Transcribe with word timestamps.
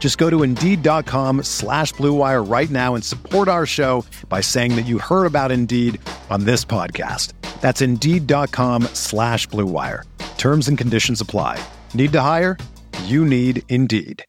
Just 0.00 0.18
go 0.18 0.28
to 0.30 0.42
Indeed.com 0.42 1.44
slash 1.44 1.92
BlueWire 1.94 2.50
right 2.50 2.70
now 2.70 2.96
and 2.96 3.04
support 3.04 3.46
our 3.46 3.66
show 3.66 4.04
by 4.28 4.40
saying 4.40 4.74
that 4.74 4.86
you 4.86 4.98
heard 4.98 5.26
about 5.26 5.52
Indeed 5.52 6.00
on 6.30 6.44
this 6.44 6.64
podcast. 6.64 7.34
That's 7.60 7.82
Indeed.com 7.82 8.84
slash 8.94 9.46
BlueWire. 9.48 10.04
Terms 10.38 10.66
and 10.68 10.76
conditions 10.76 11.20
apply. 11.20 11.62
Need 11.94 12.12
to 12.12 12.20
hire? 12.22 12.56
You 13.04 13.24
need 13.26 13.62
Indeed. 13.68 14.24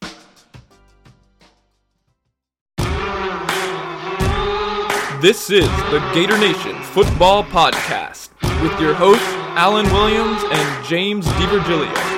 This 5.22 5.52
is 5.52 5.70
the 5.92 6.00
Gator 6.16 6.38
Nation 6.38 6.82
Football 6.82 7.44
Podcast 7.44 8.30
with 8.64 8.80
your 8.82 8.96
hosts, 8.96 9.24
Alan 9.56 9.86
Williams 9.94 10.42
and 10.52 10.86
James 10.86 11.28
DiVirgilio. 11.28 12.12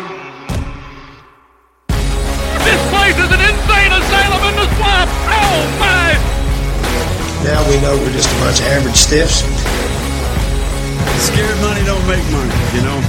This 3.03 3.15
place 3.15 3.25
is 3.25 3.33
an 3.33 3.41
insane 3.41 3.91
asylum 3.91 4.43
in 4.47 4.55
the 4.55 4.75
swamp! 4.77 5.09
Oh 5.27 5.77
my! 5.77 6.13
Now 7.43 7.69
we 7.69 7.81
know 7.81 7.97
we're 7.97 8.13
just 8.13 8.31
a 8.31 8.39
bunch 8.39 8.61
of 8.61 8.65
average 8.67 8.95
stiffs. 8.95 9.41
Scared 11.21 11.59
money 11.59 11.83
don't 11.83 12.07
make 12.07 12.23
money, 12.31 12.53
you 12.73 12.81
know? 12.81 13.03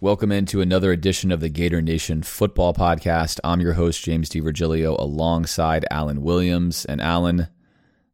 Welcome 0.00 0.32
into 0.32 0.60
another 0.60 0.90
edition 0.90 1.30
of 1.30 1.38
the 1.38 1.48
Gator 1.48 1.80
Nation 1.80 2.24
Football 2.24 2.74
Podcast. 2.74 3.38
I'm 3.44 3.60
your 3.60 3.74
host, 3.74 4.02
James 4.02 4.28
DiVirgilio, 4.28 4.98
alongside 4.98 5.86
Alan 5.92 6.22
Williams. 6.22 6.86
And 6.86 7.00
Alan, 7.00 7.46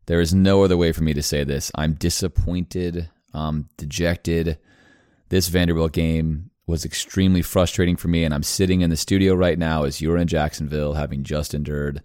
there 0.04 0.20
is 0.20 0.34
no 0.34 0.64
other 0.64 0.76
way 0.76 0.92
for 0.92 1.02
me 1.02 1.14
to 1.14 1.22
say 1.22 1.44
this. 1.44 1.72
I'm 1.74 1.94
disappointed, 1.94 3.08
I'm 3.32 3.70
dejected. 3.78 4.58
This 5.30 5.48
Vanderbilt 5.48 5.92
game 5.92 6.50
was 6.66 6.84
extremely 6.84 7.42
frustrating 7.42 7.96
for 7.96 8.08
me, 8.08 8.24
and 8.24 8.34
I'm 8.34 8.42
sitting 8.42 8.80
in 8.80 8.90
the 8.90 8.96
studio 8.96 9.34
right 9.34 9.58
now 9.58 9.84
as 9.84 10.00
you're 10.00 10.16
in 10.16 10.26
Jacksonville, 10.26 10.94
having 10.94 11.22
just 11.22 11.54
endured 11.54 12.02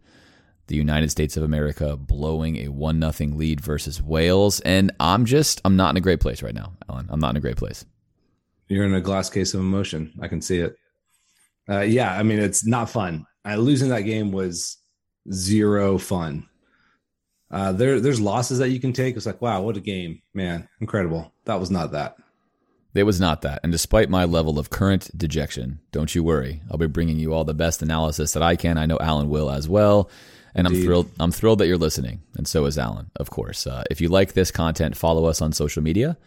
the 0.67 0.76
United 0.76 1.09
States 1.09 1.36
of 1.36 1.44
America 1.44 1.98
blowing 1.98 2.58
a 2.58 2.67
one 2.67 3.00
nothing 3.00 3.38
lead 3.38 3.59
versus 3.59 4.02
Wales, 4.02 4.59
and 4.62 4.92
I'm 5.00 5.26
just 5.26 5.62
I'm 5.66 5.76
not 5.76 5.89
in 5.92 5.98
a 5.98 6.02
great 6.02 6.20
place 6.20 6.44
right 6.44 6.54
now, 6.54 6.73
Alan. 6.89 7.08
I'm 7.09 7.20
not 7.20 7.32
in 7.32 7.38
a 7.38 7.42
great 7.42 7.58
place. 7.58 7.86
You're 8.67 8.86
in 8.86 8.94
a 8.94 9.02
glass 9.02 9.30
case 9.30 9.54
of 9.54 9.59
emotion. 9.59 10.14
I 10.22 10.28
can 10.28 10.42
see 10.42 10.59
it. 10.59 10.76
Uh, 11.67 11.82
yeah, 11.82 12.14
I 12.14 12.23
mean 12.23 12.39
it's 12.39 12.66
not 12.66 12.89
fun. 12.89 13.26
Uh, 13.43 13.55
losing 13.55 13.89
that 13.89 14.02
game 14.02 14.32
was 14.32 14.78
zero 15.32 15.98
fun. 15.98 16.48
Uh, 17.49 17.73
there, 17.73 17.99
there's 17.99 18.22
losses 18.22 18.60
that 18.60 18.70
you 18.70 18.80
can 18.80 18.93
take. 18.93 19.17
It's 19.17 19.26
like, 19.26 19.42
wow, 19.42 19.61
what 19.61 19.76
a 19.76 19.82
game, 19.82 20.22
man, 20.33 20.70
incredible. 20.80 21.33
That 21.45 21.60
was 21.60 21.70
not 21.70 21.92
that. 21.92 22.16
It 22.94 23.04
was 23.04 23.22
not 23.22 23.42
that. 23.44 23.62
And 23.64 23.72
despite 23.72 24.10
my 24.10 24.26
level 24.26 24.60
of 24.60 24.70
current 24.70 25.18
dejection, 25.18 25.80
don't 25.92 26.14
you 26.14 26.24
worry. 26.24 26.62
I'll 26.70 26.78
be 26.78 26.88
bringing 26.88 27.20
you 27.20 27.34
all 27.34 27.46
the 27.46 27.54
best 27.54 27.82
analysis 27.82 28.34
that 28.34 28.44
I 28.44 28.56
can. 28.56 28.78
I 28.78 28.86
know 28.86 28.98
Alan 29.00 29.30
will 29.30 29.50
as 29.50 29.70
well. 29.70 30.10
And 30.54 30.68
Indeed. 30.68 30.80
I'm 30.80 30.86
thrilled. 30.86 31.12
I'm 31.20 31.32
thrilled 31.32 31.60
that 31.60 31.68
you're 31.68 31.78
listening, 31.78 32.22
and 32.36 32.46
so 32.46 32.66
is 32.66 32.78
Alan, 32.78 33.10
of 33.16 33.30
course. 33.30 33.66
Uh, 33.66 33.84
if 33.90 34.02
you 34.02 34.10
like 34.10 34.34
this 34.34 34.52
content, 34.52 34.98
follow 34.98 35.24
us 35.24 35.42
on 35.42 35.54
social 35.54 35.82
media, 35.82 36.18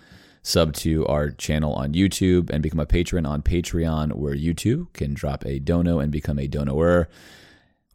sub 0.43 0.73
to 0.77 1.07
our 1.07 1.31
channel 1.31 1.75
on 1.75 1.93
YouTube, 1.93 2.49
and 2.49 2.63
become 2.63 2.81
a 2.81 2.87
patron 2.87 3.27
on 3.27 3.43
Patreon, 3.43 4.15
where 4.15 4.33
you 4.35 4.55
too 4.55 4.89
can 4.95 5.13
drop 5.13 5.45
a 5.45 5.59
dono 5.59 5.99
and 5.99 6.11
become 6.11 6.39
a 6.39 6.47
donoer. 6.47 7.09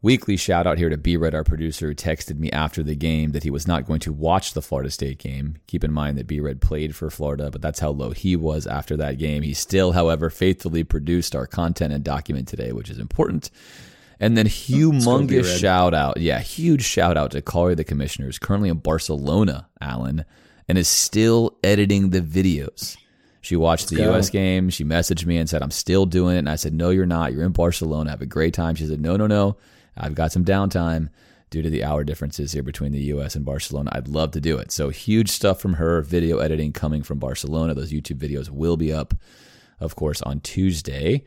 Weekly 0.02 0.38
shout 0.38 0.66
out 0.66 0.78
here 0.78 0.88
to 0.88 0.96
B 0.98 1.18
Red, 1.18 1.36
our 1.36 1.44
producer, 1.44 1.88
who 1.88 1.96
texted 1.96 2.40
me 2.40 2.50
after 2.52 2.82
the 2.82 2.96
game 2.96 3.32
that 3.32 3.44
he 3.44 3.50
was 3.50 3.68
not 3.68 3.86
going 3.86 4.00
to 4.02 4.14
watch 4.14 4.54
the 4.54 4.62
Florida 4.62 4.90
State 4.90 5.18
game. 5.18 5.58
Keep 5.68 5.84
in 5.84 5.92
mind 5.92 6.18
that 6.18 6.28
B 6.28 6.40
Red 6.40 6.62
played 6.62 6.96
for 6.96 7.10
Florida, 7.10 7.52
but 7.52 7.62
that's 7.62 7.82
how 7.82 7.90
low 7.90 8.12
he 8.12 8.38
was 8.38 8.66
after 8.66 8.96
that 8.96 9.18
game. 9.18 9.44
He 9.44 9.54
still, 9.54 9.92
however, 9.92 10.30
faithfully 10.30 10.86
produced 10.86 11.36
our 11.36 11.46
content 11.46 11.94
and 11.94 12.02
document 12.02 12.48
today, 12.48 12.72
which 12.72 12.90
is 12.90 12.98
important. 12.98 13.52
And 14.22 14.38
then 14.38 14.48
oh, 14.48 14.50
humongous 14.50 15.60
shout 15.60 15.94
out, 15.94 16.18
yeah, 16.18 16.40
huge 16.40 16.84
shout 16.84 17.18
out 17.18 17.32
to 17.32 17.42
Collier 17.42 17.76
the 17.76 17.84
Commissioner, 17.84 18.28
who's 18.28 18.40
currently 18.40 18.70
in 18.70 18.78
Barcelona, 18.78 19.68
Alan, 19.82 20.24
and 20.70 20.78
is 20.78 20.88
still 20.88 21.58
editing 21.62 22.12
the 22.12 22.22
videos. 22.22 22.96
She 23.42 23.58
watched 23.58 23.92
Let's 23.92 23.98
the 24.02 24.06
go. 24.06 24.16
US 24.16 24.30
game. 24.30 24.70
She 24.70 24.86
messaged 24.86 25.26
me 25.26 25.38
and 25.38 25.50
said, 25.50 25.62
I'm 25.62 25.72
still 25.72 26.06
doing 26.06 26.36
it. 26.36 26.40
And 26.40 26.50
I 26.50 26.56
said, 26.56 26.74
No, 26.74 26.90
you're 26.90 27.06
not. 27.06 27.34
You're 27.34 27.46
in 27.46 27.52
Barcelona. 27.52 28.10
Have 28.12 28.22
a 28.22 28.26
great 28.26 28.54
time. 28.54 28.76
She 28.76 28.86
said, 28.86 29.02
No, 29.02 29.18
no, 29.18 29.28
no. 29.28 29.58
I've 30.00 30.16
got 30.16 30.32
some 30.32 30.46
downtime 30.46 31.10
due 31.50 31.62
to 31.62 31.70
the 31.70 31.84
hour 31.84 32.04
differences 32.04 32.52
here 32.52 32.64
between 32.64 32.92
the 32.92 33.02
US 33.14 33.36
and 33.36 33.46
Barcelona. 33.46 33.92
I'd 33.94 34.08
love 34.08 34.32
to 34.32 34.42
do 34.42 34.58
it. 34.58 34.72
So 34.72 34.90
huge 34.90 35.30
stuff 35.30 35.60
from 35.60 35.74
her, 35.74 36.02
video 36.02 36.40
editing 36.40 36.74
coming 36.74 37.04
from 37.04 37.20
Barcelona. 37.20 37.74
Those 37.74 37.92
YouTube 37.92 38.20
videos 38.20 38.50
will 38.50 38.78
be 38.78 38.94
up, 38.94 39.14
of 39.80 39.96
course, 39.96 40.22
on 40.22 40.42
Tuesday. 40.42 41.26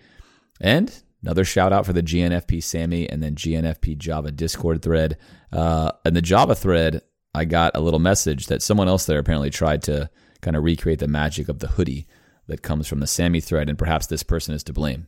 And 0.60 1.02
Another 1.22 1.44
shout 1.44 1.72
out 1.72 1.86
for 1.86 1.92
the 1.92 2.02
GNFP 2.02 2.62
SAMI 2.62 3.08
and 3.08 3.22
then 3.22 3.36
GNFP 3.36 3.96
Java 3.96 4.32
Discord 4.32 4.82
thread. 4.82 5.16
Uh, 5.52 5.92
in 6.04 6.14
the 6.14 6.22
Java 6.22 6.54
thread, 6.54 7.02
I 7.34 7.44
got 7.44 7.76
a 7.76 7.80
little 7.80 8.00
message 8.00 8.48
that 8.48 8.60
someone 8.60 8.88
else 8.88 9.06
there 9.06 9.20
apparently 9.20 9.50
tried 9.50 9.82
to 9.84 10.10
kind 10.40 10.56
of 10.56 10.64
recreate 10.64 10.98
the 10.98 11.08
magic 11.08 11.48
of 11.48 11.60
the 11.60 11.68
hoodie 11.68 12.08
that 12.48 12.62
comes 12.62 12.88
from 12.88 12.98
the 12.98 13.06
SAMI 13.06 13.40
thread, 13.40 13.68
and 13.68 13.78
perhaps 13.78 14.06
this 14.06 14.24
person 14.24 14.52
is 14.52 14.64
to 14.64 14.72
blame 14.72 15.06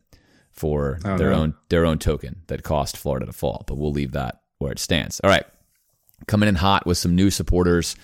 for 0.55 0.99
oh, 1.05 1.19
their 1.19 1.31
no. 1.31 1.37
own 1.37 1.55
their 1.69 1.85
own 1.85 1.99
token 1.99 2.43
that 2.47 2.63
cost 2.63 2.97
Florida 2.97 3.27
to 3.27 3.33
fall. 3.33 3.65
But 3.67 3.77
we'll 3.77 3.93
leave 3.93 4.13
that 4.13 4.43
where 4.59 4.73
it 4.73 4.79
stands. 4.79 5.21
All 5.21 5.31
right, 5.31 5.45
coming 6.27 6.49
in 6.49 6.55
hot 6.55 6.87
with 6.87 6.99
some 6.99 7.15
new 7.15 7.31
supporters. 7.31 7.97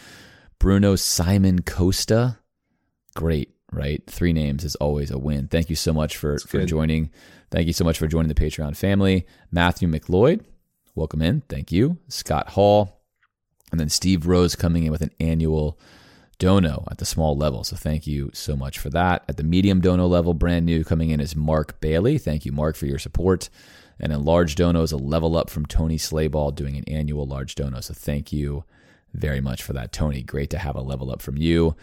Bruno 0.58 0.94
Simon 0.96 1.62
Costa, 1.62 2.38
great, 3.14 3.54
right? 3.72 4.02
Three 4.06 4.32
names 4.34 4.64
is 4.64 4.76
always 4.76 5.10
a 5.10 5.18
win. 5.18 5.48
Thank 5.48 5.70
you 5.70 5.76
so 5.76 5.92
much 5.92 6.16
for 6.16 6.38
for 6.38 6.64
joining. 6.66 7.10
Thank 7.50 7.66
you 7.66 7.72
so 7.72 7.84
much 7.84 7.98
for 7.98 8.06
joining 8.06 8.28
the 8.28 8.34
Patreon 8.34 8.76
family. 8.76 9.26
Matthew 9.50 9.88
McLeod, 9.88 10.44
welcome 10.94 11.22
in. 11.22 11.40
Thank 11.48 11.72
you. 11.72 11.98
Scott 12.08 12.50
Hall. 12.50 13.00
And 13.70 13.78
then 13.78 13.88
Steve 13.88 14.26
Rose 14.26 14.56
coming 14.56 14.84
in 14.84 14.90
with 14.90 15.00
an 15.00 15.12
annual 15.20 15.78
dono 16.40 16.84
at 16.90 16.98
the 16.98 17.04
small 17.04 17.36
level. 17.36 17.62
So 17.62 17.76
thank 17.76 18.08
you 18.08 18.30
so 18.34 18.56
much 18.56 18.80
for 18.80 18.90
that. 18.90 19.24
At 19.28 19.36
the 19.36 19.44
medium 19.44 19.80
dono 19.80 20.08
level, 20.08 20.34
brand 20.34 20.66
new 20.66 20.82
coming 20.82 21.10
in 21.10 21.20
is 21.20 21.36
Mark 21.36 21.80
Bailey. 21.80 22.18
Thank 22.18 22.44
you, 22.44 22.50
Mark, 22.50 22.74
for 22.74 22.86
your 22.86 22.98
support. 22.98 23.48
And 24.00 24.12
in 24.12 24.24
large 24.24 24.56
dono 24.56 24.82
is 24.82 24.90
a 24.90 24.96
level 24.96 25.36
up 25.36 25.48
from 25.48 25.66
Tony 25.66 25.96
Slayball 25.96 26.52
doing 26.52 26.76
an 26.76 26.84
annual 26.88 27.26
large 27.26 27.54
dono. 27.54 27.80
So 27.80 27.94
thank 27.94 28.32
you 28.32 28.64
very 29.14 29.40
much 29.40 29.62
for 29.62 29.72
that, 29.74 29.92
Tony. 29.92 30.24
Great 30.24 30.50
to 30.50 30.58
have 30.58 30.74
a 30.74 30.80
level 30.80 31.12
up 31.12 31.22
from 31.22 31.36
you. 31.36 31.76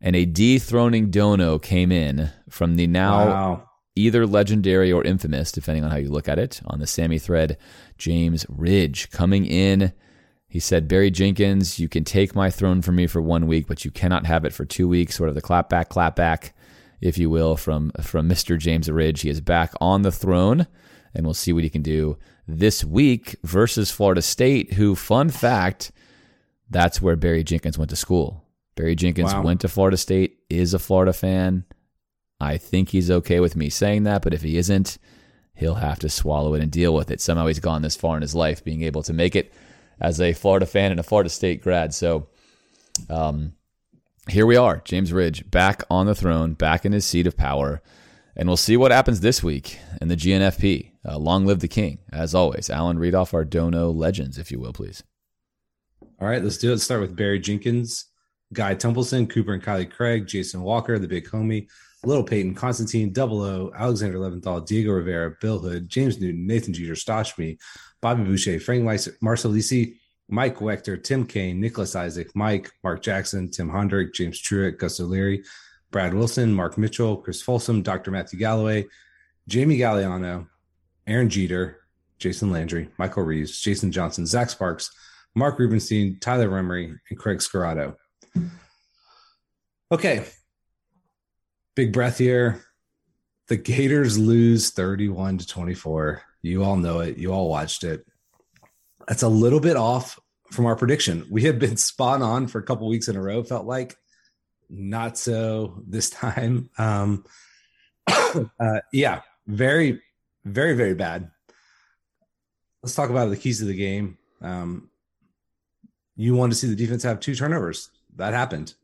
And 0.00 0.16
a 0.16 0.24
dethroning 0.24 1.10
dono 1.10 1.60
came 1.60 1.92
in 1.92 2.30
from 2.48 2.74
the 2.74 2.88
now 2.88 3.26
wow 3.26 3.68
either 3.98 4.26
legendary 4.26 4.92
or 4.92 5.04
infamous, 5.04 5.52
depending 5.52 5.84
on 5.84 5.90
how 5.90 5.96
you 5.96 6.08
look 6.08 6.28
at 6.28 6.38
it, 6.38 6.60
on 6.66 6.78
the 6.78 6.86
SAMI 6.86 7.18
thread. 7.18 7.58
James 7.98 8.46
Ridge 8.48 9.10
coming 9.10 9.44
in. 9.44 9.92
He 10.48 10.60
said, 10.60 10.88
Barry 10.88 11.10
Jenkins, 11.10 11.78
you 11.78 11.88
can 11.88 12.04
take 12.04 12.34
my 12.34 12.50
throne 12.50 12.80
from 12.80 12.96
me 12.96 13.06
for 13.06 13.20
one 13.20 13.46
week, 13.46 13.66
but 13.66 13.84
you 13.84 13.90
cannot 13.90 14.26
have 14.26 14.44
it 14.44 14.52
for 14.52 14.64
two 14.64 14.88
weeks. 14.88 15.16
Sort 15.16 15.28
of 15.28 15.34
the 15.34 15.42
clap 15.42 15.68
back, 15.68 15.90
clap 15.90 16.16
back, 16.16 16.54
if 17.00 17.18
you 17.18 17.28
will, 17.28 17.56
from, 17.56 17.92
from 18.00 18.28
Mr. 18.28 18.58
James 18.58 18.90
Ridge. 18.90 19.20
He 19.20 19.28
is 19.28 19.42
back 19.42 19.74
on 19.80 20.02
the 20.02 20.12
throne, 20.12 20.66
and 21.14 21.26
we'll 21.26 21.34
see 21.34 21.52
what 21.52 21.64
he 21.64 21.70
can 21.70 21.82
do 21.82 22.16
this 22.46 22.82
week 22.82 23.36
versus 23.44 23.90
Florida 23.90 24.22
State, 24.22 24.72
who, 24.72 24.94
fun 24.94 25.28
fact, 25.28 25.92
that's 26.70 27.02
where 27.02 27.16
Barry 27.16 27.44
Jenkins 27.44 27.76
went 27.76 27.90
to 27.90 27.96
school. 27.96 28.44
Barry 28.74 28.94
Jenkins 28.94 29.34
wow. 29.34 29.42
went 29.42 29.60
to 29.60 29.68
Florida 29.68 29.98
State, 29.98 30.38
is 30.48 30.72
a 30.72 30.78
Florida 30.78 31.12
fan, 31.12 31.64
I 32.40 32.56
think 32.56 32.90
he's 32.90 33.10
okay 33.10 33.40
with 33.40 33.56
me 33.56 33.68
saying 33.68 34.04
that, 34.04 34.22
but 34.22 34.32
if 34.32 34.42
he 34.42 34.56
isn't, 34.56 34.98
he'll 35.54 35.74
have 35.74 35.98
to 36.00 36.08
swallow 36.08 36.54
it 36.54 36.62
and 36.62 36.70
deal 36.70 36.94
with 36.94 37.10
it. 37.10 37.20
Somehow 37.20 37.46
he's 37.46 37.58
gone 37.58 37.82
this 37.82 37.96
far 37.96 38.16
in 38.16 38.22
his 38.22 38.34
life, 38.34 38.62
being 38.62 38.82
able 38.82 39.02
to 39.02 39.12
make 39.12 39.34
it 39.34 39.52
as 40.00 40.20
a 40.20 40.32
Florida 40.32 40.66
fan 40.66 40.90
and 40.90 41.00
a 41.00 41.04
Florida 41.04 41.30
State 41.30 41.62
grad. 41.62 41.94
So, 41.94 42.28
um, 43.08 43.52
here 44.28 44.46
we 44.46 44.56
are, 44.56 44.82
James 44.84 45.12
Ridge 45.12 45.50
back 45.50 45.82
on 45.90 46.06
the 46.06 46.14
throne, 46.14 46.52
back 46.54 46.84
in 46.84 46.92
his 46.92 47.06
seat 47.06 47.26
of 47.26 47.36
power. 47.36 47.82
And 48.36 48.48
we'll 48.48 48.56
see 48.56 48.76
what 48.76 48.92
happens 48.92 49.20
this 49.20 49.42
week 49.42 49.78
in 50.00 50.08
the 50.08 50.16
GNFP. 50.16 50.92
Uh, 51.04 51.18
long 51.18 51.44
live 51.44 51.60
the 51.60 51.68
king. 51.68 51.98
As 52.12 52.34
always, 52.34 52.70
Alan, 52.70 52.98
read 52.98 53.14
off 53.14 53.34
our 53.34 53.44
Dono 53.44 53.90
legends, 53.90 54.38
if 54.38 54.52
you 54.52 54.60
will, 54.60 54.72
please. 54.72 55.02
All 56.20 56.28
right, 56.28 56.42
let's 56.42 56.58
do 56.58 56.68
it. 56.68 56.72
Let's 56.72 56.84
start 56.84 57.00
with 57.00 57.16
Barry 57.16 57.40
Jenkins, 57.40 58.06
Guy 58.52 58.74
Templeson, 58.74 59.28
Cooper 59.28 59.54
and 59.54 59.62
Kylie 59.62 59.90
Craig, 59.90 60.26
Jason 60.26 60.62
Walker, 60.62 60.98
the 60.98 61.08
big 61.08 61.28
homie, 61.28 61.68
Little 62.04 62.22
Peyton, 62.22 62.54
Constantine, 62.54 63.12
Double 63.12 63.42
O, 63.42 63.72
Alexander 63.76 64.18
Leventhal, 64.18 64.64
Diego 64.66 64.92
Rivera, 64.92 65.34
Bill 65.40 65.58
Hood, 65.58 65.88
James 65.88 66.20
Newton, 66.20 66.46
Nathan 66.46 66.72
Jeter, 66.72 66.94
Stoshme, 66.94 67.58
Bobby 68.00 68.24
Boucher, 68.24 68.60
Frank 68.60 68.84
Weiss, 68.84 69.08
Marcelisi, 69.22 69.96
Mike 70.28 70.58
Wechter, 70.58 71.02
Tim 71.02 71.26
Kane, 71.26 71.60
Nicholas 71.60 71.96
Isaac, 71.96 72.34
Mike, 72.34 72.70
Mark 72.84 73.02
Jackson, 73.02 73.50
Tim 73.50 73.70
Hondrick, 73.70 74.12
James 74.12 74.40
Truitt, 74.40 74.78
Gus 74.78 75.00
O'Leary, 75.00 75.42
Brad 75.90 76.12
Wilson, 76.12 76.52
Mark 76.52 76.76
Mitchell, 76.76 77.16
Chris 77.16 77.40
Folsom, 77.40 77.82
Dr. 77.82 78.10
Matthew 78.10 78.38
Galloway, 78.38 78.86
Jamie 79.48 79.78
Galliano, 79.78 80.46
Aaron 81.06 81.30
Jeter, 81.30 81.78
Jason 82.18 82.50
Landry, 82.50 82.90
Michael 82.98 83.22
Reeves, 83.22 83.58
Jason 83.60 83.90
Johnson, 83.90 84.26
Zach 84.26 84.50
Sparks, 84.50 84.90
Mark 85.34 85.58
Rubenstein, 85.58 86.18
Tyler 86.20 86.48
Remery, 86.48 86.94
and 87.08 87.18
Craig 87.18 87.38
Scarrato. 87.38 87.96
Okay. 89.90 90.24
Big 91.74 91.92
breath 91.92 92.18
here. 92.18 92.62
The 93.46 93.56
Gators 93.56 94.18
lose 94.18 94.70
31 94.70 95.38
to 95.38 95.46
24. 95.46 96.22
You 96.42 96.64
all 96.64 96.76
know 96.76 97.00
it. 97.00 97.18
You 97.18 97.32
all 97.32 97.48
watched 97.48 97.84
it. 97.84 98.06
That's 99.06 99.22
a 99.22 99.28
little 99.28 99.60
bit 99.60 99.76
off 99.76 100.18
from 100.50 100.66
our 100.66 100.76
prediction. 100.76 101.26
We 101.30 101.42
had 101.42 101.58
been 101.58 101.76
spot 101.76 102.22
on 102.22 102.46
for 102.46 102.58
a 102.58 102.62
couple 102.62 102.88
weeks 102.88 103.08
in 103.08 103.16
a 103.16 103.22
row, 103.22 103.42
felt 103.42 103.66
like 103.66 103.96
not 104.68 105.18
so 105.18 105.82
this 105.86 106.10
time. 106.10 106.70
Um, 106.78 107.24
uh, 108.08 108.80
yeah, 108.92 109.22
very, 109.46 110.02
very, 110.44 110.74
very 110.74 110.94
bad. 110.94 111.30
Let's 112.82 112.94
talk 112.94 113.10
about 113.10 113.30
the 113.30 113.36
keys 113.36 113.60
of 113.60 113.68
the 113.68 113.74
game. 113.74 114.18
Um, 114.40 114.90
you 116.16 116.34
want 116.34 116.52
to 116.52 116.58
see 116.58 116.68
the 116.68 116.76
defense 116.76 117.02
have 117.02 117.20
two 117.20 117.34
turnovers. 117.34 117.90
That 118.16 118.34
happened. 118.34 118.74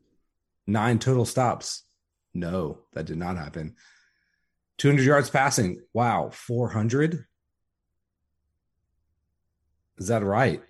Nine 0.67 0.99
total 0.99 1.25
stops. 1.25 1.83
No, 2.33 2.79
that 2.93 3.05
did 3.05 3.17
not 3.17 3.37
happen. 3.37 3.75
200 4.77 5.05
yards 5.05 5.29
passing. 5.29 5.81
Wow. 5.93 6.29
400. 6.31 7.25
Is 9.97 10.07
that 10.07 10.23
right? 10.23 10.61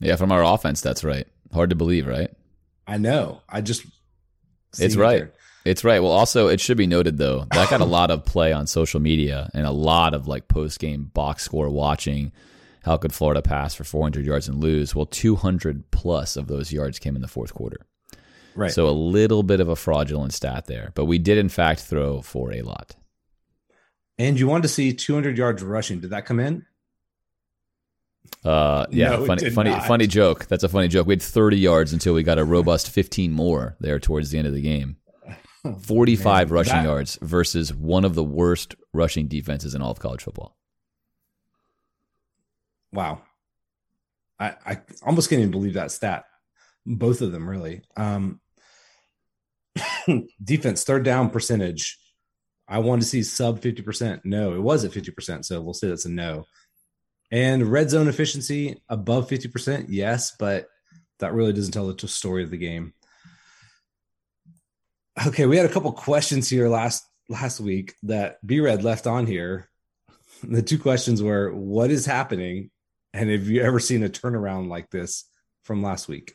Yeah, 0.00 0.16
from 0.16 0.32
our 0.32 0.42
offense, 0.42 0.80
that's 0.80 1.04
right. 1.04 1.26
Hard 1.52 1.70
to 1.70 1.76
believe, 1.76 2.06
right? 2.06 2.30
I 2.86 2.96
know. 2.96 3.42
I 3.48 3.60
just. 3.60 3.84
It's 4.78 4.96
right. 4.96 5.18
There. 5.18 5.32
It's 5.64 5.84
right. 5.84 6.02
Well, 6.02 6.12
also, 6.12 6.48
it 6.48 6.60
should 6.60 6.78
be 6.78 6.86
noted 6.86 7.18
though 7.18 7.46
that 7.52 7.70
got 7.70 7.80
a 7.80 7.84
lot 7.84 8.10
of 8.10 8.24
play 8.24 8.52
on 8.52 8.66
social 8.66 9.00
media 9.00 9.50
and 9.52 9.66
a 9.66 9.70
lot 9.70 10.14
of 10.14 10.26
like 10.26 10.48
post 10.48 10.78
game 10.78 11.10
box 11.12 11.42
score 11.42 11.68
watching. 11.68 12.32
How 12.82 12.96
could 12.96 13.12
Florida 13.12 13.42
pass 13.42 13.74
for 13.74 13.84
400 13.84 14.24
yards 14.24 14.48
and 14.48 14.58
lose? 14.58 14.94
Well, 14.94 15.04
200 15.04 15.90
plus 15.90 16.36
of 16.36 16.46
those 16.46 16.72
yards 16.72 16.98
came 16.98 17.14
in 17.14 17.20
the 17.20 17.28
fourth 17.28 17.52
quarter. 17.52 17.86
Right. 18.54 18.70
So 18.70 18.88
a 18.88 18.90
little 18.90 19.42
bit 19.42 19.60
of 19.60 19.68
a 19.68 19.76
fraudulent 19.76 20.32
stat 20.32 20.66
there, 20.66 20.92
but 20.94 21.04
we 21.04 21.18
did 21.18 21.36
in 21.36 21.50
fact 21.50 21.80
throw 21.82 22.22
for 22.22 22.52
a 22.52 22.62
lot. 22.62 22.96
And 24.18 24.38
you 24.38 24.46
wanted 24.46 24.62
to 24.62 24.68
see 24.68 24.94
200 24.94 25.36
yards 25.36 25.62
rushing. 25.62 26.00
Did 26.00 26.10
that 26.10 26.26
come 26.26 26.40
in? 26.40 26.64
Uh, 28.44 28.86
yeah, 28.90 29.10
no, 29.10 29.26
funny, 29.26 29.50
funny, 29.50 29.70
not. 29.70 29.86
funny 29.86 30.06
joke. 30.06 30.46
That's 30.46 30.64
a 30.64 30.68
funny 30.68 30.88
joke. 30.88 31.06
We 31.06 31.12
had 31.12 31.22
30 31.22 31.58
yards 31.58 31.92
until 31.92 32.14
we 32.14 32.22
got 32.22 32.38
a 32.38 32.44
robust 32.44 32.88
15 32.90 33.32
more 33.32 33.76
there 33.80 33.98
towards 33.98 34.30
the 34.30 34.38
end 34.38 34.46
of 34.46 34.54
the 34.54 34.62
game. 34.62 34.96
45 35.82 36.48
Man, 36.48 36.54
rushing 36.54 36.74
that... 36.74 36.84
yards 36.84 37.18
versus 37.20 37.74
one 37.74 38.04
of 38.04 38.14
the 38.14 38.24
worst 38.24 38.74
rushing 38.92 39.28
defenses 39.28 39.74
in 39.74 39.82
all 39.82 39.90
of 39.90 39.98
college 39.98 40.22
football. 40.22 40.56
Wow. 42.92 43.22
I, 44.38 44.54
I 44.64 44.80
almost 45.02 45.28
can't 45.28 45.40
even 45.40 45.50
believe 45.50 45.74
that 45.74 45.90
stat. 45.90 46.24
Both 46.86 47.20
of 47.20 47.30
them, 47.30 47.48
really. 47.48 47.82
Um, 47.96 48.40
defense, 50.42 50.82
third 50.82 51.04
down 51.04 51.28
percentage. 51.28 51.98
I 52.66 52.78
want 52.78 53.02
to 53.02 53.08
see 53.08 53.22
sub 53.22 53.60
50%. 53.60 54.20
No, 54.24 54.54
it 54.54 54.62
was 54.62 54.84
at 54.84 54.92
50%. 54.92 55.44
So 55.44 55.60
we'll 55.60 55.74
say 55.74 55.88
that's 55.88 56.06
a 56.06 56.10
no. 56.10 56.46
And 57.30 57.70
red 57.70 57.90
zone 57.90 58.08
efficiency 58.08 58.82
above 58.88 59.28
50%, 59.28 59.86
yes, 59.88 60.34
but 60.38 60.66
that 61.20 61.32
really 61.32 61.52
doesn't 61.52 61.72
tell 61.72 61.92
the 61.92 62.08
story 62.08 62.42
of 62.42 62.50
the 62.50 62.56
game. 62.56 62.92
Okay, 65.26 65.46
we 65.46 65.56
had 65.56 65.66
a 65.66 65.72
couple 65.72 65.92
questions 65.92 66.48
here 66.48 66.68
last 66.68 67.04
last 67.28 67.60
week 67.60 67.94
that 68.02 68.44
B 68.44 68.60
Red 68.60 68.82
left 68.82 69.06
on 69.06 69.26
here. 69.26 69.68
The 70.42 70.62
two 70.62 70.78
questions 70.78 71.22
were 71.22 71.52
what 71.54 71.90
is 71.90 72.06
happening 72.06 72.70
and 73.12 73.30
have 73.30 73.48
you 73.48 73.62
ever 73.62 73.80
seen 73.80 74.02
a 74.02 74.08
turnaround 74.08 74.68
like 74.68 74.90
this 74.90 75.24
from 75.62 75.82
last 75.82 76.08
week? 76.08 76.34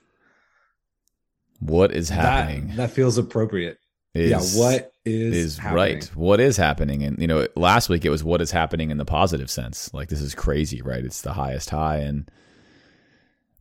What 1.60 1.94
is 1.94 2.10
happening? 2.10 2.68
That, 2.68 2.78
that 2.78 2.92
feels 2.92 3.18
appropriate. 3.18 3.78
Is, 4.16 4.32
yeah, 4.32 4.62
what 4.62 4.94
is 5.04 5.36
is 5.36 5.58
happening? 5.58 5.76
right? 5.76 6.06
What 6.16 6.40
is 6.40 6.56
happening? 6.56 7.04
And 7.04 7.20
you 7.20 7.28
know, 7.28 7.48
last 7.56 7.90
week 7.90 8.06
it 8.06 8.10
was 8.10 8.24
what 8.24 8.42
is 8.42 8.50
happening 8.50 8.90
in 8.90 8.98
the 8.98 9.06
positive 9.06 9.52
sense. 9.52 9.94
Like 9.94 10.08
this 10.08 10.22
is 10.22 10.34
crazy, 10.34 10.82
right? 10.82 11.04
It's 11.04 11.22
the 11.22 11.34
highest 11.34 11.70
high, 11.70 11.98
and 11.98 12.32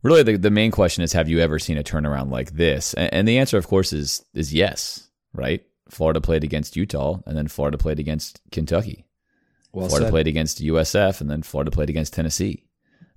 really 0.01 0.23
the 0.23 0.37
the 0.37 0.49
main 0.49 0.71
question 0.71 1.03
is, 1.03 1.11
have 1.11 1.27
you 1.27 1.39
ever 1.39 1.59
seen 1.59 1.77
a 1.77 1.83
turnaround 1.83 2.31
like 2.31 2.51
this? 2.51 2.93
And, 2.93 3.13
and 3.13 3.27
the 3.27 3.37
answer, 3.37 3.57
of 3.57 3.67
course, 3.67 3.91
is 3.91 4.23
is 4.33 4.53
yes, 4.53 5.09
right? 5.33 5.61
Florida 5.89 6.21
played 6.21 6.45
against 6.45 6.77
Utah, 6.77 7.19
and 7.25 7.37
then 7.37 7.49
Florida 7.49 7.77
played 7.77 7.99
against 7.99 8.39
Kentucky. 8.51 9.05
Well 9.73 9.89
Florida 9.89 10.05
said. 10.05 10.11
played 10.11 10.27
against 10.27 10.63
USF, 10.63 11.19
and 11.19 11.29
then 11.29 11.43
Florida 11.43 11.69
played 11.69 11.89
against 11.89 12.13
Tennessee. 12.13 12.64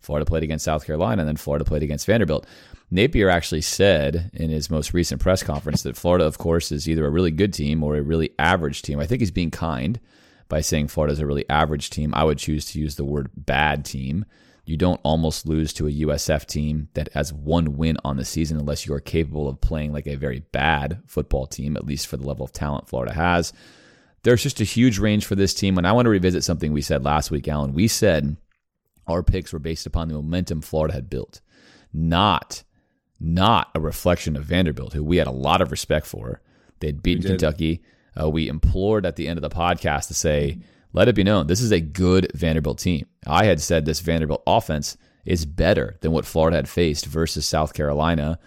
Florida 0.00 0.24
played 0.24 0.42
against 0.42 0.64
South 0.64 0.86
Carolina, 0.86 1.22
and 1.22 1.28
then 1.28 1.36
Florida 1.36 1.64
played 1.64 1.82
against 1.82 2.06
Vanderbilt. 2.06 2.46
Napier 2.90 3.28
actually 3.28 3.60
said 3.60 4.30
in 4.32 4.50
his 4.50 4.70
most 4.70 4.94
recent 4.94 5.20
press 5.20 5.42
conference 5.42 5.82
that 5.82 5.96
Florida, 5.96 6.24
of 6.24 6.38
course, 6.38 6.72
is 6.72 6.88
either 6.88 7.06
a 7.06 7.10
really 7.10 7.30
good 7.30 7.52
team 7.52 7.82
or 7.82 7.96
a 7.96 8.02
really 8.02 8.30
average 8.38 8.82
team. 8.82 8.98
I 8.98 9.06
think 9.06 9.20
he's 9.20 9.30
being 9.30 9.50
kind 9.50 10.00
by 10.48 10.62
saying 10.62 10.88
Florida 10.88 11.12
is 11.12 11.20
a 11.20 11.26
really 11.26 11.48
average 11.50 11.90
team. 11.90 12.14
I 12.14 12.24
would 12.24 12.38
choose 12.38 12.64
to 12.66 12.80
use 12.80 12.96
the 12.96 13.04
word 13.04 13.30
bad 13.36 13.84
team. 13.84 14.24
You 14.64 14.76
don't 14.76 15.00
almost 15.02 15.46
lose 15.46 15.72
to 15.74 15.86
a 15.86 15.92
USF 15.92 16.46
team 16.46 16.88
that 16.94 17.12
has 17.12 17.32
one 17.32 17.76
win 17.76 17.96
on 18.04 18.16
the 18.16 18.24
season 18.24 18.58
unless 18.58 18.86
you 18.86 18.94
are 18.94 19.00
capable 19.00 19.48
of 19.48 19.60
playing 19.60 19.92
like 19.92 20.06
a 20.06 20.14
very 20.14 20.40
bad 20.52 21.00
football 21.06 21.46
team, 21.46 21.76
at 21.76 21.86
least 21.86 22.06
for 22.06 22.16
the 22.16 22.26
level 22.26 22.44
of 22.44 22.52
talent 22.52 22.88
Florida 22.88 23.14
has. 23.14 23.52
There's 24.24 24.42
just 24.42 24.60
a 24.60 24.64
huge 24.64 24.98
range 24.98 25.24
for 25.24 25.36
this 25.36 25.54
team. 25.54 25.78
And 25.78 25.86
I 25.86 25.92
want 25.92 26.06
to 26.06 26.10
revisit 26.10 26.44
something 26.44 26.72
we 26.72 26.82
said 26.82 27.04
last 27.04 27.30
week, 27.30 27.48
Alan. 27.48 27.72
We 27.72 27.88
said 27.88 28.36
our 29.08 29.22
picks 29.22 29.52
were 29.52 29.58
based 29.58 29.86
upon 29.86 30.08
the 30.08 30.14
momentum 30.14 30.60
Florida 30.60 30.94
had 30.94 31.10
built, 31.10 31.40
not 31.92 32.62
not 33.20 33.70
a 33.74 33.80
reflection 33.80 34.36
of 34.36 34.44
Vanderbilt, 34.44 34.92
who 34.92 35.02
we 35.02 35.16
had 35.16 35.26
a 35.26 35.32
lot 35.32 35.60
of 35.60 35.70
respect 35.72 36.06
for. 36.06 36.40
They'd 36.80 37.02
beaten 37.02 37.24
Kentucky. 37.24 37.82
Uh, 38.20 38.30
we 38.30 38.48
implored 38.48 39.04
at 39.04 39.16
the 39.16 39.26
end 39.26 39.38
of 39.38 39.42
the 39.42 39.54
podcast 39.54 40.06
to 40.08 40.14
say, 40.14 40.58
let 40.92 41.08
it 41.08 41.14
be 41.14 41.24
known, 41.24 41.46
this 41.46 41.60
is 41.60 41.72
a 41.72 41.80
good 41.80 42.30
Vanderbilt 42.34 42.78
team. 42.78 43.06
I 43.26 43.44
had 43.44 43.60
said 43.60 43.84
this 43.84 44.00
Vanderbilt 44.00 44.42
offense 44.46 44.96
is 45.24 45.44
better 45.44 45.96
than 46.00 46.12
what 46.12 46.24
Florida 46.24 46.56
had 46.56 46.68
faced 46.68 47.06
versus 47.06 47.46
South 47.46 47.74
Carolina 47.74 48.38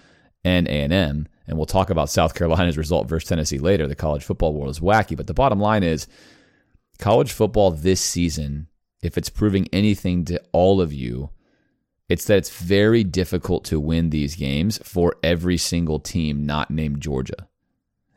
and 0.44 0.68
A&M. 0.68 1.28
And 1.48 1.58
we'll 1.58 1.66
talk 1.66 1.90
about 1.90 2.10
South 2.10 2.34
Carolina's 2.34 2.78
result 2.78 3.08
versus 3.08 3.28
Tennessee 3.28 3.60
later. 3.60 3.88
The 3.88 3.96
college 3.96 4.24
football 4.24 4.54
world 4.54 4.72
is 4.72 4.80
wacky. 4.80 5.16
But 5.16 5.28
the 5.28 5.34
bottom 5.34 5.60
line 5.60 5.84
is 5.84 6.08
college 6.98 7.32
football 7.32 7.72
this 7.72 8.02
season 8.02 8.68
if 9.02 9.18
it's 9.18 9.30
proving 9.30 9.68
anything 9.74 10.26
to 10.26 10.42
all 10.52 10.82
of 10.82 10.94
you, 10.94 11.30
it's 12.08 12.26
that 12.26 12.38
it's 12.38 12.50
very 12.50 13.04
difficult 13.04 13.64
to 13.66 13.80
win 13.80 14.10
these 14.10 14.36
games 14.36 14.78
for 14.84 15.16
every 15.24 15.58
single 15.58 16.00
team 16.00 16.46
not 16.46 16.70
named 16.70 17.02
Georgia. 17.02 17.48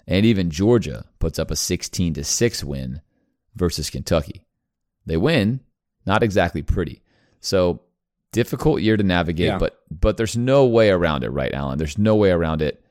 And 0.06 0.26
even 0.26 0.50
Georgia 0.50 1.06
puts 1.18 1.38
up 1.38 1.50
a 1.50 1.56
16 1.56 2.14
to 2.14 2.24
6 2.24 2.64
win 2.64 3.00
versus 3.54 3.90
Kentucky. 3.90 4.44
They 5.06 5.16
win, 5.16 5.60
not 6.04 6.22
exactly 6.22 6.62
pretty. 6.62 7.02
So, 7.40 7.82
difficult 8.32 8.82
year 8.82 8.96
to 8.96 9.02
navigate, 9.02 9.46
yeah. 9.46 9.58
but 9.58 9.80
but 9.90 10.16
there's 10.16 10.36
no 10.36 10.66
way 10.66 10.90
around 10.90 11.24
it, 11.24 11.30
right, 11.30 11.52
Alan? 11.52 11.78
There's 11.78 11.98
no 11.98 12.16
way 12.16 12.30
around 12.30 12.62
it 12.62 12.83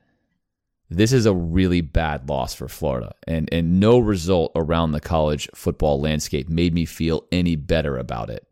this 0.97 1.13
is 1.13 1.25
a 1.25 1.33
really 1.33 1.81
bad 1.81 2.29
loss 2.29 2.53
for 2.53 2.67
Florida. 2.67 3.13
And, 3.27 3.49
and 3.51 3.79
no 3.79 3.99
result 3.99 4.51
around 4.55 4.91
the 4.91 4.99
college 4.99 5.49
football 5.53 5.99
landscape 5.99 6.49
made 6.49 6.73
me 6.73 6.85
feel 6.85 7.25
any 7.31 7.55
better 7.55 7.97
about 7.97 8.29
it. 8.29 8.47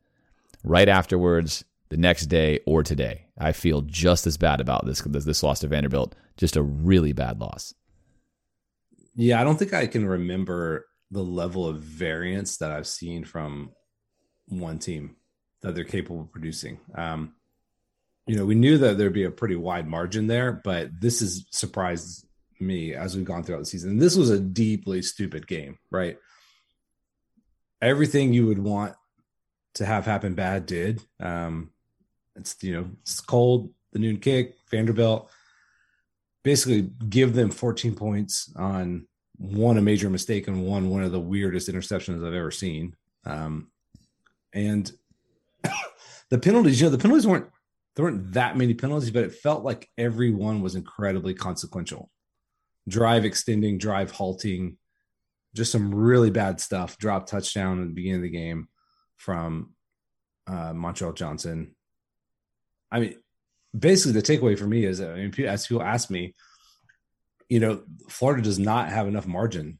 Right 0.64 0.90
afterwards, 0.90 1.64
the 1.90 1.98
next 1.98 2.28
day, 2.28 2.60
or 2.66 2.84
today, 2.84 3.26
I 3.38 3.52
feel 3.52 3.82
just 3.82 4.28
as 4.28 4.38
bad 4.38 4.62
about 4.62 4.86
this, 4.86 5.02
this 5.02 5.44
loss 5.44 5.60
to 5.60 5.68
Vanderbilt. 5.68 6.16
Just 6.38 6.56
a 6.56 6.62
really 6.62 7.14
bad 7.14 7.40
loss. 7.40 7.74
Yeah, 9.16 9.42
I 9.42 9.44
don't 9.44 9.58
think 9.58 9.74
I 9.74 9.88
can 9.88 10.08
remember 10.08 10.86
the 11.12 11.24
level 11.24 11.68
of 11.68 11.80
variance 11.80 12.58
that 12.58 12.72
I've 12.72 12.88
seen 12.88 13.26
from 13.26 13.72
one 14.48 14.80
team 14.80 15.18
that 15.62 15.76
they're 15.76 15.84
capable 15.84 16.22
of 16.22 16.32
producing. 16.32 16.80
Um, 16.96 17.34
you 18.26 18.38
know, 18.38 18.46
we 18.46 18.56
knew 18.56 18.78
that 18.78 18.98
there'd 18.98 19.14
be 19.14 19.26
a 19.26 19.32
pretty 19.32 19.56
wide 19.56 19.88
margin 19.88 20.28
there, 20.28 20.62
but 20.64 20.90
this 21.00 21.22
is 21.22 21.46
surprised 21.52 22.26
me 22.62 22.94
as 22.94 23.16
we've 23.16 23.26
gone 23.26 23.44
throughout 23.44 23.60
the 23.60 23.66
season. 23.66 23.92
And 23.92 24.02
this 24.02 24.16
was 24.16 24.30
a 24.30 24.40
deeply 24.40 25.02
stupid 25.02 25.48
game, 25.48 25.78
right? 25.90 26.18
Everything 27.82 28.34
you 28.34 28.48
would 28.48 28.60
want 28.60 28.96
to 29.76 29.86
have 29.86 30.06
happen 30.06 30.36
bad 30.36 30.66
did. 30.66 31.02
Um, 31.20 31.72
it's 32.36 32.56
you 32.62 32.74
know 32.74 32.90
it's 33.02 33.20
cold, 33.20 33.72
the 33.92 34.00
noon 34.00 34.18
kick, 34.18 34.56
Vanderbilt 34.70 35.30
basically 36.44 36.90
give 37.10 37.34
them 37.34 37.52
14 37.52 37.96
points 37.96 38.52
on 38.56 39.08
one 39.38 39.78
a 39.78 39.82
major 39.82 40.10
mistake 40.10 40.48
and 40.48 40.66
one 40.66 40.90
one 40.90 41.04
of 41.04 41.12
the 41.12 41.20
weirdest 41.20 41.70
interceptions 41.70 42.26
I've 42.26 42.34
ever 42.34 42.52
seen. 42.52 42.96
Um, 43.26 43.70
and 44.54 44.92
the 46.30 46.38
penalties, 46.38 46.80
you 46.80 46.88
know, 46.88 46.92
the 46.92 46.98
penalties 46.98 47.28
weren't 47.28 47.48
there 47.96 48.06
weren't 48.06 48.34
that 48.34 48.58
many 48.58 48.74
penalties, 48.74 49.12
but 49.12 49.24
it 49.24 49.34
felt 49.34 49.64
like 49.64 49.90
every 49.98 50.32
one 50.32 50.62
was 50.62 50.76
incredibly 50.76 51.34
consequential. 51.34 52.10
Drive 52.92 53.24
extending, 53.24 53.78
drive 53.78 54.12
halting, 54.12 54.78
just 55.56 55.72
some 55.72 55.96
really 55.96 56.30
bad 56.30 56.60
stuff. 56.60 56.98
Drop 56.98 57.26
touchdown 57.26 57.82
at 57.82 57.88
the 57.88 57.94
beginning 57.94 58.18
of 58.18 58.24
the 58.24 58.30
game 58.30 58.68
from 59.18 59.74
uh, 60.48 60.74
Montrell 60.74 61.16
Johnson. 61.16 61.76
I 62.92 63.00
mean, 63.00 63.16
basically, 63.78 64.20
the 64.20 64.22
takeaway 64.22 64.60
for 64.60 64.68
me 64.68 64.84
is, 64.84 65.00
I 65.00 65.16
mean, 65.16 65.34
as 65.46 65.68
people 65.68 65.82
ask 65.82 66.10
me, 66.10 66.36
you 67.50 67.60
know, 67.60 67.84
Florida 68.10 68.42
does 68.42 68.60
not 68.60 68.90
have 68.90 69.08
enough 69.08 69.28
margin. 69.28 69.80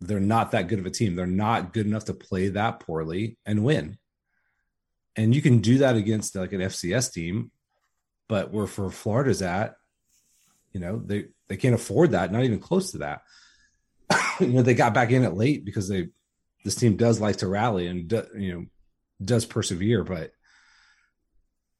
They're 0.00 0.20
not 0.20 0.50
that 0.50 0.68
good 0.68 0.80
of 0.80 0.86
a 0.86 0.90
team. 0.90 1.14
They're 1.14 1.26
not 1.26 1.72
good 1.72 1.86
enough 1.86 2.06
to 2.06 2.14
play 2.14 2.48
that 2.48 2.80
poorly 2.80 3.38
and 3.46 3.64
win. 3.64 3.98
And 5.16 5.34
you 5.34 5.42
can 5.42 5.58
do 5.58 5.78
that 5.78 5.96
against 5.96 6.34
like 6.34 6.52
an 6.52 6.60
FCS 6.60 7.12
team, 7.12 7.50
but 8.28 8.52
where 8.52 8.66
for 8.66 8.90
Florida's 8.90 9.42
at, 9.42 9.76
you 10.74 10.80
know, 10.80 11.00
they 11.04 11.26
they 11.48 11.56
can't 11.56 11.74
afford 11.74 12.10
that, 12.10 12.30
not 12.30 12.44
even 12.44 12.58
close 12.58 12.92
to 12.92 12.98
that. 12.98 13.22
you 14.40 14.48
know, 14.48 14.62
they 14.62 14.74
got 14.74 14.92
back 14.92 15.10
in 15.10 15.24
it 15.24 15.34
late 15.34 15.64
because 15.64 15.88
they 15.88 16.08
this 16.64 16.74
team 16.74 16.96
does 16.96 17.20
like 17.20 17.38
to 17.38 17.48
rally 17.48 17.86
and 17.86 18.08
do, 18.08 18.22
you 18.36 18.52
know 18.52 18.66
does 19.24 19.46
persevere, 19.46 20.02
but 20.04 20.32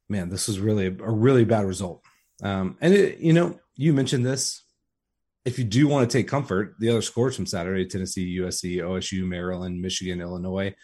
man, 0.09 0.29
this 0.29 0.47
was 0.47 0.61
really 0.61 0.87
a, 0.87 0.91
a 0.91 1.11
really 1.11 1.45
bad 1.45 1.67
result. 1.67 2.03
Um, 2.43 2.79
and 2.81 2.95
it, 2.95 3.19
you 3.19 3.33
know, 3.33 3.59
you 3.75 3.93
mentioned 3.93 4.25
this 4.25 4.63
if 5.45 5.59
you 5.59 5.65
do 5.65 5.89
want 5.89 6.09
to 6.09 6.17
take 6.17 6.29
comfort, 6.29 6.77
the 6.79 6.89
other 6.89 7.03
scores 7.03 7.37
from 7.37 7.45
Saturday 7.45 7.85
Tennessee, 7.87 8.39
USC, 8.39 8.77
OSU, 8.77 9.27
Maryland, 9.27 9.83
Michigan, 9.83 10.21
Illinois 10.21 10.75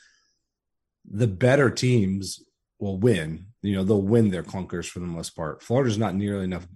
the 1.09 1.27
better 1.27 1.71
teams 1.71 2.43
will 2.79 2.99
win. 2.99 3.47
You 3.63 3.77
know, 3.77 3.85
they'll 3.85 4.03
win 4.03 4.31
their 4.31 4.43
clunkers 4.43 4.87
for 4.87 5.01
the 5.01 5.07
most 5.07 5.31
part. 5.31 5.63
Florida's 5.63 5.99
not 5.99 6.15
nearly 6.15 6.45
enough, 6.45 6.67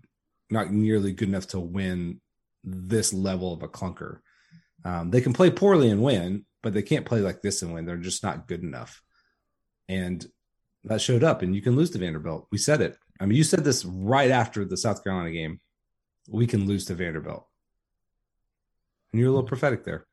not 0.50 0.72
nearly 0.72 1.12
good 1.12 1.28
enough 1.28 1.48
to 1.48 1.60
win 1.60 2.20
this 2.62 3.12
level 3.12 3.52
of 3.52 3.62
a 3.62 3.68
clunker. 3.68 4.20
Um, 4.84 5.10
they 5.10 5.20
can 5.20 5.32
play 5.32 5.50
poorly 5.50 5.90
and 5.90 6.02
win, 6.02 6.44
but 6.62 6.74
they 6.74 6.82
can't 6.82 7.06
play 7.06 7.20
like 7.20 7.42
this 7.42 7.62
and 7.62 7.72
win. 7.72 7.86
They're 7.86 7.96
just 7.96 8.22
not 8.22 8.46
good 8.48 8.62
enough. 8.62 9.02
And 9.88 10.24
that 10.84 11.00
showed 11.00 11.24
up, 11.24 11.42
and 11.42 11.54
you 11.54 11.62
can 11.62 11.76
lose 11.76 11.90
to 11.90 11.98
Vanderbilt. 11.98 12.46
We 12.50 12.58
said 12.58 12.80
it. 12.80 12.96
I 13.20 13.26
mean, 13.26 13.36
you 13.36 13.44
said 13.44 13.64
this 13.64 13.84
right 13.84 14.30
after 14.30 14.64
the 14.64 14.76
South 14.76 15.02
Carolina 15.02 15.30
game. 15.30 15.60
We 16.28 16.46
can 16.46 16.66
lose 16.66 16.86
to 16.86 16.94
Vanderbilt. 16.94 17.46
And 19.12 19.20
you're 19.20 19.28
a 19.28 19.32
little 19.32 19.48
prophetic 19.48 19.84
there. 19.84 20.06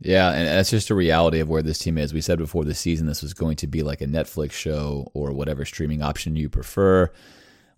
Yeah, 0.00 0.30
and 0.30 0.46
that's 0.46 0.70
just 0.70 0.90
a 0.90 0.94
reality 0.94 1.40
of 1.40 1.48
where 1.48 1.62
this 1.62 1.78
team 1.78 1.98
is. 1.98 2.14
We 2.14 2.20
said 2.20 2.38
before 2.38 2.64
the 2.64 2.74
season 2.74 3.06
this 3.06 3.22
was 3.22 3.34
going 3.34 3.56
to 3.56 3.66
be 3.66 3.82
like 3.82 4.00
a 4.00 4.06
Netflix 4.06 4.52
show 4.52 5.10
or 5.12 5.32
whatever 5.32 5.64
streaming 5.64 6.02
option 6.02 6.36
you 6.36 6.48
prefer, 6.48 7.10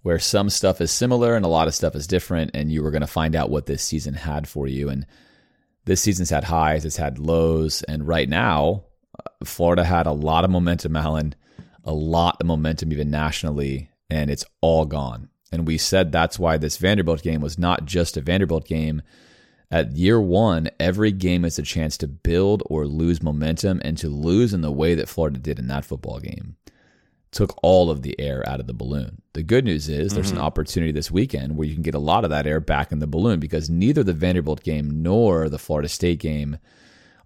where 0.03 0.19
some 0.19 0.51
stuff 0.51 0.81
is 0.81 0.91
similar 0.91 1.37
and 1.37 1.45
a 1.45 1.49
lot 1.49 1.69
of 1.69 1.75
stuff 1.75 1.95
is 1.95 2.07
different, 2.07 2.53
and 2.55 2.73
you 2.73 2.83
were 2.83 2.91
going 2.91 3.01
to 3.01 3.07
find 3.07 3.37
out 3.37 3.51
what 3.51 3.67
this 3.67 3.83
season 3.83 4.15
had 4.15 4.49
for 4.49 4.67
you. 4.67 4.89
And 4.89 5.07
this 5.85 6.01
season's 6.01 6.31
had 6.31 6.45
highs, 6.45 6.85
it's 6.85 6.97
had 6.97 7.19
lows, 7.19 7.83
and 7.83 8.07
right 8.07 8.29
now, 8.29 8.85
uh, 9.19 9.45
Florida 9.45 9.85
had 9.85 10.07
a 10.07 10.13
lot 10.13 10.45
of 10.45 10.51
momentum, 10.51 10.97
Alan, 10.97 11.35
a 11.85 11.93
lot 11.93 12.37
of 12.41 12.47
momentum 12.47 12.93
even 12.93 13.11
nationally, 13.11 13.91
and 14.09 14.31
it's 14.31 14.45
all 14.61 14.85
gone. 14.85 15.29
And 15.53 15.67
we 15.67 15.79
said 15.79 16.13
that's 16.13 16.39
why 16.39 16.57
this 16.57 16.77
Vanderbilt 16.77 17.23
game 17.23 17.41
was 17.41 17.59
not 17.59 17.85
just 17.85 18.17
a 18.17 18.21
Vanderbilt 18.21 18.67
game 18.67 19.03
at 19.71 19.93
year 19.93 20.21
one, 20.21 20.69
every 20.81 21.13
game 21.13 21.45
is 21.45 21.59
a 21.59 21.63
chance 21.63 21.97
to 21.99 22.09
build 22.09 22.63
or 22.67 22.87
lose 22.87 23.23
momentum 23.23 23.81
and 23.85 23.97
to 23.99 24.09
lose 24.09 24.53
in 24.53 24.63
the 24.63 24.73
way 24.73 24.97
that 24.97 25.09
Florida 25.09 25.39
did 25.39 25.61
in 25.61 25.69
that 25.69 25.85
football 25.85 26.19
game. 26.19 26.57
Took 27.33 27.57
all 27.63 27.91
of 27.91 28.03
the 28.03 28.19
air 28.19 28.43
out 28.49 28.61
of 28.61 28.67
the 28.67 28.75
balloon. 28.75 29.23
The 29.35 29.43
good 29.43 29.65
news 29.65 29.89
is 29.89 30.13
there's 30.13 30.29
mm-hmm. 30.29 30.39
an 30.39 30.45
opportunity 30.45 30.91
this 30.91 31.11
weekend 31.11 31.57
where 31.57 31.67
you 31.67 31.75
can 31.75 31.83
get 31.83 31.95
a 31.95 32.01
lot 32.01 32.25
of 32.25 32.31
that 32.31 32.47
air 32.47 32.61
back 32.61 32.91
in 32.91 32.99
the 32.99 33.07
balloon 33.07 33.39
because 33.39 33.71
neither 33.71 34.03
the 34.03 34.13
Vanderbilt 34.13 34.63
game 34.63 35.03
nor 35.03 35.49
the 35.49 35.59
Florida 35.59 35.89
State 35.89 36.19
game 36.19 36.59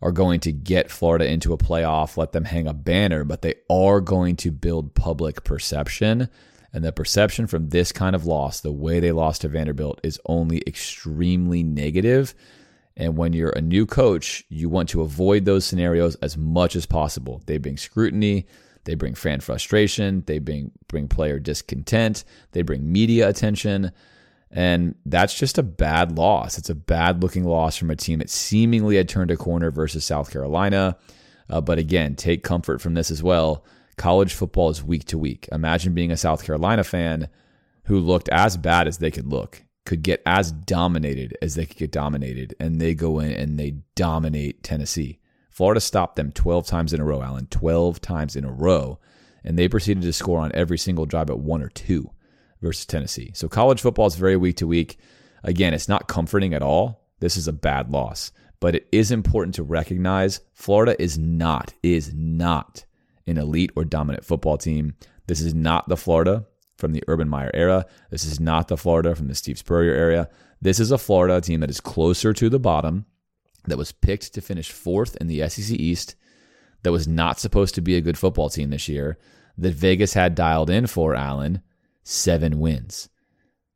are 0.03 0.13
going 0.13 0.41
to 0.41 0.53
get 0.53 0.91
Florida 0.91 1.27
into 1.27 1.55
a 1.55 1.59
playoff, 1.59 2.19
let 2.19 2.33
them 2.33 2.45
hang 2.45 2.67
a 2.67 2.75
banner, 2.75 3.25
but 3.25 3.41
they 3.41 3.55
are 3.71 4.03
going 4.03 4.37
to 4.37 4.51
build 4.51 4.95
public 4.95 5.45
perception 5.45 6.29
and 6.75 6.85
the 6.85 6.93
perception 6.93 7.47
from 7.47 7.69
this 7.69 7.93
kind 7.93 8.17
of 8.17 8.27
loss, 8.27 8.61
the 8.61 8.73
way 8.73 8.99
they 8.99 9.13
lost 9.13 9.43
to 9.43 9.49
Vanderbilt, 9.49 10.01
is 10.03 10.21
only 10.27 10.61
extremely 10.67 11.63
negative. 11.63 12.35
And 12.97 13.17
when 13.17 13.33
you're 13.33 13.51
a 13.51 13.61
new 13.61 13.87
coach, 13.87 14.45
you 14.49 14.69
want 14.69 14.89
to 14.89 15.03
avoid 15.03 15.45
those 15.45 15.65
scenarios 15.65 16.17
as 16.17 16.37
much 16.37 16.75
as 16.75 16.85
possible. 16.85 17.43
They 17.47 17.59
bring 17.59 17.77
scrutiny, 17.77 18.47
they 18.85 18.95
bring 18.95 19.15
fan 19.15 19.41
frustration, 19.41 20.23
they 20.27 20.39
bring 20.39 20.73
bring 20.89 21.09
player 21.09 21.39
discontent, 21.39 22.25
they 22.53 22.63
bring 22.63 22.91
media 22.91 23.29
attention. 23.29 23.93
And 24.51 24.95
that's 25.05 25.35
just 25.35 25.59
a 25.59 25.65
bad 25.65 26.17
loss. 26.17 26.59
It's 26.59 26.71
a 26.71 26.77
bad 26.77 27.23
looking 27.23 27.43
loss 27.43 27.77
from 27.77 27.91
a 27.91 27.97
team 27.97 28.21
that 28.21 28.31
seemingly 28.31 28.97
had 28.97 29.09
turned 29.09 29.33
a 29.33 29.37
corner 29.37 29.73
versus 29.73 30.05
South 30.05 30.31
Carolina. 30.31 30.97
Uh, 31.51 31.61
but 31.61 31.79
again, 31.79 32.15
take 32.15 32.45
comfort 32.45 32.81
from 32.81 32.95
this 32.95 33.11
as 33.11 33.21
well 33.21 33.65
college 33.97 34.35
football 34.35 34.71
is 34.71 34.83
week 34.83 35.05
to 35.07 35.19
week. 35.19 35.49
Imagine 35.53 35.95
being 35.95 36.13
a 36.13 36.17
South 36.17 36.45
Carolina 36.45 36.85
fan 36.85 37.29
who 37.85 37.99
looked 37.99 38.29
as 38.31 38.57
bad 38.57 38.89
as 38.89 38.99
they 38.99 39.11
could 39.11 39.27
look, 39.27 39.63
could 39.85 40.03
get 40.03 40.23
as 40.27 40.53
dominated 40.53 41.37
as 41.43 41.55
they 41.55 41.67
could 41.67 41.77
get 41.77 41.93
dominated, 41.93 42.55
and 42.59 42.81
they 42.81 42.95
go 42.95 43.19
in 43.19 43.33
and 43.33 43.59
they 43.59 43.77
dominate 43.95 44.63
Tennessee. 44.63 45.19
Florida 45.55 45.81
stopped 45.81 46.17
them 46.17 46.33
12 46.33 46.67
times 46.67 46.93
in 46.93 47.01
a 47.01 47.05
row, 47.05 47.23
Alan, 47.23 47.47
12 47.47 48.01
times 48.01 48.35
in 48.35 48.45
a 48.45 48.51
row, 48.51 48.99
and 49.45 49.57
they 49.57 49.69
proceeded 49.69 50.03
to 50.03 50.13
score 50.13 50.41
on 50.41 50.51
every 50.53 50.77
single 50.77 51.07
drive 51.07 51.31
at 51.31 51.39
one 51.39 51.63
or 51.63 51.69
two 51.69 52.11
versus 52.61 52.85
Tennessee. 52.85 53.31
So 53.35 53.47
college 53.47 53.81
football 53.81 54.09
is 54.09 54.17
very 54.17 54.37
week 54.37 54.57
to 54.57 54.67
week. 54.67 54.99
Again, 55.45 55.73
it's 55.73 55.89
not 55.89 56.09
comforting 56.09 56.55
at 56.55 56.63
all. 56.63 57.07
This 57.21 57.37
is 57.37 57.47
a 57.47 57.53
bad 57.53 57.93
loss, 57.93 58.33
but 58.59 58.75
it 58.75 58.89
is 58.91 59.13
important 59.13 59.55
to 59.55 59.63
recognize 59.63 60.41
Florida 60.55 61.01
is 61.01 61.19
not, 61.19 61.73
is 61.85 62.13
not 62.13 62.85
an 63.29 63.39
elite 63.39 63.71
or 63.77 63.85
dominant 63.85 64.25
football 64.25 64.59
team. 64.59 64.97
This 65.29 65.41
is 65.41 65.55
not 65.55 65.89
the 65.89 65.97
Florida 65.97 66.47
from 66.79 66.95
the 66.95 67.05
Urban 67.07 67.29
Meyer 67.29 67.53
era. 67.55 67.87
This 68.11 68.25
is 68.25 68.41
not 68.41 68.67
the 68.67 68.77
Florida 68.77 69.15
from 69.15 69.29
the 69.29 69.37
Steve 69.37 69.59
Spurrier 69.59 69.95
era. 69.95 70.29
This 70.61 70.81
is 70.81 70.91
a 70.91 70.99
Florida 70.99 71.41
team 71.41 71.61
that 71.61 71.71
is 71.71 71.81
closer 71.81 72.33
to 72.33 72.49
the 72.49 72.59
bottom, 72.59 73.07
that 73.67 73.79
was 73.79 73.93
picked 73.93 74.35
to 74.35 74.41
finish 74.41 74.71
fourth 74.71 75.17
in 75.17 75.27
the 75.27 75.49
SEC 75.49 75.79
East, 75.79 76.15
that 76.83 76.93
was 76.93 77.09
not 77.09 77.41
supposed 77.41 77.75
to 77.75 77.81
be 77.81 77.97
a 77.97 78.01
good 78.01 78.19
football 78.19 78.51
team 78.51 78.71
this 78.71 78.89
year, 78.89 79.19
that 79.57 79.75
Vegas 79.75 80.15
had 80.15 80.35
dialed 80.35 80.71
in 80.71 80.87
for 80.87 81.15
Alan, 81.15 81.63
seven 82.03 82.61
wins. 82.61 83.09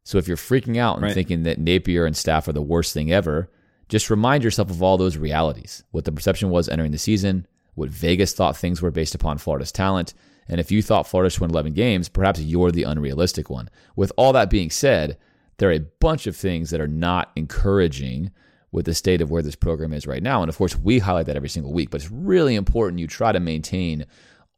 So 0.05 0.19
if 0.19 0.27
you're 0.27 0.37
freaking 0.37 0.79
out 0.79 0.97
and 0.97 1.05
right. 1.05 1.15
thinking 1.15 1.43
that 1.43 1.59
Napier 1.59 2.07
and 2.07 2.17
staff 2.17 2.49
are 2.49 2.53
the 2.53 2.63
worst 2.63 2.95
thing 2.95 3.13
ever, 3.13 3.51
just 3.89 4.11
remind 4.11 4.45
yourself 4.45 4.71
of 4.71 4.83
all 4.83 4.97
those 4.97 5.17
realities. 5.17 5.85
What 5.91 6.05
the 6.05 6.13
perception 6.13 6.51
was 6.51 6.69
entering 6.69 6.93
the 6.93 6.99
season, 6.99 7.47
what 7.75 7.91
Vegas 7.91 8.33
thought 8.33 8.57
things 8.57 8.83
were 8.83 8.91
based 8.91 9.15
upon 9.15 9.39
Florida's 9.39 9.73
talent. 9.73 10.15
And 10.49 10.61
if 10.61 10.71
you 10.71 10.83
thought 10.83 11.07
Florida 11.07 11.31
should 11.31 11.43
win 11.43 11.51
11 11.51 11.75
games, 11.75 12.09
perhaps 12.09 12.41
you're 12.41 12.71
the 12.71 12.85
unrealistic 12.85 13.51
one. 13.51 13.69
With 13.97 14.13
all 14.17 14.33
that 14.33 14.51
being 14.51 14.71
said, 14.71 15.19
there 15.59 15.71
are 15.71 15.75
a 15.75 15.87
bunch 16.01 16.27
of 16.27 16.37
things 16.37 16.71
that 16.71 16.81
are 16.81 16.89
not 16.89 17.31
encouraging 17.37 18.31
with 18.71 18.85
the 18.85 18.95
state 18.95 19.21
of 19.21 19.31
where 19.31 19.43
this 19.43 19.57
program 19.57 19.93
is 19.93 20.07
right 20.07 20.23
now. 20.23 20.43
And 20.43 20.49
of 20.49 20.59
course, 20.59 20.77
we 20.77 20.99
highlight 20.99 21.27
that 21.27 21.37
every 21.37 21.49
single 21.49 21.73
week, 21.73 21.91
but 21.91 22.03
it's 22.03 22.11
really 22.11 22.55
important 22.55 23.01
you 23.01 23.07
try 23.07 23.33
to 23.33 23.41
maintain 23.41 24.07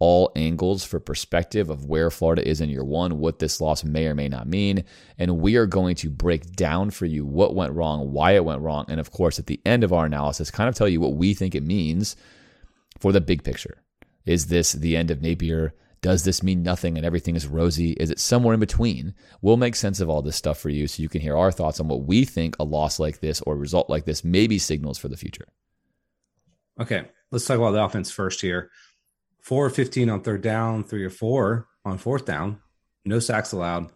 all 0.00 0.32
angles 0.34 0.82
for 0.82 0.98
perspective 0.98 1.68
of 1.68 1.84
where 1.84 2.10
Florida 2.10 2.46
is 2.46 2.62
in 2.62 2.70
year 2.70 2.82
one, 2.82 3.18
what 3.18 3.38
this 3.38 3.60
loss 3.60 3.84
may 3.84 4.06
or 4.06 4.14
may 4.14 4.28
not 4.28 4.48
mean. 4.48 4.82
And 5.18 5.38
we 5.38 5.56
are 5.56 5.66
going 5.66 5.94
to 5.96 6.08
break 6.08 6.56
down 6.56 6.90
for 6.90 7.04
you 7.04 7.24
what 7.24 7.54
went 7.54 7.74
wrong, 7.74 8.10
why 8.10 8.32
it 8.32 8.44
went 8.44 8.62
wrong. 8.62 8.86
And 8.88 8.98
of 8.98 9.10
course, 9.10 9.38
at 9.38 9.46
the 9.46 9.60
end 9.66 9.84
of 9.84 9.92
our 9.92 10.06
analysis, 10.06 10.50
kind 10.50 10.70
of 10.70 10.74
tell 10.74 10.88
you 10.88 11.00
what 11.00 11.14
we 11.14 11.34
think 11.34 11.54
it 11.54 11.62
means 11.62 12.16
for 12.98 13.12
the 13.12 13.20
big 13.20 13.44
picture. 13.44 13.82
Is 14.24 14.46
this 14.46 14.72
the 14.72 14.96
end 14.96 15.10
of 15.10 15.20
Napier? 15.20 15.74
Does 16.02 16.24
this 16.24 16.42
mean 16.42 16.62
nothing 16.62 16.96
and 16.96 17.04
everything 17.04 17.36
is 17.36 17.46
rosy? 17.46 17.92
Is 17.92 18.10
it 18.10 18.18
somewhere 18.18 18.54
in 18.54 18.60
between? 18.60 19.14
We'll 19.42 19.58
make 19.58 19.76
sense 19.76 20.00
of 20.00 20.08
all 20.08 20.22
this 20.22 20.36
stuff 20.36 20.58
for 20.58 20.70
you 20.70 20.86
so 20.86 21.02
you 21.02 21.10
can 21.10 21.20
hear 21.20 21.36
our 21.36 21.52
thoughts 21.52 21.78
on 21.78 21.88
what 21.88 22.04
we 22.04 22.24
think 22.24 22.56
a 22.58 22.64
loss 22.64 22.98
like 22.98 23.20
this 23.20 23.42
or 23.42 23.54
a 23.54 23.58
result 23.58 23.90
like 23.90 24.06
this 24.06 24.24
maybe 24.24 24.58
signals 24.58 24.98
for 24.98 25.08
the 25.08 25.16
future. 25.16 25.46
Okay, 26.80 27.04
let's 27.30 27.44
talk 27.44 27.58
about 27.58 27.72
the 27.72 27.84
offense 27.84 28.10
first 28.10 28.40
here. 28.40 28.70
4 29.42 29.66
or 29.66 29.70
15 29.70 30.08
on 30.08 30.22
third 30.22 30.42
down, 30.42 30.84
3 30.84 31.04
or 31.04 31.10
4 31.10 31.66
on 31.84 31.98
fourth 31.98 32.24
down. 32.24 32.60
No 33.04 33.18
sacks 33.18 33.52
allowed. 33.52 33.90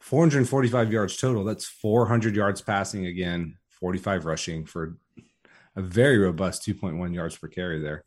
445 0.00 0.92
yards 0.92 1.16
total. 1.16 1.44
That's 1.44 1.66
400 1.66 2.36
yards 2.36 2.60
passing 2.62 3.06
again, 3.06 3.56
45 3.70 4.26
rushing 4.26 4.66
for 4.66 4.96
a 5.76 5.82
very 5.82 6.18
robust 6.18 6.66
2.1 6.66 7.14
yards 7.14 7.36
per 7.36 7.48
carry 7.48 7.80
there. 7.80 8.04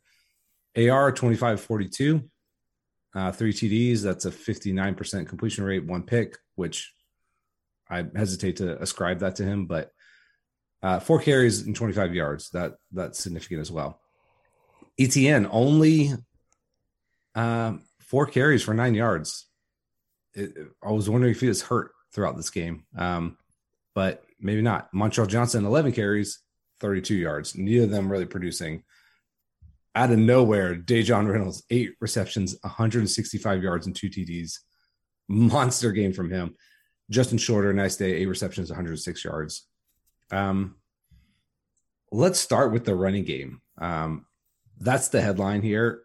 AR 0.76 1.12
25 1.12 1.60
42, 1.60 2.30
uh, 3.14 3.32
three 3.32 3.52
TDs. 3.52 4.02
That's 4.02 4.24
a 4.24 4.30
59% 4.30 5.28
completion 5.28 5.64
rate, 5.64 5.84
one 5.84 6.02
pick, 6.02 6.36
which 6.54 6.92
I 7.90 8.04
hesitate 8.14 8.56
to 8.56 8.80
ascribe 8.80 9.20
that 9.20 9.36
to 9.36 9.44
him, 9.44 9.66
but 9.66 9.92
uh, 10.82 11.00
four 11.00 11.20
carries 11.20 11.62
and 11.62 11.74
25 11.74 12.14
yards. 12.14 12.50
That 12.50 12.74
that's 12.92 13.18
significant 13.18 13.60
as 13.60 13.72
well. 13.72 14.00
ETN 15.00 15.48
only 15.50 16.12
um, 17.34 17.82
four 18.00 18.26
carries 18.26 18.62
for 18.62 18.74
nine 18.74 18.94
yards. 18.94 19.46
It, 20.34 20.52
I 20.82 20.90
was 20.92 21.08
wondering 21.08 21.32
if 21.32 21.40
he 21.40 21.48
was 21.48 21.62
hurt 21.62 21.92
throughout 22.12 22.36
this 22.36 22.50
game, 22.50 22.84
um, 22.96 23.38
but 23.94 24.24
maybe 24.40 24.62
not. 24.62 24.92
Montrell 24.92 25.28
Johnson, 25.28 25.64
11 25.64 25.92
carries, 25.92 26.40
32 26.80 27.14
yards. 27.14 27.56
Neither 27.56 27.84
of 27.84 27.90
them 27.90 28.10
really 28.10 28.26
producing. 28.26 28.84
Out 29.98 30.12
of 30.12 30.18
nowhere, 30.20 30.76
Daejon 30.76 31.28
Reynolds, 31.28 31.64
eight 31.70 31.96
receptions, 32.00 32.56
165 32.60 33.64
yards, 33.64 33.84
and 33.84 33.96
two 33.96 34.08
TDs. 34.08 34.58
Monster 35.26 35.90
game 35.90 36.12
from 36.12 36.30
him. 36.30 36.54
Justin 37.10 37.36
Shorter, 37.36 37.72
nice 37.72 37.96
day, 37.96 38.12
eight 38.12 38.26
receptions, 38.26 38.70
106 38.70 39.24
yards. 39.24 39.66
Um, 40.30 40.76
let's 42.12 42.38
start 42.38 42.72
with 42.72 42.84
the 42.84 42.94
running 42.94 43.24
game. 43.24 43.60
Um, 43.76 44.26
that's 44.78 45.08
the 45.08 45.20
headline 45.20 45.62
here. 45.62 46.02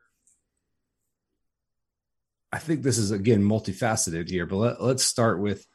I 2.52 2.58
think 2.58 2.82
this 2.82 2.98
is 2.98 3.12
again 3.12 3.44
multifaceted 3.44 4.28
here, 4.28 4.48
but 4.48 4.56
let, 4.56 4.82
let's 4.82 5.04
start 5.04 5.40
with 5.40 5.68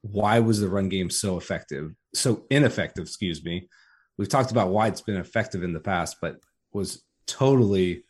why 0.00 0.40
was 0.40 0.60
the 0.60 0.68
run 0.70 0.88
game 0.88 1.10
so 1.10 1.36
effective, 1.36 1.92
so 2.14 2.46
ineffective? 2.48 3.04
Excuse 3.04 3.44
me. 3.44 3.68
We've 4.16 4.30
talked 4.30 4.50
about 4.50 4.70
why 4.70 4.88
it's 4.88 5.02
been 5.02 5.18
effective 5.18 5.62
in 5.62 5.74
the 5.74 5.80
past, 5.80 6.16
but 6.22 6.38
was 6.72 7.02
totally 7.26 8.04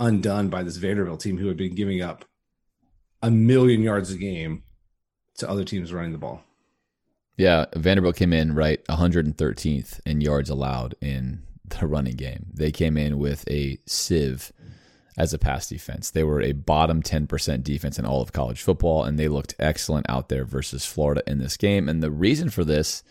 undone 0.00 0.48
by 0.48 0.62
this 0.62 0.76
Vanderbilt 0.76 1.20
team 1.20 1.38
who 1.38 1.48
had 1.48 1.56
been 1.56 1.74
giving 1.74 2.02
up 2.02 2.24
a 3.22 3.30
million 3.30 3.82
yards 3.82 4.10
a 4.12 4.16
game 4.16 4.62
to 5.38 5.48
other 5.48 5.64
teams 5.64 5.92
running 5.92 6.12
the 6.12 6.18
ball. 6.18 6.42
Yeah, 7.36 7.66
Vanderbilt 7.74 8.16
came 8.16 8.32
in 8.32 8.54
right 8.54 8.84
113th 8.86 10.00
in 10.04 10.20
yards 10.20 10.50
allowed 10.50 10.94
in 11.00 11.42
the 11.68 11.86
running 11.86 12.16
game. 12.16 12.46
They 12.52 12.72
came 12.72 12.96
in 12.96 13.18
with 13.18 13.48
a 13.48 13.78
sieve 13.86 14.52
as 15.16 15.32
a 15.32 15.38
pass 15.38 15.68
defense. 15.68 16.10
They 16.10 16.24
were 16.24 16.40
a 16.40 16.52
bottom 16.52 17.02
10% 17.02 17.62
defense 17.62 17.98
in 17.98 18.04
all 18.04 18.22
of 18.22 18.32
college 18.32 18.62
football, 18.62 19.04
and 19.04 19.18
they 19.18 19.28
looked 19.28 19.54
excellent 19.58 20.06
out 20.08 20.28
there 20.28 20.44
versus 20.44 20.84
Florida 20.84 21.22
in 21.26 21.38
this 21.38 21.56
game. 21.56 21.88
And 21.88 22.02
the 22.02 22.10
reason 22.10 22.50
for 22.50 22.64
this, 22.64 23.02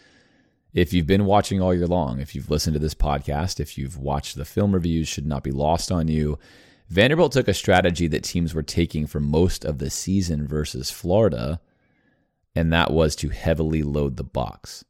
if 0.78 0.94
you've 0.94 1.08
been 1.08 1.26
watching 1.26 1.60
all 1.60 1.74
year 1.74 1.88
long, 1.88 2.20
if 2.20 2.36
you've 2.36 2.52
listened 2.52 2.76
to 2.76 2.80
this 2.80 2.94
podcast, 2.94 3.60
if 3.60 3.80
you've 3.80 3.98
watched 3.98 4.36
the 4.36 4.46
film 4.46 4.74
reviews, 4.74 5.08
should 5.08 5.26
not 5.26 5.44
be 5.44 5.50
lost 5.50 5.92
on 5.92 6.08
you. 6.08 6.38
Vanderbilt 6.88 7.32
took 7.32 7.48
a 7.48 7.54
strategy 7.56 8.06
that 8.06 8.24
teams 8.24 8.54
were 8.54 8.62
taking 8.62 9.08
for 9.08 9.20
most 9.20 9.66
of 9.66 9.80
the 9.80 9.90
season 9.90 10.48
versus 10.48 10.92
Florida, 10.92 11.60
and 12.54 12.72
that 12.72 12.92
was 12.92 13.16
to 13.16 13.30
heavily 13.30 13.82
load 13.82 14.18
the 14.18 14.24
box. 14.24 14.86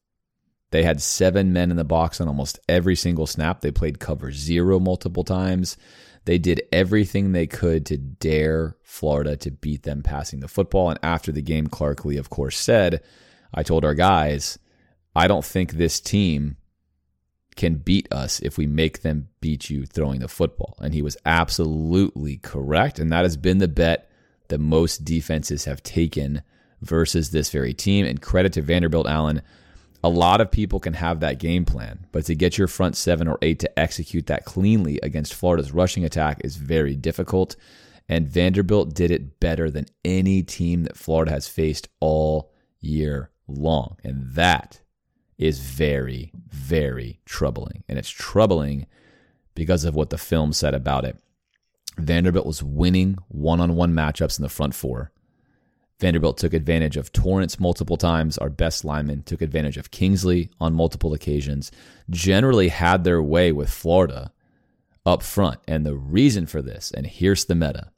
They 0.71 0.83
had 0.83 1.01
seven 1.01 1.53
men 1.53 1.71
in 1.71 1.77
the 1.77 1.85
box 1.85 2.19
on 2.19 2.27
almost 2.27 2.59
every 2.67 2.97
single 2.97 3.25
snap. 3.25 3.61
They 3.61 3.71
played 3.71 3.97
cover 3.97 4.33
zero 4.33 4.81
multiple 4.81 5.23
times. 5.23 5.77
They 6.25 6.37
did 6.37 6.63
everything 6.73 7.31
they 7.31 7.47
could 7.47 7.85
to 7.85 7.97
dare 7.97 8.75
Florida 8.83 9.37
to 9.37 9.51
beat 9.51 9.83
them 9.83 10.03
passing 10.03 10.41
the 10.41 10.49
football. 10.49 10.89
And 10.89 10.99
after 11.01 11.31
the 11.31 11.41
game, 11.41 11.67
Clark 11.67 12.03
Lea, 12.03 12.17
of 12.17 12.29
course, 12.29 12.57
said, 12.57 13.01
I 13.53 13.63
told 13.63 13.85
our 13.85 13.95
guys, 13.95 14.59
I 15.17 15.27
don't 15.27 15.43
think 15.43 15.73
this 15.73 15.99
team 15.99 16.57
can 17.55 17.75
beat 17.75 18.07
us 18.11 18.39
if 18.39 18.57
we 18.57 18.67
make 18.67 19.01
them 19.01 19.29
beat 19.41 19.69
you 19.69 19.85
throwing 19.85 20.19
the 20.19 20.27
football. 20.27 20.77
And 20.79 20.93
he 20.93 21.01
was 21.01 21.17
absolutely 21.25 22.37
correct. 22.37 22.99
And 22.99 23.11
that 23.11 23.23
has 23.23 23.35
been 23.35 23.57
the 23.57 23.67
bet 23.67 24.09
that 24.49 24.59
most 24.59 25.03
defenses 25.03 25.65
have 25.65 25.81
taken 25.81 26.43
versus 26.81 27.31
this 27.31 27.49
very 27.49 27.73
team. 27.73 28.05
And 28.05 28.21
credit 28.21 28.53
to 28.53 28.61
Vanderbilt 28.61 29.07
Alan 29.07 29.41
a 30.03 30.09
lot 30.09 30.41
of 30.41 30.51
people 30.51 30.79
can 30.79 30.93
have 30.93 31.19
that 31.19 31.39
game 31.39 31.65
plan, 31.65 32.05
but 32.11 32.25
to 32.25 32.35
get 32.35 32.57
your 32.57 32.67
front 32.67 32.95
seven 32.95 33.27
or 33.27 33.39
eight 33.41 33.59
to 33.59 33.79
execute 33.79 34.27
that 34.27 34.45
cleanly 34.45 34.99
against 35.01 35.33
Florida's 35.33 35.71
rushing 35.71 36.05
attack 36.05 36.39
is 36.43 36.55
very 36.55 36.95
difficult. 36.95 37.55
And 38.07 38.27
Vanderbilt 38.27 38.93
did 38.93 39.11
it 39.11 39.39
better 39.39 39.69
than 39.69 39.87
any 40.05 40.43
team 40.43 40.83
that 40.83 40.95
Florida 40.95 41.31
has 41.31 41.47
faced 41.47 41.89
all 41.99 42.51
year 42.79 43.31
long. 43.47 43.97
And 44.03 44.33
that 44.35 44.79
is 45.37 45.59
very, 45.59 46.31
very 46.49 47.19
troubling. 47.25 47.83
And 47.87 47.97
it's 47.97 48.09
troubling 48.09 48.87
because 49.55 49.85
of 49.85 49.95
what 49.95 50.09
the 50.09 50.17
film 50.17 50.53
said 50.53 50.73
about 50.73 51.05
it. 51.05 51.17
Vanderbilt 51.97 52.45
was 52.45 52.63
winning 52.63 53.17
one 53.27 53.59
on 53.59 53.75
one 53.75 53.93
matchups 53.93 54.37
in 54.37 54.43
the 54.43 54.49
front 54.49 54.75
four. 54.75 55.11
Vanderbilt 55.99 56.37
took 56.37 56.53
advantage 56.53 56.95
of 56.95 57.11
Torrence 57.11 57.59
multiple 57.59 57.97
times. 57.97 58.37
Our 58.37 58.49
best 58.49 58.85
lineman 58.85 59.23
took 59.23 59.41
advantage 59.41 59.77
of 59.77 59.89
Kingsley 59.89 60.51
on 60.59 60.73
multiple 60.73 61.13
occasions. 61.13 61.71
Generally 62.09 62.69
had 62.69 63.03
their 63.03 63.21
way 63.21 63.51
with 63.51 63.69
Florida 63.69 64.31
up 65.07 65.23
front. 65.23 65.59
And 65.67 65.85
the 65.85 65.95
reason 65.95 66.45
for 66.45 66.61
this, 66.61 66.91
and 66.91 67.07
here's 67.07 67.45
the 67.45 67.55
meta 67.55 67.91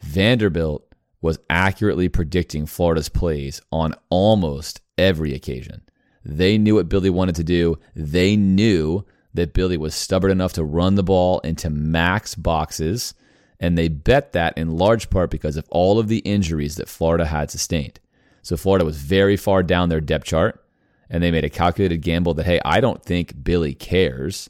Vanderbilt 0.00 0.84
was 1.20 1.40
accurately 1.50 2.08
predicting 2.08 2.66
Florida's 2.66 3.08
plays 3.08 3.60
on 3.72 3.94
almost 4.10 4.80
every 4.96 5.34
occasion. 5.34 5.82
They 6.24 6.58
knew 6.58 6.76
what 6.76 6.88
Billy 6.88 7.10
wanted 7.10 7.36
to 7.36 7.44
do. 7.44 7.78
They 7.94 8.36
knew 8.36 9.04
that 9.34 9.52
Billy 9.52 9.76
was 9.76 9.94
stubborn 9.94 10.30
enough 10.30 10.54
to 10.54 10.64
run 10.64 10.94
the 10.94 11.02
ball 11.02 11.40
into 11.40 11.70
max 11.70 12.34
boxes 12.34 13.14
and 13.60 13.76
they 13.76 13.88
bet 13.88 14.32
that 14.32 14.56
in 14.56 14.76
large 14.76 15.10
part 15.10 15.30
because 15.30 15.56
of 15.56 15.66
all 15.70 15.98
of 15.98 16.08
the 16.08 16.18
injuries 16.18 16.76
that 16.76 16.88
Florida 16.88 17.26
had 17.26 17.50
sustained. 17.50 17.98
So 18.42 18.56
Florida 18.56 18.84
was 18.84 18.98
very 18.98 19.36
far 19.36 19.62
down 19.62 19.88
their 19.88 20.00
depth 20.00 20.26
chart, 20.26 20.64
and 21.10 21.22
they 21.22 21.30
made 21.30 21.44
a 21.44 21.50
calculated 21.50 21.98
gamble 21.98 22.34
that, 22.34 22.46
hey, 22.46 22.60
I 22.64 22.80
don't 22.80 23.02
think 23.02 23.42
Billy 23.42 23.74
cares 23.74 24.48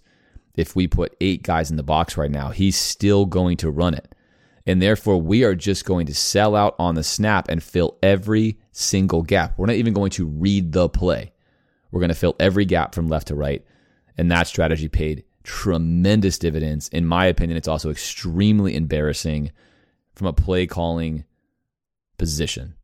if 0.55 0.77
we 0.77 0.87
put 0.87 1.17
eight 1.21 1.43
guys 1.43 1.71
in 1.71 1.77
the 1.77 1.83
box 1.83 2.17
right 2.17 2.31
now. 2.31 2.51
He's 2.51 2.77
still 2.77 3.27
going 3.27 3.57
to 3.59 3.71
run 3.71 3.95
it. 3.95 4.15
And 4.67 4.83
therefore, 4.83 5.21
we 5.21 5.45
are 5.45 5.55
just 5.55 5.87
going 5.87 6.07
to 6.07 6.15
sell 6.15 6.55
out 6.55 6.75
on 6.79 6.95
the 6.95 7.03
snap 7.03 7.49
and 7.49 7.63
fill 7.63 7.97
every 8.03 8.59
single 8.73 9.23
gap. 9.23 9.57
We're 9.57 9.67
not 9.67 9.77
even 9.77 9.95
going 9.95 10.11
to 10.11 10.27
read 10.27 10.73
the 10.73 10.91
play. 10.91 11.33
We're 11.91 12.01
going 12.01 12.09
to 12.09 12.15
fill 12.15 12.37
every 12.39 12.65
gap 12.65 12.95
from 12.95 13.09
left 13.09 13.29
to 13.29 13.35
right. 13.35 13.65
And 14.17 14.31
that 14.31 14.47
strategy 14.47 14.89
paid 14.89 15.25
tremendous 15.45 16.39
dividends. 16.39 16.89
In 16.89 17.07
my 17.07 17.27
opinion, 17.27 17.57
it's 17.57 17.69
also 17.69 17.91
extremely 17.91 18.75
embarrassing 18.77 19.53
from 20.15 20.27
a 20.27 20.33
play 20.33 20.67
calling 20.67 21.25
position. 22.19 22.75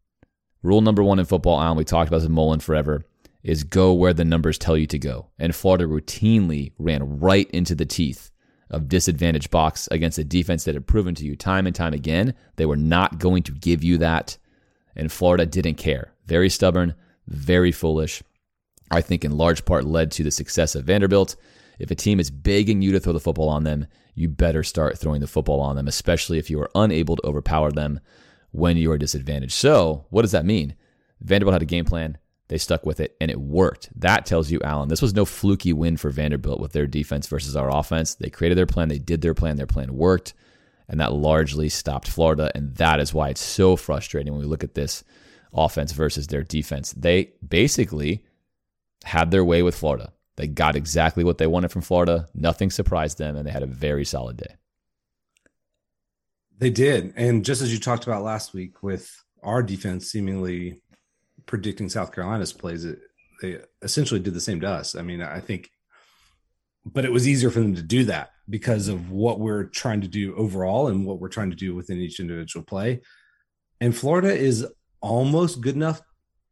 Rule 0.63 0.81
number 0.81 1.03
one 1.03 1.19
in 1.19 1.27
football, 1.27 1.61
Alan, 1.61 1.77
we 1.77 1.85
talked 1.85 2.09
about 2.09 2.19
this 2.19 2.27
in 2.27 2.33
Mullen 2.33 2.61
forever, 2.61 3.05
is 3.43 3.65
go 3.65 3.93
where 3.93 4.15
the 4.15 4.25
numbers 4.25 4.57
tell 4.57 4.79
you 4.79 4.87
to 4.87 4.99
go. 4.99 5.27
And 5.39 5.55
Florida 5.55 5.85
routinely 5.85 6.73
ran 6.79 7.21
right 7.21 7.51
into 7.51 7.75
the 7.75 7.85
teeth 7.85 8.31
of 8.71 8.89
disadvantaged 8.89 9.51
box 9.51 9.89
against 9.91 10.19
a 10.19 10.25
defense 10.25 10.65
that 10.65 10.75
had 10.75 10.87
proven 10.87 11.15
to 11.17 11.25
you 11.25 11.37
time 11.37 11.67
and 11.67 11.77
time 11.77 11.93
again 11.93 12.35
they 12.57 12.65
were 12.65 12.77
not 12.77 13.19
going 13.19 13.43
to 13.43 13.53
give 13.53 13.85
you 13.85 13.99
that. 13.99 14.39
And 14.97 15.13
Florida 15.13 15.45
didn't 15.45 15.75
care. 15.75 16.13
Very 16.25 16.49
stubborn, 16.49 16.95
very 17.27 17.73
foolish. 17.73 18.23
I 18.91 19.01
think 19.01 19.25
in 19.25 19.37
large 19.37 19.65
part 19.65 19.85
led 19.85 20.11
to 20.13 20.23
the 20.23 20.31
success 20.31 20.75
of 20.75 20.85
Vanderbilt 20.85 21.37
if 21.79 21.91
a 21.91 21.95
team 21.95 22.21
is 22.21 22.31
begging 22.31 22.83
you 22.83 22.93
to 22.93 23.01
throw 23.01 23.13
the 23.13 23.21
football 23.21 23.49
on 23.49 23.65
them, 23.65 23.87
you 24.15 24.29
better 24.29 24.63
start 24.63 24.99
throwing 24.99 25.21
the 25.21 25.27
football 25.27 25.61
on 25.61 25.77
them, 25.77 25.89
especially 25.89 26.39
if 26.39 26.51
you 26.51 26.61
are 26.61 26.71
unable 26.75 27.17
to 27.17 27.27
overpower 27.27 27.73
them 27.73 28.01
when 28.53 28.77
you 28.77 28.91
are 28.93 28.99
disadvantaged. 28.99 29.53
So, 29.53 30.07
what 30.11 30.23
does 30.23 30.33
that 30.33 30.45
mean? 30.45 30.77
Vanderbilt 31.21 31.55
had 31.55 31.63
a 31.63 31.67
game 31.67 31.85
plan. 31.85 32.19
They 32.49 32.59
stuck 32.59 32.85
with 32.85 33.01
it 33.01 33.17
and 33.21 33.31
it 33.31 33.41
worked. 33.41 33.89
That 33.99 34.27
tells 34.27 34.51
you, 34.51 34.61
Alan, 34.63 34.89
this 34.89 35.03
was 35.03 35.15
no 35.15 35.25
fluky 35.25 35.73
win 35.73 35.97
for 35.97 36.11
Vanderbilt 36.11 36.61
with 36.61 36.73
their 36.73 36.87
defense 36.87 37.27
versus 37.27 37.57
our 37.57 37.75
offense. 37.75 38.15
They 38.15 38.31
created 38.31 38.59
their 38.59 38.67
plan, 38.67 38.89
they 38.89 38.99
did 38.99 39.23
their 39.23 39.35
plan, 39.35 39.57
their 39.57 39.67
plan 39.67 39.97
worked, 39.97 40.35
and 40.87 41.01
that 41.01 41.15
largely 41.15 41.71
stopped 41.71 42.07
Florida. 42.07 42.53
And 42.55 42.75
that 42.77 43.01
is 43.01 43.15
why 43.15 43.31
it's 43.31 43.41
so 43.41 43.77
frustrating 43.77 44.33
when 44.33 44.43
we 44.43 44.47
look 44.47 44.63
at 44.63 44.75
this 44.75 45.03
offense 45.55 45.93
versus 45.93 46.27
their 46.27 46.43
defense. 46.43 46.93
They 46.93 47.33
basically 47.47 48.25
had 49.05 49.31
their 49.31 49.45
way 49.45 49.63
with 49.63 49.77
Florida. 49.77 50.13
They 50.37 50.47
got 50.49 50.75
exactly 50.75 51.23
what 51.23 51.39
they 51.39 51.47
wanted 51.47 51.71
from 51.71 51.83
Florida. 51.83 52.27
Nothing 52.35 52.71
surprised 52.71 53.19
them, 53.19 53.37
and 53.37 53.47
they 53.47 53.53
had 53.53 53.63
a 53.63 53.67
very 53.67 54.05
solid 54.05 54.37
day. 54.37 54.57
They 56.59 56.71
did. 56.71 57.13
And 57.17 57.45
just 57.45 57.63
as 57.63 57.73
you 57.73 57.79
talked 57.79 58.05
about 58.05 58.23
last 58.23 58.55
week 58.55 58.83
with 58.83 59.11
our 59.43 59.63
defense 59.63 60.11
seemingly 60.11 60.81
predicting 61.47 61.89
South 61.89 62.13
Carolina's 62.13 62.53
plays, 62.53 62.85
it, 62.85 63.01
they 63.43 63.59
essentially 63.83 64.21
did 64.21 64.35
the 64.35 64.41
same 64.41 64.61
to 64.61 64.69
us. 64.69 64.95
I 64.95 65.03
mean, 65.03 65.23
I 65.23 65.41
think, 65.41 65.71
but 66.85 67.05
it 67.05 67.13
was 67.13 67.29
easier 67.29 67.51
for 67.51 67.61
them 67.61 67.75
to 67.75 67.83
do 67.83 68.05
that 68.05 68.31
because 68.49 68.89
of 68.89 69.11
what 69.11 69.41
we're 69.41 69.65
trying 69.65 70.01
to 70.01 70.09
do 70.09 70.35
overall 70.37 70.89
and 70.89 71.07
what 71.07 71.21
we're 71.21 71.29
trying 71.29 71.51
to 71.51 71.57
do 71.57 71.75
within 71.75 71.99
each 71.99 72.21
individual 72.21 72.65
play. 72.65 73.03
And 73.81 73.97
Florida 73.97 74.35
is 74.35 74.67
almost 75.01 75.61
good 75.61 75.75
enough 75.75 76.01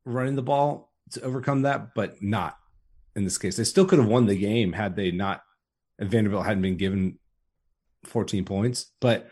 running 0.05 0.37
the 0.37 0.43
ball 0.43 0.92
to 1.13 1.23
overcome 1.23 1.63
that, 1.63 1.95
but 1.95 2.23
not 2.23 2.57
in 3.17 3.25
this 3.25 3.39
case. 3.39 3.57
They 3.57 3.65
still 3.65 3.87
could 3.87 3.99
have 3.99 4.09
won 4.09 4.27
the 4.27 4.37
game 4.37 4.73
had 4.73 4.97
they 4.97 5.11
not, 5.11 5.43
Vanderbilt 6.01 6.47
hadn't 6.47 6.63
been 6.63 6.77
given 6.77 7.19
14 8.05 8.45
points, 8.45 8.91
but 9.01 9.31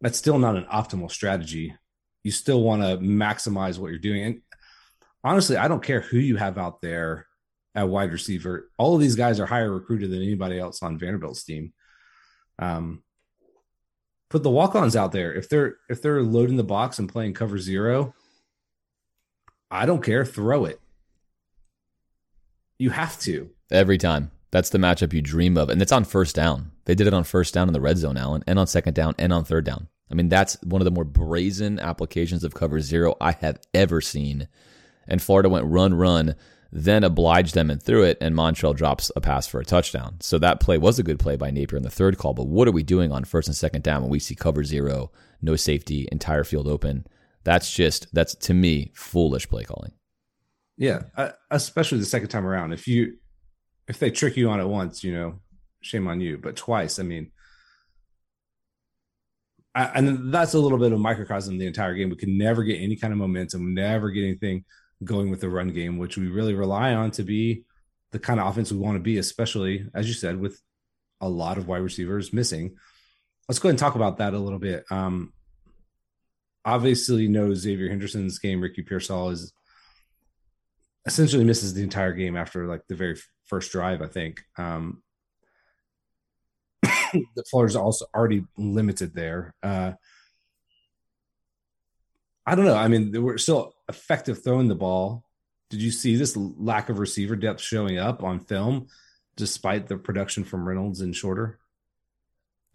that's 0.00 0.18
still 0.18 0.38
not 0.38 0.56
an 0.56 0.64
optimal 0.64 1.10
strategy. 1.10 1.74
You 2.22 2.30
still 2.30 2.62
want 2.62 2.82
to 2.82 2.98
maximize 2.98 3.78
what 3.78 3.90
you're 3.90 3.98
doing. 3.98 4.22
And 4.22 4.42
honestly, 5.24 5.56
I 5.56 5.68
don't 5.68 5.82
care 5.82 6.00
who 6.00 6.18
you 6.18 6.36
have 6.36 6.58
out 6.58 6.80
there 6.82 7.26
at 7.74 7.88
wide 7.88 8.12
receiver. 8.12 8.70
All 8.78 8.94
of 8.94 9.00
these 9.00 9.16
guys 9.16 9.38
are 9.38 9.46
higher 9.46 9.72
recruited 9.72 10.10
than 10.10 10.22
anybody 10.22 10.58
else 10.58 10.82
on 10.82 10.98
Vanderbilt's 10.98 11.44
team. 11.44 11.72
Um, 12.58 13.02
put 14.30 14.42
the 14.42 14.50
walk-ons 14.50 14.96
out 14.96 15.12
there. 15.12 15.32
If 15.34 15.48
they're 15.48 15.76
if 15.88 16.02
they're 16.02 16.22
loading 16.22 16.56
the 16.56 16.64
box 16.64 16.98
and 16.98 17.08
playing 17.08 17.34
cover 17.34 17.58
zero, 17.58 18.14
I 19.70 19.86
don't 19.86 20.02
care. 20.02 20.24
Throw 20.24 20.64
it. 20.64 20.80
You 22.78 22.90
have 22.90 23.18
to 23.20 23.50
every 23.70 23.98
time. 23.98 24.30
That's 24.50 24.70
the 24.70 24.78
matchup 24.78 25.12
you 25.12 25.22
dream 25.22 25.56
of, 25.56 25.70
and 25.70 25.82
it's 25.82 25.92
on 25.92 26.04
first 26.04 26.36
down. 26.36 26.70
They 26.84 26.94
did 26.94 27.06
it 27.06 27.14
on 27.14 27.24
first 27.24 27.52
down 27.52 27.68
in 27.68 27.74
the 27.74 27.80
red 27.80 27.98
zone, 27.98 28.16
Alan, 28.16 28.44
and 28.46 28.58
on 28.58 28.66
second 28.66 28.94
down, 28.94 29.14
and 29.18 29.32
on 29.32 29.44
third 29.44 29.64
down. 29.64 29.88
I 30.10 30.14
mean, 30.14 30.28
that's 30.28 30.60
one 30.62 30.80
of 30.80 30.84
the 30.84 30.92
more 30.92 31.04
brazen 31.04 31.80
applications 31.80 32.44
of 32.44 32.54
cover 32.54 32.80
zero 32.80 33.16
I 33.20 33.32
have 33.32 33.58
ever 33.74 34.00
seen. 34.00 34.48
And 35.08 35.20
Florida 35.20 35.48
went 35.48 35.66
run, 35.66 35.94
run, 35.94 36.36
then 36.70 37.02
obliged 37.02 37.54
them 37.54 37.70
and 37.70 37.82
threw 37.82 38.02
it, 38.02 38.18
and 38.20 38.34
Montrell 38.34 38.76
drops 38.76 39.10
a 39.16 39.20
pass 39.20 39.46
for 39.46 39.60
a 39.60 39.64
touchdown. 39.64 40.16
So 40.20 40.38
that 40.38 40.60
play 40.60 40.78
was 40.78 40.98
a 40.98 41.02
good 41.02 41.18
play 41.18 41.36
by 41.36 41.50
Napier 41.50 41.76
in 41.76 41.82
the 41.82 41.90
third 41.90 42.18
call. 42.18 42.34
But 42.34 42.46
what 42.46 42.68
are 42.68 42.72
we 42.72 42.82
doing 42.82 43.12
on 43.12 43.24
first 43.24 43.48
and 43.48 43.56
second 43.56 43.82
down 43.82 44.02
when 44.02 44.10
we 44.10 44.18
see 44.18 44.34
cover 44.34 44.62
zero, 44.64 45.10
no 45.42 45.56
safety, 45.56 46.08
entire 46.12 46.44
field 46.44 46.68
open? 46.68 47.06
That's 47.42 47.72
just 47.72 48.12
that's 48.12 48.34
to 48.34 48.54
me 48.54 48.92
foolish 48.94 49.48
play 49.48 49.64
calling. 49.64 49.92
Yeah, 50.76 51.02
uh, 51.16 51.30
especially 51.50 51.98
the 51.98 52.04
second 52.04 52.28
time 52.28 52.46
around. 52.46 52.72
If 52.72 52.86
you 52.86 53.16
if 53.88 53.98
they 53.98 54.10
trick 54.10 54.36
you 54.36 54.50
on 54.50 54.60
it 54.60 54.66
once, 54.66 55.02
you 55.04 55.12
know, 55.12 55.40
shame 55.80 56.08
on 56.08 56.20
you. 56.20 56.38
But 56.38 56.56
twice, 56.56 56.98
I 56.98 57.02
mean, 57.02 57.30
I, 59.74 59.84
and 59.94 60.32
that's 60.32 60.54
a 60.54 60.58
little 60.58 60.78
bit 60.78 60.92
of 60.92 61.00
microcosm 61.00 61.54
of 61.54 61.60
the 61.60 61.66
entire 61.66 61.94
game. 61.94 62.10
We 62.10 62.16
can 62.16 62.36
never 62.36 62.62
get 62.62 62.80
any 62.80 62.96
kind 62.96 63.12
of 63.12 63.18
momentum, 63.18 63.74
never 63.74 64.10
get 64.10 64.24
anything 64.24 64.64
going 65.04 65.30
with 65.30 65.40
the 65.40 65.50
run 65.50 65.68
game, 65.68 65.98
which 65.98 66.16
we 66.16 66.28
really 66.28 66.54
rely 66.54 66.94
on 66.94 67.10
to 67.12 67.22
be 67.22 67.64
the 68.12 68.18
kind 68.18 68.40
of 68.40 68.46
offense 68.46 68.72
we 68.72 68.78
want 68.78 68.96
to 68.96 69.02
be, 69.02 69.18
especially 69.18 69.86
as 69.94 70.08
you 70.08 70.14
said, 70.14 70.40
with 70.40 70.60
a 71.20 71.28
lot 71.28 71.58
of 71.58 71.68
wide 71.68 71.82
receivers 71.82 72.32
missing. 72.32 72.76
Let's 73.48 73.58
go 73.58 73.68
ahead 73.68 73.74
and 73.74 73.78
talk 73.78 73.94
about 73.94 74.18
that 74.18 74.34
a 74.34 74.38
little 74.38 74.58
bit. 74.58 74.84
Um, 74.90 75.32
obviously, 76.64 77.28
no 77.28 77.48
Xzavier 77.48 77.88
Henderson's 77.88 78.38
game. 78.38 78.60
Ricky 78.60 78.82
Pearsall 78.82 79.30
is 79.30 79.52
essentially 81.06 81.44
misses 81.44 81.72
the 81.72 81.82
entire 81.82 82.12
game 82.12 82.36
after 82.36 82.66
like 82.66 82.86
the 82.88 82.94
very 82.94 83.16
first 83.44 83.72
drive. 83.72 84.02
I 84.02 84.06
think 84.06 84.42
um, 84.58 85.02
the 86.82 87.44
Florida's 87.50 87.76
also 87.76 88.06
already 88.14 88.44
limited 88.56 89.14
there. 89.14 89.54
Uh, 89.62 89.92
I 92.44 92.54
don't 92.54 92.64
know. 92.64 92.76
I 92.76 92.88
mean, 92.88 93.12
they 93.12 93.18
were 93.18 93.38
still 93.38 93.74
effective 93.88 94.42
throwing 94.42 94.68
the 94.68 94.74
ball. 94.74 95.24
Did 95.70 95.82
you 95.82 95.90
see 95.90 96.16
this 96.16 96.36
lack 96.36 96.88
of 96.88 96.98
receiver 96.98 97.34
depth 97.34 97.60
showing 97.60 97.98
up 97.98 98.22
on 98.22 98.38
film, 98.38 98.86
despite 99.36 99.88
the 99.88 99.96
production 99.96 100.44
from 100.44 100.66
Reynolds 100.66 101.00
and 101.00 101.14
Shorter? 101.14 101.58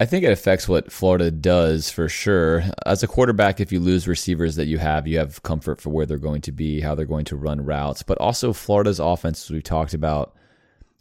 I 0.02 0.06
think 0.06 0.26
it 0.26 0.32
affects 0.32 0.68
what 0.68 0.92
Florida 0.92 1.30
does 1.30 1.92
for 1.92 2.10
sure. 2.10 2.64
As 2.88 3.04
a 3.04 3.08
quarterback, 3.08 3.60
if 3.60 3.72
you 3.72 3.80
lose 3.80 4.08
receivers 4.08 4.56
that 4.56 4.66
you 4.66 4.80
have, 4.80 5.06
you 5.06 5.20
have 5.20 5.44
comfort 5.44 5.80
for 5.80 5.92
where 5.92 6.08
they're 6.08 6.18
going 6.18 6.42
to 6.42 6.52
be, 6.52 6.82
how 6.82 6.96
they're 6.96 7.06
going 7.06 7.26
to 7.26 7.36
run 7.36 7.64
routes. 7.64 8.02
But 8.02 8.18
also, 8.18 8.52
Florida's 8.52 9.00
offense, 9.00 9.44
as 9.44 9.52
we 9.52 9.62
talked 9.62 9.94
about, 9.94 10.36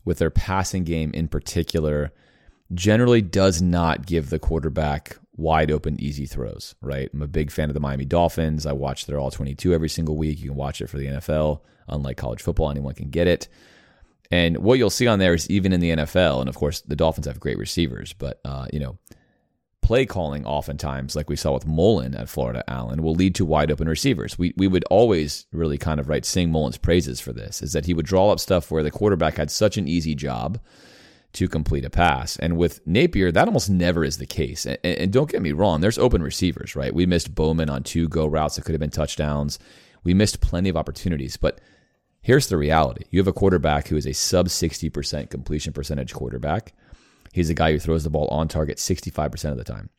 with 0.05 0.19
their 0.19 0.29
passing 0.29 0.85
game 0.85 1.13
in 1.15 1.29
particular, 1.29 2.13
generally 2.75 3.23
does 3.23 3.63
not 3.63 4.05
give 4.05 4.29
the 4.29 4.39
quarterback 4.39 5.17
wide 5.35 5.71
open, 5.71 5.99
easy 5.99 6.27
throws, 6.27 6.75
right? 6.83 7.09
I'm 7.15 7.23
a 7.23 7.27
big 7.27 7.51
fan 7.51 7.71
of 7.71 7.75
the 7.75 7.81
Miami 7.81 8.05
Dolphins. 8.05 8.67
I 8.67 8.73
watch 8.73 9.07
their 9.07 9.19
all 9.19 9.31
22 9.31 9.73
every 9.73 9.89
single 9.89 10.19
week. 10.19 10.41
You 10.41 10.51
can 10.51 10.59
watch 10.59 10.83
it 10.83 10.91
for 10.91 10.99
the 10.99 11.07
NFL. 11.07 11.63
Unlike 11.89 12.19
college 12.19 12.43
football, 12.43 12.71
anyone 12.71 12.93
can 12.93 13.09
get 13.09 13.27
it. 13.27 13.49
And 14.31 14.59
what 14.59 14.79
you'll 14.79 14.91
see 14.91 15.09
on 15.09 15.19
there 15.19 15.35
is 15.35 15.51
even 15.51 15.73
in 15.73 15.81
the 15.81 15.91
NFL, 15.91 16.41
and 16.41 16.49
of 16.49 16.57
course, 16.57 16.81
the 16.83 16.97
Dolphins 16.97 17.27
have 17.27 17.41
great 17.41 17.59
receivers, 17.59 18.13
but, 18.13 18.41
uh, 18.45 18.67
you 18.73 18.79
know, 18.79 18.99
play 19.83 20.07
calling 20.07 20.47
oftentimes, 20.47 21.17
like 21.17 21.29
we 21.29 21.35
saw 21.35 21.53
with 21.53 21.67
Mullen 21.67 22.15
at 22.15 22.29
Florida 22.29 22.63
Alan, 22.69 23.03
will 23.03 23.15
lead 23.15 23.35
to 23.35 23.45
wide 23.45 23.73
open 23.73 23.89
receivers. 23.89 24.39
We, 24.39 24.55
we 24.57 24.69
would 24.69 24.85
always 24.85 25.47
really 25.53 25.79
kind 25.79 25.99
of 25.99 26.09
right 26.09 26.25
sing 26.25 26.53
Mullen's 26.53 26.79
praises 26.79 27.19
for 27.21 27.33
this, 27.33 27.61
is 27.61 27.73
that 27.73 27.87
he 27.87 27.95
would 27.95 28.07
draw 28.07 28.31
up 28.31 28.39
stuff 28.39 28.71
where 28.71 28.85
the 28.85 28.93
quarterback 28.93 29.35
had 29.35 29.51
such 29.51 29.77
an 29.77 29.89
easy 29.89 30.15
job 30.15 30.61
to 31.33 31.49
complete 31.49 31.85
a 31.85 31.91
pass. 31.91 32.37
And 32.37 32.57
with 32.57 32.87
Napier, 32.87 33.33
that 33.33 33.49
almost 33.49 33.71
never 33.71 34.05
is 34.05 34.19
the 34.19 34.27
case. 34.27 34.67
And, 34.67 34.79
and, 34.85 35.13
don't 35.13 35.31
get 35.31 35.43
me 35.43 35.53
wrong, 35.53 35.81
there's 35.81 35.99
open 35.99 36.23
receivers, 36.23 36.75
right? 36.75 36.95
We 36.95 37.07
missed 37.07 37.35
Bowman 37.35 37.71
on 37.71 37.83
two 37.83 38.09
go 38.09 38.27
routes 38.27 38.57
that 38.57 38.65
could 38.65 38.75
have 38.75 38.81
been 38.81 38.91
touchdowns. 38.91 39.59
We 40.03 40.15
missed 40.15 40.41
plenty 40.41 40.69
of 40.69 40.77
opportunities. 40.77 41.37
But 41.37 41.61
here's 42.23 42.49
the 42.49 42.57
reality 42.57 43.05
you 43.11 43.21
have 43.21 43.29
a 43.29 43.33
quarterback 43.33 43.89
who 43.89 43.97
is 43.97 44.07
a 44.07 44.13
sub 44.13 44.49
60% 44.49 45.31
completion 45.31 45.73
percentage 45.73 46.15
quarterback. 46.15 46.75
He's 47.33 47.51
a 47.51 47.55
guy 47.55 47.73
who 47.73 47.79
throws 47.79 48.05
the 48.05 48.11
ball 48.11 48.27
on 48.29 48.49
target 48.49 48.79
65% 48.79 49.53
of 49.53 49.57
the 49.57 49.65
time. 49.65 49.91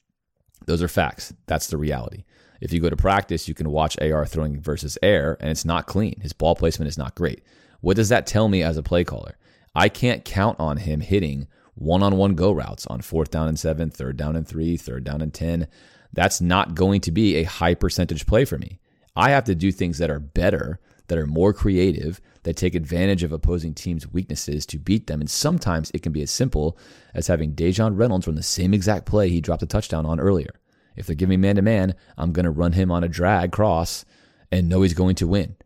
Those 0.65 0.84
are 0.84 0.88
facts. 0.88 1.34
That's 1.47 1.67
the 1.67 1.77
reality. 1.77 2.25
If 2.60 2.71
you 2.71 2.79
go 2.79 2.89
to 2.89 2.95
practice, 2.95 3.47
you 3.47 3.53
can 3.53 3.71
watch 3.71 3.99
AR 3.99 4.25
throwing 4.25 4.62
versus 4.62 4.97
air, 5.01 5.38
and 5.39 5.49
it's 5.49 5.65
not 5.65 5.88
clean. 5.88 6.19
His 6.21 6.34
ball 6.34 6.55
placement 6.55 6.89
is 6.89 6.97
not 6.97 7.15
great. 7.15 7.41
What 7.79 7.95
does 7.95 8.10
that 8.10 8.27
tell 8.27 8.47
me 8.47 8.62
as 8.62 8.77
a 8.77 8.84
play 8.84 9.03
caller? 9.03 9.38
I 9.73 9.89
can't 9.89 10.25
count 10.25 10.60
on 10.60 10.77
him 10.77 10.99
hitting 10.99 11.47
one 11.73 12.03
on 12.03 12.17
one 12.17 12.36
go 12.36 12.51
routes 12.51 12.86
on 12.88 13.01
fourth 13.01 13.31
down 13.31 13.47
and 13.47 13.57
seven, 13.57 13.89
third 13.89 14.17
down 14.17 14.36
and 14.36 14.47
three, 14.47 14.77
third 14.77 15.03
down 15.03 15.21
and 15.21 15.34
10. 15.34 15.67
That's 16.13 16.41
not 16.41 16.75
going 16.75 17.01
to 17.01 17.12
be 17.12 17.38
a 17.38 17.43
high 17.43 17.73
percentage 17.73 18.27
play 18.27 18.45
for 18.45 18.57
me. 18.57 18.79
I 19.15 19.31
have 19.31 19.45
to 19.45 19.55
do 19.55 19.71
things 19.71 19.97
that 19.97 20.12
are 20.12 20.19
better, 20.19 20.79
that 21.12 21.17
are 21.17 21.28
more 21.28 21.52
creative, 21.52 22.21
that 22.43 22.56
take 22.56 22.74
advantage 22.74 23.21
of 23.21 23.34
opposing 23.34 23.74
teams' 23.74 24.08
weaknesses 24.08 24.65
to 24.65 24.80
beat 24.80 25.08
them. 25.08 25.19
And 25.19 25.30
sometimes 25.30 25.91
it 25.93 26.02
can 26.02 26.13
be 26.13 26.21
as 26.21 26.32
simple 26.32 26.78
as 27.13 27.28
having 27.28 27.54
Daejon 27.54 27.97
Reynolds 27.97 28.28
run 28.28 28.38
the 28.38 28.41
same 28.41 28.74
exact 28.74 29.06
play 29.06 29.28
he 29.28 29.41
dropped 29.41 29.62
a 29.62 29.65
touchdown 29.65 30.06
on 30.06 30.21
earlier. 30.21 30.56
If 30.95 31.06
they're 31.06 31.15
giving 31.17 31.41
me 31.41 31.47
man 31.47 31.58
to 31.58 31.62
man, 31.62 31.95
I'm 32.17 32.32
going 32.32 32.45
to 32.45 32.50
run 32.50 32.71
him 32.71 32.91
on 32.91 33.04
a 33.04 33.10
drag 33.10 33.52
cross 33.52 34.06
and 34.54 34.69
know 34.69 34.84
he's 34.84 34.93
going 34.93 35.15
to 35.15 35.28
win. 35.28 35.58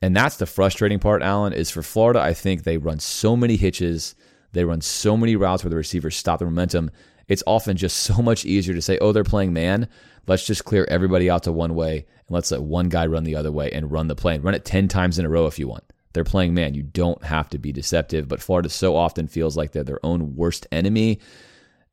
And 0.00 0.14
that's 0.14 0.36
the 0.36 0.46
frustrating 0.46 1.00
part, 1.00 1.22
Alan, 1.22 1.52
is 1.52 1.72
for 1.72 1.82
Florida, 1.82 2.20
I 2.20 2.32
think 2.32 2.62
they 2.62 2.76
run 2.78 3.00
so 3.00 3.36
many 3.36 3.56
hitches. 3.56 4.14
They 4.52 4.62
run 4.62 4.80
so 4.80 5.16
many 5.16 5.34
routes 5.34 5.64
where 5.64 5.70
the 5.70 5.76
receivers 5.76 6.14
stop 6.14 6.38
the 6.38 6.44
momentum. 6.44 6.92
It's 7.28 7.42
often 7.46 7.76
just 7.76 7.98
so 7.98 8.22
much 8.22 8.44
easier 8.44 8.74
to 8.74 8.82
say, 8.82 8.98
oh, 8.98 9.12
they're 9.12 9.24
playing 9.24 9.52
man. 9.52 9.88
Let's 10.26 10.46
just 10.46 10.64
clear 10.64 10.86
everybody 10.88 11.28
out 11.28 11.42
to 11.44 11.52
one 11.52 11.74
way 11.74 11.96
and 11.96 12.34
let's 12.34 12.50
let 12.50 12.62
one 12.62 12.88
guy 12.88 13.06
run 13.06 13.24
the 13.24 13.36
other 13.36 13.52
way 13.52 13.70
and 13.72 13.90
run 13.90 14.08
the 14.08 14.14
play 14.14 14.34
and 14.34 14.44
run 14.44 14.54
it 14.54 14.64
10 14.64 14.88
times 14.88 15.18
in 15.18 15.26
a 15.26 15.28
row 15.28 15.46
if 15.46 15.58
you 15.58 15.68
want. 15.68 15.84
They're 16.14 16.24
playing 16.24 16.54
man. 16.54 16.74
You 16.74 16.82
don't 16.82 17.22
have 17.24 17.48
to 17.50 17.58
be 17.58 17.72
deceptive, 17.72 18.28
but 18.28 18.40
Florida 18.40 18.68
so 18.68 18.96
often 18.96 19.26
feels 19.26 19.56
like 19.56 19.72
they're 19.72 19.84
their 19.84 20.04
own 20.04 20.36
worst 20.36 20.66
enemy. 20.70 21.20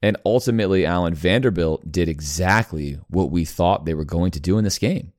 And 0.04 0.16
ultimately, 0.26 0.86
Alan 0.86 1.16
Vanderbilt 1.16 1.92
did 1.92 2.08
exactly 2.08 3.00
what 3.10 3.32
we 3.32 3.46
thought 3.46 3.86
they 3.86 3.94
were 3.94 4.06
going 4.06 4.32
to 4.32 4.40
do 4.40 4.58
in 4.58 4.64
this 4.64 4.78
game. 4.78 5.12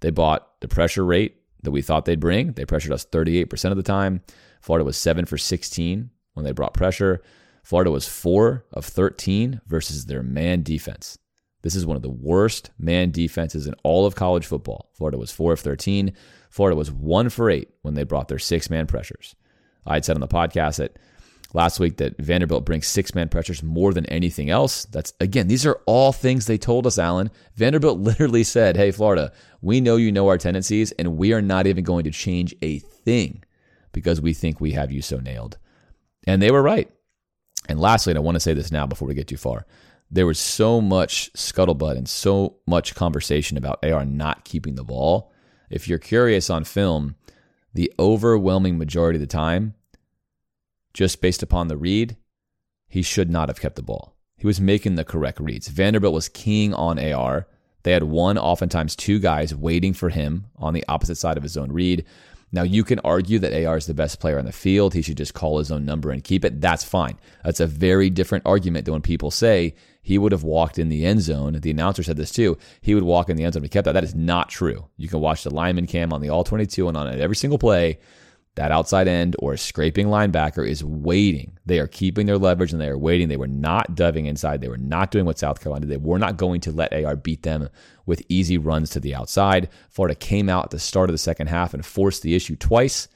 They 0.00 0.10
bought 0.10 0.60
the 0.60 0.68
pressure 0.68 1.04
rate 1.04 1.36
that 1.62 1.70
we 1.70 1.82
thought 1.82 2.06
they'd 2.06 2.20
bring. 2.20 2.52
They 2.52 2.64
pressured 2.64 2.92
us 2.92 3.04
38% 3.04 3.70
of 3.70 3.76
the 3.76 3.82
time. 3.82 4.22
Florida 4.60 4.84
was 4.84 4.96
7 4.96 5.26
for 5.26 5.38
16 5.38 6.10
when 6.34 6.44
they 6.44 6.52
brought 6.52 6.74
pressure. 6.74 7.22
Florida 7.66 7.90
was 7.90 8.06
4 8.06 8.64
of 8.74 8.84
13 8.84 9.60
versus 9.66 10.06
their 10.06 10.22
man 10.22 10.62
defense. 10.62 11.18
This 11.62 11.74
is 11.74 11.84
one 11.84 11.96
of 11.96 12.02
the 12.02 12.08
worst 12.08 12.70
man 12.78 13.10
defenses 13.10 13.66
in 13.66 13.74
all 13.82 14.06
of 14.06 14.14
college 14.14 14.46
football. 14.46 14.92
Florida 14.92 15.18
was 15.18 15.32
4 15.32 15.54
of 15.54 15.58
13. 15.58 16.12
Florida 16.48 16.76
was 16.76 16.92
1 16.92 17.28
for 17.28 17.50
8 17.50 17.68
when 17.82 17.94
they 17.94 18.04
brought 18.04 18.28
their 18.28 18.38
six 18.38 18.70
man 18.70 18.86
pressures. 18.86 19.34
I 19.84 19.94
had 19.94 20.04
said 20.04 20.14
on 20.14 20.20
the 20.20 20.28
podcast 20.28 20.76
that 20.76 20.96
last 21.54 21.80
week 21.80 21.96
that 21.96 22.16
Vanderbilt 22.18 22.64
brings 22.64 22.86
six 22.86 23.16
man 23.16 23.28
pressures 23.28 23.64
more 23.64 23.92
than 23.92 24.06
anything 24.06 24.48
else. 24.48 24.84
That's 24.84 25.12
again, 25.18 25.48
these 25.48 25.66
are 25.66 25.80
all 25.86 26.12
things 26.12 26.46
they 26.46 26.58
told 26.58 26.86
us, 26.86 27.00
Alan. 27.00 27.32
Vanderbilt 27.56 27.98
literally 28.10 28.44
said, 28.44 28.76
Hey, 28.76 28.92
Florida, 28.92 29.32
we 29.60 29.80
know 29.80 29.96
you 29.96 30.12
know 30.12 30.28
our 30.28 30.38
tendencies, 30.38 30.92
and 30.92 31.16
we 31.16 31.32
are 31.32 31.42
not 31.42 31.66
even 31.66 31.82
going 31.82 32.04
to 32.04 32.12
change 32.12 32.54
a 32.62 32.78
thing 32.78 33.42
because 33.90 34.20
we 34.20 34.34
think 34.34 34.60
we 34.60 34.70
have 34.70 34.92
you 34.92 35.02
so 35.02 35.18
nailed. 35.18 35.58
And 36.28 36.40
they 36.40 36.52
were 36.52 36.62
right. 36.62 36.92
And 37.68 37.80
lastly, 37.80 38.12
and 38.12 38.18
I 38.18 38.22
want 38.22 38.36
to 38.36 38.40
say 38.40 38.54
this 38.54 38.72
now 38.72 38.86
before 38.86 39.08
we 39.08 39.14
get 39.14 39.26
too 39.26 39.36
far, 39.36 39.66
there 40.10 40.26
was 40.26 40.38
so 40.38 40.80
much 40.80 41.32
scuttlebutt 41.34 41.96
and 41.96 42.08
so 42.08 42.56
much 42.66 42.94
conversation 42.94 43.56
about 43.56 43.84
AR 43.84 44.04
not 44.04 44.44
keeping 44.44 44.76
the 44.76 44.84
ball. 44.84 45.32
If 45.68 45.88
you're 45.88 45.98
curious 45.98 46.48
on 46.48 46.64
film, 46.64 47.16
the 47.74 47.92
overwhelming 47.98 48.78
majority 48.78 49.16
of 49.16 49.20
the 49.20 49.26
time, 49.26 49.74
just 50.94 51.20
based 51.20 51.42
upon 51.42 51.68
the 51.68 51.76
read, 51.76 52.16
he 52.88 53.02
should 53.02 53.30
not 53.30 53.48
have 53.48 53.60
kept 53.60 53.76
the 53.76 53.82
ball. 53.82 54.16
He 54.36 54.46
was 54.46 54.60
making 54.60 54.94
the 54.94 55.04
correct 55.04 55.40
reads. 55.40 55.68
Vanderbilt 55.68 56.14
was 56.14 56.28
keying 56.28 56.72
on 56.72 56.98
AR. 56.98 57.48
They 57.82 57.92
had 57.92 58.04
one, 58.04 58.38
oftentimes 58.38 58.94
two 58.94 59.18
guys 59.18 59.54
waiting 59.54 59.92
for 59.92 60.08
him 60.08 60.46
on 60.56 60.72
the 60.72 60.84
opposite 60.88 61.16
side 61.16 61.36
of 61.36 61.42
his 61.42 61.56
own 61.56 61.72
read. 61.72 62.04
Now, 62.52 62.62
you 62.62 62.84
can 62.84 63.00
argue 63.00 63.38
that 63.40 63.66
AR 63.66 63.76
is 63.76 63.86
the 63.86 63.94
best 63.94 64.20
player 64.20 64.38
on 64.38 64.44
the 64.44 64.52
field. 64.52 64.94
He 64.94 65.02
should 65.02 65.16
just 65.16 65.34
call 65.34 65.58
his 65.58 65.72
own 65.72 65.84
number 65.84 66.10
and 66.10 66.22
keep 66.22 66.44
it. 66.44 66.60
That's 66.60 66.84
fine. 66.84 67.18
That's 67.44 67.60
a 67.60 67.66
very 67.66 68.08
different 68.08 68.46
argument 68.46 68.84
than 68.84 68.92
when 68.92 69.02
people 69.02 69.30
say 69.30 69.74
he 70.00 70.18
would 70.18 70.30
have 70.30 70.44
walked 70.44 70.78
in 70.78 70.88
the 70.88 71.04
end 71.04 71.22
zone. 71.22 71.58
The 71.60 71.70
announcer 71.70 72.04
said 72.04 72.16
this 72.16 72.30
too. 72.30 72.56
He 72.80 72.94
would 72.94 73.02
walk 73.02 73.28
in 73.28 73.36
the 73.36 73.42
end 73.42 73.54
zone. 73.54 73.64
He 73.64 73.68
kept 73.68 73.86
that. 73.86 73.92
That 73.92 74.04
is 74.04 74.14
not 74.14 74.48
true. 74.48 74.86
You 74.96 75.08
can 75.08 75.20
watch 75.20 75.42
the 75.42 75.50
lineman 75.50 75.88
cam 75.88 76.12
on 76.12 76.20
the 76.20 76.28
all 76.28 76.44
22 76.44 76.86
and 76.86 76.96
on 76.96 77.08
it 77.08 77.20
every 77.20 77.36
single 77.36 77.58
play. 77.58 77.98
That 78.56 78.72
outside 78.72 79.06
end 79.06 79.36
or 79.38 79.56
scraping 79.58 80.06
linebacker 80.06 80.66
is 80.66 80.82
waiting. 80.82 81.58
They 81.66 81.78
are 81.78 81.86
keeping 81.86 82.26
their 82.26 82.38
leverage 82.38 82.72
and 82.72 82.80
they 82.80 82.88
are 82.88 82.96
waiting. 82.96 83.28
They 83.28 83.36
were 83.36 83.46
not 83.46 83.94
doving 83.94 84.24
inside. 84.24 84.62
They 84.62 84.68
were 84.68 84.78
not 84.78 85.10
doing 85.10 85.26
what 85.26 85.38
South 85.38 85.60
Carolina 85.60 85.86
did. 85.86 85.92
They 85.92 86.04
were 86.04 86.18
not 86.18 86.38
going 86.38 86.62
to 86.62 86.72
let 86.72 86.92
AR 86.92 87.16
beat 87.16 87.42
them 87.42 87.68
with 88.06 88.22
easy 88.30 88.56
runs 88.56 88.88
to 88.90 89.00
the 89.00 89.14
outside. 89.14 89.68
Florida 89.90 90.14
came 90.14 90.48
out 90.48 90.64
at 90.64 90.70
the 90.70 90.78
start 90.78 91.10
of 91.10 91.14
the 91.14 91.18
second 91.18 91.48
half 91.48 91.74
and 91.74 91.84
forced 91.84 92.22
the 92.22 92.34
issue 92.34 92.56
twice. 92.56 93.08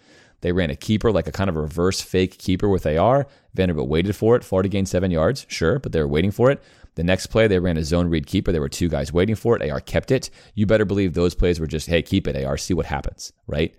They 0.43 0.53
ran 0.53 0.71
a 0.71 0.77
keeper, 0.77 1.11
like 1.11 1.27
a 1.27 1.33
kind 1.33 1.49
of 1.49 1.57
reverse 1.57 2.03
fake 2.03 2.39
keeper 2.39 2.69
with 2.69 2.87
AR. 2.87 3.27
Vanderbilt 3.55 3.89
waited 3.89 4.15
for 4.17 4.37
it. 4.37 4.45
Florida 4.45 4.69
gained 4.69 4.89
seven 4.89 5.11
yards, 5.11 5.47
sure, 5.49 5.79
but 5.79 5.93
they 5.93 6.01
were 6.01 6.09
waiting 6.09 6.31
for 6.31 6.51
it. 6.51 6.63
The 6.97 7.05
next 7.05 7.27
play, 7.27 7.47
they 7.47 7.59
ran 7.59 7.79
a 7.79 7.85
zone 7.85 8.09
read 8.09 8.27
keeper. 8.27 8.53
There 8.53 8.61
were 8.61 8.69
two 8.69 8.89
guys 8.89 9.13
waiting 9.13 9.37
for 9.37 9.57
it. 9.57 9.71
AR 9.71 9.81
kept 9.81 10.11
it. 10.11 10.29
You 10.55 10.67
better 10.67 10.85
believe 10.85 11.15
those 11.15 11.35
plays 11.35 11.61
were 11.61 11.67
just, 11.67 11.87
hey, 11.87 12.03
keep 12.03 12.27
it, 12.27 12.45
AR, 12.45 12.59
see 12.59 12.75
what 12.75 12.87
happens, 12.87 13.33
right? 13.47 13.75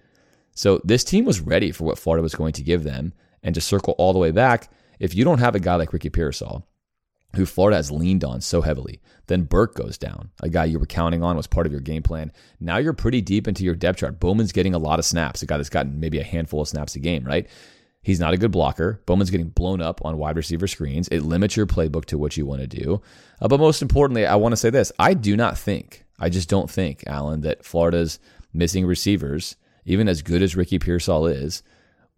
So 0.53 0.81
this 0.83 1.03
team 1.03 1.25
was 1.25 1.41
ready 1.41 1.71
for 1.71 1.83
what 1.85 1.99
Florida 1.99 2.21
was 2.21 2.35
going 2.35 2.53
to 2.53 2.63
give 2.63 2.83
them. 2.83 3.13
And 3.43 3.55
to 3.55 3.61
circle 3.61 3.95
all 3.97 4.13
the 4.13 4.19
way 4.19 4.31
back, 4.31 4.71
if 4.99 5.15
you 5.15 5.23
don't 5.23 5.39
have 5.39 5.55
a 5.55 5.59
guy 5.59 5.75
like 5.75 5.93
Ricky 5.93 6.09
Pearsall, 6.09 6.67
who 7.35 7.45
Florida 7.45 7.77
has 7.77 7.91
leaned 7.91 8.23
on 8.23 8.41
so 8.41 8.61
heavily, 8.61 9.01
then 9.27 9.43
Burke 9.43 9.75
goes 9.75 9.97
down, 9.97 10.29
a 10.43 10.49
guy 10.49 10.65
you 10.65 10.77
were 10.77 10.85
counting 10.85 11.23
on 11.23 11.37
was 11.37 11.47
part 11.47 11.65
of 11.65 11.71
your 11.71 11.81
game 11.81 12.03
plan. 12.03 12.31
Now 12.59 12.77
you're 12.77 12.93
pretty 12.93 13.21
deep 13.21 13.47
into 13.47 13.63
your 13.63 13.75
depth 13.75 13.99
chart. 13.99 14.19
Bowman's 14.19 14.51
getting 14.51 14.73
a 14.73 14.79
lot 14.79 14.99
of 14.99 15.05
snaps, 15.05 15.41
a 15.41 15.45
guy 15.45 15.57
that's 15.57 15.69
gotten 15.69 15.99
maybe 15.99 16.19
a 16.19 16.23
handful 16.23 16.61
of 16.61 16.67
snaps 16.67 16.95
a 16.95 16.99
game, 16.99 17.23
right? 17.23 17.47
He's 18.03 18.19
not 18.19 18.33
a 18.33 18.37
good 18.37 18.51
blocker. 18.51 19.01
Bowman's 19.05 19.29
getting 19.29 19.49
blown 19.49 19.81
up 19.81 20.03
on 20.03 20.17
wide 20.17 20.35
receiver 20.35 20.67
screens. 20.67 21.07
It 21.09 21.21
limits 21.21 21.55
your 21.55 21.67
playbook 21.67 22.05
to 22.05 22.17
what 22.17 22.35
you 22.35 22.45
want 22.45 22.61
to 22.61 22.67
do. 22.67 23.01
Uh, 23.39 23.47
but 23.47 23.59
most 23.59 23.81
importantly, 23.81 24.25
I 24.25 24.35
want 24.35 24.53
to 24.53 24.57
say 24.57 24.69
this 24.69 24.91
I 24.99 25.13
do 25.13 25.37
not 25.37 25.57
think, 25.57 26.03
I 26.19 26.29
just 26.29 26.49
don't 26.49 26.69
think, 26.69 27.03
Alan, 27.07 27.41
that 27.41 27.63
Florida's 27.63 28.19
missing 28.53 28.85
receivers 28.85 29.55
even 29.85 30.07
as 30.07 30.21
good 30.21 30.41
as 30.41 30.55
Ricky 30.55 30.79
Pearsall 30.79 31.27
is, 31.27 31.63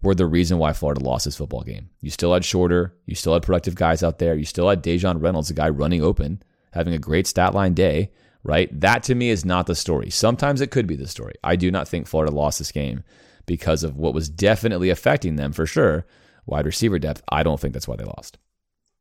were 0.01 0.15
the 0.15 0.25
reason 0.25 0.57
why 0.57 0.73
Florida 0.73 1.01
lost 1.01 1.25
this 1.25 1.37
football 1.37 1.63
game. 1.63 1.89
You 2.01 2.09
still 2.09 2.33
had 2.33 2.43
Shorter, 2.43 2.93
you 3.05 3.15
still 3.15 3.33
had 3.33 3.43
productive 3.43 3.75
guys 3.75 4.03
out 4.03 4.19
there, 4.19 4.35
you 4.35 4.45
still 4.45 4.69
had 4.69 4.83
Daejon 4.83 5.21
Reynolds, 5.21 5.49
a 5.49 5.53
guy 5.53 5.69
running 5.69 6.03
open, 6.03 6.43
having 6.73 6.93
a 6.93 6.99
great 6.99 7.25
stat 7.25 7.53
line 7.53 7.73
day, 7.73 8.11
right? 8.43 8.69
That 8.79 9.03
to 9.03 9.15
me 9.15 9.29
is 9.29 9.45
not 9.45 9.65
the 9.65 9.75
story. 9.75 10.09
Sometimes 10.09 10.59
it 10.59 10.71
could 10.71 10.87
be 10.87 10.97
the 10.97 11.07
story. 11.07 11.35
I 11.43 11.55
do 11.55 11.71
not 11.71 11.87
think 11.87 12.07
Florida 12.07 12.33
lost 12.33 12.59
this 12.59 12.71
game 12.71 13.03
because 13.45 13.83
of 13.83 13.97
what 13.97 14.13
was 14.13 14.29
definitely 14.29 14.89
affecting 14.89 15.37
them 15.37 15.53
for 15.53 15.65
sure. 15.65 16.05
Wide 16.45 16.65
receiver 16.65 16.99
depth. 16.99 17.23
I 17.29 17.43
don't 17.43 17.59
think 17.59 17.73
that's 17.73 17.87
why 17.87 17.95
they 17.95 18.03
lost. 18.03 18.37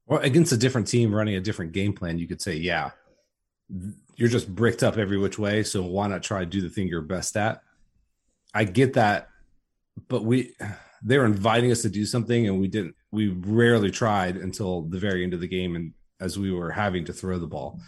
Well, 0.07 0.21
against 0.21 0.53
a 0.53 0.57
different 0.57 0.87
team 0.87 1.15
running 1.15 1.35
a 1.35 1.41
different 1.41 1.73
game 1.73 1.93
plan, 1.93 2.19
you 2.19 2.29
could 2.29 2.43
say, 2.43 2.55
yeah, 2.55 2.91
you're 4.17 4.29
just 4.29 4.55
bricked 4.55 4.83
up 4.83 4.99
every 4.99 5.19
which 5.19 5.39
way. 5.39 5.63
So 5.63 5.83
why 5.83 6.07
not 6.07 6.23
try 6.23 6.41
to 6.41 6.47
do 6.47 6.61
the 6.61 6.69
thing 6.69 6.87
you're 6.87 7.03
best 7.03 7.37
at? 7.37 7.63
I 8.55 8.65
get 8.65 8.95
that, 8.95 9.29
but 10.09 10.25
we 10.25 10.55
they're 11.03 11.25
inviting 11.25 11.73
us 11.73 11.83
to 11.83 11.91
do 11.91 12.07
something, 12.07 12.47
and 12.47 12.61
we 12.61 12.69
didn't. 12.69 12.95
We 13.11 13.29
rarely 13.29 13.91
tried 13.91 14.37
until 14.37 14.83
the 14.83 14.99
very 14.99 15.25
end 15.25 15.35
of 15.35 15.41
the 15.41 15.49
game, 15.49 15.77
and 15.77 15.93
as 16.21 16.39
we 16.39 16.53
were 16.53 16.71
having 16.71 17.05
to 17.07 17.13
throw 17.13 17.39
the 17.39 17.47
ball. 17.47 17.81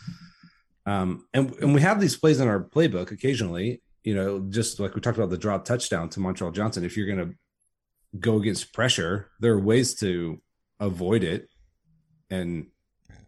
Um, 0.86 1.26
and 1.32 1.52
and 1.60 1.74
we 1.74 1.80
have 1.80 2.00
these 2.00 2.16
plays 2.16 2.40
in 2.40 2.48
our 2.48 2.62
playbook 2.62 3.10
occasionally. 3.10 3.82
You 4.02 4.14
know, 4.14 4.40
just 4.50 4.80
like 4.80 4.94
we 4.94 5.00
talked 5.00 5.16
about 5.16 5.30
the 5.30 5.38
drop 5.38 5.64
touchdown 5.64 6.10
to 6.10 6.20
Montrell 6.20 6.52
Johnson. 6.52 6.84
If 6.84 6.96
you're 6.96 7.06
going 7.06 7.30
to 7.30 7.34
go 8.18 8.36
against 8.36 8.72
pressure, 8.72 9.30
there 9.40 9.52
are 9.52 9.60
ways 9.60 9.94
to 9.96 10.42
avoid 10.80 11.24
it. 11.24 11.48
And 12.30 12.66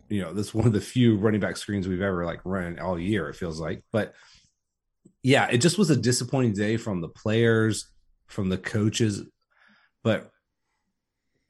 you 0.09 0.21
know, 0.21 0.33
that's 0.33 0.55
one 0.55 0.67
of 0.67 0.73
the 0.73 0.81
few 0.81 1.17
running 1.17 1.41
back 1.41 1.57
screens 1.57 1.89
we've 1.89 2.01
ever 2.01 2.25
like 2.25 2.41
run 2.45 2.79
all 2.79 2.99
year. 2.99 3.29
It 3.29 3.37
feels 3.37 3.61
like, 3.61 3.83
but 3.93 4.15
yeah, 5.27 5.49
it 5.51 5.59
just 5.59 5.77
was 5.77 5.91
a 5.91 5.97
disappointing 5.97 6.53
day 6.53 6.77
from 6.77 7.01
the 7.01 7.09
players, 7.09 7.91
from 8.29 8.49
the 8.49 8.57
coaches. 8.57 9.25
But 10.05 10.31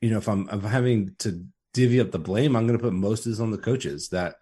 you 0.00 0.08
know, 0.08 0.16
if 0.16 0.30
I'm, 0.30 0.48
I'm 0.50 0.62
having 0.62 1.14
to 1.18 1.44
divvy 1.74 2.00
up 2.00 2.10
the 2.10 2.18
blame, 2.18 2.56
I'm 2.56 2.66
going 2.66 2.78
to 2.78 2.82
put 2.82 2.94
most 2.94 3.26
of 3.26 3.32
this 3.32 3.40
on 3.40 3.50
the 3.50 3.58
coaches 3.58 4.08
that 4.08 4.36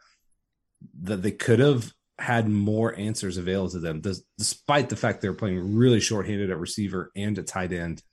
that 1.02 1.22
they 1.22 1.32
could 1.32 1.58
have 1.58 1.92
had 2.16 2.48
more 2.48 2.96
answers 2.96 3.36
available 3.36 3.70
to 3.70 3.80
them, 3.80 4.02
despite 4.38 4.88
the 4.88 4.94
fact 4.94 5.20
they're 5.20 5.32
playing 5.32 5.74
really 5.74 5.98
shorthanded 5.98 6.52
at 6.52 6.58
receiver 6.60 7.10
and 7.16 7.36
at 7.36 7.48
tight 7.48 7.72
end. 7.72 8.04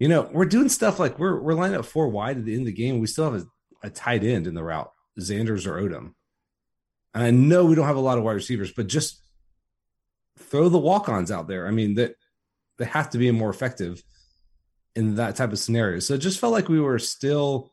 You 0.00 0.08
know, 0.08 0.28
we're 0.32 0.46
doing 0.46 0.68
stuff 0.68 0.98
like 0.98 1.20
we're 1.20 1.40
we're 1.40 1.54
lining 1.54 1.78
up 1.78 1.84
four 1.84 2.08
wide 2.08 2.38
at 2.38 2.44
the 2.44 2.52
end 2.52 2.62
of 2.62 2.66
the 2.66 2.72
game. 2.72 2.98
We 2.98 3.06
still 3.06 3.30
have 3.30 3.42
a, 3.42 3.86
a 3.86 3.90
tight 3.90 4.24
end 4.24 4.48
in 4.48 4.54
the 4.54 4.64
route, 4.64 4.90
Zanders 5.20 5.68
or 5.68 5.80
Odom. 5.80 6.14
And 7.14 7.22
I 7.22 7.30
know 7.30 7.64
we 7.64 7.76
don't 7.76 7.86
have 7.86 7.94
a 7.94 8.00
lot 8.00 8.18
of 8.18 8.24
wide 8.24 8.32
receivers, 8.32 8.72
but 8.72 8.88
just 8.88 9.22
throw 10.38 10.68
the 10.68 10.78
walk-ons 10.78 11.30
out 11.30 11.48
there. 11.48 11.66
I 11.66 11.70
mean, 11.70 11.94
that 11.94 12.14
they 12.78 12.84
have 12.84 13.10
to 13.10 13.18
be 13.18 13.30
more 13.30 13.50
effective 13.50 14.02
in 14.94 15.16
that 15.16 15.36
type 15.36 15.52
of 15.52 15.58
scenario. 15.58 15.98
So 16.00 16.14
it 16.14 16.18
just 16.18 16.40
felt 16.40 16.52
like 16.52 16.68
we 16.68 16.80
were 16.80 16.98
still 16.98 17.72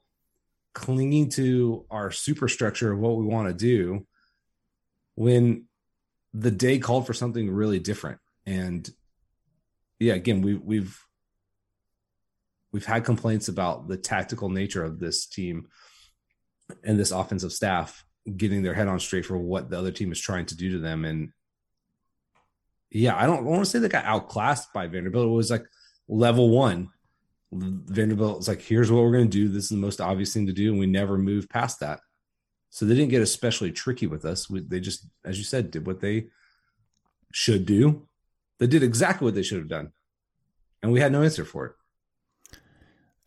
clinging 0.74 1.30
to 1.30 1.86
our 1.90 2.12
superstructure 2.12 2.92
of 2.92 3.00
what 3.00 3.18
we 3.18 3.26
want 3.26 3.48
to 3.48 3.54
do 3.54 4.06
when 5.16 5.66
the 6.34 6.52
day 6.52 6.80
called 6.80 7.06
for 7.06 7.14
something 7.14 7.50
really 7.50 7.80
different. 7.80 8.20
And 8.46 8.90
yeah, 10.00 10.14
again, 10.14 10.42
we 10.42 10.56
we've 10.56 11.00
we've 12.72 12.86
had 12.86 13.06
complaints 13.06 13.48
about 13.48 13.88
the 13.88 13.98
tactical 13.98 14.50
nature 14.50 14.84
of 14.84 15.00
this 15.00 15.28
team 15.28 15.68
and 16.84 17.00
this 17.00 17.12
offensive 17.12 17.54
staff 17.54 18.04
getting 18.36 18.64
their 18.64 18.74
head 18.74 18.88
on 18.88 19.00
straight 19.00 19.26
for 19.26 19.38
what 19.38 19.70
the 19.70 19.78
other 19.78 19.92
team 19.92 20.12
is 20.12 20.20
trying 20.20 20.46
to 20.48 20.58
do 20.58 20.72
to 20.72 20.80
them 20.80 21.06
and 21.06 21.30
yeah, 22.94 23.16
I 23.16 23.26
don't 23.26 23.44
want 23.46 23.64
to 23.64 23.66
say 23.66 23.80
they 23.80 23.90
got 23.90 24.06
outclassed 24.06 24.72
by 24.74 24.88
Vanderbilt. 24.88 25.28
It 25.28 25.32
was 25.32 25.52
like 25.52 25.66
level 26.08 26.50
one. 26.50 26.90
Vanderbilt 27.52 28.38
was 28.38 28.48
like, 28.48 28.62
here's 28.62 28.92
what 28.92 29.04
we're 29.04 29.12
going 29.12 29.30
to 29.30 29.38
do. 29.38 29.50
This 29.50 29.64
is 29.66 29.70
the 29.70 29.78
most 29.78 30.00
obvious 30.00 30.34
thing 30.34 30.46
to 30.48 30.54
do. 30.54 30.72
And 30.72 30.80
we 30.80 30.86
never 30.86 31.18
moved 31.18 31.50
past 31.50 31.80
that. 31.80 32.00
So 32.70 32.86
they 32.86 32.96
didn't 32.96 33.12
get 33.12 33.22
especially 33.22 33.72
tricky 33.72 34.08
with 34.08 34.26
us. 34.26 34.50
We, 34.50 34.62
they 34.62 34.80
just, 34.80 35.08
as 35.26 35.38
you 35.38 35.44
said, 35.44 35.72
did 35.72 35.86
what 35.86 36.02
they 36.02 36.28
should 37.32 37.66
do. 37.66 38.08
They 38.60 38.68
did 38.68 38.84
exactly 38.84 39.26
what 39.26 39.36
they 39.36 39.44
should 39.44 39.60
have 39.60 39.68
done. 39.68 39.92
And 40.82 40.92
we 40.92 41.00
had 41.00 41.12
no 41.12 41.24
answer 41.24 41.46
for 41.46 41.66
it. 41.66 41.74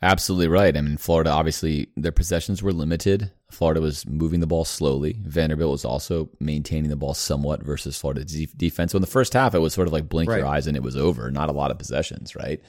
Absolutely 0.03 0.49
right. 0.49 0.77
I 0.77 0.81
mean, 0.81 0.97
Florida 0.97 1.31
obviously 1.31 1.89
their 1.97 2.13
possessions 2.13 2.63
were 2.63 2.73
limited. 2.73 3.33
Florida 3.51 3.81
was 3.81 4.07
moving 4.07 4.41
the 4.41 4.47
ball 4.47 4.65
slowly. 4.65 5.19
Vanderbilt 5.23 5.71
was 5.71 5.85
also 5.85 6.29
maintaining 6.41 6.91
the 6.91 6.97
ball 6.97 7.15
somewhat 7.15 7.63
versus 7.63 7.97
Florida's 7.97 8.33
defense. 8.57 8.93
So 8.93 8.97
in 8.97 9.03
the 9.03 9.07
first 9.07 9.33
half, 9.35 9.55
it 9.55 9.61
was 9.61 9.73
sort 9.73 9.87
of 9.87 9.93
like 9.93 10.09
blink 10.09 10.29
right. 10.29 10.39
your 10.39 10.47
eyes 10.47 10.67
and 10.67 10.77
it 10.77 10.83
was 10.83 10.97
over. 10.97 11.31
Not 11.31 11.49
a 11.49 11.53
lot 11.53 11.71
of 11.71 11.79
possessions, 11.79 12.35
right? 12.35 12.61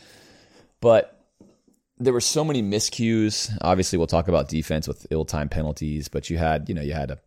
But 0.80 1.20
there 1.98 2.14
were 2.14 2.22
so 2.22 2.44
many 2.44 2.62
miscues. 2.62 3.52
Obviously, 3.62 3.98
we'll 3.98 4.08
talk 4.08 4.28
about 4.28 4.50
defense 4.50 4.88
with 4.88 5.08
ill-timed 5.10 5.50
penalties, 5.50 6.08
but 6.08 6.30
you 6.30 6.38
had, 6.38 6.70
you 6.70 6.76
know, 6.76 6.84
you 6.84 6.94
had 6.94 7.12
a 7.12 7.20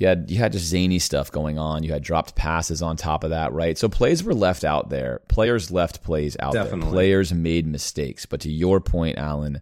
you 0.00 0.06
had 0.06 0.30
you 0.30 0.38
had 0.38 0.52
just 0.52 0.64
zany 0.64 0.98
stuff 0.98 1.30
going 1.30 1.58
on. 1.58 1.82
You 1.82 1.92
had 1.92 2.02
dropped 2.02 2.34
passes 2.34 2.80
on 2.80 2.96
top 2.96 3.22
of 3.22 3.30
that, 3.30 3.52
right? 3.52 3.76
So 3.76 3.88
plays 3.88 4.24
were 4.24 4.32
left 4.32 4.64
out 4.64 4.88
there. 4.88 5.20
Players 5.28 5.70
left 5.70 6.02
plays 6.02 6.38
out 6.40 6.54
Definitely. 6.54 6.80
there. 6.80 6.90
Players 6.90 7.34
made 7.34 7.66
mistakes. 7.66 8.24
But 8.24 8.40
to 8.40 8.50
your 8.50 8.80
point, 8.80 9.18
Alan, 9.18 9.60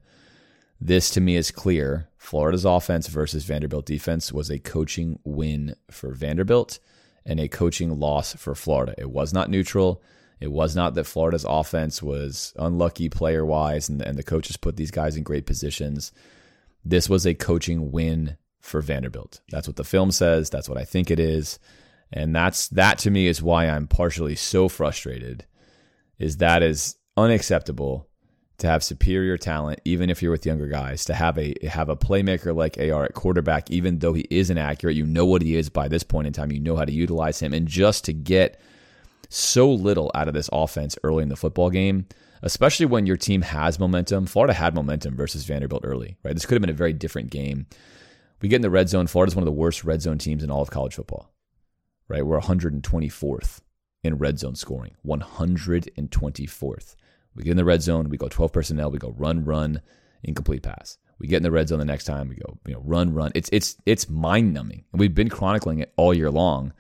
this 0.81 1.11
to 1.11 1.21
me 1.21 1.37
is 1.37 1.51
clear. 1.51 2.09
Florida's 2.17 2.65
offense 2.65 3.09
versus 3.09 3.45
Vanderbilt 3.45 3.87
defense 3.87 4.33
was 4.33 4.51
a 4.51 4.59
coaching 4.59 5.19
win 5.25 5.75
for 5.91 6.13
Vanderbilt 6.13 6.79
and 7.25 7.41
a 7.41 7.49
coaching 7.49 7.99
loss 7.99 8.35
for 8.35 8.55
Florida. 8.55 8.95
It 8.99 9.11
was 9.11 9.33
not 9.33 9.51
neutral. 9.51 10.03
It 10.41 10.53
was 10.53 10.77
not 10.77 10.95
that 10.95 11.05
Florida's 11.05 11.45
offense 11.49 12.03
was 12.03 12.55
unlucky 12.59 13.09
player 13.09 13.45
wise 13.45 13.89
and, 13.89 14.01
and 14.01 14.17
the 14.17 14.23
coaches 14.23 14.57
put 14.57 14.77
these 14.77 14.91
guys 14.91 15.17
in 15.17 15.23
great 15.25 15.47
positions. 15.47 16.13
This 16.85 17.09
was 17.09 17.27
a 17.27 17.35
coaching 17.35 17.91
win 17.91 18.37
for 18.61 18.81
Vanderbilt. 18.81 19.41
That's 19.51 19.67
what 19.67 19.77
the 19.77 19.85
film 19.85 20.11
says. 20.11 20.49
That's 20.49 20.69
what 20.69 20.79
I 20.79 20.85
think 20.85 21.11
it 21.11 21.19
is. 21.19 21.59
And 22.13 22.35
that's 22.35 22.69
that 22.69 22.99
to 22.99 23.11
me 23.11 23.27
is 23.27 23.43
why 23.43 23.69
I'm 23.69 23.87
partially 23.87 24.37
so 24.37 24.69
frustrated 24.69 25.45
is 26.19 26.39
that 26.39 26.63
is 26.63 26.97
unacceptable 27.17 28.08
to 28.59 28.67
have 28.67 28.83
superior 28.83 29.39
talent 29.39 29.81
even 29.85 30.11
if 30.11 30.23
you're 30.23 30.33
with 30.33 30.47
younger 30.47 30.67
guys 30.67 31.05
to 31.05 31.15
have 31.15 31.39
a 31.39 31.55
have 31.67 31.89
a 31.89 31.97
playmaker 31.97 32.55
like 32.55 32.79
AR 32.79 33.05
at 33.05 33.15
quarterback 33.15 33.71
even 33.71 33.99
though 34.01 34.13
he 34.13 34.27
is 34.31 34.51
inaccurate 34.51 34.95
you 34.95 35.07
know 35.07 35.25
what 35.25 35.43
he 35.43 35.57
is 35.57 35.69
by 35.69 35.89
this 35.89 36.03
point 36.03 36.27
in 36.27 36.33
time 36.33 36.53
you 36.53 36.61
know 36.61 36.77
how 36.77 36.85
to 36.85 36.93
utilize 36.93 37.41
him 37.41 37.53
and 37.53 37.69
just 37.69 38.05
to 38.05 38.13
get 38.13 38.61
so 39.29 39.71
little 39.71 40.11
out 40.15 40.29
of 40.29 40.35
this 40.35 40.51
offense 40.53 40.97
early 41.05 41.23
in 41.23 41.29
the 41.29 41.37
football 41.37 41.71
game 41.71 42.07
especially 42.43 42.87
when 42.87 43.07
your 43.07 43.17
team 43.17 43.43
has 43.43 43.79
momentum 43.79 44.27
Florida 44.27 44.53
had 44.53 44.75
momentum 44.75 45.17
versus 45.17 45.45
Vanderbilt 45.45 45.85
early 45.85 46.17
right 46.23 46.35
this 46.35 46.47
could 46.47 46.55
have 46.55 46.63
been 46.63 46.71
a 46.71 46.75
very 46.75 46.93
different 46.93 47.31
game 47.31 47.67
we 48.41 48.49
get 48.49 48.57
in 48.57 48.63
the 48.63 48.71
red 48.71 48.89
zone. 48.89 49.07
Florida's 49.07 49.35
one 49.35 49.43
of 49.43 49.47
the 49.47 49.53
worst 49.53 49.85
red 49.85 50.03
zone 50.03 50.19
teams 50.19 50.43
in 50.43 50.51
all 50.51 50.63
of 50.63 50.71
college 50.71 50.95
football, 50.95 51.33
right? 52.07 52.25
We're 52.25 52.41
124th 52.41 53.61
in 54.05 54.19
red 54.19 54.39
zone 54.39 54.55
scoring, 54.55 54.95
124th. 55.05 56.95
We 57.39 57.45
get 57.45 57.53
in 57.53 57.57
the 57.57 57.65
red 57.65 57.83
zone, 57.83 58.09
we 58.09 58.17
go 58.17 58.29
12 58.29 58.53
personnel, 58.53 58.91
we 58.91 58.99
go 58.99 59.15
run, 59.17 59.45
run, 59.45 59.81
incomplete 60.25 60.65
pass. 60.65 60.99
We 61.21 61.29
get 61.29 61.37
in 61.37 61.45
the 61.45 61.53
red 61.53 61.69
zone 61.69 61.79
the 61.79 61.85
next 61.85 62.05
time, 62.05 62.29
we 62.29 62.35
go, 62.35 62.59
you 62.67 62.75
know, 62.75 62.83
run, 62.85 63.15
run. 63.15 63.31
It's 63.37 63.49
it's 63.53 63.77
it's 63.87 64.09
mind 64.09 64.53
numbing. 64.53 64.85
And 64.93 64.99
we've 64.99 65.15
been 65.15 65.29
chronicling 65.29 65.79
it 65.79 65.93
all 65.97 66.13
year 66.13 66.33
long. 66.33 66.73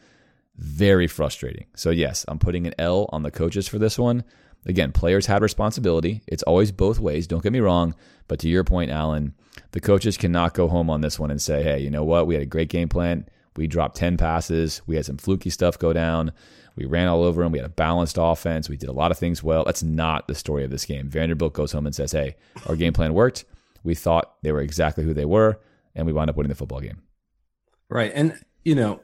Very 0.56 1.06
frustrating. 1.06 1.66
So 1.76 1.90
yes, 1.90 2.24
I'm 2.26 2.40
putting 2.40 2.66
an 2.66 2.74
L 2.76 3.08
on 3.12 3.22
the 3.22 3.30
coaches 3.30 3.68
for 3.68 3.78
this 3.78 4.00
one. 4.00 4.24
Again, 4.66 4.90
players 4.90 5.26
had 5.26 5.42
responsibility. 5.42 6.22
It's 6.26 6.42
always 6.42 6.72
both 6.72 6.98
ways. 6.98 7.28
Don't 7.28 7.42
get 7.42 7.52
me 7.52 7.60
wrong. 7.60 7.94
But 8.26 8.40
to 8.40 8.48
your 8.48 8.64
point, 8.64 8.90
Alan, 8.90 9.34
the 9.70 9.80
coaches 9.80 10.16
cannot 10.16 10.54
go 10.54 10.66
home 10.66 10.90
on 10.90 11.02
this 11.02 11.20
one 11.20 11.30
and 11.30 11.40
say, 11.40 11.62
hey, 11.62 11.78
you 11.78 11.90
know 11.90 12.04
what? 12.04 12.26
We 12.26 12.34
had 12.34 12.42
a 12.42 12.46
great 12.46 12.68
game 12.68 12.88
plan. 12.88 13.28
We 13.58 13.66
dropped 13.66 13.96
10 13.96 14.16
passes. 14.16 14.82
We 14.86 14.94
had 14.94 15.04
some 15.04 15.16
fluky 15.16 15.50
stuff 15.50 15.78
go 15.80 15.92
down. 15.92 16.30
We 16.76 16.86
ran 16.86 17.08
all 17.08 17.24
over 17.24 17.42
them. 17.42 17.50
We 17.50 17.58
had 17.58 17.66
a 17.66 17.70
balanced 17.70 18.16
offense. 18.16 18.68
We 18.68 18.76
did 18.76 18.88
a 18.88 18.92
lot 18.92 19.10
of 19.10 19.18
things 19.18 19.42
well. 19.42 19.64
That's 19.64 19.82
not 19.82 20.28
the 20.28 20.36
story 20.36 20.62
of 20.62 20.70
this 20.70 20.84
game. 20.84 21.10
Vanderbilt 21.10 21.54
goes 21.54 21.72
home 21.72 21.84
and 21.84 21.94
says, 21.94 22.12
hey, 22.12 22.36
our 22.68 22.76
game 22.76 22.92
plan 22.92 23.14
worked. 23.14 23.44
We 23.82 23.96
thought 23.96 24.36
they 24.42 24.52
were 24.52 24.60
exactly 24.60 25.02
who 25.02 25.12
they 25.12 25.24
were, 25.24 25.58
and 25.96 26.06
we 26.06 26.12
wound 26.12 26.30
up 26.30 26.36
winning 26.36 26.50
the 26.50 26.54
football 26.54 26.80
game. 26.80 27.02
Right. 27.90 28.12
And, 28.14 28.38
you 28.64 28.76
know, 28.76 29.00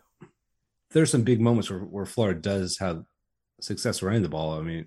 there's 0.93 1.11
some 1.11 1.23
big 1.23 1.41
moments 1.41 1.69
where, 1.69 1.81
where 1.81 2.07
Florida 2.07 2.41
does 2.41 2.79
have 2.79 3.03
success 3.61 4.05
running 4.05 4.23
the 4.23 4.29
ball. 4.29 4.57
I 4.57 4.63
mean, 4.63 4.87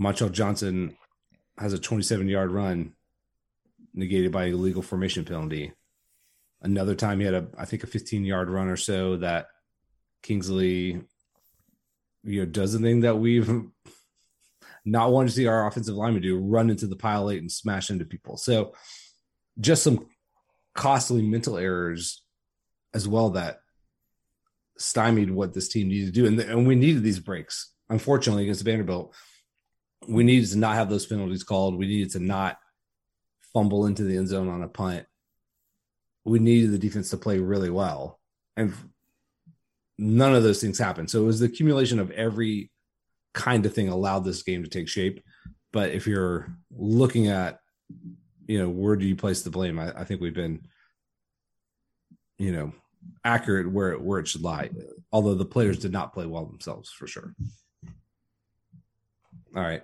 Montrell 0.00 0.32
Johnson 0.32 0.96
has 1.58 1.72
a 1.72 1.78
27 1.78 2.26
yard 2.26 2.50
run 2.50 2.94
negated 3.94 4.32
by 4.32 4.46
a 4.46 4.52
legal 4.52 4.82
formation 4.82 5.24
penalty. 5.24 5.74
Another 6.60 6.94
time 6.94 7.20
he 7.20 7.26
had 7.26 7.34
a, 7.34 7.48
I 7.56 7.64
think, 7.64 7.84
a 7.84 7.86
15 7.86 8.24
yard 8.24 8.50
run 8.50 8.68
or 8.68 8.76
so 8.76 9.16
that 9.18 9.46
Kingsley, 10.22 11.00
you 12.24 12.40
know, 12.40 12.46
does 12.46 12.72
the 12.72 12.80
thing 12.80 13.00
that 13.00 13.18
we've 13.18 13.48
not 14.84 15.12
wanted 15.12 15.28
to 15.28 15.34
see 15.34 15.46
our 15.46 15.66
offensive 15.66 15.94
lineman 15.94 16.22
do 16.22 16.38
run 16.38 16.70
into 16.70 16.86
the 16.86 16.96
pile 16.96 17.24
late 17.24 17.40
and 17.40 17.50
smash 17.50 17.90
into 17.90 18.04
people. 18.04 18.36
So 18.36 18.74
just 19.60 19.82
some 19.82 20.06
costly 20.74 21.22
mental 21.22 21.58
errors 21.58 22.22
as 22.94 23.06
well 23.06 23.30
that 23.30 23.60
stymied 24.78 25.30
what 25.30 25.52
this 25.52 25.68
team 25.68 25.88
needed 25.88 26.06
to 26.06 26.12
do. 26.12 26.26
And, 26.26 26.38
and 26.40 26.66
we 26.66 26.74
needed 26.74 27.02
these 27.02 27.18
breaks. 27.18 27.72
Unfortunately, 27.90 28.44
against 28.44 28.64
Vanderbilt, 28.64 29.14
we 30.06 30.24
needed 30.24 30.50
to 30.50 30.58
not 30.58 30.76
have 30.76 30.88
those 30.88 31.06
penalties 31.06 31.42
called. 31.42 31.76
We 31.76 31.86
needed 31.86 32.10
to 32.12 32.20
not 32.20 32.58
fumble 33.52 33.86
into 33.86 34.04
the 34.04 34.16
end 34.16 34.28
zone 34.28 34.48
on 34.48 34.62
a 34.62 34.68
punt. 34.68 35.06
We 36.28 36.38
needed 36.38 36.72
the 36.72 36.78
defense 36.78 37.10
to 37.10 37.16
play 37.16 37.38
really 37.38 37.70
well. 37.70 38.20
And 38.56 38.74
none 39.98 40.34
of 40.34 40.42
those 40.42 40.60
things 40.60 40.78
happened. 40.78 41.10
So 41.10 41.22
it 41.22 41.26
was 41.26 41.40
the 41.40 41.46
accumulation 41.46 41.98
of 41.98 42.10
every 42.12 42.70
kind 43.34 43.64
of 43.66 43.74
thing 43.74 43.88
allowed 43.88 44.24
this 44.24 44.42
game 44.42 44.62
to 44.62 44.70
take 44.70 44.88
shape. 44.88 45.22
But 45.72 45.90
if 45.90 46.06
you're 46.06 46.48
looking 46.70 47.28
at, 47.28 47.60
you 48.46 48.58
know, 48.58 48.68
where 48.68 48.96
do 48.96 49.06
you 49.06 49.16
place 49.16 49.42
the 49.42 49.50
blame? 49.50 49.78
I, 49.78 50.00
I 50.00 50.04
think 50.04 50.20
we've 50.20 50.34
been, 50.34 50.66
you 52.38 52.52
know, 52.52 52.72
accurate 53.24 53.70
where 53.70 53.92
it, 53.92 54.00
where 54.00 54.20
it 54.20 54.28
should 54.28 54.42
lie. 54.42 54.70
Although 55.12 55.34
the 55.34 55.44
players 55.44 55.78
did 55.78 55.92
not 55.92 56.12
play 56.12 56.26
well 56.26 56.46
themselves 56.46 56.90
for 56.90 57.06
sure. 57.06 57.34
All 59.54 59.62
right. 59.62 59.82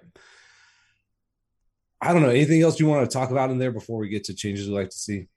I 2.00 2.12
don't 2.12 2.22
know. 2.22 2.28
Anything 2.28 2.62
else 2.62 2.78
you 2.78 2.86
want 2.86 3.08
to 3.08 3.12
talk 3.12 3.30
about 3.30 3.50
in 3.50 3.58
there 3.58 3.72
before 3.72 3.98
we 3.98 4.08
get 4.08 4.24
to 4.24 4.34
changes 4.34 4.68
we'd 4.68 4.74
like 4.74 4.90
to 4.90 4.96
see? 4.96 5.28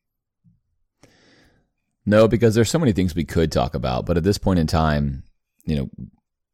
No, 2.07 2.25
because 2.29 2.55
there's 2.55 2.71
so 2.71 2.79
many 2.79 2.93
things 2.93 3.13
we 3.13 3.25
could 3.25 3.51
talk 3.51 3.75
about, 3.75 4.05
but 4.05 4.15
at 4.15 4.23
this 4.23 4.37
point 4.37 4.59
in 4.59 4.65
time, 4.65 5.23
you 5.65 5.75
know, 5.75 5.89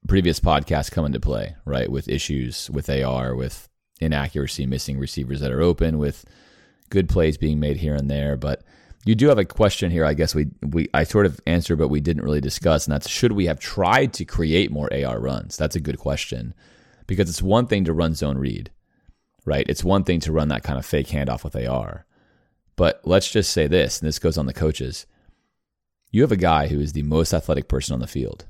previous 0.07 0.39
podcasts 0.39 0.91
come 0.91 1.05
into 1.05 1.19
play, 1.19 1.55
right? 1.63 1.91
With 1.91 2.09
issues 2.09 2.71
with 2.71 2.89
AR, 2.89 3.35
with 3.35 3.69
inaccuracy, 4.01 4.65
missing 4.65 4.97
receivers 4.97 5.41
that 5.41 5.51
are 5.51 5.61
open, 5.61 5.99
with 5.99 6.25
good 6.89 7.07
plays 7.07 7.37
being 7.37 7.59
made 7.59 7.77
here 7.77 7.93
and 7.93 8.09
there. 8.09 8.35
But 8.35 8.63
you 9.05 9.13
do 9.13 9.27
have 9.27 9.37
a 9.37 9.45
question 9.45 9.91
here. 9.91 10.05
I 10.05 10.15
guess 10.15 10.33
we 10.33 10.47
we 10.63 10.89
I 10.91 11.03
sort 11.03 11.27
of 11.27 11.39
answered, 11.45 11.77
but 11.77 11.89
we 11.89 12.01
didn't 12.01 12.23
really 12.23 12.41
discuss, 12.41 12.87
and 12.87 12.93
that's 12.93 13.07
should 13.07 13.33
we 13.33 13.45
have 13.45 13.59
tried 13.59 14.11
to 14.13 14.25
create 14.25 14.71
more 14.71 14.91
AR 14.91 15.19
runs? 15.19 15.55
That's 15.55 15.75
a 15.75 15.79
good 15.79 15.99
question 15.99 16.55
because 17.05 17.29
it's 17.29 17.43
one 17.43 17.67
thing 17.67 17.85
to 17.85 17.93
run 17.93 18.15
zone 18.15 18.39
read, 18.39 18.71
right? 19.45 19.67
It's 19.69 19.83
one 19.83 20.03
thing 20.03 20.19
to 20.21 20.31
run 20.31 20.47
that 20.47 20.63
kind 20.63 20.79
of 20.79 20.85
fake 20.85 21.09
handoff 21.09 21.43
with 21.43 21.55
AR. 21.55 22.07
But 22.75 23.01
let's 23.03 23.29
just 23.29 23.51
say 23.51 23.67
this, 23.67 23.99
and 23.99 24.07
this 24.07 24.17
goes 24.17 24.39
on 24.39 24.47
the 24.47 24.53
coaches. 24.53 25.05
You 26.13 26.21
have 26.21 26.31
a 26.31 26.37
guy 26.37 26.67
who 26.67 26.79
is 26.79 26.93
the 26.93 27.01
most 27.01 27.33
athletic 27.33 27.67
person 27.67 27.95
on 27.95 27.99
the 27.99 28.07
field. 28.07 28.45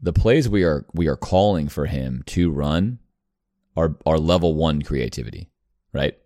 The 0.00 0.12
plays 0.12 0.48
we 0.48 0.64
are 0.64 0.84
we 0.92 1.06
are 1.06 1.16
calling 1.16 1.68
for 1.68 1.86
him 1.86 2.24
to 2.26 2.50
run 2.50 2.98
are 3.76 3.96
are 4.04 4.18
level 4.18 4.56
one 4.56 4.82
creativity, 4.82 5.48
right? 5.92 6.18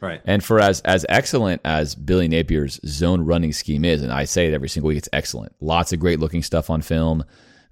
Right. 0.00 0.20
And 0.24 0.42
for 0.42 0.60
as 0.60 0.82
as 0.82 1.04
excellent 1.08 1.62
as 1.64 1.96
Billy 1.96 2.28
Napier's 2.28 2.78
zone 2.86 3.22
running 3.22 3.52
scheme 3.52 3.84
is, 3.84 4.02
and 4.02 4.12
I 4.12 4.24
say 4.24 4.46
it 4.46 4.54
every 4.54 4.68
single 4.68 4.86
week, 4.86 4.98
it's 4.98 5.08
excellent. 5.12 5.52
Lots 5.60 5.92
of 5.92 5.98
great 5.98 6.20
looking 6.20 6.44
stuff 6.44 6.70
on 6.70 6.80
film. 6.80 7.24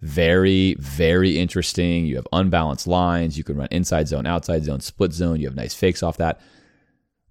Very, 0.02 0.74
very 0.80 1.38
interesting. 1.38 2.06
You 2.06 2.16
have 2.16 2.26
unbalanced 2.32 2.88
lines. 2.88 3.38
You 3.38 3.44
can 3.44 3.56
run 3.56 3.68
inside 3.70 4.08
zone, 4.08 4.26
outside 4.26 4.64
zone, 4.64 4.80
split 4.80 5.12
zone. 5.12 5.38
You 5.38 5.46
have 5.46 5.54
nice 5.54 5.74
fakes 5.74 6.02
off 6.02 6.16
that. 6.16 6.40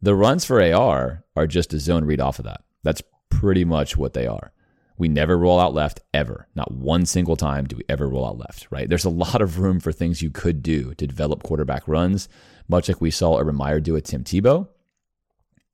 The 0.02 0.16
runs 0.16 0.46
for 0.46 0.62
AR 0.62 1.26
are 1.36 1.48
just 1.48 1.74
a 1.74 1.80
zone 1.80 2.06
read 2.06 2.22
off 2.22 2.40
of 2.40 2.46
that. 2.46 2.64
That's 2.84 3.02
pretty 3.30 3.66
much 3.66 3.98
what 3.98 4.14
they 4.14 4.26
are. 4.26 4.54
We 5.00 5.08
never 5.08 5.38
roll 5.38 5.60
out 5.60 5.74
left 5.74 6.02
ever. 6.14 6.48
Not 6.56 6.74
one 6.74 7.06
single 7.06 7.38
time 7.38 7.66
do 7.66 7.78
we 7.78 7.86
ever 7.88 8.08
roll 8.08 8.28
out 8.28 8.38
left, 8.38 8.68
right? 8.70 8.88
There's 8.88 9.06
a 9.06 9.10
lot 9.26 9.42
of 9.42 9.58
room 9.58 9.80
for 9.80 9.92
things 9.92 10.22
you 10.22 10.30
could 10.30 10.62
do 10.62 10.94
to 10.96 11.08
develop 11.08 11.42
quarterback 11.42 11.88
runs, 11.88 12.30
much 12.68 12.90
like 12.90 13.02
we 13.02 13.10
saw 13.10 13.40
Urban 13.40 13.56
Meyer 13.56 13.80
do 13.80 13.94
with 13.94 14.04
Tim 14.04 14.24
Tebow. 14.24 14.68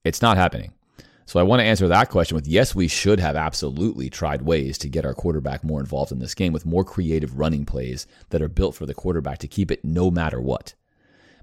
It's 0.04 0.22
not 0.22 0.38
happening. 0.38 0.74
So 1.26 1.40
I 1.40 1.44
want 1.44 1.60
to 1.60 1.66
answer 1.66 1.88
that 1.88 2.12
question 2.12 2.36
with 2.36 2.48
yes, 2.48 2.76
we 2.76 2.88
should 2.88 3.20
have 3.20 3.36
absolutely 3.36 4.12
tried 4.12 4.44
ways 4.44 4.78
to 4.78 4.90
get 4.90 5.06
our 5.06 5.16
quarterback 5.16 5.64
more 5.64 5.80
involved 5.80 6.12
in 6.12 6.20
this 6.20 6.36
game 6.36 6.54
with 6.54 6.68
more 6.68 6.84
creative 6.84 7.40
running 7.40 7.66
plays 7.66 8.06
that 8.30 8.44
are 8.44 8.48
built 8.48 8.76
for 8.76 8.86
the 8.86 8.94
quarterback 8.94 9.40
to 9.40 9.48
keep 9.48 9.72
it 9.72 9.84
no 9.84 10.12
matter 10.12 10.40
what. 10.40 10.76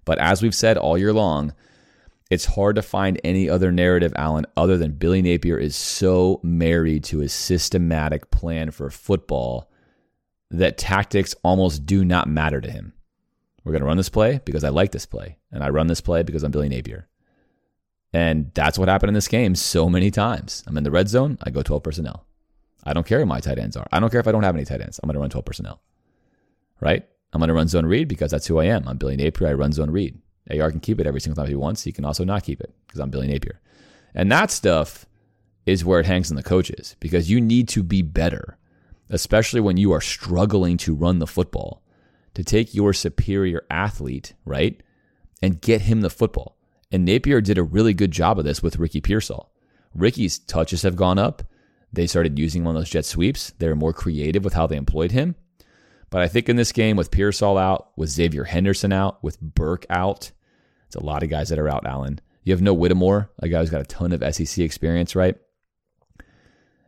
But 0.04 0.20
as 0.20 0.40
we've 0.40 0.54
said 0.54 0.76
all 0.76 0.96
year 0.96 1.12
long, 1.12 1.52
it's 2.30 2.44
hard 2.46 2.76
to 2.76 2.82
find 2.82 3.20
any 3.24 3.48
other 3.48 3.70
narrative, 3.70 4.12
Alan, 4.16 4.46
other 4.56 4.78
than 4.78 4.92
Billy 4.92 5.22
Napier 5.22 5.58
is 5.58 5.76
so 5.76 6.40
married 6.42 7.04
to 7.04 7.18
his 7.18 7.32
systematic 7.32 8.30
plan 8.30 8.70
for 8.70 8.90
football 8.90 9.70
that 10.50 10.78
tactics 10.78 11.34
almost 11.42 11.86
do 11.86 12.04
not 12.04 12.28
matter 12.28 12.60
to 12.60 12.70
him. 12.70 12.92
We're 13.64 13.72
going 13.72 13.82
to 13.82 13.86
run 13.86 13.96
this 13.96 14.08
play 14.08 14.40
because 14.44 14.64
I 14.64 14.70
like 14.70 14.92
this 14.92 15.06
play, 15.06 15.38
and 15.50 15.62
I 15.62 15.70
run 15.70 15.86
this 15.86 16.00
play 16.00 16.22
because 16.22 16.42
I'm 16.42 16.50
Billy 16.50 16.68
Napier. 16.68 17.08
And 18.12 18.50
that's 18.54 18.78
what 18.78 18.88
happened 18.88 19.08
in 19.08 19.14
this 19.14 19.28
game 19.28 19.54
so 19.54 19.88
many 19.88 20.10
times. 20.10 20.62
I'm 20.66 20.76
in 20.76 20.84
the 20.84 20.90
red 20.90 21.08
zone, 21.08 21.38
I 21.42 21.50
go 21.50 21.62
12 21.62 21.82
personnel. 21.82 22.26
I 22.84 22.92
don't 22.92 23.06
care 23.06 23.20
who 23.20 23.26
my 23.26 23.40
tight 23.40 23.58
ends 23.58 23.76
are. 23.76 23.86
I 23.92 24.00
don't 24.00 24.10
care 24.10 24.20
if 24.20 24.26
I 24.26 24.32
don't 24.32 24.42
have 24.42 24.56
any 24.56 24.64
tight 24.64 24.80
ends. 24.80 24.98
I'm 25.02 25.06
going 25.06 25.14
to 25.14 25.20
run 25.20 25.30
12 25.30 25.44
personnel. 25.44 25.80
Right? 26.80 27.06
I'm 27.32 27.38
going 27.38 27.48
to 27.48 27.54
run 27.54 27.68
zone 27.68 27.86
read 27.86 28.08
because 28.08 28.30
that's 28.30 28.46
who 28.46 28.58
I 28.58 28.64
am. 28.64 28.86
I'm 28.88 28.98
Billy 28.98 29.16
Napier. 29.16 29.48
I 29.48 29.52
run 29.54 29.72
zone 29.72 29.90
read. 29.90 30.18
AR 30.50 30.70
can 30.70 30.80
keep 30.80 31.00
it 31.00 31.06
every 31.06 31.20
single 31.20 31.40
time 31.40 31.48
he 31.48 31.56
wants. 31.56 31.84
He 31.84 31.92
can 31.92 32.04
also 32.04 32.24
not 32.24 32.44
keep 32.44 32.60
it 32.60 32.74
because 32.86 33.00
I'm 33.00 33.10
Billy 33.10 33.28
Napier. 33.28 33.60
And 34.14 34.30
that 34.30 34.50
stuff 34.50 35.06
is 35.66 35.84
where 35.84 36.00
it 36.00 36.06
hangs 36.06 36.30
on 36.30 36.36
the 36.36 36.42
coaches 36.42 36.96
because 37.00 37.30
you 37.30 37.40
need 37.40 37.68
to 37.68 37.82
be 37.82 38.02
better, 38.02 38.58
especially 39.08 39.60
when 39.60 39.76
you 39.76 39.92
are 39.92 40.00
struggling 40.00 40.76
to 40.78 40.94
run 40.94 41.18
the 41.18 41.26
football, 41.26 41.82
to 42.34 42.42
take 42.42 42.74
your 42.74 42.92
superior 42.92 43.64
athlete, 43.70 44.34
right, 44.44 44.82
and 45.40 45.60
get 45.60 45.82
him 45.82 46.00
the 46.00 46.10
football. 46.10 46.56
And 46.90 47.04
Napier 47.04 47.40
did 47.40 47.58
a 47.58 47.62
really 47.62 47.94
good 47.94 48.10
job 48.10 48.38
of 48.38 48.44
this 48.44 48.62
with 48.62 48.78
Ricky 48.78 49.00
Pearsall. 49.00 49.50
Ricky's 49.94 50.38
touches 50.38 50.82
have 50.82 50.96
gone 50.96 51.18
up. 51.18 51.42
They 51.92 52.06
started 52.06 52.38
using 52.38 52.64
one 52.64 52.74
of 52.74 52.80
those 52.80 52.90
jet 52.90 53.04
sweeps. 53.04 53.52
They're 53.58 53.76
more 53.76 53.92
creative 53.92 54.44
with 54.44 54.54
how 54.54 54.66
they 54.66 54.76
employed 54.76 55.12
him. 55.12 55.36
But 56.10 56.20
I 56.20 56.28
think 56.28 56.48
in 56.48 56.56
this 56.56 56.72
game, 56.72 56.96
with 56.96 57.10
Pearsall 57.10 57.56
out, 57.56 57.90
with 57.96 58.10
Xzavier 58.10 58.46
Henderson 58.46 58.92
out, 58.92 59.22
with 59.24 59.40
Burke 59.40 59.86
out, 59.88 60.32
it's 60.92 61.02
a 61.02 61.06
lot 61.06 61.22
of 61.22 61.30
guys 61.30 61.48
that 61.48 61.58
are 61.58 61.70
out, 61.70 61.86
Alan. 61.86 62.20
You 62.44 62.52
have 62.52 62.60
no 62.60 62.74
Whittemore, 62.74 63.30
a 63.38 63.48
guy 63.48 63.60
who's 63.60 63.70
got 63.70 63.80
a 63.80 63.84
ton 63.84 64.12
of 64.12 64.34
SEC 64.34 64.58
experience, 64.58 65.16
right? 65.16 65.36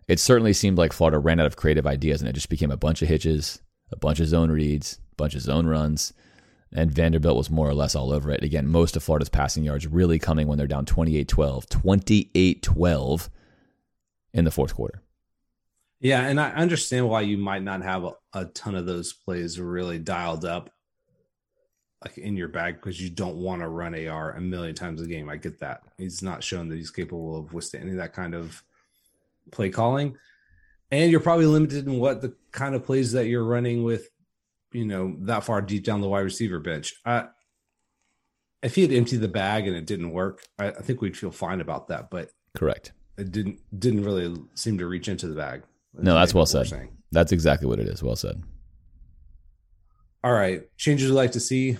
It 0.06 0.20
certainly 0.20 0.52
seemed 0.52 0.76
like 0.76 0.92
Florida 0.92 1.18
ran 1.18 1.40
out 1.40 1.46
of 1.46 1.56
creative 1.56 1.86
ideas 1.86 2.20
and 2.20 2.28
it 2.28 2.34
just 2.34 2.50
became 2.50 2.70
a 2.70 2.76
bunch 2.76 3.00
of 3.00 3.08
hitches, 3.08 3.60
a 3.90 3.96
bunch 3.96 4.20
of 4.20 4.26
zone 4.26 4.50
reads, 4.50 4.98
a 5.12 5.14
bunch 5.14 5.34
of 5.34 5.40
zone 5.40 5.66
runs 5.66 6.12
and 6.70 6.90
Vanderbilt 6.90 7.38
was 7.38 7.48
more 7.48 7.66
or 7.66 7.72
less 7.72 7.94
all 7.94 8.12
over 8.12 8.30
it. 8.30 8.44
Again, 8.44 8.66
most 8.66 8.94
of 8.94 9.02
Florida's 9.02 9.30
passing 9.30 9.64
yards 9.64 9.86
really 9.86 10.18
coming 10.18 10.48
when 10.48 10.58
they're 10.58 10.66
down 10.66 10.84
28 10.84 11.26
12, 11.26 11.66
28 11.68 12.62
12 12.62 13.30
in 14.34 14.44
the 14.44 14.50
fourth 14.50 14.74
quarter. 14.74 15.00
Yeah, 16.00 16.26
and 16.26 16.38
I 16.38 16.50
understand 16.50 17.08
why 17.08 17.22
you 17.22 17.38
might 17.38 17.62
not 17.62 17.80
have 17.80 18.04
a, 18.04 18.12
a 18.34 18.44
ton 18.46 18.74
of 18.74 18.84
those 18.84 19.14
plays 19.14 19.58
really 19.58 19.98
dialed 19.98 20.44
up 20.44 20.68
like 22.04 22.18
in 22.18 22.36
your 22.36 22.48
bag 22.48 22.76
because 22.76 23.00
you 23.00 23.10
don't 23.10 23.36
want 23.36 23.62
to 23.62 23.68
run 23.68 23.94
AR 23.94 24.32
a 24.32 24.40
million 24.40 24.74
times 24.74 25.00
a 25.00 25.06
game. 25.06 25.28
I 25.28 25.36
get 25.36 25.60
that. 25.60 25.82
He's 25.98 26.22
not 26.22 26.44
shown 26.44 26.68
that 26.68 26.76
he's 26.76 26.90
capable 26.90 27.38
of 27.38 27.52
withstanding 27.52 27.96
that 27.96 28.12
kind 28.12 28.34
of 28.34 28.62
play 29.50 29.70
calling. 29.70 30.16
And 30.90 31.10
you're 31.10 31.20
probably 31.20 31.46
limited 31.46 31.86
in 31.86 31.98
what 31.98 32.20
the 32.20 32.34
kind 32.52 32.74
of 32.74 32.84
plays 32.84 33.12
that 33.12 33.26
you're 33.26 33.44
running 33.44 33.82
with 33.82 34.10
you 34.74 34.84
know, 34.84 35.16
that 35.20 35.44
far 35.44 35.62
deep 35.62 35.84
down 35.84 36.00
the 36.00 36.08
wide 36.08 36.20
receiver 36.20 36.58
bench. 36.58 36.94
I, 37.06 37.28
if 38.62 38.74
he 38.74 38.82
had 38.82 38.92
emptied 38.92 39.18
the 39.18 39.28
bag 39.28 39.66
and 39.66 39.76
it 39.76 39.86
didn't 39.86 40.10
work, 40.10 40.42
I, 40.58 40.68
I 40.68 40.82
think 40.82 41.00
we'd 41.00 41.16
feel 41.16 41.30
fine 41.30 41.60
about 41.60 41.88
that. 41.88 42.10
But 42.10 42.30
correct, 42.54 42.92
it 43.16 43.30
didn't 43.30 43.60
didn't 43.78 44.04
really 44.04 44.34
seem 44.54 44.76
to 44.78 44.86
reach 44.86 45.08
into 45.08 45.28
the 45.28 45.36
bag. 45.36 45.62
No, 45.94 46.14
that's 46.14 46.34
well 46.34 46.44
said. 46.44 46.90
That's 47.12 47.30
exactly 47.30 47.68
what 47.68 47.78
it 47.78 47.88
is. 47.88 48.02
Well 48.02 48.16
said. 48.16 48.42
All 50.24 50.32
right, 50.32 50.62
changes 50.76 51.08
you 51.08 51.14
like 51.14 51.32
to 51.32 51.40
see. 51.40 51.78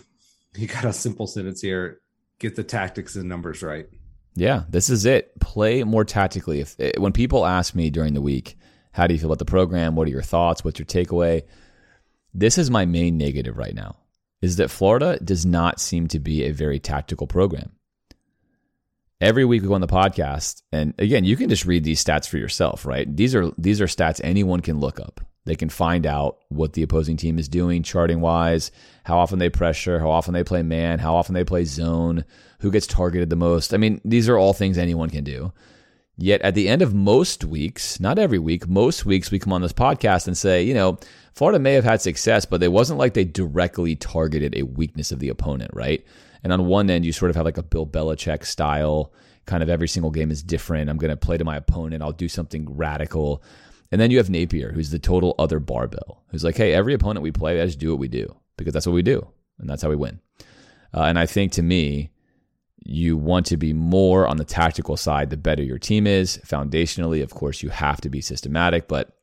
You 0.59 0.69
got 0.69 0.85
a 0.85 0.93
simple 0.93 1.27
sentence 1.27 1.61
here: 1.61 2.01
get 2.39 2.55
the 2.55 2.63
tactics 2.63 3.17
and 3.17 3.29
numbers 3.29 3.63
right. 3.63 3.89
Yeah, 4.37 4.65
this 4.69 4.89
is 4.89 5.05
it. 5.05 5.39
Play 5.41 5.85
more 5.85 6.05
tactically. 6.05 6.61
If 6.61 6.77
eh, 6.79 6.93
when 6.99 7.13
people 7.13 7.45
ask 7.45 7.75
me 7.75 7.91
during 7.91 8.15
the 8.15 8.21
week, 8.21 8.57
how 8.93 9.07
do 9.07 9.15
you 9.15 9.21
feel 9.21 9.29
about 9.29 9.41
the 9.41 9.45
program? 9.45 9.97
What 9.97 10.07
are 10.07 10.13
your 10.13 10.23
thoughts? 10.23 10.65
What's 10.65 10.79
your 10.79 10.87
takeaway? 10.87 11.43
This 12.33 12.59
is 12.59 12.71
my 12.71 12.85
main 12.85 13.17
negative 13.17 13.57
right 13.57 13.75
now 13.75 13.97
is 14.45 14.57
that 14.57 14.71
Florida 14.71 15.19
does 15.25 15.47
not 15.47 15.81
seem 15.81 16.07
to 16.07 16.19
be 16.19 16.45
a 16.45 16.53
very 16.53 16.79
tactical 16.79 17.27
program. 17.27 17.73
Every 19.19 19.47
week 19.47 19.63
we 19.63 19.69
go 19.69 19.75
on 19.75 19.81
the 19.81 19.87
podcast, 19.87 20.63
and 20.71 20.93
again, 20.99 21.25
you 21.25 21.35
can 21.35 21.49
just 21.49 21.65
read 21.65 21.83
these 21.83 22.05
stats 22.05 22.29
for 22.29 22.37
yourself, 22.37 22.85
right? 22.85 23.07
These 23.17 23.35
are 23.35 23.51
these 23.57 23.81
are 23.81 23.87
stats 23.87 24.21
anyone 24.23 24.61
can 24.61 24.81
look 24.81 25.01
up. 25.01 25.23
They 25.47 25.57
can 25.57 25.69
find 25.69 26.07
out 26.07 26.39
what 26.49 26.73
the 26.73 26.83
opposing 26.83 27.17
team 27.17 27.39
is 27.39 27.49
doing 27.49 27.83
charting 27.83 28.21
wise, 28.21 28.71
how 29.05 29.19
often 29.19 29.39
they 29.39 29.51
pressure, 29.51 29.99
how 29.99 30.11
often 30.11 30.33
they 30.33 30.45
play 30.45 30.63
man, 30.63 30.99
how 30.99 31.15
often 31.15 31.35
they 31.35 31.45
play 31.45 31.65
zone, 31.65 32.25
who 32.61 32.71
gets 32.71 32.87
targeted 32.87 33.29
the 33.29 33.37
most. 33.37 33.75
I 33.75 33.77
mean, 33.77 34.01
these 34.05 34.29
are 34.29 34.39
all 34.39 34.55
things 34.55 34.79
anyone 34.79 35.11
can 35.11 35.25
do. 35.25 35.53
Yet 36.17 36.41
at 36.43 36.55
the 36.55 36.69
end 36.69 36.81
of 36.81 36.95
most 36.95 37.45
weeks, 37.45 37.99
not 37.99 38.19
every 38.19 38.39
week, 38.39 38.69
most 38.69 39.05
weeks 39.05 39.31
we 39.31 39.39
come 39.39 39.53
on 39.53 39.63
this 39.63 39.73
podcast 39.73 40.27
and 40.27 40.37
say, 40.37 40.63
you 40.63 40.73
know, 40.73 40.99
Florida 41.35 41.59
may 41.59 41.75
have 41.75 41.85
had 41.85 42.01
success, 42.01 42.45
but 42.45 42.63
it 42.63 42.73
wasn't 42.73 43.01
like 43.01 43.15
they 43.15 43.25
directly 43.25 43.97
targeted 43.97 44.57
a 44.57 44.63
weakness 44.63 45.11
of 45.11 45.19
the 45.19 45.29
opponent, 45.29 45.73
right? 45.75 46.05
And 46.45 46.53
on 46.53 46.67
one 46.67 46.89
end, 46.89 47.05
you 47.05 47.13
sort 47.13 47.31
of 47.31 47.37
have 47.37 47.45
like 47.45 47.59
a 47.59 47.63
Bill 47.63 47.87
Belichick 47.87 48.45
style, 48.45 49.13
kind 49.47 49.63
of 49.63 49.69
every 49.69 49.89
single 49.89 50.13
game 50.13 50.31
is 50.31 50.43
different. 50.43 50.89
I'm 50.89 50.99
going 50.99 51.11
to 51.11 51.17
play 51.17 51.37
to 51.37 51.45
my 51.45 51.57
opponent. 51.57 52.03
I'll 52.03 52.13
do 52.13 52.29
something 52.29 52.67
radical. 52.77 53.43
And 53.95 54.01
then 54.01 54.11
you 54.11 54.19
have 54.19 54.29
Napier, 54.29 54.73
who's 54.73 54.91
the 54.91 54.99
total 54.99 55.37
other 55.39 55.61
barbell, 55.61 56.25
who's 56.33 56.43
like, 56.43 56.57
hey, 56.57 56.75
every 56.75 56.95
opponent 56.95 57.23
we 57.23 57.31
play, 57.31 57.63
I 57.63 57.67
just 57.67 57.79
do 57.79 57.91
what 57.91 58.01
we 58.01 58.09
do 58.09 58.35
because 58.57 58.73
that's 58.73 58.89
what 58.89 58.93
we 58.93 59.03
do. 59.03 59.25
And 59.61 59.71
that's 59.71 59.83
how 59.83 59.89
we 59.89 59.95
win. 59.95 60.19
Uh, 60.93 61.03
and 61.03 61.17
I 61.17 61.27
think 61.27 61.53
to 61.53 61.63
me, 61.63 62.11
you 62.85 63.17
want 63.17 63.47
to 63.47 63.57
be 63.57 63.73
more 63.73 64.27
on 64.27 64.37
the 64.37 64.45
tactical 64.45 64.97
side 64.97 65.31
the 65.31 65.37
better 65.37 65.63
your 65.63 65.79
team 65.79 66.09
is. 66.09 66.39
Foundationally, 66.39 67.23
of 67.23 67.35
course, 67.35 67.63
you 67.63 67.69
have 67.69 68.01
to 68.01 68.11
be 68.11 68.21
systematic, 68.21 68.89
but 68.89 69.17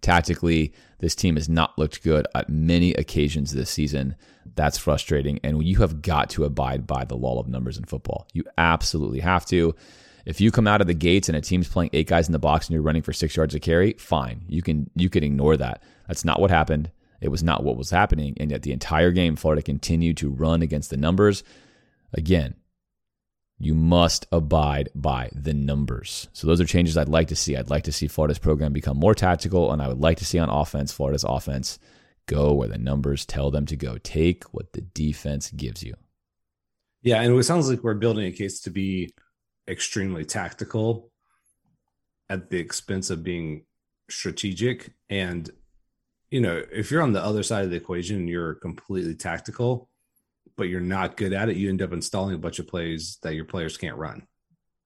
tactically, 0.00 0.72
this 1.00 1.14
team 1.14 1.36
has 1.36 1.50
not 1.50 1.78
looked 1.78 2.02
good 2.02 2.26
at 2.34 2.48
many 2.48 2.94
occasions 2.94 3.52
this 3.52 3.68
season. 3.68 4.16
That's 4.54 4.78
frustrating. 4.78 5.40
And 5.44 5.62
you 5.62 5.76
have 5.80 6.00
got 6.00 6.30
to 6.30 6.44
abide 6.44 6.86
by 6.86 7.04
the 7.04 7.18
law 7.18 7.38
of 7.38 7.48
numbers 7.48 7.76
in 7.76 7.84
football. 7.84 8.26
You 8.32 8.44
absolutely 8.56 9.20
have 9.20 9.44
to. 9.48 9.74
If 10.30 10.40
you 10.40 10.52
come 10.52 10.68
out 10.68 10.80
of 10.80 10.86
the 10.86 10.94
gates 10.94 11.28
and 11.28 11.36
a 11.36 11.40
team's 11.40 11.66
playing 11.66 11.90
eight 11.92 12.06
guys 12.06 12.28
in 12.28 12.32
the 12.32 12.38
box 12.38 12.68
and 12.68 12.74
you're 12.74 12.84
running 12.84 13.02
for 13.02 13.12
six 13.12 13.36
yards 13.36 13.52
of 13.52 13.62
carry, 13.62 13.94
fine. 13.94 14.44
You 14.48 14.62
can 14.62 14.88
you 14.94 15.10
can 15.10 15.24
ignore 15.24 15.56
that. 15.56 15.82
That's 16.06 16.24
not 16.24 16.40
what 16.40 16.52
happened. 16.52 16.88
It 17.20 17.30
was 17.30 17.42
not 17.42 17.64
what 17.64 17.76
was 17.76 17.90
happening. 17.90 18.36
And 18.38 18.52
yet 18.52 18.62
the 18.62 18.70
entire 18.70 19.10
game, 19.10 19.34
Florida 19.34 19.60
continued 19.60 20.18
to 20.18 20.30
run 20.30 20.62
against 20.62 20.90
the 20.90 20.96
numbers. 20.96 21.42
Again, 22.14 22.54
you 23.58 23.74
must 23.74 24.28
abide 24.30 24.90
by 24.94 25.30
the 25.34 25.52
numbers. 25.52 26.28
So 26.32 26.46
those 26.46 26.60
are 26.60 26.64
changes 26.64 26.96
I'd 26.96 27.08
like 27.08 27.26
to 27.28 27.36
see. 27.36 27.56
I'd 27.56 27.68
like 27.68 27.84
to 27.84 27.92
see 27.92 28.06
Florida's 28.06 28.38
program 28.38 28.72
become 28.72 28.98
more 28.98 29.16
tactical, 29.16 29.72
and 29.72 29.82
I 29.82 29.88
would 29.88 30.00
like 30.00 30.18
to 30.18 30.24
see 30.24 30.38
on 30.38 30.48
offense, 30.48 30.92
Florida's 30.92 31.24
offense 31.24 31.80
go 32.26 32.52
where 32.52 32.68
the 32.68 32.78
numbers 32.78 33.26
tell 33.26 33.50
them 33.50 33.66
to 33.66 33.74
go. 33.74 33.98
Take 33.98 34.44
what 34.54 34.74
the 34.74 34.82
defense 34.82 35.50
gives 35.50 35.82
you. 35.82 35.94
Yeah, 37.02 37.20
and 37.20 37.36
it 37.36 37.42
sounds 37.42 37.68
like 37.68 37.82
we're 37.82 37.94
building 37.94 38.26
a 38.26 38.32
case 38.32 38.60
to 38.60 38.70
be 38.70 39.12
extremely 39.70 40.24
tactical 40.24 41.10
at 42.28 42.50
the 42.50 42.58
expense 42.58 43.10
of 43.10 43.22
being 43.22 43.64
strategic. 44.10 44.92
And, 45.08 45.48
you 46.30 46.40
know, 46.40 46.62
if 46.72 46.90
you're 46.90 47.02
on 47.02 47.12
the 47.12 47.24
other 47.24 47.42
side 47.42 47.64
of 47.64 47.70
the 47.70 47.76
equation, 47.76 48.28
you're 48.28 48.54
completely 48.54 49.14
tactical 49.14 49.90
but 50.60 50.68
you're 50.68 50.78
not 50.78 51.16
good 51.16 51.32
at 51.32 51.48
it, 51.48 51.56
you 51.56 51.70
end 51.70 51.80
up 51.80 51.94
installing 51.94 52.34
a 52.34 52.38
bunch 52.38 52.58
of 52.58 52.68
plays 52.68 53.16
that 53.22 53.34
your 53.34 53.46
players 53.46 53.78
can't 53.78 53.96
run. 53.96 54.26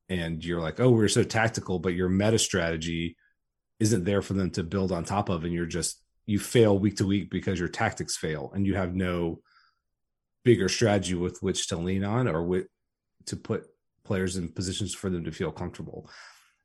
And 0.08 0.42
you're 0.44 0.60
like, 0.60 0.78
oh, 0.78 0.90
we're 0.90 1.08
so 1.08 1.24
tactical, 1.24 1.80
but 1.80 1.94
your 1.94 2.08
meta 2.08 2.38
strategy 2.38 3.16
isn't 3.80 4.04
there 4.04 4.22
for 4.22 4.34
them 4.34 4.50
to 4.52 4.62
build 4.62 4.92
on 4.92 5.02
top 5.02 5.28
of. 5.28 5.42
And 5.42 5.52
you're 5.52 5.66
just, 5.66 6.00
you 6.26 6.38
fail 6.38 6.78
week 6.78 6.98
to 6.98 7.06
week 7.06 7.28
because 7.28 7.58
your 7.58 7.68
tactics 7.68 8.16
fail 8.16 8.52
and 8.54 8.64
you 8.64 8.76
have 8.76 8.94
no 8.94 9.40
bigger 10.44 10.68
strategy 10.68 11.16
with 11.16 11.42
which 11.42 11.66
to 11.68 11.76
lean 11.76 12.04
on 12.04 12.28
or 12.28 12.44
with 12.44 12.66
to 13.26 13.36
put 13.36 13.64
players 14.04 14.36
in 14.36 14.48
positions 14.48 14.94
for 14.94 15.10
them 15.10 15.24
to 15.24 15.32
feel 15.32 15.50
comfortable. 15.50 16.08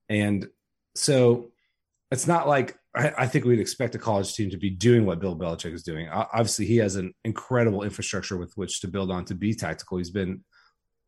And 0.10 0.48
so 0.96 1.52
it's 2.12 2.28
not 2.28 2.48
like 2.48 2.78
I, 2.96 3.14
I, 3.20 3.28
think 3.28 3.46
we'd 3.46 3.60
expect 3.60 3.96
a 3.96 4.00
college 4.00 4.34
team 4.34 4.50
to 4.50 4.58
be 4.58 4.72
doing 4.72 5.06
what 5.06 5.20
Bill 5.20 5.36
Belichick 5.36 5.74
is 5.74 5.84
doing. 5.84 6.10
Obviously, 6.10 6.66
he 6.66 6.78
has 6.78 6.96
an 6.96 7.14
incredible 7.24 7.84
infrastructure 7.84 8.38
with 8.38 8.52
which 8.56 8.82
to 8.82 8.88
build 8.88 9.12
on 9.12 9.26
to 9.26 9.36
be 9.36 9.54
tactical. 9.54 9.98
He's 9.98 10.10
been 10.10 10.44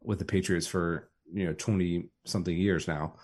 with 0.02 0.20
the 0.20 0.26
Patriots 0.26 0.68
for 0.68 1.10
you 1.34 1.46
know 1.46 1.54
twenty 1.54 2.10
something 2.26 2.56
years 2.56 2.88
now. 2.88 3.16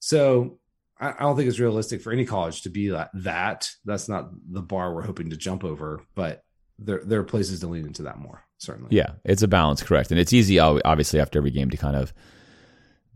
So 0.00 0.58
I, 1.00 1.10
I 1.10 1.20
don't 1.20 1.36
think 1.36 1.48
it's 1.48 1.58
realistic 1.58 2.02
for 2.02 2.12
any 2.12 2.26
college 2.26 2.62
to 2.62 2.70
be 2.70 2.90
like 2.90 3.08
that. 3.14 3.68
That's 3.84 4.08
not 4.08 4.30
the 4.50 4.62
bar 4.62 4.94
we're 4.94 5.02
hoping 5.02 5.30
to 5.30 5.36
jump 5.36 5.64
over, 5.64 6.02
but 6.14 6.42
there 6.78 7.02
there 7.04 7.20
are 7.20 7.24
places 7.24 7.60
to 7.60 7.68
lean 7.68 7.86
into 7.86 8.02
that 8.02 8.18
more. 8.18 8.45
Certainly, 8.58 8.88
yeah, 8.96 9.12
it's 9.24 9.42
a 9.42 9.48
balance, 9.48 9.82
correct, 9.82 10.10
and 10.10 10.20
it's 10.20 10.32
easy 10.32 10.58
obviously 10.58 11.20
after 11.20 11.38
every 11.38 11.50
game 11.50 11.70
to 11.70 11.76
kind 11.76 11.96
of 11.96 12.12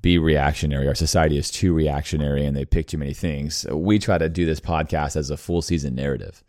be 0.02 0.18
reactionary. 0.18 0.88
Our 0.88 0.94
society 0.94 1.36
is 1.36 1.50
too 1.50 1.72
reactionary 1.72 2.44
and 2.44 2.56
they 2.56 2.64
pick 2.64 2.88
too 2.88 2.98
many 2.98 3.14
things. 3.14 3.66
We 3.70 3.98
try 3.98 4.18
to 4.18 4.28
do 4.28 4.46
this 4.46 4.60
podcast 4.60 5.16
as 5.16 5.30
a 5.30 5.36
full 5.36 5.62
season 5.62 5.94
narrative. 5.94 6.42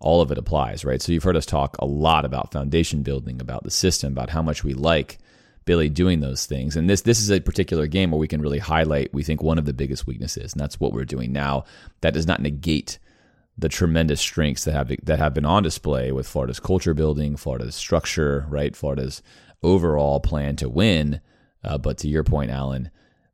All 0.00 0.20
of 0.20 0.30
it 0.30 0.38
applies, 0.38 0.84
right? 0.84 1.02
So 1.02 1.12
you've 1.12 1.24
heard 1.24 1.36
us 1.36 1.46
talk 1.46 1.76
a 1.78 1.86
lot 1.86 2.24
about 2.24 2.52
foundation 2.52 3.02
building, 3.02 3.40
about 3.40 3.64
the 3.64 3.70
system, 3.70 4.12
about 4.12 4.30
how 4.30 4.42
much 4.42 4.62
we 4.62 4.74
like 4.74 5.18
Billy 5.64 5.88
doing 5.88 6.20
those 6.20 6.46
things. 6.46 6.76
And 6.76 6.88
this 6.88 7.02
this 7.02 7.18
is 7.18 7.30
a 7.30 7.40
particular 7.40 7.86
game 7.86 8.10
where 8.10 8.18
we 8.18 8.28
can 8.28 8.40
really 8.40 8.58
highlight 8.58 9.12
we 9.12 9.22
think 9.22 9.42
one 9.42 9.58
of 9.58 9.64
the 9.64 9.72
biggest 9.72 10.06
weaknesses, 10.06 10.52
and 10.52 10.60
that's 10.60 10.78
what 10.78 10.92
we're 10.92 11.04
doing 11.04 11.32
now. 11.32 11.64
That 12.00 12.14
does 12.14 12.26
not 12.26 12.40
negate 12.40 12.98
the 13.58 13.68
tremendous 13.68 14.20
strengths 14.20 14.64
that 14.64 14.72
have 14.72 14.92
that 15.02 15.18
have 15.18 15.34
been 15.34 15.44
on 15.44 15.64
display 15.64 16.12
with 16.12 16.28
Florida's 16.28 16.60
culture 16.60 16.94
building, 16.94 17.36
Florida's 17.36 17.74
structure, 17.74 18.46
right? 18.48 18.76
Florida's 18.76 19.20
overall 19.62 20.20
plan 20.20 20.56
to 20.56 20.68
win. 20.68 21.20
Uh, 21.64 21.76
but 21.76 21.98
to 21.98 22.08
your 22.08 22.22
point, 22.22 22.52
Alan, 22.52 22.90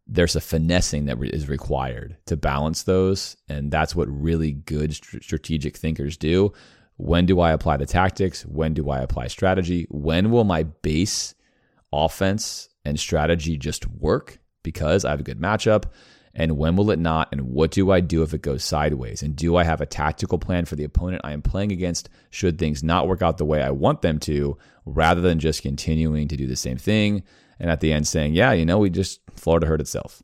there's 0.07 0.35
a 0.35 0.41
finessing 0.41 1.07
that 1.07 1.23
is 1.23 1.49
required 1.49 2.17
to 2.27 2.37
balance 2.37 2.83
those. 2.83 3.37
And 3.49 3.71
that's 3.71 3.95
what 3.95 4.09
really 4.09 4.53
good 4.53 4.95
strategic 4.95 5.77
thinkers 5.77 6.17
do. 6.17 6.53
When 6.97 7.27
do 7.27 7.41
I 7.41 7.53
apply 7.53 7.77
the 7.77 7.87
tactics? 7.87 8.47
When 8.47 8.73
do 8.73 8.89
I 8.89 9.01
apply 9.01 9.27
strategy? 9.27 9.87
When 9.91 10.31
will 10.31 10.45
my 10.45 10.63
base 10.63 11.35
offense 11.93 12.69
and 12.85 12.99
strategy 12.99 13.57
just 13.59 13.87
work 13.89 14.39
because 14.63 15.05
I 15.05 15.11
have 15.11 15.21
a 15.21 15.25
good 15.25 15.41
matchup? 15.41 15.85
And 16.37 16.59
when 16.59 16.75
will 16.75 16.91
it 16.91 16.99
not? 16.99 17.29
And 17.31 17.51
what 17.51 17.71
do 17.71 17.93
I 17.93 18.01
do 18.01 18.23
if 18.23 18.35
it 18.35 18.43
goes 18.43 18.65
sideways? 18.65 19.23
And 19.23 19.37
do 19.37 19.57
I 19.57 19.63
have 19.63 19.81
a 19.81 19.87
tactical 19.87 20.39
plan 20.39 20.65
for 20.65 20.75
the 20.75 20.85
opponent 20.85 21.23
I 21.25 21.33
am 21.33 21.43
playing 21.43 21.71
against 21.71 22.09
should 22.31 22.59
things 22.59 22.83
not 22.83 23.07
work 23.07 23.23
out 23.23 23.39
the 23.39 23.45
way 23.45 23.63
I 23.63 23.71
want 23.71 24.03
them 24.03 24.19
to, 24.21 24.59
rather 24.85 25.21
than 25.21 25.39
just 25.39 25.63
continuing 25.63 26.27
to 26.29 26.37
do 26.37 26.47
the 26.47 26.57
same 26.57 26.77
thing 26.77 27.23
and 27.61 27.71
at 27.71 27.81
the 27.81 27.93
end 27.93 28.07
saying, 28.09 28.35
yeah, 28.35 28.53
you 28.53 28.65
know, 28.65 28.79
we 28.79 28.91
just, 28.91 29.21
Florida 29.37 29.67
hurt 29.67 29.81
itself. 29.81 30.23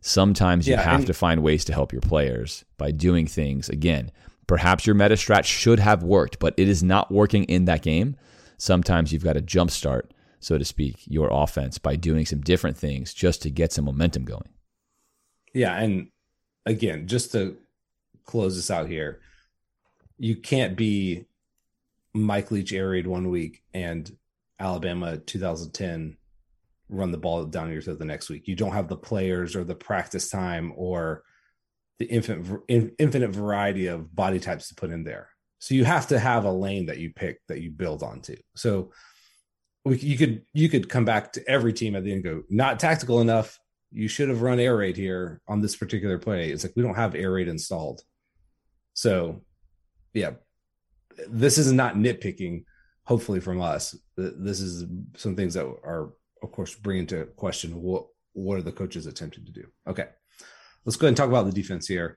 Sometimes 0.00 0.66
you 0.66 0.74
yeah, 0.74 0.82
have 0.82 1.00
and- 1.00 1.06
to 1.06 1.14
find 1.14 1.42
ways 1.42 1.64
to 1.66 1.72
help 1.72 1.92
your 1.92 2.00
players 2.00 2.64
by 2.76 2.90
doing 2.90 3.28
things. 3.28 3.68
Again, 3.68 4.10
perhaps 4.48 4.84
your 4.84 4.96
meta 4.96 5.14
strat 5.14 5.44
should 5.44 5.78
have 5.78 6.02
worked, 6.02 6.40
but 6.40 6.54
it 6.56 6.68
is 6.68 6.82
not 6.82 7.12
working 7.12 7.44
in 7.44 7.66
that 7.66 7.82
game. 7.82 8.16
Sometimes 8.58 9.12
you've 9.12 9.24
got 9.24 9.34
to 9.34 9.42
jumpstart, 9.42 10.10
so 10.40 10.58
to 10.58 10.64
speak, 10.64 10.96
your 11.06 11.28
offense 11.30 11.78
by 11.78 11.94
doing 11.94 12.26
some 12.26 12.40
different 12.40 12.76
things 12.76 13.14
just 13.14 13.42
to 13.42 13.50
get 13.50 13.72
some 13.72 13.84
momentum 13.84 14.24
going. 14.24 14.48
Yeah. 15.54 15.76
And 15.76 16.08
again, 16.66 17.06
just 17.06 17.32
to 17.32 17.56
close 18.24 18.56
this 18.56 18.70
out 18.70 18.88
here, 18.88 19.20
you 20.18 20.36
can't 20.36 20.76
be 20.76 21.26
Mike 22.14 22.50
Leach 22.50 22.72
air 22.72 22.90
raid 22.90 23.06
one 23.06 23.30
week 23.30 23.62
and 23.74 24.10
Alabama 24.60 25.16
2010 25.16 26.16
run 26.88 27.10
the 27.10 27.18
ball 27.18 27.44
down 27.44 27.72
your 27.72 27.82
throat 27.82 27.98
the 27.98 28.04
next 28.04 28.28
week. 28.28 28.46
You 28.46 28.54
don't 28.54 28.72
have 28.72 28.88
the 28.88 28.96
players 28.96 29.56
or 29.56 29.64
the 29.64 29.74
practice 29.74 30.28
time 30.28 30.72
or 30.76 31.24
the 31.98 32.06
infinite 32.06 32.62
infinite 32.68 33.30
variety 33.30 33.86
of 33.86 34.14
body 34.14 34.38
types 34.38 34.68
to 34.68 34.74
put 34.74 34.90
in 34.90 35.04
there. 35.04 35.28
So 35.58 35.74
you 35.74 35.84
have 35.84 36.08
to 36.08 36.18
have 36.18 36.44
a 36.44 36.50
lane 36.50 36.86
that 36.86 36.98
you 36.98 37.12
pick 37.12 37.40
that 37.48 37.60
you 37.60 37.70
build 37.70 38.02
onto. 38.02 38.36
So 38.56 38.92
we, 39.84 39.96
you 39.98 40.18
could 40.18 40.42
you 40.52 40.68
could 40.68 40.88
come 40.88 41.04
back 41.04 41.32
to 41.32 41.48
every 41.48 41.72
team 41.72 41.96
at 41.96 42.04
the 42.04 42.12
end 42.12 42.24
go 42.24 42.42
not 42.50 42.78
tactical 42.78 43.20
enough. 43.20 43.58
You 43.92 44.08
should 44.08 44.28
have 44.28 44.42
run 44.42 44.60
air 44.60 44.76
raid 44.76 44.96
here 44.96 45.40
on 45.46 45.60
this 45.60 45.76
particular 45.76 46.18
play. 46.18 46.50
It's 46.50 46.64
like 46.64 46.72
we 46.76 46.82
don't 46.82 46.94
have 46.94 47.14
air 47.14 47.32
raid 47.32 47.48
installed. 47.48 48.02
So 48.94 49.42
yeah, 50.14 50.32
this 51.28 51.58
is 51.58 51.72
not 51.72 51.94
nitpicking. 51.94 52.64
Hopefully, 53.04 53.40
from 53.40 53.60
us, 53.60 53.96
this 54.16 54.60
is 54.60 54.86
some 55.16 55.34
things 55.34 55.54
that 55.54 55.64
are, 55.64 56.12
of 56.42 56.52
course, 56.52 56.74
bring 56.74 57.00
into 57.00 57.24
question 57.36 57.82
what 57.82 58.06
what 58.32 58.58
are 58.58 58.62
the 58.62 58.72
coaches 58.72 59.06
attempting 59.06 59.44
to 59.44 59.52
do. 59.52 59.66
Okay, 59.86 60.06
let's 60.84 60.96
go 60.96 61.06
ahead 61.06 61.10
and 61.10 61.16
talk 61.16 61.28
about 61.28 61.46
the 61.46 61.52
defense 61.52 61.86
here. 61.86 62.16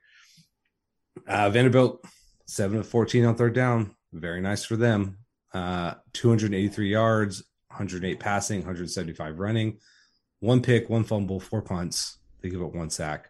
Uh, 1.28 1.50
Vanderbilt 1.50 2.06
seven 2.46 2.78
of 2.78 2.88
fourteen 2.88 3.26
on 3.26 3.36
third 3.36 3.54
down, 3.54 3.96
very 4.14 4.42
nice 4.42 4.64
for 4.64 4.76
them. 4.76 5.18
Uh, 5.54 5.94
283 6.12 6.90
yards, 6.90 7.44
108 7.70 8.20
passing, 8.20 8.60
175 8.60 9.40
running, 9.40 9.78
one 10.46 10.62
pick, 10.62 10.90
one 10.90 11.04
fumble, 11.04 11.40
four 11.40 11.62
punts. 11.62 12.20
They 12.42 12.50
give 12.50 12.62
up 12.62 12.76
one 12.76 12.90
sack. 12.90 13.30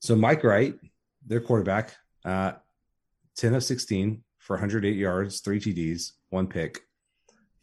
So 0.00 0.16
Mike 0.16 0.42
Wright, 0.42 0.74
their 1.26 1.40
quarterback, 1.40 1.94
uh, 2.24 2.52
10 3.36 3.54
of 3.54 3.62
16 3.62 4.24
for 4.38 4.56
108 4.56 4.96
yards, 4.96 5.40
three 5.40 5.60
TDs, 5.60 6.12
one 6.30 6.46
pick, 6.46 6.80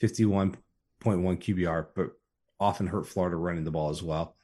51.1 0.01 0.57
QBR, 1.03 1.87
but 1.95 2.11
often 2.59 2.87
hurt 2.87 3.07
Florida 3.07 3.35
running 3.35 3.63
the 3.63 3.71
ball 3.71 3.89
as 3.89 4.03
well. 4.03 4.35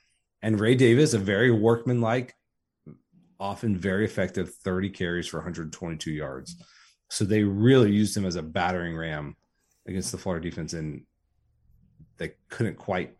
And 0.41 0.59
Ray 0.59 0.75
Davis, 0.75 1.13
a 1.13 1.19
very 1.19 1.51
workmanlike, 1.51 2.33
often 3.39 3.77
very 3.77 4.05
effective 4.05 4.53
30 4.53 4.89
carries 4.89 5.27
for 5.27 5.37
122 5.37 6.11
yards. 6.11 6.55
So 7.09 7.25
they 7.25 7.43
really 7.43 7.91
used 7.91 8.15
him 8.17 8.25
as 8.25 8.35
a 8.35 8.43
battering 8.43 8.97
ram 8.97 9.35
against 9.87 10.11
the 10.11 10.17
Florida 10.17 10.49
defense, 10.49 10.73
and 10.73 11.05
they 12.17 12.33
couldn't 12.49 12.77
quite 12.77 13.15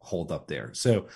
hold 0.00 0.32
up 0.32 0.48
there. 0.48 0.70
So 0.74 1.08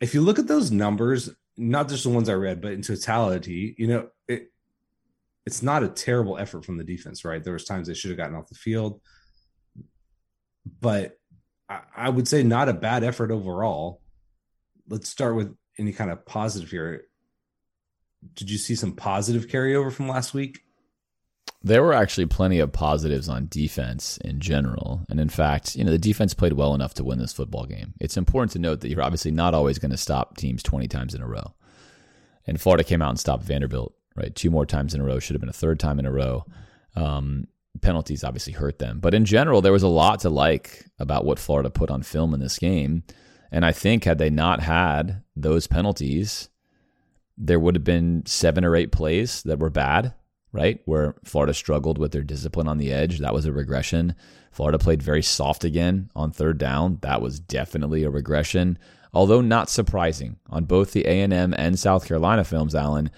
if 0.00 0.14
you 0.14 0.20
look 0.20 0.38
at 0.38 0.46
those 0.46 0.70
numbers, 0.70 1.30
not 1.56 1.88
just 1.88 2.04
the 2.04 2.10
ones 2.10 2.28
I 2.28 2.34
read, 2.34 2.60
but 2.60 2.72
in 2.72 2.82
totality, 2.82 3.74
you 3.76 3.86
know, 3.86 4.08
it 4.28 4.50
it's 5.46 5.62
not 5.62 5.82
a 5.82 5.88
terrible 5.88 6.38
effort 6.38 6.64
from 6.64 6.76
the 6.76 6.84
defense, 6.84 7.24
right? 7.24 7.42
There 7.42 7.52
was 7.52 7.64
times 7.64 7.88
they 7.88 7.94
should 7.94 8.10
have 8.10 8.18
gotten 8.18 8.36
off 8.36 8.48
the 8.48 8.54
field, 8.54 9.00
but 10.80 11.18
I, 11.68 11.80
I 11.96 12.08
would 12.08 12.28
say 12.28 12.42
not 12.42 12.68
a 12.68 12.74
bad 12.74 13.04
effort 13.04 13.30
overall. 13.30 14.00
Let's 14.88 15.08
start 15.08 15.36
with 15.36 15.54
any 15.78 15.92
kind 15.92 16.10
of 16.10 16.26
positive 16.26 16.70
here. 16.70 17.04
Did 18.34 18.50
you 18.50 18.58
see 18.58 18.74
some 18.74 18.92
positive 18.92 19.46
carryover 19.46 19.92
from 19.92 20.08
last 20.08 20.34
week? 20.34 20.60
There 21.62 21.82
were 21.82 21.92
actually 21.92 22.26
plenty 22.26 22.58
of 22.58 22.72
positives 22.72 23.28
on 23.28 23.48
defense 23.50 24.16
in 24.18 24.40
general. 24.40 25.04
And 25.10 25.20
in 25.20 25.28
fact, 25.28 25.76
you 25.76 25.84
know, 25.84 25.90
the 25.90 25.98
defense 25.98 26.32
played 26.32 26.54
well 26.54 26.74
enough 26.74 26.94
to 26.94 27.04
win 27.04 27.18
this 27.18 27.34
football 27.34 27.66
game. 27.66 27.92
It's 28.00 28.16
important 28.16 28.52
to 28.52 28.58
note 28.58 28.80
that 28.80 28.88
you're 28.88 29.02
obviously 29.02 29.30
not 29.30 29.52
always 29.52 29.78
going 29.78 29.90
to 29.90 29.98
stop 29.98 30.38
teams 30.38 30.62
20 30.62 30.88
times 30.88 31.14
in 31.14 31.20
a 31.20 31.26
row. 31.26 31.54
And 32.46 32.58
Florida 32.58 32.82
came 32.82 33.02
out 33.02 33.10
and 33.10 33.20
stopped 33.20 33.44
Vanderbilt, 33.44 33.94
right? 34.16 34.34
Two 34.34 34.50
more 34.50 34.64
times 34.64 34.94
in 34.94 35.02
a 35.02 35.04
row, 35.04 35.18
should 35.18 35.34
have 35.34 35.40
been 35.40 35.50
a 35.50 35.52
third 35.52 35.78
time 35.78 35.98
in 35.98 36.06
a 36.06 36.12
row. 36.12 36.46
Um, 36.96 37.46
penalties 37.82 38.24
obviously 38.24 38.54
hurt 38.54 38.78
them. 38.78 38.98
But 38.98 39.14
in 39.14 39.26
general, 39.26 39.60
there 39.60 39.72
was 39.72 39.82
a 39.82 39.88
lot 39.88 40.20
to 40.20 40.30
like 40.30 40.86
about 40.98 41.26
what 41.26 41.38
Florida 41.38 41.68
put 41.68 41.90
on 41.90 42.02
film 42.02 42.32
in 42.32 42.40
this 42.40 42.58
game. 42.58 43.04
And 43.52 43.66
I 43.66 43.72
think 43.72 44.04
had 44.04 44.18
they 44.18 44.30
not 44.30 44.60
had 44.60 45.22
those 45.36 45.66
penalties, 45.66 46.48
there 47.36 47.60
would 47.60 47.74
have 47.74 47.84
been 47.84 48.24
seven 48.26 48.64
or 48.64 48.76
eight 48.76 48.92
plays 48.92 49.42
that 49.42 49.58
were 49.58 49.70
bad 49.70 50.14
right? 50.52 50.80
Where 50.84 51.14
Florida 51.24 51.54
struggled 51.54 51.98
with 51.98 52.12
their 52.12 52.22
discipline 52.22 52.68
on 52.68 52.78
the 52.78 52.92
edge. 52.92 53.18
That 53.18 53.34
was 53.34 53.46
a 53.46 53.52
regression. 53.52 54.14
Florida 54.50 54.78
played 54.78 55.02
very 55.02 55.22
soft 55.22 55.64
again 55.64 56.10
on 56.16 56.32
third 56.32 56.58
down. 56.58 56.98
That 57.02 57.22
was 57.22 57.38
definitely 57.38 58.02
a 58.02 58.10
regression. 58.10 58.78
Although 59.12 59.40
not 59.40 59.70
surprising 59.70 60.36
on 60.48 60.64
both 60.64 60.92
the 60.92 61.04
A&M 61.04 61.54
and 61.54 61.78
South 61.78 62.06
Carolina 62.06 62.44
films, 62.44 62.74
Alan, 62.74 63.10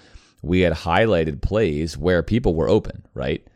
we 0.42 0.60
had 0.60 0.72
highlighted 0.72 1.42
plays 1.42 1.96
where 1.96 2.22
people 2.22 2.54
were 2.54 2.68
open, 2.68 3.04
right? 3.14 3.46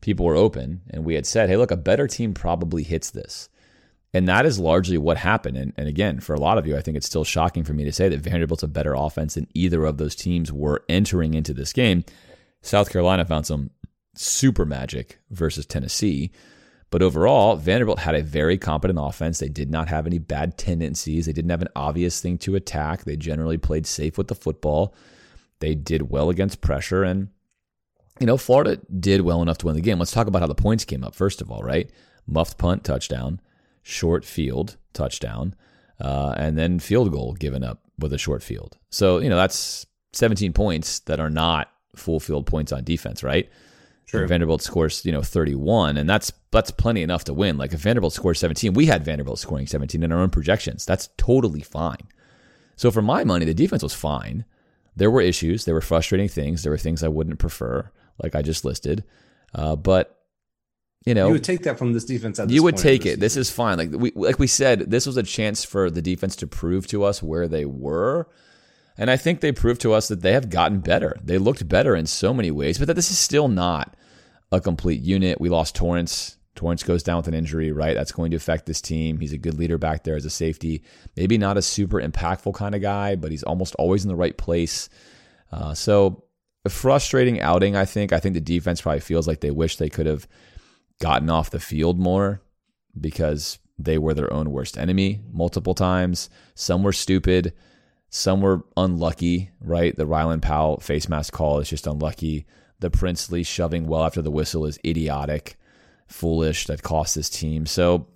People 0.00 0.24
were 0.24 0.36
open, 0.36 0.80
and 0.90 1.04
we 1.04 1.14
had 1.14 1.26
said, 1.26 1.48
hey, 1.48 1.56
look, 1.56 1.70
a 1.70 1.76
better 1.76 2.06
team 2.06 2.32
probably 2.32 2.82
hits 2.82 3.10
this. 3.10 3.48
And 4.12 4.26
that 4.28 4.46
is 4.46 4.58
largely 4.58 4.98
what 4.98 5.18
happened. 5.18 5.56
And, 5.56 5.72
and, 5.76 5.86
again, 5.86 6.18
for 6.20 6.34
a 6.34 6.40
lot 6.40 6.58
of 6.58 6.66
you, 6.66 6.76
I 6.76 6.80
think 6.80 6.96
it's 6.96 7.06
still 7.06 7.22
shocking 7.22 7.62
for 7.62 7.74
me 7.74 7.84
to 7.84 7.92
say 7.92 8.08
that 8.08 8.20
Vanderbilt's 8.20 8.62
a 8.62 8.68
better 8.68 8.94
offense 8.94 9.34
than 9.34 9.46
either 9.54 9.84
of 9.84 9.98
those 9.98 10.16
teams 10.16 10.50
were 10.50 10.84
entering 10.88 11.34
into 11.34 11.54
this 11.54 11.72
game. 11.72 12.04
South 12.62 12.90
Carolina 12.90 13.24
found 13.24 13.46
some 13.46 13.70
super 14.14 14.64
magic 14.64 15.18
versus 15.30 15.66
Tennessee. 15.66 16.30
But 16.90 17.02
overall, 17.02 17.56
Vanderbilt 17.56 18.00
had 18.00 18.16
a 18.16 18.22
very 18.22 18.58
competent 18.58 18.98
offense. 19.00 19.38
They 19.38 19.48
did 19.48 19.70
not 19.70 19.88
have 19.88 20.06
any 20.06 20.18
bad 20.18 20.58
tendencies. 20.58 21.26
They 21.26 21.32
didn't 21.32 21.50
have 21.50 21.62
an 21.62 21.68
obvious 21.76 22.20
thing 22.20 22.36
to 22.38 22.56
attack. 22.56 23.04
They 23.04 23.16
generally 23.16 23.58
played 23.58 23.86
safe 23.86 24.18
with 24.18 24.28
the 24.28 24.34
football. 24.34 24.94
They 25.60 25.74
did 25.74 26.10
well 26.10 26.30
against 26.30 26.60
pressure. 26.60 27.04
And, 27.04 27.28
you 28.18 28.26
know, 28.26 28.36
Florida 28.36 28.80
did 28.98 29.20
well 29.20 29.40
enough 29.40 29.58
to 29.58 29.66
win 29.66 29.76
the 29.76 29.82
game. 29.82 30.00
Let's 30.00 30.10
talk 30.10 30.26
about 30.26 30.42
how 30.42 30.48
the 30.48 30.54
points 30.54 30.84
came 30.84 31.04
up, 31.04 31.14
first 31.14 31.40
of 31.40 31.50
all, 31.50 31.62
right? 31.62 31.88
Muffed 32.26 32.58
punt, 32.58 32.82
touchdown, 32.82 33.40
short 33.82 34.24
field, 34.24 34.76
touchdown, 34.92 35.54
uh, 36.00 36.34
and 36.36 36.58
then 36.58 36.80
field 36.80 37.12
goal 37.12 37.34
given 37.34 37.62
up 37.62 37.82
with 37.98 38.12
a 38.12 38.18
short 38.18 38.42
field. 38.42 38.78
So, 38.90 39.18
you 39.18 39.28
know, 39.28 39.36
that's 39.36 39.86
17 40.12 40.52
points 40.54 41.00
that 41.00 41.20
are 41.20 41.30
not 41.30 41.70
full 41.96 42.20
field 42.20 42.46
points 42.46 42.72
on 42.72 42.84
defense, 42.84 43.22
right? 43.22 43.48
Sure. 44.06 44.26
Vanderbilt 44.26 44.60
scores, 44.60 45.04
you 45.06 45.12
know, 45.12 45.22
31, 45.22 45.96
and 45.96 46.10
that's 46.10 46.32
that's 46.50 46.72
plenty 46.72 47.02
enough 47.02 47.24
to 47.24 47.34
win. 47.34 47.56
Like 47.56 47.72
if 47.72 47.80
Vanderbilt 47.80 48.12
scores 48.12 48.40
17, 48.40 48.74
we 48.74 48.86
had 48.86 49.04
Vanderbilt 49.04 49.38
scoring 49.38 49.68
17 49.68 50.02
in 50.02 50.10
our 50.10 50.18
own 50.18 50.30
projections. 50.30 50.84
That's 50.84 51.10
totally 51.16 51.60
fine. 51.60 52.08
So 52.74 52.90
for 52.90 53.02
my 53.02 53.22
money, 53.22 53.44
the 53.44 53.54
defense 53.54 53.84
was 53.84 53.94
fine. 53.94 54.44
There 54.96 55.10
were 55.12 55.20
issues, 55.20 55.64
there 55.64 55.74
were 55.74 55.80
frustrating 55.80 56.28
things, 56.28 56.64
there 56.64 56.72
were 56.72 56.78
things 56.78 57.04
I 57.04 57.08
wouldn't 57.08 57.38
prefer, 57.38 57.90
like 58.20 58.34
I 58.34 58.42
just 58.42 58.64
listed. 58.64 59.04
Uh, 59.54 59.76
but 59.76 60.20
you 61.06 61.14
know, 61.14 61.28
you 61.28 61.34
would 61.34 61.44
take 61.44 61.62
that 61.62 61.78
from 61.78 61.92
this 61.92 62.04
defense. 62.04 62.38
This 62.38 62.50
you 62.50 62.62
would 62.64 62.76
take 62.76 63.06
it. 63.06 63.20
This 63.20 63.36
is 63.36 63.48
fine. 63.48 63.78
Like 63.78 63.90
we 63.92 64.12
like 64.16 64.40
we 64.40 64.48
said, 64.48 64.90
this 64.90 65.06
was 65.06 65.16
a 65.16 65.22
chance 65.22 65.64
for 65.64 65.88
the 65.88 66.02
defense 66.02 66.34
to 66.36 66.46
prove 66.46 66.88
to 66.88 67.04
us 67.04 67.22
where 67.22 67.46
they 67.46 67.64
were 67.64 68.28
and 68.96 69.10
I 69.10 69.16
think 69.16 69.40
they 69.40 69.52
proved 69.52 69.80
to 69.82 69.92
us 69.92 70.08
that 70.08 70.22
they 70.22 70.32
have 70.32 70.50
gotten 70.50 70.80
better. 70.80 71.18
They 71.22 71.38
looked 71.38 71.68
better 71.68 71.96
in 71.96 72.06
so 72.06 72.34
many 72.34 72.50
ways, 72.50 72.78
but 72.78 72.86
that 72.88 72.94
this 72.94 73.10
is 73.10 73.18
still 73.18 73.48
not 73.48 73.96
a 74.52 74.60
complete 74.60 75.00
unit. 75.00 75.40
We 75.40 75.48
lost 75.48 75.74
Torrence. 75.74 76.36
Torrence 76.54 76.82
goes 76.82 77.02
down 77.02 77.18
with 77.18 77.28
an 77.28 77.34
injury, 77.34 77.72
right? 77.72 77.94
That's 77.94 78.12
going 78.12 78.32
to 78.32 78.36
affect 78.36 78.66
this 78.66 78.80
team. 78.80 79.18
He's 79.18 79.32
a 79.32 79.38
good 79.38 79.54
leader 79.54 79.78
back 79.78 80.04
there 80.04 80.16
as 80.16 80.24
a 80.24 80.30
safety. 80.30 80.82
Maybe 81.16 81.38
not 81.38 81.56
a 81.56 81.62
super 81.62 82.00
impactful 82.00 82.54
kind 82.54 82.74
of 82.74 82.82
guy, 82.82 83.16
but 83.16 83.30
he's 83.30 83.44
almost 83.44 83.74
always 83.76 84.04
in 84.04 84.08
the 84.08 84.16
right 84.16 84.36
place. 84.36 84.88
Uh, 85.52 85.74
so, 85.74 86.24
a 86.64 86.68
frustrating 86.68 87.40
outing, 87.40 87.76
I 87.76 87.86
think. 87.86 88.12
I 88.12 88.20
think 88.20 88.34
the 88.34 88.40
defense 88.40 88.82
probably 88.82 89.00
feels 89.00 89.26
like 89.26 89.40
they 89.40 89.50
wish 89.50 89.76
they 89.76 89.88
could 89.88 90.06
have 90.06 90.28
gotten 91.00 91.30
off 91.30 91.50
the 91.50 91.60
field 91.60 91.98
more 91.98 92.42
because 93.00 93.58
they 93.78 93.96
were 93.96 94.12
their 94.12 94.32
own 94.32 94.50
worst 94.50 94.76
enemy 94.76 95.20
multiple 95.32 95.74
times. 95.74 96.28
Some 96.54 96.82
were 96.82 96.92
stupid. 96.92 97.54
Some 98.10 98.40
were 98.40 98.64
unlucky, 98.76 99.50
right? 99.60 99.96
The 99.96 100.06
Rylan 100.06 100.42
Powell 100.42 100.80
face 100.80 101.08
mask 101.08 101.32
call 101.32 101.60
is 101.60 101.68
just 101.68 101.86
unlucky. 101.86 102.44
The 102.80 102.90
Princely 102.90 103.44
shoving 103.44 103.86
well 103.86 104.04
after 104.04 104.20
the 104.20 104.30
whistle 104.32 104.66
is 104.66 104.80
idiotic, 104.84 105.56
foolish. 106.08 106.66
That 106.66 106.82
cost 106.82 107.14
this 107.14 107.30
team. 107.30 107.66
So 107.66 108.08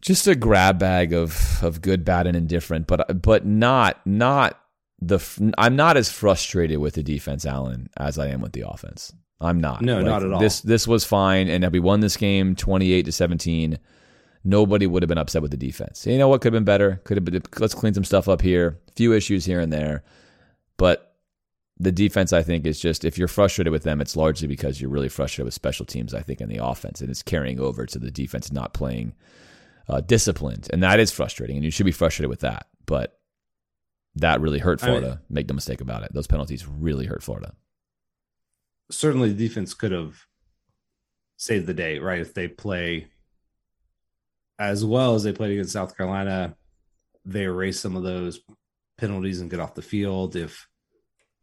just 0.00 0.28
a 0.28 0.36
grab 0.36 0.78
bag 0.78 1.12
of 1.12 1.62
of 1.62 1.80
good, 1.82 2.04
bad, 2.04 2.26
and 2.26 2.36
indifferent, 2.36 2.86
but 2.86 3.20
but 3.20 3.44
not 3.44 4.00
not 4.06 4.60
the. 5.00 5.18
I'm 5.58 5.74
not 5.74 5.96
as 5.96 6.12
frustrated 6.12 6.78
with 6.78 6.94
the 6.94 7.02
defense, 7.02 7.44
Alan, 7.44 7.88
as 7.96 8.18
I 8.18 8.28
am 8.28 8.40
with 8.40 8.52
the 8.52 8.68
offense. 8.68 9.12
I'm 9.40 9.60
not. 9.60 9.82
No, 9.82 9.96
like, 9.96 10.04
not 10.04 10.22
at 10.22 10.32
all. 10.32 10.40
This 10.40 10.60
this 10.60 10.86
was 10.86 11.04
fine, 11.04 11.48
and 11.48 11.66
we 11.72 11.80
won 11.80 12.00
this 12.00 12.16
game 12.16 12.54
28 12.54 13.06
to 13.06 13.12
17 13.12 13.78
nobody 14.44 14.86
would 14.86 15.02
have 15.02 15.08
been 15.08 15.18
upset 15.18 15.42
with 15.42 15.50
the 15.50 15.56
defense. 15.56 16.06
You 16.06 16.18
know 16.18 16.28
what 16.28 16.40
could 16.40 16.52
have 16.52 16.58
been 16.60 16.64
better? 16.64 17.00
Could 17.04 17.16
have 17.16 17.24
been 17.24 17.42
let's 17.58 17.74
clean 17.74 17.94
some 17.94 18.04
stuff 18.04 18.28
up 18.28 18.42
here, 18.42 18.78
a 18.88 18.92
few 18.92 19.12
issues 19.12 19.44
here 19.44 19.60
and 19.60 19.72
there. 19.72 20.04
But 20.76 21.14
the 21.78 21.92
defense, 21.92 22.32
I 22.32 22.42
think, 22.42 22.66
is 22.66 22.78
just 22.78 23.04
if 23.04 23.18
you're 23.18 23.28
frustrated 23.28 23.72
with 23.72 23.82
them, 23.82 24.00
it's 24.00 24.16
largely 24.16 24.46
because 24.46 24.80
you're 24.80 24.90
really 24.90 25.08
frustrated 25.08 25.46
with 25.46 25.54
special 25.54 25.86
teams, 25.86 26.14
I 26.14 26.20
think, 26.20 26.40
in 26.40 26.48
the 26.48 26.64
offense. 26.64 27.00
And 27.00 27.10
it's 27.10 27.22
carrying 27.22 27.58
over 27.58 27.86
to 27.86 27.98
the 27.98 28.10
defense 28.10 28.52
not 28.52 28.74
playing 28.74 29.14
uh, 29.88 30.00
disciplined. 30.00 30.68
And 30.72 30.82
that 30.82 31.00
is 31.00 31.10
frustrating. 31.10 31.56
And 31.56 31.64
you 31.64 31.70
should 31.70 31.86
be 31.86 31.92
frustrated 31.92 32.30
with 32.30 32.40
that. 32.40 32.66
But 32.86 33.18
that 34.16 34.40
really 34.40 34.60
hurt 34.60 34.80
Florida. 34.80 35.06
I 35.06 35.10
mean, 35.10 35.18
Make 35.30 35.48
no 35.48 35.54
mistake 35.54 35.80
about 35.80 36.04
it. 36.04 36.12
Those 36.12 36.26
penalties 36.26 36.66
really 36.66 37.06
hurt 37.06 37.22
Florida. 37.22 37.54
Certainly 38.90 39.32
the 39.32 39.48
defense 39.48 39.74
could 39.74 39.92
have 39.92 40.26
saved 41.36 41.66
the 41.66 41.74
day, 41.74 41.98
right? 41.98 42.20
If 42.20 42.34
they 42.34 42.46
play 42.46 43.08
as 44.58 44.84
well 44.84 45.14
as 45.14 45.22
they 45.22 45.32
played 45.32 45.52
against 45.52 45.72
South 45.72 45.96
Carolina, 45.96 46.56
they 47.24 47.44
erase 47.44 47.80
some 47.80 47.96
of 47.96 48.02
those 48.02 48.40
penalties 48.96 49.40
and 49.40 49.50
get 49.50 49.60
off 49.60 49.74
the 49.74 49.82
field. 49.82 50.36
If 50.36 50.66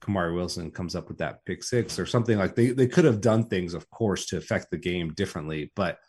Kamari 0.02 0.34
Wilson 0.34 0.72
comes 0.72 0.96
up 0.96 1.08
with 1.08 1.20
that 1.20 1.46
pick 1.46 1.64
six 1.64 2.00
or 2.00 2.06
something 2.06 2.38
like 2.38 2.56
they 2.56 2.72
they 2.72 2.88
could 2.88 3.06
have 3.06 3.22
done 3.22 3.46
things, 3.46 3.74
of 3.74 3.90
course, 3.90 4.26
to 4.28 4.38
affect 4.38 4.72
the 4.72 4.78
game 4.78 5.14
differently, 5.14 5.72
but 5.76 6.00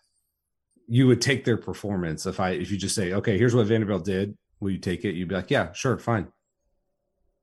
you 0.88 1.06
would 1.06 1.20
take 1.20 1.44
their 1.44 1.56
performance 1.56 2.26
if 2.26 2.40
I 2.40 2.50
if 2.50 2.70
you 2.70 2.78
just 2.78 2.94
say, 2.94 3.12
okay, 3.14 3.38
here's 3.38 3.54
what 3.54 3.66
Vanderbilt 3.66 4.04
did, 4.04 4.36
will 4.60 4.70
you 4.70 4.78
take 4.78 5.04
it? 5.04 5.14
You'd 5.14 5.28
be 5.28 5.34
like, 5.34 5.50
yeah, 5.50 5.72
sure, 5.72 5.98
fine. 5.98 6.28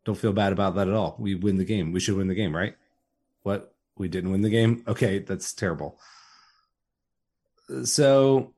Don't 0.05 0.17
feel 0.17 0.33
bad 0.33 0.53
about 0.53 0.75
that 0.75 0.87
at 0.87 0.93
all. 0.93 1.15
We 1.19 1.35
win 1.35 1.57
the 1.57 1.65
game. 1.65 1.91
We 1.91 1.99
should 1.99 2.15
win 2.15 2.27
the 2.27 2.35
game, 2.35 2.55
right? 2.55 2.75
What 3.43 3.73
we 3.97 4.07
didn't 4.07 4.31
win 4.31 4.41
the 4.41 4.49
game. 4.49 4.83
Okay, 4.87 5.19
that's 5.19 5.53
terrible. 5.53 5.99
So 7.83 8.53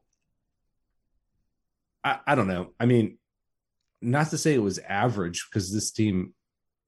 I, 2.04 2.20
I 2.26 2.36
don't 2.36 2.48
know. 2.48 2.74
I 2.80 2.86
mean, 2.86 3.18
not 4.02 4.30
to 4.32 4.38
say 4.38 4.54
it 4.54 4.62
was 4.62 4.80
average 4.80 5.48
because 5.50 5.72
this 5.72 5.92
team, 5.92 6.34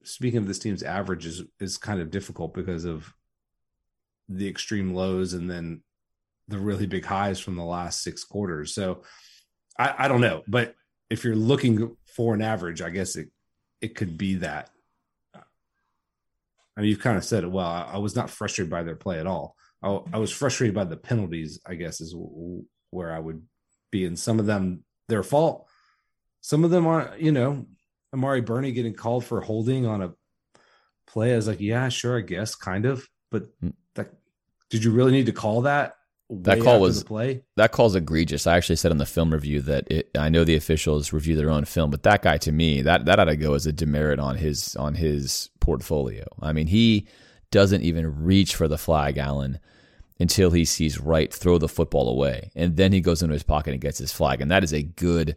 speaking 0.04 0.40
of 0.40 0.48
this 0.48 0.60
team's 0.60 0.84
average, 0.84 1.26
is 1.26 1.44
is 1.60 1.78
kind 1.78 2.02
of 2.02 2.12
difficult 2.12 2.54
because 2.54 2.86
of 2.86 3.12
the 4.30 4.48
extreme 4.48 4.94
lows 4.94 5.34
and 5.34 5.50
then 5.50 5.82
the 6.48 6.58
really 6.58 6.86
big 6.86 7.06
highs 7.06 7.40
from 7.40 7.56
the 7.56 7.64
last 7.64 8.02
six 8.02 8.24
quarters. 8.24 8.74
So 8.74 9.04
I, 9.78 9.94
I 10.00 10.08
don't 10.08 10.22
know, 10.22 10.44
but 10.48 10.76
if 11.10 11.24
you're 11.24 11.36
looking 11.36 11.96
for 12.08 12.34
an 12.34 12.42
average, 12.42 12.82
I 12.82 12.90
guess 12.90 13.16
it 13.16 13.30
it 13.82 13.96
could 13.96 14.18
be 14.18 14.36
that. 14.36 14.70
I 15.36 16.82
mean, 16.82 16.90
you've 16.90 17.00
kind 17.00 17.18
of 17.18 17.26
said 17.26 17.44
it 17.44 17.52
well. 17.52 17.68
I, 17.68 17.92
I 17.94 17.98
was 17.98 18.16
not 18.16 18.30
frustrated 18.30 18.72
by 18.72 18.82
their 18.82 18.96
play 18.96 19.20
at 19.20 19.28
all. 19.28 19.56
I, 19.84 20.00
I, 20.14 20.18
was 20.18 20.32
frustrated 20.32 20.74
by 20.74 20.86
the 20.86 20.98
penalties. 20.98 21.60
I 21.68 21.76
guess 21.76 22.02
is 22.02 22.16
where 22.90 23.14
I 23.14 23.20
would 23.20 23.44
be, 23.92 24.06
and 24.06 24.18
some 24.18 24.40
of 24.40 24.48
them 24.48 24.84
their 25.08 25.24
fault. 25.24 25.68
Some 26.42 26.64
of 26.64 26.72
them 26.72 26.86
aren't, 26.86 27.20
you 27.20 27.32
know, 27.32 27.66
Amari 28.14 28.42
Burney 28.42 28.72
getting 28.72 28.94
called 28.94 29.26
for 29.26 29.42
holding 29.42 29.86
on 29.86 30.02
a 30.02 30.14
play. 31.08 31.34
I 31.34 31.36
was 31.36 31.48
like, 31.48 31.62
yeah, 31.62 31.90
sure, 31.90 32.18
I 32.18 32.22
guess, 32.22 32.56
kind 32.56 32.86
of, 32.86 33.08
but 33.32 33.48
mm. 33.62 33.74
that, 33.96 34.14
did 34.70 34.84
you 34.84 34.92
really 34.92 35.12
need 35.12 35.28
to 35.28 35.32
call 35.32 35.62
that? 35.62 35.96
that 36.42 36.62
call 36.62 36.80
was 36.80 37.04
play. 37.04 37.44
That 37.56 37.72
call's 37.72 37.96
egregious. 37.96 38.48
I 38.48 38.58
actually 38.58 38.78
said 38.78 38.92
in 38.92 38.98
the 38.98 39.06
film 39.06 39.32
review 39.32 39.62
that 39.62 39.90
it, 39.92 40.10
I 40.18 40.30
know 40.30 40.44
the 40.44 40.56
officials 40.56 41.14
review 41.14 41.36
their 41.36 41.50
own 41.50 41.66
film, 41.66 41.92
but 41.92 42.04
that 42.04 42.22
guy 42.22 42.38
to 42.40 42.52
me 42.52 42.82
that 42.82 43.06
that 43.06 43.20
ought 43.20 43.26
to 43.26 43.36
go 43.36 43.54
as 43.54 43.66
a 43.66 43.74
demerit 43.74 44.20
on 44.20 44.38
his 44.38 44.76
on 44.76 44.96
his 44.96 45.50
portfolio. 45.60 46.26
I 46.42 46.54
mean, 46.54 46.68
he 46.68 47.08
doesn't 47.52 47.84
even 47.84 48.24
reach 48.24 48.56
for 48.56 48.68
the 48.68 48.78
flag, 48.78 49.18
Alan, 49.18 49.60
until 50.20 50.52
he 50.52 50.66
sees 50.66 51.00
Wright 51.00 51.34
throw 51.34 51.58
the 51.58 51.68
football 51.68 52.10
away, 52.10 52.52
and 52.56 52.76
then 52.78 52.92
he 52.92 53.02
goes 53.02 53.22
into 53.22 53.34
his 53.34 53.44
pocket 53.44 53.72
and 53.72 53.82
gets 53.82 53.98
his 53.98 54.14
flag, 54.14 54.42
and 54.42 54.52
that 54.52 54.64
is 54.64 54.74
a 54.74 54.84
good 54.84 55.36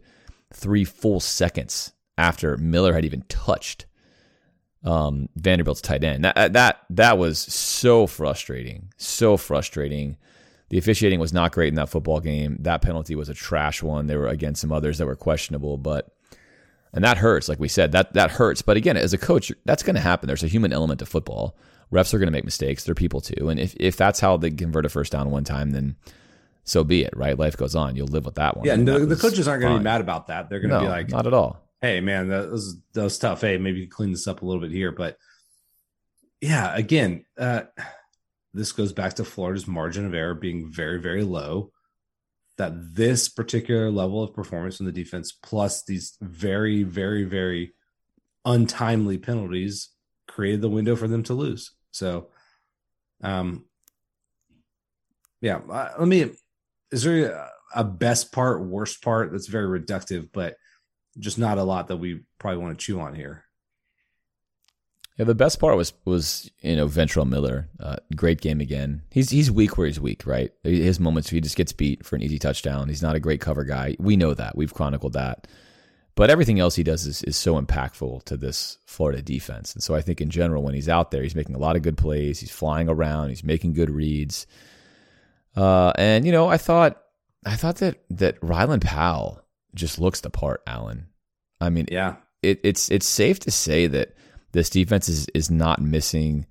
three 0.53 0.85
full 0.85 1.19
seconds 1.19 1.93
after 2.17 2.57
Miller 2.57 2.93
had 2.93 3.05
even 3.05 3.23
touched 3.29 3.85
um, 4.83 5.27
Vanderbilt's 5.35 5.81
tight 5.81 6.03
end. 6.03 6.23
That 6.23 6.53
that 6.53 6.83
that 6.91 7.17
was 7.17 7.39
so 7.39 8.07
frustrating, 8.07 8.89
so 8.97 9.37
frustrating 9.37 10.17
the 10.69 10.77
officiating 10.77 11.19
was 11.19 11.33
not 11.33 11.53
great 11.53 11.69
in 11.69 11.75
that 11.75 11.89
football 11.89 12.19
game. 12.19 12.57
That 12.59 12.81
penalty 12.81 13.15
was 13.15 13.29
a 13.29 13.33
trash 13.33 13.81
one. 13.81 14.07
There 14.07 14.19
were 14.19 14.27
again 14.27 14.55
some 14.55 14.71
others 14.71 14.97
that 14.97 15.05
were 15.05 15.15
questionable, 15.15 15.77
but 15.77 16.11
and 16.93 17.03
that 17.03 17.17
hurts. 17.17 17.47
Like 17.47 17.59
we 17.59 17.69
said, 17.69 17.93
that 17.93 18.13
that 18.13 18.31
hurts. 18.31 18.61
But 18.61 18.77
again, 18.77 18.97
as 18.97 19.13
a 19.13 19.17
coach, 19.17 19.51
that's 19.65 19.83
going 19.83 19.95
to 19.95 20.01
happen. 20.01 20.27
There's 20.27 20.43
a 20.43 20.47
human 20.47 20.73
element 20.73 20.99
to 20.99 21.05
football. 21.05 21.55
Refs 21.91 22.13
are 22.13 22.19
going 22.19 22.27
to 22.27 22.31
make 22.31 22.45
mistakes. 22.45 22.83
They're 22.83 22.95
people 22.95 23.21
too. 23.21 23.49
And 23.49 23.59
if 23.59 23.75
if 23.79 23.95
that's 23.95 24.19
how 24.19 24.37
they 24.37 24.51
convert 24.51 24.85
a 24.85 24.89
first 24.89 25.11
down 25.11 25.31
one 25.31 25.43
time, 25.43 25.71
then 25.71 25.95
so 26.63 26.83
be 26.83 27.03
it. 27.03 27.15
Right? 27.15 27.37
Life 27.37 27.57
goes 27.57 27.75
on. 27.75 27.95
You'll 27.95 28.07
live 28.07 28.25
with 28.25 28.35
that 28.35 28.57
one. 28.57 28.65
Yeah, 28.65 28.75
the, 28.75 29.05
the, 29.05 29.15
coaches 29.15 29.47
aren't 29.47 29.61
going 29.61 29.73
to 29.73 29.79
be 29.79 29.83
mad 29.83 30.01
about 30.01 30.27
that. 30.27 30.49
They're 30.49 30.59
going 30.59 30.71
to 30.71 30.77
no, 30.77 30.83
be 30.83 30.89
like, 30.89 31.09
not 31.09 31.27
at 31.27 31.33
all. 31.33 31.63
Hey, 31.81 32.01
man, 32.01 32.29
that 32.29 32.49
was 32.49 32.77
that 32.93 33.03
was 33.03 33.17
tough. 33.17 33.41
Hey, 33.41 33.57
maybe 33.57 33.79
you 33.79 33.87
clean 33.87 34.11
this 34.11 34.27
up 34.27 34.41
a 34.41 34.45
little 34.45 34.61
bit 34.61 34.71
here, 34.71 34.91
but 34.91 35.17
yeah, 36.41 36.75
again. 36.75 37.25
uh 37.37 37.63
this 38.57 38.71
goes 38.71 38.91
back 38.91 39.13
to 39.15 39.23
Florida's 39.23 39.67
margin 39.67 40.05
of 40.05 40.13
error 40.13 40.33
being 40.33 40.69
very, 40.69 40.99
very 40.99 41.23
low. 41.23 41.71
That 42.57 42.95
this 42.95 43.29
particular 43.29 43.91
level 43.91 44.23
of 44.23 44.33
performance 44.33 44.77
from 44.77 44.87
the 44.87 44.91
defense, 44.91 45.31
plus 45.31 45.83
these 45.83 46.17
very, 46.21 46.81
very, 46.81 47.23
very 47.23 47.73
untimely 48.45 49.19
penalties, 49.19 49.89
created 50.27 50.61
the 50.61 50.69
window 50.69 50.95
for 50.95 51.07
them 51.07 51.21
to 51.23 51.35
lose. 51.35 51.71
So, 51.97 52.27
um, 53.23 53.65
yeah, 55.41 55.59
uh, 55.69 55.93
let 55.99 56.07
me. 56.07 56.31
Is 56.91 57.03
there 57.03 57.49
a 57.75 57.83
best 57.83 58.31
part, 58.31 58.63
worst 58.63 59.01
part? 59.01 59.31
That's 59.31 59.47
very 59.47 59.79
reductive, 59.79 60.29
but 60.31 60.55
just 61.19 61.37
not 61.37 61.57
a 61.57 61.63
lot 61.63 61.87
that 61.87 61.97
we 61.97 62.21
probably 62.39 62.59
want 62.59 62.77
to 62.77 62.85
chew 62.85 62.99
on 62.99 63.13
here. 63.13 63.43
Yeah, 65.17 65.25
the 65.25 65.35
best 65.35 65.59
part 65.59 65.75
was 65.75 65.93
was 66.05 66.51
you 66.61 66.75
know 66.75 66.87
Ventrell 66.87 67.27
Miller, 67.27 67.67
uh, 67.79 67.95
great 68.15 68.39
game 68.39 68.61
again. 68.61 69.01
He's 69.09 69.31
he's 69.31 69.49
weak 69.49 69.77
where 69.77 69.87
he's 69.87 69.99
weak, 69.99 70.27
right? 70.27 70.51
His 70.63 70.99
moments 70.99 71.29
he 71.29 71.41
just 71.41 71.55
gets 71.55 71.73
beat 71.73 72.05
for 72.05 72.15
an 72.15 72.21
easy 72.21 72.37
touchdown. 72.37 72.87
He's 72.87 73.01
not 73.01 73.15
a 73.15 73.19
great 73.19 73.41
cover 73.41 73.63
guy. 73.63 73.95
We 73.99 74.15
know 74.15 74.35
that. 74.35 74.55
We've 74.55 74.73
chronicled 74.73 75.13
that. 75.13 75.47
But 76.17 76.31
everything 76.31 76.59
else 76.59 76.75
he 76.75 76.81
does 76.81 77.05
is, 77.05 77.21
is 77.21 77.37
so 77.37 77.61
impactful 77.61 78.23
to 78.23 78.37
this 78.37 78.79
Florida 78.87 79.21
defense. 79.21 79.75
And 79.75 79.83
so 79.83 79.93
I 79.93 80.01
think 80.01 80.19
in 80.19 80.31
general, 80.31 80.63
when 80.63 80.73
he's 80.73 80.89
out 80.89 81.11
there, 81.11 81.21
he's 81.21 81.35
making 81.35 81.53
a 81.53 81.59
lot 81.59 81.75
of 81.75 81.83
good 81.83 81.95
plays. 81.95 82.39
He's 82.39 82.49
flying 82.49 82.89
around. 82.89 83.29
He's 83.29 83.43
making 83.43 83.73
good 83.73 83.91
reads. 83.91 84.47
Uh, 85.55 85.93
and 85.95 86.25
you 86.25 86.31
know, 86.31 86.47
I 86.47 86.57
thought 86.57 86.99
I 87.45 87.55
thought 87.55 87.75
that 87.77 88.03
that 88.09 88.39
Ryland 88.41 88.81
Powell 88.81 89.43
just 89.75 89.99
looks 89.99 90.21
the 90.21 90.31
part. 90.31 90.63
Alan. 90.65 91.05
I 91.61 91.69
mean, 91.69 91.85
yeah, 91.91 92.15
it, 92.41 92.61
it's 92.63 92.89
it's 92.89 93.05
safe 93.05 93.39
to 93.41 93.51
say 93.51 93.85
that 93.85 94.15
this 94.53 94.71
defense 94.71 95.07
is 95.09 95.27
is 95.35 95.51
not 95.51 95.83
missing 95.83 96.47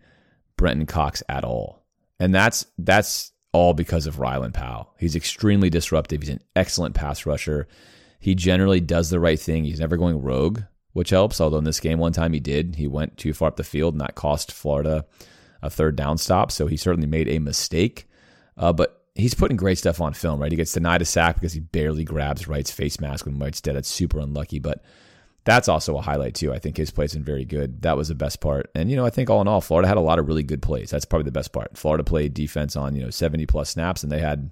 Brenton 0.56 0.86
Cox 0.86 1.24
at 1.28 1.42
all. 1.42 1.82
And 2.20 2.32
that's 2.32 2.66
that's 2.78 3.32
all 3.50 3.74
because 3.74 4.06
of 4.06 4.20
Ryland 4.20 4.54
Powell. 4.54 4.94
He's 4.96 5.16
extremely 5.16 5.70
disruptive. 5.70 6.22
He's 6.22 6.30
an 6.30 6.40
excellent 6.54 6.94
pass 6.94 7.26
rusher. 7.26 7.66
He 8.18 8.34
generally 8.34 8.80
does 8.80 9.10
the 9.10 9.20
right 9.20 9.38
thing. 9.38 9.64
He's 9.64 9.80
never 9.80 9.96
going 9.96 10.22
rogue, 10.22 10.62
which 10.92 11.10
helps. 11.10 11.40
Although 11.40 11.58
in 11.58 11.64
this 11.64 11.80
game, 11.80 11.98
one 11.98 12.12
time 12.12 12.32
he 12.32 12.40
did. 12.40 12.76
He 12.76 12.86
went 12.86 13.16
too 13.16 13.32
far 13.32 13.48
up 13.48 13.56
the 13.56 13.64
field, 13.64 13.94
and 13.94 14.00
that 14.00 14.14
cost 14.14 14.52
Florida 14.52 15.04
a 15.62 15.70
third 15.70 15.96
down 15.96 16.18
stop. 16.18 16.50
So 16.50 16.66
he 16.66 16.76
certainly 16.76 17.06
made 17.06 17.28
a 17.28 17.38
mistake. 17.38 18.08
Uh, 18.56 18.72
but 18.72 19.04
he's 19.14 19.34
putting 19.34 19.56
great 19.56 19.78
stuff 19.78 20.00
on 20.00 20.14
film, 20.14 20.40
right? 20.40 20.52
He 20.52 20.56
gets 20.56 20.72
denied 20.72 21.02
a 21.02 21.04
sack 21.04 21.36
because 21.36 21.52
he 21.52 21.60
barely 21.60 22.04
grabs 22.04 22.48
Wright's 22.48 22.70
face 22.70 23.00
mask 23.00 23.26
when 23.26 23.38
Wright's 23.38 23.60
dead. 23.60 23.76
That's 23.76 23.88
super 23.88 24.18
unlucky. 24.18 24.58
But 24.58 24.82
that's 25.44 25.68
also 25.68 25.96
a 25.96 26.02
highlight 26.02 26.34
too. 26.34 26.52
I 26.52 26.58
think 26.58 26.76
his 26.76 26.90
play's 26.90 27.14
been 27.14 27.22
very 27.22 27.44
good. 27.44 27.82
That 27.82 27.96
was 27.96 28.08
the 28.08 28.14
best 28.14 28.40
part. 28.40 28.70
And 28.74 28.90
you 28.90 28.96
know, 28.96 29.06
I 29.06 29.10
think 29.10 29.30
all 29.30 29.40
in 29.40 29.48
all, 29.48 29.60
Florida 29.60 29.88
had 29.88 29.96
a 29.96 30.00
lot 30.00 30.18
of 30.18 30.26
really 30.26 30.42
good 30.42 30.60
plays. 30.60 30.90
That's 30.90 31.04
probably 31.04 31.24
the 31.24 31.32
best 31.32 31.52
part. 31.52 31.78
Florida 31.78 32.04
played 32.04 32.34
defense 32.34 32.76
on 32.76 32.96
you 32.96 33.02
know 33.02 33.10
seventy 33.10 33.46
plus 33.46 33.70
snaps, 33.70 34.02
and 34.02 34.10
they 34.10 34.18
had 34.18 34.50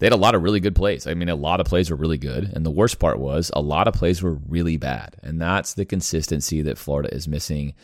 they 0.00 0.06
had 0.06 0.12
a 0.12 0.16
lot 0.16 0.34
of 0.34 0.42
really 0.42 0.58
good 0.58 0.74
plays. 0.74 1.06
I 1.06 1.14
mean, 1.14 1.28
a 1.28 1.36
lot 1.36 1.60
of 1.60 1.66
plays 1.66 1.90
were 1.90 1.96
really 1.96 2.18
good, 2.18 2.50
and 2.52 2.66
the 2.66 2.70
worst 2.70 2.98
part 2.98 3.20
was 3.20 3.52
a 3.54 3.60
lot 3.60 3.86
of 3.86 3.94
plays 3.94 4.22
were 4.22 4.34
really 4.48 4.76
bad. 4.76 5.16
And 5.22 5.40
that's 5.40 5.74
the 5.74 5.84
consistency 5.84 6.62
that 6.62 6.78
Florida 6.78 7.14
is 7.14 7.28
missing. 7.28 7.74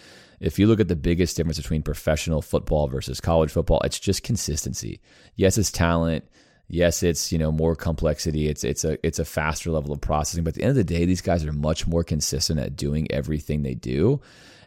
If 0.40 0.58
you 0.58 0.66
look 0.66 0.80
at 0.80 0.88
the 0.88 0.96
biggest 0.96 1.36
difference 1.36 1.58
between 1.58 1.82
professional 1.82 2.42
football 2.42 2.88
versus 2.88 3.20
college 3.20 3.52
football, 3.52 3.80
it's 3.84 4.00
just 4.00 4.24
consistency. 4.24 5.00
Yes, 5.36 5.56
it's 5.56 5.70
talent 5.70 6.24
yes, 6.68 7.02
it's 7.02 7.32
you 7.32 7.38
know 7.38 7.52
more 7.52 7.76
complexity. 7.76 8.48
It's 8.48 8.64
it's 8.64 8.84
a 8.84 9.04
it's 9.06 9.18
a 9.18 9.24
faster 9.24 9.70
level 9.70 9.92
of 9.92 10.00
processing. 10.00 10.44
But 10.44 10.50
at 10.50 10.54
the 10.56 10.62
end 10.62 10.70
of 10.70 10.76
the 10.76 10.84
day, 10.84 11.04
these 11.04 11.20
guys 11.20 11.44
are 11.44 11.52
much 11.52 11.86
more 11.86 12.04
consistent 12.04 12.60
at 12.60 12.76
doing 12.76 13.10
everything 13.10 13.62
they 13.62 13.74
do. 13.74 14.20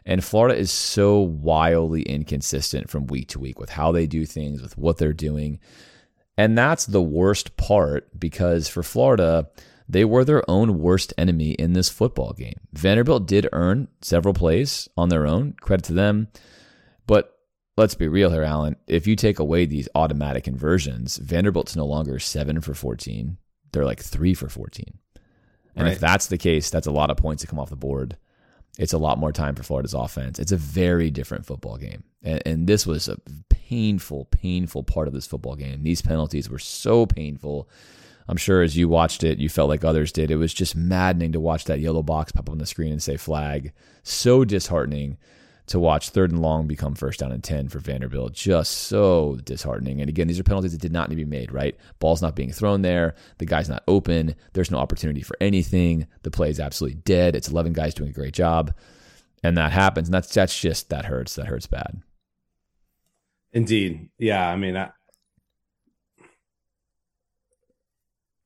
And 0.06 0.24
Florida 0.24 0.58
is 0.58 0.70
so 0.70 1.18
wildly 1.20 2.02
inconsistent 2.02 2.88
from 2.88 3.06
week 3.06 3.28
to 3.28 3.38
week 3.38 3.58
with 3.58 3.70
how 3.70 3.92
they 3.92 4.06
do 4.06 4.24
things, 4.24 4.62
with 4.62 4.78
what 4.78 4.96
they're 4.96 5.12
doing. 5.12 5.60
And 6.40 6.56
that's 6.56 6.86
the 6.86 7.02
worst 7.02 7.58
part 7.58 8.18
because 8.18 8.66
for 8.66 8.82
Florida, 8.82 9.50
they 9.86 10.06
were 10.06 10.24
their 10.24 10.42
own 10.48 10.78
worst 10.78 11.12
enemy 11.18 11.50
in 11.50 11.74
this 11.74 11.90
football 11.90 12.32
game. 12.32 12.58
Vanderbilt 12.72 13.26
did 13.26 13.46
earn 13.52 13.88
several 14.00 14.32
plays 14.32 14.88
on 14.96 15.10
their 15.10 15.26
own, 15.26 15.54
credit 15.60 15.84
to 15.84 15.92
them. 15.92 16.28
But 17.06 17.36
let's 17.76 17.94
be 17.94 18.08
real 18.08 18.30
here, 18.30 18.42
Alan. 18.42 18.76
If 18.86 19.06
you 19.06 19.16
take 19.16 19.38
away 19.38 19.66
these 19.66 19.90
automatic 19.94 20.44
conversions, 20.44 21.18
Vanderbilt's 21.18 21.76
no 21.76 21.84
longer 21.84 22.18
seven 22.18 22.62
for 22.62 22.72
14. 22.72 23.36
They're 23.72 23.84
like 23.84 24.00
three 24.00 24.32
for 24.32 24.48
14. 24.48 24.96
And 25.76 25.84
right. 25.84 25.92
if 25.92 26.00
that's 26.00 26.28
the 26.28 26.38
case, 26.38 26.70
that's 26.70 26.86
a 26.86 26.90
lot 26.90 27.10
of 27.10 27.18
points 27.18 27.42
to 27.42 27.48
come 27.48 27.58
off 27.58 27.68
the 27.68 27.76
board. 27.76 28.16
It's 28.78 28.92
a 28.92 28.98
lot 28.98 29.18
more 29.18 29.32
time 29.32 29.54
for 29.54 29.62
Florida's 29.62 29.94
offense. 29.94 30.38
It's 30.38 30.52
a 30.52 30.56
very 30.56 31.10
different 31.10 31.44
football 31.44 31.76
game. 31.76 32.04
And, 32.22 32.42
and 32.46 32.66
this 32.66 32.86
was 32.86 33.08
a 33.08 33.18
painful, 33.48 34.26
painful 34.26 34.84
part 34.84 35.08
of 35.08 35.14
this 35.14 35.26
football 35.26 35.56
game. 35.56 35.82
These 35.82 36.02
penalties 36.02 36.48
were 36.48 36.58
so 36.58 37.06
painful. 37.06 37.68
I'm 38.28 38.36
sure 38.36 38.62
as 38.62 38.76
you 38.76 38.88
watched 38.88 39.24
it, 39.24 39.38
you 39.38 39.48
felt 39.48 39.68
like 39.68 39.84
others 39.84 40.12
did. 40.12 40.30
It 40.30 40.36
was 40.36 40.54
just 40.54 40.76
maddening 40.76 41.32
to 41.32 41.40
watch 41.40 41.64
that 41.64 41.80
yellow 41.80 42.02
box 42.02 42.32
pop 42.32 42.48
up 42.48 42.50
on 42.50 42.58
the 42.58 42.66
screen 42.66 42.92
and 42.92 43.02
say 43.02 43.16
flag. 43.16 43.72
So 44.02 44.44
disheartening 44.44 45.18
to 45.70 45.78
watch 45.78 46.10
third 46.10 46.32
and 46.32 46.42
long 46.42 46.66
become 46.66 46.96
first 46.96 47.20
down 47.20 47.30
and 47.30 47.44
10 47.44 47.68
for 47.68 47.78
Vanderbilt. 47.78 48.32
Just 48.32 48.72
so 48.72 49.38
disheartening. 49.44 50.00
And 50.00 50.08
again, 50.08 50.26
these 50.26 50.40
are 50.40 50.42
penalties 50.42 50.72
that 50.72 50.80
did 50.80 50.92
not 50.92 51.08
need 51.08 51.14
to 51.14 51.24
be 51.24 51.30
made, 51.30 51.52
right? 51.52 51.76
Ball's 52.00 52.20
not 52.20 52.34
being 52.34 52.50
thrown 52.50 52.82
there. 52.82 53.14
The 53.38 53.46
guy's 53.46 53.68
not 53.68 53.84
open. 53.86 54.34
There's 54.52 54.72
no 54.72 54.78
opportunity 54.78 55.22
for 55.22 55.36
anything. 55.40 56.08
The 56.22 56.30
play 56.32 56.50
is 56.50 56.58
absolutely 56.58 57.00
dead. 57.04 57.36
It's 57.36 57.48
11 57.48 57.72
guys 57.72 57.94
doing 57.94 58.10
a 58.10 58.12
great 58.12 58.34
job. 58.34 58.74
And 59.44 59.56
that 59.58 59.70
happens. 59.70 60.08
And 60.08 60.14
that's, 60.14 60.34
that's 60.34 60.58
just, 60.58 60.90
that 60.90 61.04
hurts. 61.04 61.36
That 61.36 61.46
hurts 61.46 61.68
bad. 61.68 62.02
Indeed. 63.52 64.08
Yeah. 64.18 64.48
I 64.50 64.56
mean, 64.56 64.76
I, 64.76 64.90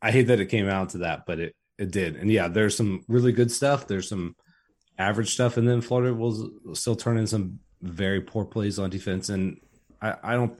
I 0.02 0.10
hate 0.10 0.26
that 0.26 0.40
it 0.40 0.46
came 0.46 0.68
out 0.68 0.90
to 0.90 0.98
that, 0.98 1.24
but 1.24 1.40
it, 1.40 1.56
it 1.78 1.90
did. 1.90 2.16
And 2.16 2.30
yeah, 2.30 2.48
there's 2.48 2.76
some 2.76 3.02
really 3.08 3.32
good 3.32 3.50
stuff. 3.50 3.86
There's 3.86 4.10
some 4.10 4.36
average 4.98 5.32
stuff, 5.34 5.56
and 5.56 5.66
then 5.68 5.80
Florida 5.80 6.14
will 6.14 6.74
still 6.74 6.96
turn 6.96 7.18
in 7.18 7.26
some 7.26 7.60
very 7.82 8.20
poor 8.20 8.44
plays 8.44 8.78
on 8.78 8.90
defense, 8.90 9.28
and 9.28 9.60
I, 10.00 10.14
I 10.22 10.34
don't. 10.34 10.58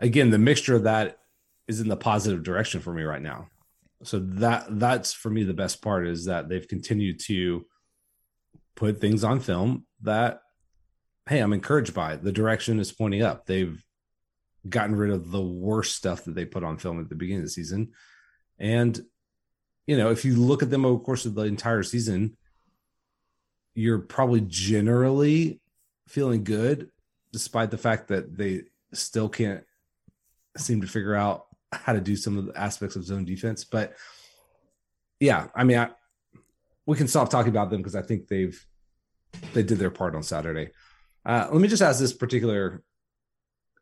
Again, 0.00 0.30
the 0.30 0.38
mixture 0.38 0.74
of 0.74 0.84
that 0.84 1.18
is 1.68 1.80
in 1.80 1.88
the 1.88 1.96
positive 1.96 2.42
direction 2.42 2.80
for 2.80 2.92
me 2.92 3.02
right 3.02 3.22
now. 3.22 3.48
So 4.04 4.18
that 4.18 4.66
that's 4.78 5.12
for 5.12 5.30
me 5.30 5.44
the 5.44 5.54
best 5.54 5.80
part 5.80 6.08
is 6.08 6.24
that 6.24 6.48
they've 6.48 6.66
continued 6.66 7.20
to 7.26 7.64
put 8.74 9.00
things 9.00 9.22
on 9.22 9.40
film 9.40 9.86
that 10.02 10.40
hey, 11.28 11.38
I'm 11.38 11.52
encouraged 11.52 11.94
by. 11.94 12.16
The 12.16 12.32
direction 12.32 12.80
is 12.80 12.90
pointing 12.90 13.22
up. 13.22 13.46
They've 13.46 13.80
gotten 14.68 14.96
rid 14.96 15.12
of 15.12 15.30
the 15.30 15.40
worst 15.40 15.94
stuff 15.96 16.24
that 16.24 16.34
they 16.34 16.44
put 16.44 16.64
on 16.64 16.78
film 16.78 16.98
at 17.00 17.08
the 17.08 17.14
beginning 17.14 17.42
of 17.42 17.46
the 17.46 17.50
season. 17.50 17.92
And 18.58 19.00
you 19.86 19.96
know, 19.96 20.10
if 20.10 20.24
you 20.24 20.36
look 20.36 20.62
at 20.62 20.70
them 20.70 20.84
over 20.84 20.98
the 20.98 21.04
course 21.04 21.26
of 21.26 21.34
the 21.34 21.42
entire 21.42 21.82
season, 21.82 22.36
you're 23.74 23.98
probably 23.98 24.42
generally 24.42 25.60
feeling 26.08 26.44
good, 26.44 26.90
despite 27.32 27.70
the 27.70 27.78
fact 27.78 28.08
that 28.08 28.36
they 28.36 28.62
still 28.92 29.28
can't 29.28 29.64
seem 30.56 30.80
to 30.82 30.86
figure 30.86 31.14
out 31.14 31.46
how 31.72 31.92
to 31.92 32.00
do 32.00 32.16
some 32.16 32.36
of 32.36 32.46
the 32.46 32.58
aspects 32.58 32.96
of 32.96 33.04
zone 33.04 33.24
defense. 33.24 33.64
But 33.64 33.94
yeah, 35.20 35.48
I 35.54 35.64
mean, 35.64 35.78
I, 35.78 35.90
we 36.86 36.96
can 36.96 37.08
stop 37.08 37.30
talking 37.30 37.50
about 37.50 37.70
them 37.70 37.80
because 37.80 37.96
I 37.96 38.02
think 38.02 38.28
they've 38.28 38.58
they 39.54 39.62
did 39.62 39.78
their 39.78 39.90
part 39.90 40.14
on 40.14 40.22
Saturday. 40.22 40.70
Uh, 41.24 41.48
let 41.50 41.60
me 41.60 41.68
just 41.68 41.82
ask 41.82 41.98
this 41.98 42.12
particular 42.12 42.82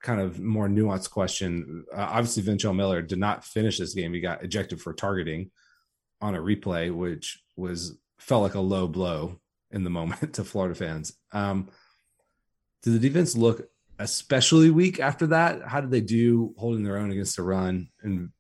kind 0.03 0.21
of 0.21 0.39
more 0.39 0.69
nuanced 0.69 1.11
question. 1.11 1.85
Uh, 1.93 2.07
obviously, 2.11 2.43
Ventrell 2.43 2.77
Miller 2.77 3.03
did 3.03 3.19
not 3.19 3.45
finish 3.45 3.79
this 3.79 3.95
game. 3.95 4.15
He 4.15 4.21
got 4.21 4.45
ejected 4.45 4.81
for 4.81 4.93
targeting 4.93 5.51
on 6.21 6.35
a 6.35 6.41
replay, 6.41 6.95
which 6.95 7.43
was 7.57 7.99
felt 8.19 8.43
like 8.43 8.55
a 8.55 8.61
low 8.61 8.87
blow 8.87 9.41
in 9.71 9.85
the 9.85 9.91
moment 9.91 10.35
to 10.35 10.45
Florida 10.45 10.75
fans. 10.75 11.13
Um, 11.33 11.69
did 12.83 12.95
the 12.95 12.99
defense 12.99 13.37
look 13.37 13.69
especially 13.99 14.71
weak 14.71 15.01
after 15.01 15.29
that? 15.29 15.63
How 15.63 15.81
did 15.81 15.91
they 15.91 16.01
do 16.01 16.55
holding 16.57 16.85
their 16.85 16.97
own 16.97 17.11
against 17.11 17.37
the 17.37 17.43
run 17.43 17.91
and 18.03 18.31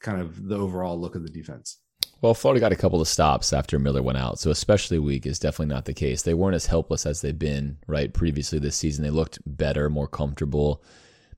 kind 0.00 0.20
of 0.20 0.46
the 0.46 0.56
overall 0.56 1.00
look 1.00 1.14
of 1.14 1.22
the 1.22 1.30
defense? 1.30 1.78
Well, 2.22 2.34
Florida 2.34 2.60
got 2.60 2.72
a 2.72 2.76
couple 2.76 3.00
of 3.00 3.08
stops 3.08 3.52
after 3.52 3.78
Miller 3.78 4.02
went 4.02 4.18
out, 4.18 4.38
so 4.38 4.50
especially 4.50 4.98
weak 4.98 5.24
is 5.24 5.38
definitely 5.38 5.72
not 5.72 5.86
the 5.86 5.94
case. 5.94 6.20
They 6.20 6.34
weren't 6.34 6.54
as 6.54 6.66
helpless 6.66 7.06
as 7.06 7.22
they've 7.22 7.38
been 7.38 7.78
right 7.86 8.12
previously 8.12 8.58
this 8.58 8.76
season. 8.76 9.04
They 9.04 9.10
looked 9.10 9.38
better, 9.46 9.88
more 9.88 10.08
comfortable, 10.08 10.82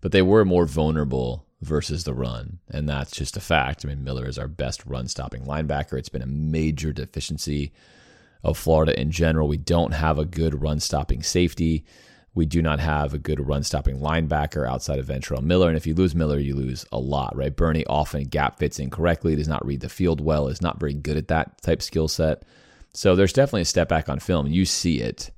but 0.01 0.11
they 0.11 0.23
were 0.23 0.45
more 0.45 0.67
vulnerable 0.67 1.47
versus 1.61 2.03
the 2.03 2.15
run, 2.15 2.59
and 2.69 2.89
that's 2.89 3.13
just 3.13 3.37
a 3.37 3.41
fact. 3.41 3.85
I 3.85 3.89
mean, 3.89 4.03
Miller 4.03 4.27
is 4.27 4.39
our 4.39 4.49
best 4.49 4.85
run-stopping 4.85 5.45
linebacker. 5.45 5.97
It's 5.97 6.09
been 6.09 6.23
a 6.23 6.27
major 6.27 6.93
deficiency 6.93 7.73
of 8.43 8.59
Florida 8.59 8.99
in 8.99 9.11
general. 9.11 9.49
We 9.49 9.57
don't 9.57 9.93
have 9.93 10.19
a 10.19 10.25
good 10.25 10.61
run-stopping 10.61 11.23
safety. 11.23 11.85
We 12.35 12.47
do 12.47 12.63
not 12.63 12.81
have 12.81 13.13
a 13.13 13.19
good 13.19 13.47
run 13.47 13.63
stopping 13.63 13.99
linebacker 13.99 14.69
outside 14.69 14.99
of 14.99 15.07
Ventrell 15.07 15.43
Miller. 15.43 15.69
And 15.69 15.77
if 15.77 15.87
you 15.87 15.95
lose 15.95 16.15
Miller, 16.15 16.39
you 16.39 16.55
lose 16.55 16.87
a 16.91 16.99
lot, 16.99 17.37
right? 17.37 17.55
Burney 17.55 17.85
often 17.87 18.25
gap 18.25 18.59
fits 18.59 18.79
incorrectly, 18.79 19.37
does 19.37 19.49
not 19.49 19.65
read 19.67 19.81
the 19.81 19.89
field 19.89 20.21
well, 20.21 20.49
is 20.49 20.63
not 20.63 20.81
very 20.81 20.95
good 20.95 21.19
at 21.19 21.29
that 21.29 21.61
type 21.61 21.83
skill 21.83 22.09
set. 22.09 22.43
So 22.95 23.15
there's 23.15 23.35
definitely 23.35 23.63
a 23.63 23.67
step 23.67 23.89
back 23.89 24.09
on 24.09 24.19
film. 24.19 24.47
You 24.47 24.65
see 24.65 25.01
it. 25.01 25.31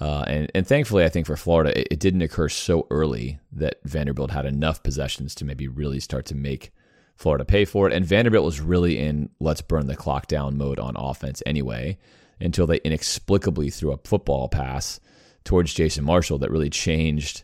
Uh, 0.00 0.24
and, 0.26 0.50
and 0.52 0.66
thankfully, 0.66 1.04
I 1.04 1.08
think 1.08 1.26
for 1.26 1.36
Florida, 1.36 1.78
it, 1.78 1.88
it 1.92 2.00
didn't 2.00 2.22
occur 2.22 2.48
so 2.48 2.88
early 2.90 3.38
that 3.52 3.78
Vanderbilt 3.84 4.32
had 4.32 4.46
enough 4.46 4.82
possessions 4.82 5.36
to 5.36 5.44
maybe 5.44 5.68
really 5.68 6.00
start 6.00 6.26
to 6.26 6.34
make 6.34 6.72
Florida 7.14 7.44
pay 7.44 7.64
for 7.64 7.88
it. 7.88 7.92
And 7.92 8.04
Vanderbilt 8.04 8.44
was 8.44 8.60
really 8.60 8.98
in 8.98 9.30
let's 9.38 9.62
burn 9.62 9.86
the 9.86 9.94
clock 9.94 10.26
down 10.26 10.58
mode 10.58 10.80
on 10.80 10.96
offense 10.96 11.40
anyway 11.46 11.98
until 12.42 12.66
they 12.66 12.78
inexplicably 12.78 13.70
threw 13.70 13.92
a 13.92 13.98
football 13.98 14.48
pass 14.48 15.00
towards 15.44 15.74
Jason 15.74 16.04
Marshall 16.04 16.38
that 16.38 16.50
really 16.50 16.70
changed, 16.70 17.42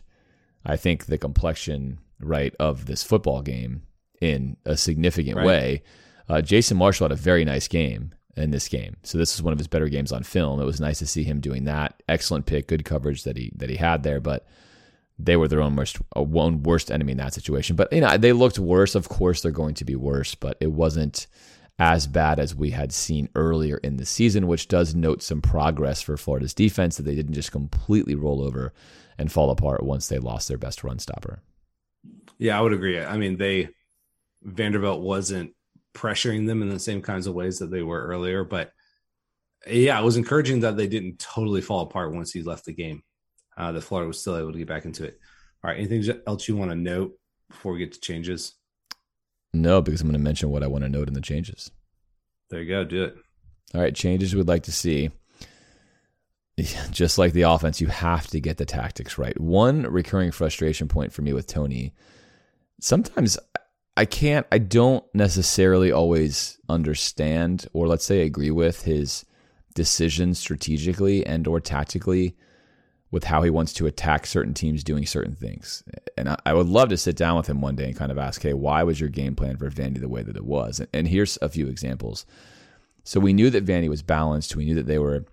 I 0.65 0.75
think, 0.75 1.05
the 1.05 1.17
complexion 1.17 1.99
right 2.19 2.53
of 2.59 2.85
this 2.85 3.03
football 3.03 3.41
game 3.41 3.83
in 4.21 4.57
a 4.65 4.77
significant 4.77 5.37
right. 5.37 5.45
way. 5.45 5.83
Uh, 6.27 6.41
Jason 6.41 6.77
Marshall 6.77 7.05
had 7.05 7.11
a 7.11 7.15
very 7.21 7.43
nice 7.45 7.67
game 7.67 8.13
in 8.35 8.51
this 8.51 8.67
game, 8.67 8.97
so 9.03 9.17
this 9.17 9.35
was 9.35 9.41
one 9.41 9.53
of 9.53 9.59
his 9.59 9.67
better 9.67 9.89
games 9.89 10.11
on 10.11 10.23
film. 10.23 10.61
It 10.61 10.65
was 10.65 10.79
nice 10.79 10.99
to 10.99 11.07
see 11.07 11.23
him 11.23 11.39
doing 11.39 11.65
that. 11.65 12.01
Excellent 12.07 12.45
pick, 12.45 12.67
good 12.67 12.85
coverage 12.85 13.23
that 13.23 13.37
he 13.37 13.51
that 13.55 13.69
he 13.69 13.77
had 13.77 14.03
there, 14.03 14.19
but 14.19 14.45
they 15.17 15.35
were 15.35 15.47
their 15.47 15.61
own 15.61 15.75
worst, 15.75 15.97
uh, 16.15 16.19
own 16.21 16.63
worst 16.63 16.91
enemy 16.91 17.11
in 17.11 17.17
that 17.17 17.33
situation. 17.33 17.75
But 17.75 17.91
you 17.91 18.01
know, 18.01 18.17
they 18.17 18.31
looked 18.31 18.59
worse. 18.59 18.95
Of 18.95 19.09
course, 19.09 19.41
they're 19.41 19.51
going 19.51 19.75
to 19.75 19.85
be 19.85 19.95
worse, 19.95 20.35
but 20.35 20.57
it 20.59 20.71
wasn't 20.71 21.27
as 21.79 22.07
bad 22.07 22.39
as 22.39 22.53
we 22.53 22.71
had 22.71 22.91
seen 22.91 23.29
earlier 23.35 23.77
in 23.77 23.95
the 23.95 24.05
season, 24.05 24.47
which 24.47 24.67
does 24.67 24.93
note 24.93 25.23
some 25.23 25.41
progress 25.41 26.01
for 26.01 26.17
Florida's 26.17 26.53
defense 26.53 26.97
that 26.97 27.03
they 27.03 27.15
didn't 27.15 27.33
just 27.33 27.53
completely 27.53 28.15
roll 28.15 28.41
over 28.41 28.73
and 29.17 29.31
fall 29.31 29.49
apart 29.49 29.83
once 29.83 30.07
they 30.07 30.19
lost 30.19 30.49
their 30.49 30.57
best 30.57 30.83
run 30.83 30.99
stopper. 30.99 31.41
Yeah, 32.37 32.57
I 32.57 32.61
would 32.61 32.73
agree. 32.73 32.99
I 32.99 33.17
mean, 33.17 33.37
they 33.37 33.69
Vanderbilt 34.43 35.01
wasn't 35.01 35.53
pressuring 35.93 36.47
them 36.47 36.61
in 36.61 36.69
the 36.69 36.79
same 36.79 37.01
kinds 37.01 37.27
of 37.27 37.33
ways 37.33 37.59
that 37.59 37.71
they 37.71 37.81
were 37.81 38.05
earlier, 38.05 38.43
but 38.43 38.71
yeah, 39.67 39.99
it 39.99 40.05
was 40.05 40.17
encouraging 40.17 40.61
that 40.61 40.77
they 40.77 40.87
didn't 40.87 41.19
totally 41.19 41.61
fall 41.61 41.81
apart 41.81 42.13
once 42.13 42.31
he 42.31 42.43
left 42.43 42.65
the 42.65 42.73
game. 42.73 43.03
Uh, 43.57 43.73
that 43.73 43.81
Florida 43.81 44.07
was 44.07 44.21
still 44.21 44.37
able 44.37 44.53
to 44.53 44.57
get 44.57 44.69
back 44.69 44.85
into 44.85 45.03
it. 45.03 45.19
All 45.61 45.69
right, 45.69 45.77
anything 45.77 46.21
else 46.25 46.47
you 46.47 46.55
want 46.55 46.71
to 46.71 46.75
note 46.75 47.11
before 47.49 47.73
we 47.73 47.79
get 47.79 47.91
to 47.91 47.99
changes? 47.99 48.53
No, 49.53 49.81
because 49.81 50.01
I'm 50.01 50.07
going 50.07 50.13
to 50.13 50.23
mention 50.23 50.49
what 50.49 50.63
I 50.63 50.67
want 50.67 50.83
to 50.83 50.89
note 50.89 51.07
in 51.07 51.13
the 51.13 51.21
changes. 51.21 51.71
There 52.49 52.61
you 52.61 52.69
go. 52.69 52.83
Do 52.83 53.03
it. 53.03 53.15
All 53.73 53.81
right. 53.81 53.95
Changes 53.95 54.35
we'd 54.35 54.47
like 54.47 54.63
to 54.63 54.71
see. 54.71 55.11
Just 56.91 57.17
like 57.17 57.33
the 57.33 57.43
offense, 57.43 57.81
you 57.81 57.87
have 57.87 58.27
to 58.27 58.39
get 58.39 58.57
the 58.57 58.65
tactics 58.65 59.17
right. 59.17 59.39
One 59.39 59.83
recurring 59.83 60.31
frustration 60.31 60.87
point 60.87 61.13
for 61.13 61.21
me 61.21 61.33
with 61.33 61.47
Toney 61.47 61.93
sometimes 62.79 63.37
I 63.97 64.05
can't, 64.05 64.47
I 64.51 64.59
don't 64.59 65.03
necessarily 65.13 65.91
always 65.91 66.57
understand 66.69 67.67
or 67.73 67.87
let's 67.87 68.05
say 68.05 68.21
agree 68.21 68.51
with 68.51 68.83
his 68.83 69.25
decisions 69.75 70.39
strategically 70.39 71.25
and 71.25 71.47
or 71.47 71.59
tactically 71.59 72.35
with 73.11 73.23
how 73.23 73.41
he 73.41 73.49
wants 73.49 73.73
to 73.73 73.87
attack 73.87 74.27
certain 74.27 74.53
teams 74.53 74.83
doing 74.83 75.05
certain 75.05 75.35
things. 75.35 75.83
And 76.17 76.29
I, 76.29 76.37
I, 76.45 76.53
would 76.53 76.67
love 76.67 76.89
to 76.89 76.97
sit 76.97 77.15
down 77.15 77.37
with 77.37 77.47
him 77.47 77.59
one 77.59 77.75
day 77.75 77.85
and 77.85 77.95
kind 77.95 78.11
of 78.11 78.19
ask, 78.19 78.41
hey, 78.41 78.53
why 78.53 78.83
was 78.83 78.99
your 78.99 79.09
game 79.09 79.35
plan 79.35 79.57
for 79.57 79.69
Vandy 79.69 79.99
the 79.99 80.09
way 80.09 80.21
that 80.21 80.35
it 80.35 80.45
was? 80.45 80.79
And, 80.79 80.89
and 80.93 81.07
here's 81.07 81.37
a 81.41 81.49
few 81.49 81.67
examples. 81.67 82.25
So 83.03 83.19
we 83.19 83.33
knew 83.33 83.49
that 83.49 83.65
Vandy 83.65 83.89
was 83.89 84.03
balanced. 84.03 84.55
We 84.55 84.65
knew 84.65 84.75
that 84.75 84.85
they 84.85 84.99
were, 84.99 85.25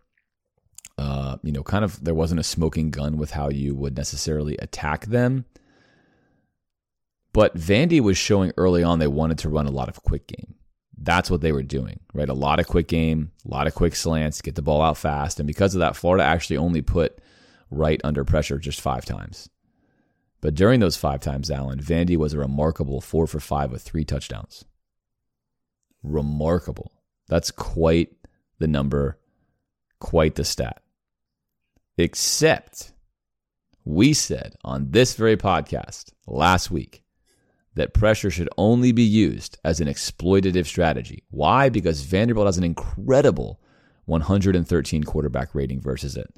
uh, 0.97 1.37
you 1.43 1.53
know, 1.53 1.63
kind 1.63 1.85
of 1.85 2.03
there 2.03 2.15
wasn't 2.15 2.41
a 2.41 2.45
smoking 2.45 2.91
gun 2.91 3.19
with 3.19 3.33
how 3.33 3.51
you 3.51 3.75
would 3.75 3.97
necessarily 3.97 4.57
attack 4.59 5.07
them. 5.07 5.45
But 7.35 7.55
Vandy 7.59 8.01
was 8.01 8.17
showing 8.17 8.53
early 8.57 8.83
on 8.83 8.99
they 8.99 9.07
wanted 9.07 9.39
to 9.39 9.51
run 9.51 9.67
a 9.67 9.71
lot 9.71 9.91
of 9.91 10.03
quick 10.03 10.27
game. 10.27 10.55
That's 10.97 11.31
what 11.31 11.43
they 11.43 11.53
were 11.53 11.63
doing, 11.63 12.01
right? 12.15 12.31
A 12.31 12.33
lot 12.33 12.59
of 12.59 12.67
quick 12.67 12.89
game, 12.89 13.33
a 13.45 13.51
lot 13.51 13.67
of 13.67 13.75
quick 13.75 13.95
slants, 13.95 14.41
get 14.41 14.55
the 14.55 14.63
ball 14.63 14.81
out 14.81 14.97
fast. 14.97 15.39
And 15.39 15.47
because 15.47 15.75
of 15.75 15.81
that, 15.81 15.95
Florida 15.95 16.25
actually 16.25 16.57
only 16.57 16.81
put– 16.81 17.21
right 17.71 18.01
under 18.05 18.25
pressure 18.25 18.59
just 18.59 18.81
five 18.81 19.05
times. 19.05 19.49
But 20.41 20.55
during 20.55 20.81
those 20.81 20.97
five 20.97 21.21
times, 21.21 21.51
Alan, 21.51 21.81
Vandy 21.81 22.17
was 22.17 22.33
a 22.33 22.39
remarkable 22.39 23.01
four 23.01 23.27
for 23.27 23.41
five 23.41 23.71
with 23.71 23.83
three 23.83 24.05
touchdowns. 24.05 24.65
Remarkable. 26.03 26.93
That's 27.29 27.51
quite 27.51 28.11
the 28.59 28.69
number, 28.69 29.19
quite 29.99 30.35
the 30.35 30.45
stat. 30.45 30.83
Except 31.99 32.93
we 33.85 34.13
said 34.13 34.55
on 34.63 34.91
this 34.91 35.15
very 35.15 35.37
podcast 35.37 36.13
last 36.27 36.71
week 36.71 37.03
that 37.75 37.95
pressure 37.95 38.31
should 38.31 38.49
only 38.57 38.93
be 38.93 39.03
used 39.03 39.59
as 39.65 39.81
an 39.81 39.89
exploitative 39.89 40.67
strategy. 40.67 41.25
Why? 41.31 41.69
Because 41.69 42.03
Vanderbilt 42.03 42.47
has 42.47 42.59
an 42.59 42.65
incredible 42.65 43.61
113 44.05 45.05
quarterback 45.05 45.55
rating 45.55 45.81
versus 45.81 46.17
it 46.17 46.33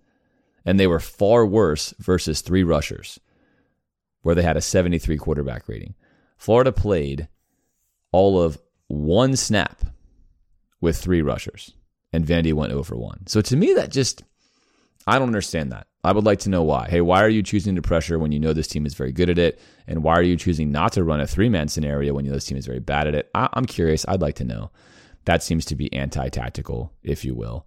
and 0.64 0.78
they 0.78 0.86
were 0.86 1.00
far 1.00 1.46
worse 1.46 1.94
versus 1.98 2.40
three 2.40 2.62
rushers, 2.62 3.18
where 4.22 4.34
they 4.34 4.42
had 4.42 4.56
a 4.56 4.62
73 4.62 5.16
quarterback 5.18 5.68
rating. 5.68 5.94
Florida 6.36 6.72
played 6.72 7.28
all 8.12 8.40
of 8.40 8.58
one 8.86 9.36
snap 9.36 9.82
with 10.80 10.96
three 10.96 11.22
rushers, 11.22 11.74
and 12.12 12.24
Vandy 12.24 12.52
went 12.52 12.72
over 12.72 12.96
one. 12.96 13.26
So 13.26 13.40
to 13.40 13.56
me, 13.56 13.74
that 13.74 13.90
just, 13.90 14.22
I 15.06 15.18
don't 15.18 15.28
understand 15.28 15.72
that. 15.72 15.86
I 16.04 16.12
would 16.12 16.24
like 16.24 16.38
to 16.40 16.48
know 16.48 16.62
why. 16.62 16.86
Hey, 16.88 17.00
why 17.00 17.22
are 17.22 17.28
you 17.28 17.42
choosing 17.42 17.74
to 17.74 17.82
pressure 17.82 18.18
when 18.18 18.30
you 18.30 18.38
know 18.38 18.52
this 18.52 18.68
team 18.68 18.86
is 18.86 18.94
very 18.94 19.12
good 19.12 19.28
at 19.28 19.38
it? 19.38 19.60
And 19.86 20.02
why 20.02 20.14
are 20.14 20.22
you 20.22 20.36
choosing 20.36 20.70
not 20.70 20.92
to 20.92 21.02
run 21.02 21.20
a 21.20 21.26
three 21.26 21.48
man 21.48 21.68
scenario 21.68 22.14
when 22.14 22.24
you 22.24 22.30
know 22.30 22.36
this 22.36 22.46
team 22.46 22.56
is 22.56 22.66
very 22.66 22.78
bad 22.78 23.08
at 23.08 23.14
it? 23.14 23.30
I- 23.34 23.48
am 23.54 23.66
curious. 23.66 24.04
I'd 24.06 24.22
like 24.22 24.36
to 24.36 24.44
know. 24.44 24.70
That 25.24 25.42
seems 25.42 25.64
to 25.66 25.76
be 25.76 25.92
anti 25.92 26.28
tactical, 26.28 26.92
if 27.02 27.24
you 27.24 27.34
will, 27.34 27.66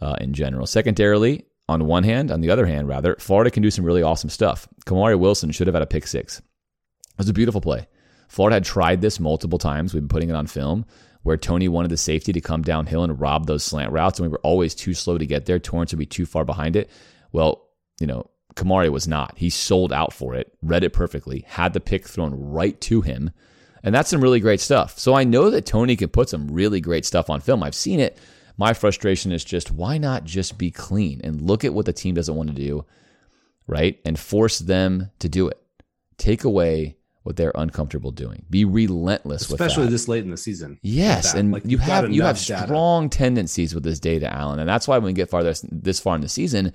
uh, 0.00 0.16
in 0.20 0.32
general. 0.32 0.66
Secondarily, 0.66 1.44
on 1.72 1.86
one 1.86 2.04
hand. 2.04 2.30
On 2.30 2.40
the 2.40 2.50
other 2.50 2.66
hand, 2.66 2.88
rather, 2.88 3.16
Florida 3.18 3.50
can 3.50 3.62
do 3.62 3.70
some 3.70 3.84
really 3.84 4.02
awesome 4.02 4.30
stuff. 4.30 4.68
Kamari 4.86 5.18
Wilson 5.18 5.50
should 5.50 5.66
have 5.66 5.74
had 5.74 5.82
a 5.82 5.86
pick 5.86 6.06
six. 6.06 6.38
It 6.38 7.18
was 7.18 7.28
a 7.28 7.32
beautiful 7.34 7.60
play. 7.60 7.88
Florida 8.28 8.56
had 8.56 8.64
tried 8.64 9.00
this 9.00 9.20
multiple 9.20 9.58
times. 9.58 9.92
We've 9.92 10.02
been 10.02 10.08
putting 10.08 10.30
it 10.30 10.36
on 10.36 10.46
film 10.46 10.86
where 11.22 11.36
Toney 11.36 11.68
wanted 11.68 11.90
the 11.90 11.96
safety 11.96 12.32
to 12.32 12.40
come 12.40 12.62
downhill 12.62 13.04
and 13.04 13.20
rob 13.20 13.46
those 13.46 13.64
slant 13.64 13.92
routes, 13.92 14.18
and 14.18 14.26
we 14.26 14.32
were 14.32 14.40
always 14.40 14.74
too 14.74 14.94
slow 14.94 15.18
to 15.18 15.26
get 15.26 15.46
there. 15.46 15.58
Torrence 15.58 15.92
would 15.92 15.98
be 15.98 16.06
too 16.06 16.26
far 16.26 16.44
behind 16.44 16.76
it. 16.76 16.90
Well, 17.30 17.68
you 18.00 18.06
know, 18.06 18.28
Kamari 18.54 18.90
was 18.90 19.08
not. 19.08 19.38
He 19.38 19.50
sold 19.50 19.92
out 19.92 20.12
for 20.12 20.34
it, 20.34 20.52
read 20.62 20.84
it 20.84 20.92
perfectly, 20.92 21.44
had 21.46 21.72
the 21.72 21.80
pick 21.80 22.06
thrown 22.06 22.34
right 22.34 22.78
to 22.82 23.00
him. 23.00 23.30
And 23.84 23.94
that's 23.94 24.10
some 24.10 24.20
really 24.20 24.40
great 24.40 24.60
stuff. 24.60 24.98
So 24.98 25.14
I 25.14 25.24
know 25.24 25.50
that 25.50 25.66
Toney 25.66 25.96
can 25.96 26.08
put 26.08 26.28
some 26.28 26.48
really 26.48 26.80
great 26.80 27.04
stuff 27.04 27.30
on 27.30 27.40
film. 27.40 27.62
I've 27.62 27.74
seen 27.74 28.00
it. 28.00 28.18
My 28.56 28.72
frustration 28.72 29.32
is 29.32 29.44
just 29.44 29.70
why 29.70 29.98
not 29.98 30.24
just 30.24 30.58
be 30.58 30.70
clean 30.70 31.20
and 31.24 31.40
look 31.40 31.64
at 31.64 31.74
what 31.74 31.86
the 31.86 31.92
team 31.92 32.14
doesn't 32.14 32.34
want 32.34 32.48
to 32.50 32.54
do, 32.54 32.84
right? 33.66 33.98
And 34.04 34.18
force 34.18 34.58
them 34.58 35.10
to 35.18 35.28
do 35.28 35.48
it. 35.48 35.60
Take 36.18 36.44
away 36.44 36.96
what 37.22 37.36
they're 37.36 37.52
uncomfortable 37.54 38.10
doing. 38.10 38.44
Be 38.50 38.64
relentless 38.64 39.42
especially 39.42 39.86
this 39.86 40.08
late 40.08 40.24
in 40.24 40.30
the 40.30 40.36
season. 40.36 40.78
Yes, 40.82 41.34
and 41.34 41.52
like, 41.52 41.64
you 41.64 41.78
have 41.78 42.10
you 42.10 42.22
have 42.22 42.38
strong 42.38 43.04
data. 43.08 43.18
tendencies 43.18 43.74
with 43.74 43.84
this 43.84 44.00
data, 44.00 44.32
Alan, 44.32 44.58
and 44.58 44.68
that's 44.68 44.88
why 44.88 44.98
when 44.98 45.06
we 45.06 45.12
get 45.12 45.30
farther 45.30 45.54
this 45.70 46.00
far 46.00 46.16
in 46.16 46.20
the 46.20 46.28
season, 46.28 46.72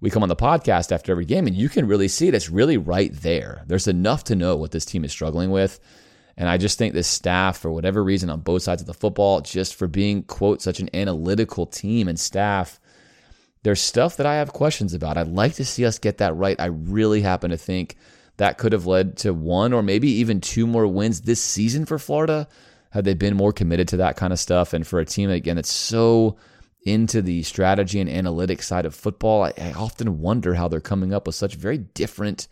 we 0.00 0.10
come 0.10 0.22
on 0.22 0.28
the 0.28 0.36
podcast 0.36 0.92
after 0.92 1.12
every 1.12 1.26
game, 1.26 1.46
and 1.46 1.54
you 1.54 1.68
can 1.68 1.86
really 1.86 2.08
see 2.08 2.28
it. 2.28 2.34
It's 2.34 2.48
really 2.48 2.78
right 2.78 3.12
there. 3.12 3.62
There's 3.66 3.86
enough 3.86 4.24
to 4.24 4.34
know 4.34 4.56
what 4.56 4.70
this 4.70 4.84
team 4.84 5.04
is 5.04 5.12
struggling 5.12 5.50
with. 5.50 5.78
And 6.40 6.48
I 6.48 6.56
just 6.56 6.78
think 6.78 6.94
this 6.94 7.06
staff, 7.06 7.58
for 7.58 7.70
whatever 7.70 8.02
reason, 8.02 8.30
on 8.30 8.40
both 8.40 8.62
sides 8.62 8.80
of 8.80 8.86
the 8.86 8.94
football, 8.94 9.42
just 9.42 9.74
for 9.74 9.86
being, 9.86 10.22
quote, 10.22 10.62
such 10.62 10.80
an 10.80 10.88
analytical 10.94 11.66
team 11.66 12.08
and 12.08 12.18
staff, 12.18 12.80
there's 13.62 13.82
stuff 13.82 14.16
that 14.16 14.24
I 14.24 14.36
have 14.36 14.54
questions 14.54 14.94
about. 14.94 15.18
I'd 15.18 15.28
like 15.28 15.52
to 15.56 15.66
see 15.66 15.84
us 15.84 15.98
get 15.98 16.16
that 16.16 16.34
right. 16.34 16.58
I 16.58 16.66
really 16.66 17.20
happen 17.20 17.50
to 17.50 17.58
think 17.58 17.96
that 18.38 18.56
could 18.56 18.72
have 18.72 18.86
led 18.86 19.18
to 19.18 19.34
one 19.34 19.74
or 19.74 19.82
maybe 19.82 20.08
even 20.12 20.40
two 20.40 20.66
more 20.66 20.86
wins 20.86 21.20
this 21.20 21.42
season 21.42 21.84
for 21.84 21.98
Florida 21.98 22.48
had 22.88 23.04
they 23.04 23.12
been 23.12 23.36
more 23.36 23.52
committed 23.52 23.88
to 23.88 23.98
that 23.98 24.16
kind 24.16 24.32
of 24.32 24.38
stuff. 24.38 24.72
And 24.72 24.86
for 24.86 24.98
a 24.98 25.04
team, 25.04 25.28
again, 25.28 25.56
that's 25.56 25.70
so 25.70 26.38
into 26.84 27.20
the 27.20 27.42
strategy 27.42 28.00
and 28.00 28.08
analytics 28.08 28.62
side 28.62 28.86
of 28.86 28.94
football, 28.94 29.42
I, 29.42 29.52
I 29.60 29.72
often 29.72 30.20
wonder 30.20 30.54
how 30.54 30.68
they're 30.68 30.80
coming 30.80 31.12
up 31.12 31.26
with 31.26 31.36
such 31.36 31.56
very 31.56 31.76
different 31.76 32.48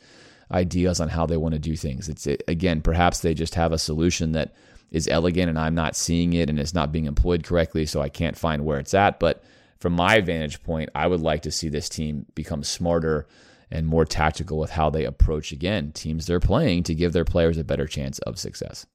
ideas 0.51 1.01
on 1.01 1.09
how 1.09 1.27
they 1.27 1.37
want 1.37 1.55
to 1.55 1.59
do 1.59 1.77
things. 1.77 2.09
It's 2.09 2.27
it, 2.27 2.43
again, 2.49 2.81
perhaps 2.81 3.21
they 3.21 3.35
just 3.35 3.55
have 3.55 3.73
a 3.73 3.79
solution 3.79 4.33
that 4.33 4.55
is 4.91 5.09
elegant 5.09 5.51
and 5.51 5.59
I'm 5.59 5.75
not 5.75 5.97
seeing 5.97 6.33
it 6.33 6.49
and 6.49 6.59
it's 6.59 6.75
not 6.75 6.93
being 6.93 7.05
employed 7.05 7.45
correctly, 7.45 7.87
so 7.87 8.01
I 8.01 8.09
can't 8.09 8.37
find 8.37 8.65
where 8.65 8.79
it's 8.79 8.95
at. 8.95 9.21
But 9.21 9.45
from 9.79 9.93
my 9.93 10.21
vantage 10.21 10.63
point, 10.63 10.91
I 10.95 11.07
would 11.07 11.21
like 11.21 11.43
to 11.43 11.51
see 11.51 11.69
this 11.69 11.89
team 11.89 12.27
become 12.35 12.65
smarter 12.65 13.27
and 13.71 13.87
more 13.87 14.05
tactical 14.05 14.59
with 14.59 14.71
how 14.71 14.89
they 14.89 15.05
approach 15.05 15.53
again 15.53 15.93
teams 15.93 16.27
they're 16.27 16.41
playing 16.41 16.85
to 16.85 16.95
give 16.95 17.13
their 17.13 17.25
players 17.25 17.59
a 17.59 17.65
better 17.65 17.87
chance 17.87 18.19
of 18.21 18.39
success. 18.39 18.87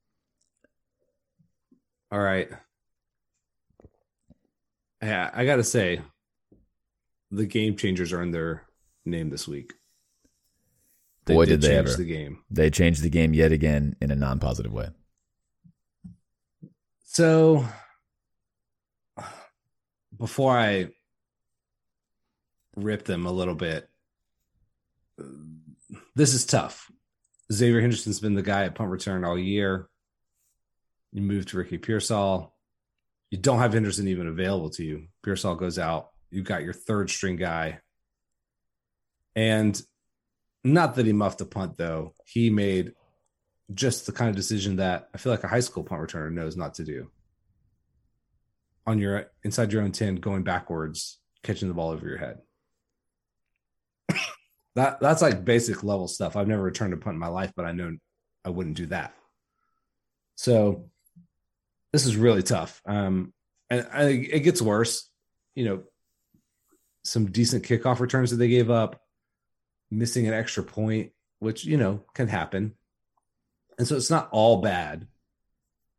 All 2.11 2.19
right. 2.19 2.49
Yeah, 5.01 5.29
I 5.33 5.45
got 5.45 5.57
to 5.57 5.63
say, 5.63 6.01
the 7.29 7.45
game 7.45 7.75
changers 7.75 8.13
are 8.13 8.21
in 8.21 8.31
their 8.31 8.63
name 9.05 9.29
this 9.29 9.47
week. 9.47 9.73
They 11.25 11.33
Boy, 11.35 11.45
did, 11.45 11.61
did 11.61 11.69
they 11.69 11.77
ever! 11.77 11.93
The 11.93 12.05
game. 12.05 12.43
They 12.49 12.69
changed 12.69 13.01
the 13.01 13.09
game 13.09 13.33
yet 13.33 13.51
again 13.51 13.95
in 14.01 14.11
a 14.11 14.15
non-positive 14.15 14.73
way. 14.73 14.89
So, 17.05 17.65
before 20.17 20.57
I 20.57 20.89
rip 22.75 23.05
them 23.05 23.25
a 23.25 23.31
little 23.31 23.55
bit, 23.55 23.87
this 26.15 26.33
is 26.33 26.45
tough. 26.45 26.91
Xzavier 27.51 27.81
Henderson's 27.81 28.19
been 28.19 28.33
the 28.33 28.41
guy 28.41 28.63
at 28.63 28.75
punt 28.75 28.89
return 28.89 29.23
all 29.23 29.37
year. 29.37 29.87
You 31.11 31.21
move 31.21 31.45
to 31.47 31.57
Ricky 31.57 31.77
Pearsall. 31.77 32.53
You 33.29 33.37
don't 33.37 33.59
have 33.59 33.73
Henderson 33.73 34.07
even 34.07 34.27
available 34.27 34.71
to 34.71 34.83
you. 34.83 35.07
Pearsall 35.23 35.55
goes 35.55 35.77
out. 35.77 36.09
You've 36.31 36.45
got 36.45 36.63
your 36.63 36.73
third 36.73 37.09
string 37.09 37.35
guy. 37.35 37.79
And 39.35 39.79
not 40.63 40.95
that 40.95 41.05
he 41.05 41.13
muffed 41.13 41.41
a 41.41 41.45
punt, 41.45 41.77
though. 41.77 42.13
He 42.25 42.49
made 42.49 42.93
just 43.73 44.05
the 44.05 44.11
kind 44.11 44.29
of 44.29 44.35
decision 44.35 44.77
that 44.77 45.09
I 45.13 45.17
feel 45.17 45.31
like 45.31 45.43
a 45.43 45.49
high 45.49 45.59
school 45.59 45.83
punt 45.83 46.01
returner 46.01 46.31
knows 46.31 46.55
not 46.55 46.75
to 46.75 46.83
do. 46.83 47.09
On 48.85 48.99
your 48.99 49.31
inside 49.43 49.71
your 49.71 49.81
own 49.81 49.91
10, 49.91 50.15
going 50.15 50.43
backwards, 50.43 51.19
catching 51.43 51.67
the 51.67 51.73
ball 51.73 51.91
over 51.91 52.07
your 52.07 52.17
head. 52.17 52.39
that 54.75 54.99
that's 54.99 55.21
like 55.21 55.45
basic 55.45 55.83
level 55.83 56.07
stuff. 56.07 56.35
I've 56.35 56.47
never 56.47 56.63
returned 56.63 56.93
a 56.93 56.97
punt 56.97 57.13
in 57.15 57.19
my 57.19 57.27
life, 57.27 57.53
but 57.55 57.65
I 57.65 57.71
know 57.71 57.95
I 58.43 58.49
wouldn't 58.49 58.77
do 58.77 58.87
that. 58.87 59.13
So 60.35 60.89
this 61.93 62.05
is 62.05 62.17
really 62.17 62.43
tough. 62.43 62.81
Um, 62.85 63.33
and 63.69 63.87
I, 63.93 64.03
it 64.09 64.43
gets 64.43 64.61
worse. 64.61 65.09
You 65.55 65.65
know, 65.65 65.83
some 67.05 67.31
decent 67.31 67.63
kickoff 67.63 67.99
returns 67.99 68.31
that 68.31 68.37
they 68.37 68.47
gave 68.47 68.69
up, 68.69 68.99
missing 69.97 70.27
an 70.27 70.33
extra 70.33 70.63
point, 70.63 71.11
which 71.39 71.65
you 71.65 71.77
know 71.77 72.01
can 72.13 72.27
happen. 72.27 72.73
And 73.77 73.87
so 73.87 73.95
it's 73.95 74.09
not 74.09 74.29
all 74.31 74.61
bad. 74.61 75.07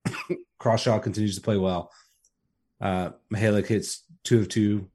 Crawshaw 0.58 0.98
continues 0.98 1.36
to 1.36 1.42
play 1.42 1.56
well. 1.56 1.90
Uh 2.80 3.10
Mihalek 3.32 3.66
hits 3.66 4.04
two 4.22 4.40
of 4.40 4.48
two 4.48 4.88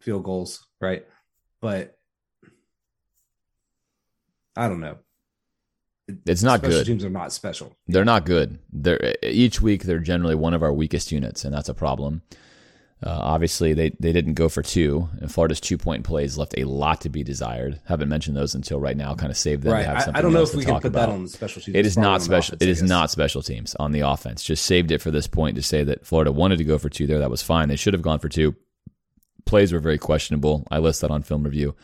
field 0.00 0.24
goals, 0.24 0.66
right? 0.80 1.04
But 1.60 1.98
I 4.56 4.68
don't 4.68 4.80
know. 4.80 4.98
It's 6.26 6.42
not 6.42 6.60
special 6.60 6.78
good. 6.78 6.86
Teams 6.86 7.04
are 7.04 7.10
not 7.10 7.32
special. 7.32 7.76
They're 7.86 8.04
not 8.04 8.24
good. 8.24 8.58
They're 8.72 9.14
each 9.22 9.60
week 9.60 9.82
they're 9.82 9.98
generally 9.98 10.34
one 10.34 10.54
of 10.54 10.62
our 10.62 10.72
weakest 10.72 11.12
units, 11.12 11.44
and 11.44 11.54
that's 11.54 11.68
a 11.68 11.74
problem. 11.74 12.22
Uh, 13.00 13.10
obviously, 13.10 13.74
they, 13.74 13.90
they 14.00 14.12
didn't 14.12 14.34
go 14.34 14.48
for 14.48 14.60
two. 14.60 15.08
And 15.20 15.32
Florida's 15.32 15.60
two 15.60 15.78
point 15.78 16.02
plays 16.02 16.36
left 16.36 16.54
a 16.58 16.64
lot 16.64 17.02
to 17.02 17.08
be 17.08 17.22
desired. 17.22 17.80
Haven't 17.84 18.08
mentioned 18.08 18.36
those 18.36 18.56
until 18.56 18.80
right 18.80 18.96
now. 18.96 19.14
Kind 19.14 19.30
of 19.30 19.36
saved 19.36 19.62
them 19.62 19.72
right. 19.72 19.82
to 19.82 19.88
have 19.88 20.02
something. 20.02 20.16
I, 20.16 20.18
I 20.18 20.22
don't 20.22 20.32
know 20.32 20.42
if 20.42 20.54
we 20.54 20.64
can 20.64 20.74
put 20.74 20.86
about. 20.86 21.06
that 21.06 21.12
on 21.12 21.28
special 21.28 21.62
teams. 21.62 21.76
It 21.76 21.86
is 21.86 21.96
not 21.96 22.22
special. 22.22 22.54
Offense, 22.54 22.62
it 22.62 22.68
is 22.68 22.82
not 22.82 23.10
special 23.10 23.42
teams 23.42 23.76
on 23.76 23.92
the 23.92 24.00
offense. 24.00 24.42
Just 24.42 24.64
saved 24.64 24.90
it 24.90 25.00
for 25.00 25.12
this 25.12 25.28
point 25.28 25.54
to 25.56 25.62
say 25.62 25.84
that 25.84 26.04
Florida 26.04 26.32
wanted 26.32 26.58
to 26.58 26.64
go 26.64 26.76
for 26.76 26.88
two 26.88 27.06
there. 27.06 27.20
That 27.20 27.30
was 27.30 27.42
fine. 27.42 27.68
They 27.68 27.76
should 27.76 27.94
have 27.94 28.02
gone 28.02 28.18
for 28.18 28.28
two. 28.28 28.56
Plays 29.46 29.72
were 29.72 29.78
very 29.78 29.98
questionable. 29.98 30.66
I 30.70 30.78
list 30.78 31.00
that 31.02 31.12
on 31.12 31.22
film 31.22 31.44
review. 31.44 31.76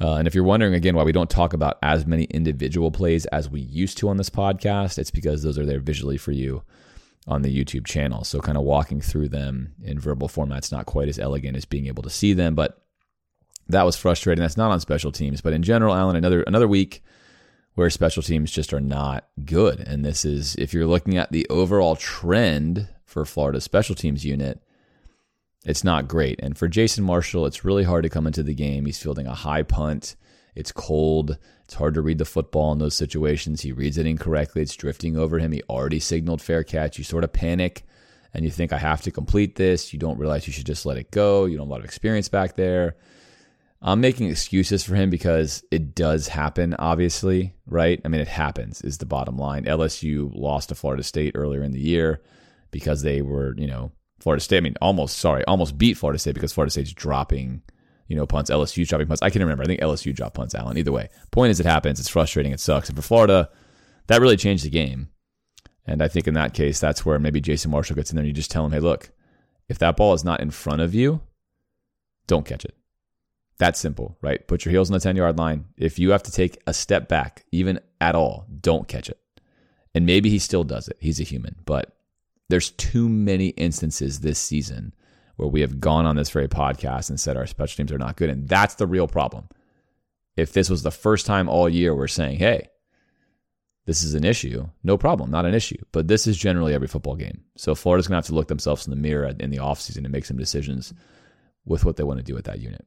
Uh, 0.00 0.16
and 0.16 0.26
if 0.26 0.34
you're 0.34 0.42
wondering 0.42 0.74
again 0.74 0.96
why 0.96 1.04
we 1.04 1.12
don't 1.12 1.30
talk 1.30 1.52
about 1.52 1.78
as 1.80 2.04
many 2.04 2.24
individual 2.24 2.90
plays 2.90 3.26
as 3.26 3.48
we 3.48 3.60
used 3.60 3.98
to 3.98 4.08
on 4.08 4.16
this 4.16 4.30
podcast, 4.30 4.98
it's 4.98 5.12
because 5.12 5.44
those 5.44 5.56
are 5.56 5.64
there 5.64 5.78
visually 5.78 6.16
for 6.16 6.32
you 6.32 6.64
on 7.26 7.42
the 7.42 7.64
YouTube 7.64 7.86
channel. 7.86 8.24
So 8.24 8.40
kind 8.40 8.58
of 8.58 8.64
walking 8.64 9.00
through 9.00 9.28
them 9.28 9.74
in 9.82 9.98
verbal 9.98 10.28
format's 10.28 10.70
not 10.70 10.86
quite 10.86 11.08
as 11.08 11.18
elegant 11.18 11.56
as 11.56 11.64
being 11.64 11.86
able 11.86 12.02
to 12.02 12.10
see 12.10 12.34
them, 12.34 12.54
but 12.54 12.82
that 13.68 13.84
was 13.84 13.96
frustrating. 13.96 14.42
That's 14.42 14.56
not 14.56 14.70
on 14.70 14.80
special 14.80 15.12
teams, 15.12 15.40
but 15.40 15.52
in 15.52 15.62
general, 15.62 15.94
Alan, 15.94 16.16
another 16.16 16.42
another 16.42 16.68
week 16.68 17.02
where 17.74 17.90
special 17.90 18.22
teams 18.22 18.52
just 18.52 18.72
are 18.72 18.80
not 18.80 19.26
good. 19.44 19.80
And 19.80 20.04
this 20.04 20.24
is 20.24 20.54
if 20.56 20.72
you're 20.72 20.86
looking 20.86 21.16
at 21.16 21.32
the 21.32 21.46
overall 21.48 21.96
trend 21.96 22.88
for 23.04 23.24
Florida's 23.24 23.64
special 23.64 23.94
teams 23.94 24.24
unit, 24.24 24.60
it's 25.64 25.84
not 25.84 26.08
great. 26.08 26.38
And 26.42 26.56
for 26.56 26.68
Jason 26.68 27.04
Marshall, 27.04 27.46
it's 27.46 27.64
really 27.64 27.84
hard 27.84 28.02
to 28.02 28.10
come 28.10 28.26
into 28.26 28.42
the 28.42 28.54
game. 28.54 28.84
He's 28.86 29.02
fielding 29.02 29.26
a 29.26 29.34
high 29.34 29.62
punt. 29.62 30.14
It's 30.54 30.72
cold. 30.72 31.38
It's 31.64 31.74
hard 31.74 31.94
to 31.94 32.02
read 32.02 32.18
the 32.18 32.24
football 32.24 32.72
in 32.72 32.78
those 32.78 32.94
situations. 32.94 33.62
He 33.62 33.72
reads 33.72 33.96
it 33.98 34.06
incorrectly. 34.06 34.62
It's 34.62 34.76
drifting 34.76 35.16
over 35.16 35.38
him. 35.38 35.52
He 35.52 35.62
already 35.68 36.00
signaled 36.00 36.42
fair 36.42 36.62
catch. 36.62 36.98
You 36.98 37.04
sort 37.04 37.24
of 37.24 37.32
panic 37.32 37.84
and 38.34 38.44
you 38.44 38.50
think, 38.50 38.72
I 38.72 38.78
have 38.78 39.02
to 39.02 39.10
complete 39.10 39.56
this. 39.56 39.92
You 39.92 39.98
don't 39.98 40.18
realize 40.18 40.46
you 40.46 40.52
should 40.52 40.66
just 40.66 40.84
let 40.84 40.98
it 40.98 41.10
go. 41.10 41.46
You 41.46 41.56
don't 41.56 41.66
have 41.66 41.70
a 41.70 41.72
lot 41.72 41.80
of 41.80 41.86
experience 41.86 42.28
back 42.28 42.56
there. 42.56 42.96
I'm 43.80 44.00
making 44.00 44.30
excuses 44.30 44.82
for 44.82 44.94
him 44.94 45.10
because 45.10 45.62
it 45.70 45.94
does 45.94 46.28
happen, 46.28 46.74
obviously, 46.78 47.54
right? 47.66 48.00
I 48.04 48.08
mean, 48.08 48.22
it 48.22 48.28
happens, 48.28 48.80
is 48.80 48.98
the 48.98 49.06
bottom 49.06 49.36
line. 49.36 49.66
LSU 49.66 50.30
lost 50.34 50.70
to 50.70 50.74
Florida 50.74 51.02
State 51.02 51.32
earlier 51.34 51.62
in 51.62 51.72
the 51.72 51.80
year 51.80 52.22
because 52.70 53.02
they 53.02 53.20
were, 53.20 53.54
you 53.58 53.66
know, 53.66 53.92
Florida 54.20 54.42
State. 54.42 54.56
I 54.56 54.60
mean, 54.60 54.76
almost, 54.80 55.18
sorry, 55.18 55.44
almost 55.44 55.76
beat 55.76 55.98
Florida 55.98 56.18
State 56.18 56.34
because 56.34 56.52
Florida 56.52 56.70
State's 56.70 56.94
dropping 56.94 57.60
you 58.08 58.16
know, 58.16 58.26
punts. 58.26 58.50
LSU 58.50 58.86
dropping 58.86 59.06
punts. 59.06 59.22
I 59.22 59.30
can 59.30 59.42
remember. 59.42 59.62
I 59.62 59.66
think 59.66 59.80
LSU 59.80 60.14
dropped 60.14 60.34
punts, 60.34 60.54
Alan. 60.54 60.76
Either 60.76 60.92
way. 60.92 61.08
Point 61.30 61.50
is, 61.50 61.60
it 61.60 61.66
happens. 61.66 62.00
It's 62.00 62.08
frustrating. 62.08 62.52
It 62.52 62.60
sucks. 62.60 62.88
And 62.88 62.96
for 62.96 63.02
Florida, 63.02 63.50
that 64.06 64.20
really 64.20 64.36
changed 64.36 64.64
the 64.64 64.70
game. 64.70 65.08
And 65.86 66.02
I 66.02 66.08
think 66.08 66.26
in 66.26 66.34
that 66.34 66.54
case, 66.54 66.80
that's 66.80 67.04
where 67.04 67.18
maybe 67.18 67.40
Jason 67.40 67.70
Marshall 67.70 67.96
gets 67.96 68.10
in 68.10 68.16
there 68.16 68.22
and 68.22 68.28
you 68.28 68.34
just 68.34 68.50
tell 68.50 68.64
him, 68.64 68.72
hey, 68.72 68.80
look, 68.80 69.10
if 69.68 69.78
that 69.78 69.96
ball 69.96 70.14
is 70.14 70.24
not 70.24 70.40
in 70.40 70.50
front 70.50 70.80
of 70.80 70.94
you, 70.94 71.20
don't 72.26 72.46
catch 72.46 72.64
it. 72.64 72.74
That's 73.58 73.78
simple, 73.78 74.16
right? 74.20 74.46
Put 74.46 74.64
your 74.64 74.72
heels 74.72 74.90
on 74.90 74.94
the 74.94 75.00
10 75.00 75.16
yard 75.16 75.38
line. 75.38 75.66
If 75.76 75.98
you 75.98 76.10
have 76.10 76.22
to 76.24 76.32
take 76.32 76.60
a 76.66 76.74
step 76.74 77.08
back, 77.08 77.44
even 77.52 77.80
at 78.00 78.14
all, 78.14 78.46
don't 78.60 78.88
catch 78.88 79.08
it. 79.08 79.18
And 79.94 80.06
maybe 80.06 80.28
he 80.28 80.38
still 80.38 80.64
does 80.64 80.88
it. 80.88 80.96
He's 81.00 81.20
a 81.20 81.24
human. 81.24 81.56
But 81.64 81.96
there's 82.48 82.70
too 82.70 83.08
many 83.08 83.48
instances 83.48 84.20
this 84.20 84.38
season 84.38 84.92
where 85.36 85.48
we 85.48 85.60
have 85.60 85.80
gone 85.80 86.06
on 86.06 86.16
this 86.16 86.30
very 86.30 86.48
podcast 86.48 87.10
and 87.10 87.18
said 87.18 87.36
our 87.36 87.46
special 87.46 87.76
teams 87.76 87.92
are 87.92 87.98
not 87.98 88.16
good. 88.16 88.30
And 88.30 88.48
that's 88.48 88.76
the 88.76 88.86
real 88.86 89.08
problem. 89.08 89.48
If 90.36 90.52
this 90.52 90.70
was 90.70 90.82
the 90.82 90.90
first 90.90 91.26
time 91.26 91.48
all 91.48 91.68
year 91.68 91.94
we're 91.94 92.08
saying, 92.08 92.38
hey, 92.38 92.68
this 93.86 94.02
is 94.02 94.14
an 94.14 94.24
issue, 94.24 94.66
no 94.82 94.96
problem, 94.96 95.30
not 95.30 95.44
an 95.44 95.54
issue. 95.54 95.82
But 95.92 96.08
this 96.08 96.26
is 96.26 96.36
generally 96.36 96.72
every 96.72 96.88
football 96.88 97.16
game. 97.16 97.42
So 97.56 97.74
Florida's 97.74 98.06
going 98.06 98.14
to 98.14 98.18
have 98.18 98.26
to 98.26 98.34
look 98.34 98.48
themselves 98.48 98.86
in 98.86 98.90
the 98.90 98.96
mirror 98.96 99.32
in 99.38 99.50
the 99.50 99.58
offseason 99.58 99.98
and 99.98 100.10
make 100.10 100.24
some 100.24 100.38
decisions 100.38 100.94
with 101.66 101.84
what 101.84 101.96
they 101.96 102.04
want 102.04 102.18
to 102.18 102.24
do 102.24 102.34
with 102.34 102.46
that 102.46 102.60
unit. 102.60 102.86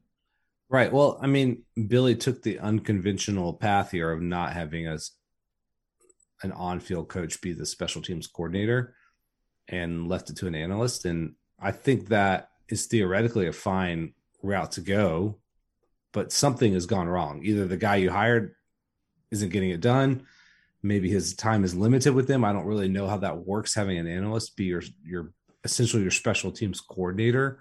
Right. 0.69 0.91
Well, 0.91 1.17
I 1.21 1.27
mean, 1.27 1.63
Billy 1.87 2.15
took 2.15 2.41
the 2.41 2.59
unconventional 2.59 3.53
path 3.53 3.91
here 3.91 4.11
of 4.11 4.21
not 4.21 4.53
having 4.53 4.87
us 4.87 5.11
an 6.43 6.51
on-field 6.51 7.07
coach 7.07 7.41
be 7.41 7.53
the 7.53 7.65
special 7.65 8.01
teams 8.01 8.27
coordinator 8.27 8.93
and 9.67 10.07
left 10.07 10.29
it 10.29 10.37
to 10.37 10.47
an 10.47 10.55
analyst 10.55 11.05
and 11.05 11.35
I 11.59 11.71
think 11.71 12.09
that 12.09 12.49
is 12.69 12.85
theoretically 12.85 13.47
a 13.47 13.53
fine 13.53 14.13
route 14.43 14.73
to 14.73 14.81
go, 14.81 15.37
but 16.13 16.31
something 16.31 16.73
has 16.73 16.85
gone 16.85 17.07
wrong. 17.07 17.41
Either 17.43 17.65
the 17.65 17.77
guy 17.77 17.97
you 17.97 18.11
hired 18.11 18.55
isn't 19.31 19.51
getting 19.51 19.71
it 19.71 19.81
done, 19.81 20.25
maybe 20.83 21.09
his 21.09 21.35
time 21.35 21.63
is 21.63 21.75
limited 21.75 22.13
with 22.13 22.27
them. 22.27 22.45
I 22.45 22.53
don't 22.53 22.65
really 22.65 22.87
know 22.87 23.07
how 23.07 23.17
that 23.17 23.45
works 23.45 23.73
having 23.73 23.97
an 23.97 24.07
analyst 24.07 24.55
be 24.55 24.65
your 24.65 24.83
your 25.03 25.31
essentially 25.63 26.01
your 26.01 26.11
special 26.11 26.51
teams 26.51 26.79
coordinator. 26.79 27.59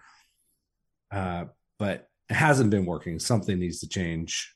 Uh, 1.10 1.46
but 1.78 2.08
it 2.28 2.34
hasn't 2.34 2.70
been 2.70 2.86
working. 2.86 3.18
Something 3.18 3.58
needs 3.58 3.80
to 3.80 3.88
change 3.88 4.54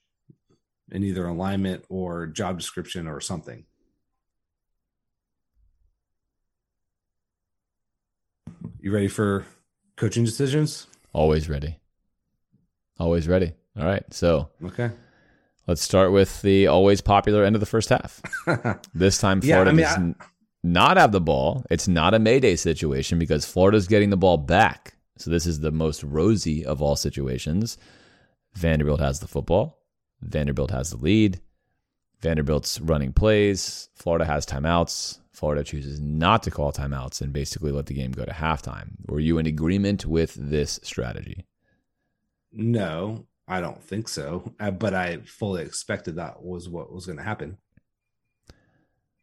in 0.91 1.05
either 1.05 1.26
alignment 1.26 1.84
or 1.88 2.26
job 2.26 2.59
description 2.59 3.07
or 3.07 3.20
something. 3.20 3.64
You 8.80 8.92
ready 8.92 9.08
for 9.08 9.46
coaching 9.96 10.24
decisions? 10.24 10.86
Always 11.12 11.48
ready. 11.48 11.78
Always 12.98 13.28
ready. 13.28 13.52
All 13.78 13.84
right. 13.84 14.02
So, 14.12 14.50
okay. 14.64 14.90
Let's 15.66 15.82
start 15.82 16.12
with 16.12 16.42
the 16.42 16.66
always 16.66 17.00
popular 17.00 17.44
end 17.44 17.56
of 17.56 17.61
the 17.61 17.66
first 17.66 17.88
half. 17.88 18.20
this 18.94 19.18
time, 19.18 19.40
Florida 19.40 19.70
yeah, 19.74 19.94
I 19.94 19.98
mean, 19.98 20.12
does 20.14 20.22
I... 20.22 20.26
not 20.62 20.96
have 20.96 21.12
the 21.12 21.20
ball. 21.20 21.64
It's 21.70 21.88
not 21.88 22.14
a 22.14 22.18
Mayday 22.18 22.56
situation 22.56 23.18
because 23.18 23.44
Florida's 23.44 23.86
getting 23.86 24.11
the 24.11 24.16
ball 24.16 24.36
back. 24.36 24.94
So, 25.18 25.30
this 25.30 25.46
is 25.46 25.61
the 25.61 25.70
most 25.70 26.02
rosy 26.02 26.64
of 26.64 26.82
all 26.82 26.96
situations. 26.96 27.78
Vanderbilt 28.54 29.00
has 29.00 29.20
the 29.20 29.28
football, 29.28 29.78
Vanderbilt 30.20 30.70
has 30.70 30.90
the 30.90 30.96
lead. 30.96 31.40
Vanderbilt's 32.20 32.80
running 32.80 33.12
plays. 33.12 33.88
Florida 33.94 34.24
has 34.24 34.44
timeouts. 34.44 35.18
Florida 35.41 35.64
chooses 35.64 35.99
not 35.99 36.43
to 36.43 36.51
call 36.51 36.70
timeouts 36.70 37.22
and 37.22 37.32
basically 37.32 37.72
let 37.72 37.86
the 37.86 37.95
game 37.95 38.12
go 38.12 38.26
to 38.26 38.30
halftime. 38.30 38.91
Were 39.09 39.20
you 39.20 39.38
in 39.38 39.47
agreement 39.47 40.05
with 40.05 40.34
this 40.34 40.78
strategy? 40.82 41.47
No, 42.53 43.24
I 43.49 43.62
don't 43.62 43.82
think 43.82 44.07
so. 44.07 44.53
Uh, 44.61 44.70
but 44.70 44.93
I 44.93 45.20
fully 45.24 45.62
expected 45.62 46.16
that 46.16 46.43
was 46.43 46.68
what 46.68 46.93
was 46.93 47.07
going 47.07 47.16
to 47.16 47.24
happen. 47.24 47.57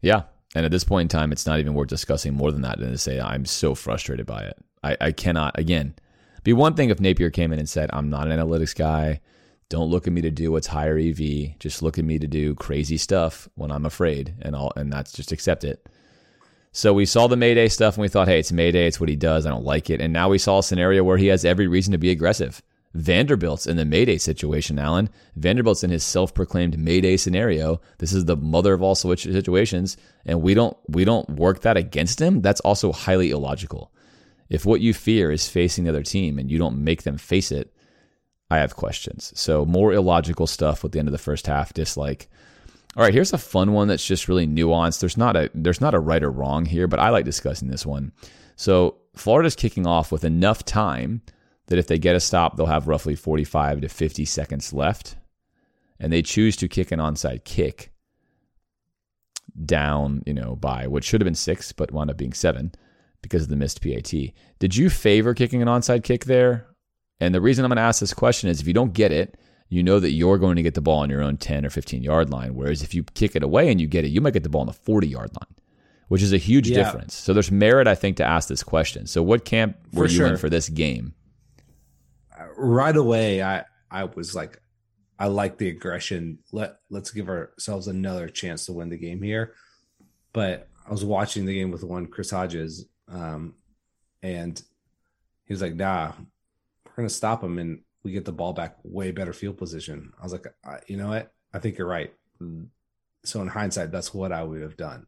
Yeah. 0.02 0.24
And 0.56 0.66
at 0.66 0.72
this 0.72 0.84
point 0.84 1.14
in 1.14 1.20
time, 1.20 1.32
it's 1.32 1.46
not 1.46 1.60
even 1.60 1.76
worth 1.76 1.90
discussing 1.90 2.34
more 2.34 2.52
than 2.52 2.64
that 2.64 2.80
than 2.80 2.90
to 2.90 2.98
say, 2.98 3.20
I'm 3.20 3.46
so 3.46 3.76
frustrated 3.76 4.26
by 4.26 4.42
it. 4.42 4.58
I, 4.84 4.98
I 5.00 5.12
cannot, 5.12 5.60
again, 5.60 5.94
be 6.44 6.52
one 6.52 6.74
thing 6.74 6.90
if 6.90 7.00
Napier 7.00 7.30
came 7.30 7.54
in 7.54 7.60
and 7.60 7.70
said, 7.70 7.92
I'm 7.94 8.10
not 8.10 8.28
an 8.28 8.40
analytics 8.40 8.76
guy. 8.76 9.22
Don't 9.70 9.92
look 9.92 10.08
at 10.08 10.14
me 10.14 10.22
to 10.22 10.32
do 10.32 10.52
what's 10.52 10.66
higher 10.66 10.98
EV. 10.98 11.60
Just 11.60 11.84
look 11.84 12.00
at 12.00 12.06
me 12.06 12.18
to 12.18 12.28
do 12.28 12.56
crazy 12.56 12.98
stuff 12.98 13.48
when 13.54 13.72
I'm 13.72 13.86
afraid, 13.86 14.34
and 14.42 14.56
all, 14.56 14.74
and 14.76 14.92
that's 14.92 15.12
just 15.12 15.32
accept 15.32 15.64
it. 15.64 15.88
So 16.72 16.94
we 16.94 17.06
saw 17.06 17.28
the 17.28 17.36
Mayday 17.36 17.70
stuff 17.70 17.96
and 17.96 18.02
we 18.02 18.08
thought, 18.08 18.28
hey, 18.28 18.40
it's 18.40 18.52
Mayday. 18.52 18.88
It's 18.88 19.00
what 19.00 19.10
he 19.10 19.16
does. 19.16 19.46
I 19.46 19.50
don't 19.50 19.66
like 19.66 19.90
it. 19.90 20.00
And 20.02 20.14
now 20.14 20.30
we 20.30 20.38
saw 20.38 20.60
a 20.60 20.64
scenario 20.64 21.04
where 21.04 21.18
he 21.18 21.28
has 21.28 21.44
every 21.44 21.68
reason 21.68 21.92
to 21.92 21.98
be 21.98 22.12
aggressive. 22.12 22.62
Vanderbilt's 22.94 23.68
in 23.68 23.78
the 23.78 23.86
Mayday 23.86 24.18
situation, 24.18 24.80
Alan. 24.80 25.10
Vanderbilt's 25.36 25.84
in 25.84 25.92
his 25.92 26.04
self-proclaimed 26.04 26.80
Mayday 26.80 27.18
scenario. 27.18 27.80
This 28.00 28.14
is 28.14 28.26
the 28.26 28.38
mother 28.38 28.74
of 28.74 28.82
all 28.82 28.96
switch 28.96 29.24
situations, 29.24 29.98
and 30.26 30.42
we 30.42 30.54
don't 30.54 30.76
we 30.88 31.06
don't 31.06 31.30
work 31.32 31.62
that 31.62 31.78
against 31.78 32.20
him. 32.20 32.42
That's 32.42 32.62
also 32.62 32.92
highly 32.92 33.30
illogical. 33.30 33.92
If 34.50 34.66
what 34.66 34.82
you 34.82 34.94
fear 34.94 35.32
is 35.32 35.50
facing 35.50 35.84
the 35.84 35.92
other 35.92 36.04
team 36.04 36.40
and 36.40 36.50
you 36.50 36.58
don't 36.58 36.84
make 36.84 37.04
them 37.04 37.18
face 37.18 37.52
it, 37.52 37.74
I 38.50 38.58
have 38.58 38.76
questions. 38.76 39.34
So 39.36 39.66
more 39.66 39.94
illogical 39.94 40.48
stuff 40.48 40.84
at 40.86 40.92
the 40.92 41.00
end 41.00 41.08
of 41.08 41.12
the 41.12 41.18
first 41.18 41.48
half. 41.48 41.74
Dislike 41.74 42.30
all 42.98 43.04
right, 43.04 43.14
here's 43.14 43.32
a 43.32 43.38
fun 43.38 43.74
one 43.74 43.88
that's 43.88 44.06
just 44.06 44.28
really 44.28 44.48
nuanced. 44.48 45.02
There's 45.02 45.18
not 45.18 45.36
a 45.36 45.52
there's 45.54 45.80
not 45.80 45.94
a 45.94 46.00
right 46.00 46.24
or 46.24 46.32
wrong 46.32 46.66
here, 46.66 46.88
but 46.88 47.00
I 47.00 47.10
like 47.10 47.26
discussing 47.26 47.68
this 47.68 47.86
one. 47.86 48.12
So 48.56 48.98
Florida's 49.16 49.56
kicking 49.56 49.86
off 49.86 50.12
with 50.12 50.24
enough 50.24 50.66
time 50.66 51.22
that 51.68 51.78
if 51.78 51.86
they 51.86 52.00
get 52.00 52.16
a 52.16 52.20
stop, 52.20 52.58
they'll 52.58 52.66
have 52.66 52.88
roughly 52.88 53.14
45 53.14 53.82
to 53.82 53.90
50 53.90 54.26
seconds 54.26 54.74
left, 54.74 55.16
and 56.00 56.12
they 56.12 56.24
choose 56.24 56.56
to 56.58 56.68
kick 56.68 56.92
an 56.92 57.00
onside 57.00 57.44
kick 57.44 57.92
down, 59.64 60.24
you 60.26 60.34
know, 60.34 60.56
by 60.56 60.88
what 60.88 61.04
should 61.04 61.22
have 61.22 61.26
been 61.26 61.36
six, 61.36 61.72
but 61.72 61.92
wound 61.92 62.10
up 62.10 62.18
being 62.18 62.34
seven 62.34 62.72
because 63.22 63.44
of 63.44 63.50
the 63.50 63.56
missed 63.56 63.82
PAT. 63.84 64.12
Did 64.58 64.76
you 64.76 64.90
favor 64.90 65.36
kicking 65.36 65.62
an 65.62 65.68
onside 65.68 66.04
kick 66.04 66.26
there? 66.26 66.66
And 67.20 67.34
the 67.34 67.42
reason 67.42 67.64
I'm 67.64 67.70
going 67.70 67.78
to 67.78 67.82
ask 67.84 68.00
this 68.00 68.14
question 68.14 68.50
is 68.50 68.60
if 68.60 68.68
you 68.68 68.74
don't 68.74 68.94
get 68.94 69.12
it, 69.12 69.38
you 69.70 69.84
know 69.84 70.00
that 70.00 70.12
you're 70.12 70.38
going 70.38 70.56
to 70.56 70.62
get 70.62 70.74
the 70.74 70.82
ball 70.82 71.00
on 71.00 71.10
your 71.10 71.22
own 71.22 71.38
10 71.38 71.66
or 71.66 71.70
15 71.70 72.04
yard 72.04 72.30
line. 72.30 72.56
Whereas 72.56 72.82
if 72.82 72.94
you 72.94 73.04
kick 73.04 73.36
it 73.36 73.44
away 73.44 73.70
and 73.70 73.82
you 73.82 73.88
get 73.88 74.06
it, 74.06 74.10
you 74.10 74.22
might 74.22 74.34
get 74.34 74.44
the 74.44 74.50
ball 74.50 74.62
on 74.62 74.68
the 74.68 74.74
40 74.74 75.08
yard 75.08 75.32
line, 75.40 75.56
which 76.08 76.22
is 76.22 76.34
a 76.34 76.38
huge 76.38 76.70
yeah. 76.70 76.78
difference. 76.78 77.16
So 77.16 77.34
there's 77.34 77.52
merit, 77.52 77.88
I 77.88 77.96
think, 77.96 78.18
to 78.18 78.24
ask 78.24 78.48
this 78.48 78.64
question. 78.64 79.08
So 79.08 79.22
what 79.22 79.46
camp 79.46 79.78
were 79.94 80.06
for 80.06 80.12
you 80.12 80.18
sure. 80.18 80.28
in 80.28 80.38
for 80.38 80.50
this 80.50 80.70
game? 80.70 81.14
Right 82.56 82.96
away, 82.96 83.44
I, 83.44 83.66
I 83.92 84.06
was 84.06 84.34
like, 84.36 84.62
I 85.20 85.28
like 85.28 85.58
the 85.58 85.70
aggression. 85.70 86.40
Let 86.52 86.78
let's 86.90 87.12
give 87.12 87.28
ourselves 87.28 87.88
another 87.88 88.30
chance 88.30 88.68
to 88.68 88.74
win 88.74 88.90
the 88.90 88.98
game 88.98 89.22
here. 89.22 89.54
But 90.32 90.68
I 90.86 90.92
was 90.92 91.04
watching 91.04 91.46
the 91.46 91.56
game 91.56 91.72
with 91.72 91.84
one 91.84 92.06
Chris 92.06 92.30
Hodges, 92.30 92.86
um, 93.08 93.56
and 94.22 94.62
he 95.46 95.54
was 95.54 95.62
like, 95.62 95.76
"Nah, 95.76 96.12
we're 96.86 96.96
gonna 96.96 97.10
stop 97.10 97.44
him." 97.44 97.58
And 97.58 97.82
we 98.08 98.14
get 98.14 98.26
the 98.26 98.32
ball 98.32 98.54
back 98.54 98.78
way 98.84 99.12
better 99.12 99.34
field 99.34 99.58
position. 99.58 100.14
I 100.18 100.24
was 100.24 100.32
like, 100.32 100.48
you 100.88 100.96
know 100.96 101.10
what? 101.10 101.34
I 101.54 101.60
think 101.60 101.78
you're 101.78 101.88
right. 101.88 102.14
So 103.26 103.42
in 103.42 103.50
hindsight, 103.50 103.92
that's 103.92 104.14
what 104.14 104.32
I 104.32 104.44
would 104.44 104.62
have 104.62 104.78
done. 104.78 105.08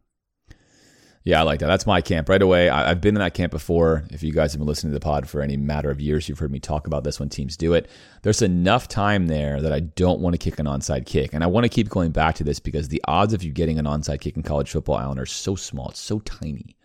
Yeah, 1.24 1.40
I 1.40 1.44
like 1.44 1.62
that. 1.62 1.68
That's 1.68 1.86
my 1.86 2.02
camp 2.02 2.28
right 2.28 2.42
away. 2.42 2.70
I, 2.70 2.90
have 2.90 3.00
been 3.00 3.16
in 3.16 3.22
that 3.22 3.34
camp 3.34 3.52
before. 3.52 4.04
If 4.10 4.22
you 4.22 4.34
guys 4.34 4.52
have 4.52 4.60
been 4.60 4.68
listening 4.68 4.92
to 4.92 5.00
the 5.00 5.04
pod 5.04 5.30
for 5.30 5.42
any 5.42 5.56
matter 5.56 5.90
of 5.90 6.02
years, 6.02 6.28
you've 6.28 6.40
heard 6.40 6.52
me 6.52 6.60
talk 6.60 6.88
about 6.88 7.06
this 7.06 7.20
when 7.20 7.30
teams 7.30 7.56
do 7.56 7.74
it. 7.74 7.90
There's 8.24 8.42
enough 8.42 8.90
time 8.90 9.28
there 9.28 9.62
that 9.62 9.72
I 9.72 9.80
don't 9.80 10.20
want 10.20 10.34
to 10.34 10.38
kick 10.38 10.60
an 10.60 10.66
onside 10.66 11.06
kick. 11.06 11.34
And 11.34 11.42
I 11.42 11.48
want 11.48 11.64
to 11.64 11.70
keep 11.70 11.88
going 11.88 12.12
back 12.12 12.36
to 12.36 12.44
this 12.44 12.60
because 12.60 12.90
the 12.90 13.02
odds 13.08 13.34
of 13.34 13.44
you 13.44 13.54
getting 13.54 13.80
an 13.80 13.86
onside 13.86 14.20
kick 14.20 14.36
in 14.36 14.44
college 14.44 14.72
football, 14.72 15.00
Alan, 15.00 15.20
are 15.20 15.26
so 15.26 15.56
small. 15.56 15.90
It's 15.90 16.00
so 16.02 16.20
tiny. 16.20 16.76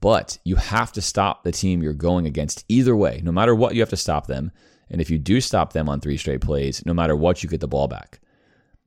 But 0.00 0.38
you 0.44 0.56
have 0.56 0.92
to 0.92 1.00
stop 1.00 1.44
the 1.44 1.52
team 1.52 1.82
you're 1.82 1.94
going 1.94 2.26
against 2.26 2.64
either 2.68 2.94
way. 2.94 3.20
No 3.24 3.32
matter 3.32 3.54
what, 3.54 3.74
you 3.74 3.80
have 3.80 3.90
to 3.90 3.96
stop 3.96 4.26
them. 4.26 4.52
And 4.94 5.00
if 5.00 5.10
you 5.10 5.18
do 5.18 5.40
stop 5.40 5.72
them 5.72 5.88
on 5.88 5.98
three 5.98 6.16
straight 6.16 6.40
plays, 6.40 6.86
no 6.86 6.94
matter 6.94 7.16
what, 7.16 7.42
you 7.42 7.48
get 7.48 7.58
the 7.58 7.66
ball 7.66 7.88
back. 7.88 8.20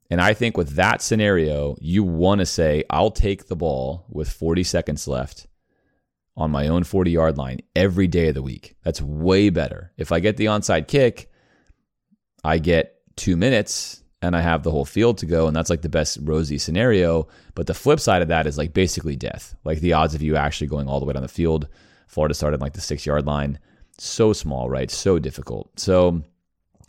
And 0.10 0.22
I 0.22 0.34
think 0.34 0.56
with 0.56 0.76
that 0.76 1.02
scenario, 1.02 1.76
you 1.82 2.02
want 2.02 2.40
to 2.40 2.46
say, 2.46 2.86
I'll 2.90 3.12
take 3.12 3.48
the 3.48 3.58
ball 3.58 4.06
with 4.08 4.32
40 4.32 4.64
seconds 4.64 5.06
left 5.06 5.48
on 6.38 6.50
my 6.50 6.70
own 6.70 6.86
40 6.86 7.12
yard 7.12 7.38
line 7.38 7.60
every 7.76 8.08
day 8.08 8.30
of 8.30 8.36
the 8.36 8.42
week. 8.42 8.78
That's 8.86 9.02
way 9.02 9.50
better. 9.50 9.92
If 9.98 10.14
I 10.14 10.22
get 10.22 10.38
the 10.38 10.46
onside 10.46 10.88
kick, 10.88 11.30
I 12.42 12.60
get 12.60 13.02
two 13.18 13.36
minutes 13.36 14.02
and 14.22 14.34
I 14.34 14.40
have 14.40 14.64
the 14.64 14.72
whole 14.72 14.86
field 14.86 15.18
to 15.18 15.26
go. 15.26 15.48
And 15.48 15.54
that's 15.54 15.70
like 15.70 15.82
the 15.82 15.90
best 15.90 16.20
rosy 16.22 16.58
scenario. 16.58 17.28
But 17.54 17.68
the 17.68 17.74
flip 17.74 18.00
side 18.00 18.22
of 18.22 18.30
that 18.30 18.48
is 18.48 18.58
like 18.58 18.72
basically 18.72 19.18
death. 19.18 19.58
Like 19.66 19.82
the 19.82 19.92
odds 19.92 20.16
of 20.16 20.22
you 20.22 20.38
actually 20.38 20.68
going 20.68 20.88
all 20.88 21.02
the 21.02 21.06
way 21.06 21.12
down 21.12 21.22
the 21.22 21.28
field. 21.28 21.68
Florida 22.08 22.34
started 22.34 22.62
like 22.62 22.72
the 22.72 22.80
six 22.80 23.06
yard 23.06 23.26
line 23.26 23.60
so 23.98 24.34
small, 24.34 24.70
right? 24.70 24.90
So 24.92 25.20
difficult. 25.20 25.80
So 25.80 26.24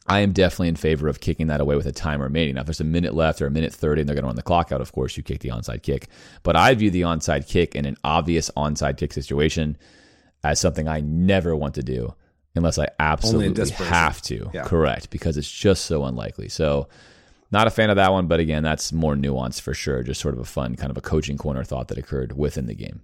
I 0.08 0.20
am 0.20 0.32
definitely 0.32 0.68
in 0.68 0.76
favor 0.76 1.06
of 1.06 1.20
kicking 1.20 1.48
that 1.48 1.60
away 1.60 1.76
with 1.76 1.86
a 1.86 1.92
time 1.92 2.22
remaining. 2.22 2.54
Now, 2.54 2.62
if 2.62 2.66
there's 2.66 2.80
a 2.80 2.84
minute 2.84 3.14
left 3.14 3.42
or 3.42 3.46
a 3.46 3.50
minute 3.50 3.74
30 3.74 4.00
and 4.02 4.08
they're 4.08 4.14
going 4.14 4.22
to 4.22 4.28
run 4.28 4.36
the 4.36 4.42
clock 4.42 4.72
out, 4.72 4.80
of 4.80 4.92
course, 4.92 5.16
you 5.16 5.22
kick 5.22 5.40
the 5.40 5.50
onside 5.50 5.82
kick. 5.82 6.08
But 6.42 6.56
I 6.56 6.74
view 6.74 6.90
the 6.90 7.02
onside 7.02 7.46
kick 7.46 7.74
in 7.74 7.84
an 7.84 7.98
obvious 8.04 8.50
onside 8.56 8.96
kick 8.96 9.12
situation 9.12 9.76
as 10.42 10.60
something 10.60 10.88
I 10.88 11.00
never 11.00 11.54
want 11.54 11.74
to 11.74 11.82
do 11.82 12.14
unless 12.54 12.78
I 12.78 12.88
absolutely 12.98 13.70
have 13.70 14.22
to. 14.22 14.50
Yeah. 14.54 14.64
Correct. 14.64 15.10
Because 15.10 15.36
it's 15.36 15.50
just 15.50 15.84
so 15.84 16.04
unlikely. 16.04 16.48
So, 16.48 16.88
not 17.50 17.66
a 17.66 17.70
fan 17.70 17.90
of 17.90 17.96
that 17.96 18.12
one. 18.12 18.28
But 18.28 18.40
again, 18.40 18.62
that's 18.62 18.92
more 18.92 19.14
nuanced 19.14 19.60
for 19.60 19.74
sure. 19.74 20.02
Just 20.02 20.22
sort 20.22 20.34
of 20.34 20.40
a 20.40 20.44
fun 20.44 20.74
kind 20.76 20.90
of 20.90 20.96
a 20.96 21.02
coaching 21.02 21.36
corner 21.36 21.64
thought 21.64 21.88
that 21.88 21.98
occurred 21.98 22.36
within 22.36 22.66
the 22.66 22.74
game. 22.74 23.02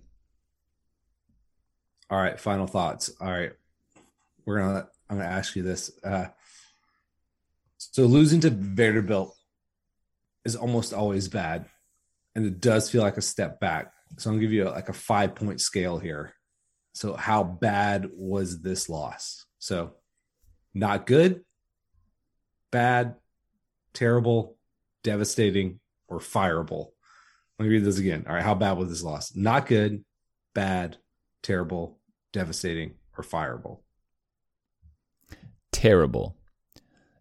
All 2.08 2.20
right. 2.20 2.40
Final 2.40 2.66
thoughts. 2.66 3.10
All 3.20 3.30
right 3.30 3.52
we're 4.46 4.58
gonna 4.58 4.88
I'm 5.08 5.18
gonna 5.18 5.28
ask 5.28 5.56
you 5.56 5.62
this. 5.62 5.90
Uh, 6.02 6.26
so 7.78 8.04
losing 8.04 8.40
to 8.40 8.50
Vanderbilt 8.50 9.36
is 10.44 10.56
almost 10.56 10.92
always 10.92 11.28
bad, 11.28 11.66
and 12.34 12.46
it 12.46 12.60
does 12.60 12.90
feel 12.90 13.02
like 13.02 13.16
a 13.16 13.22
step 13.22 13.60
back. 13.60 13.92
So 14.18 14.30
I'm 14.30 14.36
gonna 14.36 14.42
give 14.42 14.52
you 14.52 14.68
a, 14.68 14.70
like 14.70 14.88
a 14.88 14.94
five 14.94 15.34
point 15.34 15.60
scale 15.60 15.98
here. 15.98 16.34
So 16.92 17.14
how 17.14 17.42
bad 17.42 18.08
was 18.12 18.62
this 18.62 18.88
loss? 18.88 19.46
So 19.58 19.94
not 20.72 21.06
good, 21.06 21.44
bad, 22.70 23.16
terrible, 23.92 24.56
devastating, 25.02 25.80
or 26.08 26.18
fireable. 26.18 26.90
Let 27.58 27.66
me 27.66 27.70
read 27.70 27.84
this 27.84 27.98
again. 27.98 28.24
All 28.28 28.34
right, 28.34 28.42
how 28.42 28.54
bad 28.54 28.78
was 28.78 28.88
this 28.88 29.02
loss? 29.02 29.34
Not 29.34 29.66
good, 29.66 30.04
bad, 30.54 30.96
terrible, 31.42 32.00
devastating, 32.32 32.94
or 33.16 33.22
fireable 33.22 33.83
terrible. 35.74 36.36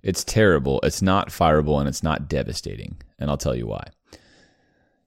It's 0.03 0.23
terrible. 0.23 0.79
It's 0.83 1.01
not 1.01 1.29
fireable 1.29 1.79
and 1.79 1.89
it's 1.89 2.03
not 2.03 2.29
devastating. 2.29 3.01
And 3.17 3.29
I'll 3.29 3.37
tell 3.37 3.55
you 3.55 3.67
why. 3.67 3.87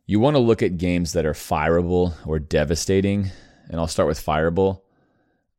You 0.07 0.21
want 0.21 0.35
to 0.35 0.41
look 0.41 0.63
at 0.63 0.79
games 0.79 1.13
that 1.13 1.27
are 1.27 1.33
fireable 1.33 2.15
or 2.27 2.39
devastating. 2.39 3.31
And 3.69 3.81
I'll 3.81 3.89
start 3.89 4.09
with 4.09 4.25
fireable 4.25 4.83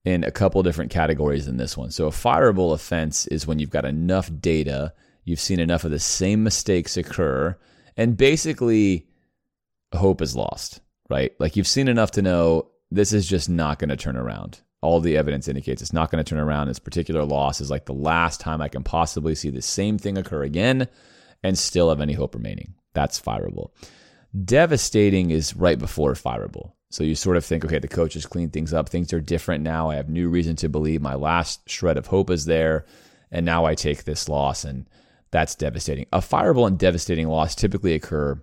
in 0.03 0.23
a 0.23 0.31
couple 0.31 0.63
different 0.63 0.91
categories 0.91 1.47
in 1.47 1.57
this 1.57 1.77
one. 1.77 1.91
So, 1.91 2.07
a 2.07 2.11
fireable 2.11 2.73
offense 2.73 3.27
is 3.27 3.45
when 3.45 3.59
you've 3.59 3.69
got 3.69 3.85
enough 3.85 4.29
data, 4.39 4.93
you've 5.25 5.39
seen 5.39 5.59
enough 5.59 5.83
of 5.83 5.91
the 5.91 5.99
same 5.99 6.43
mistakes 6.43 6.95
occur, 6.95 7.57
and 7.97 8.15
basically 8.15 9.07
hope 9.93 10.21
is 10.21 10.35
lost, 10.35 10.79
right? 11.09 11.33
Like 11.39 11.57
you've 11.57 11.67
seen 11.67 11.89
enough 11.89 12.11
to 12.11 12.21
know 12.21 12.69
this 12.89 13.11
is 13.11 13.27
just 13.27 13.49
not 13.49 13.79
going 13.79 13.89
to 13.89 13.97
turn 13.97 14.15
around 14.15 14.61
all 14.81 14.99
the 14.99 15.17
evidence 15.17 15.47
indicates 15.47 15.81
it's 15.81 15.93
not 15.93 16.11
going 16.11 16.23
to 16.23 16.29
turn 16.29 16.39
around. 16.39 16.67
This 16.67 16.79
particular 16.79 17.23
loss 17.23 17.61
is 17.61 17.71
like 17.71 17.85
the 17.85 17.93
last 17.93 18.39
time 18.39 18.61
I 18.61 18.67
can 18.67 18.83
possibly 18.83 19.35
see 19.35 19.49
the 19.49 19.61
same 19.61 19.97
thing 19.97 20.17
occur 20.17 20.43
again 20.43 20.87
and 21.43 21.57
still 21.57 21.89
have 21.89 22.01
any 22.01 22.13
hope 22.13 22.35
remaining. 22.35 22.75
That's 22.93 23.19
fireable. 23.19 23.71
Devastating 24.45 25.31
is 25.31 25.55
right 25.55 25.79
before 25.79 26.13
fireable. 26.13 26.73
So 26.89 27.03
you 27.03 27.15
sort 27.15 27.37
of 27.37 27.45
think, 27.45 27.65
okay, 27.65 27.79
the 27.79 27.87
coach 27.87 28.13
has 28.13 28.25
cleaned 28.25 28.53
things 28.53 28.73
up. 28.73 28.89
Things 28.89 29.11
are 29.11 29.19
different 29.19 29.63
now. 29.63 29.89
I 29.89 29.95
have 29.95 30.09
new 30.09 30.29
reason 30.29 30.55
to 30.57 30.69
believe 30.69 31.01
my 31.01 31.15
last 31.15 31.69
shred 31.69 31.97
of 31.97 32.07
hope 32.07 32.29
is 32.29 32.45
there. 32.45 32.85
And 33.29 33.45
now 33.45 33.65
I 33.65 33.75
take 33.75 34.03
this 34.03 34.29
loss, 34.29 34.63
and 34.63 34.87
that's 35.31 35.55
devastating. 35.55 36.05
A 36.13 36.19
fireable 36.19 36.65
and 36.65 36.79
devastating 36.79 37.27
loss 37.27 37.55
typically 37.55 37.93
occur 37.93 38.41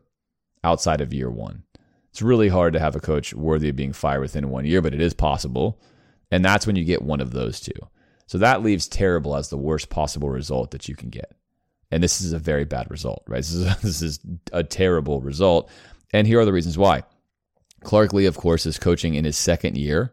outside 0.63 1.01
of 1.01 1.15
year 1.15 1.31
one. 1.31 1.63
It's 2.11 2.21
really 2.21 2.49
hard 2.49 2.75
to 2.75 2.81
have 2.81 2.95
a 2.95 3.01
coach 3.01 3.33
worthy 3.33 3.71
of 3.71 3.77
being 3.77 3.95
fired 3.95 4.21
within 4.21 4.51
one 4.51 4.67
year, 4.67 4.83
but 4.83 4.95
it 4.95 5.01
is 5.01 5.15
possible. 5.15 5.81
And 6.35 6.45
that's 6.45 6.67
when 6.67 6.75
you 6.75 6.83
get 6.83 7.01
one 7.01 7.21
of 7.21 7.31
those 7.31 7.61
two. 7.61 7.71
So 8.27 8.39
that 8.39 8.65
leaves 8.65 8.89
terrible 8.89 9.37
as 9.37 9.51
the 9.51 9.57
worst 9.57 9.89
possible 9.89 10.31
result 10.31 10.73
that 10.73 10.89
you 10.89 10.97
can 10.97 11.09
get. 11.09 11.33
And 11.93 12.03
this 12.03 12.21
is 12.21 12.33
a 12.33 12.41
very 12.41 12.65
bad 12.65 12.91
result, 12.91 13.23
right? 13.29 13.37
This 13.37 13.53
is 13.53 13.65
a, 13.65 13.79
this 13.85 14.03
is 14.03 14.19
a 14.53 14.65
terrible 14.65 15.21
result. 15.21 15.71
And 16.13 16.27
here 16.27 16.41
are 16.41 16.45
the 16.45 16.53
reasons 16.53 16.77
why. 16.77 17.05
Clark 17.85 18.13
Lea, 18.13 18.27
of 18.27 18.37
course, 18.37 18.67
is 18.67 18.81
coaching 18.81 19.15
in 19.15 19.25
his 19.25 19.37
second 19.37 19.79
year, 19.79 20.13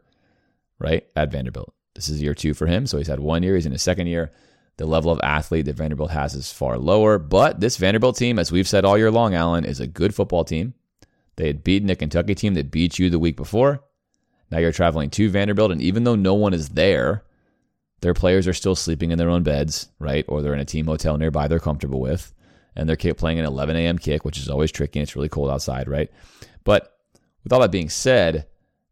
right, 0.77 1.07
at 1.15 1.31
Vanderbilt. 1.31 1.73
This 1.95 2.07
is 2.07 2.21
year 2.21 2.35
two 2.35 2.53
for 2.53 2.67
him. 2.67 2.85
So 2.85 2.99
he's 2.99 3.07
had 3.07 3.19
one 3.19 3.41
year, 3.41 3.55
he's 3.55 3.65
in 3.65 3.71
his 3.71 3.81
second 3.81 4.05
year. 4.05 4.31
The 4.77 4.85
level 4.85 5.11
of 5.11 5.19
athlete 5.23 5.65
that 5.65 5.75
Vanderbilt 5.75 6.11
has 6.11 6.35
is 6.35 6.53
far 6.53 6.77
lower. 6.77 7.17
But 7.17 7.61
this 7.61 7.77
Vanderbilt 7.77 8.15
team, 8.15 8.37
as 8.37 8.51
we've 8.51 8.67
said 8.67 8.85
all 8.85 8.95
year 8.95 9.09
long, 9.09 9.33
Alan, 9.33 9.65
is 9.65 9.79
a 9.79 9.87
good 9.87 10.13
football 10.13 10.43
team. 10.43 10.75
They 11.37 11.47
had 11.47 11.63
beaten 11.63 11.89
a 11.89 11.95
Kentucky 11.95 12.35
team 12.35 12.53
that 12.53 12.69
beat 12.69 12.99
you 12.99 13.09
the 13.09 13.17
week 13.17 13.37
before. 13.37 13.83
Now 14.51 14.59
you're 14.59 14.71
traveling 14.71 15.09
to 15.11 15.29
Vanderbilt, 15.29 15.71
and 15.71 15.81
even 15.81 16.03
though 16.03 16.15
no 16.15 16.33
one 16.33 16.53
is 16.53 16.69
there, 16.69 17.23
their 18.01 18.13
players 18.13 18.47
are 18.47 18.53
still 18.53 18.75
sleeping 18.75 19.11
in 19.11 19.17
their 19.17 19.29
own 19.29 19.43
beds, 19.43 19.89
right? 19.99 20.25
Or 20.27 20.41
they're 20.41 20.53
in 20.53 20.59
a 20.59 20.65
team 20.65 20.85
hotel 20.85 21.17
nearby 21.17 21.47
they're 21.47 21.59
comfortable 21.59 22.01
with, 22.01 22.33
and 22.75 22.87
they're 22.87 23.13
playing 23.13 23.39
an 23.39 23.45
11 23.45 23.75
a.m. 23.75 23.97
kick, 23.97 24.25
which 24.25 24.37
is 24.37 24.49
always 24.49 24.71
tricky. 24.71 24.99
And 24.99 25.07
it's 25.07 25.15
really 25.15 25.29
cold 25.29 25.49
outside, 25.49 25.87
right? 25.87 26.11
But 26.63 26.93
with 27.43 27.53
all 27.53 27.61
that 27.61 27.71
being 27.71 27.89
said, 27.89 28.47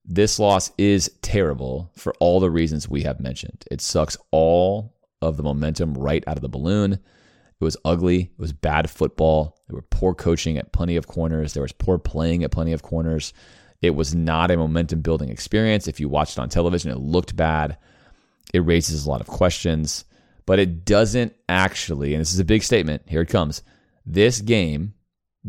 this 0.06 0.40
loss 0.40 0.72
is 0.78 1.12
terrible 1.22 1.92
for 1.96 2.14
all 2.20 2.40
the 2.40 2.50
reasons 2.50 2.90
we 2.90 3.04
have 3.04 3.20
mentioned. 3.20 3.66
It 3.70 3.82
sucks 3.82 4.18
all 4.32 4.96
of 5.22 5.38
the 5.38 5.44
momentum 5.44 5.94
right 5.94 6.24
out 6.26 6.38
of 6.38 6.42
the 6.42 6.50
balloon. 6.50 6.94
It 6.94 7.64
was 7.64 7.78
ugly. 7.84 8.22
It 8.22 8.40
was 8.40 8.54
bad 8.54 8.90
football. 8.90 9.58
There 9.68 9.76
were 9.76 9.82
poor 9.82 10.16
coaching 10.16 10.58
at 10.58 10.72
plenty 10.72 10.96
of 10.96 11.08
corners. 11.08 11.54
There 11.54 11.62
was 11.62 11.74
poor 11.74 11.98
playing 11.98 12.44
at 12.44 12.52
plenty 12.52 12.72
of 12.72 12.82
corners. 12.82 13.34
It 13.82 13.92
was 13.92 14.14
not 14.14 14.52
a 14.52 14.58
momentum 14.58 15.02
building 15.02 15.30
experience. 15.30 15.88
If 15.88 16.00
you 16.00 16.10
watched 16.10 16.38
it 16.38 16.42
on 16.42 16.50
television, 16.50 16.92
it 16.92 17.00
looked 17.00 17.36
bad. 17.36 17.78
It 18.54 18.60
raises 18.60 19.06
a 19.06 19.10
lot 19.10 19.22
of 19.22 19.28
questions, 19.28 20.06
but 20.46 20.60
it 20.60 20.84
doesn't 20.84 21.34
actually, 21.48 22.14
and 22.14 22.22
this 22.22 22.34
is 22.34 22.40
a 22.40 22.46
big 22.46 22.64
statement, 22.64 23.04
here 23.08 23.22
it 23.22 23.30
comes. 23.30 23.64
This 24.06 24.42
game 24.42 24.96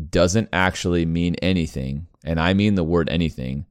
doesn't 0.09 0.49
actually 0.53 1.05
mean 1.05 1.35
anything, 1.41 2.07
and 2.23 2.39
I 2.39 2.53
mean 2.53 2.75
the 2.75 2.83
word 2.83 3.09
anything, 3.09 3.65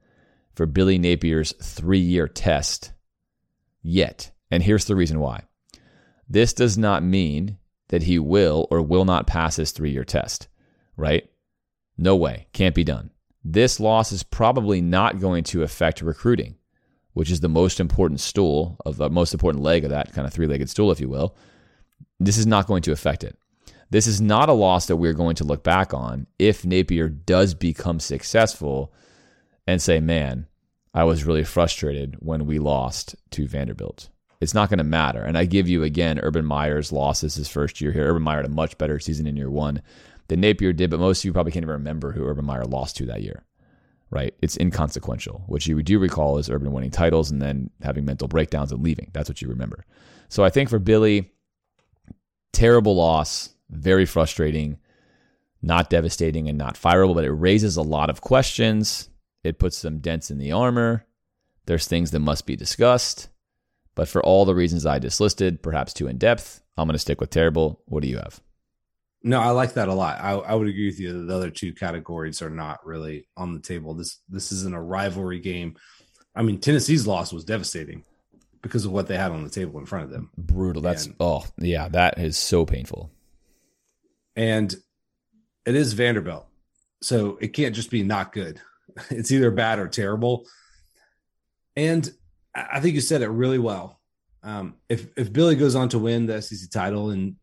for 0.55 0.67
Billy 0.67 0.99
Napier's 0.99 1.55
three 1.63 2.01
year 2.01 2.29
test 2.29 2.93
yet. 3.83 4.31
And 4.51 4.63
here's 4.63 4.87
the 4.87 4.97
reason 4.97 5.21
why. 5.21 5.45
This 6.29 6.53
does 6.53 6.77
not 6.77 7.03
mean 7.03 7.57
that 7.89 8.03
he 8.03 8.19
will 8.19 8.67
or 8.71 8.83
will 8.83 9.05
not 9.05 9.27
pass 9.27 9.57
his 9.57 9.71
three 9.71 9.93
year 9.93 10.05
test, 10.05 10.49
right? 10.97 11.31
No 11.97 12.17
way. 12.17 12.49
Can't 12.53 12.75
be 12.75 12.85
done 12.85 13.11
this 13.45 13.81
loss 13.81 14.13
is 14.13 14.23
probably 14.23 14.81
not 14.81 15.21
going 15.21 15.45
to 15.45 15.63
affect 15.63 16.03
recruiting, 16.03 16.57
which 17.15 17.31
is 17.31 17.41
the 17.41 17.49
most 17.49 17.81
important 17.81 18.21
stool 18.21 18.77
of 18.85 18.97
the 18.97 19.11
most 19.11 19.33
important 19.33 19.63
leg 19.63 19.85
of 19.85 19.91
that 19.91 20.13
kind 20.13 20.27
of 20.27 20.33
three 20.33 20.47
legged 20.47 20.69
stool, 20.69 20.91
if 20.91 21.01
you 21.01 21.09
will. 21.09 21.37
This 22.19 22.37
is 22.37 22.47
not 22.47 22.67
going 22.67 22.83
to 22.83 22.93
affect 22.93 23.25
it. 23.25 23.37
This 23.91 24.07
is 24.07 24.21
not 24.21 24.49
a 24.49 24.55
loss 24.55 24.87
that 24.87 24.97
we're 24.97 25.15
going 25.15 25.35
to 25.37 25.45
look 25.45 25.65
back 25.65 25.93
on 25.93 26.27
if 26.39 26.65
Napier 26.65 27.09
does 27.09 27.55
become 27.55 27.99
successful 27.99 28.93
and 29.67 29.83
say, 29.83 30.01
man, 30.01 30.47
I 30.95 31.05
was 31.05 31.25
really 31.25 31.45
frustrated 31.45 32.17
when 32.21 32.47
we 32.47 32.59
lost 32.59 33.17
to 33.31 33.49
Vanderbilt. 33.49 34.09
It's 34.41 34.55
not 34.55 34.71
going 34.71 34.79
to 34.79 34.85
matter. 34.85 35.23
And 35.23 35.37
I 35.37 35.45
give 35.45 35.69
you 35.69 35.83
again 35.83 36.19
Urban 36.21 36.45
Meyer's 36.45 36.93
losses 36.93 37.35
his 37.35 37.49
first 37.49 37.81
year 37.81 37.93
here. 37.93 38.09
Urban 38.09 38.23
Meyer 38.23 38.39
had 38.39 38.47
a 38.47 38.51
much 38.51 38.79
better 38.79 38.99
season 38.99 39.27
in 39.27 39.37
year 39.37 39.51
one 39.51 39.83
than 40.31 40.41
Napier 40.41 40.73
did, 40.73 40.91
but 40.91 41.01
most 41.01 41.21
of 41.21 41.25
you 41.27 41.33
probably 41.33 41.53
can't 41.53 41.65
even 41.65 41.73
remember 41.73 42.13
who 42.13 42.25
Urban 42.25 42.47
Meyer 42.47 42.65
lost 42.65 42.97
to 42.97 43.07
that 43.07 43.23
year. 43.23 43.45
Right? 44.11 44.35
It's 44.41 44.57
inconsequential. 44.57 45.45
What 45.47 45.67
you 45.67 45.83
do 45.83 45.99
recall 45.99 46.39
is 46.39 46.49
Urban 46.49 46.73
winning 46.73 46.91
titles 46.91 47.31
and 47.31 47.41
then 47.41 47.71
having 47.83 48.05
mental 48.05 48.27
breakdowns 48.27 48.73
and 48.73 48.83
leaving. 48.83 49.11
That's 49.13 49.29
what 49.29 49.43
you 49.43 49.49
remember. 49.49 49.85
So 50.29 50.43
I 50.43 50.51
think 50.51 50.69
for 50.69 50.79
Billy, 50.79 51.31
terrible 52.53 52.97
loss, 52.97 53.51
very 53.69 54.07
frustrating, 54.07 54.79
not 55.63 55.91
devastating 55.91 56.49
and 56.49 56.59
not 56.59 56.75
fireable, 56.75 57.15
but 57.15 57.25
it 57.25 57.31
raises 57.31 57.77
a 57.77 57.83
lot 57.83 58.11
of 58.11 58.21
questions. 58.21 59.09
It 59.45 59.59
puts 59.59 59.79
some 59.79 59.99
dents 59.99 60.31
in 60.31 60.39
the 60.39 60.53
armor. 60.53 61.05
There's 61.67 61.87
things 61.87 62.11
that 62.11 62.21
must 62.21 62.47
be 62.47 62.57
discussed. 62.57 63.29
But 63.95 64.09
for 64.09 64.23
all 64.23 64.45
the 64.45 64.55
reasons 64.55 64.87
I 64.87 64.99
just 64.99 65.21
listed, 65.21 65.63
perhaps 65.63 65.93
too 65.93 66.09
in 66.09 66.19
depth, 66.19 66.63
I'm 66.77 66.87
going 66.87 66.95
to 66.95 66.99
stick 66.99 67.21
with 67.21 67.31
terrible. 67.31 67.81
What 67.87 68.03
do 68.03 68.09
you 68.09 68.17
have? 68.17 68.41
No, 69.23 69.41
I 69.41 69.51
like 69.51 69.75
that 69.75 69.89
a 69.89 69.95
lot. 69.95 70.19
I, 70.21 70.33
I 70.33 70.55
would 70.55 70.69
agree 70.69 70.87
with 70.87 70.99
you. 70.99 71.13
That 71.13 71.27
the 71.27 71.37
other 71.37 71.51
two 71.51 71.75
categories 71.75 72.41
are 72.41 72.51
not 72.51 72.85
really 72.87 73.29
on 73.37 73.53
the 73.53 73.61
table. 73.61 73.95
This 73.95 74.21
this 74.29 74.51
isn't 74.53 74.75
a 74.75 74.81
rivalry 74.81 75.41
game. 75.41 75.77
I 76.35 76.43
mean, 76.43 76.59
Tennessee's 76.59 77.07
loss 77.07 77.33
was 77.33 77.45
devastating 77.45 78.05
because 78.63 78.85
of 78.85 78.93
what 78.93 79.09
they 79.09 79.17
had 79.17 79.33
on 79.33 79.45
the 79.45 79.51
table 79.51 79.79
in 79.79 79.87
front 79.87 80.05
of 80.05 80.11
them. 80.11 80.31
Brutal. 80.39 80.81
That's 80.81 81.07
and, 81.07 81.17
oh 81.21 81.45
yeah, 81.59 81.89
that 81.89 82.19
is 82.19 82.39
so 82.39 82.65
painful. 82.65 83.11
And 84.37 84.75
it 85.67 85.75
is 85.75 85.93
Vanderbilt, 85.93 86.47
so 87.03 87.37
it 87.41 87.49
can't 87.49 87.75
just 87.75 87.91
be 87.91 88.03
not 88.03 88.33
good. 88.33 88.61
It's 89.09 89.31
either 89.31 89.53
bad 89.53 89.79
or 89.79 89.87
terrible. 89.87 90.47
And 91.77 92.11
I 92.55 92.81
think 92.81 92.97
you 92.97 93.01
said 93.01 93.23
it 93.23 93.29
really 93.29 93.59
well. 93.59 94.01
Um, 94.43 94.75
if 94.89 95.07
if 95.17 95.33
Billy 95.33 95.55
goes 95.55 95.77
on 95.77 95.89
to 95.91 95.99
win 95.99 96.27
the 96.27 96.43
SEC 96.43 96.71
title 96.71 97.11
and 97.11 97.37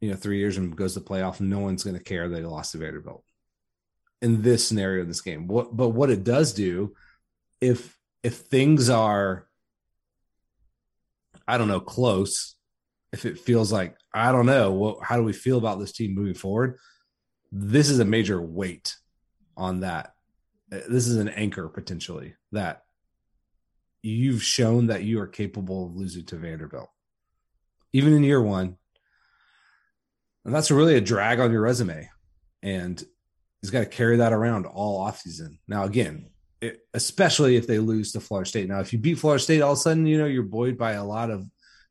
you 0.00 0.10
know, 0.10 0.16
three 0.16 0.38
years 0.38 0.56
and 0.56 0.76
goes 0.76 0.94
to 0.94 1.00
playoff, 1.00 1.40
no 1.40 1.60
one's 1.60 1.84
going 1.84 1.96
to 1.96 2.02
care 2.02 2.28
that 2.28 2.38
he 2.38 2.44
lost 2.44 2.72
to 2.72 2.78
Vanderbilt 2.78 3.24
in 4.22 4.42
this 4.42 4.66
scenario 4.66 5.02
in 5.02 5.08
this 5.08 5.20
game. 5.20 5.46
What, 5.46 5.76
but 5.76 5.90
what 5.90 6.10
it 6.10 6.24
does 6.24 6.52
do, 6.52 6.94
if 7.60 7.96
if 8.22 8.36
things 8.38 8.90
are, 8.90 9.46
I 11.46 11.58
don't 11.58 11.68
know, 11.68 11.80
close, 11.80 12.56
if 13.12 13.24
it 13.24 13.38
feels 13.38 13.72
like 13.72 13.96
I 14.12 14.32
don't 14.32 14.46
know, 14.46 14.72
what, 14.72 14.98
how 15.02 15.16
do 15.16 15.22
we 15.22 15.32
feel 15.32 15.58
about 15.58 15.78
this 15.78 15.92
team 15.92 16.14
moving 16.14 16.34
forward? 16.34 16.78
This 17.52 17.88
is 17.88 18.00
a 18.00 18.04
major 18.04 18.40
weight 18.40 18.96
on 19.56 19.80
that. 19.80 20.12
Uh, 20.72 20.80
this 20.88 21.06
is 21.06 21.16
an 21.16 21.28
anchor 21.28 21.68
potentially 21.68 22.34
that 22.52 22.82
you've 24.02 24.42
shown 24.42 24.88
that 24.88 25.04
you 25.04 25.20
are 25.20 25.26
capable 25.26 25.86
of 25.86 25.96
losing 25.96 26.24
to 26.26 26.36
Vanderbilt. 26.36 26.90
Even 27.92 28.12
in 28.12 28.24
year 28.24 28.42
one, 28.42 28.76
and 30.46 30.54
that's 30.54 30.70
really 30.70 30.94
a 30.94 31.00
drag 31.00 31.40
on 31.40 31.50
your 31.50 31.60
resume. 31.60 32.08
And 32.62 33.04
he's 33.60 33.70
got 33.70 33.80
to 33.80 33.86
carry 33.86 34.18
that 34.18 34.32
around 34.32 34.64
all 34.64 35.04
offseason. 35.04 35.58
Now, 35.66 35.84
again, 35.84 36.30
it, 36.60 36.86
especially 36.94 37.56
if 37.56 37.66
they 37.66 37.80
lose 37.80 38.12
to 38.12 38.20
Florida 38.20 38.48
State. 38.48 38.68
Now, 38.68 38.78
if 38.78 38.92
you 38.92 39.00
beat 39.00 39.18
Florida 39.18 39.42
State, 39.42 39.60
all 39.60 39.72
of 39.72 39.78
a 39.78 39.80
sudden, 39.80 40.06
you 40.06 40.18
know, 40.18 40.26
you're 40.26 40.44
buoyed 40.44 40.78
by 40.78 40.92
a 40.92 41.04
lot 41.04 41.30
of 41.30 41.44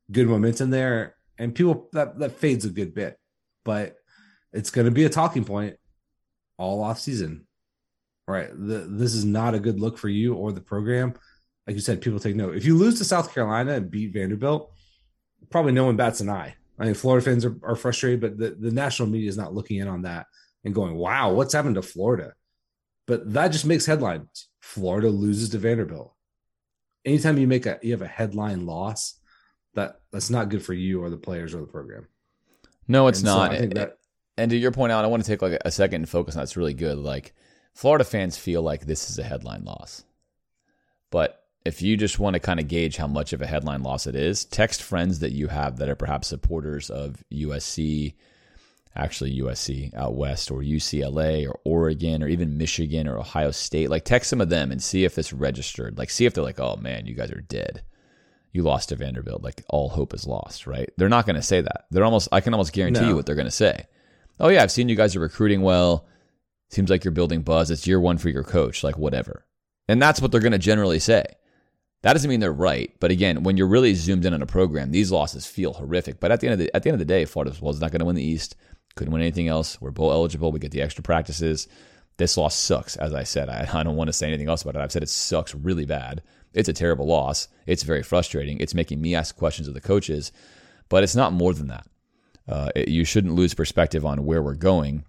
good 0.10 0.28
momentum 0.28 0.70
there. 0.70 1.18
And 1.38 1.54
people 1.54 1.90
that, 1.92 2.18
that 2.20 2.38
fades 2.40 2.64
a 2.64 2.70
good 2.70 2.96
bit. 2.96 3.20
But 3.66 3.98
it's 4.54 4.72
going 4.72 4.86
to 4.86 4.92
be 4.92 5.04
a 5.04 5.10
talking 5.10 5.44
point 5.44 5.76
all 6.58 6.82
off 6.82 7.00
season. 7.00 7.46
Right. 8.26 8.50
The, 8.52 8.88
this 8.90 9.16
is 9.16 9.26
not 9.26 9.54
a 9.54 9.60
good 9.60 9.82
look 9.82 9.98
for 9.98 10.08
you 10.08 10.34
or 10.34 10.54
the 10.54 10.62
program. 10.62 11.14
Like 11.68 11.76
you 11.76 11.82
said, 11.82 12.00
people 12.00 12.22
take 12.22 12.38
note. 12.38 12.56
If 12.56 12.64
you 12.64 12.78
lose 12.78 13.00
to 13.00 13.04
South 13.04 13.34
Carolina 13.34 13.74
and 13.74 13.92
beat 13.92 14.14
Vanderbilt, 14.14 14.72
probably 15.50 15.74
no 15.74 15.84
one 15.84 15.98
bats 15.98 16.22
an 16.22 16.30
eye. 16.30 16.56
I 16.78 16.86
mean, 16.86 16.94
Florida 16.94 17.24
fans 17.24 17.46
are, 17.46 17.56
are 17.64 17.76
frustrated, 17.76 18.22
but 18.22 18.38
the, 18.38 18.56
the 18.60 18.72
national 18.72 19.10
media 19.10 19.30
is 19.30 19.38
not 19.38 19.54
looking 19.54 19.78
in 19.78 19.88
on 19.88 20.02
that 20.04 20.28
and 20.64 20.76
going, 20.76 20.96
wow, 20.96 21.32
what's 21.32 21.54
happened 21.54 21.76
to 21.76 21.82
Florida? 21.82 22.34
But 23.08 23.34
that 23.34 23.50
just 23.50 23.66
makes 23.66 23.86
headlines. 23.86 24.48
Florida 24.62 25.10
loses 25.10 25.50
to 25.50 25.58
Vanderbilt. 25.58 26.14
Anytime 27.06 27.38
you 27.38 27.48
make 27.48 27.66
a 27.68 27.80
you 27.84 27.92
have 27.92 28.02
a 28.02 28.08
headline 28.08 28.66
loss, 28.66 29.20
that 29.76 30.00
that's 30.12 30.32
not 30.32 30.50
good 30.50 30.64
for 30.64 30.74
you 30.74 31.04
or 31.04 31.10
the 31.10 31.18
players 31.18 31.54
or 31.54 31.62
the 31.62 31.68
program. 31.68 32.08
No, 32.88 33.08
it's 33.08 33.20
and 33.20 33.26
not. 33.26 33.52
So 33.56 33.68
that- 33.68 33.98
and 34.38 34.52
to 34.52 34.58
your 34.58 34.72
point 34.72 34.92
out, 34.92 35.06
I 35.06 35.08
want 35.08 35.24
to 35.24 35.30
take 35.30 35.42
like 35.42 35.60
a 35.64 35.72
second 35.72 36.02
and 36.02 36.10
focus 36.10 36.36
on 36.36 36.42
that's 36.42 36.58
really 36.58 36.74
good. 36.74 36.98
Like 36.98 37.34
Florida 37.74 38.04
fans 38.04 38.38
feel 38.38 38.62
like 38.62 38.86
this 38.86 39.10
is 39.10 39.20
a 39.20 39.24
headline 39.24 39.64
loss. 39.64 40.04
But 41.10 41.45
if 41.66 41.82
you 41.82 41.98
just 41.98 42.20
want 42.20 42.36
to 42.36 42.40
kind 42.40 42.60
of 42.60 42.68
gauge 42.68 42.96
how 42.96 43.08
much 43.08 43.34
of 43.34 43.42
a 43.42 43.48
headline 43.48 43.82
loss 43.82 44.06
it 44.06 44.16
is, 44.16 44.46
text 44.46 44.84
friends 44.84 45.20
that 45.20 45.32
you 45.32 45.48
have 45.48 45.78
that 45.78 45.90
are 45.90 45.96
perhaps 45.96 46.28
supporters 46.28 46.92
of 46.92 47.24
USC, 47.34 48.14
actually 48.96 49.40
USC 49.42 49.92
out 49.96 50.16
west, 50.16 50.52
or 50.52 50.62
UCLA, 50.62 51.48
or 51.48 51.60
Oregon, 51.66 52.22
or 52.22 52.28
even 52.28 52.58
Michigan, 52.58 53.08
or 53.08 53.18
Ohio 53.18 53.50
State. 53.50 53.90
Like, 53.90 54.06
text 54.06 54.30
some 54.30 54.42
of 54.42 54.50
them 54.50 54.72
and 54.72 54.82
see 54.82 55.06
if 55.06 55.16
this 55.16 55.34
registered. 55.34 55.98
Like, 55.98 56.12
see 56.12 56.26
if 56.26 56.36
they're 56.36 56.44
like, 56.44 56.60
oh 56.60 56.76
man, 56.76 57.08
you 57.08 57.16
guys 57.16 57.32
are 57.32 57.42
dead. 57.42 57.84
You 58.52 58.62
lost 58.62 58.90
to 58.90 58.96
Vanderbilt. 58.96 59.42
Like, 59.42 59.64
all 59.68 59.90
hope 59.90 60.14
is 60.14 60.28
lost, 60.28 60.68
right? 60.68 60.90
They're 60.98 61.10
not 61.10 61.26
going 61.26 61.36
to 61.36 61.42
say 61.42 61.62
that. 61.62 61.86
They're 61.90 62.06
almost, 62.06 62.30
I 62.32 62.42
can 62.42 62.54
almost 62.54 62.74
guarantee 62.74 63.02
no. 63.02 63.10
you 63.10 63.16
what 63.16 63.26
they're 63.26 63.36
going 63.36 63.48
to 63.48 63.52
say. 63.52 63.88
Oh, 64.40 64.50
yeah, 64.50 64.64
I've 64.64 64.72
seen 64.72 64.88
you 64.88 64.96
guys 64.96 65.16
are 65.16 65.20
recruiting 65.20 65.62
well. 65.62 66.06
Seems 66.70 66.90
like 66.90 67.04
you're 67.04 67.12
building 67.12 67.42
buzz. 67.42 67.70
It's 67.72 67.88
year 67.88 68.00
one 68.00 68.18
for 68.18 68.30
your 68.30 68.44
coach, 68.44 68.84
like, 68.84 68.98
whatever. 68.98 69.46
And 69.90 70.02
that's 70.02 70.22
what 70.22 70.32
they're 70.32 70.40
going 70.40 70.52
to 70.54 70.58
generally 70.58 71.00
say. 71.00 71.26
That 72.06 72.14
doesn't 72.14 72.30
mean 72.30 72.40
they're 72.40 72.54
right, 72.54 72.94
but 73.00 73.10
again, 73.10 73.42
when 73.42 73.58
you're 73.58 73.66
really 73.66 73.96
zoomed 73.96 74.26
in 74.26 74.36
on 74.36 74.44
a 74.44 74.46
program, 74.46 74.92
these 74.92 75.12
losses 75.12 75.48
feel 75.48 75.74
horrific. 75.74 76.20
But 76.20 76.32
at 76.32 76.40
the 76.40 76.46
end 76.46 76.54
of 76.54 76.60
the 76.60 76.76
at 76.76 76.84
the 76.84 76.90
end 76.90 76.94
of 76.94 77.00
the 77.00 77.12
day, 77.12 77.26
Florida 77.26 77.56
was 77.60 77.82
not 77.82 77.90
going 77.90 78.02
to 78.02 78.06
win 78.06 78.16
the 78.16 78.22
East. 78.22 78.56
Couldn't 78.94 79.12
win 79.12 79.24
anything 79.24 79.48
else. 79.48 79.82
We're 79.82 79.90
bowl 79.90 80.12
eligible. 80.12 80.52
We 80.52 80.60
get 80.60 80.70
the 80.70 80.84
extra 80.84 81.02
practices. 81.02 81.68
This 82.18 82.38
loss 82.38 82.54
sucks, 82.54 82.96
as 82.96 83.12
I 83.16 83.24
said. 83.24 83.50
I, 83.50 83.68
I 83.74 83.82
don't 83.82 83.96
want 83.96 84.10
to 84.10 84.14
say 84.14 84.28
anything 84.28 84.50
else 84.50 84.62
about 84.62 84.76
it. 84.76 84.82
I've 84.82 84.92
said 84.92 85.02
it 85.02 85.10
sucks 85.10 85.56
really 85.56 85.88
bad. 85.88 86.22
It's 86.54 86.70
a 86.70 86.74
terrible 86.74 87.08
loss. 87.08 87.48
It's 87.66 87.82
very 87.82 88.04
frustrating. 88.04 88.60
It's 88.60 88.76
making 88.76 89.02
me 89.02 89.16
ask 89.16 89.36
questions 89.36 89.68
of 89.68 89.74
the 89.74 89.82
coaches, 89.82 90.32
but 90.90 91.04
it's 91.04 91.16
not 91.16 91.34
more 91.34 91.56
than 91.56 91.70
that. 91.70 91.88
Uh, 92.48 92.70
it, 92.76 92.88
you 92.88 93.04
shouldn't 93.04 93.34
lose 93.34 93.56
perspective 93.56 94.06
on 94.06 94.26
where 94.26 94.44
we're 94.44 94.54
going. 94.54 95.06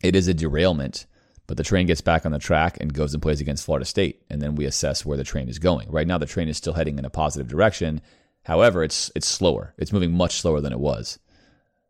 It 0.00 0.14
is 0.14 0.28
a 0.28 0.34
derailment 0.34 1.06
but 1.50 1.56
the 1.56 1.64
train 1.64 1.84
gets 1.84 2.00
back 2.00 2.24
on 2.24 2.30
the 2.30 2.38
track 2.38 2.78
and 2.80 2.94
goes 2.94 3.12
and 3.12 3.20
plays 3.20 3.40
against 3.40 3.64
Florida 3.64 3.84
State, 3.84 4.22
and 4.30 4.40
then 4.40 4.54
we 4.54 4.66
assess 4.66 5.04
where 5.04 5.16
the 5.16 5.24
train 5.24 5.48
is 5.48 5.58
going. 5.58 5.90
Right 5.90 6.06
now, 6.06 6.16
the 6.16 6.24
train 6.24 6.46
is 6.46 6.56
still 6.56 6.74
heading 6.74 6.96
in 6.96 7.04
a 7.04 7.10
positive 7.10 7.48
direction. 7.48 8.02
However, 8.44 8.84
it's 8.84 9.10
it's 9.16 9.26
slower. 9.26 9.74
It's 9.76 9.92
moving 9.92 10.12
much 10.12 10.40
slower 10.40 10.60
than 10.60 10.72
it 10.72 10.78
was 10.78 11.18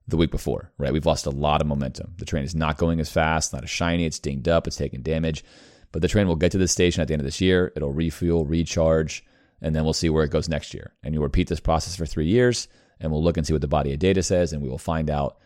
the 0.09 0.17
week 0.17 0.31
before. 0.31 0.73
Right, 0.79 0.95
we've 0.95 1.05
lost 1.05 1.27
a 1.27 1.31
lot 1.31 1.61
of 1.61 1.67
momentum. 1.67 2.15
The 2.17 2.25
train 2.25 2.43
is 2.43 2.55
not 2.55 2.79
going 2.79 3.01
as 3.01 3.13
fast, 3.13 3.53
not 3.53 3.63
as 3.63 3.69
shiny. 3.69 4.07
It's 4.07 4.19
dinged 4.19 4.49
up. 4.49 4.67
It's 4.67 4.77
taking 4.77 5.03
damage. 5.03 5.45
But 5.93 6.01
the 6.01 6.09
train 6.09 6.27
will 6.27 6.37
get 6.37 6.53
to 6.53 6.59
the 6.59 6.67
station 6.67 7.03
at 7.03 7.09
the 7.09 7.13
end 7.13 7.21
of 7.21 7.27
this 7.27 7.43
year. 7.43 7.71
It'll 7.77 7.93
refuel, 7.93 8.47
recharge, 8.47 9.23
and 9.61 9.77
then 9.77 9.85
we'll 9.85 9.93
see 9.93 10.09
where 10.09 10.25
it 10.25 10.31
goes 10.31 10.49
next 10.49 10.73
year. 10.73 10.95
And 11.03 11.13
you 11.13 11.21
repeat 11.21 11.49
this 11.49 11.61
process 11.61 11.97
for 11.97 12.07
three 12.07 12.29
years, 12.29 12.67
and 12.99 13.13
we'll 13.13 13.23
look 13.23 13.37
and 13.37 13.47
see 13.47 13.53
what 13.53 13.61
the 13.61 13.69
body 13.69 13.93
of 13.93 13.99
data 13.99 14.23
says, 14.23 14.55
and 14.55 14.63
we 14.63 14.71
will 14.71 14.79
find 14.79 15.11
out 15.11 15.37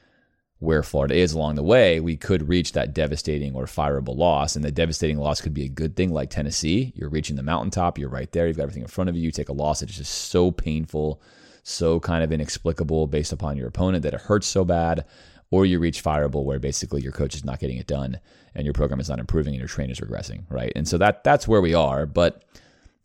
where 0.58 0.82
Florida 0.82 1.14
is 1.14 1.32
along 1.32 1.56
the 1.56 1.62
way, 1.62 2.00
we 2.00 2.16
could 2.16 2.48
reach 2.48 2.72
that 2.72 2.94
devastating 2.94 3.54
or 3.54 3.64
fireable 3.66 4.16
loss. 4.16 4.56
And 4.56 4.64
the 4.64 4.70
devastating 4.72 5.18
loss 5.18 5.40
could 5.40 5.54
be 5.54 5.64
a 5.64 5.68
good 5.68 5.96
thing, 5.96 6.10
like 6.10 6.30
Tennessee. 6.30 6.92
You're 6.96 7.10
reaching 7.10 7.36
the 7.36 7.42
mountaintop, 7.42 7.98
you're 7.98 8.08
right 8.08 8.30
there, 8.32 8.46
you've 8.46 8.56
got 8.56 8.64
everything 8.64 8.82
in 8.82 8.88
front 8.88 9.10
of 9.10 9.16
you. 9.16 9.22
You 9.22 9.30
take 9.30 9.48
a 9.48 9.54
loss 9.54 9.80
that 9.80 9.90
is 9.90 9.96
just 9.96 10.28
so 10.30 10.50
painful, 10.50 11.20
so 11.62 12.00
kind 12.00 12.24
of 12.24 12.32
inexplicable 12.32 13.06
based 13.06 13.32
upon 13.32 13.56
your 13.56 13.68
opponent 13.68 14.02
that 14.04 14.14
it 14.14 14.20
hurts 14.22 14.46
so 14.46 14.64
bad. 14.64 15.04
Or 15.50 15.66
you 15.66 15.78
reach 15.78 16.02
fireable 16.02 16.44
where 16.44 16.58
basically 16.58 17.02
your 17.02 17.12
coach 17.12 17.34
is 17.34 17.44
not 17.44 17.60
getting 17.60 17.76
it 17.76 17.86
done 17.86 18.18
and 18.54 18.64
your 18.64 18.72
program 18.72 18.98
is 18.98 19.08
not 19.08 19.20
improving 19.20 19.52
and 19.54 19.60
your 19.60 19.68
train 19.68 19.90
is 19.90 20.00
regressing, 20.00 20.44
right? 20.48 20.72
And 20.74 20.88
so 20.88 20.98
that 20.98 21.22
that's 21.22 21.46
where 21.46 21.60
we 21.60 21.74
are. 21.74 22.06
But 22.06 22.42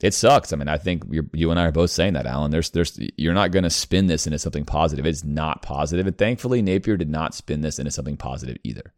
it 0.01 0.13
sucks. 0.13 0.53
I 0.53 0.55
mean, 0.55 0.69
I 0.69 0.77
think 0.77 1.03
you 1.33 1.51
and 1.51 1.59
I 1.59 1.65
are 1.65 1.71
both 1.71 1.91
saying 1.91 2.13
that, 2.13 2.25
Alan. 2.25 2.51
There's, 2.51 2.69
there's, 2.69 2.97
you're 3.17 3.33
not 3.33 3.51
going 3.51 3.63
to 3.63 3.69
spin 3.69 4.07
this 4.07 4.25
into 4.25 4.39
something 4.39 4.63
positive. 4.63 5.05
It's 5.05 5.25
not 5.25 5.61
positive, 5.61 6.07
and 6.07 6.17
thankfully, 6.17 6.61
Napier 6.61 6.97
did 6.97 7.09
not 7.09 7.33
spin 7.33 7.61
this 7.61 7.79
into 7.79 7.91
something 7.91 8.15
positive 8.15 8.57
either. 8.63 8.93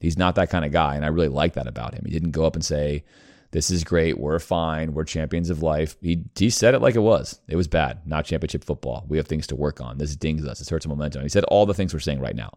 He's 0.00 0.16
not 0.16 0.36
that 0.36 0.50
kind 0.50 0.64
of 0.64 0.70
guy, 0.70 0.94
and 0.94 1.04
I 1.04 1.08
really 1.08 1.28
like 1.28 1.54
that 1.54 1.66
about 1.66 1.94
him. 1.94 2.04
He 2.06 2.12
didn't 2.12 2.30
go 2.30 2.44
up 2.44 2.54
and 2.54 2.64
say, 2.64 3.04
"This 3.50 3.68
is 3.68 3.82
great. 3.82 4.16
We're 4.16 4.38
fine. 4.38 4.94
We're 4.94 5.02
champions 5.02 5.50
of 5.50 5.60
life." 5.60 5.96
He 6.00 6.22
he 6.36 6.50
said 6.50 6.74
it 6.74 6.78
like 6.78 6.94
it 6.94 7.00
was. 7.00 7.40
It 7.48 7.56
was 7.56 7.66
bad. 7.66 8.06
Not 8.06 8.24
championship 8.24 8.62
football. 8.62 9.04
We 9.08 9.16
have 9.16 9.26
things 9.26 9.48
to 9.48 9.56
work 9.56 9.80
on. 9.80 9.98
This 9.98 10.14
dings 10.14 10.46
us. 10.46 10.60
It 10.60 10.68
hurts 10.68 10.86
momentum. 10.86 11.22
He 11.22 11.28
said 11.28 11.42
all 11.44 11.66
the 11.66 11.74
things 11.74 11.92
we're 11.92 11.98
saying 11.98 12.20
right 12.20 12.36
now, 12.36 12.52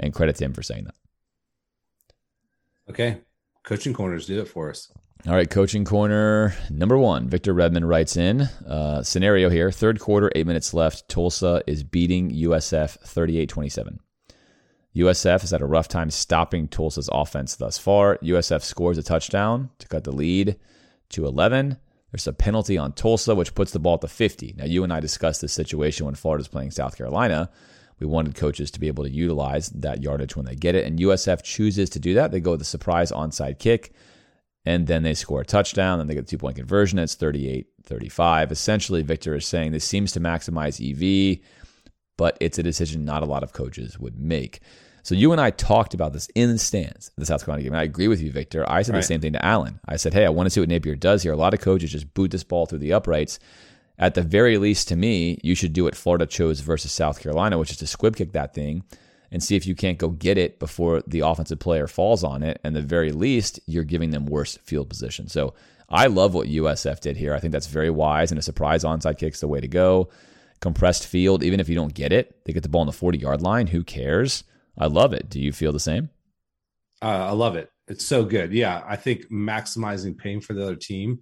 and 0.00 0.14
credit 0.14 0.36
to 0.36 0.44
him 0.46 0.54
for 0.54 0.62
saying 0.62 0.84
that. 0.84 0.94
Okay, 2.88 3.18
coaching 3.64 3.92
corners 3.92 4.26
do 4.26 4.40
it 4.40 4.48
for 4.48 4.70
us. 4.70 4.90
All 5.26 5.34
right, 5.34 5.50
coaching 5.50 5.84
corner 5.84 6.54
number 6.70 6.96
one. 6.96 7.28
Victor 7.28 7.52
Redmond 7.52 7.88
writes 7.88 8.16
in 8.16 8.42
uh, 8.68 9.02
scenario 9.02 9.50
here 9.50 9.72
third 9.72 9.98
quarter, 9.98 10.30
eight 10.36 10.46
minutes 10.46 10.72
left. 10.72 11.08
Tulsa 11.08 11.60
is 11.66 11.82
beating 11.82 12.30
USF 12.30 13.00
38 13.00 13.48
27. 13.48 13.98
USF 14.94 15.40
has 15.40 15.50
had 15.50 15.60
a 15.60 15.66
rough 15.66 15.88
time 15.88 16.10
stopping 16.10 16.68
Tulsa's 16.68 17.10
offense 17.12 17.56
thus 17.56 17.78
far. 17.78 18.18
USF 18.18 18.62
scores 18.62 18.96
a 18.96 19.02
touchdown 19.02 19.70
to 19.80 19.88
cut 19.88 20.04
the 20.04 20.12
lead 20.12 20.56
to 21.10 21.26
11. 21.26 21.78
There's 22.12 22.28
a 22.28 22.32
penalty 22.32 22.78
on 22.78 22.92
Tulsa, 22.92 23.34
which 23.34 23.56
puts 23.56 23.72
the 23.72 23.80
ball 23.80 23.94
at 23.94 24.02
the 24.02 24.08
50. 24.08 24.54
Now, 24.56 24.66
you 24.66 24.84
and 24.84 24.92
I 24.92 25.00
discussed 25.00 25.40
this 25.40 25.52
situation 25.52 26.06
when 26.06 26.14
Florida's 26.14 26.48
playing 26.48 26.70
South 26.70 26.96
Carolina. 26.96 27.50
We 27.98 28.06
wanted 28.06 28.36
coaches 28.36 28.70
to 28.70 28.80
be 28.80 28.86
able 28.86 29.02
to 29.02 29.10
utilize 29.10 29.68
that 29.70 30.00
yardage 30.00 30.36
when 30.36 30.46
they 30.46 30.54
get 30.54 30.76
it, 30.76 30.86
and 30.86 31.00
USF 31.00 31.42
chooses 31.42 31.90
to 31.90 31.98
do 31.98 32.14
that. 32.14 32.30
They 32.30 32.40
go 32.40 32.52
with 32.52 32.62
a 32.62 32.64
surprise 32.64 33.10
onside 33.10 33.58
kick 33.58 33.92
and 34.68 34.86
then 34.86 35.02
they 35.02 35.14
score 35.14 35.40
a 35.40 35.46
touchdown, 35.46 35.98
and 35.98 36.10
they 36.10 36.14
get 36.14 36.26
the 36.26 36.30
two 36.30 36.36
point 36.36 36.56
conversion. 36.56 36.98
It's 36.98 37.14
38 37.14 37.68
35. 37.84 38.52
Essentially, 38.52 39.00
Victor 39.00 39.34
is 39.34 39.46
saying 39.46 39.72
this 39.72 39.82
seems 39.82 40.12
to 40.12 40.20
maximize 40.20 40.78
EV, 40.78 41.38
but 42.18 42.36
it's 42.38 42.58
a 42.58 42.62
decision 42.62 43.06
not 43.06 43.22
a 43.22 43.26
lot 43.26 43.42
of 43.42 43.54
coaches 43.54 43.98
would 43.98 44.20
make. 44.20 44.60
So 45.02 45.14
you 45.14 45.32
and 45.32 45.40
I 45.40 45.52
talked 45.52 45.94
about 45.94 46.12
this 46.12 46.28
in 46.34 46.52
the 46.52 46.58
stands, 46.58 47.10
the 47.16 47.24
South 47.24 47.46
Carolina 47.46 47.62
game. 47.62 47.72
And 47.72 47.80
I 47.80 47.84
agree 47.84 48.08
with 48.08 48.20
you, 48.20 48.30
Victor. 48.30 48.70
I 48.70 48.82
said 48.82 48.92
right. 48.92 49.00
the 49.00 49.06
same 49.06 49.22
thing 49.22 49.32
to 49.32 49.42
Alan. 49.42 49.80
I 49.88 49.96
said, 49.96 50.12
hey, 50.12 50.26
I 50.26 50.28
want 50.28 50.46
to 50.46 50.50
see 50.50 50.60
what 50.60 50.68
Napier 50.68 50.96
does 50.96 51.22
here. 51.22 51.32
A 51.32 51.36
lot 51.36 51.54
of 51.54 51.62
coaches 51.62 51.92
just 51.92 52.12
boot 52.12 52.30
this 52.30 52.44
ball 52.44 52.66
through 52.66 52.80
the 52.80 52.92
uprights. 52.92 53.38
At 53.98 54.14
the 54.14 54.22
very 54.22 54.58
least, 54.58 54.88
to 54.88 54.96
me, 54.96 55.38
you 55.42 55.54
should 55.54 55.72
do 55.72 55.84
what 55.84 55.94
Florida 55.94 56.26
chose 56.26 56.60
versus 56.60 56.92
South 56.92 57.22
Carolina, 57.22 57.56
which 57.56 57.70
is 57.70 57.78
to 57.78 57.86
squib 57.86 58.16
kick 58.16 58.32
that 58.32 58.52
thing 58.52 58.84
and 59.30 59.42
see 59.42 59.56
if 59.56 59.66
you 59.66 59.74
can't 59.74 59.98
go 59.98 60.08
get 60.08 60.38
it 60.38 60.58
before 60.58 61.02
the 61.06 61.20
offensive 61.20 61.58
player 61.58 61.86
falls 61.86 62.24
on 62.24 62.42
it. 62.42 62.60
And 62.64 62.74
the 62.74 62.82
very 62.82 63.12
least, 63.12 63.60
you're 63.66 63.84
giving 63.84 64.10
them 64.10 64.26
worse 64.26 64.56
field 64.64 64.88
position. 64.88 65.28
So 65.28 65.54
I 65.88 66.06
love 66.06 66.34
what 66.34 66.48
USF 66.48 67.00
did 67.00 67.16
here. 67.16 67.34
I 67.34 67.40
think 67.40 67.52
that's 67.52 67.66
very 67.66 67.90
wise, 67.90 68.30
and 68.30 68.38
a 68.38 68.42
surprise 68.42 68.84
onside 68.84 69.18
kick's 69.18 69.40
the 69.40 69.48
way 69.48 69.60
to 69.60 69.68
go. 69.68 70.08
Compressed 70.60 71.06
field, 71.06 71.42
even 71.42 71.60
if 71.60 71.68
you 71.68 71.74
don't 71.74 71.94
get 71.94 72.12
it, 72.12 72.44
they 72.44 72.52
get 72.52 72.62
the 72.62 72.68
ball 72.68 72.82
on 72.82 72.86
the 72.86 72.92
40 72.92 73.18
yard 73.18 73.42
line. 73.42 73.68
Who 73.68 73.84
cares? 73.84 74.44
I 74.76 74.86
love 74.86 75.12
it. 75.12 75.28
Do 75.28 75.40
you 75.40 75.52
feel 75.52 75.72
the 75.72 75.80
same? 75.80 76.10
Uh, 77.00 77.26
I 77.28 77.32
love 77.32 77.56
it. 77.56 77.70
It's 77.86 78.04
so 78.04 78.24
good. 78.24 78.52
Yeah, 78.52 78.82
I 78.86 78.96
think 78.96 79.30
maximizing 79.30 80.18
pain 80.18 80.40
for 80.40 80.52
the 80.52 80.62
other 80.62 80.76
team 80.76 81.20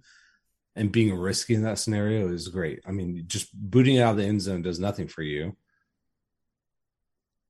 and 0.75 0.91
being 0.91 1.13
risky 1.13 1.55
in 1.55 1.63
that 1.63 1.79
scenario 1.79 2.29
is 2.29 2.47
great. 2.49 2.81
I 2.85 2.91
mean, 2.91 3.23
just 3.27 3.53
booting 3.53 3.95
it 3.95 4.01
out 4.01 4.11
of 4.11 4.17
the 4.17 4.25
end 4.25 4.41
zone 4.41 4.61
does 4.61 4.79
nothing 4.79 5.07
for 5.07 5.21
you. 5.21 5.55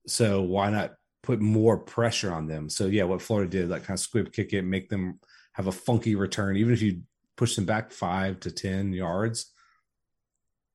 So 0.08 0.42
why 0.42 0.70
not 0.70 0.94
put 1.22 1.40
more 1.40 1.78
pressure 1.78 2.32
on 2.32 2.46
them? 2.46 2.68
So 2.68 2.86
yeah, 2.86 3.04
what 3.04 3.22
Florida 3.22 3.50
did, 3.50 3.68
like 3.68 3.84
kind 3.84 3.96
of 3.96 4.00
squib 4.00 4.32
kick 4.32 4.52
it, 4.52 4.62
make 4.62 4.88
them 4.88 5.20
have 5.52 5.66
a 5.66 5.72
funky 5.72 6.14
return, 6.14 6.56
even 6.56 6.72
if 6.72 6.82
you 6.82 7.02
push 7.36 7.54
them 7.54 7.64
back 7.64 7.92
five 7.92 8.40
to 8.40 8.50
ten 8.50 8.92
yards. 8.92 9.52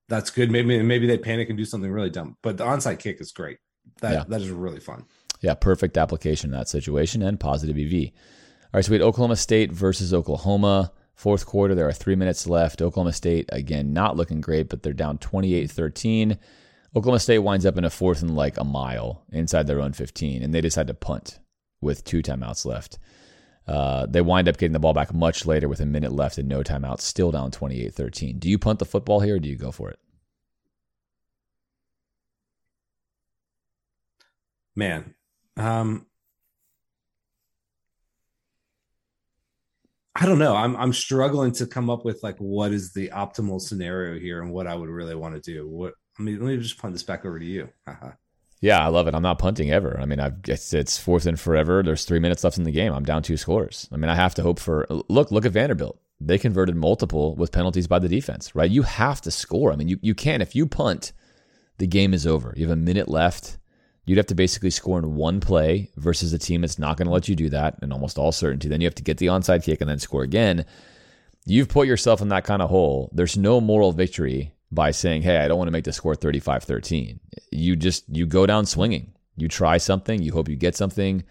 That's 0.10 0.30
good. 0.30 0.52
Maybe 0.52 0.82
maybe 0.82 1.08
they 1.08 1.18
panic 1.18 1.50
and 1.50 1.58
do 1.58 1.66
something 1.66 1.92
really 1.92 2.10
dumb. 2.10 2.38
But 2.44 2.58
the 2.58 2.66
onside 2.66 3.00
kick 3.00 3.22
is 3.22 3.32
great. 3.32 3.58
That 4.02 4.12
yeah. 4.12 4.24
that 4.28 4.42
is 4.42 4.50
really 4.50 4.80
fun. 4.80 5.06
Yeah, 5.42 5.56
perfect 5.56 5.98
application 5.98 6.52
in 6.52 6.58
that 6.58 6.70
situation 6.70 7.22
and 7.22 7.40
positive 7.40 7.78
EV. 7.78 8.12
All 8.74 8.78
right, 8.80 8.86
so 8.86 8.92
we 8.92 8.96
had 8.96 9.04
Oklahoma 9.04 9.36
State 9.36 9.72
versus 9.72 10.14
Oklahoma. 10.14 10.92
Fourth 11.16 11.46
quarter, 11.46 11.76
there 11.76 11.88
are 11.88 11.94
three 11.94 12.16
minutes 12.16 12.48
left. 12.48 12.82
Oklahoma 12.82 13.14
State, 13.14 13.48
again, 13.50 13.94
not 13.94 14.18
looking 14.18 14.42
great, 14.42 14.68
but 14.68 14.82
they're 14.82 14.94
down 14.94 15.18
28 15.20 15.70
13. 15.70 16.40
Oklahoma 16.96 17.20
State 17.20 17.40
winds 17.40 17.66
up 17.66 17.78
in 17.78 17.86
a 17.86 17.90
fourth 17.90 18.22
and 18.22 18.36
like 18.36 18.58
a 18.58 18.64
mile 18.64 19.24
inside 19.32 19.66
their 19.66 19.82
own 19.82 19.94
15, 19.94 20.44
and 20.44 20.54
they 20.54 20.62
decide 20.62 20.88
to 20.88 20.94
punt 20.94 21.40
with 21.82 22.04
two 22.04 22.22
timeouts 22.22 22.66
left. 22.66 23.00
Uh, 23.68 24.06
they 24.06 24.22
wind 24.22 24.48
up 24.48 24.58
getting 24.58 24.74
the 24.74 24.80
ball 24.80 24.94
back 24.94 25.14
much 25.14 25.46
later 25.46 25.68
with 25.68 25.80
a 25.80 25.86
minute 25.86 26.12
left 26.12 26.38
and 26.38 26.48
no 26.48 26.62
timeouts, 26.62 27.02
still 27.02 27.32
down 27.32 27.50
28 27.50 27.94
13. 27.94 28.40
Do 28.40 28.50
you 28.50 28.60
punt 28.60 28.80
the 28.80 28.86
football 28.86 29.22
here 29.22 29.36
or 29.38 29.40
do 29.40 29.50
you 29.50 29.56
go 29.56 29.72
for 29.72 29.90
it? 29.90 30.00
Man, 34.76 35.14
um, 35.56 36.06
I 40.16 40.26
don't 40.26 40.40
know. 40.40 40.56
I'm 40.56 40.76
I'm 40.76 40.94
struggling 40.94 41.52
to 41.54 41.68
come 41.68 41.90
up 41.90 42.06
with 42.06 42.22
like 42.24 42.38
what 42.38 42.72
is 42.72 42.94
the 42.94 43.10
optimal 43.10 43.62
scenario 43.62 44.20
here 44.20 44.42
and 44.42 44.52
what 44.52 44.68
I 44.68 44.76
would 44.76 44.90
really 44.90 45.16
want 45.16 45.36
to 45.36 45.42
do. 45.42 45.68
What 45.68 45.94
Let 46.20 46.26
me 46.26 46.58
just 46.58 46.78
punt 46.78 46.94
this 46.94 47.04
back 47.04 47.26
over 47.26 47.40
to 47.40 47.46
you. 47.46 47.70
yeah, 48.62 48.80
I 48.80 48.88
love 48.88 49.08
it. 49.08 49.16
I'm 49.16 49.24
not 49.24 49.40
punting 49.40 49.72
ever. 49.72 50.00
I 50.00 50.06
mean, 50.06 50.20
I've, 50.20 50.36
it's, 50.48 50.74
it's 50.74 50.98
fourth 50.98 51.26
and 51.26 51.40
forever. 51.40 51.82
There's 51.82 52.06
three 52.06 52.20
minutes 52.20 52.44
left 52.44 52.58
in 52.58 52.64
the 52.64 52.72
game. 52.72 52.94
I'm 52.94 53.06
down 53.06 53.24
two 53.24 53.38
scores. 53.38 53.90
I 53.92 53.98
mean, 53.98 54.10
I 54.10 54.16
have 54.16 54.36
to 54.36 54.44
hope 54.44 54.60
for 54.60 54.86
look. 55.10 55.32
Look 55.32 55.46
at 55.46 55.52
Vanderbilt. 55.52 56.00
They 56.22 56.38
converted 56.38 56.76
multiple 56.76 57.36
with 57.36 57.52
penalties 57.52 57.88
by 57.88 58.00
the 58.00 58.08
defense. 58.08 58.56
Right? 58.56 58.70
You 58.70 58.84
have 58.84 59.22
to 59.22 59.32
score. 59.32 59.72
I 59.72 59.76
mean, 59.76 59.88
you 59.88 59.98
you 60.02 60.14
can't 60.14 60.44
if 60.44 60.56
you 60.56 60.68
punt, 60.68 61.14
the 61.80 61.88
game 61.88 62.14
is 62.14 62.28
over. 62.28 62.54
You 62.56 62.68
have 62.68 62.78
a 62.78 62.82
minute 62.82 63.10
left. 63.10 63.58
You'd 64.06 64.18
have 64.18 64.28
to 64.28 64.36
basically 64.36 64.70
score 64.70 65.00
in 65.00 65.16
one 65.16 65.40
play 65.40 65.90
versus 65.96 66.34
a 66.34 66.38
team 66.38 66.62
that's 66.62 66.78
not 66.78 66.98
going 66.98 67.08
to 67.08 67.14
let 67.14 67.30
you 67.30 67.36
do 67.36 67.50
that 67.50 67.80
in 67.82 67.94
almost 67.94 68.18
all 68.18 68.34
certainty. 68.34 68.68
Then 68.68 68.82
you 68.82 68.88
have 68.88 68.96
to 68.96 69.04
get 69.04 69.18
the 69.18 69.28
onside 69.28 69.64
kick 69.64 69.80
and 69.80 69.90
then 69.90 70.00
score 70.00 70.24
again. 70.24 70.66
You've 71.46 71.70
put 71.70 71.88
yourself 71.88 72.22
in 72.22 72.28
that 72.30 72.44
kind 72.44 72.62
of 72.62 72.70
hole. 72.70 73.10
There's 73.14 73.38
no 73.38 73.62
moral 73.62 73.94
victory 73.94 74.53
by 74.74 74.92
saying, 74.92 75.22
"Hey, 75.22 75.38
I 75.38 75.48
don't 75.48 75.58
want 75.58 75.68
to 75.68 75.72
make 75.72 75.84
the 75.84 75.94
score 75.94 76.16
35-13." 76.16 77.20
You 77.52 77.76
just 77.76 78.04
you 78.10 78.26
go 78.26 78.46
down 78.46 78.66
swinging. 78.66 79.14
You 79.36 79.48
try 79.48 79.78
something, 79.78 80.22
you 80.22 80.32
hope 80.32 80.50
you 80.50 80.56
get 80.56 80.76
something. 80.76 81.24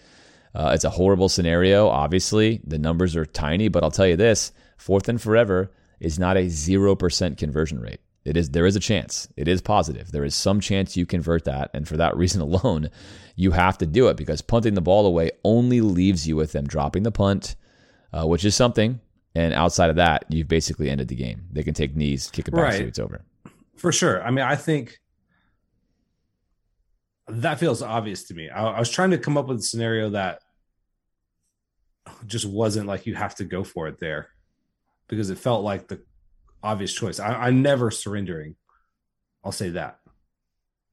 Uh, 0.54 0.72
it's 0.74 0.84
a 0.84 0.90
horrible 0.90 1.28
scenario. 1.28 1.88
Obviously, 1.88 2.60
the 2.66 2.78
numbers 2.78 3.16
are 3.16 3.24
tiny, 3.24 3.68
but 3.68 3.82
I'll 3.82 3.90
tell 3.90 4.06
you 4.06 4.16
this: 4.16 4.52
fourth 4.76 5.08
and 5.08 5.20
forever 5.20 5.70
is 6.00 6.18
not 6.18 6.36
a 6.36 6.48
zero 6.48 6.94
percent 6.94 7.38
conversion 7.38 7.80
rate. 7.80 8.00
It 8.24 8.36
is 8.36 8.50
there 8.50 8.66
is 8.66 8.76
a 8.76 8.80
chance. 8.80 9.28
It 9.36 9.48
is 9.48 9.60
positive. 9.60 10.12
There 10.12 10.24
is 10.24 10.34
some 10.34 10.60
chance 10.60 10.96
you 10.96 11.06
convert 11.06 11.44
that, 11.44 11.70
and 11.74 11.86
for 11.88 11.96
that 11.96 12.16
reason 12.22 12.40
alone, 12.40 12.90
you 13.36 13.52
have 13.52 13.78
to 13.78 13.86
do 13.86 14.08
it 14.08 14.16
because 14.16 14.42
punting 14.42 14.74
the 14.74 14.80
ball 14.80 15.06
away 15.06 15.30
only 15.44 15.80
leaves 15.80 16.26
you 16.26 16.36
with 16.36 16.52
them 16.52 16.66
dropping 16.66 17.02
the 17.02 17.10
punt, 17.10 17.56
uh, 18.12 18.26
which 18.26 18.44
is 18.44 18.54
something. 18.54 19.00
And 19.34 19.54
outside 19.54 19.88
of 19.88 19.96
that, 19.96 20.26
you've 20.28 20.48
basically 20.48 20.90
ended 20.90 21.08
the 21.08 21.16
game. 21.16 21.46
They 21.50 21.62
can 21.62 21.72
take 21.72 21.96
knees, 21.96 22.30
kick 22.30 22.48
it 22.48 22.50
back, 22.50 22.64
right. 22.64 22.78
so 22.78 22.84
it's 22.84 22.98
over. 22.98 23.24
For 23.76 23.92
sure. 23.92 24.22
I 24.22 24.30
mean, 24.30 24.44
I 24.44 24.56
think 24.56 24.98
that 27.28 27.58
feels 27.58 27.82
obvious 27.82 28.24
to 28.24 28.34
me. 28.34 28.50
I, 28.50 28.66
I 28.66 28.78
was 28.78 28.90
trying 28.90 29.10
to 29.10 29.18
come 29.18 29.36
up 29.36 29.48
with 29.48 29.58
a 29.58 29.62
scenario 29.62 30.10
that 30.10 30.40
just 32.26 32.46
wasn't 32.46 32.86
like 32.86 33.06
you 33.06 33.14
have 33.14 33.34
to 33.36 33.44
go 33.44 33.64
for 33.64 33.88
it 33.88 33.98
there 33.98 34.28
because 35.08 35.30
it 35.30 35.38
felt 35.38 35.64
like 35.64 35.88
the 35.88 36.02
obvious 36.62 36.92
choice. 36.92 37.20
I, 37.20 37.48
am 37.48 37.62
never 37.62 37.90
surrendering. 37.90 38.56
I'll 39.44 39.52
say 39.52 39.70
that. 39.70 39.98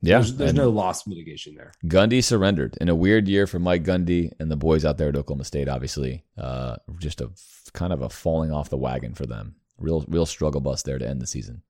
Yeah, 0.01 0.19
there's, 0.19 0.35
there's 0.35 0.53
no 0.53 0.69
loss 0.69 1.05
mitigation 1.05 1.55
there. 1.55 1.73
Gundy 1.85 2.23
surrendered 2.23 2.77
in 2.79 2.87
a 2.87 2.95
weird 2.95 3.27
year 3.27 3.47
for 3.47 3.59
Mike 3.59 3.83
Gundy 3.83 4.31
and 4.39 4.49
the 4.49 4.55
boys 4.55 4.85
out 4.85 4.97
there 4.97 5.09
at 5.09 5.15
Oklahoma 5.15 5.43
State. 5.43 5.67
Obviously, 5.67 6.23
uh, 6.37 6.77
just 6.99 7.19
a 7.19 7.29
kind 7.73 7.91
of 7.91 8.01
a 8.01 8.09
falling 8.09 8.51
off 8.51 8.69
the 8.69 8.77
wagon 8.77 9.13
for 9.13 9.25
them. 9.25 9.55
Real, 9.77 10.05
real 10.07 10.25
struggle 10.25 10.61
bus 10.61 10.83
there 10.83 10.97
to 10.97 11.07
end 11.07 11.21
the 11.21 11.27
season. 11.27 11.63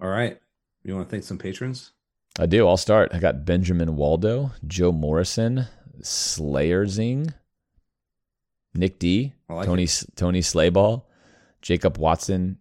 All 0.00 0.08
right, 0.08 0.38
you 0.82 0.94
want 0.94 1.08
to 1.08 1.10
thank 1.10 1.24
some 1.24 1.38
patrons? 1.38 1.92
I 2.38 2.46
do. 2.46 2.66
I'll 2.66 2.76
start. 2.76 3.10
I 3.14 3.20
got 3.20 3.44
Benjamin 3.44 3.96
Waldo, 3.96 4.50
Joe 4.66 4.90
Morrison, 4.90 5.66
Slayerzing, 6.00 7.32
Nick 8.74 8.98
D, 8.98 9.32
like 9.48 9.66
Tony 9.66 9.84
it. 9.84 10.04
Tony 10.16 10.40
Slayball, 10.40 11.04
Jacob 11.62 11.98
Watson, 11.98 12.58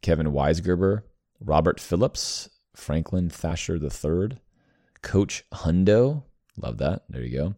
Kevin 0.00 0.28
Weisgerber, 0.28 1.02
Robert 1.38 1.80
Phillips, 1.80 2.48
Franklin 2.74 3.28
Thatcher 3.28 3.76
III, 3.76 4.38
Coach 5.02 5.44
Hundo. 5.52 6.22
Love 6.56 6.78
that. 6.78 7.02
There 7.08 7.22
you 7.22 7.36
go. 7.36 7.54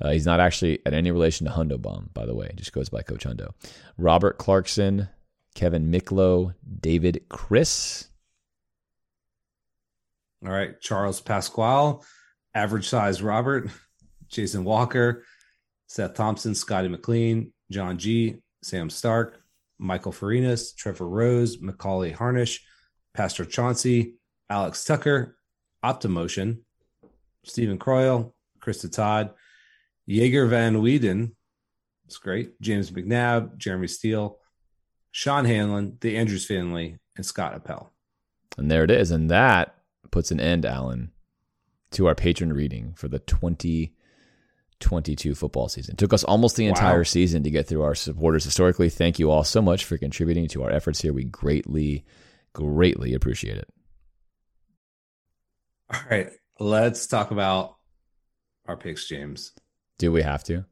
Uh, 0.00 0.10
he's 0.10 0.26
not 0.26 0.40
actually 0.40 0.80
at 0.84 0.92
any 0.92 1.12
relation 1.12 1.46
to 1.46 1.52
Hundo 1.52 1.80
Bomb, 1.80 2.10
by 2.12 2.26
the 2.26 2.34
way. 2.34 2.50
Just 2.56 2.72
goes 2.72 2.88
by 2.88 3.02
Coach 3.02 3.24
Hundo. 3.24 3.50
Robert 3.96 4.38
Clarkson, 4.38 5.08
Kevin 5.54 5.90
Miklo, 5.90 6.54
David 6.80 7.24
Chris. 7.28 8.08
All 10.44 10.52
right. 10.52 10.80
Charles 10.80 11.20
Pasquale, 11.20 12.00
Average 12.54 12.88
Size 12.88 13.22
Robert, 13.22 13.70
Jason 14.28 14.64
Walker, 14.64 15.24
Seth 15.86 16.14
Thompson, 16.14 16.54
Scotty 16.54 16.88
McLean, 16.88 17.52
John 17.70 17.98
G, 17.98 18.36
Sam 18.62 18.90
Stark, 18.90 19.40
Michael 19.78 20.12
Farinas, 20.12 20.76
Trevor 20.76 21.08
Rose, 21.08 21.60
Macaulay 21.60 22.10
Harnish, 22.10 22.64
Pastor 23.14 23.44
Chauncey, 23.44 24.16
Alex 24.50 24.84
Tucker, 24.84 25.36
Optimotion, 25.84 26.58
Stephen 27.44 27.78
Croyle, 27.78 28.34
Krista 28.60 28.90
Todd, 28.90 29.30
Jaeger 30.06 30.46
Van 30.46 30.76
Weeden. 30.76 31.32
It's 32.06 32.18
great. 32.18 32.60
James 32.60 32.90
McNabb, 32.90 33.56
Jeremy 33.56 33.88
Steele, 33.88 34.38
Sean 35.12 35.44
Hanlon, 35.44 35.96
the 36.00 36.16
Andrews 36.16 36.46
family, 36.46 36.98
and 37.16 37.24
Scott 37.24 37.54
Appel. 37.54 37.92
And 38.58 38.70
there 38.70 38.84
it 38.84 38.90
is. 38.90 39.10
And 39.10 39.30
that 39.30 39.74
puts 40.14 40.30
an 40.30 40.38
end, 40.38 40.64
Alan, 40.64 41.10
to 41.90 42.06
our 42.06 42.14
patron 42.14 42.52
reading 42.52 42.94
for 42.96 43.08
the 43.08 43.18
2022 43.18 45.34
football 45.34 45.68
season. 45.68 45.94
It 45.94 45.98
took 45.98 46.12
us 46.12 46.22
almost 46.22 46.54
the 46.54 46.66
entire 46.66 46.98
wow. 46.98 47.02
season 47.02 47.42
to 47.42 47.50
get 47.50 47.66
through 47.66 47.82
our 47.82 47.96
supporters. 47.96 48.44
Historically, 48.44 48.90
thank 48.90 49.18
you 49.18 49.32
all 49.32 49.42
so 49.42 49.60
much 49.60 49.84
for 49.84 49.98
contributing 49.98 50.46
to 50.50 50.62
our 50.62 50.70
efforts 50.70 51.02
here. 51.02 51.12
We 51.12 51.24
greatly, 51.24 52.04
greatly 52.52 53.14
appreciate 53.14 53.58
it. 53.58 53.68
All 55.92 56.00
right, 56.08 56.30
let's 56.60 57.08
talk 57.08 57.32
about 57.32 57.74
our 58.66 58.76
picks, 58.76 59.08
James. 59.08 59.50
Do 59.98 60.12
we 60.12 60.22
have 60.22 60.44
to? 60.44 60.64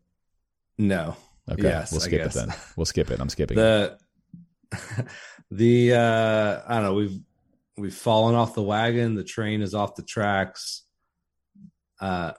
No. 0.78 1.16
Okay. 1.50 1.64
Yes, 1.64 1.90
we'll 1.90 2.00
skip 2.00 2.24
it 2.24 2.32
then. 2.32 2.54
We'll 2.76 2.86
skip 2.86 3.10
it. 3.10 3.18
I'm 3.18 3.28
skipping 3.28 3.56
the 3.56 3.98
it. 4.72 5.06
the 5.50 5.94
uh 5.94 6.60
I 6.64 6.74
don't 6.76 6.84
know, 6.84 6.94
we've 6.94 7.18
we've 7.76 7.94
fallen 7.94 8.34
off 8.34 8.54
the 8.54 8.62
wagon, 8.62 9.14
the 9.14 9.24
train 9.24 9.62
is 9.62 9.74
off 9.74 9.94
the 9.94 10.02
tracks. 10.02 10.84
Uh 12.00 12.32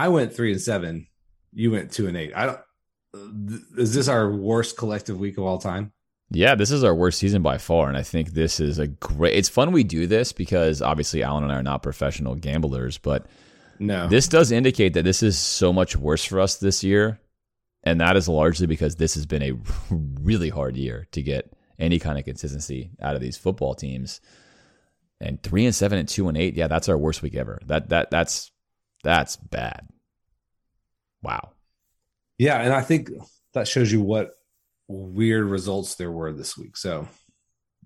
I 0.00 0.08
went 0.08 0.32
three 0.32 0.52
and 0.52 0.60
seven. 0.60 1.08
You 1.52 1.72
went 1.72 1.92
two 1.92 2.08
and 2.08 2.16
eight. 2.16 2.32
I 2.34 2.46
don't. 2.46 2.60
Is 3.76 3.92
this 3.92 4.08
our 4.08 4.30
worst 4.30 4.78
collective 4.78 5.18
week 5.18 5.36
of 5.36 5.44
all 5.44 5.58
time? 5.58 5.92
Yeah, 6.30 6.54
this 6.54 6.70
is 6.70 6.84
our 6.84 6.94
worst 6.94 7.18
season 7.18 7.42
by 7.42 7.58
far, 7.58 7.88
and 7.88 7.98
I 7.98 8.02
think 8.02 8.30
this 8.30 8.60
is 8.60 8.78
a 8.78 8.86
great. 8.86 9.36
It's 9.36 9.50
fun 9.50 9.72
we 9.72 9.84
do 9.84 10.06
this 10.06 10.32
because 10.32 10.80
obviously 10.80 11.22
Alan 11.22 11.42
and 11.42 11.52
I 11.52 11.56
are 11.56 11.62
not 11.62 11.82
professional 11.82 12.34
gamblers, 12.34 12.96
but 12.96 13.26
no, 13.78 14.08
this 14.08 14.26
does 14.26 14.52
indicate 14.52 14.94
that 14.94 15.02
this 15.02 15.22
is 15.22 15.36
so 15.36 15.70
much 15.70 15.96
worse 15.96 16.24
for 16.24 16.40
us 16.40 16.56
this 16.56 16.82
year, 16.82 17.20
and 17.82 18.00
that 18.00 18.16
is 18.16 18.28
largely 18.28 18.66
because 18.66 18.96
this 18.96 19.14
has 19.16 19.26
been 19.26 19.42
a 19.42 19.52
really 19.90 20.48
hard 20.48 20.76
year 20.76 21.08
to 21.12 21.22
get 21.22 21.52
any 21.80 21.98
kind 21.98 22.18
of 22.18 22.24
consistency 22.24 22.90
out 23.00 23.14
of 23.14 23.20
these 23.20 23.36
football 23.36 23.74
teams. 23.74 24.20
And 25.20 25.42
three 25.42 25.66
and 25.66 25.74
seven 25.74 25.98
and 25.98 26.08
two 26.08 26.28
and 26.28 26.36
eight, 26.36 26.54
yeah, 26.54 26.68
that's 26.68 26.88
our 26.88 26.96
worst 26.96 27.22
week 27.22 27.34
ever. 27.34 27.60
That 27.66 27.90
that 27.90 28.10
that's 28.10 28.50
that's 29.02 29.36
bad. 29.36 29.88
Wow. 31.22 31.50
Yeah, 32.38 32.60
and 32.60 32.72
I 32.72 32.80
think 32.80 33.10
that 33.52 33.68
shows 33.68 33.92
you 33.92 34.00
what 34.00 34.30
weird 34.88 35.44
results 35.44 35.96
there 35.96 36.10
were 36.10 36.32
this 36.32 36.56
week. 36.56 36.76
So, 36.76 37.06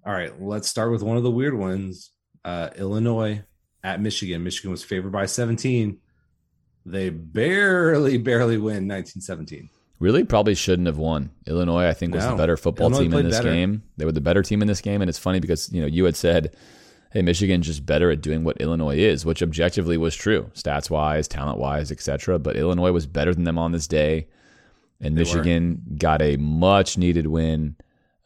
all 0.07 0.13
right, 0.13 0.41
let's 0.41 0.69
start 0.69 0.93
with 0.93 1.03
one 1.03 1.17
of 1.17 1.23
the 1.23 1.31
weird 1.31 1.55
ones. 1.55 2.11
Uh, 2.45 2.71
Illinois 2.77 3.43
at 3.83 4.01
Michigan. 4.01 4.45
Michigan 4.45 4.71
was 4.71 4.85
favored 4.85 5.13
by 5.13 5.27
17. 5.27 5.99
They 6.87 7.11
barely, 7.11 8.19
barely 8.19 8.57
win 8.57 8.87
1917. 8.89 9.71
Really, 10.01 10.25
probably 10.25 10.55
shouldn't 10.55 10.87
have 10.87 10.99
won. 10.99 11.31
Illinois, 11.47 11.87
I 11.87 11.95
think, 11.95 12.15
was 12.15 12.25
no. 12.25 12.33
the 12.33 12.37
better 12.37 12.57
football 12.57 12.91
Illinois 12.91 13.05
team 13.05 13.15
in 13.15 13.27
this 13.27 13.39
better. 13.39 13.53
game. 13.53 13.83
They 13.97 14.05
were 14.05 14.13
the 14.13 14.21
better 14.21 14.43
team 14.43 14.61
in 14.61 14.69
this 14.69 14.81
game, 14.81 15.01
and 15.01 15.09
it's 15.09 15.19
funny 15.19 15.41
because 15.41 15.73
you 15.73 15.81
know 15.81 15.87
you 15.87 16.05
had 16.05 16.17
said 16.17 16.55
hey, 17.15 17.23
Michigan's 17.23 17.67
just 17.67 17.87
better 17.87 18.11
at 18.11 18.21
doing 18.21 18.45
what 18.45 18.61
Illinois 18.61 18.99
is, 18.99 19.25
which 19.25 19.43
objectively 19.43 19.97
was 19.97 20.15
true, 20.15 20.51
stats 20.53 20.91
wise, 20.91 21.29
talent 21.29 21.59
wise, 21.59 21.91
etc. 21.91 22.39
But 22.39 22.57
Illinois 22.57 22.93
was 22.93 23.07
better 23.07 23.33
than 23.33 23.45
them 23.45 23.57
on 23.57 23.73
this 23.73 23.87
day, 23.87 24.27
and 25.01 25.17
they 25.17 25.21
Michigan 25.21 25.83
were. 25.89 25.97
got 25.97 26.21
a 26.21 26.37
much 26.37 26.99
needed 26.99 27.29
win. 27.29 27.77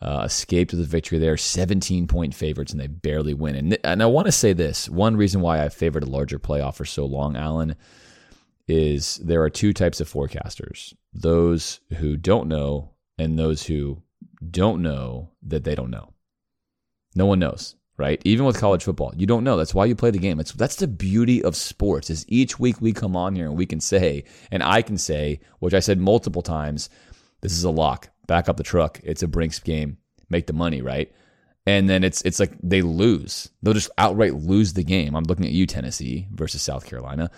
Uh, 0.00 0.22
escaped 0.26 0.70
with 0.70 0.80
a 0.80 0.84
victory 0.84 1.18
there, 1.18 1.36
17 1.36 2.06
point 2.06 2.32
favorites, 2.32 2.70
and 2.70 2.80
they 2.80 2.86
barely 2.86 3.34
win. 3.34 3.56
And, 3.56 3.78
and 3.82 4.00
I 4.00 4.06
want 4.06 4.26
to 4.26 4.32
say 4.32 4.52
this 4.52 4.88
one 4.88 5.16
reason 5.16 5.40
why 5.40 5.64
I 5.64 5.70
favored 5.70 6.04
a 6.04 6.08
larger 6.08 6.38
playoff 6.38 6.76
for 6.76 6.84
so 6.84 7.04
long, 7.04 7.36
Alan, 7.36 7.74
is 8.68 9.16
there 9.16 9.42
are 9.42 9.50
two 9.50 9.72
types 9.72 10.00
of 10.00 10.08
forecasters 10.08 10.94
those 11.12 11.80
who 11.96 12.16
don't 12.16 12.48
know, 12.48 12.90
and 13.18 13.38
those 13.38 13.66
who 13.66 14.02
don't 14.50 14.82
know 14.82 15.30
that 15.42 15.64
they 15.64 15.74
don't 15.74 15.90
know. 15.90 16.12
No 17.14 17.26
one 17.26 17.38
knows 17.38 17.74
right? 17.98 18.22
Even 18.24 18.46
with 18.46 18.58
college 18.58 18.84
football, 18.84 19.12
you 19.16 19.26
don't 19.26 19.44
know. 19.44 19.56
That's 19.56 19.74
why 19.74 19.84
you 19.84 19.94
play 19.94 20.10
the 20.10 20.18
game. 20.18 20.40
It's 20.40 20.52
that's 20.52 20.76
the 20.76 20.86
beauty 20.86 21.42
of 21.42 21.54
sports. 21.54 22.08
Is 22.08 22.24
each 22.28 22.58
week 22.58 22.80
we 22.80 22.92
come 22.94 23.14
on 23.14 23.34
here 23.34 23.46
and 23.46 23.56
we 23.56 23.66
can 23.66 23.80
say, 23.80 24.24
and 24.50 24.62
I 24.62 24.80
can 24.80 24.96
say, 24.96 25.40
which 25.58 25.74
I 25.74 25.80
said 25.80 25.98
multiple 25.98 26.42
times, 26.42 26.88
this 27.42 27.52
is 27.52 27.64
a 27.64 27.70
lock. 27.70 28.08
Back 28.26 28.48
up 28.48 28.56
the 28.56 28.62
truck. 28.62 29.00
It's 29.02 29.22
a 29.22 29.28
Brinks 29.28 29.58
game. 29.58 29.98
Make 30.30 30.46
the 30.46 30.52
money, 30.52 30.80
right? 30.80 31.12
And 31.68 31.86
then 31.86 32.02
it's 32.02 32.22
it's 32.22 32.40
like 32.40 32.52
they 32.62 32.80
lose. 32.80 33.50
They'll 33.62 33.74
just 33.74 33.90
outright 33.98 34.32
lose 34.32 34.72
the 34.72 34.82
game. 34.82 35.14
I'm 35.14 35.24
looking 35.24 35.44
at 35.44 35.52
you, 35.52 35.66
Tennessee 35.66 36.26
versus 36.32 36.62
South 36.62 36.86
Carolina. 36.86 37.30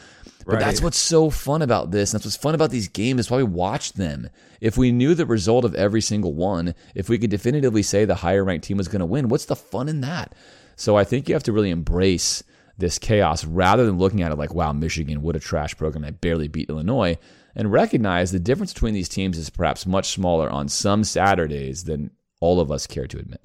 But 0.47 0.55
right. 0.55 0.61
that's 0.61 0.81
what's 0.81 0.99
so 0.99 1.31
fun 1.31 1.63
about 1.63 1.91
this. 1.91 2.13
And 2.13 2.19
that's 2.19 2.27
what's 2.27 2.37
fun 2.37 2.55
about 2.55 2.71
these 2.71 2.87
games. 2.87 3.17
That's 3.17 3.31
why 3.31 3.39
we 3.39 3.43
watch 3.43 3.95
them. 3.95 4.31
If 4.61 4.79
we 4.79 4.93
knew 4.93 5.17
the 5.17 5.27
result 5.27 5.65
of 5.65 5.75
every 5.75 6.01
single 6.01 6.33
one, 6.33 6.77
if 6.95 7.09
we 7.09 7.19
could 7.19 7.31
definitively 7.31 7.83
say 7.83 8.05
the 8.05 8.15
higher 8.15 8.45
ranked 8.45 8.67
team 8.67 8.77
was 8.77 8.87
going 8.87 9.01
to 9.01 9.07
win, 9.07 9.29
what's 9.29 9.47
the 9.47 9.57
fun 9.57 9.89
in 9.89 10.01
that? 10.03 10.33
So 10.77 10.97
I 10.97 11.03
think 11.03 11.29
you 11.29 11.35
have 11.35 11.43
to 11.43 11.53
really 11.53 11.71
embrace 11.71 12.45
this 12.79 13.01
chaos 13.01 13.45
rather 13.45 13.85
than 13.85 13.99
looking 13.99 14.23
at 14.23 14.31
it 14.31 14.39
like, 14.39 14.55
wow, 14.55 14.73
Michigan, 14.73 15.23
what 15.23 15.35
a 15.35 15.41
trash 15.41 15.77
program 15.77 16.03
that 16.03 16.21
barely 16.21 16.47
beat 16.47 16.71
Illinois, 16.71 17.19
and 17.57 17.73
recognize 17.73 18.31
the 18.31 18.39
difference 18.39 18.73
between 18.73 18.95
these 18.95 19.09
teams 19.09 19.37
is 19.37 19.51
perhaps 19.51 19.87
much 19.87 20.11
smaller 20.11 20.49
on 20.49 20.69
some 20.69 21.03
Saturdays 21.03 21.83
than 21.83 22.13
all 22.41 22.61
of 22.61 22.71
us 22.71 22.87
care 22.87 23.09
to 23.09 23.19
admit. 23.19 23.41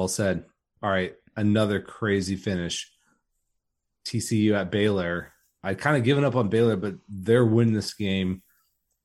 Well 0.00 0.08
said. 0.08 0.46
All 0.82 0.88
right, 0.88 1.12
another 1.36 1.78
crazy 1.78 2.34
finish 2.34 2.90
TCU 4.06 4.54
at 4.54 4.70
Baylor. 4.70 5.34
I'd 5.62 5.78
kind 5.78 5.98
of 5.98 6.04
given 6.04 6.24
up 6.24 6.36
on 6.36 6.48
Baylor, 6.48 6.76
but 6.76 6.94
they're 7.06 7.44
winning 7.44 7.74
this 7.74 7.92
game 7.92 8.40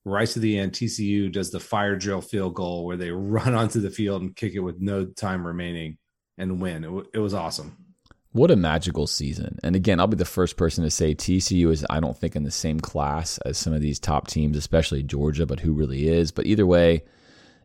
right 0.06 0.30
to 0.30 0.40
the 0.40 0.58
end. 0.58 0.72
TCU 0.72 1.30
does 1.30 1.52
the 1.52 1.60
fire 1.60 1.98
drill 1.98 2.22
field 2.22 2.54
goal 2.54 2.86
where 2.86 2.96
they 2.96 3.12
run 3.12 3.56
onto 3.56 3.82
the 3.82 3.90
field 3.90 4.22
and 4.22 4.38
kick 4.38 4.54
it 4.54 4.62
with 4.62 4.80
no 4.80 5.04
time 5.04 5.46
remaining 5.46 5.98
and 6.38 6.62
win. 6.62 6.86
It, 6.86 6.88
w- 6.88 7.10
it 7.14 7.20
was 7.20 7.34
awesome. 7.34 7.76
What 8.32 8.50
a 8.50 8.56
magical 8.56 9.06
season. 9.06 9.60
And 9.64 9.76
again, 9.76 10.00
I'll 10.00 10.08
be 10.08 10.16
the 10.16 10.24
first 10.24 10.56
person 10.56 10.86
to 10.86 10.90
say 10.90 11.14
TCU 11.14 11.72
is, 11.72 11.86
I 11.90 12.00
don't 12.00 12.18
think, 12.18 12.38
in 12.38 12.44
the 12.44 12.52
same 12.52 12.80
class 12.80 13.38
as 13.40 13.58
some 13.58 13.74
of 13.74 13.82
these 13.82 14.00
top 14.00 14.28
teams, 14.28 14.56
especially 14.56 15.04
Georgia, 15.04 15.46
but 15.46 15.60
who 15.60 15.74
really 15.74 16.08
is. 16.08 16.32
But 16.32 16.46
either 16.46 16.66
way, 16.66 17.04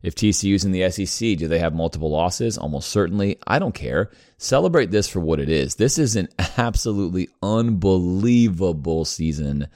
if 0.02 0.14
TCU's 0.14 0.64
in 0.64 0.72
the 0.72 0.90
SEC, 0.90 1.36
do 1.36 1.47
they 1.47 1.59
have 1.59 1.74
multiple 1.74 2.10
losses? 2.10 2.56
Almost 2.56 2.89
certainly. 2.89 3.39
I 3.47 3.59
don't 3.59 3.74
care. 3.74 4.10
Celebrate 4.39 4.90
this 4.90 5.09
for 5.09 5.20
what 5.20 5.40
it 5.40 5.48
is. 5.48 5.74
This 5.74 5.98
is 5.98 6.16
an 6.16 6.28
absolutely 6.56 7.28
unbelievable 7.43 9.05
season 9.05 9.68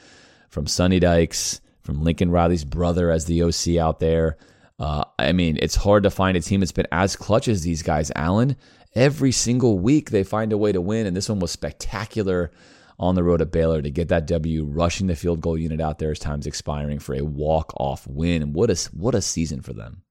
from 0.49 0.67
Sonny 0.67 0.99
Dykes, 0.99 1.61
from 1.83 2.03
Lincoln 2.03 2.31
Riley's 2.31 2.65
brother 2.65 3.11
as 3.11 3.27
the 3.27 3.43
OC 3.43 3.77
out 3.77 4.01
there. 4.01 4.39
Uh, 4.79 5.05
I 5.19 5.33
mean, 5.33 5.59
it's 5.61 5.77
hard 5.77 6.05
to 6.05 6.11
find 6.11 6.37
a 6.37 6.41
team 6.41 6.61
that's 6.61 6.73
been 6.73 6.89
as 6.91 7.17
clutch 7.17 7.49
as 7.49 7.63
these 7.63 7.83
guys, 7.83 8.11
Alan. 8.17 8.57
Every 8.95 9.33
single 9.33 9.79
week 9.79 10.11
they 10.11 10.25
find 10.25 10.53
a 10.53 10.59
way 10.59 10.73
to 10.73 10.81
win, 10.81 11.07
and 11.07 11.17
this 11.17 11.29
one 11.29 11.41
was 11.41 11.51
spectacular 11.51 12.51
on 12.99 13.17
the 13.17 13.25
road 13.25 13.43
at 13.43 13.51
Baylor 13.51 13.83
to 13.83 13.91
get 13.91 14.09
that 14.09 14.27
W, 14.27 14.65
rushing 14.65 15.09
the 15.09 15.17
field 15.17 15.41
goal 15.41 15.59
unit 15.59 15.81
out 15.81 15.99
there 15.99 16.13
as 16.13 16.19
time's 16.19 16.47
expiring 16.47 17.01
for 17.01 17.15
a 17.15 17.25
walk 17.25 17.73
off 17.77 18.07
win. 18.07 18.41
And 18.43 18.55
what 18.55 18.71
a 18.71 18.77
what 18.93 19.17
a 19.17 19.21
season 19.21 19.63
for 19.63 19.73
them! 19.73 20.04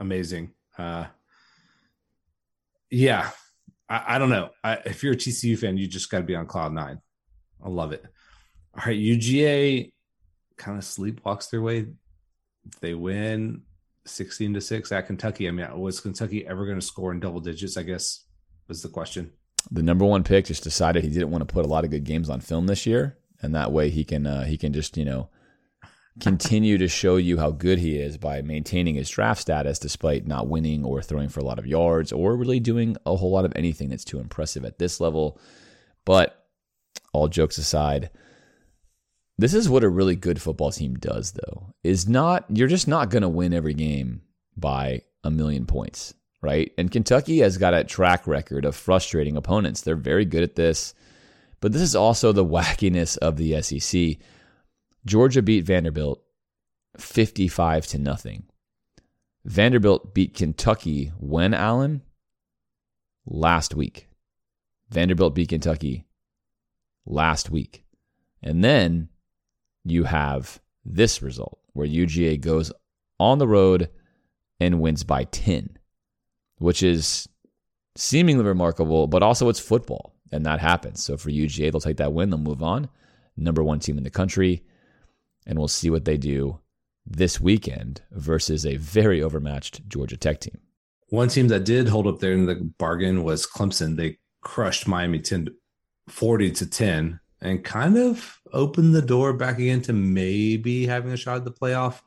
Amazing. 0.00 0.52
Uh, 0.76 1.06
yeah, 2.90 3.30
I, 3.88 4.16
I 4.16 4.18
don't 4.18 4.30
know. 4.30 4.50
I, 4.64 4.78
if 4.86 5.02
you're 5.02 5.12
a 5.12 5.16
TCU 5.16 5.58
fan, 5.58 5.76
you 5.76 5.86
just 5.86 6.10
got 6.10 6.18
to 6.18 6.24
be 6.24 6.34
on 6.34 6.46
cloud 6.46 6.72
nine. 6.72 7.00
I 7.62 7.68
love 7.68 7.92
it. 7.92 8.04
All 8.74 8.84
right, 8.86 8.98
UGA 8.98 9.92
kind 10.56 10.78
of 10.78 10.84
sleepwalks 10.84 11.50
their 11.50 11.62
way. 11.62 11.86
They 12.80 12.94
win 12.94 13.62
16 14.06 14.54
to 14.54 14.60
6 14.60 14.92
at 14.92 15.06
Kentucky. 15.06 15.48
I 15.48 15.50
mean, 15.50 15.66
was 15.78 16.00
Kentucky 16.00 16.46
ever 16.46 16.64
going 16.64 16.80
to 16.80 16.86
score 16.86 17.12
in 17.12 17.20
double 17.20 17.40
digits? 17.40 17.76
I 17.76 17.82
guess 17.82 18.24
was 18.68 18.82
the 18.82 18.88
question. 18.88 19.32
The 19.70 19.82
number 19.82 20.06
one 20.06 20.24
pick 20.24 20.46
just 20.46 20.62
decided 20.62 21.04
he 21.04 21.10
didn't 21.10 21.30
want 21.30 21.46
to 21.46 21.52
put 21.52 21.66
a 21.66 21.68
lot 21.68 21.84
of 21.84 21.90
good 21.90 22.04
games 22.04 22.30
on 22.30 22.40
film 22.40 22.66
this 22.66 22.86
year, 22.86 23.18
and 23.42 23.54
that 23.54 23.72
way 23.72 23.90
he 23.90 24.04
can 24.04 24.26
uh, 24.26 24.44
he 24.44 24.56
can 24.56 24.72
just 24.72 24.96
you 24.96 25.04
know 25.04 25.28
continue 26.18 26.76
to 26.78 26.88
show 26.88 27.16
you 27.16 27.38
how 27.38 27.50
good 27.50 27.78
he 27.78 27.98
is 27.98 28.18
by 28.18 28.42
maintaining 28.42 28.96
his 28.96 29.08
draft 29.08 29.40
status 29.40 29.78
despite 29.78 30.26
not 30.26 30.48
winning 30.48 30.84
or 30.84 31.00
throwing 31.00 31.28
for 31.28 31.40
a 31.40 31.44
lot 31.44 31.58
of 31.58 31.66
yards 31.66 32.12
or 32.12 32.36
really 32.36 32.60
doing 32.60 32.96
a 33.06 33.16
whole 33.16 33.30
lot 33.30 33.44
of 33.44 33.52
anything 33.54 33.88
that's 33.88 34.04
too 34.04 34.18
impressive 34.18 34.64
at 34.64 34.78
this 34.78 35.00
level. 35.00 35.38
But 36.04 36.44
all 37.12 37.28
jokes 37.28 37.58
aside, 37.58 38.10
this 39.38 39.54
is 39.54 39.68
what 39.68 39.84
a 39.84 39.88
really 39.88 40.16
good 40.16 40.42
football 40.42 40.70
team 40.70 40.96
does, 40.96 41.32
though, 41.32 41.74
is 41.82 42.08
not, 42.08 42.44
you're 42.48 42.68
just 42.68 42.88
not 42.88 43.10
going 43.10 43.22
to 43.22 43.28
win 43.28 43.54
every 43.54 43.74
game 43.74 44.22
by 44.56 45.02
a 45.24 45.30
million 45.30 45.64
points, 45.64 46.12
right? 46.42 46.72
And 46.76 46.90
Kentucky 46.90 47.38
has 47.38 47.56
got 47.56 47.72
a 47.72 47.84
track 47.84 48.26
record 48.26 48.64
of 48.64 48.76
frustrating 48.76 49.36
opponents. 49.36 49.80
They're 49.80 49.96
very 49.96 50.24
good 50.24 50.42
at 50.42 50.56
this. 50.56 50.94
But 51.60 51.72
this 51.72 51.82
is 51.82 51.96
also 51.96 52.32
the 52.32 52.44
wackiness 52.56 53.16
of 53.18 53.36
the 53.36 53.62
SEC. 53.62 54.18
Georgia 55.04 55.42
beat 55.42 55.64
Vanderbilt 55.64 56.22
55 56.98 57.86
to 57.88 57.98
nothing. 57.98 58.44
Vanderbilt 59.44 60.14
beat 60.14 60.34
Kentucky 60.34 61.12
when, 61.18 61.54
Alan? 61.54 62.02
Last 63.26 63.74
week. 63.74 64.08
Vanderbilt 64.90 65.34
beat 65.34 65.48
Kentucky 65.48 66.04
last 67.06 67.50
week. 67.50 67.84
And 68.42 68.64
then 68.64 69.08
you 69.84 70.04
have 70.04 70.60
this 70.84 71.22
result 71.22 71.58
where 71.72 71.86
UGA 71.86 72.40
goes 72.40 72.72
on 73.18 73.38
the 73.38 73.48
road 73.48 73.88
and 74.58 74.80
wins 74.80 75.04
by 75.04 75.24
10, 75.24 75.78
which 76.58 76.82
is 76.82 77.28
seemingly 77.96 78.44
remarkable, 78.44 79.06
but 79.06 79.22
also 79.22 79.48
it's 79.48 79.60
football, 79.60 80.14
and 80.32 80.44
that 80.44 80.60
happens. 80.60 81.02
So 81.02 81.16
for 81.16 81.30
UGA, 81.30 81.70
they'll 81.70 81.80
take 81.80 81.98
that 81.98 82.12
win, 82.12 82.30
they'll 82.30 82.38
move 82.38 82.62
on. 82.62 82.88
Number 83.36 83.62
one 83.62 83.78
team 83.78 83.96
in 83.96 84.04
the 84.04 84.10
country, 84.10 84.64
and 85.46 85.58
we'll 85.58 85.68
see 85.68 85.90
what 85.90 86.04
they 86.04 86.16
do 86.16 86.60
this 87.06 87.40
weekend 87.40 88.02
versus 88.12 88.64
a 88.64 88.76
very 88.76 89.22
overmatched 89.22 89.88
Georgia 89.88 90.16
Tech 90.16 90.40
team. 90.40 90.58
One 91.08 91.28
team 91.28 91.48
that 91.48 91.64
did 91.64 91.88
hold 91.88 92.06
up 92.06 92.20
there 92.20 92.32
in 92.32 92.46
the 92.46 92.54
bargain 92.78 93.24
was 93.24 93.46
Clemson. 93.46 93.96
They 93.96 94.18
crushed 94.42 94.86
Miami 94.86 95.18
10, 95.18 95.48
40 96.08 96.52
to 96.52 96.66
10 96.66 97.20
and 97.40 97.64
kind 97.64 97.96
of 97.96 98.38
opened 98.52 98.94
the 98.94 99.02
door 99.02 99.32
back 99.32 99.58
again 99.58 99.82
to 99.82 99.92
maybe 99.92 100.86
having 100.86 101.12
a 101.12 101.16
shot 101.16 101.38
at 101.38 101.44
the 101.44 101.50
playoff. 101.50 102.00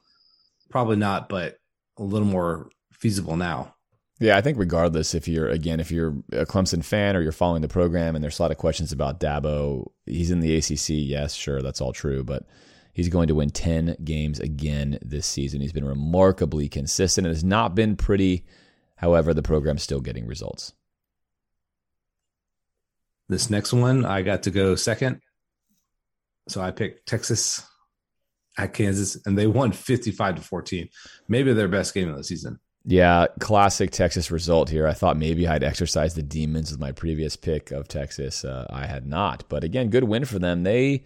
Probably 0.70 0.96
not, 0.96 1.28
but 1.28 1.58
a 1.98 2.04
little 2.04 2.28
more 2.28 2.70
feasible 2.94 3.36
now. 3.36 3.76
Yeah, 4.20 4.38
I 4.38 4.42
think 4.42 4.58
regardless 4.58 5.14
if 5.14 5.28
you're 5.28 5.50
again 5.50 5.80
if 5.80 5.92
you're 5.92 6.16
a 6.32 6.46
Clemson 6.46 6.84
fan 6.84 7.16
or 7.16 7.22
you're 7.22 7.32
following 7.32 7.62
the 7.62 7.68
program 7.68 8.16
and 8.16 8.24
there's 8.24 8.40
a 8.40 8.42
lot 8.42 8.52
of 8.52 8.58
questions 8.58 8.92
about 8.92 9.20
Dabo, 9.20 9.92
he's 10.06 10.32
in 10.32 10.40
the 10.40 10.56
ACC. 10.56 10.90
Yes, 10.90 11.34
sure, 11.34 11.62
that's 11.62 11.82
all 11.82 11.92
true, 11.92 12.24
but 12.24 12.46
he's 12.94 13.10
going 13.10 13.28
to 13.28 13.36
win 13.36 13.49
10 13.49 13.98
games 14.03 14.40
again 14.40 14.99
this 15.02 15.26
season. 15.26 15.61
He's 15.61 15.74
been 15.74 15.86
remarkably 15.86 16.70
consistent. 16.70 17.28
It 17.28 17.32
has 17.32 17.44
not 17.44 17.76
been 17.76 17.95
pretty. 17.95 18.45
However, 18.95 19.34
the 19.34 19.41
program's 19.41 19.84
still 19.84 19.99
getting 19.99 20.28
results. 20.28 20.74
This 23.28 23.49
next 23.49 23.74
one, 23.74 24.06
I 24.06 24.22
got 24.22 24.44
to 24.44 24.52
go 24.52 24.76
second. 24.76 25.20
So 26.48 26.61
I 26.61 26.72
picked 26.72 27.07
Texas 27.07 27.65
at 28.57 28.74
Kansas, 28.74 29.18
and 29.26 29.38
they 29.38 29.48
won 29.48 29.72
55 29.72 30.36
to 30.36 30.41
14. 30.41 30.90
Maybe 31.28 31.53
their 31.53 31.68
best 31.68 31.94
game 31.94 32.10
of 32.10 32.18
the 32.18 32.24
season. 32.24 32.60
Yeah, 32.86 33.28
classic 33.40 33.91
Texas 33.91 34.30
result 34.30 34.70
here. 34.70 34.88
I 34.88 34.94
thought 34.94 35.15
maybe 35.15 35.48
I'd 35.48 35.64
exercise 35.64 36.15
the 36.15 36.22
demons 36.22 36.70
with 36.70 36.82
my 36.82 36.91
previous 36.91 37.38
pick 37.38 37.72
of 37.72 37.88
Texas. 37.88 38.44
Uh, 38.44 38.68
I 38.70 38.86
had 38.86 39.07
not. 39.07 39.45
But 39.48 39.64
again, 39.64 39.90
good 39.90 40.03
win 40.03 40.26
for 40.26 40.38
them. 40.38 40.64
They 40.64 41.06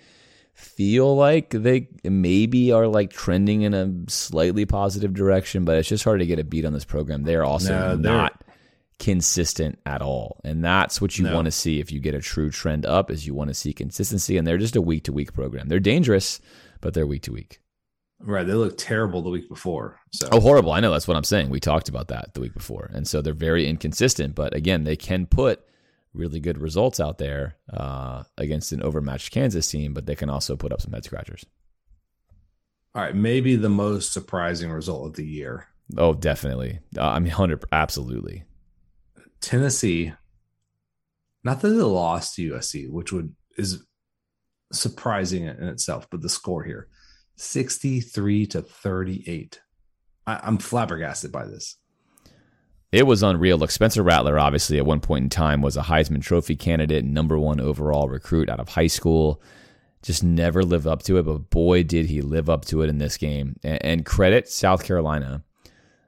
feel 0.58 1.16
like 1.16 1.52
they 1.52 1.88
maybe 2.04 2.72
are 2.72 2.88
like 2.88 3.12
trending 3.12 3.62
in 3.62 3.76
a 3.76 3.94
slightly 4.10 4.66
positive 4.66 5.14
direction, 5.14 5.66
but 5.66 5.78
it's 5.78 5.88
just 5.88 6.04
hard 6.04 6.20
to 6.20 6.26
get 6.26 6.40
a 6.40 6.44
beat 6.44 6.66
on 6.66 6.74
this 6.74 6.84
program. 6.84 7.24
They 7.24 7.36
are 7.36 7.44
also 7.44 7.96
no, 7.96 7.96
not 7.96 8.44
consistent 8.98 9.78
at 9.86 10.02
all. 10.02 10.42
And 10.44 10.66
that's 10.66 11.00
what 11.00 11.20
you 11.20 11.26
no. 11.26 11.36
want 11.36 11.46
to 11.46 11.52
see 11.52 11.80
if 11.80 11.92
you 11.92 12.00
get 12.00 12.16
a 12.16 12.22
true 12.22 12.50
trend 12.50 12.88
up 12.88 13.12
is 13.12 13.28
you 13.28 13.36
want 13.36 13.50
to 13.50 13.54
see 13.54 13.72
consistency 13.72 14.36
and 14.36 14.48
they're 14.48 14.58
just 14.58 14.76
a 14.76 14.82
week 14.82 15.04
to 15.04 15.14
week 15.14 15.32
program. 15.32 15.68
They're 15.68 15.80
dangerous, 15.80 16.40
but 16.82 16.96
they're 16.96 17.06
week 17.06 17.22
to 17.24 17.32
week. 17.32 17.62
Right. 18.20 18.48
They 18.48 18.54
look 18.54 18.80
terrible 18.80 19.22
the 19.22 19.30
week 19.30 19.48
before. 19.48 20.00
So 20.12 20.28
Oh, 20.32 20.40
horrible. 20.40 20.72
I 20.72 20.80
know 20.80 20.92
that's 20.92 21.08
what 21.08 21.18
I'm 21.18 21.24
saying. 21.24 21.52
We 21.52 21.60
talked 21.60 21.88
about 21.88 22.08
that 22.08 22.34
the 22.34 22.42
week 22.42 22.56
before. 22.56 22.90
And 22.92 23.08
so 23.08 23.22
they're 23.22 23.36
very 23.36 23.68
inconsistent, 23.68 24.34
but 24.34 24.56
again, 24.56 24.86
they 24.86 24.96
can 24.96 25.28
put 25.28 25.67
really 26.14 26.40
good 26.40 26.58
results 26.58 27.00
out 27.00 27.18
there 27.18 27.58
uh, 27.72 28.24
against 28.38 28.72
an 28.72 28.82
overmatched 28.82 29.32
Kansas 29.32 29.70
team, 29.70 29.94
but 29.94 30.06
they 30.06 30.16
can 30.16 30.30
also 30.30 30.56
put 30.56 30.72
up 30.72 30.82
some 30.82 30.94
head 30.94 31.04
scratchers. 31.04 31.46
All 32.96 33.04
right, 33.04 33.16
maybe 33.16 33.56
the 33.56 33.70
most 33.70 34.12
surprising 34.12 34.72
result 34.72 35.08
of 35.08 35.14
the 35.14 35.26
year. 35.26 35.68
Oh, 35.98 36.14
definitely. 36.14 36.80
Uh, 36.98 37.08
I 37.08 37.20
mean, 37.20 37.32
hundred, 37.32 37.64
absolutely. 37.72 38.44
Tennessee, 39.40 40.14
not 41.44 41.62
that 41.62 41.70
they 41.70 41.76
lost 41.76 42.36
to 42.36 42.54
USC, 42.54 42.90
which 42.90 43.14
would 43.14 43.36
is 43.58 43.86
surprising 44.72 45.46
in 45.46 45.64
itself, 45.64 46.08
but 46.10 46.22
the 46.22 46.30
score 46.30 46.64
here 46.64 46.88
63 47.38 48.48
to 48.48 48.62
38. 48.62 49.62
I, 50.26 50.40
I'm 50.44 50.58
flabbergasted 50.58 51.32
by 51.32 51.46
this. 51.46 51.78
It 52.92 53.06
was 53.06 53.22
unreal. 53.22 53.58
Look, 53.58 53.72
Spencer 53.72 54.02
Rattler, 54.02 54.40
obviously, 54.40 54.78
at 54.78 54.86
one 54.86 55.02
point 55.02 55.24
in 55.24 55.30
time, 55.30 55.62
was 55.62 55.76
a 55.76 55.82
Heisman 55.82 56.22
Trophy 56.22 56.56
candidate, 56.56 57.04
number 57.04 57.38
one 57.38 57.60
overall 57.60 58.08
recruit 58.08 58.50
out 58.50 58.60
of 58.60 58.70
high 58.70 58.88
school. 58.88 59.42
Just 60.02 60.24
never 60.24 60.64
lived 60.64 60.88
up 60.88 61.04
to 61.04 61.18
it, 61.18 61.24
but 61.24 61.50
boy, 61.50 61.84
did 61.84 62.06
he 62.06 62.22
live 62.22 62.50
up 62.50 62.64
to 62.66 62.82
it 62.82 62.90
in 62.90 62.98
this 62.98 63.18
game. 63.18 63.58
And, 63.64 63.84
and 63.84 64.06
credit 64.06 64.48
South 64.48 64.86
Carolina. 64.86 65.44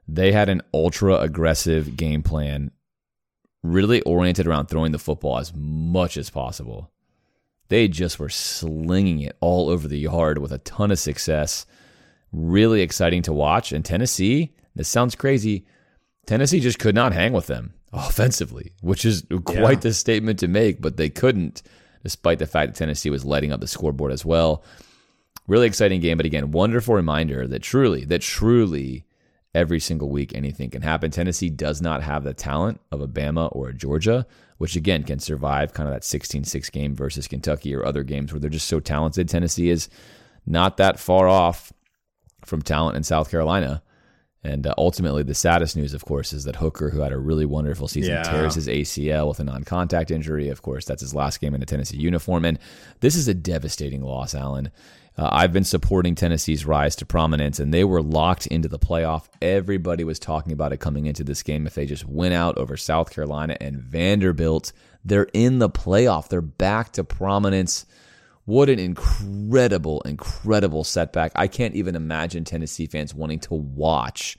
They 0.08 0.32
had 0.32 0.48
an 0.48 0.62
ultra 0.72 1.16
aggressive 1.18 1.96
game 1.96 2.22
plan 2.22 2.70
really 3.62 4.00
oriented 4.02 4.46
around 4.46 4.66
throwing 4.66 4.92
the 4.92 4.98
football 4.98 5.38
as 5.38 5.52
much 5.54 6.16
as 6.16 6.30
possible. 6.30 6.90
They 7.68 7.88
just 7.88 8.18
were 8.18 8.30
slinging 8.30 9.20
it 9.20 9.36
all 9.40 9.68
over 9.68 9.86
the 9.86 9.98
yard 9.98 10.38
with 10.38 10.50
a 10.50 10.58
ton 10.58 10.90
of 10.90 10.98
success. 10.98 11.66
Really 12.32 12.80
exciting 12.80 13.22
to 13.22 13.32
watch. 13.32 13.70
And 13.70 13.84
Tennessee, 13.84 14.54
this 14.74 14.88
sounds 14.88 15.14
crazy, 15.14 15.66
Tennessee 16.26 16.60
just 16.60 16.78
could 16.78 16.94
not 16.94 17.12
hang 17.12 17.32
with 17.32 17.46
them 17.46 17.74
offensively, 17.92 18.72
which 18.82 19.04
is 19.04 19.24
quite 19.44 19.78
yeah. 19.78 19.80
the 19.80 19.94
statement 19.94 20.38
to 20.40 20.48
make, 20.48 20.80
but 20.80 20.96
they 20.96 21.10
couldn't, 21.10 21.62
despite 22.02 22.38
the 22.38 22.46
fact 22.46 22.72
that 22.72 22.78
Tennessee 22.78 23.10
was 23.10 23.24
lighting 23.24 23.52
up 23.52 23.60
the 23.60 23.66
scoreboard 23.66 24.12
as 24.12 24.24
well. 24.24 24.62
Really 25.46 25.66
exciting 25.66 26.00
game, 26.00 26.16
but 26.16 26.26
again, 26.26 26.52
wonderful 26.52 26.94
reminder 26.94 27.46
that 27.48 27.62
truly, 27.62 28.04
that 28.04 28.20
truly 28.20 29.04
every 29.54 29.80
single 29.80 30.08
week 30.08 30.34
anything 30.34 30.70
can 30.70 30.82
happen. 30.82 31.10
Tennessee 31.10 31.50
does 31.50 31.82
not 31.82 32.02
have 32.02 32.22
the 32.22 32.34
talent 32.34 32.80
of 32.92 33.00
a 33.00 33.08
Bama 33.08 33.48
or 33.54 33.68
a 33.68 33.74
Georgia, 33.74 34.26
which 34.58 34.76
again 34.76 35.02
can 35.02 35.18
survive 35.18 35.74
kind 35.74 35.88
of 35.88 35.94
that 35.94 36.02
16-6 36.02 36.70
game 36.70 36.94
versus 36.94 37.26
Kentucky 37.26 37.74
or 37.74 37.84
other 37.84 38.04
games 38.04 38.32
where 38.32 38.38
they're 38.38 38.50
just 38.50 38.68
so 38.68 38.78
talented. 38.78 39.28
Tennessee 39.28 39.70
is 39.70 39.88
not 40.46 40.76
that 40.76 41.00
far 41.00 41.28
off 41.28 41.72
from 42.44 42.62
talent 42.62 42.96
in 42.96 43.02
South 43.02 43.30
Carolina. 43.30 43.82
And 44.42 44.66
uh, 44.66 44.74
ultimately, 44.78 45.22
the 45.22 45.34
saddest 45.34 45.76
news, 45.76 45.92
of 45.92 46.04
course, 46.06 46.32
is 46.32 46.44
that 46.44 46.56
Hooker, 46.56 46.90
who 46.90 47.00
had 47.00 47.12
a 47.12 47.18
really 47.18 47.44
wonderful 47.44 47.88
season, 47.88 48.14
yeah. 48.14 48.22
tears 48.22 48.54
his 48.54 48.68
ACL 48.68 49.28
with 49.28 49.38
a 49.38 49.44
non 49.44 49.64
contact 49.64 50.10
injury. 50.10 50.48
Of 50.48 50.62
course, 50.62 50.86
that's 50.86 51.02
his 51.02 51.14
last 51.14 51.40
game 51.40 51.54
in 51.54 51.62
a 51.62 51.66
Tennessee 51.66 51.98
uniform. 51.98 52.46
And 52.46 52.58
this 53.00 53.16
is 53.16 53.28
a 53.28 53.34
devastating 53.34 54.02
loss, 54.02 54.34
Alan. 54.34 54.70
Uh, 55.18 55.28
I've 55.30 55.52
been 55.52 55.64
supporting 55.64 56.14
Tennessee's 56.14 56.64
rise 56.64 56.96
to 56.96 57.06
prominence, 57.06 57.58
and 57.58 57.74
they 57.74 57.84
were 57.84 58.02
locked 58.02 58.46
into 58.46 58.68
the 58.68 58.78
playoff. 58.78 59.28
Everybody 59.42 60.04
was 60.04 60.18
talking 60.18 60.52
about 60.52 60.72
it 60.72 60.78
coming 60.80 61.04
into 61.04 61.22
this 61.22 61.42
game. 61.42 61.66
If 61.66 61.74
they 61.74 61.84
just 61.84 62.06
went 62.06 62.32
out 62.32 62.56
over 62.56 62.78
South 62.78 63.10
Carolina 63.12 63.58
and 63.60 63.76
Vanderbilt, 63.76 64.72
they're 65.04 65.28
in 65.34 65.58
the 65.58 65.68
playoff. 65.68 66.28
They're 66.28 66.40
back 66.40 66.92
to 66.92 67.04
prominence. 67.04 67.84
What 68.50 68.68
an 68.68 68.80
incredible, 68.80 70.00
incredible 70.00 70.82
setback. 70.82 71.30
I 71.36 71.46
can't 71.46 71.76
even 71.76 71.94
imagine 71.94 72.42
Tennessee 72.42 72.88
fans 72.88 73.14
wanting 73.14 73.38
to 73.42 73.54
watch 73.54 74.36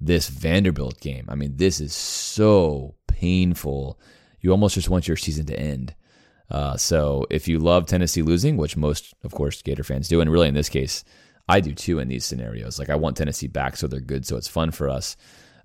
this 0.00 0.30
Vanderbilt 0.30 0.98
game. 1.02 1.26
I 1.28 1.34
mean, 1.34 1.58
this 1.58 1.78
is 1.78 1.92
so 1.92 2.94
painful. 3.06 4.00
You 4.40 4.50
almost 4.50 4.76
just 4.76 4.88
want 4.88 5.06
your 5.06 5.18
season 5.18 5.44
to 5.44 5.60
end. 5.60 5.94
Uh, 6.50 6.78
so 6.78 7.26
if 7.28 7.46
you 7.46 7.58
love 7.58 7.84
Tennessee 7.84 8.22
losing, 8.22 8.56
which 8.56 8.78
most, 8.78 9.12
of 9.24 9.32
course, 9.32 9.60
Gator 9.60 9.84
fans 9.84 10.08
do, 10.08 10.22
and 10.22 10.32
really 10.32 10.48
in 10.48 10.54
this 10.54 10.70
case, 10.70 11.04
I 11.46 11.60
do 11.60 11.74
too 11.74 11.98
in 11.98 12.08
these 12.08 12.24
scenarios. 12.24 12.78
Like 12.78 12.88
I 12.88 12.94
want 12.94 13.18
Tennessee 13.18 13.48
back 13.48 13.76
so 13.76 13.86
they're 13.86 14.00
good, 14.00 14.24
so 14.24 14.38
it's 14.38 14.48
fun 14.48 14.70
for 14.70 14.88
us. 14.88 15.18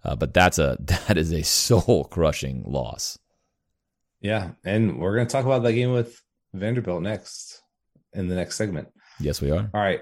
Uh, 0.03 0.17
but 0.17 0.33
that's 0.33 0.59
a 0.59 0.75
that 1.07 1.17
is 1.17 1.31
a 1.31 1.43
soul 1.43 2.03
crushing 2.11 2.61
loss. 2.67 3.17
Yeah, 4.19 4.49
and 4.65 4.99
we're 4.99 5.15
to 5.15 5.25
talk 5.25 5.45
about 5.45 5.63
that 5.63 5.71
game 5.71 5.93
with 5.93 6.21
Vanderbilt 6.53 7.03
next 7.03 7.48
in 8.13 8.27
the 8.27 8.35
next 8.35 8.55
segment. 8.55 8.89
Yes, 9.19 9.41
we 9.41 9.51
are. 9.51 9.69
All 9.73 9.81
right, 9.81 10.01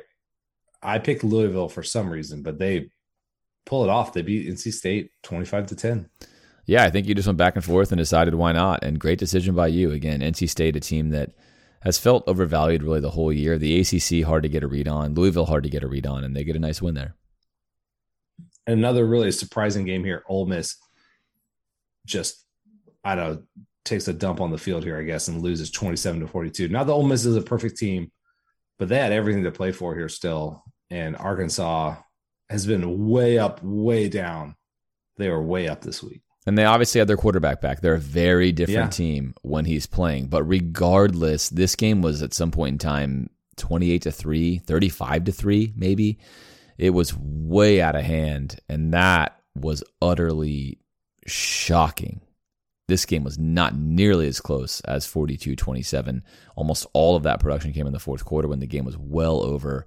I 0.81 0.99
picked 0.99 1.23
Louisville 1.23 1.69
for 1.69 1.83
some 1.83 2.09
reason, 2.09 2.43
but 2.43 2.59
they 2.59 2.89
pull 3.65 3.83
it 3.83 3.89
off. 3.89 4.13
They 4.13 4.21
beat 4.21 4.49
NC 4.49 4.73
State 4.73 5.11
twenty 5.23 5.45
five 5.45 5.67
to 5.67 5.75
ten 5.75 6.09
yeah, 6.67 6.83
I 6.83 6.89
think 6.89 7.07
you 7.07 7.15
just 7.15 7.27
went 7.27 7.37
back 7.37 7.55
and 7.55 7.63
forth 7.63 7.91
and 7.91 7.97
decided 7.97 8.35
why 8.35 8.51
not. 8.51 8.83
And 8.83 8.99
great 8.99 9.19
decision 9.19 9.55
by 9.55 9.67
you. 9.67 9.91
Again, 9.91 10.19
NC 10.19 10.49
State, 10.49 10.75
a 10.75 10.81
team 10.81 11.09
that 11.11 11.31
has 11.81 11.97
felt 11.97 12.27
overvalued 12.27 12.83
really 12.83 12.99
the 12.99 13.11
whole 13.11 13.31
year. 13.31 13.57
The 13.57 13.79
ACC 13.79 14.25
hard 14.25 14.43
to 14.43 14.49
get 14.49 14.63
a 14.63 14.67
read 14.67 14.87
on. 14.87 15.13
Louisville 15.13 15.45
hard 15.45 15.63
to 15.63 15.69
get 15.69 15.83
a 15.83 15.87
read 15.87 16.05
on, 16.05 16.25
and 16.25 16.35
they 16.35 16.43
get 16.43 16.57
a 16.57 16.59
nice 16.59 16.81
win 16.81 16.93
there. 16.93 17.15
Another 18.67 19.05
really 19.05 19.31
surprising 19.31 19.85
game 19.85 20.03
here. 20.03 20.23
Ole 20.27 20.45
Miss 20.45 20.75
just 22.05 22.45
I 23.03 23.15
don't 23.15 23.35
know 23.35 23.43
takes 23.87 24.07
a 24.07 24.13
dump 24.13 24.41
on 24.41 24.51
the 24.51 24.57
field 24.57 24.83
here, 24.83 24.97
I 24.97 25.03
guess, 25.03 25.27
and 25.27 25.41
loses 25.41 25.71
twenty 25.71 25.97
seven 25.97 26.21
to 26.21 26.27
forty 26.27 26.49
two. 26.49 26.67
Now 26.67 26.83
the 26.83 26.93
Ole 26.93 27.07
Miss 27.07 27.25
is 27.25 27.35
a 27.35 27.41
perfect 27.41 27.77
team, 27.77 28.11
but 28.77 28.89
they 28.89 28.97
had 28.97 29.11
everything 29.11 29.43
to 29.43 29.51
play 29.51 29.71
for 29.71 29.95
here 29.95 30.09
still. 30.09 30.63
And 30.89 31.17
Arkansas 31.17 31.95
has 32.49 32.65
been 32.65 33.07
way 33.07 33.37
up, 33.37 33.61
way 33.61 34.07
down. 34.07 34.55
They 35.17 35.27
are 35.27 35.41
way 35.41 35.67
up 35.67 35.81
this 35.81 36.01
week. 36.01 36.21
And 36.45 36.57
they 36.57 36.63
obviously 36.63 36.99
had 36.99 37.09
their 37.09 37.17
quarterback 37.17 37.59
back. 37.59 37.81
They're 37.81 37.95
a 37.95 37.99
very 37.99 38.53
different 38.53 38.77
yeah. 38.77 38.89
team 38.89 39.33
when 39.41 39.65
he's 39.65 39.85
playing. 39.85 40.27
But 40.27 40.43
regardless, 40.43 41.49
this 41.49 41.75
game 41.75 42.01
was 42.01 42.21
at 42.21 42.33
some 42.33 42.51
point 42.51 42.75
in 42.75 42.77
time 42.77 43.29
28 43.57 44.03
to 44.03 44.11
3, 44.11 44.59
35 44.59 45.23
to 45.25 45.31
3, 45.33 45.73
maybe. 45.75 46.19
It 46.77 46.91
was 46.91 47.13
way 47.17 47.81
out 47.81 47.97
of 47.97 48.03
hand. 48.03 48.59
And 48.69 48.93
that 48.93 49.41
was 49.55 49.83
utterly 50.01 50.79
shocking. 51.25 52.21
This 52.87 53.05
game 53.05 53.23
was 53.23 53.37
not 53.37 53.75
nearly 53.75 54.27
as 54.27 54.39
close 54.39 54.79
as 54.81 55.05
42 55.05 55.55
27. 55.55 56.23
Almost 56.55 56.87
all 56.93 57.15
of 57.15 57.23
that 57.23 57.39
production 57.39 57.73
came 57.73 57.87
in 57.87 57.93
the 57.93 57.99
fourth 57.99 58.23
quarter 58.23 58.47
when 58.47 58.59
the 58.59 58.67
game 58.67 58.85
was 58.85 58.97
well 58.97 59.41
over. 59.43 59.85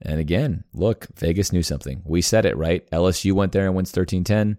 And 0.00 0.18
again, 0.18 0.64
look, 0.72 1.06
Vegas 1.16 1.52
knew 1.52 1.62
something. 1.62 2.02
We 2.04 2.22
said 2.22 2.44
it, 2.46 2.56
right? 2.56 2.90
LSU 2.90 3.32
went 3.32 3.52
there 3.52 3.66
and 3.66 3.74
wins 3.74 3.90
13 3.90 4.24
10 4.24 4.58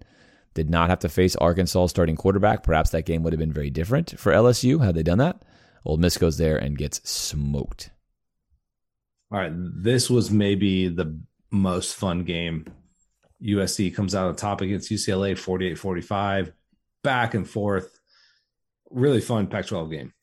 did 0.53 0.69
not 0.69 0.89
have 0.89 0.99
to 0.99 1.09
face 1.09 1.35
Arkansas 1.37 1.87
starting 1.87 2.15
quarterback. 2.15 2.63
Perhaps 2.63 2.91
that 2.91 3.05
game 3.05 3.23
would 3.23 3.33
have 3.33 3.39
been 3.39 3.53
very 3.53 3.69
different 3.69 4.17
for 4.19 4.31
LSU 4.31 4.83
had 4.83 4.95
they 4.95 5.03
done 5.03 5.17
that. 5.17 5.41
Ole 5.85 5.97
Miss 5.97 6.17
goes 6.17 6.37
there 6.37 6.57
and 6.57 6.77
gets 6.77 7.07
smoked. 7.09 7.89
All 9.31 9.39
right, 9.39 9.51
this 9.53 10.09
was 10.09 10.29
maybe 10.31 10.89
the 10.89 11.19
most 11.51 11.95
fun 11.95 12.23
game. 12.23 12.65
USC 13.43 13.93
comes 13.93 14.15
out 14.15 14.27
on 14.27 14.35
top 14.35 14.61
against 14.61 14.91
UCLA 14.91 15.33
48-45, 15.33 16.53
back 17.03 17.33
and 17.33 17.49
forth. 17.49 17.99
Really 18.89 19.21
fun 19.21 19.47
Pac-12 19.47 19.91
game. 19.91 20.13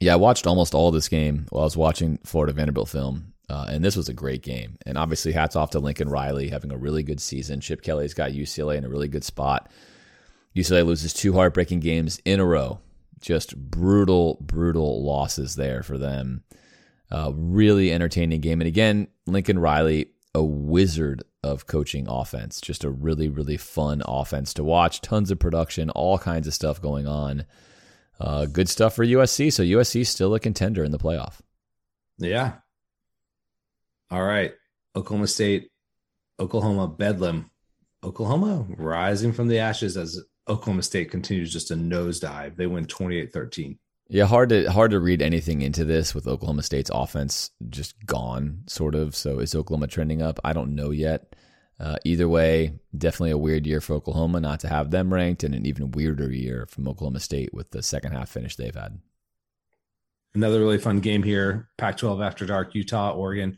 Yeah, 0.00 0.14
I 0.14 0.16
watched 0.16 0.46
almost 0.46 0.74
all 0.74 0.90
this 0.90 1.08
game 1.08 1.46
while 1.50 1.62
I 1.62 1.64
was 1.64 1.76
watching 1.76 2.18
Florida 2.24 2.52
Vanderbilt 2.52 2.88
film. 2.88 3.32
Uh, 3.48 3.66
and 3.68 3.84
this 3.84 3.96
was 3.96 4.08
a 4.08 4.14
great 4.14 4.42
game. 4.42 4.78
And 4.86 4.96
obviously, 4.96 5.32
hats 5.32 5.56
off 5.56 5.70
to 5.70 5.78
Lincoln 5.78 6.08
Riley 6.08 6.48
having 6.48 6.72
a 6.72 6.76
really 6.76 7.02
good 7.02 7.20
season. 7.20 7.60
Chip 7.60 7.82
Kelly's 7.82 8.14
got 8.14 8.32
UCLA 8.32 8.76
in 8.76 8.84
a 8.84 8.88
really 8.88 9.08
good 9.08 9.24
spot. 9.24 9.70
UCLA 10.56 10.86
loses 10.86 11.12
two 11.12 11.34
heartbreaking 11.34 11.80
games 11.80 12.20
in 12.24 12.40
a 12.40 12.44
row. 12.44 12.80
Just 13.20 13.56
brutal, 13.56 14.38
brutal 14.40 15.04
losses 15.04 15.54
there 15.54 15.82
for 15.82 15.98
them. 15.98 16.44
Uh, 17.10 17.30
really 17.34 17.92
entertaining 17.92 18.40
game. 18.40 18.60
And 18.60 18.68
again, 18.68 19.08
Lincoln 19.26 19.58
Riley, 19.58 20.06
a 20.34 20.42
wizard 20.42 21.22
of 21.42 21.66
coaching 21.66 22.06
offense. 22.08 22.60
Just 22.60 22.84
a 22.84 22.90
really, 22.90 23.28
really 23.28 23.56
fun 23.56 24.02
offense 24.06 24.54
to 24.54 24.64
watch. 24.64 25.00
Tons 25.00 25.30
of 25.30 25.38
production, 25.38 25.90
all 25.90 26.18
kinds 26.18 26.46
of 26.46 26.54
stuff 26.54 26.80
going 26.80 27.06
on. 27.06 27.44
Uh, 28.20 28.46
good 28.46 28.68
stuff 28.68 28.94
for 28.94 29.04
USC. 29.04 29.52
So 29.52 29.62
USC 29.62 30.06
still 30.06 30.34
a 30.34 30.40
contender 30.40 30.84
in 30.84 30.92
the 30.92 30.98
playoff. 30.98 31.40
Yeah, 32.18 32.52
all 34.12 34.22
right. 34.22 34.52
Oklahoma 34.94 35.26
State, 35.26 35.70
Oklahoma 36.38 36.86
Bedlam. 36.86 37.50
Oklahoma 38.04 38.66
rising 38.76 39.32
from 39.32 39.48
the 39.48 39.58
ashes 39.58 39.96
as 39.96 40.20
Oklahoma 40.46 40.82
State 40.82 41.10
continues 41.10 41.50
just 41.50 41.70
a 41.70 41.74
nosedive. 41.74 42.54
They 42.54 42.66
win 42.66 42.84
28-13. 42.84 43.78
Yeah, 44.12 44.26
hard 44.26 44.50
to 44.50 44.70
hard 44.70 44.90
to 44.90 45.00
read 45.00 45.22
anything 45.22 45.62
into 45.62 45.86
this 45.86 46.14
with 46.14 46.28
Oklahoma 46.28 46.62
State's 46.62 46.90
offense 46.92 47.50
just 47.70 47.94
gone, 48.04 48.62
sort 48.66 48.94
of. 48.94 49.16
So 49.16 49.38
is 49.38 49.54
Oklahoma 49.54 49.86
trending 49.86 50.20
up? 50.20 50.38
I 50.44 50.52
don't 50.52 50.74
know 50.74 50.90
yet. 50.90 51.34
Uh, 51.80 51.96
either 52.04 52.28
way, 52.28 52.74
definitely 52.94 53.30
a 53.30 53.38
weird 53.38 53.66
year 53.66 53.80
for 53.80 53.94
Oklahoma 53.94 54.38
not 54.38 54.60
to 54.60 54.68
have 54.68 54.90
them 54.90 55.14
ranked, 55.14 55.44
and 55.44 55.54
an 55.54 55.64
even 55.64 55.92
weirder 55.92 56.30
year 56.30 56.66
from 56.68 56.86
Oklahoma 56.88 57.20
State 57.20 57.54
with 57.54 57.70
the 57.70 57.82
second 57.82 58.12
half 58.12 58.28
finish 58.28 58.54
they've 58.54 58.74
had. 58.74 58.98
Another 60.34 60.60
really 60.60 60.76
fun 60.76 61.00
game 61.00 61.22
here: 61.22 61.70
Pac-12 61.78 62.22
after 62.22 62.44
dark, 62.44 62.74
Utah, 62.74 63.12
Oregon. 63.12 63.56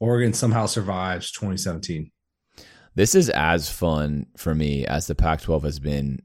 Oregon 0.00 0.32
somehow 0.32 0.66
survives 0.66 1.30
2017. 1.30 2.10
This 2.96 3.14
is 3.14 3.30
as 3.30 3.70
fun 3.70 4.26
for 4.36 4.52
me 4.52 4.84
as 4.84 5.06
the 5.06 5.14
Pac 5.14 5.42
12 5.42 5.62
has 5.62 5.78
been 5.78 6.22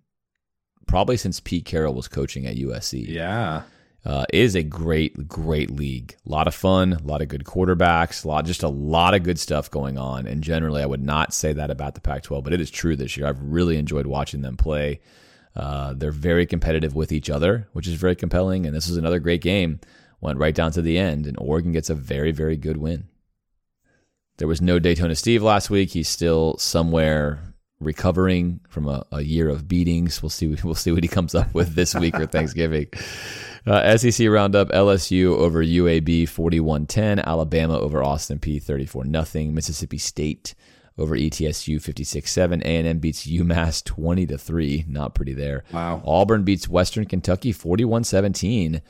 probably 0.88 1.18
since 1.18 1.40
Pete 1.40 1.66
Carroll 1.66 1.94
was 1.94 2.08
coaching 2.08 2.46
at 2.46 2.56
USC. 2.56 3.08
Yeah. 3.08 3.64
Uh, 4.06 4.26
it 4.32 4.40
is 4.40 4.56
a 4.56 4.64
great, 4.64 5.28
great 5.28 5.70
league. 5.70 6.16
A 6.26 6.30
lot 6.30 6.48
of 6.48 6.56
fun, 6.56 6.94
a 6.94 7.04
lot 7.04 7.22
of 7.22 7.28
good 7.28 7.44
quarterbacks, 7.44 8.24
a 8.24 8.28
lot, 8.30 8.46
just 8.46 8.64
a 8.64 8.70
lot 8.70 9.14
of 9.14 9.24
good 9.24 9.38
stuff 9.38 9.70
going 9.70 9.98
on. 9.98 10.26
And 10.26 10.42
generally, 10.42 10.82
I 10.82 10.86
would 10.86 11.04
not 11.04 11.34
say 11.34 11.52
that 11.52 11.70
about 11.70 11.94
the 11.94 12.00
Pac 12.00 12.24
12, 12.24 12.42
but 12.44 12.54
it 12.54 12.62
is 12.62 12.72
true 12.72 12.96
this 12.96 13.18
year. 13.18 13.28
I've 13.28 13.42
really 13.42 13.78
enjoyed 13.78 14.08
watching 14.08 14.42
them 14.42 14.56
play. 14.56 15.02
Uh, 15.58 15.94
they're 15.94 16.12
very 16.12 16.46
competitive 16.46 16.96
with 16.96 17.12
each 17.12 17.30
other, 17.30 17.68
which 17.74 17.88
is 17.88 17.96
very 17.96 18.16
compelling. 18.16 18.66
And 18.66 18.74
this 18.74 18.88
is 18.88 18.96
another 18.96 19.20
great 19.20 19.42
game. 19.42 19.82
Went 20.22 20.40
right 20.40 20.56
down 20.56 20.72
to 20.72 20.82
the 20.82 20.98
end, 20.98 21.28
and 21.28 21.36
Oregon 21.38 21.74
gets 21.74 21.90
a 21.90 21.96
very, 21.96 22.32
very 22.32 22.56
good 22.56 22.78
win. 22.78 23.08
There 24.38 24.48
was 24.48 24.62
no 24.62 24.80
Daytona 24.80 25.16
Steve 25.16 25.44
last 25.44 25.70
week. 25.70 25.90
He's 25.90 26.08
still 26.08 26.58
somewhere 26.60 27.56
recovering 27.80 28.60
from 28.70 28.88
a, 28.88 29.06
a, 29.12 29.22
year 29.22 29.50
of 29.50 29.68
beatings. 29.68 30.22
We'll 30.22 30.30
see. 30.30 30.56
We'll 30.64 30.76
see 30.76 30.92
what 30.92 31.04
he 31.04 31.10
comes 31.10 31.36
up 31.36 31.54
with 31.54 31.76
this 31.76 31.94
week 31.96 32.16
or 32.16 32.26
Thanksgiving. 32.26 32.88
Uh, 33.66 33.98
SEC 33.98 34.30
roundup: 34.30 34.70
LSU 34.70 35.36
over 35.36 35.62
UAB 35.62 36.24
41-10. 36.24 37.22
Alabama 37.22 37.78
over 37.78 38.02
Austin 38.02 38.40
Peay 38.40 38.64
34 38.64 39.04
nothing. 39.04 39.54
Mississippi 39.54 39.98
State 39.98 40.56
over 40.98 41.18
ETSU 41.18 41.76
56-7. 41.76 42.62
A&M 42.62 43.00
beats 43.00 43.28
UMass 43.28 43.84
20 43.84 44.26
to 44.28 44.38
3. 44.38 44.86
Not 44.88 45.16
pretty 45.16 45.34
there. 45.34 45.66
Wow. 45.74 46.02
Auburn 46.06 46.44
beats 46.44 46.70
Western 46.70 47.06
Kentucky 47.06 47.54
41-17. 47.54 48.82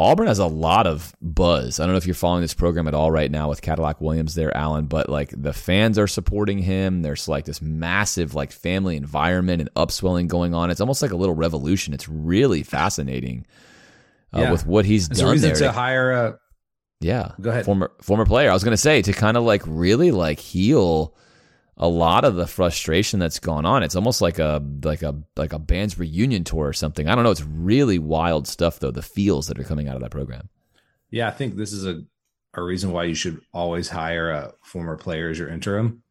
Auburn 0.00 0.28
has 0.28 0.38
a 0.38 0.46
lot 0.46 0.86
of 0.86 1.14
buzz. 1.20 1.78
I 1.78 1.84
don't 1.84 1.92
know 1.92 1.98
if 1.98 2.06
you're 2.06 2.14
following 2.14 2.40
this 2.40 2.54
program 2.54 2.88
at 2.88 2.94
all 2.94 3.10
right 3.10 3.30
now 3.30 3.50
with 3.50 3.60
Cadillac 3.60 4.00
Williams 4.00 4.34
there, 4.34 4.56
Alan, 4.56 4.86
but 4.86 5.10
like 5.10 5.30
the 5.36 5.52
fans 5.52 5.98
are 5.98 6.06
supporting 6.06 6.58
him. 6.58 7.02
There's 7.02 7.28
like 7.28 7.44
this 7.44 7.60
massive 7.60 8.34
like 8.34 8.50
family 8.50 8.96
environment 8.96 9.60
and 9.60 9.68
upswelling 9.74 10.26
going 10.26 10.54
on. 10.54 10.70
It's 10.70 10.80
almost 10.80 11.02
like 11.02 11.10
a 11.10 11.16
little 11.16 11.34
revolution. 11.34 11.92
It's 11.92 12.08
really 12.08 12.62
fascinating 12.62 13.46
uh, 14.32 14.40
yeah. 14.40 14.52
with 14.52 14.64
what 14.64 14.86
he's 14.86 15.06
There's 15.06 15.20
done 15.20 15.38
there. 15.38 15.54
To 15.54 15.70
hire 15.70 16.12
a 16.12 16.38
yeah, 17.00 17.32
go 17.38 17.50
ahead. 17.50 17.66
Former 17.66 17.92
former 18.00 18.24
player. 18.24 18.50
I 18.50 18.54
was 18.54 18.64
going 18.64 18.72
to 18.72 18.78
say 18.78 19.02
to 19.02 19.12
kind 19.12 19.36
of 19.36 19.44
like 19.44 19.62
really 19.66 20.12
like 20.12 20.40
heal 20.40 21.14
a 21.82 21.88
lot 21.88 22.26
of 22.26 22.36
the 22.36 22.46
frustration 22.46 23.18
that's 23.18 23.38
gone 23.38 23.64
on. 23.64 23.82
It's 23.82 23.96
almost 23.96 24.20
like 24.20 24.38
a 24.38 24.62
like 24.84 25.02
a 25.02 25.16
like 25.34 25.54
a 25.54 25.58
band's 25.58 25.98
reunion 25.98 26.44
tour 26.44 26.68
or 26.68 26.72
something. 26.74 27.08
I 27.08 27.14
don't 27.14 27.24
know. 27.24 27.30
It's 27.30 27.42
really 27.42 27.98
wild 27.98 28.46
stuff 28.46 28.78
though. 28.78 28.90
The 28.90 29.02
feels 29.02 29.46
that 29.48 29.58
are 29.58 29.64
coming 29.64 29.88
out 29.88 29.96
of 29.96 30.02
that 30.02 30.10
program. 30.10 30.50
Yeah, 31.10 31.26
I 31.26 31.30
think 31.30 31.56
this 31.56 31.72
is 31.72 31.86
a 31.86 32.02
a 32.52 32.62
reason 32.62 32.92
why 32.92 33.04
you 33.04 33.14
should 33.14 33.40
always 33.54 33.88
hire 33.88 34.30
a 34.30 34.52
former 34.62 34.96
player 34.96 35.30
as 35.30 35.38
your 35.38 35.48
interim 35.48 36.02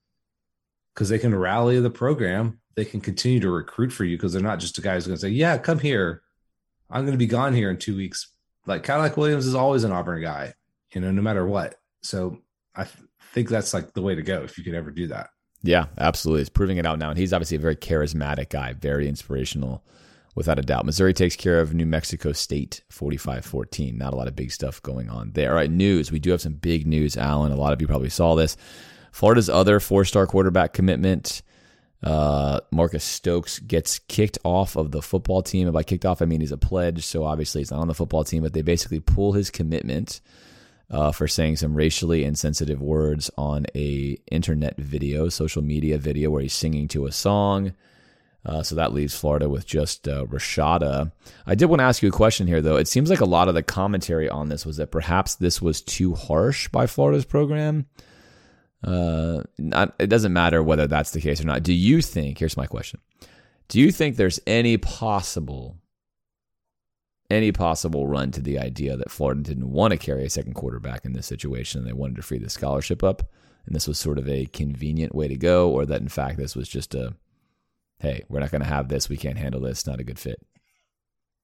because 0.93 1.09
they 1.09 1.19
can 1.19 1.35
rally 1.35 1.79
the 1.79 1.89
program. 1.89 2.59
They 2.75 2.85
can 2.85 2.99
continue 2.99 3.39
to 3.41 3.51
recruit 3.51 3.91
for 3.91 4.05
you 4.05 4.17
because 4.17 4.33
they're 4.33 4.41
not 4.41 4.59
just 4.59 4.77
a 4.77 4.81
guy 4.81 4.95
who's 4.95 5.05
going 5.05 5.17
to 5.17 5.21
say, 5.21 5.29
"Yeah, 5.29 5.59
come 5.59 5.79
here. 5.79 6.23
I'm 6.89 7.03
going 7.03 7.13
to 7.13 7.17
be 7.17 7.27
gone 7.27 7.53
here 7.53 7.69
in 7.69 7.77
two 7.77 7.95
weeks." 7.95 8.33
Like 8.65 8.83
Cadillac 8.83 9.17
Williams 9.17 9.45
is 9.45 9.55
always 9.55 9.83
an 9.83 9.91
Auburn 9.91 10.21
guy, 10.21 10.55
you 10.93 11.01
know, 11.01 11.11
no 11.11 11.21
matter 11.21 11.45
what. 11.45 11.75
So 12.01 12.39
I 12.75 12.85
th- 12.85 13.05
think 13.33 13.49
that's 13.49 13.73
like 13.73 13.93
the 13.93 14.01
way 14.01 14.15
to 14.15 14.23
go 14.23 14.41
if 14.41 14.57
you 14.57 14.63
could 14.63 14.73
ever 14.73 14.89
do 14.89 15.07
that. 15.07 15.29
Yeah, 15.61 15.87
absolutely. 15.97 16.41
It's 16.41 16.49
proving 16.49 16.77
it 16.77 16.85
out 16.85 16.99
now. 16.99 17.09
And 17.09 17.19
he's 17.19 17.33
obviously 17.33 17.57
a 17.57 17.61
very 17.61 17.75
charismatic 17.75 18.49
guy, 18.49 18.73
very 18.73 19.07
inspirational, 19.07 19.83
without 20.35 20.59
a 20.59 20.61
doubt. 20.61 20.85
Missouri 20.85 21.13
takes 21.13 21.35
care 21.35 21.59
of 21.59 21.73
New 21.73 21.85
Mexico 21.85 22.31
State 22.31 22.81
45 22.89 23.45
14. 23.45 23.97
Not 23.97 24.13
a 24.13 24.15
lot 24.15 24.27
of 24.27 24.35
big 24.35 24.51
stuff 24.51 24.81
going 24.81 25.09
on 25.09 25.31
there. 25.31 25.49
All 25.49 25.55
right, 25.55 25.69
news. 25.69 26.11
We 26.11 26.19
do 26.19 26.31
have 26.31 26.41
some 26.41 26.53
big 26.53 26.87
news, 26.87 27.17
Alan. 27.17 27.51
A 27.51 27.57
lot 27.57 27.73
of 27.73 27.81
you 27.81 27.87
probably 27.87 28.09
saw 28.09 28.35
this. 28.35 28.55
Florida's 29.11 29.49
other 29.49 29.79
four 29.79 30.05
star 30.05 30.25
quarterback 30.27 30.71
commitment, 30.71 31.41
uh, 32.03 32.61
Marcus 32.71 33.03
Stokes, 33.03 33.59
gets 33.59 33.99
kicked 33.99 34.37
off 34.45 34.77
of 34.77 34.91
the 34.91 35.01
football 35.01 35.41
team. 35.41 35.67
And 35.67 35.73
by 35.73 35.83
kicked 35.83 36.05
off, 36.05 36.21
I 36.21 36.25
mean 36.25 36.39
he's 36.39 36.53
a 36.53 36.57
pledge. 36.57 37.05
So 37.05 37.25
obviously 37.25 37.59
he's 37.61 37.71
not 37.71 37.81
on 37.81 37.87
the 37.87 37.93
football 37.93 38.23
team, 38.23 38.43
but 38.43 38.53
they 38.53 38.61
basically 38.61 39.01
pull 39.01 39.33
his 39.33 39.49
commitment 39.49 40.21
uh, 40.91 41.11
for 41.11 41.27
saying 41.27 41.55
some 41.55 41.75
racially 41.75 42.23
insensitive 42.23 42.81
words 42.81 43.29
on 43.37 43.65
a 43.75 44.17
internet 44.31 44.77
video, 44.77 45.29
social 45.29 45.61
media 45.61 45.97
video 45.97 46.29
where 46.29 46.41
he's 46.41 46.53
singing 46.53 46.87
to 46.89 47.05
a 47.05 47.11
song. 47.11 47.73
Uh, 48.45 48.63
so 48.63 48.73
that 48.73 48.93
leaves 48.93 49.13
Florida 49.13 49.49
with 49.49 49.65
just 49.65 50.07
uh, 50.07 50.25
Rashada. 50.25 51.11
I 51.45 51.55
did 51.55 51.65
want 51.65 51.81
to 51.81 51.83
ask 51.83 52.01
you 52.01 52.09
a 52.09 52.13
question 52.13 52.47
here, 52.47 52.61
though. 52.61 52.77
It 52.77 52.87
seems 52.87 53.09
like 53.09 53.19
a 53.19 53.25
lot 53.25 53.49
of 53.49 53.53
the 53.53 53.61
commentary 53.61 54.29
on 54.29 54.47
this 54.49 54.65
was 54.65 54.77
that 54.77 54.91
perhaps 54.91 55.35
this 55.35 55.61
was 55.61 55.81
too 55.81 56.15
harsh 56.15 56.69
by 56.69 56.87
Florida's 56.87 57.25
program. 57.25 57.85
Uh, 58.81 59.43
not, 59.57 59.93
it 59.99 60.07
doesn't 60.07 60.31
matter 60.31 60.63
whether 60.63 60.87
that's 60.87 61.11
the 61.11 61.19
case 61.19 61.41
or 61.41 61.45
not. 61.45 61.63
Do 61.63 61.73
you 61.73 62.01
think? 62.01 62.39
Here's 62.39 62.55
my 62.55 62.65
question: 62.65 63.01
Do 63.67 63.79
you 63.79 63.91
think 63.91 64.15
there's 64.15 64.39
any 64.47 64.77
possible 64.77 65.77
any 67.29 67.51
possible 67.51 68.07
run 68.07 68.31
to 68.31 68.41
the 68.41 68.57
idea 68.57 68.97
that 68.97 69.11
Florida 69.11 69.41
didn't 69.41 69.71
want 69.71 69.91
to 69.91 69.97
carry 69.97 70.25
a 70.25 70.29
second 70.29 70.55
quarterback 70.55 71.05
in 71.05 71.13
this 71.13 71.27
situation 71.27 71.79
and 71.79 71.87
they 71.87 71.93
wanted 71.93 72.15
to 72.15 72.21
free 72.21 72.39
the 72.39 72.49
scholarship 72.49 73.03
up. 73.03 73.21
And 73.65 73.75
this 73.75 73.87
was 73.87 73.99
sort 73.99 74.17
of 74.17 74.27
a 74.27 74.47
convenient 74.47 75.13
way 75.13 75.27
to 75.27 75.35
go, 75.35 75.69
or 75.69 75.85
that 75.85 76.01
in 76.01 76.07
fact 76.07 76.37
this 76.37 76.55
was 76.55 76.67
just 76.67 76.95
a 76.95 77.13
hey, 77.99 78.23
we're 78.29 78.39
not 78.39 78.51
going 78.51 78.61
to 78.61 78.67
have 78.67 78.87
this. 78.87 79.09
We 79.09 79.17
can't 79.17 79.37
handle 79.37 79.61
this. 79.61 79.85
Not 79.85 79.99
a 79.99 80.03
good 80.03 80.17
fit. 80.17 80.41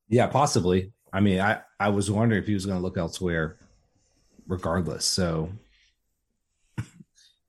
Yeah, 0.08 0.28
possibly. 0.28 0.94
I 1.12 1.20
mean, 1.20 1.40
I, 1.40 1.62
I 1.80 1.90
was 1.90 2.10
wondering 2.10 2.42
if 2.42 2.48
he 2.48 2.54
was 2.54 2.66
going 2.66 2.78
to 2.78 2.84
look 2.84 2.98
elsewhere 2.98 3.58
regardless. 4.48 5.06
So 5.06 5.50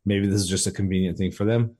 maybe 0.04 0.26
this 0.26 0.40
is 0.40 0.48
just 0.48 0.66
a 0.66 0.72
convenient 0.72 1.18
thing 1.18 1.30
for 1.30 1.44
them. 1.44 1.76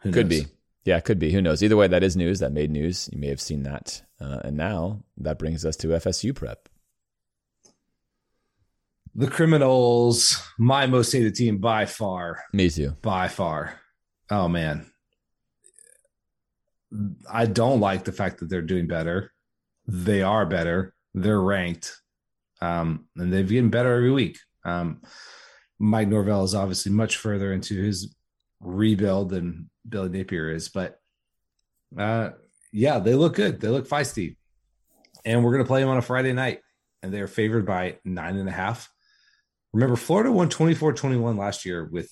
Who 0.00 0.12
could 0.12 0.28
knows? 0.28 0.44
be. 0.44 0.50
Yeah, 0.88 0.96
it 0.96 1.04
could 1.04 1.18
be. 1.18 1.30
Who 1.32 1.42
knows? 1.42 1.62
Either 1.62 1.76
way, 1.76 1.86
that 1.86 2.02
is 2.02 2.16
news. 2.16 2.38
That 2.38 2.50
made 2.50 2.70
news. 2.70 3.10
You 3.12 3.18
may 3.18 3.26
have 3.26 3.42
seen 3.42 3.64
that. 3.64 4.00
Uh, 4.18 4.38
and 4.42 4.56
now 4.56 5.04
that 5.18 5.38
brings 5.38 5.66
us 5.66 5.76
to 5.76 5.88
FSU 5.88 6.34
prep. 6.34 6.66
The 9.14 9.28
Criminals, 9.28 10.42
my 10.58 10.86
most 10.86 11.12
hated 11.12 11.34
team 11.34 11.58
by 11.58 11.84
far. 11.84 12.42
Me 12.54 12.70
too. 12.70 12.96
By 13.02 13.28
far. 13.28 13.78
Oh, 14.30 14.48
man. 14.48 14.90
I 17.30 17.44
don't 17.44 17.80
like 17.80 18.04
the 18.04 18.12
fact 18.12 18.40
that 18.40 18.48
they're 18.48 18.62
doing 18.62 18.86
better. 18.86 19.34
They 19.86 20.22
are 20.22 20.46
better. 20.46 20.94
They're 21.12 21.38
ranked. 21.38 22.00
Um, 22.62 23.08
and 23.14 23.30
they've 23.30 23.46
getting 23.46 23.68
better 23.68 23.94
every 23.94 24.10
week. 24.10 24.38
Um, 24.64 25.02
Mike 25.78 26.08
Norvell 26.08 26.44
is 26.44 26.54
obviously 26.54 26.92
much 26.92 27.18
further 27.18 27.52
into 27.52 27.78
his 27.78 28.14
rebuild 28.60 29.28
than 29.28 29.68
Billy 29.88 30.08
Napier 30.08 30.50
is, 30.50 30.68
but 30.68 31.00
uh, 31.96 32.30
yeah, 32.72 32.98
they 32.98 33.14
look 33.14 33.34
good. 33.34 33.60
They 33.60 33.68
look 33.68 33.88
feisty. 33.88 34.36
And 35.24 35.44
we're 35.44 35.52
going 35.52 35.64
to 35.64 35.68
play 35.68 35.80
them 35.80 35.88
on 35.88 35.98
a 35.98 36.02
Friday 36.02 36.32
night, 36.32 36.60
and 37.02 37.12
they're 37.12 37.26
favored 37.26 37.66
by 37.66 37.98
nine 38.04 38.36
and 38.36 38.48
a 38.48 38.52
half. 38.52 38.90
Remember, 39.72 39.96
Florida 39.96 40.32
won 40.32 40.48
24 40.48 40.94
21 40.94 41.36
last 41.36 41.64
year 41.64 41.84
with, 41.84 42.10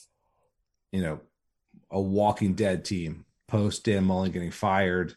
you 0.92 1.02
know, 1.02 1.20
a 1.90 2.00
walking 2.00 2.54
dead 2.54 2.84
team 2.84 3.24
post 3.48 3.84
Dan 3.84 4.04
Mullen 4.04 4.32
getting 4.32 4.50
fired. 4.50 5.14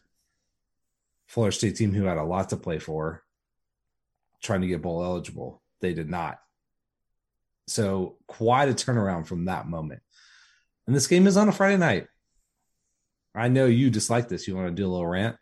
Florida 1.26 1.54
State 1.54 1.76
team 1.76 1.92
who 1.92 2.04
had 2.04 2.16
a 2.18 2.24
lot 2.24 2.48
to 2.48 2.56
play 2.56 2.78
for, 2.78 3.22
trying 4.42 4.62
to 4.62 4.66
get 4.66 4.82
bowl 4.82 5.04
eligible. 5.04 5.62
They 5.80 5.94
did 5.94 6.10
not. 6.10 6.38
So, 7.66 8.16
quite 8.26 8.68
a 8.68 8.72
turnaround 8.72 9.26
from 9.26 9.44
that 9.44 9.68
moment. 9.68 10.00
And 10.86 10.96
this 10.96 11.06
game 11.06 11.26
is 11.28 11.36
on 11.36 11.48
a 11.48 11.52
Friday 11.52 11.76
night. 11.76 12.08
I 13.34 13.48
know 13.48 13.66
you 13.66 13.90
dislike 13.90 14.28
this. 14.28 14.48
You 14.48 14.56
want 14.56 14.68
to 14.68 14.74
do 14.74 14.86
a 14.86 14.90
little 14.90 15.06
rant? 15.06 15.36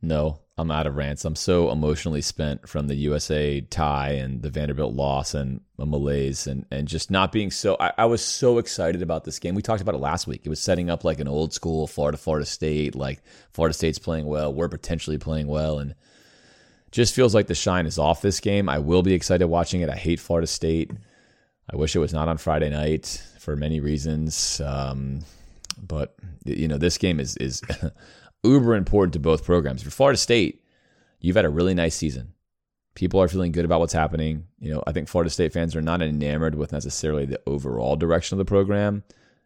No, 0.00 0.38
I'm 0.56 0.70
out 0.70 0.86
of 0.86 0.96
rants. 0.96 1.24
I'm 1.24 1.34
so 1.34 1.70
emotionally 1.70 2.20
spent 2.20 2.68
from 2.68 2.86
the 2.86 2.94
USA 2.94 3.60
tie 3.60 4.10
and 4.10 4.42
the 4.42 4.50
Vanderbilt 4.50 4.94
loss 4.94 5.34
and 5.34 5.60
a 5.78 5.86
malaise 5.86 6.46
and, 6.46 6.66
and 6.70 6.86
just 6.86 7.10
not 7.10 7.32
being 7.32 7.50
so. 7.50 7.76
I, 7.80 7.92
I, 7.98 8.04
was 8.06 8.24
so 8.24 8.58
excited 8.58 9.02
about 9.02 9.24
this 9.24 9.40
game. 9.40 9.56
We 9.56 9.62
talked 9.62 9.82
about 9.82 9.96
it 9.96 10.00
last 10.00 10.28
week. 10.28 10.42
It 10.44 10.48
was 10.48 10.60
setting 10.60 10.88
up 10.88 11.02
like 11.02 11.18
an 11.18 11.26
old 11.26 11.52
school 11.52 11.88
Florida, 11.88 12.16
Florida 12.16 12.46
State. 12.46 12.94
Like 12.94 13.22
Florida 13.52 13.74
State's 13.74 13.98
playing 13.98 14.26
well. 14.26 14.52
We're 14.52 14.68
potentially 14.68 15.18
playing 15.18 15.48
well. 15.48 15.80
And 15.80 15.96
just 16.92 17.14
feels 17.14 17.34
like 17.34 17.48
the 17.48 17.54
shine 17.54 17.86
is 17.86 17.98
off 17.98 18.22
this 18.22 18.38
game. 18.38 18.68
I 18.68 18.78
will 18.78 19.02
be 19.02 19.14
excited 19.14 19.46
watching 19.46 19.80
it. 19.80 19.90
I 19.90 19.96
hate 19.96 20.20
Florida 20.20 20.46
State. 20.46 20.92
I 21.70 21.76
wish 21.76 21.94
it 21.94 22.00
was 22.00 22.14
not 22.14 22.28
on 22.28 22.38
Friday 22.38 22.70
night 22.70 23.22
for 23.40 23.56
many 23.56 23.80
reasons. 23.80 24.60
Um, 24.60 25.24
but 25.80 26.16
you 26.44 26.68
know, 26.68 26.78
this 26.78 26.98
game 26.98 27.20
is 27.20 27.36
is 27.36 27.62
uber 28.44 28.74
important 28.74 29.12
to 29.14 29.18
both 29.18 29.44
programs. 29.44 29.82
For 29.82 29.90
Florida 29.90 30.16
State, 30.16 30.62
you've 31.20 31.36
had 31.36 31.44
a 31.44 31.50
really 31.50 31.74
nice 31.74 31.94
season. 31.94 32.34
People 32.94 33.20
are 33.20 33.28
feeling 33.28 33.52
good 33.52 33.64
about 33.64 33.80
what's 33.80 33.92
happening. 33.92 34.44
You 34.58 34.74
know, 34.74 34.82
I 34.86 34.92
think 34.92 35.08
Florida 35.08 35.30
State 35.30 35.52
fans 35.52 35.76
are 35.76 35.82
not 35.82 36.02
enamored 36.02 36.56
with 36.56 36.72
necessarily 36.72 37.26
the 37.26 37.40
overall 37.46 37.96
direction 37.96 38.34
of 38.34 38.38
the 38.38 38.48
program, 38.48 39.04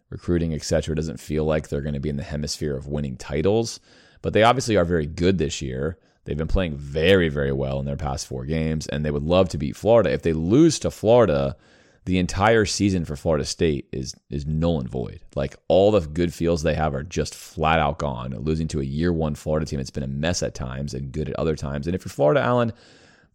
recruiting, 0.09 0.55
etc. 0.55 0.95
Doesn't 0.95 1.21
feel 1.21 1.45
like 1.45 1.69
they're 1.69 1.83
going 1.83 1.95
to 1.95 2.01
be 2.01 2.09
in 2.09 2.17
the 2.17 2.23
hemisphere 2.23 2.77
of 2.77 2.87
winning 2.87 3.17
titles, 3.17 3.79
but 4.23 4.33
they 4.33 4.43
obviously 4.43 4.77
are 4.77 4.85
very 4.85 5.07
good 5.07 5.39
this 5.39 5.61
year. 5.61 5.99
They've 6.25 6.39
been 6.39 6.49
playing 6.49 6.77
very, 6.77 7.29
very 7.29 7.53
well 7.53 7.81
in 7.81 7.85
their 7.85 7.97
past 7.97 8.27
four 8.27 8.45
games, 8.45 8.87
and 8.87 9.05
they 9.05 9.11
would 9.11 9.25
love 9.25 9.49
to 9.51 9.59
beat 9.59 9.77
Florida. 9.77 10.13
If 10.13 10.23
they 10.23 10.33
lose 10.33 10.79
to 10.79 10.91
Florida, 10.91 11.57
the 12.05 12.19
entire 12.19 12.65
season 12.65 13.05
for 13.05 13.15
Florida 13.15 13.45
State 13.45 13.89
is 13.93 14.15
is 14.29 14.47
null 14.47 14.81
and 14.81 14.89
void. 14.89 15.20
Like 15.37 15.57
all 15.69 15.93
the 15.93 16.01
good 16.01 16.35
feels 16.35 16.62
they 16.62 16.74
have 16.74 16.95
are 16.95 17.05
just 17.05 17.35
flat 17.35 17.79
out 17.79 17.99
gone. 17.99 18.35
Losing 18.39 18.69
to 18.69 18.81
a 18.81 18.85
year 18.85 19.12
one 19.12 19.35
Florida 19.35 19.66
team, 19.66 19.79
it's 19.79 19.91
been 19.91 20.03
a 20.03 20.09
mess 20.09 20.43
at 20.43 20.55
times 20.55 20.95
and 20.95 21.12
good 21.12 21.29
at 21.29 21.37
other 21.37 21.55
times. 21.55 21.87
And 21.87 21.95
if 21.95 22.05
you're 22.05 22.11
Florida, 22.11 22.41
Alan, 22.41 22.73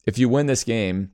if 0.06 0.18
you 0.18 0.28
win 0.28 0.48
this 0.48 0.66
game, 0.66 1.12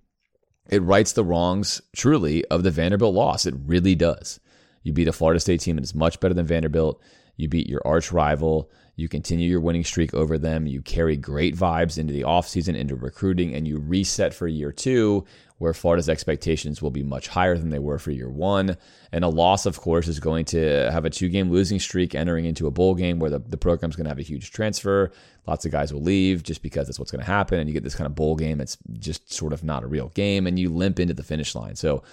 it 0.69 0.81
rights 0.81 1.13
the 1.13 1.23
wrongs 1.23 1.81
truly 1.95 2.43
of 2.45 2.63
the 2.63 2.71
Vanderbilt 2.71 3.13
loss. 3.13 3.45
It 3.45 3.55
really 3.65 3.95
does. 3.95 4.39
You 4.81 4.93
beat 4.93 5.07
a 5.07 5.13
Florida 5.13 5.39
State 5.39 5.61
team 5.61 5.75
that 5.75 5.83
is 5.83 5.95
much 5.95 6.19
better 6.19 6.33
than 6.33 6.47
Vanderbilt. 6.47 7.01
You 7.35 7.49
beat 7.49 7.69
your 7.69 7.81
arch 7.85 8.11
rival. 8.11 8.69
You 8.95 9.09
continue 9.09 9.49
your 9.49 9.61
winning 9.61 9.83
streak 9.83 10.13
over 10.13 10.37
them. 10.37 10.67
You 10.67 10.81
carry 10.81 11.17
great 11.17 11.55
vibes 11.55 11.97
into 11.97 12.13
the 12.13 12.21
offseason, 12.21 12.75
into 12.75 12.95
recruiting, 12.95 13.55
and 13.55 13.67
you 13.67 13.79
reset 13.79 14.33
for 14.33 14.47
year 14.47 14.71
two 14.71 15.25
where 15.57 15.73
Florida's 15.73 16.09
expectations 16.09 16.81
will 16.81 16.91
be 16.91 17.03
much 17.03 17.27
higher 17.27 17.57
than 17.57 17.69
they 17.69 17.79
were 17.79 17.99
for 17.99 18.11
year 18.11 18.29
one. 18.29 18.75
And 19.11 19.23
a 19.23 19.29
loss, 19.29 19.65
of 19.65 19.79
course, 19.79 20.07
is 20.07 20.19
going 20.19 20.45
to 20.45 20.91
have 20.91 21.05
a 21.05 21.09
two 21.09 21.29
game 21.29 21.51
losing 21.51 21.79
streak 21.79 22.15
entering 22.15 22.45
into 22.45 22.67
a 22.67 22.71
bowl 22.71 22.95
game 22.95 23.19
where 23.19 23.29
the, 23.29 23.39
the 23.39 23.57
program's 23.57 23.95
going 23.95 24.05
to 24.05 24.09
have 24.09 24.19
a 24.19 24.23
huge 24.23 24.51
transfer. 24.51 25.11
Lots 25.47 25.65
of 25.65 25.71
guys 25.71 25.93
will 25.93 26.01
leave 26.01 26.43
just 26.43 26.61
because 26.61 26.87
that's 26.87 26.99
what's 26.99 27.11
going 27.11 27.23
to 27.23 27.31
happen. 27.31 27.59
And 27.59 27.69
you 27.69 27.73
get 27.73 27.83
this 27.83 27.95
kind 27.95 28.07
of 28.07 28.15
bowl 28.15 28.35
game 28.35 28.59
it's 28.59 28.77
just 28.93 29.31
sort 29.31 29.53
of 29.53 29.63
not 29.63 29.83
a 29.83 29.87
real 29.87 30.09
game 30.09 30.47
and 30.47 30.57
you 30.57 30.69
limp 30.69 30.99
into 30.99 31.13
the 31.13 31.23
finish 31.23 31.55
line. 31.55 31.75
So 31.75 32.03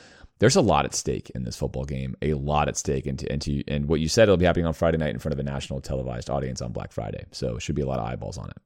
there's 0.40 0.56
a 0.56 0.62
lot 0.62 0.84
at 0.84 0.94
stake 0.94 1.30
in 1.30 1.44
this 1.44 1.56
football 1.56 1.84
game, 1.84 2.16
a 2.22 2.34
lot 2.34 2.68
at 2.68 2.76
stake. 2.76 3.06
And, 3.06 3.18
to, 3.18 3.30
and, 3.30 3.42
to, 3.42 3.62
and 3.68 3.86
what 3.86 4.00
you 4.00 4.08
said, 4.08 4.24
it'll 4.24 4.36
be 4.36 4.46
happening 4.46 4.66
on 4.66 4.72
Friday 4.72 4.96
night 4.96 5.10
in 5.10 5.18
front 5.18 5.34
of 5.34 5.38
a 5.38 5.42
national 5.42 5.80
televised 5.80 6.30
audience 6.30 6.62
on 6.62 6.72
Black 6.72 6.92
Friday. 6.92 7.26
So 7.30 7.56
it 7.56 7.62
should 7.62 7.74
be 7.74 7.82
a 7.82 7.86
lot 7.86 7.98
of 7.98 8.06
eyeballs 8.06 8.38
on 8.38 8.48
it. 8.48 8.56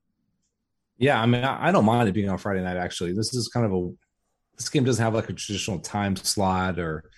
Yeah, 0.96 1.20
I 1.20 1.26
mean, 1.26 1.42
I 1.42 1.72
don't 1.72 1.84
mind 1.84 2.08
it 2.08 2.12
being 2.12 2.28
on 2.28 2.38
Friday 2.38 2.62
night. 2.62 2.76
Actually, 2.76 3.12
this 3.12 3.34
is 3.34 3.50
kind 3.52 3.66
of 3.66 3.72
a 3.72 3.90
this 4.56 4.68
game 4.68 4.84
doesn't 4.84 5.02
have 5.02 5.14
like 5.14 5.28
a 5.28 5.32
traditional 5.32 5.78
time 5.78 6.16
slot 6.16 6.78
or 6.78 7.10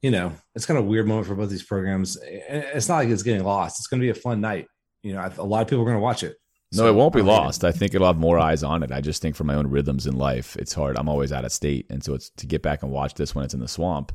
you 0.00 0.10
know 0.10 0.32
it's 0.54 0.66
kind 0.66 0.78
of 0.78 0.84
a 0.84 0.88
weird 0.88 1.06
moment 1.06 1.26
for 1.26 1.34
both 1.34 1.50
these 1.50 1.62
programs 1.62 2.18
it's 2.22 2.88
not 2.88 2.96
like 2.96 3.08
it's 3.08 3.22
getting 3.22 3.44
lost 3.44 3.78
it's 3.78 3.86
going 3.86 4.00
to 4.00 4.04
be 4.04 4.10
a 4.10 4.14
fun 4.14 4.40
night 4.40 4.66
you 5.02 5.12
know 5.12 5.30
a 5.38 5.42
lot 5.42 5.62
of 5.62 5.68
people 5.68 5.82
are 5.82 5.86
going 5.86 5.96
to 5.96 6.02
watch 6.02 6.22
it 6.22 6.36
no, 6.74 6.84
so, 6.84 6.88
it 6.88 6.94
won't 6.94 7.14
be 7.14 7.20
lost. 7.20 7.64
I 7.64 7.72
think 7.72 7.94
it'll 7.94 8.06
have 8.06 8.16
more 8.16 8.38
eyes 8.38 8.62
on 8.62 8.82
it. 8.82 8.90
I 8.90 9.02
just 9.02 9.20
think 9.20 9.36
for 9.36 9.44
my 9.44 9.54
own 9.54 9.66
rhythms 9.66 10.06
in 10.06 10.16
life, 10.16 10.56
it's 10.56 10.72
hard. 10.72 10.96
I'm 10.96 11.08
always 11.08 11.30
out 11.30 11.44
of 11.44 11.52
state, 11.52 11.84
and 11.90 12.02
so 12.02 12.14
it's 12.14 12.30
to 12.30 12.46
get 12.46 12.62
back 12.62 12.82
and 12.82 12.90
watch 12.90 13.12
this 13.12 13.34
when 13.34 13.44
it's 13.44 13.52
in 13.52 13.60
the 13.60 13.68
swamp 13.68 14.10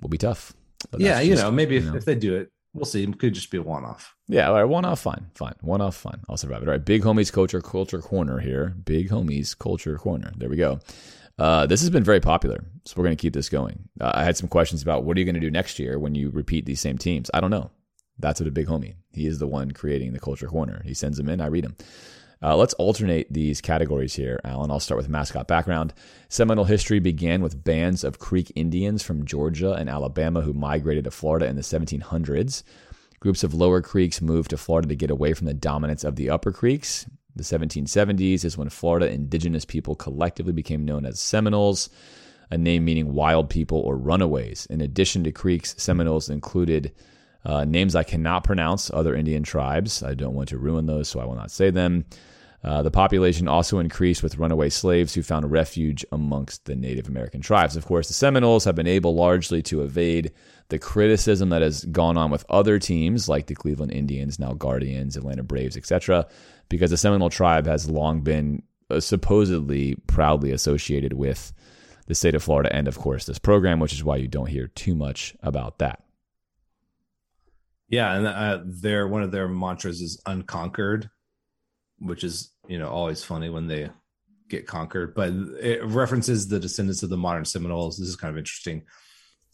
will 0.00 0.08
be 0.08 0.18
tough. 0.18 0.52
but 0.90 1.00
yeah, 1.00 1.20
you 1.20 1.36
know, 1.36 1.52
maybe 1.52 1.76
if, 1.76 1.84
you 1.84 1.90
know. 1.90 1.96
if 1.96 2.04
they 2.04 2.16
do 2.16 2.34
it, 2.34 2.50
we'll 2.72 2.84
see. 2.84 3.04
It 3.04 3.18
could 3.20 3.34
just 3.34 3.52
be 3.52 3.58
a 3.58 3.62
one 3.62 3.84
off. 3.84 4.16
Yeah, 4.26 4.48
all 4.48 4.54
right, 4.54 4.64
one 4.64 4.84
off, 4.84 5.00
fine, 5.00 5.30
fine, 5.36 5.54
one 5.60 5.80
off, 5.80 5.94
fine. 5.94 6.20
I'll 6.28 6.36
survive 6.36 6.62
it. 6.62 6.68
All 6.68 6.72
right, 6.72 6.84
big 6.84 7.02
homies 7.02 7.32
culture 7.32 7.60
culture 7.60 8.00
corner 8.00 8.40
here. 8.40 8.74
Big 8.84 9.10
homies 9.10 9.56
culture 9.56 9.96
corner. 9.96 10.32
There 10.36 10.48
we 10.48 10.56
go. 10.56 10.80
Uh, 11.38 11.66
this 11.66 11.80
has 11.80 11.90
been 11.90 12.04
very 12.04 12.20
popular, 12.20 12.64
so 12.84 12.94
we're 12.96 13.04
going 13.04 13.16
to 13.16 13.20
keep 13.20 13.32
this 13.32 13.48
going. 13.48 13.88
Uh, 14.00 14.12
I 14.14 14.24
had 14.24 14.36
some 14.36 14.48
questions 14.48 14.82
about 14.82 15.04
what 15.04 15.16
are 15.16 15.20
you 15.20 15.26
going 15.26 15.34
to 15.34 15.40
do 15.40 15.50
next 15.50 15.78
year 15.78 15.98
when 15.98 16.14
you 16.14 16.30
repeat 16.30 16.64
these 16.64 16.80
same 16.80 16.96
teams. 16.96 17.30
I 17.34 17.40
don't 17.40 17.50
know. 17.50 17.70
That's 18.18 18.40
what 18.40 18.46
a 18.46 18.52
big 18.52 18.68
homie. 18.68 18.94
He 19.12 19.26
is 19.26 19.38
the 19.38 19.48
one 19.48 19.72
creating 19.72 20.12
the 20.12 20.20
culture 20.20 20.46
corner. 20.46 20.82
He 20.84 20.94
sends 20.94 21.18
them 21.18 21.28
in. 21.28 21.40
I 21.40 21.46
read 21.46 21.64
them. 21.64 21.76
Uh, 22.42 22.56
let's 22.56 22.74
alternate 22.74 23.32
these 23.32 23.60
categories 23.60 24.14
here, 24.14 24.38
Alan. 24.44 24.70
I'll 24.70 24.78
start 24.78 24.98
with 24.98 25.08
mascot 25.08 25.48
background. 25.48 25.94
Seminole 26.28 26.66
history 26.66 26.98
began 26.98 27.42
with 27.42 27.64
bands 27.64 28.04
of 28.04 28.18
Creek 28.18 28.52
Indians 28.54 29.02
from 29.02 29.24
Georgia 29.24 29.72
and 29.72 29.88
Alabama 29.88 30.42
who 30.42 30.52
migrated 30.52 31.04
to 31.04 31.10
Florida 31.10 31.46
in 31.46 31.56
the 31.56 31.62
1700s. 31.62 32.62
Groups 33.18 33.42
of 33.42 33.54
lower 33.54 33.80
creeks 33.80 34.20
moved 34.20 34.50
to 34.50 34.58
Florida 34.58 34.88
to 34.88 34.94
get 34.94 35.10
away 35.10 35.32
from 35.32 35.46
the 35.46 35.54
dominance 35.54 36.04
of 36.04 36.16
the 36.16 36.28
upper 36.28 36.52
creeks. 36.52 37.06
The 37.36 37.42
1770s 37.42 38.44
is 38.44 38.56
when 38.56 38.68
Florida 38.68 39.10
indigenous 39.10 39.64
people 39.64 39.94
collectively 39.94 40.52
became 40.52 40.84
known 40.84 41.04
as 41.04 41.20
Seminoles, 41.20 41.90
a 42.50 42.58
name 42.58 42.84
meaning 42.84 43.12
wild 43.12 43.50
people 43.50 43.78
or 43.78 43.96
runaways. 43.96 44.66
In 44.66 44.80
addition 44.80 45.24
to 45.24 45.32
creeks, 45.32 45.74
Seminoles 45.76 46.28
included 46.28 46.92
uh, 47.44 47.64
names 47.64 47.94
I 47.94 48.04
cannot 48.04 48.44
pronounce, 48.44 48.90
other 48.90 49.14
Indian 49.14 49.42
tribes. 49.42 50.02
I 50.02 50.14
don't 50.14 50.34
want 50.34 50.48
to 50.50 50.58
ruin 50.58 50.86
those, 50.86 51.08
so 51.08 51.20
I 51.20 51.24
will 51.24 51.34
not 51.34 51.50
say 51.50 51.70
them. 51.70 52.04
Uh, 52.64 52.82
the 52.82 52.90
population 52.90 53.46
also 53.46 53.78
increased 53.78 54.22
with 54.22 54.38
runaway 54.38 54.70
slaves 54.70 55.12
who 55.12 55.22
found 55.22 55.50
refuge 55.50 56.04
amongst 56.12 56.64
the 56.64 56.74
Native 56.74 57.08
American 57.08 57.42
tribes. 57.42 57.76
Of 57.76 57.84
course, 57.84 58.08
the 58.08 58.14
Seminoles 58.14 58.64
have 58.64 58.74
been 58.74 58.86
able 58.86 59.14
largely 59.14 59.60
to 59.64 59.82
evade 59.82 60.32
the 60.70 60.78
criticism 60.78 61.50
that 61.50 61.60
has 61.60 61.84
gone 61.84 62.16
on 62.16 62.30
with 62.30 62.46
other 62.48 62.78
teams 62.78 63.28
like 63.28 63.46
the 63.46 63.54
Cleveland 63.54 63.92
Indians, 63.92 64.38
now 64.38 64.54
Guardians, 64.54 65.14
Atlanta 65.14 65.42
Braves, 65.42 65.76
etc., 65.76 66.26
because 66.70 66.90
the 66.90 66.96
Seminole 66.96 67.28
tribe 67.28 67.66
has 67.66 67.90
long 67.90 68.22
been 68.22 68.62
uh, 68.88 68.98
supposedly 68.98 69.96
proudly 70.06 70.50
associated 70.50 71.12
with 71.12 71.52
the 72.06 72.14
state 72.14 72.34
of 72.34 72.42
Florida 72.42 72.74
and, 72.74 72.88
of 72.88 72.98
course, 72.98 73.26
this 73.26 73.38
program, 73.38 73.78
which 73.78 73.92
is 73.92 74.02
why 74.02 74.16
you 74.16 74.26
don't 74.26 74.48
hear 74.48 74.68
too 74.68 74.94
much 74.94 75.36
about 75.42 75.80
that. 75.80 76.02
Yeah, 77.88 78.14
and 78.16 78.26
uh, 78.26 78.60
their 78.64 79.06
one 79.06 79.22
of 79.22 79.32
their 79.32 79.48
mantras 79.48 80.00
is 80.00 80.18
unconquered, 80.24 81.10
which 81.98 82.24
is 82.24 82.53
you 82.68 82.78
know 82.78 82.88
always 82.88 83.22
funny 83.22 83.48
when 83.48 83.66
they 83.66 83.90
get 84.48 84.66
conquered. 84.66 85.14
But 85.14 85.32
it 85.60 85.84
references 85.84 86.48
the 86.48 86.60
descendants 86.60 87.02
of 87.02 87.10
the 87.10 87.16
modern 87.16 87.44
Seminoles. 87.44 87.98
This 87.98 88.08
is 88.08 88.16
kind 88.16 88.30
of 88.30 88.38
interesting. 88.38 88.82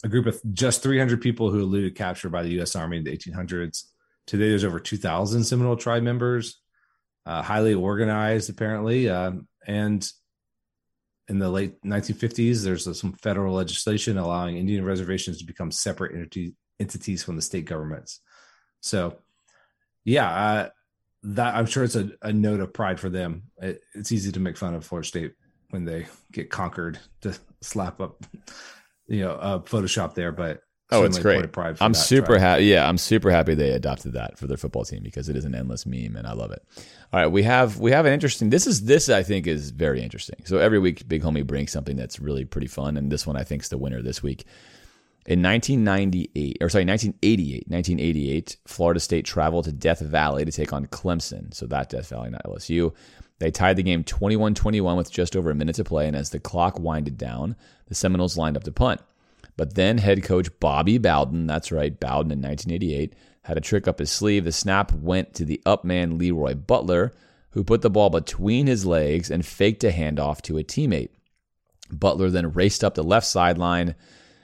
A 0.03 0.09
group 0.09 0.25
of 0.25 0.39
just 0.53 0.81
300 0.83 1.21
people 1.21 1.51
who 1.51 1.59
eluded 1.59 1.95
capture 1.95 2.29
by 2.29 2.43
the 2.43 2.51
U.S. 2.53 2.75
Army 2.75 2.97
in 2.97 3.03
the 3.03 3.15
1800s. 3.15 3.83
Today, 4.27 4.49
there's 4.49 4.63
over 4.63 4.79
2,000 4.79 5.43
Seminole 5.43 5.75
tribe 5.75 6.03
members, 6.03 6.59
uh, 7.25 7.41
highly 7.41 7.73
organized 7.73 8.49
apparently, 8.49 9.09
uh, 9.09 9.31
and 9.67 10.09
in 11.27 11.39
the 11.39 11.49
late 11.49 11.81
1950s, 11.83 12.63
there's 12.63 12.99
some 12.99 13.13
federal 13.13 13.55
legislation 13.55 14.17
allowing 14.17 14.57
Indian 14.57 14.83
reservations 14.83 15.37
to 15.37 15.45
become 15.45 15.71
separate 15.71 16.13
entity, 16.13 16.55
entities 16.79 17.23
from 17.23 17.37
the 17.37 17.41
state 17.41 17.65
governments. 17.65 18.19
So, 18.81 19.17
yeah, 20.03 20.29
uh, 20.29 20.69
that 21.23 21.55
I'm 21.55 21.65
sure 21.65 21.83
it's 21.83 21.95
a, 21.95 22.11
a 22.21 22.33
note 22.33 22.59
of 22.59 22.73
pride 22.73 22.99
for 22.99 23.09
them. 23.09 23.43
It, 23.61 23.81
it's 23.93 24.11
easy 24.11 24.31
to 24.31 24.39
make 24.39 24.57
fun 24.57 24.73
of 24.73 24.85
Florida 24.85 25.07
State 25.07 25.33
when 25.69 25.85
they 25.85 26.07
get 26.31 26.49
conquered 26.49 26.99
to 27.21 27.37
slap 27.61 28.01
up, 28.01 28.23
you 29.07 29.21
know, 29.21 29.31
uh, 29.33 29.59
Photoshop 29.59 30.15
there, 30.15 30.31
but 30.31 30.63
Oh, 30.93 31.05
it's 31.05 31.19
great. 31.19 31.55
I'm 31.79 31.93
super 31.93 32.37
happy. 32.37 32.65
Yeah, 32.65 32.87
I'm 32.87 32.97
super 32.97 33.31
happy 33.31 33.55
they 33.55 33.71
adopted 33.71 34.11
that 34.13 34.37
for 34.37 34.45
their 34.47 34.57
football 34.57 34.83
team 34.83 35.01
because 35.03 35.29
it 35.29 35.37
is 35.37 35.45
an 35.45 35.55
endless 35.55 35.85
meme 35.85 36.17
and 36.17 36.27
I 36.27 36.33
love 36.33 36.51
it. 36.51 36.61
All 37.13 37.19
right, 37.21 37.27
we 37.27 37.43
have 37.43 37.79
we 37.79 37.91
have 37.91 38.05
an 38.05 38.11
interesting. 38.11 38.49
This 38.49 38.67
is 38.67 38.83
this 38.83 39.07
I 39.07 39.23
think 39.23 39.47
is 39.47 39.71
very 39.71 40.01
interesting. 40.01 40.43
So 40.43 40.57
every 40.57 40.79
week, 40.79 41.07
Big 41.07 41.23
Homie 41.23 41.47
brings 41.47 41.71
something 41.71 41.95
that's 41.95 42.19
really 42.19 42.43
pretty 42.43 42.67
fun, 42.67 42.97
and 42.97 43.09
this 43.09 43.25
one 43.25 43.37
I 43.37 43.43
think 43.43 43.63
is 43.63 43.69
the 43.69 43.77
winner 43.77 44.01
this 44.01 44.21
week. 44.21 44.45
In 45.27 45.43
1998, 45.43 46.57
or 46.61 46.69
sorry, 46.69 46.85
1988, 46.85 47.67
1988, 47.67 48.57
Florida 48.65 48.99
State 48.99 49.23
traveled 49.25 49.65
to 49.65 49.71
Death 49.71 49.99
Valley 49.99 50.45
to 50.45 50.51
take 50.51 50.73
on 50.73 50.87
Clemson. 50.87 51.53
So 51.53 51.67
that 51.67 51.89
Death 51.89 52.09
Valley, 52.09 52.31
not 52.31 52.43
LSU. 52.43 52.93
They 53.37 53.51
tied 53.51 53.75
the 53.75 53.83
game 53.83 54.03
21 54.03 54.55
21 54.55 54.97
with 54.97 55.11
just 55.11 55.35
over 55.35 55.51
a 55.51 55.55
minute 55.55 55.75
to 55.75 55.83
play. 55.83 56.07
And 56.07 56.15
as 56.15 56.31
the 56.31 56.39
clock 56.39 56.79
winded 56.79 57.17
down, 57.17 57.55
the 57.87 57.95
Seminoles 57.95 58.37
lined 58.37 58.57
up 58.57 58.63
to 58.63 58.71
punt. 58.71 59.01
But 59.57 59.75
then 59.75 59.99
head 59.99 60.23
coach 60.23 60.47
Bobby 60.59 60.97
Bowden, 60.97 61.45
that's 61.45 61.71
right, 61.71 61.99
Bowden 61.99 62.31
in 62.31 62.41
1988, 62.41 63.13
had 63.43 63.57
a 63.57 63.61
trick 63.61 63.87
up 63.87 63.99
his 63.99 64.11
sleeve. 64.11 64.43
The 64.43 64.51
snap 64.51 64.91
went 64.91 65.35
to 65.35 65.45
the 65.45 65.61
up 65.67 65.83
man 65.83 66.17
Leroy 66.17 66.55
Butler, 66.55 67.13
who 67.51 67.63
put 67.63 67.81
the 67.81 67.89
ball 67.89 68.09
between 68.09 68.65
his 68.65 68.87
legs 68.87 69.29
and 69.29 69.45
faked 69.45 69.83
a 69.83 69.91
handoff 69.91 70.41
to 70.43 70.57
a 70.57 70.63
teammate. 70.63 71.09
Butler 71.91 72.29
then 72.29 72.53
raced 72.53 72.83
up 72.83 72.95
the 72.95 73.03
left 73.03 73.27
sideline 73.27 73.95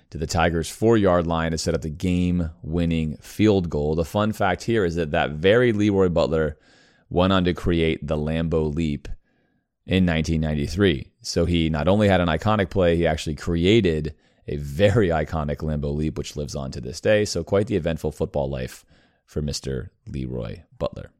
to 0.09 0.17
the 0.17 0.27
Tigers' 0.27 0.69
four 0.69 0.97
yard 0.97 1.27
line 1.27 1.51
to 1.51 1.57
set 1.57 1.73
up 1.73 1.81
the 1.81 1.89
game 1.89 2.49
winning 2.61 3.17
field 3.17 3.69
goal. 3.69 3.95
The 3.95 4.05
fun 4.05 4.33
fact 4.33 4.63
here 4.63 4.85
is 4.85 4.95
that 4.95 5.11
that 5.11 5.31
very 5.31 5.73
Leroy 5.73 6.09
Butler 6.09 6.57
went 7.09 7.33
on 7.33 7.43
to 7.45 7.53
create 7.53 8.05
the 8.05 8.17
Lambeau 8.17 8.73
Leap 8.73 9.07
in 9.85 10.05
1993. 10.05 11.11
So 11.21 11.45
he 11.45 11.69
not 11.69 11.87
only 11.87 12.07
had 12.07 12.21
an 12.21 12.27
iconic 12.27 12.69
play, 12.69 12.95
he 12.95 13.07
actually 13.07 13.35
created 13.35 14.15
a 14.47 14.55
very 14.57 15.09
iconic 15.09 15.57
Lambeau 15.57 15.93
Leap, 15.93 16.17
which 16.17 16.35
lives 16.35 16.55
on 16.55 16.71
to 16.71 16.81
this 16.81 17.01
day. 17.01 17.25
So 17.25 17.43
quite 17.43 17.67
the 17.67 17.75
eventful 17.75 18.13
football 18.13 18.49
life 18.49 18.85
for 19.25 19.41
Mr. 19.41 19.89
Leroy 20.07 20.61
Butler. 20.77 21.11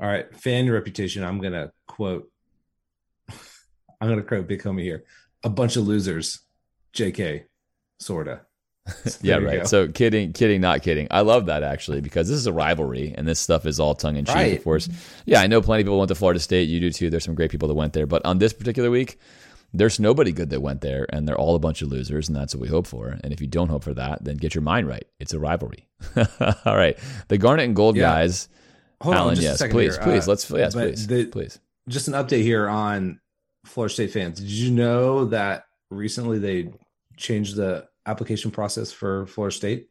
All 0.00 0.08
right, 0.08 0.34
fan 0.34 0.70
reputation. 0.70 1.22
I'm 1.22 1.40
gonna 1.40 1.72
quote. 1.86 2.30
I'm 4.00 4.08
gonna 4.08 4.22
quote 4.22 4.48
Big 4.48 4.62
Homie 4.62 4.82
here. 4.82 5.04
A 5.44 5.50
bunch 5.50 5.76
of 5.76 5.86
losers. 5.86 6.40
J.K 6.92 7.44
sorta. 8.00 8.42
So 9.04 9.18
yeah, 9.22 9.36
right. 9.36 9.60
Go. 9.60 9.64
So 9.66 9.88
kidding, 9.88 10.32
kidding, 10.32 10.60
not 10.60 10.82
kidding. 10.82 11.06
I 11.10 11.20
love 11.20 11.46
that 11.46 11.62
actually 11.62 12.00
because 12.00 12.28
this 12.28 12.36
is 12.36 12.46
a 12.46 12.52
rivalry 12.52 13.14
and 13.16 13.28
this 13.28 13.38
stuff 13.38 13.66
is 13.66 13.78
all 13.78 13.94
tongue 13.94 14.16
in 14.16 14.24
cheek, 14.24 14.34
right. 14.34 14.56
of 14.56 14.64
course. 14.64 14.88
Yeah, 15.26 15.40
I 15.40 15.46
know 15.46 15.60
plenty 15.60 15.82
of 15.82 15.86
people 15.86 15.98
went 15.98 16.08
to 16.08 16.14
Florida 16.14 16.40
State. 16.40 16.68
You 16.68 16.80
do 16.80 16.90
too. 16.90 17.08
There's 17.08 17.24
some 17.24 17.34
great 17.34 17.50
people 17.50 17.68
that 17.68 17.74
went 17.74 17.92
there, 17.92 18.06
but 18.06 18.24
on 18.24 18.38
this 18.38 18.52
particular 18.52 18.90
week, 18.90 19.18
there's 19.72 20.00
nobody 20.00 20.32
good 20.32 20.50
that 20.50 20.60
went 20.60 20.80
there, 20.80 21.06
and 21.10 21.28
they're 21.28 21.38
all 21.38 21.54
a 21.54 21.60
bunch 21.60 21.82
of 21.82 21.88
losers, 21.88 22.28
and 22.28 22.36
that's 22.36 22.54
what 22.54 22.62
we 22.62 22.68
hope 22.68 22.86
for. 22.86 23.16
And 23.22 23.32
if 23.32 23.40
you 23.40 23.46
don't 23.46 23.68
hope 23.68 23.84
for 23.84 23.94
that, 23.94 24.24
then 24.24 24.36
get 24.36 24.54
your 24.54 24.62
mind 24.62 24.88
right. 24.88 25.04
It's 25.20 25.32
a 25.32 25.38
rivalry. 25.38 25.86
all 26.16 26.76
right, 26.76 26.98
the 27.28 27.38
Garnet 27.38 27.66
and 27.66 27.76
Gold 27.76 27.96
yeah. 27.96 28.02
guys. 28.02 28.48
Hold 29.02 29.14
Alan, 29.14 29.36
on, 29.36 29.42
yes, 29.42 29.58
please, 29.58 29.96
here. 29.96 30.04
please, 30.04 30.26
uh, 30.26 30.30
let's 30.30 30.50
yes, 30.50 30.74
please, 30.74 31.06
the, 31.06 31.26
please. 31.26 31.58
Just 31.88 32.08
an 32.08 32.14
update 32.14 32.42
here 32.42 32.68
on 32.68 33.20
Florida 33.64 33.92
State 33.92 34.12
fans. 34.12 34.40
Did 34.40 34.50
you 34.50 34.70
know 34.70 35.26
that 35.26 35.64
recently 35.90 36.38
they 36.38 36.72
changed 37.16 37.56
the 37.56 37.88
application 38.10 38.50
process 38.50 38.92
for 38.92 39.26
Florida 39.26 39.54
State? 39.54 39.88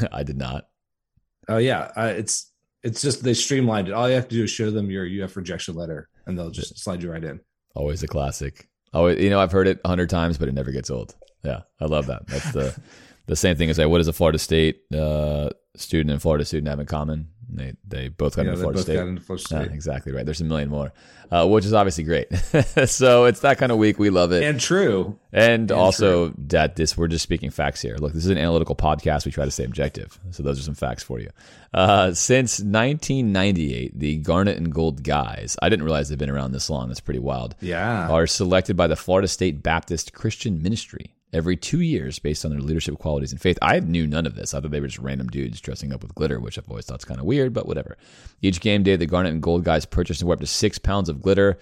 I 0.12 0.22
did 0.22 0.36
not. 0.36 0.68
Oh 1.48 1.58
yeah, 1.58 1.90
uh, 1.96 2.12
it's 2.16 2.52
it's 2.82 3.02
just 3.02 3.22
they 3.22 3.34
streamlined 3.34 3.88
it. 3.88 3.94
All 3.94 4.08
you 4.08 4.14
have 4.14 4.28
to 4.28 4.34
do 4.34 4.44
is 4.44 4.50
show 4.50 4.70
them 4.70 4.90
your 4.90 5.06
UF 5.24 5.36
rejection 5.36 5.74
letter, 5.74 6.08
and 6.26 6.38
they'll 6.38 6.50
just 6.50 6.78
slide 6.78 7.02
you 7.02 7.10
right 7.10 7.24
in. 7.24 7.40
Always 7.74 8.02
a 8.02 8.08
classic. 8.08 8.68
Always, 8.92 9.22
you 9.22 9.30
know, 9.30 9.40
I've 9.40 9.52
heard 9.52 9.68
it 9.68 9.80
a 9.84 9.88
hundred 9.88 10.10
times, 10.10 10.38
but 10.38 10.48
it 10.48 10.54
never 10.54 10.72
gets 10.72 10.90
old. 10.90 11.14
Yeah, 11.44 11.62
I 11.80 11.86
love 11.86 12.06
that. 12.06 12.26
That's 12.26 12.52
the 12.52 12.78
the 13.28 13.36
same 13.36 13.56
thing 13.56 13.70
as 13.70 13.78
like, 13.78 13.88
what 13.88 13.98
does 13.98 14.08
a 14.08 14.12
Florida 14.12 14.38
State 14.38 14.82
uh, 14.92 15.50
student 15.76 16.10
and 16.10 16.20
Florida 16.20 16.44
student 16.44 16.68
have 16.68 16.80
in 16.80 16.86
common? 16.86 17.28
They 17.50 17.74
they 17.86 18.08
both 18.08 18.36
got 18.36 18.44
yeah, 18.44 18.52
into 18.52 18.60
Florida 18.60 18.82
State. 18.82 18.98
Into 18.98 19.22
Florida 19.22 19.44
State. 19.44 19.56
Yeah, 19.68 19.74
exactly 19.74 20.12
right. 20.12 20.24
There's 20.24 20.40
a 20.40 20.44
million 20.44 20.68
more, 20.68 20.92
uh, 21.30 21.46
which 21.46 21.64
is 21.64 21.72
obviously 21.72 22.04
great. 22.04 22.28
so 22.86 23.24
it's 23.24 23.40
that 23.40 23.56
kind 23.56 23.72
of 23.72 23.78
week. 23.78 23.98
We 23.98 24.10
love 24.10 24.32
it 24.32 24.42
and 24.42 24.60
true. 24.60 25.18
And, 25.32 25.70
and 25.70 25.72
also 25.72 26.28
true. 26.28 26.44
that 26.48 26.76
this 26.76 26.96
we're 26.96 27.08
just 27.08 27.22
speaking 27.22 27.50
facts 27.50 27.80
here. 27.80 27.96
Look, 27.96 28.12
this 28.12 28.24
is 28.24 28.30
an 28.30 28.38
analytical 28.38 28.76
podcast. 28.76 29.24
We 29.24 29.32
try 29.32 29.46
to 29.46 29.50
stay 29.50 29.64
objective. 29.64 30.18
So 30.30 30.42
those 30.42 30.58
are 30.58 30.62
some 30.62 30.74
facts 30.74 31.02
for 31.02 31.20
you. 31.20 31.30
Uh, 31.72 32.12
since 32.12 32.60
1998, 32.60 33.98
the 33.98 34.16
Garnet 34.18 34.58
and 34.58 34.72
Gold 34.72 35.02
guys. 35.02 35.56
I 35.62 35.70
didn't 35.70 35.84
realize 35.84 36.10
they've 36.10 36.18
been 36.18 36.30
around 36.30 36.52
this 36.52 36.68
long. 36.68 36.88
That's 36.88 37.00
pretty 37.00 37.20
wild. 37.20 37.56
Yeah, 37.60 38.08
are 38.10 38.26
selected 38.26 38.76
by 38.76 38.88
the 38.88 38.96
Florida 38.96 39.28
State 39.28 39.62
Baptist 39.62 40.12
Christian 40.12 40.62
Ministry 40.62 41.14
every 41.32 41.56
two 41.56 41.80
years 41.80 42.18
based 42.18 42.44
on 42.44 42.50
their 42.50 42.60
leadership 42.60 42.98
qualities 42.98 43.32
and 43.32 43.40
faith. 43.40 43.58
I 43.60 43.80
knew 43.80 44.06
none 44.06 44.26
of 44.26 44.34
this. 44.34 44.54
I 44.54 44.60
thought 44.60 44.70
they 44.70 44.80
were 44.80 44.86
just 44.86 44.98
random 44.98 45.28
dudes 45.28 45.60
dressing 45.60 45.92
up 45.92 46.02
with 46.02 46.14
glitter, 46.14 46.40
which 46.40 46.58
I've 46.58 46.68
always 46.68 46.86
thought 46.86 47.00
is 47.00 47.04
kind 47.04 47.20
of 47.20 47.26
weird, 47.26 47.52
but 47.52 47.66
whatever. 47.66 47.96
Each 48.40 48.60
game 48.60 48.82
day, 48.82 48.96
the 48.96 49.06
Garnet 49.06 49.32
and 49.32 49.42
Gold 49.42 49.64
guys 49.64 49.84
purchased 49.84 50.22
and 50.22 50.30
up 50.30 50.40
to 50.40 50.46
six 50.46 50.78
pounds 50.78 51.08
of 51.08 51.20
glitter. 51.20 51.58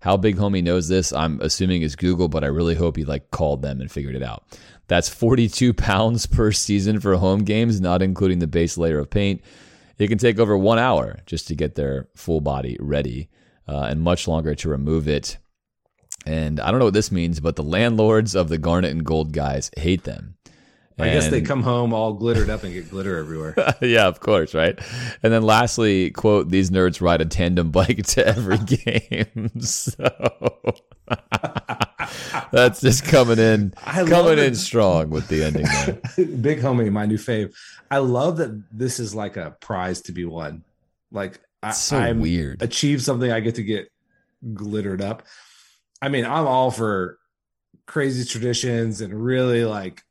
How 0.00 0.16
big 0.16 0.36
homie 0.36 0.62
knows 0.62 0.88
this? 0.88 1.12
I'm 1.12 1.40
assuming 1.42 1.82
is 1.82 1.94
Google, 1.94 2.28
but 2.28 2.42
I 2.42 2.46
really 2.46 2.74
hope 2.74 2.96
he 2.96 3.04
like 3.04 3.30
called 3.30 3.60
them 3.60 3.80
and 3.80 3.90
figured 3.90 4.16
it 4.16 4.22
out. 4.22 4.44
That's 4.88 5.10
42 5.10 5.74
pounds 5.74 6.26
per 6.26 6.52
season 6.52 7.00
for 7.00 7.14
home 7.16 7.44
games, 7.44 7.80
not 7.80 8.00
including 8.02 8.38
the 8.38 8.46
base 8.46 8.78
layer 8.78 8.98
of 8.98 9.10
paint. 9.10 9.42
It 9.98 10.08
can 10.08 10.16
take 10.16 10.38
over 10.38 10.56
one 10.56 10.78
hour 10.78 11.18
just 11.26 11.46
to 11.48 11.54
get 11.54 11.74
their 11.74 12.08
full 12.16 12.40
body 12.40 12.78
ready, 12.80 13.28
uh, 13.68 13.82
and 13.82 14.00
much 14.00 14.26
longer 14.26 14.54
to 14.54 14.68
remove 14.70 15.06
it. 15.06 15.36
And 16.26 16.60
I 16.60 16.70
don't 16.70 16.78
know 16.78 16.86
what 16.86 16.94
this 16.94 17.10
means, 17.10 17.40
but 17.40 17.56
the 17.56 17.62
landlords 17.62 18.34
of 18.34 18.48
the 18.48 18.58
Garnet 18.58 18.90
and 18.90 19.04
Gold 19.04 19.32
guys 19.32 19.70
hate 19.76 20.04
them. 20.04 20.36
I 21.02 21.08
guess 21.08 21.28
they 21.28 21.40
come 21.40 21.62
home 21.62 21.92
all 21.92 22.12
glittered 22.12 22.50
up 22.50 22.62
and 22.62 22.72
get 22.72 22.90
glitter 22.90 23.16
everywhere. 23.16 23.54
yeah, 23.80 24.06
of 24.06 24.20
course, 24.20 24.54
right? 24.54 24.78
And 25.22 25.32
then 25.32 25.42
lastly, 25.42 26.10
quote, 26.10 26.50
these 26.50 26.70
nerds 26.70 27.00
ride 27.00 27.20
a 27.20 27.24
tandem 27.24 27.70
bike 27.70 28.02
to 28.08 28.26
every 28.26 28.58
game. 28.66 29.60
so 29.60 29.92
that's 32.50 32.80
just 32.80 33.04
coming 33.04 33.38
in 33.38 33.74
I 33.84 34.04
coming 34.04 34.38
in 34.38 34.54
strong 34.54 35.10
with 35.10 35.28
the 35.28 35.44
ending 35.44 35.64
there. 35.64 36.26
Big 36.36 36.60
homie, 36.60 36.90
my 36.90 37.06
new 37.06 37.18
fave. 37.18 37.54
I 37.90 37.98
love 37.98 38.36
that 38.38 38.62
this 38.70 39.00
is 39.00 39.14
like 39.14 39.36
a 39.36 39.56
prize 39.60 40.02
to 40.02 40.12
be 40.12 40.24
won. 40.24 40.64
Like 41.10 41.40
I, 41.62 41.72
so 41.72 41.96
I'm 41.96 42.20
weird. 42.20 42.62
Achieve 42.62 43.02
something 43.02 43.30
I 43.30 43.40
get 43.40 43.56
to 43.56 43.62
get 43.62 43.90
glittered 44.54 45.02
up. 45.02 45.24
I 46.02 46.08
mean, 46.08 46.24
I'm 46.24 46.46
all 46.46 46.70
for 46.70 47.18
crazy 47.86 48.24
traditions 48.24 49.00
and 49.00 49.12
really 49.12 49.64
like 49.64 50.02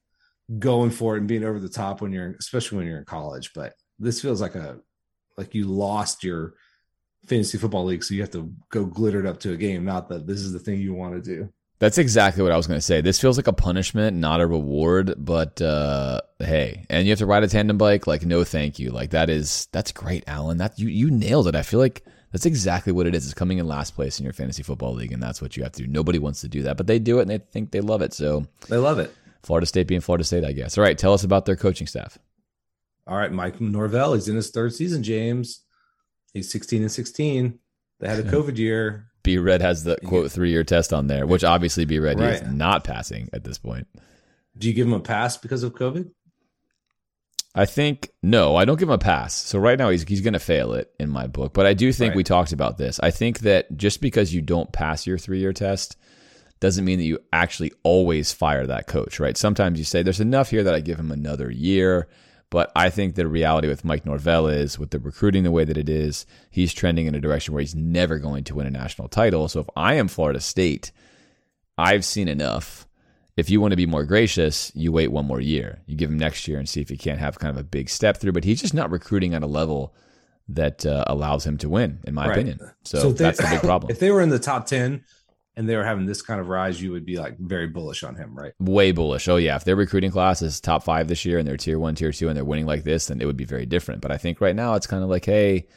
going 0.58 0.90
for 0.90 1.16
it 1.16 1.20
and 1.20 1.28
being 1.28 1.46
over 1.46 1.60
the 1.60 1.70
top 1.70 2.02
when 2.02 2.12
you're 2.12 2.36
especially 2.40 2.78
when 2.78 2.88
you're 2.88 2.98
in 2.98 3.06
college 3.06 3.52
but 3.54 3.74
this 4.00 4.20
feels 4.20 4.42
like 4.42 4.56
a 4.56 4.78
like 5.38 5.54
you 5.54 5.66
lost 5.66 6.24
your 6.24 6.56
fantasy 7.28 7.58
football 7.58 7.86
league 7.86 8.04
so 8.04 8.14
you 8.14 8.22
have 8.22 8.32
to 8.32 8.52
go 8.70 8.84
glittered 8.84 9.26
up 9.26 9.40
to 9.40 9.54
a 9.54 9.58
game 9.58 9.86
not 9.86 10.10
that 10.10 10.28
this 10.28 10.40
is 10.40 10.52
the 10.52 10.60
thing 10.60 10.80
you 10.82 10.94
want 10.94 11.14
to 11.14 11.22
do 11.22 11.48
that's 11.78 11.98
exactly 11.98 12.44
what 12.44 12.52
I 12.52 12.58
was 12.58 12.68
going 12.68 12.78
to 12.78 12.86
say. 12.86 13.00
This 13.00 13.22
feels 13.22 13.38
like 13.38 13.48
a 13.48 13.54
punishment, 13.54 14.18
not 14.18 14.42
a 14.42 14.46
reward. 14.46 15.16
But 15.18 15.62
uh, 15.62 16.20
hey, 16.38 16.86
and 16.90 17.06
you 17.06 17.12
have 17.14 17.20
to 17.20 17.26
ride 17.26 17.46
a 17.46 17.48
tandem 17.48 17.78
bike. 17.78 18.06
Like, 18.06 18.26
no, 18.26 18.44
thank 18.44 18.80
you. 18.80 18.92
Like 18.92 19.12
that 19.12 19.30
is 19.30 19.70
that's 19.72 19.94
great, 19.94 20.26
Alan. 20.28 20.58
That 20.58 20.78
you 20.78 20.90
you 20.90 21.10
nailed 21.10 21.48
it. 21.48 21.56
I 21.56 21.62
feel 21.62 21.80
like 21.80 22.04
that's 22.32 22.46
exactly 22.46 22.94
what 22.94 23.08
it 23.08 23.16
is. 23.16 23.26
It's 23.26 23.34
coming 23.34 23.58
in 23.58 23.68
last 23.68 23.96
place 23.96 24.20
in 24.20 24.24
your 24.24 24.34
fantasy 24.34 24.64
football 24.64 24.94
league, 24.94 25.12
and 25.12 25.22
that's 25.22 25.42
what 25.42 25.58
you 25.58 25.64
have 25.64 25.72
to 25.74 25.84
do. 25.84 25.88
Nobody 25.88 26.20
wants 26.20 26.42
to 26.42 26.48
do 26.48 26.64
that, 26.64 26.78
but 26.78 26.88
they 26.88 27.00
do 27.00 27.20
it 27.20 27.24
and 27.24 27.32
they 27.32 27.40
think 27.40 27.72
they 27.72 27.82
love 27.82 28.02
it. 28.02 28.14
So 28.14 28.46
they 28.68 28.78
love 28.78 29.00
it. 29.00 29.14
Florida 29.44 29.66
State 29.66 29.88
being 29.88 30.02
Florida 30.02 30.24
State, 30.24 30.44
I 30.44 30.52
guess. 30.52 30.78
All 30.78 30.84
right, 30.84 30.98
tell 30.98 31.14
us 31.14 31.24
about 31.24 31.46
their 31.46 31.56
coaching 31.56 31.88
staff. 31.88 32.18
All 33.08 33.18
right, 33.18 33.32
Mike 33.32 33.60
Norvell. 33.60 34.14
He's 34.14 34.28
in 34.28 34.36
his 34.36 34.52
third 34.52 34.74
season, 34.74 35.02
James. 35.02 35.64
He's 36.34 36.52
16 36.52 36.84
and 36.84 36.92
16. 36.92 37.58
They 38.00 38.08
had 38.08 38.20
a 38.20 38.24
COVID 38.32 38.58
year. 38.58 39.08
B 39.24 39.38
Red 39.38 39.62
has 39.62 39.84
the 39.84 39.98
quote 40.06 40.32
three 40.32 40.52
year 40.52 40.64
test 40.64 40.94
on 40.94 41.08
there, 41.08 41.26
which 41.26 41.44
obviously 41.44 41.86
B 41.86 42.00
Red 42.00 42.20
right. 42.20 42.36
is 42.36 42.42
not 42.44 42.84
passing 42.84 43.30
at 43.34 43.44
this 43.44 43.58
point. 43.58 43.88
Do 44.58 44.68
you 44.68 44.74
give 44.74 44.88
him 44.88 44.94
a 44.94 45.00
pass 45.00 45.38
because 45.38 45.64
of 45.64 45.74
COVID? 45.74 46.10
I 47.60 47.66
think 47.66 48.10
no, 48.24 48.56
I 48.56 48.64
don't 48.64 48.80
give 48.80 48.88
him 48.88 48.94
a 48.94 48.98
pass. 48.98 49.34
So 49.34 49.60
right 49.60 49.78
now 49.78 49.90
he's 49.90 50.04
he's 50.04 50.22
going 50.22 50.34
to 50.34 50.40
fail 50.40 50.72
it 50.74 50.94
in 50.98 51.10
my 51.10 51.28
book, 51.28 51.54
but 51.54 51.66
I 51.66 51.74
do 51.74 51.92
think 51.92 52.12
right. 52.12 52.16
we 52.18 52.24
talked 52.24 52.54
about 52.54 52.78
this. 52.78 53.02
I 53.04 53.12
think 53.12 53.40
that 53.40 53.76
just 53.76 54.00
because 54.00 54.34
you 54.34 54.42
don't 54.42 54.72
pass 54.72 55.06
your 55.06 55.18
3-year 55.18 55.52
test 55.52 55.98
doesn't 56.62 56.86
mean 56.86 57.00
that 57.00 57.06
you 57.06 57.20
actually 57.34 57.74
always 57.84 58.32
fire 58.32 58.66
that 58.66 58.88
coach, 58.88 59.20
right? 59.20 59.36
Sometimes 59.36 59.78
you 59.78 59.84
say 59.84 60.04
there's 60.04 60.22
enough 60.22 60.52
here 60.52 60.64
that 60.64 60.74
I 60.74 60.80
give 60.80 60.98
him 60.98 61.12
another 61.12 61.52
year, 61.52 62.08
but 62.50 62.72
I 62.78 62.90
think 62.90 63.16
the 63.16 63.28
reality 63.28 63.68
with 63.68 63.84
Mike 63.84 64.06
Norvell 64.06 64.48
is 64.48 64.80
with 64.80 64.92
the 64.92 65.00
recruiting 65.00 65.44
the 65.44 65.52
way 65.52 65.66
that 65.66 65.78
it 65.78 65.90
is, 65.90 66.26
he's 66.50 66.74
trending 66.74 67.08
in 67.08 67.16
a 67.16 67.20
direction 67.20 67.54
where 67.54 67.62
he's 67.62 67.76
never 67.76 68.20
going 68.20 68.46
to 68.46 68.56
win 68.56 68.68
a 68.68 68.72
national 68.72 69.10
title. 69.10 69.50
So 69.50 69.60
if 69.60 69.70
I 69.76 69.96
am 69.96 70.08
Florida 70.08 70.40
State, 70.40 70.94
I've 71.78 72.06
seen 72.06 72.30
enough 72.30 72.88
if 73.40 73.50
you 73.50 73.62
want 73.62 73.72
to 73.72 73.78
be 73.78 73.86
more 73.86 74.04
gracious, 74.04 74.72
you 74.76 74.92
wait 74.92 75.12
one 75.12 75.26
more 75.26 75.40
year. 75.40 75.82
You 75.86 75.96
give 75.96 76.10
him 76.10 76.20
next 76.20 76.48
year 76.48 76.60
and 76.60 76.68
see 76.68 76.82
if 76.82 76.90
he 76.90 76.98
can't 76.98 77.20
have 77.20 77.40
kind 77.40 77.50
of 77.50 77.58
a 77.58 77.64
big 77.64 77.90
step 77.90 78.18
through. 78.18 78.34
But 78.34 78.44
he's 78.44 78.62
just 78.62 78.74
not 78.74 78.92
recruiting 78.92 79.34
at 79.34 79.42
a 79.42 79.48
level 79.48 79.96
that 80.50 80.86
uh, 80.86 81.06
allows 81.08 81.46
him 81.46 81.58
to 81.60 81.70
win, 81.70 82.00
in 82.06 82.14
my 82.14 82.28
right. 82.28 82.38
opinion. 82.38 82.60
So, 82.84 83.00
so 83.00 83.12
they, 83.12 83.24
that's 83.24 83.40
the 83.40 83.48
big 83.50 83.62
problem. 83.62 83.92
If 83.92 84.00
they 84.00 84.12
were 84.12 84.22
in 84.22 84.30
the 84.30 84.40
top 84.40 84.66
10 84.66 85.04
and 85.56 85.70
they 85.70 85.76
were 85.76 85.84
having 85.84 86.06
this 86.06 86.22
kind 86.22 86.42
of 86.42 86.50
rise, 86.50 86.82
you 86.82 86.92
would 86.92 87.06
be 87.06 87.18
like 87.18 87.38
very 87.38 87.68
bullish 87.68 88.04
on 88.04 88.16
him, 88.16 88.38
right? 88.38 88.54
Way 88.60 88.92
bullish. 88.92 89.28
Oh, 89.28 89.38
yeah. 89.38 89.56
If 89.56 89.64
their 89.64 89.76
recruiting 89.76 90.12
class 90.12 90.42
is 90.42 90.60
top 90.60 90.84
five 90.84 91.08
this 91.08 91.24
year 91.24 91.38
and 91.38 91.48
they're 91.48 91.58
tier 91.58 91.80
one, 91.80 91.96
tier 91.96 92.12
two, 92.12 92.28
and 92.28 92.36
they're 92.36 92.46
winning 92.46 92.66
like 92.66 92.84
this, 92.84 93.08
then 93.08 93.22
it 93.22 93.26
would 93.26 93.38
be 93.38 93.46
very 93.46 93.66
different. 93.66 94.02
But 94.02 94.12
I 94.12 94.18
think 94.18 94.42
right 94.42 94.56
now 94.56 94.74
it's 94.74 94.88
kind 94.88 95.04
of 95.04 95.10
like, 95.10 95.26
hey, 95.26 95.68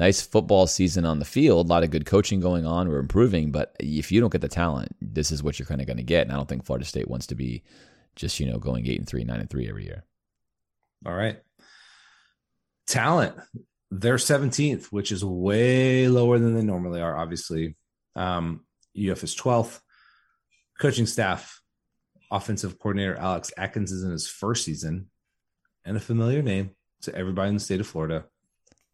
nice 0.00 0.22
football 0.22 0.66
season 0.66 1.04
on 1.04 1.18
the 1.18 1.24
field, 1.26 1.66
a 1.66 1.68
lot 1.68 1.84
of 1.84 1.90
good 1.90 2.06
coaching 2.06 2.40
going 2.40 2.64
on. 2.64 2.88
We're 2.88 2.98
improving, 2.98 3.52
but 3.52 3.76
if 3.78 4.10
you 4.10 4.18
don't 4.18 4.32
get 4.32 4.40
the 4.40 4.48
talent, 4.48 4.96
this 5.00 5.30
is 5.30 5.42
what 5.42 5.58
you're 5.58 5.66
kind 5.66 5.80
of 5.80 5.86
going 5.86 5.98
to 5.98 6.02
get. 6.02 6.22
And 6.22 6.32
I 6.32 6.36
don't 6.36 6.48
think 6.48 6.64
Florida 6.64 6.86
State 6.86 7.08
wants 7.08 7.26
to 7.26 7.34
be 7.34 7.62
just 8.16 8.40
you 8.40 8.46
know 8.50 8.58
going 8.58 8.86
eight 8.86 8.98
and 8.98 9.06
three, 9.06 9.22
nine 9.22 9.40
and 9.40 9.50
three 9.50 9.68
every 9.68 9.84
year. 9.84 10.04
All 11.06 11.14
right, 11.14 11.38
talent. 12.88 13.36
They're 13.92 14.16
17th, 14.16 14.86
which 14.86 15.10
is 15.10 15.24
way 15.24 16.06
lower 16.06 16.38
than 16.38 16.54
they 16.54 16.62
normally 16.62 17.00
are. 17.00 17.16
Obviously, 17.16 17.76
um, 18.14 18.64
UF 18.96 19.24
is 19.24 19.34
12th. 19.34 19.80
Coaching 20.78 21.06
staff, 21.06 21.60
offensive 22.30 22.78
coordinator 22.78 23.16
Alex 23.16 23.52
Atkins 23.58 23.90
is 23.90 24.04
in 24.04 24.12
his 24.12 24.28
first 24.28 24.64
season, 24.64 25.10
and 25.84 25.96
a 25.96 26.00
familiar 26.00 26.40
name 26.40 26.70
to 27.02 27.14
everybody 27.14 27.48
in 27.48 27.54
the 27.54 27.60
state 27.60 27.80
of 27.80 27.86
Florida 27.86 28.26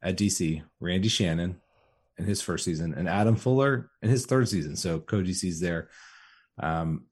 at 0.07 0.17
DC, 0.17 0.63
Randy 0.79 1.09
Shannon 1.09 1.61
in 2.17 2.25
his 2.25 2.41
first 2.41 2.65
season, 2.65 2.95
and 2.95 3.09
Adam 3.09 3.35
Fuller 3.35 3.91
in 4.01 4.09
his 4.09 4.25
third 4.25 4.49
season. 4.49 4.77
So 4.77 5.01
co 5.01 5.21
DC's 5.21 5.59
there. 5.59 5.89
Um, 6.61 7.07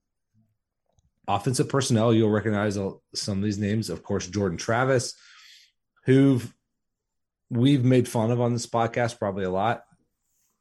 offensive 1.27 1.69
personnel, 1.69 2.15
you'll 2.15 2.31
recognize 2.31 2.79
some 3.15 3.39
of 3.39 3.45
these 3.45 3.59
names. 3.59 3.91
Of 3.91 4.05
course, 4.05 4.29
Jordan 4.29 4.57
Travis, 4.57 5.15
who 6.05 6.41
we've 7.51 7.85
made 7.85 8.09
fun 8.09 8.31
of 8.31 8.41
on 8.41 8.53
this 8.53 8.67
podcast 8.67 9.19
probably 9.19 9.45
a 9.45 9.51
lot. 9.51 9.83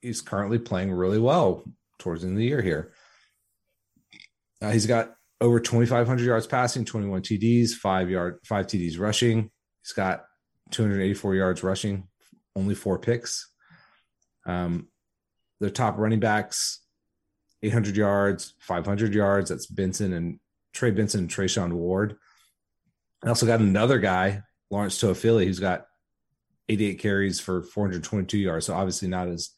He's 0.02 0.22
currently 0.22 0.58
playing 0.58 0.92
really 0.92 1.20
well 1.20 1.64
towards 2.00 2.22
the 2.22 2.28
end 2.28 2.36
of 2.36 2.40
the 2.40 2.46
year 2.46 2.62
here. 2.62 2.94
Uh, 4.60 4.72
he's 4.72 4.88
got 4.88 5.14
over 5.40 5.60
2,500 5.60 6.26
yards 6.26 6.48
passing, 6.48 6.84
21 6.84 7.22
TDs, 7.22 7.74
five 7.74 8.10
yard, 8.10 8.40
five 8.44 8.66
TDs 8.66 9.00
rushing. 9.00 9.52
He's 9.84 9.94
got 9.94 10.26
284 10.72 11.36
yards 11.36 11.64
rushing, 11.64 12.08
only 12.56 12.76
four 12.76 13.00
picks. 13.00 13.50
Um, 14.46 14.88
their 15.60 15.70
top 15.70 15.98
running 15.98 16.20
backs, 16.20 16.82
800 17.62 17.96
yards, 17.96 18.54
500 18.60 19.14
yards. 19.14 19.50
That's 19.50 19.66
Benson 19.66 20.14
and 20.14 20.40
Trey 20.74 20.92
Benson 20.92 21.22
and 21.22 21.30
Treshaun 21.30 21.74
Ward. 21.74 22.18
I 23.24 23.30
also 23.30 23.46
got 23.46 23.62
another 23.62 24.00
guy, 24.00 24.44
Lawrence 24.70 25.02
Toafili, 25.02 25.46
who's 25.46 25.60
got 25.60 25.86
88 26.68 27.00
carries 27.00 27.40
for 27.40 27.64
422 27.64 28.38
yards. 28.38 28.66
So 28.66 28.74
obviously 28.74 29.08
not 29.08 29.28
as 29.28 29.52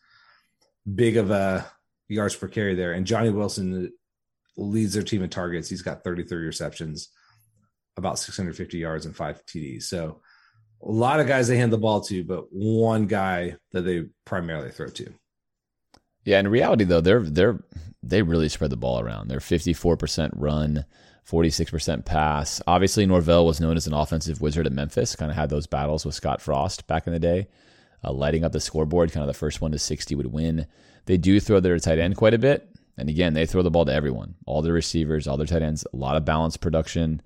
big 0.93 1.17
of 1.17 1.31
a 1.31 1.65
yards 2.07 2.35
per 2.35 2.47
carry 2.47 2.75
there. 2.75 2.93
And 2.93 3.07
Johnny 3.07 3.29
Wilson 3.29 3.91
leads 4.57 4.93
their 4.93 5.03
team 5.03 5.23
in 5.23 5.29
targets. 5.29 5.69
He's 5.69 5.81
got 5.81 6.03
33 6.03 6.45
receptions, 6.45 7.09
about 7.97 8.19
650 8.19 8.77
yards 8.77 9.05
and 9.05 9.15
five 9.15 9.43
TDs. 9.45 9.83
So 9.83 10.21
a 10.81 10.91
lot 10.91 11.19
of 11.19 11.27
guys 11.27 11.47
they 11.47 11.57
hand 11.57 11.73
the 11.73 11.77
ball 11.77 12.01
to, 12.01 12.23
but 12.23 12.45
one 12.51 13.07
guy 13.07 13.55
that 13.71 13.81
they 13.81 14.05
primarily 14.25 14.71
throw 14.71 14.87
to. 14.87 15.13
Yeah, 16.23 16.39
in 16.39 16.47
reality 16.47 16.83
though, 16.83 17.01
they're 17.01 17.23
they're 17.23 17.59
they 18.01 18.21
really 18.21 18.49
spread 18.49 18.69
the 18.69 18.77
ball 18.77 18.99
around. 18.99 19.27
They're 19.27 19.39
54% 19.39 20.31
run, 20.35 20.85
46% 21.27 22.05
pass. 22.05 22.61
Obviously, 22.67 23.05
Norvell 23.05 23.45
was 23.45 23.59
known 23.59 23.77
as 23.77 23.87
an 23.87 23.93
offensive 23.93 24.41
wizard 24.41 24.67
at 24.67 24.73
Memphis, 24.73 25.15
kind 25.15 25.31
of 25.31 25.37
had 25.37 25.49
those 25.49 25.65
battles 25.65 26.05
with 26.05 26.13
Scott 26.13 26.39
Frost 26.39 26.85
back 26.85 27.07
in 27.07 27.13
the 27.13 27.19
day, 27.19 27.47
uh, 28.03 28.11
lighting 28.11 28.43
up 28.43 28.51
the 28.51 28.59
scoreboard, 28.59 29.11
kind 29.11 29.23
of 29.23 29.27
the 29.27 29.33
first 29.33 29.59
one 29.59 29.71
to 29.71 29.79
60 29.79 30.13
would 30.13 30.31
win. 30.31 30.67
They 31.05 31.17
do 31.17 31.39
throw 31.39 31.59
their 31.59 31.79
tight 31.79 31.97
end 31.97 32.15
quite 32.15 32.35
a 32.35 32.39
bit. 32.39 32.69
And 32.97 33.09
again, 33.09 33.33
they 33.33 33.45
throw 33.45 33.61
the 33.61 33.71
ball 33.71 33.85
to 33.85 33.93
everyone, 33.93 34.35
all 34.45 34.61
their 34.61 34.71
receivers, 34.73 35.27
all 35.27 35.37
their 35.37 35.47
tight 35.47 35.61
ends, 35.61 35.85
a 35.91 35.97
lot 35.97 36.15
of 36.15 36.25
balanced 36.25 36.61
production. 36.61 37.21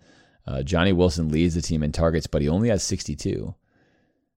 Uh, 0.48 0.64
Johnny 0.64 0.94
Wilson 0.94 1.30
leads 1.30 1.56
the 1.56 1.61
team 1.61 1.84
in 1.84 1.91
targets, 1.91 2.28
but 2.28 2.41
he 2.41 2.49
only 2.49 2.70
has 2.70 2.84
62. 2.84 3.53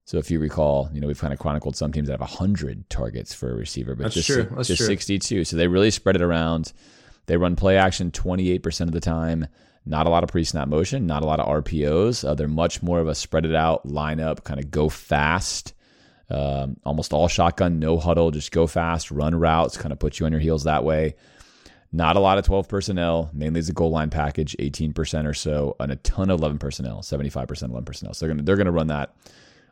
So 0.05 0.17
if 0.17 0.29
you 0.29 0.39
recall, 0.39 0.89
you 0.93 0.99
know, 0.99 1.07
we've 1.07 1.19
kind 1.19 1.33
of 1.33 1.39
chronicled 1.39 1.75
some 1.75 1.91
teams 1.91 2.07
that 2.07 2.19
have 2.19 2.29
100 2.29 2.89
targets 2.89 3.33
for 3.33 3.51
a 3.51 3.55
receiver, 3.55 3.95
but 3.95 4.03
That's 4.03 4.15
just, 4.15 4.27
true. 4.27 4.47
That's 4.55 4.67
just 4.67 4.79
true. 4.79 4.87
62. 4.87 5.45
So 5.45 5.55
they 5.55 5.67
really 5.67 5.91
spread 5.91 6.15
it 6.15 6.21
around. 6.21 6.73
They 7.25 7.37
run 7.37 7.55
play 7.55 7.77
action 7.77 8.11
28% 8.11 8.81
of 8.81 8.91
the 8.91 8.99
time. 8.99 9.47
Not 9.85 10.07
a 10.07 10.09
lot 10.09 10.23
of 10.23 10.29
pre 10.29 10.43
snap 10.43 10.67
motion, 10.67 11.07
not 11.07 11.23
a 11.23 11.25
lot 11.25 11.39
of 11.39 11.63
RPOs. 11.63 12.27
Uh, 12.27 12.35
they're 12.35 12.47
much 12.47 12.81
more 12.81 12.99
of 12.99 13.07
a 13.07 13.15
spread 13.15 13.45
it 13.45 13.55
out 13.55 13.85
lineup, 13.85 14.43
kind 14.43 14.59
of 14.59 14.71
go 14.71 14.87
fast. 14.87 15.73
Um, 16.29 16.77
almost 16.85 17.11
all 17.11 17.27
shotgun, 17.27 17.79
no 17.79 17.97
huddle, 17.97 18.31
just 18.31 18.51
go 18.51 18.65
fast, 18.65 19.11
run 19.11 19.35
routes, 19.35 19.77
kind 19.77 19.91
of 19.91 19.99
put 19.99 20.19
you 20.19 20.25
on 20.25 20.31
your 20.31 20.39
heels 20.41 20.63
that 20.63 20.83
way. 20.85 21.15
Not 21.95 22.15
a 22.15 22.19
lot 22.19 22.39
of 22.39 22.45
12 22.45 22.67
personnel, 22.67 23.29
mainly 23.33 23.59
as 23.59 23.69
a 23.69 23.73
goal 23.73 23.91
line 23.91 24.09
package, 24.09 24.55
18% 24.59 25.27
or 25.27 25.33
so, 25.35 25.75
and 25.79 25.91
a 25.91 25.95
ton 25.97 26.31
of 26.31 26.39
11 26.39 26.57
personnel, 26.57 27.01
75% 27.01 27.69
11 27.69 27.85
personnel. 27.85 28.15
So 28.15 28.25
they're 28.25 28.33
going 28.33 28.45
they're 28.45 28.63
to 28.63 28.71
run 28.71 28.87
that 28.87 29.15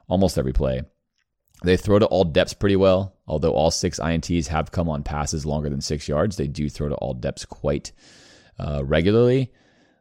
almost 0.08 0.38
every 0.38 0.54
play. 0.54 0.84
They 1.64 1.78
throw 1.78 1.98
to 1.98 2.06
all 2.06 2.24
depths 2.24 2.54
pretty 2.54 2.76
well, 2.76 3.16
although 3.26 3.54
all 3.54 3.72
six 3.72 4.00
INTs 4.00 4.48
have 4.48 4.72
come 4.72 4.88
on 4.88 5.02
passes 5.02 5.48
longer 5.48 5.70
than 5.70 5.82
six 5.82 6.08
yards. 6.08 6.38
They 6.38 6.48
do 6.48 6.70
throw 6.70 6.90
to 6.90 6.96
all 6.96 7.16
depths 7.16 7.46
quite 7.46 7.92
uh, 8.60 8.84
regularly. 8.86 9.52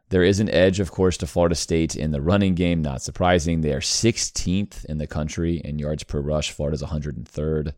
There 0.09 0.23
is 0.23 0.39
an 0.39 0.49
edge, 0.49 0.79
of 0.79 0.91
course, 0.91 1.17
to 1.17 1.27
Florida 1.27 1.55
State 1.55 1.95
in 1.95 2.11
the 2.11 2.21
running 2.21 2.53
game. 2.53 2.81
Not 2.81 3.01
surprising. 3.01 3.61
They 3.61 3.73
are 3.73 3.79
16th 3.79 4.85
in 4.85 4.97
the 4.99 5.07
country 5.07 5.61
in 5.63 5.79
yards 5.79 6.03
per 6.03 6.19
rush. 6.19 6.51
Florida's 6.51 6.83
103rd. 6.83 7.73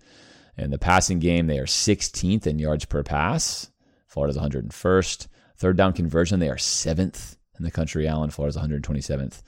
In 0.57 0.72
the 0.72 0.80
passing 0.80 1.20
game, 1.20 1.48
they 1.48 1.60
are 1.60 1.65
16th 1.65 2.48
in 2.48 2.60
yards 2.60 2.86
per 2.86 3.03
pass. 3.03 3.70
Florida's 4.14 4.38
101st. 4.38 5.27
Third 5.57 5.76
down 5.76 5.91
conversion, 5.94 6.40
they 6.40 6.49
are 6.49 6.57
seventh 6.57 7.35
in 7.57 7.65
the 7.65 7.72
country. 7.72 8.07
Alan, 8.07 8.30
Florida's 8.30 8.61
127th. 8.61 9.41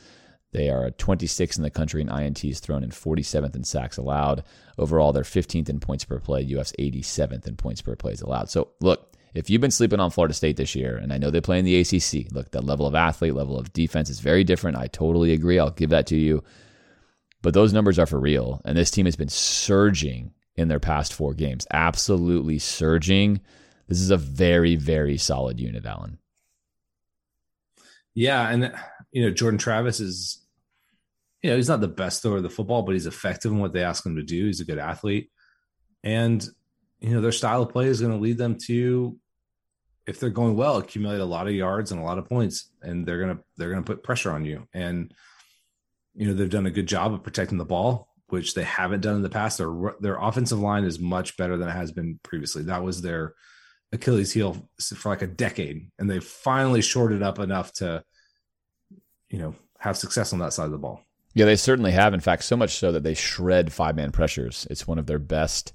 They 0.53 0.69
are 0.69 0.89
26th 0.89 1.57
in 1.57 1.63
the 1.63 1.69
country 1.69 2.01
in 2.01 2.07
INTs 2.07 2.59
thrown 2.59 2.83
and 2.83 2.91
47th 2.91 3.55
in 3.55 3.63
sacks 3.63 3.97
allowed. 3.97 4.43
Overall, 4.79 5.13
they're 5.13 5.23
15th 5.23 5.69
in 5.69 5.79
points 5.79 6.03
per 6.03 6.19
play. 6.19 6.41
UF's 6.57 6.73
87th 6.79 7.45
in 7.45 7.57
points 7.57 7.81
per 7.81 7.95
plays 7.95 8.21
allowed. 8.21 8.49
So 8.49 8.69
look, 8.79 9.15
if 9.35 9.49
you've 9.49 9.61
been 9.61 9.69
sleeping 9.69 9.99
on 9.99 10.09
Florida 10.09 10.33
State 10.33 10.57
this 10.57 10.73
year, 10.73 10.95
and 10.95 11.13
I 11.13 11.17
know 11.17 11.29
they 11.29 11.41
play 11.41 11.59
in 11.59 11.65
the 11.65 11.79
ACC, 11.79 12.31
look, 12.31 12.51
that 12.51 12.63
level 12.63 12.87
of 12.87 12.95
athlete, 12.95 13.35
level 13.35 13.59
of 13.59 13.71
defense 13.73 14.09
is 14.09 14.19
very 14.19 14.43
different. 14.43 14.77
I 14.77 14.87
totally 14.87 15.33
agree. 15.33 15.59
I'll 15.59 15.69
give 15.69 15.91
that 15.91 16.07
to 16.07 16.15
you. 16.15 16.43
But 17.43 17.53
those 17.53 17.73
numbers 17.73 17.99
are 17.99 18.07
for 18.07 18.19
real. 18.19 18.61
And 18.65 18.75
this 18.75 18.89
team 18.89 19.05
has 19.05 19.17
been 19.17 19.29
surging 19.29 20.33
in 20.55 20.69
their 20.69 20.79
past 20.79 21.13
four 21.13 21.33
games, 21.33 21.67
absolutely 21.71 22.57
surging. 22.57 23.41
This 23.87 24.01
is 24.01 24.11
a 24.11 24.17
very, 24.17 24.75
very 24.75 25.17
solid 25.17 25.59
unit, 25.59 25.85
Alan. 25.85 26.17
Yeah. 28.13 28.49
And, 28.49 28.73
you 29.11 29.23
know, 29.23 29.31
Jordan 29.31 29.57
Travis 29.57 29.99
is, 29.99 30.43
you 31.41 31.49
know, 31.49 31.55
he's 31.55 31.69
not 31.69 31.81
the 31.81 31.87
best 31.87 32.21
thrower 32.21 32.37
of 32.37 32.43
the 32.43 32.49
football, 32.49 32.81
but 32.81 32.93
he's 32.93 33.05
effective 33.05 33.51
in 33.51 33.59
what 33.59 33.73
they 33.73 33.83
ask 33.83 34.05
him 34.05 34.15
to 34.15 34.23
do. 34.23 34.45
He's 34.45 34.61
a 34.61 34.65
good 34.65 34.79
athlete. 34.79 35.29
And, 36.03 36.43
you 36.99 37.09
know, 37.09 37.21
their 37.21 37.31
style 37.31 37.61
of 37.61 37.69
play 37.69 37.87
is 37.87 38.01
going 38.01 38.13
to 38.13 38.19
lead 38.19 38.37
them 38.37 38.57
to 38.65 39.19
if 40.07 40.19
they're 40.19 40.29
going 40.29 40.55
well, 40.55 40.77
accumulate 40.77 41.19
a 41.19 41.25
lot 41.25 41.47
of 41.47 41.53
yards 41.53 41.91
and 41.91 41.99
a 41.99 42.03
lot 42.03 42.17
of 42.17 42.29
points, 42.29 42.69
and 42.81 43.05
they're 43.05 43.19
gonna 43.19 43.39
they're 43.57 43.69
gonna 43.69 43.83
put 43.83 44.03
pressure 44.03 44.31
on 44.31 44.45
you. 44.45 44.67
And 44.73 45.13
you 46.13 46.27
know 46.27 46.33
they've 46.33 46.49
done 46.49 46.67
a 46.67 46.71
good 46.71 46.87
job 46.87 47.13
of 47.13 47.23
protecting 47.23 47.57
the 47.57 47.65
ball, 47.65 48.09
which 48.27 48.53
they 48.53 48.63
haven't 48.63 49.01
done 49.01 49.15
in 49.15 49.21
the 49.23 49.29
past. 49.29 49.57
Their 49.57 49.95
their 49.99 50.17
offensive 50.17 50.59
line 50.59 50.83
is 50.83 50.99
much 50.99 51.37
better 51.37 51.57
than 51.57 51.69
it 51.69 51.73
has 51.73 51.91
been 51.91 52.19
previously. 52.23 52.63
That 52.63 52.83
was 52.83 53.01
their 53.01 53.33
Achilles 53.95 54.31
heel 54.31 54.69
for 54.79 55.09
like 55.09 55.21
a 55.21 55.27
decade, 55.27 55.89
and 55.99 56.09
they 56.09 56.19
finally 56.19 56.81
shorted 56.81 57.23
up 57.23 57.39
enough 57.39 57.73
to, 57.73 58.03
you 59.29 59.39
know, 59.39 59.55
have 59.79 59.97
success 59.97 60.33
on 60.33 60.39
that 60.39 60.53
side 60.53 60.65
of 60.65 60.71
the 60.71 60.77
ball. 60.77 61.01
Yeah, 61.33 61.45
they 61.45 61.57
certainly 61.57 61.91
have. 61.91 62.13
In 62.13 62.21
fact, 62.21 62.43
so 62.43 62.55
much 62.55 62.75
so 62.75 62.91
that 62.91 63.03
they 63.03 63.13
shred 63.13 63.73
five 63.73 63.95
man 63.95 64.11
pressures. 64.11 64.65
It's 64.69 64.87
one 64.87 64.99
of 64.99 65.05
their 65.05 65.19
best 65.19 65.73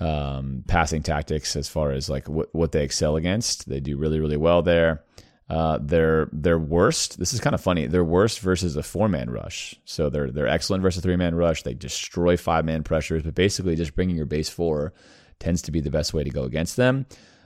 um, 0.00 0.64
passing 0.66 1.02
tactics 1.02 1.54
as 1.54 1.68
far 1.68 1.92
as 1.92 2.08
like 2.08 2.28
what, 2.28 2.48
what 2.54 2.72
they 2.72 2.82
excel 2.82 3.16
against. 3.16 3.68
They 3.68 3.80
do 3.80 3.98
really, 3.98 4.18
really 4.18 4.38
well 4.38 4.62
there. 4.62 5.04
Uh, 5.50 5.78
they're 5.82 6.28
they're 6.32 6.58
worst. 6.58 7.18
This 7.18 7.32
is 7.32 7.40
kind 7.40 7.54
of 7.54 7.60
funny. 7.60 7.86
They're 7.86 8.04
worst 8.04 8.38
versus 8.38 8.76
a 8.76 8.82
four 8.82 9.08
man 9.08 9.28
rush. 9.28 9.74
So 9.84 10.08
they're 10.08 10.30
they're 10.30 10.46
excellent 10.46 10.82
versus 10.82 11.02
three 11.02 11.16
man 11.16 11.34
rush. 11.34 11.64
They 11.64 11.74
destroy 11.74 12.36
five 12.36 12.64
man 12.64 12.84
pressures, 12.84 13.24
but 13.24 13.34
basically 13.34 13.76
just 13.76 13.94
bringing 13.94 14.16
your 14.16 14.26
base 14.26 14.48
four 14.48 14.94
tends 15.40 15.62
to 15.62 15.72
be 15.72 15.80
the 15.80 15.90
best 15.90 16.14
way 16.14 16.22
to 16.22 16.30
go 16.30 16.44
against 16.44 16.76
them. 16.76 17.04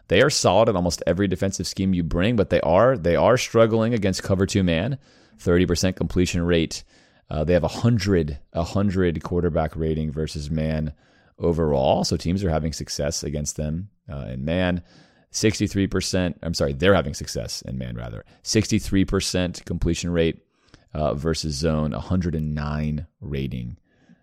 They 0.08 0.22
are 0.22 0.30
solid 0.30 0.68
at 0.68 0.76
almost 0.76 1.02
every 1.06 1.28
defensive 1.28 1.66
scheme 1.66 1.94
you 1.94 2.02
bring, 2.02 2.36
but 2.36 2.50
they 2.50 2.60
are 2.60 2.96
they 2.96 3.16
are 3.16 3.36
struggling 3.36 3.94
against 3.94 4.22
cover 4.22 4.46
two 4.46 4.62
man. 4.62 4.98
Thirty 5.38 5.66
percent 5.66 5.96
completion 5.96 6.42
rate. 6.42 6.84
Uh, 7.30 7.44
they 7.44 7.54
have 7.54 7.64
a 7.64 7.68
hundred 7.68 8.38
a 8.52 8.62
hundred 8.62 9.22
quarterback 9.22 9.74
rating 9.76 10.12
versus 10.12 10.50
man 10.50 10.92
overall. 11.38 12.04
So 12.04 12.16
teams 12.16 12.44
are 12.44 12.50
having 12.50 12.72
success 12.72 13.22
against 13.22 13.56
them 13.56 13.88
uh, 14.10 14.26
in 14.30 14.44
man. 14.44 14.82
63%, 15.32 16.36
I'm 16.44 16.54
sorry, 16.54 16.74
they're 16.74 16.94
having 16.94 17.12
success 17.12 17.60
in 17.62 17.76
man 17.76 17.96
rather. 17.96 18.24
63% 18.44 19.64
completion 19.64 20.10
rate 20.10 20.40
uh, 20.94 21.14
versus 21.14 21.56
zone, 21.56 21.90
109 21.90 23.06
rating 23.20 23.76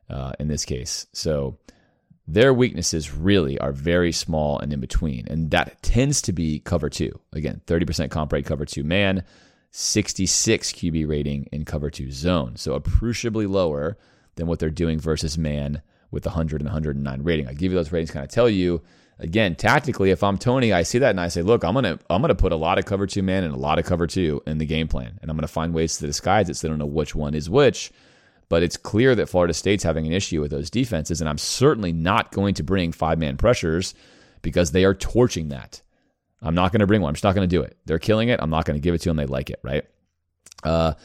uh, 0.09 0.31
in 0.39 0.47
this 0.47 0.63
case. 0.63 1.07
So 1.11 1.57
their 2.27 2.53
weaknesses 2.53 3.14
really 3.14 3.57
are 3.60 3.72
very 3.72 4.11
small 4.11 4.60
and 4.60 4.72
in 4.72 4.80
between. 4.80 5.27
And 5.27 5.52
that 5.52 5.81
tends 5.81 6.22
to 6.23 6.34
be 6.34 6.60
cover 6.60 6.89
two. 6.89 7.19
Again, 7.34 7.61
30% 7.65 8.10
comp 8.10 8.31
rate 8.31 8.45
cover 8.45 8.65
two 8.65 8.84
man, 8.84 9.23
66 9.72 10.72
QB 10.73 11.07
rating 11.07 11.48
in 11.52 11.65
cover 11.65 11.89
two 11.89 12.11
zone. 12.11 12.56
So 12.56 12.73
appreciably 12.73 13.48
lower 13.48 13.98
than 14.35 14.48
what 14.48 14.60
they're 14.60 14.69
doing 14.69 14.99
versus 14.99 15.38
man 15.38 15.81
with 16.11 16.26
100 16.26 16.61
and 16.61 16.68
109 16.68 17.23
rating. 17.23 17.48
I 17.48 17.53
give 17.53 17.72
you 17.72 17.77
those 17.77 17.91
ratings, 17.91 18.11
kind 18.11 18.26
of 18.26 18.31
tell 18.31 18.49
you 18.49 18.81
again 19.19 19.56
tactically. 19.56 20.11
If 20.11 20.23
I'm 20.23 20.38
Toney, 20.38 20.73
I 20.73 20.84
see 20.84 20.99
that 20.99 21.11
and 21.11 21.19
I 21.19 21.30
say, 21.30 21.41
look, 21.41 21.64
I'm 21.64 21.73
gonna 21.73 21.99
I'm 22.10 22.22
gonna 22.22 22.35
put 22.35 22.52
a 22.52 22.57
lot 22.57 22.77
of 22.77 22.85
cover 22.85 23.07
two 23.07 23.23
man 23.23 23.43
and 23.43 23.53
a 23.53 23.57
lot 23.57 23.80
of 23.80 23.85
cover 23.85 24.07
two 24.07 24.41
in 24.45 24.57
the 24.57 24.65
game 24.65 24.88
plan, 24.88 25.18
and 25.22 25.31
I'm 25.31 25.38
gonna 25.38 25.48
find 25.48 25.73
ways 25.73 25.98
to 25.98 26.07
disguise 26.07 26.49
it 26.49 26.57
so 26.57 26.68
they 26.68 26.72
don't 26.72 26.80
know 26.80 26.85
which 26.85 27.15
one 27.15 27.34
is 27.34 27.49
which. 27.49 27.91
But 28.51 28.63
it's 28.63 28.75
clear 28.75 29.15
that 29.15 29.29
Florida 29.29 29.53
State's 29.53 29.81
having 29.81 30.05
an 30.05 30.11
issue 30.11 30.41
with 30.41 30.51
those 30.51 30.69
defenses, 30.69 31.21
and 31.21 31.29
I'm 31.29 31.37
certainly 31.37 31.93
not 31.93 32.33
going 32.33 32.55
to 32.55 32.63
bring 32.63 32.91
five 32.91 33.17
man 33.17 33.37
pressures 33.37 33.93
because 34.41 34.71
they 34.71 34.83
are 34.83 34.93
torching 34.93 35.47
that. 35.49 35.81
I'm 36.41 36.53
not 36.53 36.73
going 36.73 36.81
to 36.81 36.85
bring 36.85 36.99
one. 36.99 37.07
I'm 37.07 37.13
just 37.13 37.23
not 37.23 37.33
going 37.33 37.47
to 37.47 37.55
do 37.55 37.61
it. 37.61 37.77
They're 37.85 37.97
killing 37.97 38.27
it. 38.27 38.41
I'm 38.43 38.49
not 38.49 38.65
going 38.65 38.75
to 38.75 38.83
give 38.83 38.93
it 38.93 38.97
to 39.03 39.09
them. 39.09 39.15
They 39.15 39.25
like 39.25 39.51
it, 39.51 39.61
right? 39.63 39.85
Uh, 40.65 40.95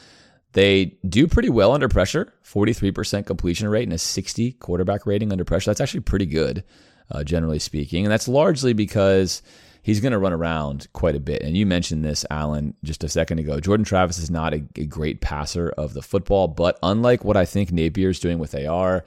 they 0.51 0.97
do 1.07 1.25
pretty 1.25 1.47
well 1.47 1.71
under 1.71 1.87
pressure 1.87 2.33
43% 2.43 3.25
completion 3.25 3.69
rate 3.69 3.83
and 3.83 3.93
a 3.93 3.97
60 3.97 4.51
quarterback 4.51 5.05
rating 5.05 5.31
under 5.31 5.45
pressure. 5.45 5.69
That's 5.69 5.79
actually 5.79 6.01
pretty 6.01 6.25
good, 6.25 6.65
uh, 7.09 7.23
generally 7.23 7.59
speaking. 7.59 8.03
And 8.03 8.11
that's 8.11 8.27
largely 8.27 8.73
because 8.73 9.41
he's 9.83 9.99
going 9.99 10.11
to 10.11 10.17
run 10.17 10.33
around 10.33 10.87
quite 10.93 11.15
a 11.15 11.19
bit. 11.19 11.41
And 11.41 11.55
you 11.55 11.65
mentioned 11.65 12.03
this, 12.03 12.25
Alan, 12.29 12.73
just 12.83 13.03
a 13.03 13.09
second 13.09 13.39
ago. 13.39 13.59
Jordan 13.59 13.85
Travis 13.85 14.17
is 14.17 14.29
not 14.29 14.53
a, 14.53 14.63
a 14.75 14.85
great 14.85 15.21
passer 15.21 15.69
of 15.69 15.93
the 15.93 16.01
football, 16.01 16.47
but 16.47 16.77
unlike 16.83 17.23
what 17.23 17.37
I 17.37 17.45
think 17.45 17.71
Napier 17.71 18.09
is 18.09 18.19
doing 18.19 18.39
with 18.39 18.55
AR, 18.55 19.05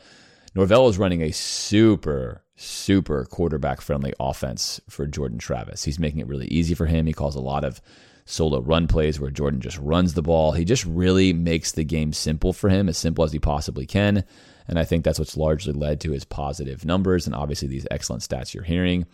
Norvell 0.55 0.89
is 0.89 0.99
running 0.99 1.23
a 1.23 1.33
super, 1.33 2.43
super 2.57 3.25
quarterback 3.25 3.81
friendly 3.81 4.13
offense 4.19 4.81
for 4.89 5.07
Jordan 5.07 5.39
Travis. 5.39 5.85
He's 5.85 5.99
making 5.99 6.21
it 6.21 6.27
really 6.27 6.49
easy 6.49 6.75
for 6.75 6.87
him. 6.87 7.07
He 7.07 7.13
calls 7.13 7.37
a 7.37 7.41
lot 7.41 7.65
of 7.65 7.81
solo 8.25 8.61
run 8.61 8.87
plays 8.87 9.21
where 9.21 9.31
Jordan 9.31 9.61
just 9.61 9.79
runs 9.79 10.15
the 10.15 10.23
ball. 10.23 10.53
He 10.53 10.65
just 10.65 10.85
really 10.85 11.33
makes 11.33 11.73
the 11.73 11.85
game 11.85 12.13
simple 12.13 12.53
for 12.53 12.69
him, 12.69 12.89
as 12.89 12.99
simple 12.99 13.25
as 13.25 13.33
he 13.33 13.39
possibly 13.39 13.87
can. 13.87 14.25
And 14.69 14.79
I 14.79 14.85
think 14.85 15.05
that's 15.05 15.19
what's 15.19 15.37
largely 15.37 15.73
led 15.73 16.01
to 16.01 16.13
his 16.13 16.25
positive 16.25 16.85
numbers 16.85 17.27
and 17.27 17.35
obviously 17.35 17.69
these 17.69 17.87
excellent 17.91 18.23
stats 18.23 18.55
you're 18.55 18.63
hearing. 18.63 19.07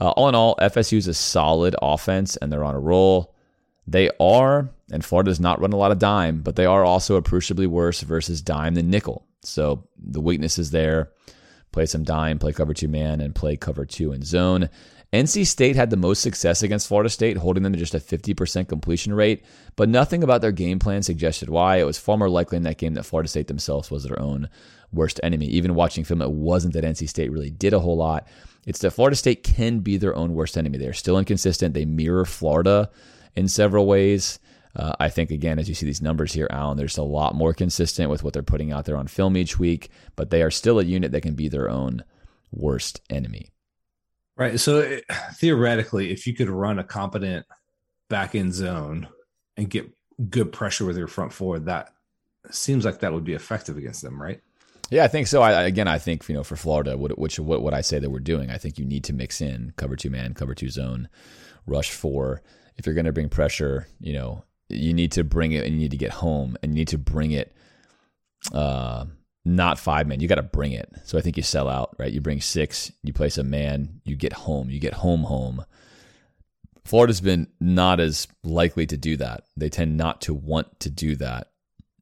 Uh, 0.00 0.10
all 0.10 0.28
in 0.28 0.34
all, 0.34 0.56
FSU 0.60 0.98
is 0.98 1.08
a 1.08 1.14
solid 1.14 1.74
offense 1.82 2.36
and 2.36 2.52
they're 2.52 2.64
on 2.64 2.74
a 2.74 2.80
roll. 2.80 3.34
They 3.86 4.10
are, 4.20 4.70
and 4.92 5.04
Florida 5.04 5.30
does 5.30 5.40
not 5.40 5.60
run 5.60 5.72
a 5.72 5.76
lot 5.76 5.92
of 5.92 5.98
dime, 5.98 6.42
but 6.42 6.56
they 6.56 6.66
are 6.66 6.84
also 6.84 7.16
appreciably 7.16 7.66
worse 7.66 8.02
versus 8.02 8.42
dime 8.42 8.74
than 8.74 8.90
nickel. 8.90 9.26
So 9.42 9.88
the 9.96 10.20
weakness 10.20 10.58
is 10.58 10.70
there. 10.70 11.10
Play 11.72 11.86
some 11.86 12.04
dime, 12.04 12.38
play 12.38 12.52
cover 12.52 12.74
two 12.74 12.88
man, 12.88 13.20
and 13.20 13.34
play 13.34 13.56
cover 13.56 13.84
two 13.84 14.12
in 14.12 14.22
zone. 14.22 14.68
NC 15.12 15.46
State 15.46 15.74
had 15.74 15.88
the 15.88 15.96
most 15.96 16.20
success 16.20 16.62
against 16.62 16.86
Florida 16.86 17.08
State, 17.08 17.38
holding 17.38 17.62
them 17.62 17.72
to 17.72 17.78
just 17.78 17.94
a 17.94 17.98
50% 17.98 18.68
completion 18.68 19.14
rate, 19.14 19.42
but 19.74 19.88
nothing 19.88 20.22
about 20.22 20.42
their 20.42 20.52
game 20.52 20.78
plan 20.78 21.02
suggested 21.02 21.48
why. 21.48 21.76
It 21.76 21.86
was 21.86 21.98
far 21.98 22.18
more 22.18 22.28
likely 22.28 22.56
in 22.56 22.64
that 22.64 22.76
game 22.76 22.92
that 22.94 23.06
Florida 23.06 23.28
State 23.28 23.46
themselves 23.46 23.90
was 23.90 24.04
their 24.04 24.20
own 24.20 24.50
worst 24.92 25.18
enemy. 25.22 25.46
Even 25.46 25.74
watching 25.74 26.04
film, 26.04 26.20
it 26.20 26.30
wasn't 26.30 26.74
that 26.74 26.84
NC 26.84 27.08
State 27.08 27.32
really 27.32 27.50
did 27.50 27.72
a 27.72 27.80
whole 27.80 27.96
lot. 27.96 28.28
It's 28.68 28.80
that 28.80 28.90
Florida 28.90 29.16
State 29.16 29.42
can 29.42 29.78
be 29.78 29.96
their 29.96 30.14
own 30.14 30.34
worst 30.34 30.58
enemy. 30.58 30.76
They're 30.76 30.92
still 30.92 31.18
inconsistent. 31.18 31.72
They 31.72 31.86
mirror 31.86 32.26
Florida 32.26 32.90
in 33.34 33.48
several 33.48 33.86
ways. 33.86 34.38
Uh, 34.76 34.92
I 35.00 35.08
think, 35.08 35.30
again, 35.30 35.58
as 35.58 35.70
you 35.70 35.74
see 35.74 35.86
these 35.86 36.02
numbers 36.02 36.34
here, 36.34 36.46
Alan, 36.50 36.76
they're 36.76 36.84
just 36.84 36.98
a 36.98 37.02
lot 37.02 37.34
more 37.34 37.54
consistent 37.54 38.10
with 38.10 38.22
what 38.22 38.34
they're 38.34 38.42
putting 38.42 38.70
out 38.70 38.84
there 38.84 38.98
on 38.98 39.06
film 39.06 39.38
each 39.38 39.58
week, 39.58 39.88
but 40.16 40.28
they 40.28 40.42
are 40.42 40.50
still 40.50 40.78
a 40.78 40.84
unit 40.84 41.12
that 41.12 41.22
can 41.22 41.34
be 41.34 41.48
their 41.48 41.70
own 41.70 42.04
worst 42.52 43.00
enemy. 43.08 43.52
Right. 44.36 44.60
So 44.60 44.80
it, 44.80 45.04
theoretically, 45.36 46.12
if 46.12 46.26
you 46.26 46.34
could 46.34 46.50
run 46.50 46.78
a 46.78 46.84
competent 46.84 47.46
back 48.10 48.34
end 48.34 48.52
zone 48.52 49.08
and 49.56 49.70
get 49.70 49.90
good 50.28 50.52
pressure 50.52 50.84
with 50.84 50.98
your 50.98 51.06
front 51.06 51.32
four, 51.32 51.58
that 51.60 51.94
seems 52.50 52.84
like 52.84 53.00
that 53.00 53.14
would 53.14 53.24
be 53.24 53.32
effective 53.32 53.78
against 53.78 54.02
them, 54.02 54.20
right? 54.20 54.42
Yeah, 54.90 55.04
I 55.04 55.08
think 55.08 55.26
so. 55.26 55.42
I, 55.42 55.64
again, 55.64 55.86
I 55.86 55.98
think 55.98 56.28
you 56.28 56.34
know 56.34 56.44
for 56.44 56.56
Florida, 56.56 56.96
what, 56.96 57.18
which 57.18 57.38
what 57.38 57.62
what 57.62 57.74
I 57.74 57.82
say 57.82 57.98
that 57.98 58.10
we're 58.10 58.20
doing, 58.20 58.50
I 58.50 58.58
think 58.58 58.78
you 58.78 58.84
need 58.84 59.04
to 59.04 59.12
mix 59.12 59.40
in 59.40 59.72
cover 59.76 59.96
two 59.96 60.10
man, 60.10 60.34
cover 60.34 60.54
two 60.54 60.70
zone, 60.70 61.08
rush 61.66 61.90
four. 61.90 62.42
If 62.76 62.86
you're 62.86 62.94
going 62.94 63.06
to 63.06 63.12
bring 63.12 63.28
pressure, 63.28 63.86
you 64.00 64.12
know 64.14 64.44
you 64.68 64.92
need 64.92 65.12
to 65.12 65.24
bring 65.24 65.52
it 65.52 65.64
and 65.64 65.74
you 65.74 65.80
need 65.80 65.90
to 65.90 65.96
get 65.96 66.12
home 66.12 66.56
and 66.62 66.72
you 66.72 66.80
need 66.80 66.88
to 66.88 66.98
bring 66.98 67.32
it. 67.32 67.54
Uh, 68.52 69.06
not 69.44 69.78
five 69.78 70.06
man. 70.06 70.20
You 70.20 70.28
got 70.28 70.36
to 70.36 70.42
bring 70.42 70.72
it. 70.72 70.92
So 71.04 71.18
I 71.18 71.22
think 71.22 71.36
you 71.36 71.42
sell 71.42 71.68
out, 71.68 71.96
right? 71.98 72.12
You 72.12 72.20
bring 72.20 72.40
six, 72.40 72.92
you 73.02 73.12
place 73.12 73.38
a 73.38 73.44
man, 73.44 74.00
you 74.04 74.14
get 74.14 74.32
home, 74.32 74.70
you 74.70 74.78
get 74.78 74.94
home, 74.94 75.22
home. 75.22 75.64
Florida's 76.84 77.20
been 77.20 77.48
not 77.60 78.00
as 78.00 78.28
likely 78.44 78.86
to 78.86 78.96
do 78.96 79.16
that. 79.16 79.44
They 79.56 79.68
tend 79.68 79.96
not 79.96 80.20
to 80.22 80.34
want 80.34 80.80
to 80.80 80.90
do 80.90 81.16
that. 81.16 81.47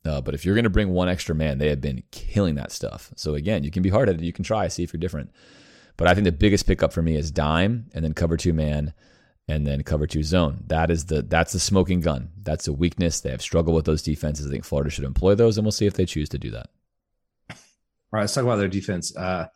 Uh, 0.06 0.20
but 0.20 0.34
if 0.34 0.44
you're 0.44 0.54
going 0.54 0.64
to 0.64 0.70
bring 0.70 0.90
one 0.90 1.08
extra 1.08 1.34
man, 1.34 1.58
they 1.58 1.68
have 1.68 1.80
been 1.80 2.02
killing 2.10 2.54
that 2.54 2.72
stuff. 2.72 3.12
So 3.16 3.34
again, 3.34 3.64
you 3.64 3.70
can 3.70 3.82
be 3.82 3.90
hard 3.90 4.08
at 4.08 4.16
it. 4.16 4.22
You 4.22 4.32
can 4.32 4.44
try, 4.44 4.68
see 4.68 4.82
if 4.82 4.92
you're 4.92 5.00
different. 5.00 5.30
But 5.96 6.08
I 6.08 6.14
think 6.14 6.24
the 6.24 6.32
biggest 6.32 6.66
pickup 6.66 6.92
for 6.92 7.02
me 7.02 7.16
is 7.16 7.30
dime 7.30 7.90
and 7.94 8.04
then 8.04 8.14
cover 8.14 8.36
two 8.36 8.52
man 8.52 8.92
and 9.48 9.66
then 9.66 9.82
cover 9.82 10.06
two 10.06 10.22
zone. 10.22 10.64
That 10.66 10.90
is 10.90 11.06
the 11.06 11.22
that's 11.22 11.52
the 11.52 11.60
smoking 11.60 12.00
gun. 12.00 12.30
That's 12.42 12.68
a 12.68 12.72
weakness. 12.72 13.20
They 13.20 13.30
have 13.30 13.42
struggled 13.42 13.74
with 13.74 13.86
those 13.86 14.02
defenses. 14.02 14.46
I 14.46 14.50
think 14.50 14.64
Florida 14.64 14.90
should 14.90 15.04
employ 15.04 15.34
those, 15.34 15.56
and 15.56 15.64
we'll 15.64 15.72
see 15.72 15.86
if 15.86 15.94
they 15.94 16.06
choose 16.06 16.28
to 16.30 16.38
do 16.38 16.50
that. 16.50 16.68
All 17.50 17.56
right, 18.12 18.20
let's 18.22 18.34
talk 18.34 18.44
about 18.44 18.56
their 18.56 18.68
defense. 18.68 19.14
A 19.16 19.20
uh, 19.20 19.46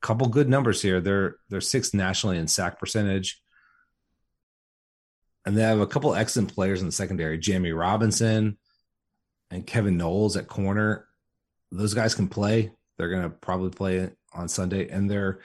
couple 0.00 0.28
good 0.28 0.48
numbers 0.48 0.82
here. 0.82 1.00
They're 1.00 1.36
they're 1.48 1.60
sixth 1.60 1.94
nationally 1.94 2.38
in 2.38 2.48
sack 2.48 2.78
percentage. 2.80 3.40
and 5.46 5.56
they 5.56 5.62
have 5.62 5.80
a 5.80 5.86
couple 5.86 6.14
excellent 6.14 6.54
players 6.54 6.80
in 6.80 6.86
the 6.86 6.92
secondary, 6.92 7.38
Jammie 7.38 7.78
Robinson 7.78 8.58
and 9.52 9.66
Kevin 9.66 9.96
Knowles 9.96 10.36
at 10.36 10.48
corner. 10.48 11.06
Those 11.70 11.94
guys 11.94 12.14
can 12.14 12.28
play. 12.28 12.72
They're 12.98 13.10
going 13.10 13.22
to 13.22 13.30
probably 13.30 13.70
play 13.70 14.10
on 14.34 14.48
Sunday, 14.48 14.88
and 14.88 15.10
their 15.10 15.40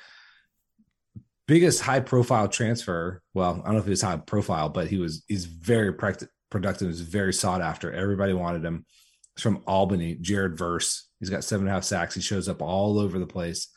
biggest 1.48 1.82
high 1.82 2.00
profile 2.00 2.48
transfer. 2.48 3.22
Well, 3.34 3.62
I 3.62 3.66
don't 3.66 3.74
know 3.74 3.80
if 3.80 3.86
he 3.86 3.92
was 3.92 4.02
high 4.02 4.18
profile, 4.18 4.70
but 4.70 4.88
he 4.88 4.98
was. 4.98 5.24
He's 5.28 5.46
very 5.46 5.94
productive. 5.94 6.88
He's 6.88 7.02
very 7.02 7.34
sought 7.34 7.62
after. 7.62 7.92
Everybody 7.92 8.34
wanted 8.34 8.64
him. 8.64 8.86
He's 9.36 9.44
from 9.44 9.64
Albany. 9.68 10.16
Jared 10.16 10.58
Verse. 10.58 11.10
He's 11.20 11.30
got 11.30 11.44
seven 11.44 11.68
and 11.68 11.72
a 11.72 11.74
half 11.74 11.84
sacks. 11.84 12.16
He 12.16 12.22
shows 12.22 12.48
up 12.48 12.62
all 12.62 13.00
over 13.00 13.20
the 13.20 13.28
place. 13.28 13.70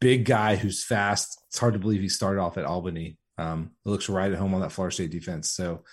Big 0.00 0.24
guy 0.24 0.56
who's 0.56 0.84
fast. 0.84 1.40
It's 1.48 1.58
hard 1.58 1.72
to 1.72 1.78
believe 1.78 2.00
he 2.00 2.08
started 2.08 2.40
off 2.40 2.58
at 2.58 2.64
Albany. 2.64 3.18
Um, 3.38 3.72
looks 3.84 4.08
right 4.08 4.30
at 4.30 4.38
home 4.38 4.54
on 4.54 4.60
that 4.60 4.72
Florida 4.72 4.94
State 4.94 5.10
defense. 5.10 5.50
So 5.50 5.84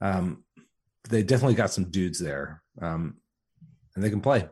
um, 0.00 0.44
they 1.08 1.22
definitely 1.22 1.54
got 1.54 1.70
some 1.70 1.90
dudes 1.90 2.18
there, 2.18 2.62
um, 2.80 3.16
and 3.94 4.02
they 4.02 4.10
can 4.10 4.20
play. 4.20 4.48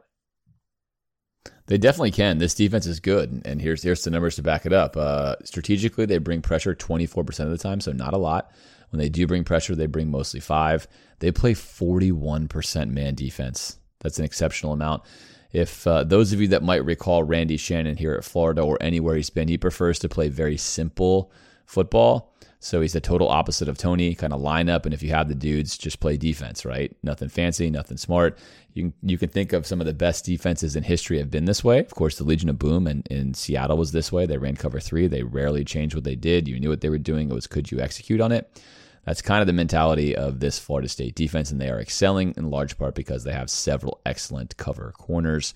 They 1.67 1.79
definitely 1.79 2.11
can. 2.11 2.39
This 2.39 2.55
defense 2.55 2.87
is 2.87 3.01
good, 3.01 3.43
and 3.45 3.61
here's 3.61 3.83
here's 3.83 4.05
the 4.05 4.11
numbers 4.11 4.37
to 4.37 4.43
back 4.43 4.67
it 4.67 4.73
up. 4.73 4.97
Uh, 4.97 5.37
strategically, 5.45 6.07
they 6.07 6.19
bring 6.19 6.43
pressure 6.43 6.75
24% 6.75 7.41
of 7.41 7.51
the 7.51 7.59
time, 7.59 7.81
so 7.81 7.93
not 7.93 8.15
a 8.15 8.19
lot. 8.19 8.51
When 8.91 8.99
they 8.99 9.09
do 9.09 9.27
bring 9.27 9.45
pressure, 9.45 9.75
they 9.75 9.87
bring 9.87 10.11
mostly 10.11 10.41
five. 10.41 10.87
They 11.21 11.33
play 11.33 11.55
41% 11.55 12.91
man 12.91 13.15
defense. 13.15 13.79
That's 14.01 14.19
an 14.19 14.25
exceptional 14.25 14.73
amount. 14.73 15.05
If 15.53 15.87
uh, 15.87 16.05
those 16.05 16.33
of 16.33 16.41
you 16.41 16.49
that 16.49 16.63
might 16.63 16.85
recall 16.85 17.23
Randy 17.23 17.57
Shannon 17.57 17.97
here 17.97 18.15
at 18.15 18.25
Florida 18.25 18.63
or 18.63 18.79
anywhere 18.81 19.17
he's 19.17 19.31
been, 19.31 19.49
he 19.49 19.59
prefers 19.59 19.99
to 20.01 20.09
play 20.09 20.29
very 20.29 20.57
simple 20.57 21.33
football. 21.67 22.32
So 22.65 22.81
he's 22.81 22.93
the 22.93 23.01
total 23.01 23.29
opposite 23.29 23.69
of 23.69 23.77
Toney, 23.77 24.15
kind 24.15 24.33
of 24.33 24.41
line 24.41 24.69
up, 24.69 24.85
and 24.85 24.95
if 24.95 25.03
you 25.03 25.11
have 25.11 25.29
the 25.29 25.35
dudes, 25.35 25.77
just 25.77 25.99
play 25.99 26.17
defense, 26.17 26.65
right? 26.65 26.97
Nothing 27.03 27.29
fancy, 27.29 27.69
nothing 27.71 27.97
smart. 27.97 28.39
You 28.73 28.85
can, 28.85 28.95
you 29.03 29.19
can 29.19 29.31
think 29.31 29.53
of 29.53 29.67
some 29.67 29.81
of 29.81 29.87
the 29.87 29.93
best 29.93 30.25
defenses 30.25 30.77
in 30.77 30.85
history 30.85 31.19
have 31.19 31.29
been 31.29 31.47
this 31.47 31.65
way. 31.65 31.81
Of 31.81 31.97
course, 31.97 32.19
the 32.19 32.25
Legion 32.25 32.49
of 32.49 32.61
Boom 32.61 32.87
in, 32.87 33.03
in 33.11 33.35
Seattle 33.35 33.77
was 33.77 33.91
this 33.91 34.13
way. 34.13 34.27
They 34.27 34.39
ran 34.39 34.55
cover 34.55 34.79
three. 34.79 35.09
They 35.09 35.25
rarely 35.25 35.65
changed 35.65 35.97
what 35.97 36.05
they 36.05 36.15
did. 36.15 36.47
You 36.47 36.61
knew 36.61 36.69
what 36.69 36.83
they 36.83 36.89
were 36.89 36.99
doing. 36.99 37.31
It 37.31 37.35
was 37.35 37.49
could 37.49 37.73
you 37.73 37.81
execute 37.81 38.21
on 38.21 38.31
it? 38.31 38.63
That's 39.05 39.23
kind 39.23 39.41
of 39.41 39.49
the 39.49 39.53
mentality 39.53 40.15
of 40.15 40.39
this 40.39 40.61
Florida 40.61 40.89
State 40.89 41.17
defense, 41.17 41.51
and 41.51 41.61
they 41.61 41.69
are 41.69 41.81
excelling 41.81 42.33
in 42.37 42.49
large 42.49 42.79
part 42.79 42.95
because 42.95 43.25
they 43.25 43.33
have 43.33 43.51
several 43.51 44.01
excellent 44.07 44.57
cover 44.57 44.93
corners. 44.97 45.53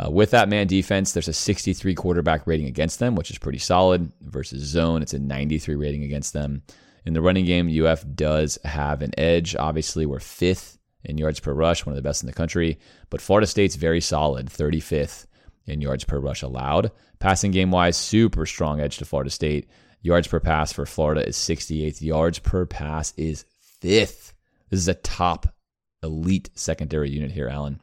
Uh, 0.00 0.08
with 0.08 0.30
that 0.30 0.48
man 0.48 0.66
defense, 0.66 1.12
there's 1.12 1.28
a 1.28 1.32
63 1.32 1.94
quarterback 1.94 2.46
rating 2.46 2.66
against 2.66 3.00
them, 3.00 3.16
which 3.16 3.30
is 3.30 3.38
pretty 3.38 3.58
solid. 3.58 4.10
Versus 4.22 4.62
zone, 4.62 5.02
it's 5.02 5.12
a 5.12 5.18
93 5.18 5.74
rating 5.74 6.04
against 6.04 6.32
them. 6.32 6.62
In 7.04 7.12
the 7.12 7.20
running 7.20 7.44
game, 7.44 7.68
UF 7.68 8.04
does 8.14 8.58
have 8.64 9.02
an 9.02 9.12
edge. 9.18 9.56
Obviously, 9.56 10.06
we're 10.06 10.20
fifth 10.20 10.78
in 11.04 11.18
yards 11.18 11.40
per 11.40 11.52
rush, 11.52 11.84
one 11.84 11.92
of 11.92 11.96
the 11.96 12.08
best 12.08 12.22
in 12.22 12.26
the 12.26 12.32
country. 12.32 12.78
But 13.10 13.20
Florida 13.20 13.46
State's 13.46 13.74
very 13.74 14.00
solid, 14.00 14.46
35th 14.46 15.26
in 15.66 15.80
yards 15.80 16.04
per 16.04 16.18
rush 16.18 16.42
allowed. 16.42 16.92
Passing 17.18 17.50
game 17.50 17.70
wise, 17.70 17.96
super 17.96 18.46
strong 18.46 18.80
edge 18.80 18.98
to 18.98 19.04
Florida 19.04 19.30
State. 19.30 19.68
Yards 20.02 20.28
per 20.28 20.40
pass 20.40 20.72
for 20.72 20.86
Florida 20.86 21.26
is 21.26 21.36
68th. 21.36 22.00
Yards 22.00 22.38
per 22.38 22.64
pass 22.64 23.12
is 23.18 23.44
fifth. 23.60 24.34
This 24.70 24.80
is 24.80 24.88
a 24.88 24.94
top 24.94 25.54
elite 26.02 26.48
secondary 26.54 27.10
unit 27.10 27.32
here, 27.32 27.48
Alan. 27.48 27.82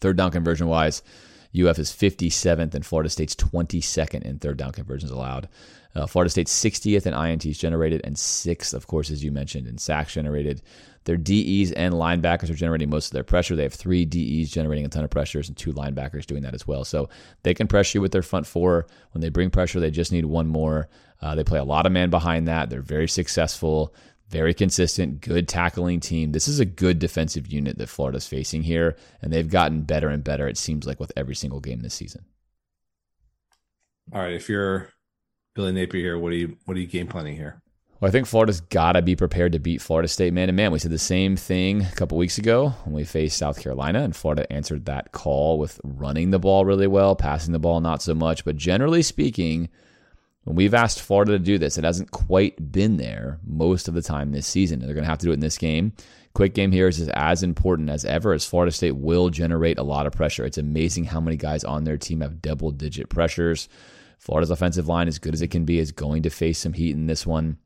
Third 0.00 0.16
down 0.16 0.30
conversion 0.30 0.66
wise, 0.66 1.02
UF 1.54 1.78
is 1.78 1.90
57th 1.90 2.74
and 2.74 2.86
Florida 2.86 3.08
State's 3.08 3.34
22nd 3.34 4.22
in 4.22 4.38
third 4.38 4.56
down 4.56 4.72
conversions 4.72 5.10
allowed. 5.10 5.48
Uh, 5.94 6.06
Florida 6.06 6.30
State's 6.30 6.52
60th 6.52 7.06
in 7.06 7.14
INTs 7.14 7.58
generated 7.58 8.00
and 8.04 8.16
sixth, 8.16 8.74
of 8.74 8.86
course, 8.86 9.10
as 9.10 9.24
you 9.24 9.32
mentioned, 9.32 9.66
in 9.66 9.76
sacks 9.76 10.14
generated. 10.14 10.62
Their 11.04 11.16
DEs 11.16 11.72
and 11.72 11.94
linebackers 11.94 12.50
are 12.50 12.54
generating 12.54 12.90
most 12.90 13.06
of 13.06 13.12
their 13.12 13.24
pressure. 13.24 13.56
They 13.56 13.64
have 13.64 13.74
three 13.74 14.04
DEs 14.04 14.50
generating 14.50 14.84
a 14.84 14.88
ton 14.88 15.02
of 15.02 15.10
pressures 15.10 15.48
and 15.48 15.56
two 15.56 15.72
linebackers 15.72 16.26
doing 16.26 16.42
that 16.42 16.54
as 16.54 16.66
well. 16.66 16.84
So 16.84 17.08
they 17.42 17.54
can 17.54 17.66
pressure 17.66 17.98
you 17.98 18.02
with 18.02 18.12
their 18.12 18.22
front 18.22 18.46
four. 18.46 18.86
When 19.12 19.22
they 19.22 19.30
bring 19.30 19.50
pressure, 19.50 19.80
they 19.80 19.90
just 19.90 20.12
need 20.12 20.26
one 20.26 20.46
more. 20.46 20.88
Uh, 21.22 21.34
they 21.34 21.44
play 21.44 21.58
a 21.58 21.64
lot 21.64 21.86
of 21.86 21.92
man 21.92 22.10
behind 22.10 22.46
that. 22.48 22.70
They're 22.70 22.82
very 22.82 23.08
successful 23.08 23.94
very 24.30 24.54
consistent, 24.54 25.20
good 25.20 25.48
tackling 25.48 26.00
team. 26.00 26.32
This 26.32 26.46
is 26.46 26.60
a 26.60 26.64
good 26.64 26.98
defensive 26.98 27.52
unit 27.52 27.78
that 27.78 27.88
Florida's 27.88 28.28
facing 28.28 28.62
here, 28.62 28.96
and 29.20 29.32
they've 29.32 29.50
gotten 29.50 29.82
better 29.82 30.08
and 30.08 30.22
better, 30.22 30.48
it 30.48 30.56
seems 30.56 30.86
like, 30.86 31.00
with 31.00 31.12
every 31.16 31.34
single 31.34 31.60
game 31.60 31.80
this 31.80 31.94
season. 31.94 32.24
All 34.12 34.20
right. 34.20 34.32
If 34.32 34.48
you're 34.48 34.88
Billy 35.54 35.72
Napier 35.72 36.00
here, 36.00 36.18
what 36.18 36.32
are 36.32 36.36
you 36.36 36.56
what 36.64 36.76
are 36.76 36.80
you 36.80 36.86
game 36.86 37.06
planning 37.06 37.36
here? 37.36 37.60
Well, 38.00 38.08
I 38.08 38.12
think 38.12 38.26
Florida's 38.26 38.60
got 38.60 38.92
to 38.92 39.02
be 39.02 39.14
prepared 39.14 39.52
to 39.52 39.58
beat 39.58 39.82
Florida 39.82 40.08
State 40.08 40.32
man 40.32 40.46
to 40.46 40.52
man. 40.52 40.72
We 40.72 40.78
said 40.78 40.90
the 40.90 40.98
same 40.98 41.36
thing 41.36 41.82
a 41.82 41.92
couple 41.92 42.16
weeks 42.16 42.38
ago 42.38 42.70
when 42.84 42.94
we 42.94 43.04
faced 43.04 43.36
South 43.36 43.60
Carolina, 43.60 44.02
and 44.02 44.16
Florida 44.16 44.50
answered 44.50 44.86
that 44.86 45.12
call 45.12 45.58
with 45.58 45.80
running 45.84 46.30
the 46.30 46.38
ball 46.38 46.64
really 46.64 46.86
well, 46.86 47.14
passing 47.14 47.52
the 47.52 47.58
ball 47.58 47.80
not 47.80 48.00
so 48.00 48.14
much. 48.14 48.44
But 48.44 48.56
generally 48.56 49.02
speaking, 49.02 49.68
when 50.44 50.56
we've 50.56 50.74
asked 50.74 51.02
Florida 51.02 51.32
to 51.32 51.38
do 51.38 51.58
this, 51.58 51.76
it 51.76 51.84
hasn't 51.84 52.10
quite 52.10 52.72
been 52.72 52.96
there 52.96 53.38
most 53.44 53.88
of 53.88 53.94
the 53.94 54.02
time 54.02 54.32
this 54.32 54.46
season. 54.46 54.80
They're 54.80 54.94
going 54.94 55.04
to 55.04 55.10
have 55.10 55.18
to 55.18 55.26
do 55.26 55.30
it 55.30 55.34
in 55.34 55.40
this 55.40 55.58
game. 55.58 55.92
Quick 56.32 56.54
game 56.54 56.72
here 56.72 56.88
is 56.88 57.08
as 57.08 57.42
important 57.42 57.90
as 57.90 58.04
ever 58.04 58.32
as 58.32 58.46
Florida 58.46 58.70
State 58.70 58.96
will 58.96 59.30
generate 59.30 59.78
a 59.78 59.82
lot 59.82 60.06
of 60.06 60.12
pressure. 60.12 60.44
It's 60.44 60.58
amazing 60.58 61.04
how 61.04 61.20
many 61.20 61.36
guys 61.36 61.64
on 61.64 61.84
their 61.84 61.98
team 61.98 62.20
have 62.20 62.40
double 62.40 62.70
digit 62.70 63.08
pressures. 63.08 63.68
Florida's 64.18 64.50
offensive 64.50 64.86
line, 64.86 65.08
as 65.08 65.18
good 65.18 65.34
as 65.34 65.42
it 65.42 65.48
can 65.48 65.64
be, 65.64 65.78
is 65.78 65.92
going 65.92 66.22
to 66.22 66.30
face 66.30 66.58
some 66.58 66.72
heat 66.72 66.94
in 66.94 67.06
this 67.06 67.26
one. 67.26 67.58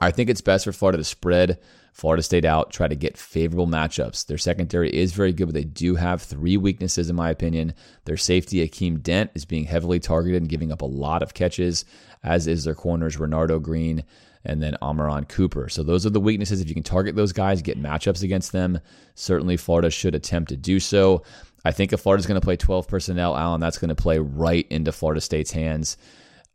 I 0.00 0.10
think 0.10 0.28
it's 0.28 0.40
best 0.40 0.64
for 0.64 0.72
Florida 0.72 0.98
to 0.98 1.04
spread 1.04 1.58
Florida 1.94 2.24
State 2.24 2.44
out, 2.44 2.72
try 2.72 2.88
to 2.88 2.96
get 2.96 3.16
favorable 3.16 3.68
matchups. 3.68 4.26
Their 4.26 4.36
secondary 4.36 4.92
is 4.92 5.12
very 5.12 5.32
good, 5.32 5.46
but 5.46 5.54
they 5.54 5.62
do 5.62 5.94
have 5.94 6.20
three 6.20 6.56
weaknesses, 6.56 7.08
in 7.08 7.14
my 7.14 7.30
opinion. 7.30 7.72
Their 8.04 8.16
safety, 8.16 8.68
Akeem 8.68 9.00
Dent, 9.00 9.30
is 9.34 9.44
being 9.44 9.64
heavily 9.64 10.00
targeted 10.00 10.42
and 10.42 10.50
giving 10.50 10.72
up 10.72 10.82
a 10.82 10.86
lot 10.86 11.22
of 11.22 11.34
catches, 11.34 11.84
as 12.24 12.48
is 12.48 12.64
their 12.64 12.74
corners, 12.74 13.16
Renardo 13.16 13.62
Green 13.62 14.02
and 14.44 14.60
then 14.60 14.76
Omarion 14.82 15.28
Cooper. 15.28 15.68
So 15.68 15.84
those 15.84 16.04
are 16.04 16.10
the 16.10 16.20
weaknesses. 16.20 16.60
If 16.60 16.68
you 16.68 16.74
can 16.74 16.82
target 16.82 17.14
those 17.14 17.32
guys, 17.32 17.62
get 17.62 17.80
matchups 17.80 18.24
against 18.24 18.50
them, 18.50 18.80
certainly 19.14 19.56
Florida 19.56 19.88
should 19.88 20.16
attempt 20.16 20.48
to 20.48 20.56
do 20.56 20.80
so. 20.80 21.22
I 21.64 21.70
think 21.70 21.92
if 21.92 22.00
Florida's 22.00 22.26
going 22.26 22.40
to 22.40 22.44
play 22.44 22.56
12 22.56 22.88
personnel, 22.88 23.36
Alan, 23.36 23.60
that's 23.60 23.78
going 23.78 23.88
to 23.88 23.94
play 23.94 24.18
right 24.18 24.66
into 24.68 24.90
Florida 24.90 25.20
State's 25.20 25.52
hands 25.52 25.96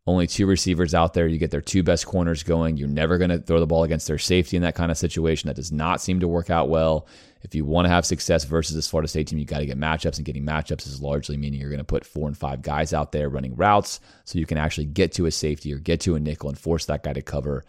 only 0.08 0.28
two 0.28 0.48
receivers 0.48 0.94
out 0.96 1.14
there. 1.14 1.28
You 1.28 1.38
get 1.38 1.52
their 1.52 1.62
two 1.62 1.84
best 1.84 2.06
corners 2.06 2.44
going. 2.44 2.78
You're 2.78 2.88
never 2.88 3.18
going 3.18 3.30
to 3.30 3.40
throw 3.40 3.60
the 3.60 3.68
ball 3.68 3.84
against 3.84 4.08
their 4.08 4.18
safety 4.18 4.58
in 4.58 4.64
that 4.64 4.76
kind 4.76 4.92
of 4.92 4.98
situation. 4.98 5.48
That 5.48 5.56
does 5.56 5.72
not 5.72 6.02
seem 6.02 6.20
to 6.22 6.28
work 6.28 6.50
out 6.50 6.70
well. 6.70 7.08
If 7.42 7.56
you 7.56 7.64
want 7.64 7.86
to 7.86 7.90
have 7.90 8.06
success 8.06 8.44
versus 8.44 8.76
this 8.76 8.88
Florida 8.88 9.08
State 9.08 9.28
team, 9.28 9.40
you 9.40 9.46
got 9.46 9.60
to 9.60 9.66
get 9.66 9.80
matchups, 9.80 10.18
and 10.18 10.26
getting 10.26 10.46
matchups 10.46 10.88
is 10.88 11.02
largely 11.02 11.38
meaning 11.38 11.62
you're 11.62 11.70
going 11.70 11.78
to 11.78 11.86
put 11.86 12.06
four 12.06 12.28
and 12.28 12.38
five 12.38 12.62
guys 12.62 12.94
out 12.94 13.12
there 13.12 13.30
running 13.30 13.56
routes 13.56 14.00
so 14.26 14.40
you 14.40 14.46
can 14.46 14.58
actually 14.58 14.86
get 14.86 15.14
to 15.14 15.26
a 15.26 15.32
safety 15.32 15.74
or 15.74 15.78
get 15.78 16.02
to 16.02 16.16
a 16.16 16.20
nickel 16.20 16.50
and 16.50 16.60
force 16.60 16.86
that 16.86 17.04
guy 17.04 17.14
to 17.14 17.22
cover 17.22 17.64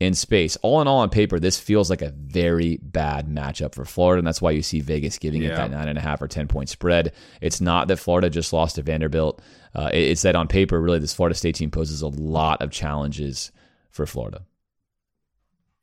in 0.00 0.14
space. 0.14 0.56
All 0.62 0.80
in 0.80 0.88
all, 0.88 1.00
on 1.00 1.10
paper, 1.10 1.38
this 1.38 1.58
feels 1.58 1.90
like 1.90 2.02
a 2.02 2.10
very 2.10 2.78
bad 2.78 3.28
matchup 3.28 3.74
for 3.74 3.84
Florida, 3.84 4.18
and 4.18 4.26
that's 4.26 4.42
why 4.42 4.50
you 4.52 4.62
see 4.62 4.80
Vegas 4.80 5.18
giving 5.18 5.42
yeah. 5.42 5.50
it 5.50 5.56
that 5.56 5.70
nine 5.70 5.88
and 5.88 5.98
a 5.98 6.02
half 6.02 6.22
or 6.22 6.28
ten 6.28 6.48
point 6.48 6.68
spread. 6.68 7.12
It's 7.40 7.60
not 7.60 7.88
that 7.88 7.98
Florida 7.98 8.30
just 8.30 8.52
lost 8.52 8.76
to 8.76 8.82
Vanderbilt. 8.82 9.40
Uh, 9.74 9.90
it's 9.92 10.22
that 10.22 10.36
on 10.36 10.46
paper, 10.46 10.80
really, 10.80 10.98
this 10.98 11.14
Florida 11.14 11.34
State 11.34 11.56
team 11.56 11.70
poses 11.70 12.02
a 12.02 12.08
lot 12.08 12.62
of 12.62 12.70
challenges 12.70 13.50
for 13.90 14.06
Florida. 14.06 14.42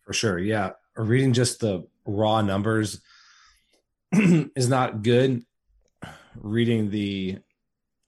For 0.03 0.13
sure, 0.13 0.39
yeah. 0.39 0.71
Reading 0.95 1.33
just 1.33 1.59
the 1.59 1.87
raw 2.05 2.41
numbers 2.41 3.01
is 4.11 4.69
not 4.69 5.03
good. 5.03 5.43
Reading 6.35 6.89
the 6.89 7.39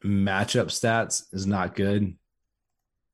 matchup 0.03 0.67
stats 0.67 1.23
is 1.33 1.45
not 1.45 1.75
good. 1.75 2.15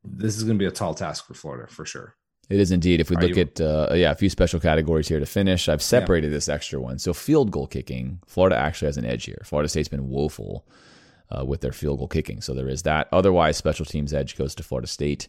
This 0.04 0.38
is 0.38 0.44
going 0.44 0.58
to 0.58 0.60
be 0.60 0.68
a 0.68 0.72
tall 0.72 0.94
task 0.94 1.28
for 1.28 1.34
Florida 1.34 1.72
for 1.72 1.86
sure. 1.86 2.16
It 2.50 2.60
is 2.60 2.72
indeed. 2.72 3.00
If 3.00 3.12
we 3.12 3.16
Are 3.16 3.22
look 3.22 3.36
you... 3.36 3.42
at 3.44 3.62
uh, 3.62 3.90
yeah 3.94 4.12
a 4.12 4.16
few 4.16 4.30
special 4.30 4.60
categories 4.60 5.08
here 5.08 5.20
to 5.20 5.26
finish, 5.26 5.70
I've 5.70 5.84
separated 5.84 6.28
yeah. 6.28 6.38
this 6.38 6.50
extra 6.50 6.80
one. 6.80 6.98
So 6.98 7.14
field 7.14 7.52
goal 7.52 7.68
kicking, 7.68 8.20
Florida 8.26 8.56
actually 8.56 8.88
has 8.88 8.98
an 8.98 9.06
edge 9.06 9.26
here. 9.26 9.42
Florida 9.44 9.70
State's 9.70 9.90
been 9.90 10.10
woeful 10.10 10.66
uh, 11.32 11.46
with 11.46 11.62
their 11.62 11.72
field 11.72 12.00
goal 12.00 12.08
kicking, 12.08 12.42
so 12.42 12.54
there 12.54 12.70
is 12.70 12.84
that. 12.84 13.08
Otherwise, 13.12 13.58
special 13.58 13.86
teams 13.86 14.14
edge 14.14 14.36
goes 14.36 14.56
to 14.56 14.64
Florida 14.64 14.88
State. 14.88 15.28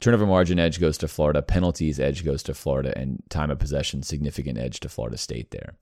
Turnover 0.00 0.26
margin 0.26 0.58
edge 0.58 0.80
goes 0.80 0.96
to 0.98 1.08
Florida. 1.08 1.42
Penalties 1.42 1.98
edge 1.98 2.24
goes 2.24 2.42
to 2.44 2.54
Florida, 2.54 2.96
and 2.96 3.22
time 3.30 3.50
of 3.50 3.58
possession 3.58 4.02
significant 4.02 4.58
edge 4.58 4.80
to 4.80 4.88
Florida 4.88 5.16
State 5.16 5.50
there. 5.50 5.74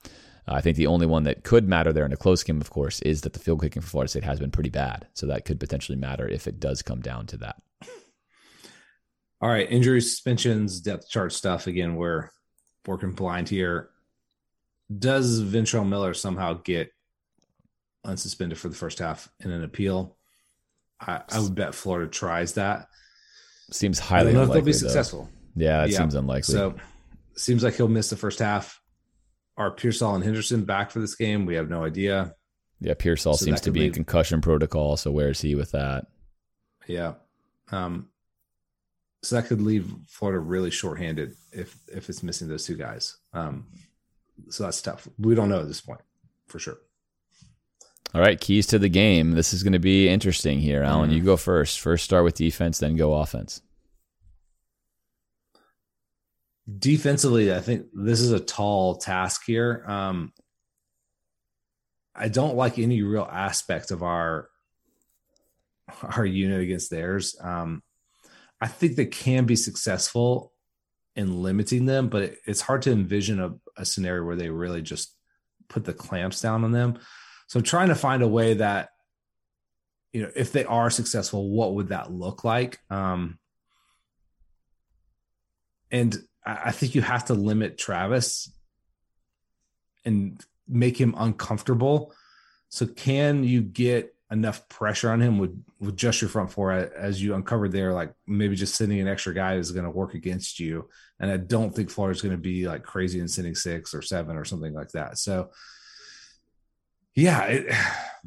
Uh, 0.49 0.55
I 0.55 0.61
think 0.61 0.77
the 0.77 0.87
only 0.87 1.07
one 1.07 1.25
that 1.25 1.45
could 1.45 1.69
matter 1.69 1.93
there 1.93 2.07
in 2.07 2.13
a 2.13 2.17
close 2.17 2.43
game, 2.43 2.61
of 2.61 2.71
course, 2.71 3.01
is 3.03 3.23
that 3.23 3.33
the 3.33 3.39
field 3.39 3.61
kicking 3.61 3.83
for 3.83 3.89
Florida 3.89 4.09
State 4.09 4.25
has 4.25 4.39
been 4.39 4.51
pretty 4.51 4.71
bad. 4.71 5.07
So 5.15 5.27
that 5.27 5.45
could 5.45 5.61
potentially 5.61 5.99
matter 5.99 6.29
if 6.29 6.47
it 6.47 6.61
does 6.61 6.83
come 6.83 7.01
down 7.01 7.27
to 7.27 7.37
that. 7.39 7.57
All 9.41 9.51
right, 9.51 9.71
injury 9.71 10.01
suspensions, 10.01 10.81
depth 10.81 11.11
chart 11.11 11.33
stuff. 11.33 11.67
Again, 11.67 11.97
we're 11.97 12.31
working 12.87 13.13
blind 13.13 13.51
here. 13.51 13.91
Does 14.97 15.43
Ventrell 15.43 15.87
Miller 15.87 16.15
somehow 16.15 16.55
get 16.55 16.91
unsuspended 18.07 18.59
for 18.59 18.69
the 18.69 18.77
first 18.77 18.99
half 18.99 19.29
in 19.41 19.51
an 19.51 19.65
appeal? 19.65 20.17
I, 21.01 21.23
I 21.31 21.41
would 21.41 21.55
bet 21.55 21.75
Florida 21.75 22.11
tries 22.11 22.55
that. 22.55 22.89
Seems 23.71 23.99
highly 23.99 24.31
unlikely. 24.31 24.55
they'll 24.55 24.65
be 24.65 24.73
successful. 24.73 25.29
Yeah, 25.55 25.83
that 25.83 25.91
yeah. 25.91 25.99
seems 25.99 26.15
unlikely. 26.15 26.55
So 26.55 26.77
seems 27.37 27.63
like 27.63 27.75
he'll 27.75 27.89
miss 27.89 28.11
the 28.11 28.17
first 28.17 28.39
half. 28.39 28.81
Are 29.57 29.71
Pearsall 29.71 30.15
and 30.15 30.25
Henderson 30.25 30.65
back 30.65 30.91
for 30.91 31.01
this 31.01 31.15
game? 31.15 31.47
We 31.47 31.55
have 31.55 31.69
no 31.69 31.85
idea. 31.85 32.35
Yeah, 32.81 32.95
Pearsall 32.95 33.35
so 33.35 33.45
seems 33.45 33.63
to 33.63 33.71
be 33.71 33.87
in 33.87 33.93
concussion 33.93 34.41
protocol. 34.41 34.97
So 34.97 35.11
where 35.11 35.31
is 35.31 35.41
he 35.41 35.55
with 35.55 35.73
that? 35.73 36.07
Yeah. 36.87 37.15
Um, 37.73 38.11
so 39.23 39.37
that 39.37 39.47
could 39.47 39.63
leave 39.63 39.93
Florida 40.09 40.39
really 40.39 40.71
shorthanded 40.71 41.35
if 41.53 41.77
if 41.89 42.09
it's 42.09 42.23
missing 42.23 42.49
those 42.49 42.67
two 42.67 42.77
guys. 42.77 43.17
Um, 43.33 43.67
so 44.51 44.65
that's 44.65 44.83
tough. 44.83 45.09
We 45.19 45.35
don't 45.35 45.49
know 45.49 45.61
at 45.61 45.69
this 45.69 45.81
point 45.81 46.03
for 46.47 46.59
sure. 46.59 46.79
All 48.17 48.23
right, 48.23 48.41
keys 48.41 48.67
to 48.69 48.79
the 48.79 48.89
game. 48.89 49.33
This 49.33 49.53
is 49.53 49.63
going 49.63 49.75
to 49.75 49.79
be 49.79 50.09
interesting 50.09 50.59
here, 50.59 50.83
Alan. 50.83 51.11
Mm-hmm. 51.11 51.19
You 51.19 51.23
go 51.23 51.37
first. 51.37 51.81
First, 51.81 52.03
start 52.03 52.25
with 52.25 52.35
defense, 52.35 52.79
then 52.79 52.97
go 52.97 53.13
offense. 53.13 53.61
Defensively, 56.79 57.53
I 57.53 57.61
think 57.61 57.89
this 57.93 58.21
is 58.23 58.33
a 58.33 58.41
tall 58.41 58.97
task 58.97 59.43
here. 59.47 59.85
Um, 59.87 60.33
I 62.15 62.29
don't 62.29 62.57
like 62.57 62.79
any 62.79 63.03
real 63.03 63.29
aspect 63.31 63.91
of 63.91 64.03
our 64.03 64.49
our 66.03 66.25
unit 66.25 66.63
against 66.63 66.91
theirs. 66.91 67.37
Um, 67.39 67.83
I 68.63 68.69
think 68.69 68.97
they 68.97 69.05
can 69.05 69.45
be 69.45 69.57
successful 69.57 70.55
in 71.17 71.43
limiting 71.43 71.85
them, 71.85 72.09
but 72.09 72.23
it, 72.23 72.39
it's 72.47 72.63
hard 72.63 72.81
to 72.83 72.93
envision 72.93 73.43
a, 73.43 73.57
a 73.77 73.85
scenario 73.85 74.25
where 74.25 74.37
they 74.37 74.49
really 74.49 74.81
just 74.81 75.15
put 75.69 75.85
the 75.85 75.93
clamps 75.93 76.41
down 76.41 76.65
on 76.65 76.73
them. 76.73 76.99
So 77.47 77.61
trying 77.61 77.89
to 77.89 77.95
find 77.95 78.23
a 78.23 78.29
way 78.29 78.55
that, 78.55 78.91
you 80.13 80.23
know, 80.23 80.31
if 80.35 80.53
they 80.53 80.65
are 80.65 80.91
successful, 80.91 81.51
what 81.51 81.75
would 81.75 81.89
that 81.89 82.13
look 82.13 82.45
like? 82.45 82.81
Um, 82.91 83.39
and 85.91 86.17
I 86.45 86.73
think 86.73 86.95
you 86.95 87.03
have 87.03 87.27
to 87.27 87.35
limit 87.35 87.79
Travis 87.79 88.51
and 90.05 90.43
make 90.69 91.01
him 91.01 91.15
uncomfortable. 91.17 92.15
So 92.69 92.87
can 92.87 93.45
you 93.45 93.63
get 93.63 94.17
enough 94.31 94.69
pressure 94.69 95.11
on 95.11 95.21
him 95.21 95.39
with 95.39 95.63
with 95.79 95.97
just 95.97 96.21
your 96.21 96.29
front 96.29 96.51
four 96.51 96.73
as 96.73 97.23
you 97.23 97.35
uncovered 97.35 97.71
there 97.71 97.93
like 97.93 98.13
maybe 98.27 98.57
just 98.57 98.75
sending 98.75 98.99
an 98.99 99.07
extra 99.07 99.33
guy 99.33 99.55
is 99.55 99.71
going 99.71 99.85
to 99.85 99.91
work 99.91 100.15
against 100.15 100.59
you 100.59 100.89
and 101.21 101.31
i 101.31 101.37
don't 101.37 101.77
think 101.77 101.89
florida's 101.89 102.23
going 102.23 102.35
to 102.35 102.41
be 102.41 102.67
like 102.67 102.83
crazy 102.83 103.21
and 103.21 103.31
sending 103.31 103.55
six 103.55 103.95
or 103.95 104.03
seven 104.03 104.37
or 104.37 104.45
something 104.45 104.75
like 104.75 104.91
that 104.91 105.17
so 105.17 105.49
yeah 107.17 107.43
it, 107.43 107.75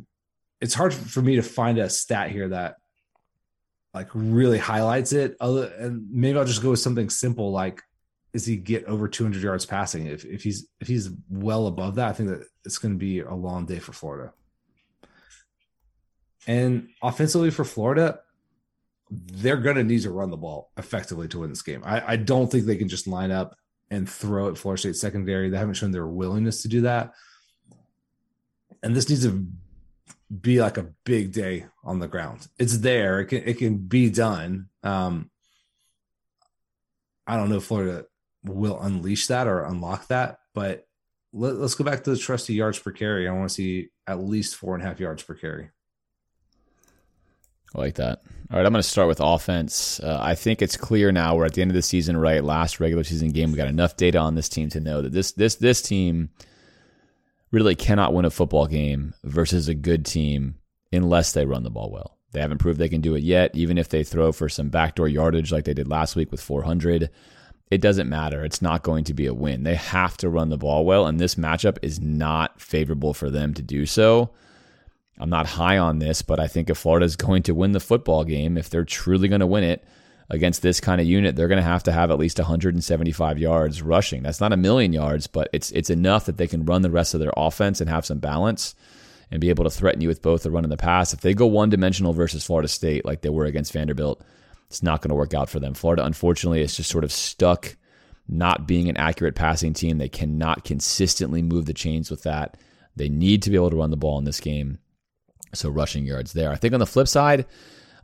it's 0.62 0.74
hard 0.74 0.94
for 0.94 1.22
me 1.22 1.38
to 1.38 1.42
find 1.42 1.78
a 1.78 1.90
stat 1.90 2.32
here 2.32 2.50
that 2.50 2.76
like 3.94 4.10
really 4.14 4.58
highlights 4.58 5.14
it 5.14 5.38
other 5.40 5.72
and 5.80 6.06
maybe 6.12 6.38
i'll 6.38 6.44
just 6.44 6.62
go 6.62 6.72
with 6.72 6.80
something 6.80 7.10
simple 7.10 7.52
like 7.52 7.82
is 8.34 8.46
he 8.46 8.58
get 8.58 8.84
over 8.86 9.08
200 9.08 9.42
yards 9.42 9.66
passing 9.66 10.06
if, 10.06 10.26
if 10.26 10.44
he's 10.44 10.68
if 10.82 10.88
he's 10.88 11.10
well 11.30 11.68
above 11.68 11.96
that 11.96 12.10
i 12.10 12.14
think 12.14 12.28
that 12.28 12.46
it's 12.66 12.78
going 12.78 12.94
to 12.94 13.00
be 13.00 13.22
a 13.22 13.34
long 13.34 13.66
day 13.66 13.80
for 13.80 13.94
florida 13.94 14.34
and 16.50 16.90
offensively 17.04 17.52
for 17.52 17.64
Florida, 17.64 18.22
they're 19.12 19.58
going 19.58 19.76
to 19.76 19.84
need 19.84 20.02
to 20.02 20.12
run 20.12 20.32
the 20.32 20.38
ball 20.38 20.72
effectively 20.78 21.28
to 21.28 21.40
win 21.40 21.50
this 21.52 21.62
game. 21.62 21.84
I, 21.86 22.14
I, 22.14 22.16
don't 22.16 22.52
think 22.52 22.66
they 22.66 22.76
can 22.76 22.90
just 22.90 23.08
line 23.08 23.30
up 23.30 23.56
and 23.92 24.10
throw 24.10 24.50
at 24.50 24.58
Florida 24.58 24.80
State 24.80 24.96
secondary. 24.96 25.50
They 25.50 25.58
haven't 25.58 25.76
shown 25.76 25.92
their 25.92 26.08
willingness 26.08 26.64
to 26.64 26.68
do 26.68 26.82
that. 26.82 27.12
And 28.82 28.96
this 28.96 29.10
needs 29.10 29.24
to 29.24 29.46
be 30.30 30.62
like 30.62 30.78
a 30.78 30.90
big 31.04 31.32
day 31.32 31.66
on 31.84 32.00
the 32.00 32.08
ground. 32.08 32.48
It's 32.58 32.78
there. 32.78 33.20
It 33.20 33.26
can 33.26 33.44
it 33.44 33.58
can 33.58 33.78
be 33.78 34.10
done. 34.10 34.70
Um, 34.84 35.30
I 37.28 37.36
don't 37.36 37.50
know 37.50 37.58
if 37.58 37.66
Florida 37.66 38.06
will 38.44 38.80
unleash 38.80 39.28
that 39.28 39.48
or 39.48 39.64
unlock 39.64 40.08
that, 40.08 40.40
but 40.54 40.88
let, 41.34 41.56
us 41.56 41.76
go 41.76 41.84
back 41.84 42.04
to 42.04 42.10
the 42.12 42.18
trusty 42.18 42.54
yards 42.54 42.80
per 42.80 42.92
carry. 42.92 43.28
I 43.28 43.34
want 43.34 43.50
to 43.50 43.54
see 43.54 43.90
at 44.08 44.20
least 44.20 44.56
four 44.56 44.74
and 44.74 44.84
a 44.84 44.88
half 44.88 45.00
yards 45.00 45.22
per 45.22 45.36
carry. 45.36 45.70
I 47.76 47.78
like 47.78 47.96
that. 47.96 48.24
All 48.52 48.58
right, 48.58 48.66
I'm 48.66 48.72
going 48.72 48.82
to 48.82 48.90
start 48.90 49.08
with 49.08 49.20
offense. 49.20 50.00
Uh, 50.00 50.18
I 50.20 50.34
think 50.34 50.64
it's 50.64 50.76
clear 50.76 51.12
now 51.12 51.36
we're 51.36 51.46
at 51.46 51.54
the 51.54 51.62
end 51.62 51.70
of 51.70 51.76
the 51.76 51.84
season, 51.84 52.18
right? 52.18 52.44
Last 52.44 52.80
regular 52.80 53.04
season 53.04 53.30
game, 53.30 53.52
we 53.52 53.58
got 53.58 53.68
enough 53.68 53.96
data 53.96 54.18
on 54.18 54.34
this 54.34 54.50
team 54.50 54.70
to 54.70 54.80
know 54.80 55.04
that 55.04 55.12
this 55.12 55.34
this 55.34 55.56
this 55.56 55.84
team 55.84 56.30
really 57.52 57.76
cannot 57.76 58.14
win 58.14 58.26
a 58.26 58.30
football 58.30 58.68
game 58.68 59.14
versus 59.24 59.68
a 59.68 59.74
good 59.74 60.06
team 60.06 60.56
unless 60.92 61.32
they 61.32 61.46
run 61.46 61.64
the 61.64 61.70
ball 61.70 61.92
well. 61.92 62.18
They 62.32 62.42
haven't 62.42 62.60
proved 62.60 62.80
they 62.80 62.90
can 62.90 63.02
do 63.02 63.16
it 63.16 63.24
yet. 63.24 63.56
Even 63.56 63.78
if 63.78 63.90
they 63.90 64.04
throw 64.04 64.32
for 64.32 64.50
some 64.50 64.70
backdoor 64.70 65.08
yardage 65.08 65.52
like 65.52 65.66
they 65.66 65.74
did 65.74 65.88
last 65.88 66.16
week 66.16 66.32
with 66.32 66.42
400, 66.42 67.10
it 67.72 67.82
doesn't 67.82 68.10
matter. 68.10 68.44
It's 68.44 68.62
not 68.62 68.84
going 68.84 69.04
to 69.06 69.14
be 69.14 69.26
a 69.26 69.34
win. 69.34 69.64
They 69.64 69.76
have 69.76 70.18
to 70.18 70.30
run 70.30 70.50
the 70.50 70.58
ball 70.58 70.86
well, 70.86 71.08
and 71.08 71.20
this 71.20 71.36
matchup 71.36 71.78
is 71.82 72.00
not 72.00 72.62
favorable 72.62 73.14
for 73.14 73.30
them 73.30 73.54
to 73.56 73.62
do 73.62 73.86
so. 73.86 74.32
I'm 75.18 75.30
not 75.30 75.48
high 75.48 75.78
on 75.78 76.00
this, 76.00 76.22
but 76.22 76.40
I 76.40 76.48
think 76.48 76.70
if 76.70 76.78
Florida 76.78 77.06
is 77.06 77.16
going 77.16 77.44
to 77.44 77.56
win 77.56 77.74
the 77.74 77.80
football 77.80 78.24
game, 78.24 78.58
if 78.58 78.70
they're 78.70 78.86
truly 78.86 79.28
going 79.28 79.42
to 79.42 79.48
win 79.48 79.64
it 79.64 79.84
against 80.30 80.62
this 80.62 80.80
kind 80.80 81.02
of 81.02 81.08
unit, 81.08 81.36
they're 81.36 81.48
going 81.48 81.62
to 81.62 81.64
have 81.64 81.84
to 81.84 81.92
have 81.92 82.12
at 82.12 82.20
least 82.20 82.38
175 82.38 83.40
yards 83.40 83.82
rushing. 83.82 84.24
That's 84.24 84.42
not 84.42 84.54
a 84.54 84.58
million 84.58 84.94
yards, 84.94 85.28
but 85.28 85.50
it's 85.54 85.72
it's 85.72 85.90
enough 85.90 86.26
that 86.26 86.38
they 86.38 86.48
can 86.48 86.66
run 86.66 86.82
the 86.82 86.92
rest 86.92 87.14
of 87.14 87.20
their 87.20 87.34
offense 87.36 87.82
and 87.82 87.90
have 87.90 88.06
some 88.06 88.20
balance 88.20 88.76
and 89.32 89.42
be 89.42 89.50
able 89.50 89.64
to 89.64 89.70
threaten 89.70 90.02
you 90.02 90.08
with 90.08 90.22
both 90.22 90.44
the 90.44 90.52
run 90.52 90.64
and 90.64 90.72
the 90.72 90.78
pass. 90.78 91.14
If 91.14 91.22
they 91.22 91.34
go 91.34 91.46
one 91.46 91.70
dimensional 91.70 92.14
versus 92.14 92.46
Florida 92.46 92.68
State 92.68 93.06
like 93.06 93.22
they 93.22 93.30
were 93.30 93.46
against 93.46 93.74
Vanderbilt, 93.74 94.24
it's 94.68 94.84
not 94.84 95.02
going 95.02 95.10
to 95.10 95.16
work 95.16 95.34
out 95.34 95.50
for 95.50 95.60
them. 95.60 95.74
Florida, 95.74 96.06
unfortunately, 96.06 96.62
is 96.62 96.76
just 96.76 96.90
sort 96.90 97.04
of 97.04 97.12
stuck 97.12 97.76
not 98.28 98.68
being 98.68 98.90
an 98.90 98.98
accurate 98.98 99.36
passing 99.36 99.74
team. 99.74 99.98
They 99.98 100.10
cannot 100.10 100.64
consistently 100.64 101.42
move 101.42 101.66
the 101.66 101.74
chains 101.74 102.12
with 102.12 102.24
that. 102.24 102.58
They 102.96 103.10
need 103.10 103.42
to 103.44 103.50
be 103.50 103.56
able 103.56 103.72
to 103.72 103.78
run 103.78 103.92
the 103.92 103.98
ball 103.98 104.20
in 104.20 104.26
this 104.26 104.40
game. 104.40 104.78
So 105.54 105.70
rushing 105.70 106.06
yards 106.06 106.34
there. 106.34 106.52
I 106.52 106.56
think 106.56 106.76
on 106.76 106.80
the 106.80 106.86
flip 106.86 107.08
side, 107.08 107.48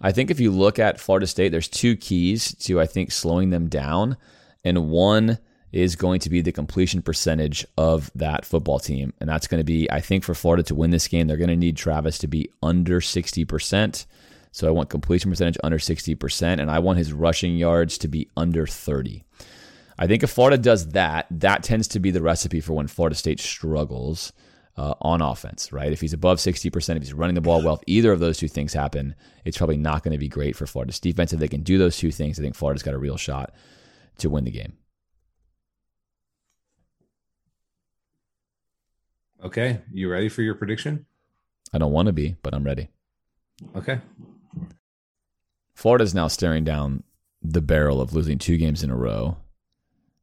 I 0.02 0.12
think 0.12 0.30
if 0.30 0.40
you 0.40 0.52
look 0.52 0.80
at 0.80 1.00
Florida 1.00 1.28
State, 1.28 1.50
there's 1.50 1.68
two 1.68 1.96
keys 1.96 2.54
to 2.56 2.80
I 2.80 2.86
think 2.86 3.12
slowing 3.12 3.50
them 3.50 3.68
down, 3.70 4.18
and 4.64 4.90
one 4.90 5.40
is 5.72 5.96
going 5.96 6.20
to 6.22 6.30
be 6.30 6.42
the 6.42 6.52
completion 6.52 7.02
percentage 7.02 7.66
of 7.78 8.10
that 8.16 8.46
football 8.46 8.80
team, 8.80 9.14
and 9.20 9.30
that's 9.30 9.48
going 9.48 9.60
to 9.60 9.66
be 9.66 9.90
I 9.92 10.00
think 10.02 10.24
for 10.24 10.34
Florida 10.34 10.64
to 10.64 10.76
win 10.76 10.92
this 10.92 11.08
game, 11.08 11.28
they're 11.28 11.38
going 11.38 11.50
to 11.50 11.56
need 11.56 11.78
Travis 11.78 12.18
to 12.20 12.28
be 12.28 12.50
under 12.62 13.02
sixty 13.02 13.46
percent. 13.46 14.06
So 14.52 14.68
I 14.68 14.72
want 14.72 14.90
completion 14.90 15.32
percentage 15.32 15.58
under 15.64 15.80
sixty 15.80 16.16
percent, 16.16 16.62
and 16.62 16.72
I 16.72 16.80
want 16.80 16.98
his 16.98 17.12
rushing 17.12 17.58
yards 17.58 17.98
to 18.00 18.08
be 18.08 18.30
under 18.38 18.66
thirty. 18.66 19.24
I 19.98 20.08
think 20.08 20.24
if 20.24 20.30
Florida 20.30 20.58
does 20.58 20.90
that, 20.90 21.28
that 21.32 21.64
tends 21.64 21.88
to 21.90 22.00
be 22.00 22.12
the 22.12 22.22
recipe 22.22 22.62
for 22.62 22.74
when 22.74 22.88
Florida 22.88 23.16
State 23.16 23.40
struggles 23.40 24.34
uh, 24.78 24.94
on 25.02 25.22
offense, 25.22 25.72
right? 25.72 25.92
If 25.92 26.02
he's 26.02 26.14
above 26.14 26.38
60%, 26.40 26.96
if 26.96 27.04
he's 27.04 27.14
running 27.14 27.36
the 27.36 27.42
ball 27.42 27.64
well, 27.64 27.76
if 27.76 27.82
either 27.88 28.12
of 28.12 28.20
those 28.20 28.38
two 28.38 28.48
things 28.48 28.74
happen, 28.74 29.16
it's 29.46 29.58
probably 29.58 29.78
not 29.78 30.04
going 30.04 30.12
to 30.12 30.18
be 30.18 30.28
great 30.28 30.56
for 30.56 30.68
Florida's 30.68 31.00
defense. 31.00 31.32
If 31.32 31.40
they 31.40 31.48
can 31.48 31.64
do 31.64 31.78
those 31.78 31.98
two 31.98 32.12
things, 32.12 32.40
I 32.40 32.44
think 32.44 32.56
Florida's 32.56 32.84
got 32.84 32.94
a 32.94 32.98
real 33.00 33.18
shot 33.18 33.54
to 34.20 34.30
win 34.30 34.44
the 34.44 34.52
game. 34.52 34.74
Okay. 39.44 39.80
You 39.94 40.10
ready 40.10 40.28
for 40.28 40.42
your 40.42 40.56
prediction? 40.56 41.06
I 41.74 41.78
don't 41.78 41.92
want 41.92 42.08
to 42.08 42.14
be, 42.14 42.36
but 42.42 42.54
I'm 42.54 42.64
ready. 42.64 42.90
Okay. 43.76 44.00
Florida's 45.76 46.16
now 46.16 46.28
staring 46.28 46.64
down 46.64 47.04
the 47.42 47.62
barrel 47.62 48.02
of 48.02 48.14
losing 48.14 48.38
two 48.38 48.58
games 48.58 48.84
in 48.84 48.90
a 48.90 48.96
row 48.96 49.38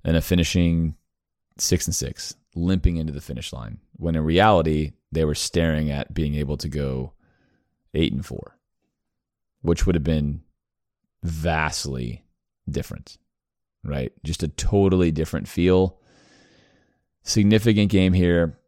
and 0.04 0.16
of 0.16 0.24
finishing 0.24 0.96
six 1.58 1.86
and 1.86 1.94
six 1.94 2.34
limping 2.54 2.96
into 2.96 3.12
the 3.12 3.20
finish 3.20 3.52
line 3.52 3.78
when 4.02 4.16
in 4.16 4.24
reality 4.24 4.92
they 5.10 5.24
were 5.24 5.34
staring 5.34 5.90
at 5.90 6.14
being 6.14 6.34
able 6.34 6.56
to 6.56 6.68
go 6.68 7.12
8 7.94 8.12
and 8.12 8.26
4 8.26 8.58
which 9.62 9.86
would 9.86 9.94
have 9.94 10.04
been 10.04 10.42
vastly 11.22 12.24
different 12.68 13.18
right 13.84 14.12
just 14.24 14.42
a 14.42 14.48
totally 14.48 15.10
different 15.10 15.48
feel 15.48 15.98
significant 17.22 17.90
game 17.90 18.12
here 18.12 18.58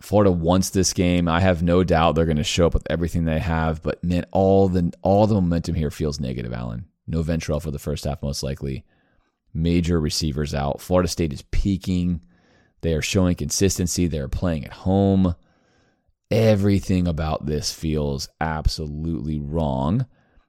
Florida 0.00 0.30
wants 0.30 0.70
this 0.70 0.92
game. 0.92 1.26
I 1.28 1.40
have 1.40 1.62
no 1.62 1.82
doubt 1.82 2.14
they're 2.14 2.24
going 2.24 2.36
to 2.36 2.44
show 2.44 2.66
up 2.66 2.74
with 2.74 2.86
everything 2.88 3.24
they 3.24 3.40
have, 3.40 3.82
but 3.82 4.02
man, 4.04 4.24
all 4.30 4.68
the 4.68 4.92
all 5.02 5.26
the 5.26 5.34
momentum 5.34 5.74
here 5.74 5.90
feels 5.90 6.20
negative, 6.20 6.52
Alan. 6.52 6.86
No 7.06 7.22
Ventrell 7.22 7.60
for 7.60 7.70
the 7.70 7.78
first 7.78 8.04
half, 8.04 8.22
most 8.22 8.42
likely. 8.42 8.84
Major 9.54 9.98
receivers 9.98 10.54
out. 10.54 10.80
Florida 10.80 11.08
State 11.08 11.32
is 11.32 11.42
peaking. 11.50 12.20
They 12.80 12.94
are 12.94 13.02
showing 13.02 13.34
consistency. 13.34 14.06
They're 14.06 14.28
playing 14.28 14.64
at 14.64 14.72
home. 14.72 15.34
Everything 16.30 17.08
about 17.08 17.46
this 17.46 17.72
feels 17.72 18.28
absolutely 18.40 19.38
wrong. 19.38 20.06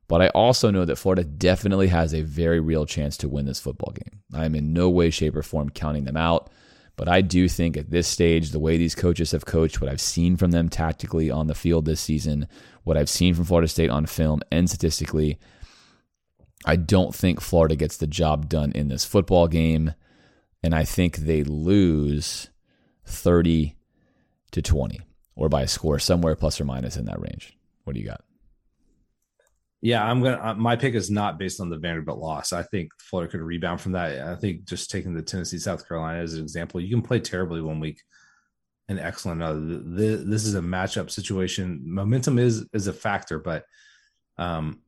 But 0.07 0.21
I 0.21 0.27
also 0.29 0.71
know 0.71 0.85
that 0.85 0.97
Florida 0.97 1.23
definitely 1.23 1.87
has 1.87 2.13
a 2.13 2.23
very 2.23 2.59
real 2.59 2.85
chance 2.85 3.15
to 3.17 3.29
win 3.29 3.45
this 3.45 3.59
football 3.59 3.93
game. 3.93 4.21
I 4.33 4.45
am 4.45 4.55
in 4.55 4.73
no 4.73 4.89
way, 4.89 5.11
shape, 5.11 5.35
or 5.35 5.43
form 5.43 5.69
counting 5.69 6.05
them 6.05 6.17
out. 6.17 6.49
But 6.95 7.07
I 7.07 7.21
do 7.21 7.47
think 7.47 7.77
at 7.77 7.91
this 7.91 8.07
stage, 8.07 8.49
the 8.49 8.59
way 8.59 8.75
these 8.75 8.95
coaches 8.95 9.31
have 9.31 9.45
coached, 9.45 9.79
what 9.79 9.89
I've 9.89 10.01
seen 10.01 10.35
from 10.35 10.51
them 10.51 10.67
tactically 10.67 11.31
on 11.31 11.47
the 11.47 11.55
field 11.55 11.85
this 11.85 12.01
season, 12.01 12.47
what 12.83 12.97
I've 12.97 13.09
seen 13.09 13.35
from 13.35 13.45
Florida 13.45 13.69
State 13.69 13.89
on 13.89 14.05
film 14.05 14.41
and 14.51 14.67
statistically, 14.67 15.39
I 16.65 16.75
don't 16.75 17.15
think 17.15 17.39
Florida 17.39 17.77
gets 17.77 17.95
the 17.95 18.07
job 18.07 18.49
done 18.49 18.73
in 18.73 18.89
this 18.89 19.05
football 19.05 19.47
game. 19.47 19.93
And 20.63 20.75
I 20.75 20.83
think 20.83 21.17
they 21.17 21.43
lose 21.43 22.49
30 23.05 23.75
to 24.51 24.61
20 24.61 24.99
or 25.35 25.49
by 25.49 25.63
a 25.63 25.67
score 25.67 25.99
somewhere 25.99 26.35
plus 26.35 26.59
or 26.59 26.65
minus 26.65 26.97
in 26.97 27.05
that 27.05 27.19
range. 27.19 27.57
What 27.83 27.93
do 27.93 27.99
you 27.99 28.07
got? 28.07 28.21
Yeah, 29.81 30.03
I'm 30.03 30.21
gonna. 30.21 30.41
Uh, 30.41 30.53
my 30.55 30.75
pick 30.75 30.93
is 30.93 31.09
not 31.09 31.39
based 31.39 31.61
on 31.61 31.69
the 31.69 31.77
Vanderbilt 31.77 32.19
loss. 32.19 32.51
I 32.51 32.63
think 32.63 32.91
Florida 32.99 33.31
could 33.31 33.39
rebound 33.39 33.79
from 33.79 33.93
that. 33.93 34.27
I 34.27 34.35
think 34.35 34.65
just 34.65 34.91
taking 34.91 35.13
the 35.13 35.21
Tennessee 35.21 35.57
South 35.57 35.87
Carolina 35.87 36.21
as 36.21 36.33
an 36.33 36.41
example, 36.41 36.81
you 36.81 36.89
can 36.89 37.01
play 37.01 37.21
terribly 37.21 37.61
one 37.61 37.79
week 37.79 38.01
and 38.89 38.99
excellent 38.99 39.41
another. 39.41 39.59
This 39.61 40.43
is 40.45 40.55
a 40.55 40.61
matchup 40.61 41.09
situation. 41.09 41.81
Momentum 41.85 42.39
is 42.39 42.67
is 42.73 42.87
a 42.87 42.93
factor, 42.93 43.39
but 43.39 43.63
um, 44.37 44.81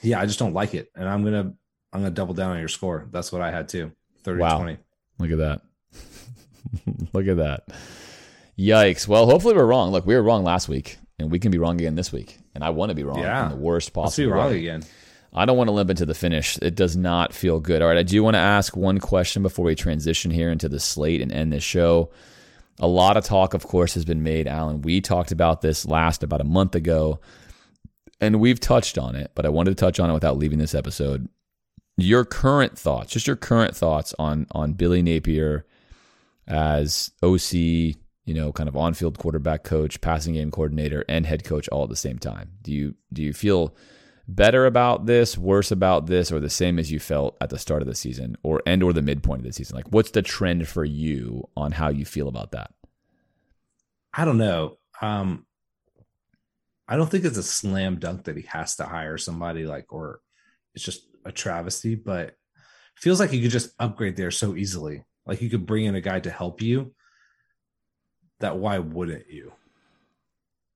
yeah, 0.00 0.20
I 0.20 0.26
just 0.26 0.38
don't 0.38 0.54
like 0.54 0.72
it, 0.72 0.88
and 0.96 1.06
I'm 1.06 1.22
gonna 1.22 1.52
I'm 1.92 2.00
gonna 2.00 2.10
double 2.10 2.32
down 2.32 2.52
on 2.52 2.58
your 2.58 2.68
score. 2.68 3.08
That's 3.10 3.30
what 3.30 3.42
I 3.42 3.50
had 3.50 3.68
too. 3.68 3.92
30 4.24 4.40
wow. 4.40 4.58
20. 4.58 4.78
Look 5.18 5.30
at 5.30 5.38
that. 5.38 5.60
Look 7.12 7.28
at 7.28 7.36
that. 7.36 7.68
Yikes. 8.58 9.06
Well, 9.06 9.26
hopefully 9.26 9.54
we're 9.54 9.66
wrong. 9.66 9.90
Look, 9.90 10.06
we 10.06 10.14
were 10.14 10.22
wrong 10.22 10.44
last 10.44 10.68
week, 10.68 10.98
and 11.18 11.30
we 11.30 11.38
can 11.38 11.50
be 11.50 11.58
wrong 11.58 11.76
again 11.76 11.94
this 11.94 12.12
week. 12.12 12.38
And 12.54 12.64
I 12.64 12.70
want 12.70 12.90
to 12.90 12.94
be 12.94 13.04
wrong 13.04 13.18
yeah. 13.18 13.44
in 13.44 13.50
the 13.50 13.56
worst 13.56 13.92
possible 13.92 14.04
Let's 14.06 14.16
be 14.16 14.26
wrong 14.26 14.50
way. 14.50 14.58
again. 14.58 14.84
I 15.32 15.46
don't 15.46 15.56
want 15.56 15.66
to 15.68 15.72
limp 15.72 15.90
into 15.90 16.06
the 16.06 16.14
finish. 16.14 16.56
It 16.62 16.76
does 16.76 16.96
not 16.96 17.34
feel 17.34 17.58
good. 17.58 17.82
All 17.82 17.88
right, 17.88 17.98
I 17.98 18.04
do 18.04 18.22
want 18.22 18.34
to 18.34 18.40
ask 18.40 18.76
one 18.76 18.98
question 18.98 19.42
before 19.42 19.64
we 19.64 19.74
transition 19.74 20.30
here 20.30 20.50
into 20.50 20.68
the 20.68 20.78
slate 20.78 21.20
and 21.20 21.32
end 21.32 21.52
this 21.52 21.64
show. 21.64 22.10
A 22.78 22.86
lot 22.86 23.16
of 23.16 23.24
talk, 23.24 23.54
of 23.54 23.64
course, 23.66 23.94
has 23.94 24.04
been 24.04 24.22
made, 24.22 24.46
Alan. 24.46 24.82
We 24.82 25.00
talked 25.00 25.32
about 25.32 25.60
this 25.60 25.86
last 25.86 26.22
about 26.22 26.40
a 26.40 26.44
month 26.44 26.76
ago, 26.76 27.20
and 28.20 28.40
we've 28.40 28.60
touched 28.60 28.96
on 28.96 29.16
it, 29.16 29.32
but 29.34 29.44
I 29.44 29.48
wanted 29.48 29.70
to 29.70 29.84
touch 29.84 29.98
on 29.98 30.10
it 30.10 30.14
without 30.14 30.38
leaving 30.38 30.58
this 30.58 30.74
episode. 30.74 31.28
Your 31.96 32.24
current 32.24 32.78
thoughts, 32.78 33.12
just 33.12 33.26
your 33.26 33.36
current 33.36 33.76
thoughts 33.76 34.14
on 34.18 34.46
on 34.50 34.72
Billy 34.72 35.02
Napier 35.02 35.64
as 36.46 37.12
OC, 37.22 37.52
you 37.52 38.34
know, 38.34 38.52
kind 38.52 38.68
of 38.68 38.76
on-field 38.76 39.18
quarterback 39.18 39.64
coach, 39.64 40.00
passing 40.00 40.34
game 40.34 40.50
coordinator, 40.50 41.04
and 41.08 41.24
head 41.26 41.44
coach 41.44 41.68
all 41.68 41.84
at 41.84 41.90
the 41.90 41.96
same 41.96 42.18
time. 42.18 42.50
Do 42.62 42.72
you 42.72 42.94
do 43.12 43.22
you 43.22 43.32
feel 43.32 43.74
better 44.26 44.66
about 44.66 45.06
this, 45.06 45.36
worse 45.36 45.70
about 45.70 46.06
this, 46.06 46.32
or 46.32 46.40
the 46.40 46.50
same 46.50 46.78
as 46.78 46.90
you 46.90 46.98
felt 46.98 47.36
at 47.40 47.50
the 47.50 47.58
start 47.58 47.82
of 47.82 47.88
the 47.88 47.94
season, 47.94 48.36
or 48.42 48.62
and 48.66 48.82
or 48.82 48.92
the 48.92 49.02
midpoint 49.02 49.40
of 49.40 49.46
the 49.46 49.52
season? 49.52 49.76
Like, 49.76 49.92
what's 49.92 50.10
the 50.10 50.22
trend 50.22 50.66
for 50.66 50.84
you 50.84 51.48
on 51.56 51.72
how 51.72 51.88
you 51.88 52.04
feel 52.04 52.28
about 52.28 52.52
that? 52.52 52.72
I 54.12 54.24
don't 54.24 54.38
know. 54.38 54.78
Um, 55.00 55.46
I 56.88 56.96
don't 56.96 57.10
think 57.10 57.24
it's 57.24 57.38
a 57.38 57.42
slam 57.42 57.98
dunk 57.98 58.24
that 58.24 58.36
he 58.36 58.42
has 58.42 58.76
to 58.76 58.84
hire 58.84 59.18
somebody 59.18 59.66
like, 59.66 59.92
or 59.92 60.20
it's 60.74 60.84
just 60.84 61.02
a 61.24 61.32
travesty. 61.32 61.94
But 61.94 62.36
feels 62.96 63.20
like 63.20 63.32
you 63.32 63.42
could 63.42 63.50
just 63.50 63.74
upgrade 63.78 64.16
there 64.16 64.30
so 64.30 64.56
easily. 64.56 65.04
Like 65.26 65.40
you 65.42 65.50
could 65.50 65.66
bring 65.66 65.84
in 65.84 65.94
a 65.94 66.00
guy 66.00 66.20
to 66.20 66.30
help 66.30 66.60
you. 66.62 66.94
That 68.40 68.58
why 68.58 68.78
wouldn't 68.78 69.30
you? 69.30 69.52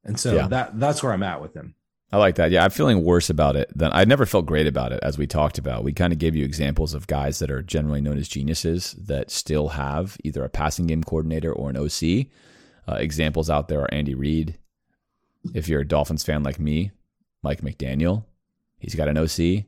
And 0.05 0.19
so 0.19 0.35
yeah. 0.35 0.49
that 0.49 0.79
that's 0.79 1.03
where 1.03 1.13
I'm 1.13 1.23
at 1.23 1.43
with 1.43 1.55
him. 1.55 1.75
I 2.11 2.17
like 2.17 2.37
that. 2.37 2.51
Yeah, 2.51 2.65
I'm 2.65 2.71
feeling 2.71 3.05
worse 3.05 3.29
about 3.29 3.55
it 3.55 3.71
than 3.77 3.91
I 3.93 4.05
never 4.07 4.25
felt 4.25 4.47
great 4.47 4.67
about 4.67 4.93
it 4.93 5.01
as 5.03 5.19
we 5.19 5.27
talked 5.27 5.59
about. 5.59 5.85
We 5.85 5.93
kind 5.93 6.13
of 6.13 6.19
gave 6.19 6.35
you 6.35 6.45
examples 6.45 6.95
of 6.95 7.07
guys 7.07 7.39
that 7.41 7.51
are 7.51 7.61
generally 7.61 8.01
known 8.01 8.17
as 8.17 8.29
geniuses 8.29 8.93
that 8.93 9.31
still 9.31 9.69
have 9.69 10.17
either 10.25 10.43
a 10.43 10.49
passing 10.49 10.87
game 10.87 11.05
coordinator 11.05 11.53
or 11.53 11.69
an 11.69 11.77
OC. 11.77 12.29
Uh, 12.89 12.95
examples 12.95 13.51
out 13.51 13.69
there 13.69 13.83
are 13.83 13.93
Andy 13.93 14.15
Reid. 14.15 14.59
If 15.55 15.69
you're 15.69 15.83
a 15.83 15.87
Dolphins 15.87 16.25
fan 16.25 16.43
like 16.43 16.59
me, 16.59 16.93
Mike 17.43 17.61
McDaniel, 17.61 18.25
he's 18.79 18.95
got 18.95 19.09
an 19.09 19.19
OC. 19.19 19.67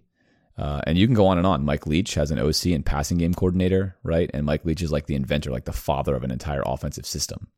Uh, 0.60 0.82
and 0.86 0.98
you 0.98 1.06
can 1.06 1.16
go 1.16 1.26
on 1.26 1.38
and 1.38 1.46
on. 1.46 1.64
Mike 1.64 1.86
Leach 1.86 2.14
has 2.14 2.30
an 2.30 2.38
OC 2.38 2.66
and 2.66 2.84
passing 2.84 3.16
game 3.16 3.32
coordinator, 3.32 3.96
right? 4.02 4.30
And 4.34 4.44
Mike 4.44 4.62
Leach 4.66 4.82
is 4.82 4.92
like 4.92 5.06
the 5.06 5.14
inventor, 5.14 5.50
like 5.50 5.64
the 5.64 5.72
father 5.72 6.14
of 6.14 6.22
an 6.22 6.30
entire 6.30 6.62
offensive 6.66 7.06
system. 7.06 7.48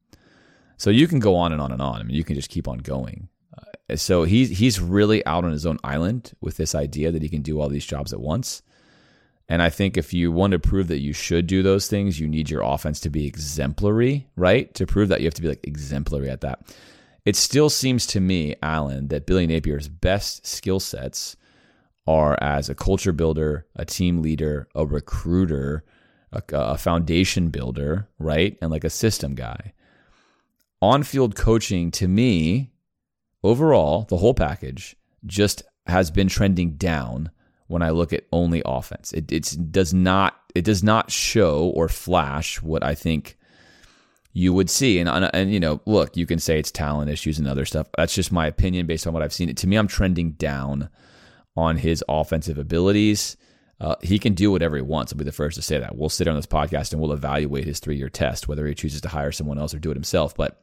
So 0.76 0.88
you 0.88 1.08
can 1.08 1.18
go 1.18 1.34
on 1.34 1.50
and 1.50 1.60
on 1.60 1.72
and 1.72 1.82
on. 1.82 1.98
I 1.98 2.04
mean, 2.04 2.14
you 2.14 2.22
can 2.22 2.36
just 2.36 2.48
keep 2.48 2.68
on 2.68 2.78
going. 2.78 3.28
Uh, 3.58 3.96
so 3.96 4.22
he's 4.22 4.56
he's 4.56 4.80
really 4.80 5.26
out 5.26 5.44
on 5.44 5.50
his 5.50 5.66
own 5.66 5.78
island 5.82 6.32
with 6.40 6.56
this 6.56 6.76
idea 6.76 7.10
that 7.10 7.22
he 7.22 7.28
can 7.28 7.42
do 7.42 7.60
all 7.60 7.68
these 7.68 7.84
jobs 7.84 8.12
at 8.12 8.20
once. 8.20 8.62
And 9.48 9.62
I 9.62 9.68
think 9.68 9.96
if 9.96 10.14
you 10.14 10.30
want 10.30 10.52
to 10.52 10.60
prove 10.60 10.86
that 10.86 11.00
you 11.00 11.12
should 11.12 11.48
do 11.48 11.60
those 11.64 11.88
things, 11.88 12.20
you 12.20 12.28
need 12.28 12.50
your 12.50 12.62
offense 12.62 13.00
to 13.00 13.10
be 13.10 13.26
exemplary, 13.26 14.28
right? 14.36 14.72
To 14.74 14.86
prove 14.86 15.08
that 15.08 15.20
you 15.20 15.26
have 15.26 15.34
to 15.34 15.42
be 15.42 15.48
like 15.48 15.66
exemplary 15.66 16.30
at 16.30 16.42
that. 16.42 16.72
It 17.24 17.34
still 17.34 17.68
seems 17.68 18.06
to 18.08 18.20
me, 18.20 18.54
Alan, 18.62 19.08
that 19.08 19.26
Billy 19.26 19.48
Napier's 19.48 19.88
best 19.88 20.46
skill 20.46 20.78
sets 20.78 21.36
are 22.06 22.36
as 22.40 22.68
a 22.68 22.74
culture 22.74 23.12
builder, 23.12 23.66
a 23.76 23.84
team 23.84 24.22
leader, 24.22 24.68
a 24.74 24.84
recruiter, 24.84 25.84
a, 26.32 26.42
a 26.52 26.78
foundation 26.78 27.48
builder, 27.48 28.08
right? 28.18 28.56
And 28.60 28.70
like 28.70 28.84
a 28.84 28.90
system 28.90 29.34
guy. 29.34 29.72
On 30.80 31.02
field 31.02 31.36
coaching, 31.36 31.90
to 31.92 32.08
me, 32.08 32.72
overall, 33.44 34.02
the 34.08 34.16
whole 34.16 34.34
package 34.34 34.96
just 35.26 35.62
has 35.86 36.10
been 36.10 36.28
trending 36.28 36.72
down 36.72 37.30
when 37.68 37.82
I 37.82 37.90
look 37.90 38.12
at 38.12 38.24
only 38.32 38.62
offense. 38.64 39.12
It 39.12 39.26
does 39.72 39.94
not 39.94 40.36
it 40.54 40.64
does 40.64 40.82
not 40.82 41.10
show 41.10 41.68
or 41.74 41.88
flash 41.88 42.60
what 42.60 42.84
I 42.84 42.94
think 42.94 43.38
you 44.32 44.52
would 44.52 44.68
see. 44.68 44.98
And 44.98 45.08
and 45.08 45.52
you 45.52 45.60
know, 45.60 45.80
look, 45.86 46.16
you 46.16 46.26
can 46.26 46.38
say 46.38 46.58
it's 46.58 46.70
talent 46.70 47.10
issues 47.10 47.38
and 47.38 47.48
other 47.48 47.64
stuff. 47.64 47.86
That's 47.96 48.14
just 48.14 48.32
my 48.32 48.46
opinion 48.46 48.86
based 48.86 49.06
on 49.06 49.12
what 49.12 49.22
I've 49.22 49.32
seen. 49.32 49.48
It 49.48 49.56
to 49.58 49.66
me, 49.66 49.76
I'm 49.76 49.88
trending 49.88 50.32
down 50.32 50.90
on 51.56 51.76
his 51.76 52.04
offensive 52.08 52.58
abilities. 52.58 53.36
Uh, 53.80 53.96
he 54.00 54.18
can 54.18 54.34
do 54.34 54.50
whatever 54.50 54.76
he 54.76 54.82
wants. 54.82 55.12
I'll 55.12 55.18
be 55.18 55.24
the 55.24 55.32
first 55.32 55.56
to 55.56 55.62
say 55.62 55.78
that. 55.78 55.96
We'll 55.96 56.08
sit 56.08 56.28
on 56.28 56.36
this 56.36 56.46
podcast 56.46 56.92
and 56.92 57.00
we'll 57.00 57.12
evaluate 57.12 57.64
his 57.64 57.80
three 57.80 57.96
year 57.96 58.08
test, 58.08 58.46
whether 58.46 58.66
he 58.66 58.74
chooses 58.74 59.00
to 59.00 59.08
hire 59.08 59.32
someone 59.32 59.58
else 59.58 59.74
or 59.74 59.78
do 59.78 59.90
it 59.90 59.96
himself. 59.96 60.36
But 60.36 60.62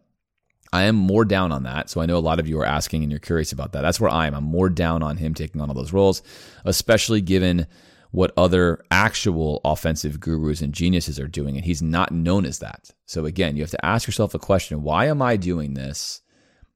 I 0.71 0.83
am 0.83 0.95
more 0.95 1.25
down 1.25 1.51
on 1.51 1.63
that. 1.63 1.89
So 1.89 1.99
I 1.99 2.05
know 2.05 2.17
a 2.17 2.19
lot 2.19 2.39
of 2.39 2.47
you 2.47 2.59
are 2.59 2.65
asking 2.65 3.03
and 3.03 3.11
you're 3.11 3.19
curious 3.19 3.51
about 3.51 3.73
that. 3.73 3.81
That's 3.81 3.99
where 3.99 4.11
I 4.11 4.27
am. 4.27 4.35
I'm 4.35 4.43
more 4.43 4.69
down 4.69 5.03
on 5.03 5.17
him 5.17 5.33
taking 5.33 5.61
on 5.61 5.69
all 5.69 5.75
those 5.75 5.93
roles, 5.93 6.21
especially 6.63 7.21
given 7.21 7.67
what 8.11 8.31
other 8.37 8.83
actual 8.89 9.61
offensive 9.65 10.19
gurus 10.19 10.61
and 10.61 10.73
geniuses 10.73 11.19
are 11.19 11.27
doing. 11.27 11.55
And 11.55 11.65
he's 11.65 11.81
not 11.81 12.11
known 12.11 12.45
as 12.45 12.59
that. 12.59 12.91
So 13.05 13.25
again, 13.25 13.55
you 13.55 13.63
have 13.63 13.71
to 13.71 13.85
ask 13.85 14.07
yourself 14.07 14.33
a 14.33 14.39
question 14.39 14.83
why 14.83 15.05
am 15.05 15.21
I 15.21 15.37
doing 15.37 15.73
this 15.73 16.21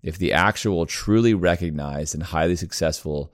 if 0.02 0.18
the 0.18 0.34
actual, 0.34 0.86
truly 0.86 1.34
recognized, 1.34 2.14
and 2.14 2.24
highly 2.24 2.56
successful 2.56 3.34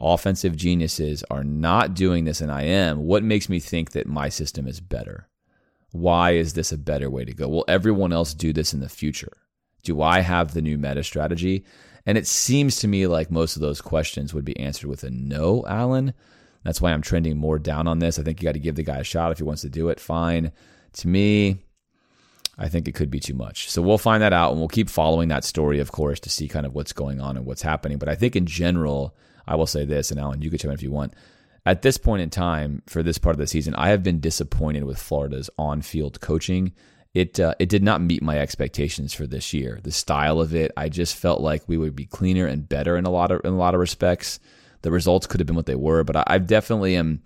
offensive 0.00 0.56
geniuses 0.56 1.22
are 1.30 1.44
not 1.44 1.94
doing 1.94 2.24
this 2.24 2.40
and 2.40 2.50
I 2.50 2.62
am? 2.62 3.04
What 3.04 3.22
makes 3.22 3.48
me 3.48 3.60
think 3.60 3.92
that 3.92 4.06
my 4.06 4.28
system 4.28 4.66
is 4.66 4.80
better? 4.80 5.28
Why 5.92 6.32
is 6.32 6.54
this 6.54 6.72
a 6.72 6.78
better 6.78 7.10
way 7.10 7.24
to 7.24 7.34
go? 7.34 7.48
Will 7.48 7.64
everyone 7.68 8.12
else 8.12 8.34
do 8.34 8.52
this 8.52 8.72
in 8.72 8.80
the 8.80 8.88
future? 8.88 9.32
Do 9.82 10.02
I 10.02 10.20
have 10.20 10.54
the 10.54 10.62
new 10.62 10.78
meta 10.78 11.02
strategy? 11.02 11.64
And 12.06 12.16
it 12.16 12.26
seems 12.26 12.76
to 12.80 12.88
me 12.88 13.06
like 13.06 13.30
most 13.30 13.56
of 13.56 13.62
those 13.62 13.80
questions 13.80 14.32
would 14.32 14.44
be 14.44 14.58
answered 14.58 14.88
with 14.88 15.04
a 15.04 15.10
no, 15.10 15.64
Alan. 15.66 16.14
That's 16.64 16.80
why 16.80 16.92
I'm 16.92 17.02
trending 17.02 17.36
more 17.36 17.58
down 17.58 17.86
on 17.86 17.98
this. 17.98 18.18
I 18.18 18.22
think 18.22 18.40
you 18.40 18.46
got 18.46 18.52
to 18.52 18.58
give 18.58 18.76
the 18.76 18.82
guy 18.82 18.98
a 18.98 19.04
shot 19.04 19.32
if 19.32 19.38
he 19.38 19.44
wants 19.44 19.62
to 19.62 19.70
do 19.70 19.88
it. 19.88 19.98
Fine. 19.98 20.52
To 20.94 21.08
me, 21.08 21.58
I 22.58 22.68
think 22.68 22.86
it 22.86 22.94
could 22.94 23.10
be 23.10 23.20
too 23.20 23.34
much. 23.34 23.70
So 23.70 23.80
we'll 23.80 23.98
find 23.98 24.22
that 24.22 24.34
out 24.34 24.50
and 24.50 24.60
we'll 24.60 24.68
keep 24.68 24.90
following 24.90 25.28
that 25.28 25.44
story, 25.44 25.80
of 25.80 25.92
course, 25.92 26.20
to 26.20 26.30
see 26.30 26.46
kind 26.46 26.66
of 26.66 26.74
what's 26.74 26.92
going 26.92 27.20
on 27.20 27.36
and 27.36 27.46
what's 27.46 27.62
happening. 27.62 27.98
But 27.98 28.10
I 28.10 28.14
think 28.14 28.36
in 28.36 28.46
general, 28.46 29.16
I 29.50 29.56
will 29.56 29.66
say 29.66 29.84
this, 29.84 30.10
and 30.10 30.18
Alan, 30.18 30.40
you 30.40 30.48
can 30.48 30.58
chime 30.58 30.70
in 30.70 30.74
if 30.74 30.82
you 30.82 30.90
want. 30.90 31.14
At 31.66 31.82
this 31.82 31.98
point 31.98 32.22
in 32.22 32.30
time, 32.30 32.82
for 32.86 33.02
this 33.02 33.18
part 33.18 33.34
of 33.34 33.38
the 33.38 33.46
season, 33.46 33.74
I 33.74 33.88
have 33.88 34.02
been 34.02 34.20
disappointed 34.20 34.84
with 34.84 34.98
Florida's 34.98 35.50
on-field 35.58 36.20
coaching 36.20 36.72
it 37.14 37.40
uh, 37.40 37.54
it 37.58 37.68
did 37.68 37.82
not 37.82 38.00
meet 38.00 38.22
my 38.22 38.38
expectations 38.38 39.12
for 39.12 39.26
this 39.26 39.52
year. 39.52 39.80
The 39.82 39.90
style 39.90 40.40
of 40.40 40.54
it, 40.54 40.70
I 40.76 40.88
just 40.88 41.16
felt 41.16 41.40
like 41.40 41.62
we 41.66 41.76
would 41.76 41.96
be 41.96 42.06
cleaner 42.06 42.46
and 42.46 42.68
better 42.68 42.96
in 42.96 43.04
a 43.04 43.10
lot 43.10 43.32
of 43.32 43.40
in 43.44 43.52
a 43.52 43.58
lot 43.58 43.74
of 43.74 43.80
respects. 43.80 44.38
The 44.82 44.92
results 44.92 45.26
could 45.26 45.40
have 45.40 45.46
been 45.46 45.56
what 45.56 45.66
they 45.66 45.74
were, 45.74 46.04
but 46.04 46.16
I, 46.16 46.24
I 46.26 46.38
definitely 46.38 46.96
am. 46.96 47.22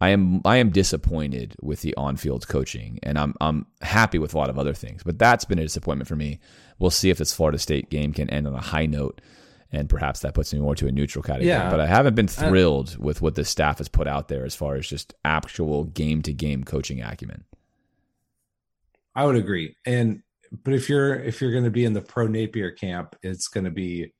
I 0.00 0.10
am 0.10 0.40
I 0.44 0.58
am 0.58 0.70
disappointed 0.70 1.56
with 1.60 1.82
the 1.82 1.94
on-field 1.96 2.48
coaching, 2.48 3.00
and 3.02 3.18
I'm 3.18 3.34
I'm 3.40 3.66
happy 3.82 4.18
with 4.18 4.32
a 4.32 4.38
lot 4.38 4.48
of 4.48 4.58
other 4.58 4.74
things. 4.74 5.02
But 5.02 5.18
that's 5.18 5.44
been 5.44 5.58
a 5.58 5.62
disappointment 5.62 6.08
for 6.08 6.16
me. 6.16 6.38
We'll 6.78 6.90
see 6.90 7.10
if 7.10 7.18
this 7.18 7.34
Florida 7.34 7.58
State 7.58 7.90
game 7.90 8.12
can 8.14 8.30
end 8.30 8.46
on 8.46 8.54
a 8.54 8.60
high 8.60 8.86
note, 8.86 9.20
and 9.72 9.88
perhaps 9.88 10.20
that 10.20 10.34
puts 10.34 10.52
me 10.52 10.60
more 10.60 10.74
to 10.74 10.86
a 10.86 10.92
neutral 10.92 11.22
category. 11.22 11.48
Yeah, 11.48 11.70
but 11.70 11.80
I 11.80 11.86
haven't 11.86 12.14
been 12.14 12.26
uh, 12.26 12.48
thrilled 12.48 12.96
I, 12.98 13.02
with 13.02 13.20
what 13.20 13.34
the 13.34 13.44
staff 13.44 13.78
has 13.78 13.88
put 13.88 14.06
out 14.06 14.28
there 14.28 14.44
as 14.44 14.54
far 14.54 14.76
as 14.76 14.86
just 14.86 15.14
actual 15.24 15.84
game-to-game 15.84 16.64
coaching 16.64 17.02
acumen. 17.02 17.44
I 19.14 19.26
would 19.26 19.36
agree. 19.36 19.76
And 19.84 20.22
but 20.64 20.74
if 20.74 20.88
you're 20.88 21.16
if 21.16 21.40
you're 21.40 21.52
going 21.52 21.64
to 21.64 21.70
be 21.70 21.84
in 21.84 21.92
the 21.92 22.00
pro 22.00 22.26
Napier 22.26 22.70
camp, 22.70 23.16
it's 23.22 23.48
going 23.48 23.64
to 23.64 23.70
be 23.70 24.12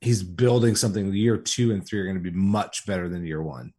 he's 0.00 0.22
building 0.22 0.76
something. 0.76 1.12
Year 1.12 1.36
two 1.36 1.72
and 1.72 1.86
three 1.86 2.00
are 2.00 2.04
going 2.04 2.16
to 2.16 2.22
be 2.22 2.30
much 2.30 2.86
better 2.86 3.08
than 3.08 3.26
year 3.26 3.42
one. 3.42 3.72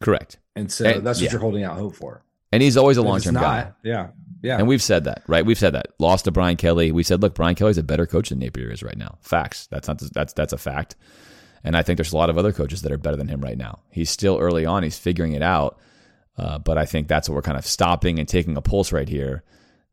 Correct. 0.00 0.38
And 0.54 0.70
so 0.70 0.84
and, 0.84 1.06
that's 1.06 1.18
what 1.18 1.24
yeah. 1.24 1.32
you're 1.32 1.40
holding 1.40 1.64
out 1.64 1.76
hope 1.76 1.96
for. 1.96 2.24
And 2.52 2.62
he's 2.62 2.76
always 2.76 2.96
a 2.96 3.02
long 3.02 3.20
term 3.20 3.34
guy. 3.34 3.72
Yeah. 3.82 4.08
Yeah. 4.42 4.58
And 4.58 4.68
we've 4.68 4.82
said 4.82 5.04
that, 5.04 5.22
right? 5.26 5.44
We've 5.44 5.58
said 5.58 5.74
that. 5.74 5.88
Lost 5.98 6.26
to 6.26 6.30
Brian 6.30 6.56
Kelly. 6.56 6.92
We 6.92 7.02
said, 7.02 7.22
look, 7.22 7.34
Brian 7.34 7.54
Kelly's 7.54 7.78
a 7.78 7.82
better 7.82 8.06
coach 8.06 8.28
than 8.28 8.38
Napier 8.38 8.70
is 8.70 8.82
right 8.82 8.96
now. 8.96 9.18
Facts. 9.20 9.66
That's 9.66 9.88
not 9.88 9.98
that's 9.98 10.32
that's 10.32 10.52
a 10.52 10.58
fact. 10.58 10.96
And 11.64 11.76
I 11.76 11.82
think 11.82 11.96
there's 11.96 12.12
a 12.12 12.16
lot 12.16 12.30
of 12.30 12.38
other 12.38 12.52
coaches 12.52 12.82
that 12.82 12.92
are 12.92 12.98
better 12.98 13.16
than 13.16 13.28
him 13.28 13.40
right 13.40 13.58
now. 13.58 13.80
He's 13.90 14.10
still 14.10 14.38
early 14.38 14.64
on. 14.64 14.84
He's 14.84 14.98
figuring 14.98 15.32
it 15.32 15.42
out. 15.42 15.78
Uh, 16.36 16.58
but 16.58 16.78
I 16.78 16.86
think 16.86 17.08
that's 17.08 17.28
what 17.28 17.34
we're 17.34 17.42
kind 17.42 17.58
of 17.58 17.66
stopping 17.66 18.20
and 18.20 18.28
taking 18.28 18.56
a 18.56 18.62
pulse 18.62 18.92
right 18.92 19.08
here. 19.08 19.42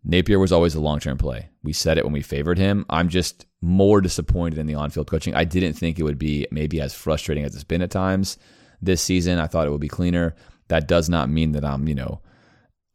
Napier 0.04 0.38
was 0.38 0.52
always 0.52 0.76
a 0.76 0.80
long 0.80 1.00
term 1.00 1.18
play. 1.18 1.50
We 1.64 1.74
said 1.74 1.98
it 1.98 2.04
when 2.04 2.14
we 2.14 2.22
favored 2.22 2.60
him. 2.60 2.86
I'm 2.90 3.10
just 3.10 3.48
more 3.62 4.00
disappointed 4.00 4.60
in 4.60 4.68
the 4.68 4.76
on 4.76 4.92
field 4.92 5.10
coaching. 5.10 5.34
I 5.34 5.44
didn't 5.44 5.74
think 5.74 5.98
it 5.98 6.04
would 6.04 6.20
be 6.20 6.46
maybe 6.52 6.80
as 6.80 6.94
frustrating 6.94 7.44
as 7.44 7.56
it's 7.56 7.64
been 7.64 7.82
at 7.82 7.90
times 7.90 8.38
this 8.80 9.02
season. 9.02 9.40
I 9.40 9.48
thought 9.48 9.66
it 9.66 9.72
would 9.72 9.82
be 9.82 9.88
cleaner. 9.88 10.36
That 10.68 10.88
does 10.88 11.10
not 11.10 11.30
mean 11.30 11.54
that 11.54 11.66
I'm, 11.66 11.88
you 11.88 11.96
know, 11.96 12.22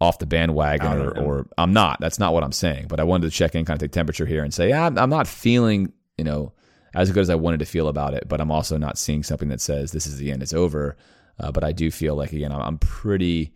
off 0.01 0.19
the 0.19 0.27
bandwagon 0.27 0.99
or, 0.99 1.19
or, 1.19 1.47
I'm 1.59 1.73
not. 1.73 2.01
That's 2.01 2.19
not 2.19 2.33
what 2.33 2.43
I'm 2.43 2.53
saying. 2.53 2.87
But 2.89 3.01
I 3.01 3.05
wanted 3.05 3.31
to 3.31 3.37
check 3.37 3.55
in, 3.55 3.65
kind 3.65 3.77
of 3.77 3.81
take 3.81 3.93
temperature 3.93 4.25
here 4.25 4.43
and 4.43 4.53
say, 4.53 4.71
yeah, 4.71 4.87
I'm 4.87 5.11
not 5.11 5.27
feeling, 5.27 5.93
you 6.17 6.25
know, 6.25 6.53
as 6.95 7.13
good 7.13 7.21
as 7.21 7.29
I 7.29 7.35
wanted 7.35 7.59
to 7.61 7.67
feel 7.67 7.87
about 7.89 8.15
it. 8.15 8.29
But 8.29 8.41
I'm 8.41 8.51
also 8.51 8.79
not 8.79 8.97
seeing 8.97 9.23
something 9.23 9.49
that 9.49 9.61
says 9.61 9.93
this 9.93 10.07
is 10.07 10.17
the 10.17 10.31
end, 10.31 10.43
it's 10.43 10.55
over. 10.55 10.97
Uh, 11.39 11.53
but 11.53 11.65
I 11.65 11.73
do 11.73 11.91
feel 11.91 12.15
like 12.15 12.33
again, 12.33 12.53
I'm 12.53 12.79
pretty 12.79 13.53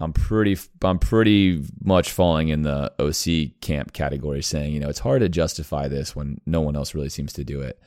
I'm 0.00 0.12
pretty 0.12 0.56
I'm 0.82 0.98
pretty 0.98 1.64
much 1.82 2.12
falling 2.12 2.48
in 2.48 2.62
the 2.62 2.92
OC 3.00 3.60
camp 3.60 3.92
category, 3.92 4.42
saying 4.42 4.72
you 4.72 4.80
know 4.80 4.88
it's 4.88 5.00
hard 5.00 5.20
to 5.22 5.28
justify 5.28 5.88
this 5.88 6.14
when 6.14 6.40
no 6.46 6.60
one 6.60 6.76
else 6.76 6.94
really 6.94 7.08
seems 7.08 7.32
to 7.34 7.44
do 7.44 7.60
it. 7.60 7.80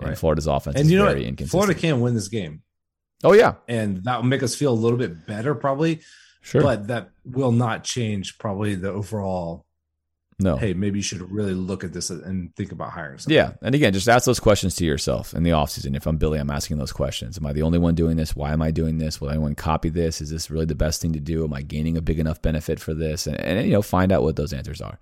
And 0.00 0.10
right. 0.10 0.18
Florida's 0.18 0.48
offense 0.48 0.76
and 0.76 0.90
you 0.90 0.98
know 0.98 1.06
very 1.06 1.26
inconsistent. 1.26 1.50
Florida 1.50 1.78
can 1.78 2.00
win 2.00 2.14
this 2.14 2.28
game. 2.28 2.62
Oh 3.22 3.32
yeah, 3.32 3.54
and 3.68 4.02
that 4.04 4.16
will 4.16 4.28
make 4.28 4.42
us 4.42 4.56
feel 4.56 4.72
a 4.72 4.74
little 4.74 4.98
bit 4.98 5.26
better, 5.26 5.54
probably. 5.54 6.00
Sure, 6.42 6.62
but 6.62 6.88
that 6.88 7.10
will 7.24 7.52
not 7.52 7.84
change 7.84 8.36
probably 8.38 8.74
the 8.74 8.90
overall 8.90 9.64
no. 10.42 10.56
Hey, 10.56 10.74
maybe 10.74 10.98
you 10.98 11.02
should 11.02 11.30
really 11.30 11.54
look 11.54 11.84
at 11.84 11.92
this 11.92 12.10
and 12.10 12.54
think 12.56 12.72
about 12.72 12.90
hiring 12.90 13.18
someone. 13.18 13.36
Yeah. 13.36 13.52
And 13.62 13.74
again, 13.74 13.92
just 13.92 14.08
ask 14.08 14.24
those 14.24 14.40
questions 14.40 14.74
to 14.76 14.84
yourself 14.84 15.34
in 15.34 15.42
the 15.42 15.50
offseason. 15.50 15.96
If 15.96 16.06
I'm 16.06 16.16
Billy, 16.16 16.38
I'm 16.38 16.50
asking 16.50 16.78
those 16.78 16.92
questions. 16.92 17.38
Am 17.38 17.46
I 17.46 17.52
the 17.52 17.62
only 17.62 17.78
one 17.78 17.94
doing 17.94 18.16
this? 18.16 18.34
Why 18.34 18.52
am 18.52 18.62
I 18.62 18.70
doing 18.70 18.98
this? 18.98 19.20
Will 19.20 19.30
anyone 19.30 19.54
copy 19.54 19.88
this? 19.88 20.20
Is 20.20 20.30
this 20.30 20.50
really 20.50 20.64
the 20.64 20.74
best 20.74 21.00
thing 21.00 21.12
to 21.12 21.20
do? 21.20 21.44
Am 21.44 21.52
I 21.52 21.62
gaining 21.62 21.96
a 21.96 22.02
big 22.02 22.18
enough 22.18 22.42
benefit 22.42 22.80
for 22.80 22.94
this? 22.94 23.26
And, 23.26 23.38
and 23.40 23.64
you 23.64 23.72
know, 23.72 23.82
find 23.82 24.10
out 24.10 24.22
what 24.22 24.36
those 24.36 24.52
answers 24.52 24.80
are. 24.80 24.98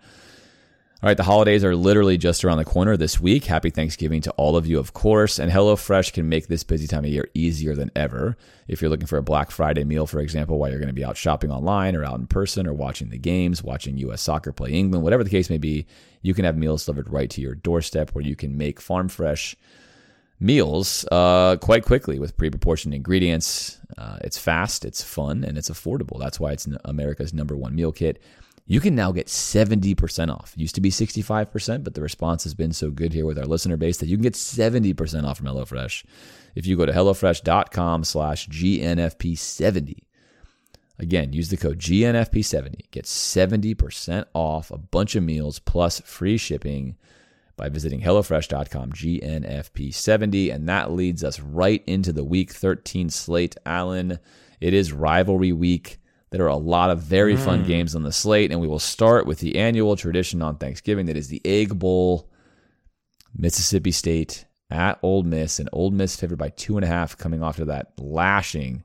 All 1.03 1.09
right, 1.09 1.17
the 1.17 1.23
holidays 1.23 1.65
are 1.65 1.75
literally 1.75 2.19
just 2.19 2.45
around 2.45 2.59
the 2.59 2.65
corner 2.67 2.95
this 2.95 3.19
week. 3.19 3.47
Happy 3.47 3.71
Thanksgiving 3.71 4.21
to 4.21 4.31
all 4.33 4.55
of 4.55 4.67
you, 4.67 4.79
of 4.79 4.93
course. 4.93 5.39
And 5.39 5.51
HelloFresh 5.51 6.13
can 6.13 6.29
make 6.29 6.47
this 6.47 6.63
busy 6.63 6.87
time 6.87 7.07
of 7.07 7.11
year 7.11 7.31
easier 7.33 7.75
than 7.75 7.91
ever. 7.97 8.37
If 8.69 8.83
you're 8.83 8.91
looking 8.91 9.07
for 9.07 9.17
a 9.17 9.23
Black 9.23 9.51
Friday 9.51 9.83
meal, 9.85 10.07
for 10.07 10.21
example, 10.21 10.59
while 10.59 10.69
you're 10.69 10.79
going 10.79 10.89
to 10.89 10.93
be 10.93 11.03
out 11.03 11.17
shopping 11.17 11.51
online 11.51 11.97
or 11.97 12.05
out 12.05 12.19
in 12.19 12.27
person 12.27 12.67
or 12.67 12.75
watching 12.75 13.09
the 13.09 13.17
games, 13.17 13.63
watching 13.63 13.97
U.S. 13.97 14.21
soccer 14.21 14.53
play 14.53 14.73
England, 14.73 15.03
whatever 15.03 15.25
the 15.25 15.31
case 15.31 15.49
may 15.49 15.57
be, 15.57 15.87
you 16.21 16.35
can 16.35 16.45
have 16.45 16.59
meals 16.59 16.85
delivered 16.85 17.11
right 17.11 17.31
to 17.31 17.41
your 17.41 17.55
doorstep 17.55 18.11
where 18.11 18.23
you 18.23 18.37
can 18.37 18.59
make 18.59 18.79
farm 18.79 19.09
fresh 19.09 19.57
meals 20.39 21.07
uh, 21.11 21.57
quite 21.63 21.83
quickly 21.87 22.19
with 22.19 22.37
pre-proportioned 22.37 22.93
ingredients. 22.93 23.79
Uh, 23.97 24.19
it's 24.21 24.37
fast, 24.37 24.85
it's 24.85 25.03
fun, 25.03 25.45
and 25.45 25.57
it's 25.57 25.71
affordable. 25.71 26.19
That's 26.19 26.39
why 26.39 26.53
it's 26.53 26.69
America's 26.85 27.33
number 27.33 27.57
one 27.57 27.75
meal 27.75 27.91
kit 27.91 28.21
you 28.71 28.79
can 28.79 28.95
now 28.95 29.11
get 29.11 29.27
70% 29.27 30.33
off. 30.33 30.55
It 30.55 30.61
used 30.61 30.77
to 30.77 30.81
be 30.81 30.93
65%, 30.93 31.83
but 31.83 31.95
the 31.95 32.01
response 32.01 32.45
has 32.45 32.55
been 32.55 32.73
so 32.73 32.89
good 32.93 33.13
here 33.13 33.27
with 33.27 33.37
our 33.37 33.45
listener 33.45 33.77
base 33.77 33.97
that 33.97 34.07
you 34.07 34.17
can 34.17 34.23
get 34.23 34.35
70% 34.35 35.25
off 35.25 35.39
from 35.39 35.47
HelloFresh 35.47 36.05
if 36.55 36.69
you 36.69 36.77
go 36.77 36.87
to 36.87 36.93
HelloFresh.com 36.93 38.05
slash 38.05 38.49
GNFP70. 38.49 40.05
Again, 41.01 41.33
use 41.33 41.49
the 41.49 41.57
code 41.57 41.81
GNFP70. 41.81 42.93
Get 42.93 43.07
70% 43.07 44.27
off 44.35 44.71
a 44.71 44.79
bunch 44.79 45.17
of 45.17 45.25
meals 45.25 45.59
plus 45.59 45.99
free 46.03 46.37
shipping 46.37 46.95
by 47.57 47.71
visiting 47.71 48.03
HelloFresh.com 48.03 48.93
GNFP70. 48.93 50.55
And 50.55 50.69
that 50.69 50.93
leads 50.93 51.25
us 51.25 51.41
right 51.41 51.83
into 51.89 52.13
the 52.13 52.23
week 52.23 52.53
13 52.53 53.11
slate. 53.11 53.57
Alan, 53.67 54.21
it 54.61 54.75
is 54.75 54.93
rivalry 54.93 55.51
week. 55.51 56.00
There 56.31 56.45
are 56.45 56.49
a 56.49 56.57
lot 56.57 56.91
of 56.91 57.01
very 57.01 57.35
mm. 57.35 57.45
fun 57.45 57.65
games 57.65 57.95
on 57.95 58.03
the 58.03 58.13
slate, 58.13 58.53
and 58.53 58.61
we 58.61 58.69
will 58.69 58.79
start 58.79 59.27
with 59.27 59.41
the 59.41 59.59
annual 59.59 59.97
tradition 59.97 60.43
on 60.43 60.57
Thanksgiving 60.57 61.07
that 61.07 61.17
is 61.17 61.29
the 61.29 61.41
Egg 61.45 61.79
Bowl. 61.79 62.29
Mississippi 63.37 63.93
State 63.93 64.45
at 64.71 64.99
Ole 65.03 65.23
Miss, 65.23 65.59
and 65.59 65.69
Ole 65.73 65.91
Miss 65.91 66.17
favored 66.17 66.39
by 66.39 66.51
two 66.51 66.77
and 66.77 66.85
a 66.85 66.89
half 66.89 67.17
coming 67.17 67.43
off 67.43 67.59
of 67.59 67.67
that 67.69 67.93
lashing 67.99 68.85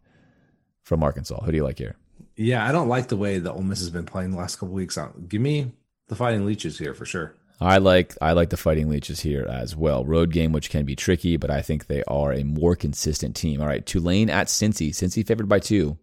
from 0.83 1.03
Arkansas. 1.03 1.43
Who 1.43 1.51
do 1.51 1.57
you 1.57 1.63
like 1.63 1.77
here? 1.77 1.95
Yeah, 2.35 2.67
I 2.67 2.71
don't 2.71 2.89
like 2.89 3.07
the 3.07 3.17
way 3.17 3.39
that 3.39 3.51
Ole 3.51 3.63
Miss 3.63 3.79
has 3.79 3.89
been 3.89 4.05
playing 4.05 4.31
the 4.31 4.37
last 4.37 4.57
couple 4.57 4.75
weeks. 4.75 4.97
Give 5.27 5.41
me 5.41 5.71
the 6.07 6.15
Fighting 6.15 6.45
Leeches 6.45 6.77
here 6.77 6.93
for 6.93 7.05
sure. 7.05 7.35
I 7.61 7.77
like 7.77 8.15
I 8.21 8.33
like 8.33 8.49
the 8.49 8.57
Fighting 8.57 8.89
Leeches 8.89 9.21
here 9.21 9.45
as 9.45 9.75
well. 9.75 10.03
Road 10.03 10.31
game, 10.31 10.51
which 10.51 10.69
can 10.69 10.85
be 10.85 10.95
tricky, 10.95 11.37
but 11.37 11.49
I 11.49 11.61
think 11.61 11.87
they 11.87 12.03
are 12.03 12.33
a 12.33 12.43
more 12.43 12.75
consistent 12.75 13.35
team. 13.35 13.61
All 13.61 13.67
right, 13.67 13.85
Tulane 13.85 14.29
at 14.29 14.47
Cincy. 14.47 14.89
Cincy 14.89 15.25
favored 15.25 15.47
by 15.47 15.59
two. 15.59 15.97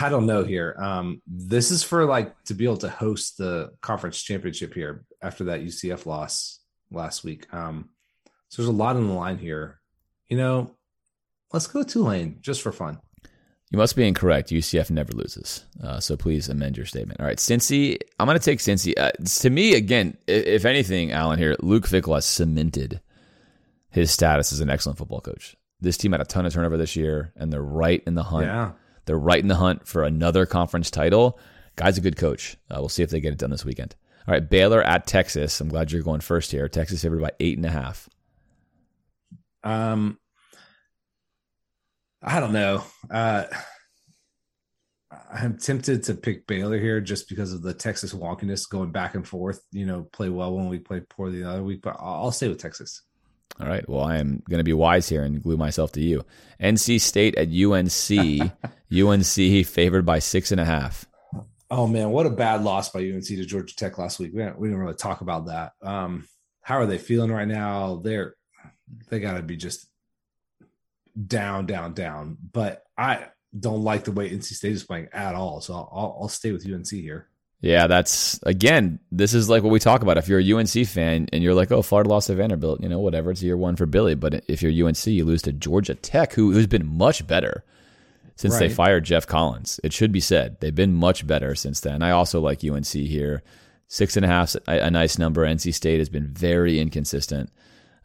I 0.00 0.08
don't 0.08 0.26
know 0.26 0.42
here. 0.42 0.74
Um, 0.78 1.20
this 1.26 1.70
is 1.70 1.82
for 1.82 2.04
like 2.06 2.42
to 2.44 2.54
be 2.54 2.64
able 2.64 2.78
to 2.78 2.88
host 2.88 3.36
the 3.38 3.72
conference 3.80 4.22
championship 4.22 4.72
here 4.72 5.04
after 5.20 5.44
that 5.44 5.60
UCF 5.60 6.06
loss 6.06 6.60
last 6.90 7.24
week. 7.24 7.52
Um, 7.52 7.90
so 8.48 8.62
there's 8.62 8.68
a 8.68 8.76
lot 8.76 8.96
on 8.96 9.06
the 9.06 9.14
line 9.14 9.38
here. 9.38 9.80
You 10.28 10.38
know, 10.38 10.74
let's 11.52 11.66
go 11.66 11.82
Tulane 11.82 12.38
just 12.40 12.62
for 12.62 12.72
fun. 12.72 13.00
You 13.70 13.78
must 13.78 13.96
be 13.96 14.06
incorrect. 14.06 14.50
UCF 14.50 14.90
never 14.90 15.12
loses. 15.12 15.64
Uh, 15.82 15.98
so 15.98 16.16
please 16.16 16.48
amend 16.48 16.76
your 16.76 16.84
statement. 16.84 17.20
All 17.20 17.26
right, 17.26 17.38
Cincy. 17.38 17.98
I'm 18.18 18.26
going 18.26 18.38
to 18.38 18.44
take 18.44 18.58
Cincy. 18.58 18.92
Uh, 18.98 19.12
to 19.40 19.50
me, 19.50 19.74
again, 19.74 20.16
if 20.26 20.66
anything, 20.66 21.12
Alan 21.12 21.38
here, 21.38 21.56
Luke 21.60 21.88
Fickell 21.88 22.14
has 22.14 22.26
cemented 22.26 23.00
his 23.88 24.10
status 24.10 24.52
as 24.52 24.60
an 24.60 24.68
excellent 24.68 24.98
football 24.98 25.20
coach. 25.20 25.56
This 25.80 25.96
team 25.96 26.12
had 26.12 26.20
a 26.20 26.24
ton 26.24 26.44
of 26.44 26.52
turnover 26.52 26.76
this 26.76 26.96
year, 26.96 27.32
and 27.34 27.50
they're 27.50 27.62
right 27.62 28.02
in 28.06 28.14
the 28.14 28.22
hunt 28.22 28.46
yeah. 28.46 28.72
They're 29.04 29.18
right 29.18 29.40
in 29.40 29.48
the 29.48 29.56
hunt 29.56 29.86
for 29.86 30.04
another 30.04 30.46
conference 30.46 30.90
title. 30.90 31.38
Guy's 31.76 31.98
a 31.98 32.02
good 32.02 32.16
coach. 32.16 32.56
Uh, 32.70 32.76
we'll 32.78 32.88
see 32.88 33.02
if 33.02 33.10
they 33.10 33.20
get 33.20 33.32
it 33.32 33.38
done 33.38 33.50
this 33.50 33.64
weekend. 33.64 33.94
All 34.26 34.32
right, 34.32 34.48
Baylor 34.48 34.82
at 34.82 35.06
Texas. 35.06 35.60
I'm 35.60 35.68
glad 35.68 35.90
you're 35.90 36.02
going 36.02 36.20
first 36.20 36.52
here. 36.52 36.68
Texas 36.68 37.02
favored 37.02 37.20
by 37.20 37.32
eight 37.40 37.56
and 37.56 37.66
a 37.66 37.70
half. 37.70 38.08
Um, 39.64 40.18
I 42.22 42.38
don't 42.38 42.52
know. 42.52 42.84
Uh, 43.10 43.44
I'm 45.32 45.58
tempted 45.58 46.04
to 46.04 46.14
pick 46.14 46.46
Baylor 46.46 46.78
here 46.78 47.00
just 47.00 47.28
because 47.28 47.52
of 47.52 47.62
the 47.62 47.74
Texas 47.74 48.14
wonkiness 48.14 48.68
going 48.68 48.92
back 48.92 49.14
and 49.14 49.26
forth. 49.26 49.60
You 49.72 49.86
know, 49.86 50.02
play 50.02 50.28
well 50.28 50.54
one 50.54 50.68
week, 50.68 50.84
play 50.86 51.00
poorly 51.00 51.42
the 51.42 51.50
other 51.50 51.62
week, 51.62 51.82
but 51.82 51.96
I'll 51.98 52.32
stay 52.32 52.48
with 52.48 52.58
Texas. 52.58 53.02
All 53.60 53.66
right. 53.66 53.86
Well, 53.88 54.02
I 54.02 54.16
am 54.16 54.42
going 54.48 54.58
to 54.58 54.64
be 54.64 54.72
wise 54.72 55.08
here 55.08 55.22
and 55.22 55.42
glue 55.42 55.56
myself 55.56 55.92
to 55.92 56.00
you. 56.00 56.24
NC 56.60 57.00
State 57.00 57.34
at 57.36 57.48
UNC. 57.48 58.52
UNC 58.92 59.66
favored 59.66 60.06
by 60.06 60.18
six 60.18 60.52
and 60.52 60.60
a 60.60 60.64
half. 60.64 61.06
Oh 61.70 61.86
man, 61.86 62.10
what 62.10 62.26
a 62.26 62.30
bad 62.30 62.62
loss 62.64 62.90
by 62.90 63.00
UNC 63.00 63.24
to 63.24 63.44
Georgia 63.46 63.74
Tech 63.74 63.96
last 63.96 64.18
week. 64.18 64.32
We 64.34 64.40
didn't, 64.40 64.58
we 64.58 64.68
didn't 64.68 64.82
really 64.82 64.94
talk 64.94 65.22
about 65.22 65.46
that. 65.46 65.72
Um, 65.82 66.28
how 66.60 66.76
are 66.76 66.86
they 66.86 66.98
feeling 66.98 67.32
right 67.32 67.48
now? 67.48 67.96
They're 67.96 68.34
they 69.08 69.20
got 69.20 69.36
to 69.36 69.42
be 69.42 69.56
just 69.56 69.86
down, 71.26 71.66
down, 71.66 71.94
down. 71.94 72.36
But 72.52 72.82
I 72.96 73.26
don't 73.58 73.82
like 73.82 74.04
the 74.04 74.12
way 74.12 74.30
NC 74.30 74.44
State 74.44 74.72
is 74.72 74.84
playing 74.84 75.08
at 75.12 75.34
all. 75.34 75.60
So 75.60 75.74
I'll, 75.74 76.18
I'll 76.20 76.28
stay 76.28 76.52
with 76.52 76.66
UNC 76.66 76.88
here. 76.88 77.28
Yeah, 77.62 77.86
that's 77.86 78.40
again, 78.42 78.98
this 79.12 79.34
is 79.34 79.48
like 79.48 79.62
what 79.62 79.70
we 79.70 79.78
talk 79.78 80.02
about. 80.02 80.18
If 80.18 80.28
you're 80.28 80.40
a 80.40 80.52
UNC 80.52 80.84
fan 80.88 81.28
and 81.32 81.44
you're 81.44 81.54
like, 81.54 81.70
oh, 81.70 81.80
Florida 81.80 82.10
lost 82.10 82.26
to 82.26 82.34
Vanderbilt, 82.34 82.82
you 82.82 82.88
know, 82.88 82.98
whatever, 82.98 83.30
it's 83.30 83.40
year 83.40 83.56
one 83.56 83.76
for 83.76 83.86
Billy. 83.86 84.16
But 84.16 84.44
if 84.48 84.62
you're 84.62 84.86
UNC, 84.86 85.06
you 85.06 85.24
lose 85.24 85.42
to 85.42 85.52
Georgia 85.52 85.94
Tech, 85.94 86.32
who, 86.32 86.52
who's 86.52 86.66
been 86.66 86.84
much 86.84 87.24
better 87.24 87.62
since 88.34 88.54
right. 88.54 88.68
they 88.68 88.68
fired 88.68 89.04
Geoff 89.04 89.28
Collins. 89.28 89.78
It 89.84 89.92
should 89.92 90.10
be 90.10 90.18
said. 90.18 90.58
They've 90.58 90.74
been 90.74 90.92
much 90.92 91.24
better 91.24 91.54
since 91.54 91.78
then. 91.78 92.02
I 92.02 92.10
also 92.10 92.40
like 92.40 92.64
UNC 92.64 92.86
here. 92.86 93.44
Six 93.86 94.16
and 94.16 94.24
a 94.24 94.28
half, 94.28 94.56
a, 94.66 94.80
a 94.80 94.90
nice 94.90 95.16
number. 95.16 95.46
NC 95.46 95.72
State 95.72 95.98
has 95.98 96.08
been 96.08 96.26
very 96.26 96.80
inconsistent. 96.80 97.48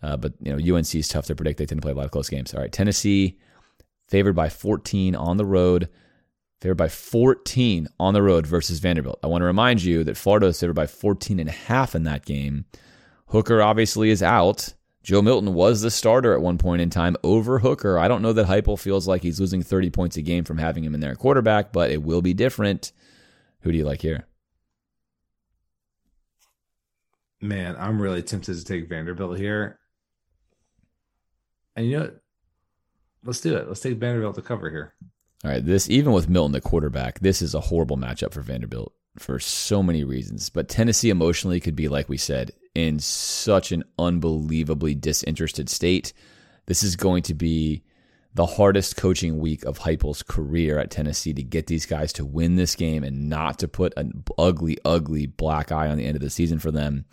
Uh, 0.03 0.17
but, 0.17 0.33
you 0.39 0.55
know, 0.55 0.75
UNC 0.75 0.93
is 0.93 1.07
tough 1.07 1.25
to 1.25 1.35
predict. 1.35 1.57
They 1.57 1.65
tend 1.65 1.81
to 1.81 1.85
play 1.85 1.93
a 1.93 1.95
lot 1.95 2.05
of 2.05 2.11
close 2.11 2.29
games. 2.29 2.53
All 2.53 2.61
right, 2.61 2.71
Tennessee 2.71 3.39
favored 4.07 4.35
by 4.35 4.49
14 4.49 5.15
on 5.15 5.37
the 5.37 5.45
road 5.45 5.89
favored 6.61 6.75
by 6.75 6.87
14 6.87 7.87
on 7.99 8.13
the 8.13 8.21
road 8.21 8.47
versus 8.47 8.79
Vanderbilt. 8.79 9.19
I 9.23 9.27
want 9.27 9.41
to 9.41 9.45
remind 9.45 9.83
you 9.83 10.03
that 10.03 10.17
Florida 10.17 10.47
is 10.47 10.59
favored 10.59 10.73
by 10.73 10.87
14 10.87 11.39
and 11.39 11.49
a 11.49 11.53
half 11.53 11.95
in 11.95 12.03
that 12.03 12.25
game. 12.25 12.65
Hooker 13.27 13.61
obviously 13.61 14.09
is 14.09 14.23
out. 14.23 14.73
Joe 15.03 15.21
Milton 15.21 15.53
was 15.53 15.81
the 15.81 15.91
starter 15.91 16.33
at 16.33 16.41
one 16.41 16.57
point 16.57 16.81
in 16.81 16.89
time 16.89 17.15
over 17.23 17.59
Hooker. 17.59 17.97
I 17.97 18.07
don't 18.07 18.21
know 18.21 18.33
that 18.33 18.47
Heupel 18.47 18.77
feels 18.77 19.07
like 19.07 19.21
he's 19.21 19.39
losing 19.39 19.63
30 19.63 19.89
points 19.89 20.17
a 20.17 20.21
game 20.21 20.43
from 20.43 20.57
having 20.57 20.83
him 20.83 20.93
in 20.93 20.99
there 20.99 21.11
at 21.11 21.19
quarterback, 21.19 21.71
but 21.71 21.91
it 21.91 22.03
will 22.03 22.21
be 22.21 22.33
different. 22.33 22.91
Who 23.61 23.71
do 23.71 23.77
you 23.77 23.85
like 23.85 24.01
here? 24.01 24.27
Man, 27.39 27.75
I'm 27.77 28.01
really 28.01 28.23
tempted 28.23 28.57
to 28.57 28.65
take 28.65 28.89
Vanderbilt 28.89 29.37
here. 29.37 29.79
And 31.75 31.85
you 31.85 31.97
know 31.97 32.03
what? 32.05 32.21
Let's 33.23 33.41
do 33.41 33.55
it. 33.55 33.67
Let's 33.67 33.81
take 33.81 33.97
Vanderbilt 33.97 34.35
to 34.35 34.41
cover 34.41 34.69
here. 34.69 34.93
All 35.43 35.51
right, 35.51 35.63
this 35.63 35.89
even 35.89 36.13
with 36.13 36.29
Milton 36.29 36.51
the 36.51 36.61
quarterback, 36.61 37.19
this 37.19 37.41
is 37.41 37.53
a 37.53 37.61
horrible 37.61 37.97
matchup 37.97 38.33
for 38.33 38.41
Vanderbilt 38.41 38.93
for 39.19 39.39
so 39.39 39.83
many 39.83 40.03
reasons. 40.03 40.49
But 40.49 40.69
Tennessee 40.69 41.09
emotionally 41.09 41.59
could 41.59 41.75
be 41.75 41.87
like 41.87 42.09
we 42.09 42.17
said 42.17 42.51
in 42.75 42.99
such 42.99 43.71
an 43.71 43.83
unbelievably 43.99 44.95
disinterested 44.95 45.69
state. 45.69 46.13
This 46.65 46.83
is 46.83 46.95
going 46.95 47.23
to 47.23 47.33
be 47.33 47.83
the 48.33 48.45
hardest 48.45 48.97
coaching 48.97 49.39
week 49.39 49.65
of 49.65 49.79
Heupel's 49.79 50.21
career 50.21 50.77
at 50.77 50.91
Tennessee 50.91 51.33
to 51.33 51.43
get 51.43 51.67
these 51.67 51.85
guys 51.85 52.13
to 52.13 52.25
win 52.25 52.55
this 52.55 52.75
game 52.75 53.03
and 53.03 53.29
not 53.29 53.59
to 53.59 53.67
put 53.67 53.93
an 53.97 54.23
ugly, 54.37 54.77
ugly 54.85 55.25
black 55.25 55.71
eye 55.71 55.87
on 55.87 55.97
the 55.97 56.05
end 56.05 56.15
of 56.15 56.21
the 56.21 56.29
season 56.29 56.59
for 56.59 56.69
them. 56.69 57.05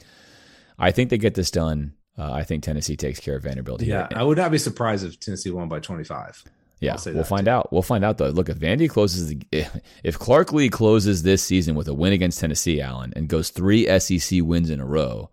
I 0.78 0.90
think 0.90 1.10
they 1.10 1.18
get 1.18 1.34
this 1.34 1.50
done. 1.50 1.94
Uh, 2.18 2.30
I 2.32 2.44
think 2.44 2.62
Tennessee 2.62 2.96
takes 2.96 3.20
care 3.20 3.36
of 3.36 3.42
Vanderbilt 3.42 3.80
here. 3.80 4.06
Yeah, 4.10 4.18
I 4.18 4.22
would 4.22 4.38
not 4.38 4.50
be 4.50 4.58
surprised 4.58 5.04
if 5.04 5.18
Tennessee 5.18 5.50
won 5.50 5.68
by 5.68 5.80
25. 5.80 6.44
Yeah, 6.80 6.96
we'll 7.06 7.24
find 7.24 7.46
too. 7.46 7.50
out. 7.50 7.72
We'll 7.72 7.82
find 7.82 8.04
out 8.04 8.18
though. 8.18 8.28
Look, 8.28 8.48
if 8.48 8.58
Vandy 8.58 8.88
closes 8.88 9.28
the, 9.28 9.40
if 10.04 10.18
Clark 10.18 10.52
Lea 10.52 10.68
closes 10.68 11.22
this 11.22 11.42
season 11.42 11.74
with 11.74 11.88
a 11.88 11.94
win 11.94 12.12
against 12.12 12.40
Tennessee, 12.40 12.80
Alan, 12.80 13.12
and 13.16 13.28
goes 13.28 13.50
three 13.50 13.86
SEC 13.98 14.40
wins 14.42 14.70
in 14.70 14.80
a 14.80 14.86
row, 14.86 15.30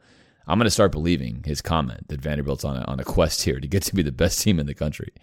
I'm 0.48 0.58
going 0.58 0.66
to 0.66 0.72
start 0.72 0.92
believing 0.92 1.44
his 1.46 1.62
comment 1.62 2.08
that 2.10 2.22
Vanderbilt's 2.22 2.64
on 2.64 2.78
a, 2.78 2.84
on 2.84 3.00
a 3.00 3.04
quest 3.04 3.44
here 3.44 3.60
to 3.60 3.68
get 3.68 3.84
to 3.84 3.96
be 3.96 4.04
the 4.04 4.12
best 4.12 4.42
team 4.42 4.60
in 4.60 4.66
the 4.66 4.74
country. 4.74 5.14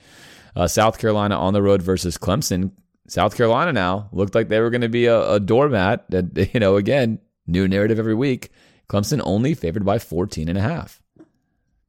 Uh, 0.55 0.67
South 0.67 0.99
Carolina 0.99 1.39
on 1.39 1.53
the 1.53 1.63
road 1.63 1.83
versus 1.83 2.19
Clemson. 2.19 2.73
South 3.09 3.37
Carolina 3.37 3.73
now 3.73 4.09
looked 4.13 4.35
like 4.35 4.49
they 4.49 4.61
were 4.61 4.71
going 4.71 4.83
to 4.83 4.89
be 4.89 5.07
a, 5.07 5.33
a 5.33 5.41
doormat. 5.41 6.11
That 6.11 6.51
you 6.55 6.61
know, 6.61 6.77
again, 6.77 7.21
new 7.47 7.69
narrative 7.69 7.99
every 7.99 8.15
week. 8.15 8.51
Clemson 8.89 9.21
only 9.25 9.55
favored 9.55 9.85
by 9.85 9.99
14 9.99 10.49
and 10.49 10.59
a 10.59 10.63
half. 10.63 11.03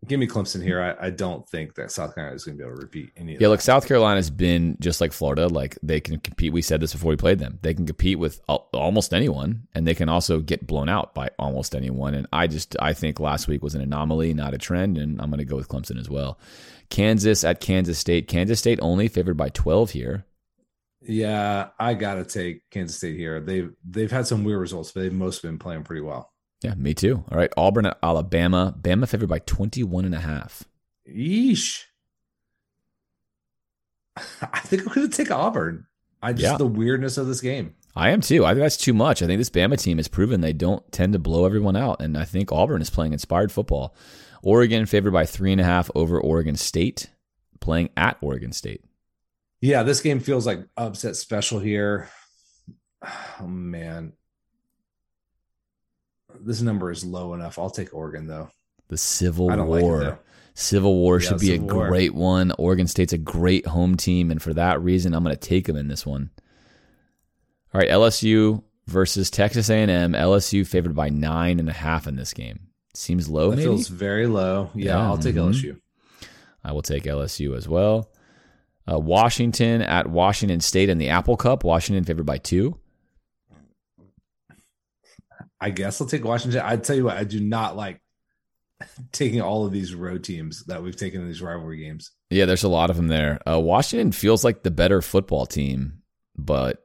Give 0.08 0.20
me 0.20 0.28
Clemson 0.28 0.64
here. 0.64 0.82
I, 0.82 1.08
I 1.08 1.10
don't 1.10 1.48
think 1.50 1.76
that 1.76 1.92
South 1.92 2.16
Carolina 2.16 2.36
is 2.36 2.46
going 2.46 2.58
to 2.58 2.64
be 2.64 2.66
able 2.66 2.78
to 2.78 2.82
repeat 2.82 3.12
any. 3.18 3.34
yeah, 3.34 3.38
that. 3.38 3.44
Yeah, 3.44 3.48
look, 3.50 3.62
South 3.62 3.86
Carolina's 3.86 4.30
been 4.30 4.78
just 4.80 5.02
like 5.02 5.12
Florida. 5.12 5.48
Like 5.48 5.78
they 5.84 6.00
can 6.00 6.20
compete. 6.20 6.54
We 6.54 6.62
said 6.62 6.80
this 6.80 6.94
before 6.94 7.10
we 7.10 7.18
played 7.18 7.40
them. 7.40 7.60
They 7.62 7.74
can 7.74 7.86
compete 7.86 8.18
with 8.18 8.40
almost 8.48 9.14
anyone, 9.14 9.68
and 9.76 9.86
they 9.86 9.94
can 9.94 10.08
also 10.08 10.40
get 10.40 10.66
blown 10.66 10.88
out 10.88 11.14
by 11.14 11.30
almost 11.38 11.76
anyone. 11.76 12.14
And 12.14 12.28
I 12.32 12.48
just 12.48 12.78
I 12.80 12.94
think 12.94 13.20
last 13.20 13.50
week 13.50 13.62
was 13.62 13.76
an 13.76 13.82
anomaly, 13.82 14.34
not 14.34 14.54
a 14.54 14.58
trend, 14.58 14.98
and 14.98 15.22
I'm 15.22 15.30
going 15.30 15.40
to 15.40 15.46
go 15.46 15.58
with 15.58 15.68
Clemson 15.68 16.00
as 16.00 16.10
well. 16.10 16.40
Kansas 16.90 17.44
at 17.44 17.60
Kansas 17.60 18.00
State. 18.00 18.30
Kansas 18.30 18.58
State 18.58 18.80
only 18.82 19.10
favored 19.10 19.36
by 19.36 19.50
12 19.50 19.92
here. 19.92 20.26
Yeah, 21.02 21.70
I 21.80 21.94
gotta 21.94 22.26
take 22.26 22.70
Kansas 22.72 22.98
State 22.98 23.16
here. 23.16 23.40
They've 23.40 23.72
they've 23.88 24.12
had 24.12 24.28
some 24.28 24.44
weird 24.44 24.60
results, 24.60 24.92
but 24.92 25.02
they've 25.02 25.14
most 25.14 25.42
been 25.42 25.58
playing 25.58 25.84
pretty 25.84 26.02
well. 26.02 26.34
Yeah, 26.62 26.76
me 26.76 26.94
too. 26.94 27.24
All 27.32 27.38
right. 27.38 27.52
Auburn 27.56 27.86
at 27.86 27.98
Alabama. 28.04 28.76
Bama 28.80 29.08
favored 29.08 29.30
by 29.30 29.40
21 29.40 30.06
and 30.06 30.16
a 30.16 30.20
half. 30.20 30.66
Yeesh. 31.08 31.86
I 34.42 34.60
think 34.60 34.88
I'm 34.88 34.94
going 34.94 35.10
to 35.10 35.16
take 35.16 35.32
Auburn. 35.32 35.86
I 36.22 36.34
just 36.34 36.44
yeah. 36.44 36.58
the 36.58 36.68
weirdness 36.68 37.18
of 37.18 37.28
this 37.28 37.40
game. 37.42 37.76
I 37.96 38.10
am 38.10 38.22
too. 38.22 38.46
I 38.46 38.50
think 38.50 38.62
that's 38.62 38.78
too 38.78 38.94
much. 38.94 39.22
I 39.22 39.28
think 39.28 39.40
this 39.40 39.50
Bama 39.50 39.82
team 39.82 39.98
has 39.98 40.08
proven 40.08 40.42
they 40.42 40.54
don't 40.54 40.90
tend 40.92 41.14
to 41.14 41.20
blow 41.20 41.46
everyone 41.46 41.76
out, 41.76 42.02
and 42.02 42.18
I 42.18 42.26
think 42.26 42.52
Auburn 42.52 42.82
is 42.82 42.90
playing 42.90 43.14
inspired 43.14 43.52
football. 43.52 43.96
Oregon 44.44 44.86
favored 44.86 45.12
by 45.12 45.26
three 45.26 45.52
and 45.52 45.62
a 45.62 45.66
half 45.66 45.90
over 45.96 46.20
Oregon 46.20 46.56
State, 46.56 47.10
playing 47.60 47.90
at 47.98 48.18
Oregon 48.22 48.52
State. 48.52 48.84
Yeah, 49.62 49.84
this 49.84 50.02
game 50.02 50.20
feels 50.20 50.46
like 50.46 50.60
upset 50.78 51.16
special 51.16 51.60
here. 51.60 52.10
Oh 53.42 53.48
man, 53.48 54.12
this 56.40 56.62
number 56.62 56.92
is 56.92 57.04
low 57.04 57.34
enough. 57.34 57.60
I'll 57.60 57.70
take 57.70 57.94
Oregon 57.94 58.28
though. 58.28 58.50
The 58.88 58.98
Civil 58.98 59.48
War. 59.48 60.04
Like 60.04 60.20
Civil 60.56 60.96
War 60.96 61.20
yeah, 61.20 61.30
should 61.30 61.40
be 61.40 61.56
a 61.56 61.60
War. 61.60 61.88
great 61.88 62.14
one. 62.14 62.52
Oregon 62.58 62.88
State's 62.88 63.14
a 63.14 63.18
great 63.18 63.66
home 63.66 63.96
team, 63.96 64.32
and 64.32 64.42
for 64.42 64.54
that 64.54 64.82
reason, 64.82 65.14
I'm 65.14 65.24
going 65.24 65.36
to 65.36 65.40
take 65.40 65.66
them 65.66 65.78
in 65.78 65.88
this 65.88 66.06
one. 66.06 66.32
All 67.74 67.80
right, 67.80 67.90
LSU 67.90 68.64
versus 68.88 69.30
Texas 69.30 69.70
A&M. 69.70 70.14
LSU 70.14 70.68
favored 70.68 70.96
by 70.96 71.10
nine 71.10 71.60
and 71.60 71.70
a 71.70 71.74
half 71.74 72.08
in 72.08 72.16
this 72.16 72.34
game. 72.34 72.68
Seems 72.94 73.30
low. 73.30 73.52
That 73.52 73.58
maybe? 73.58 73.68
feels 73.68 73.88
very 73.88 74.28
low. 74.28 74.72
Yeah, 74.74 74.98
yeah. 74.98 75.00
I'll 75.00 75.18
take 75.18 75.36
mm-hmm. 75.36 75.52
LSU. 75.52 75.80
I 76.64 76.72
will 76.72 76.82
take 76.82 77.04
LSU 77.04 77.56
as 77.56 77.68
well. 77.68 78.12
Uh, 78.92 79.00
Washington 79.00 79.82
at 79.82 80.08
Washington 80.08 80.60
State 80.60 80.90
in 80.90 80.98
the 80.98 81.10
Apple 81.10 81.38
Cup. 81.38 81.64
Washington 81.64 82.04
favored 82.04 82.26
by 82.26 82.38
two. 82.38 82.78
I 85.62 85.70
guess 85.70 86.00
I'll 86.00 86.08
take 86.08 86.24
Washington. 86.24 86.62
I 86.64 86.78
tell 86.78 86.96
you 86.96 87.06
what, 87.06 87.18
I 87.18 87.24
do 87.24 87.40
not 87.40 87.76
like 87.76 88.02
taking 89.12 89.42
all 89.42 89.66
of 89.66 89.72
these 89.72 89.94
road 89.94 90.24
teams 90.24 90.66
that 90.66 90.82
we've 90.82 90.96
taken 90.96 91.22
in 91.22 91.28
these 91.28 91.42
rivalry 91.42 91.80
games. 91.80 92.12
Yeah, 92.30 92.46
there's 92.46 92.64
a 92.64 92.70
lot 92.70 92.90
of 92.90 92.96
them 92.96 93.08
there. 93.08 93.40
Uh, 93.48 93.60
Washington 93.60 94.12
feels 94.12 94.44
like 94.44 94.64
the 94.64 94.72
better 94.72 95.02
football 95.02 95.46
team, 95.46 96.02
but 96.38 96.84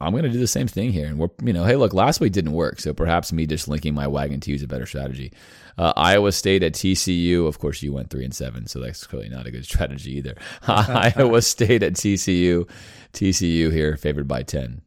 I'm 0.00 0.12
going 0.12 0.24
to 0.24 0.30
do 0.30 0.38
the 0.38 0.46
same 0.46 0.68
thing 0.68 0.92
here. 0.92 1.06
And 1.06 1.18
we're, 1.18 1.28
you 1.42 1.52
know, 1.52 1.64
hey, 1.64 1.76
look, 1.76 1.94
last 1.94 2.20
week 2.20 2.32
didn't 2.32 2.52
work, 2.52 2.80
so 2.80 2.92
perhaps 2.92 3.32
me 3.32 3.46
just 3.46 3.66
linking 3.66 3.94
my 3.94 4.06
wagon 4.06 4.40
to 4.40 4.50
use 4.50 4.62
a 4.62 4.68
better 4.68 4.86
strategy. 4.86 5.32
Uh, 5.78 5.92
Iowa 5.96 6.32
State 6.32 6.62
at 6.62 6.74
TCU. 6.74 7.46
Of 7.46 7.58
course, 7.58 7.82
you 7.82 7.92
went 7.92 8.10
three 8.10 8.24
and 8.24 8.34
seven, 8.34 8.66
so 8.66 8.78
that's 8.78 9.06
clearly 9.06 9.30
not 9.30 9.46
a 9.46 9.50
good 9.50 9.64
strategy 9.64 10.16
either. 10.16 10.36
Iowa 10.68 11.40
State 11.42 11.82
at 11.82 11.94
TCU. 11.94 12.68
TCU 13.12 13.72
here 13.72 13.96
favored 13.96 14.28
by 14.28 14.42
ten. 14.42 14.82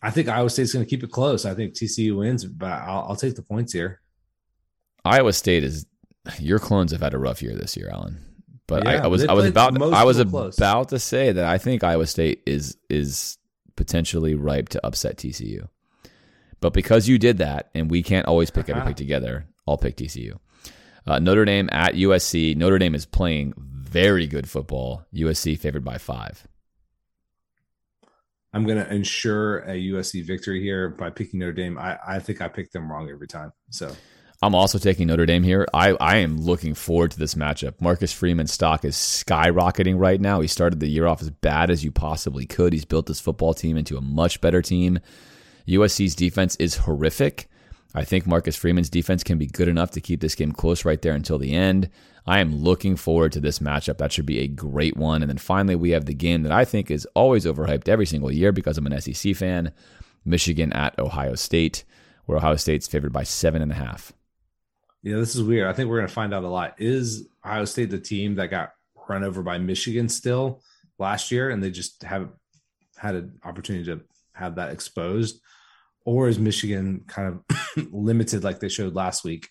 I 0.00 0.10
think 0.10 0.28
Iowa 0.28 0.48
State's 0.50 0.72
going 0.72 0.84
to 0.84 0.88
keep 0.88 1.02
it 1.02 1.10
close. 1.10 1.44
I 1.44 1.54
think 1.54 1.74
TCU 1.74 2.16
wins, 2.16 2.44
but 2.44 2.70
I'll, 2.70 3.06
I'll, 3.10 3.16
take 3.16 3.34
the 3.34 3.42
points 3.42 3.72
here. 3.72 4.00
Iowa 5.04 5.32
State 5.32 5.64
is 5.64 5.86
your 6.38 6.58
clones 6.58 6.92
have 6.92 7.00
had 7.00 7.14
a 7.14 7.18
rough 7.18 7.42
year 7.42 7.54
this 7.54 7.76
year, 7.76 7.90
Alan. 7.92 8.18
But 8.66 8.84
yeah, 8.84 8.90
I, 8.90 9.04
I, 9.04 9.06
was 9.06 9.24
I 9.26 9.32
was 9.32 9.46
about 9.46 9.80
I 9.82 10.04
was 10.04 10.18
about 10.18 10.90
to 10.90 10.98
say 10.98 11.32
that 11.32 11.44
I 11.44 11.58
think 11.58 11.82
Iowa 11.82 12.06
State 12.06 12.42
is 12.46 12.76
is 12.90 13.38
potentially 13.76 14.34
ripe 14.34 14.68
to 14.70 14.86
upset 14.86 15.16
TCU. 15.16 15.68
But 16.60 16.74
because 16.74 17.08
you 17.08 17.18
did 17.18 17.38
that, 17.38 17.70
and 17.74 17.90
we 17.90 18.02
can't 18.02 18.26
always 18.26 18.50
pick 18.50 18.68
every 18.68 18.82
pick 18.82 18.96
together, 19.04 19.46
I'll 19.66 19.78
pick 19.78 19.96
TCU. 19.96 20.38
Uh, 21.06 21.18
Notre 21.18 21.44
Dame 21.44 21.68
at 21.72 21.94
USC. 21.94 22.56
Notre 22.56 22.78
Dame 22.78 22.94
is 22.94 23.06
playing 23.06 23.54
very 23.56 24.26
good 24.26 24.48
football. 24.48 25.06
USC 25.14 25.58
favored 25.58 25.84
by 25.84 25.96
five. 25.96 26.46
I'm 28.52 28.64
going 28.64 28.82
to 28.82 28.92
ensure 28.92 29.58
a 29.60 29.74
USC 29.74 30.24
victory 30.24 30.62
here 30.62 30.88
by 30.88 31.10
picking 31.10 31.40
Notre 31.40 31.52
Dame. 31.52 31.78
I, 31.78 31.98
I 32.06 32.18
think 32.18 32.40
I 32.40 32.48
picked 32.48 32.72
them 32.72 32.90
wrong 32.90 33.10
every 33.10 33.28
time. 33.28 33.52
So 33.70 33.94
I'm 34.40 34.54
also 34.54 34.78
taking 34.78 35.08
Notre 35.08 35.26
Dame 35.26 35.42
here. 35.42 35.66
I, 35.74 35.96
I 36.00 36.16
am 36.16 36.38
looking 36.38 36.74
forward 36.74 37.10
to 37.10 37.18
this 37.18 37.34
matchup. 37.34 37.80
Marcus 37.80 38.12
Freeman's 38.12 38.52
stock 38.52 38.84
is 38.84 38.96
skyrocketing 38.96 39.98
right 39.98 40.20
now. 40.20 40.40
He 40.40 40.48
started 40.48 40.80
the 40.80 40.88
year 40.88 41.06
off 41.06 41.20
as 41.20 41.30
bad 41.30 41.70
as 41.70 41.84
you 41.84 41.92
possibly 41.92 42.46
could. 42.46 42.72
He's 42.72 42.84
built 42.84 43.06
this 43.06 43.20
football 43.20 43.52
team 43.52 43.76
into 43.76 43.96
a 43.96 44.02
much 44.02 44.40
better 44.40 44.62
team. 44.62 45.00
USC's 45.66 46.14
defense 46.14 46.56
is 46.56 46.76
horrific. 46.76 47.50
I 47.98 48.04
think 48.04 48.28
Marcus 48.28 48.54
Freeman's 48.54 48.88
defense 48.88 49.24
can 49.24 49.38
be 49.38 49.46
good 49.46 49.66
enough 49.66 49.90
to 49.90 50.00
keep 50.00 50.20
this 50.20 50.36
game 50.36 50.52
close 50.52 50.84
right 50.84 51.02
there 51.02 51.14
until 51.14 51.36
the 51.36 51.52
end. 51.52 51.90
I 52.28 52.38
am 52.38 52.54
looking 52.54 52.94
forward 52.94 53.32
to 53.32 53.40
this 53.40 53.58
matchup. 53.58 53.98
That 53.98 54.12
should 54.12 54.24
be 54.24 54.38
a 54.38 54.46
great 54.46 54.96
one. 54.96 55.20
And 55.20 55.28
then 55.28 55.38
finally, 55.38 55.74
we 55.74 55.90
have 55.90 56.04
the 56.04 56.14
game 56.14 56.44
that 56.44 56.52
I 56.52 56.64
think 56.64 56.92
is 56.92 57.08
always 57.14 57.44
overhyped 57.44 57.88
every 57.88 58.06
single 58.06 58.30
year 58.30 58.52
because 58.52 58.78
I'm 58.78 58.86
an 58.86 59.00
SEC 59.00 59.34
fan 59.34 59.72
Michigan 60.24 60.72
at 60.74 60.96
Ohio 60.96 61.34
State, 61.34 61.82
where 62.26 62.38
Ohio 62.38 62.54
State's 62.54 62.86
favored 62.86 63.12
by 63.12 63.24
seven 63.24 63.62
and 63.62 63.72
a 63.72 63.74
half. 63.74 64.12
Yeah, 65.02 65.16
this 65.16 65.34
is 65.34 65.42
weird. 65.42 65.66
I 65.66 65.72
think 65.72 65.88
we're 65.88 65.98
going 65.98 66.08
to 66.08 66.14
find 66.14 66.32
out 66.32 66.44
a 66.44 66.48
lot. 66.48 66.74
Is 66.78 67.26
Ohio 67.44 67.64
State 67.64 67.90
the 67.90 67.98
team 67.98 68.36
that 68.36 68.48
got 68.48 68.74
run 69.08 69.24
over 69.24 69.42
by 69.42 69.58
Michigan 69.58 70.08
still 70.08 70.62
last 70.98 71.32
year 71.32 71.50
and 71.50 71.60
they 71.60 71.72
just 71.72 72.04
haven't 72.04 72.30
had 72.96 73.16
an 73.16 73.40
opportunity 73.44 73.86
to 73.86 74.02
have 74.34 74.54
that 74.54 74.70
exposed? 74.70 75.40
Or 76.08 76.28
is 76.28 76.38
Michigan 76.38 77.04
kind 77.06 77.28
of 77.28 77.92
limited 77.92 78.42
like 78.42 78.60
they 78.60 78.68
showed 78.70 78.94
last 78.94 79.24
week 79.24 79.48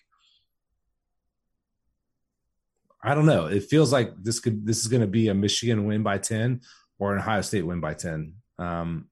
I 3.02 3.14
don't 3.14 3.26
know. 3.26 3.46
It 3.46 3.64
feels 3.64 3.92
like 3.92 4.12
this 4.22 4.40
could 4.40 4.66
this 4.66 4.80
is 4.80 4.88
going 4.88 5.02
to 5.02 5.06
be 5.06 5.28
a 5.28 5.34
Michigan 5.34 5.86
win 5.86 6.02
by 6.02 6.18
ten 6.18 6.60
or 6.98 7.12
an 7.12 7.20
Ohio 7.20 7.42
State 7.42 7.62
win 7.62 7.80
by 7.80 7.94
ten. 7.94 8.34
Um, 8.58 9.08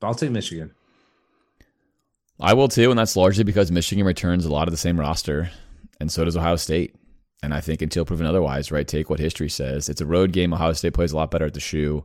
but 0.00 0.08
I'll 0.08 0.14
take 0.14 0.30
Michigan. 0.30 0.72
I 2.38 2.52
will 2.52 2.68
too, 2.68 2.90
and 2.90 2.98
that's 2.98 3.16
largely 3.16 3.44
because 3.44 3.72
Michigan 3.72 4.04
returns 4.04 4.44
a 4.44 4.52
lot 4.52 4.68
of 4.68 4.72
the 4.72 4.78
same 4.78 5.00
roster, 5.00 5.50
and 5.98 6.12
so 6.12 6.24
does 6.24 6.36
Ohio 6.36 6.56
State. 6.56 6.94
And 7.42 7.54
I 7.54 7.60
think 7.60 7.82
until 7.82 8.04
proven 8.04 8.26
otherwise, 8.26 8.72
right? 8.72 8.86
Take 8.86 9.08
what 9.08 9.20
history 9.20 9.48
says. 9.48 9.88
It's 9.88 10.00
a 10.00 10.06
road 10.06 10.32
game. 10.32 10.52
Ohio 10.52 10.72
State 10.72 10.94
plays 10.94 11.12
a 11.12 11.16
lot 11.16 11.30
better 11.30 11.46
at 11.46 11.54
the 11.54 11.60
shoe. 11.60 12.04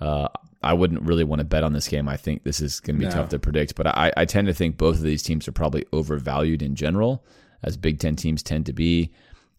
Uh, 0.00 0.28
I 0.64 0.72
wouldn't 0.72 1.02
really 1.02 1.24
want 1.24 1.40
to 1.40 1.44
bet 1.44 1.64
on 1.64 1.72
this 1.72 1.88
game. 1.88 2.08
I 2.08 2.16
think 2.16 2.42
this 2.42 2.60
is 2.60 2.80
going 2.80 2.96
to 2.96 3.00
be 3.00 3.06
no. 3.06 3.12
tough 3.12 3.28
to 3.30 3.38
predict, 3.38 3.74
but 3.74 3.86
I, 3.86 4.12
I 4.16 4.24
tend 4.24 4.46
to 4.48 4.54
think 4.54 4.76
both 4.76 4.96
of 4.96 5.02
these 5.02 5.22
teams 5.22 5.46
are 5.46 5.52
probably 5.52 5.84
overvalued 5.92 6.62
in 6.62 6.74
general 6.74 7.24
as 7.62 7.76
Big 7.76 7.98
Ten 7.98 8.16
teams 8.16 8.42
tend 8.42 8.66
to 8.66 8.72
be. 8.72 9.12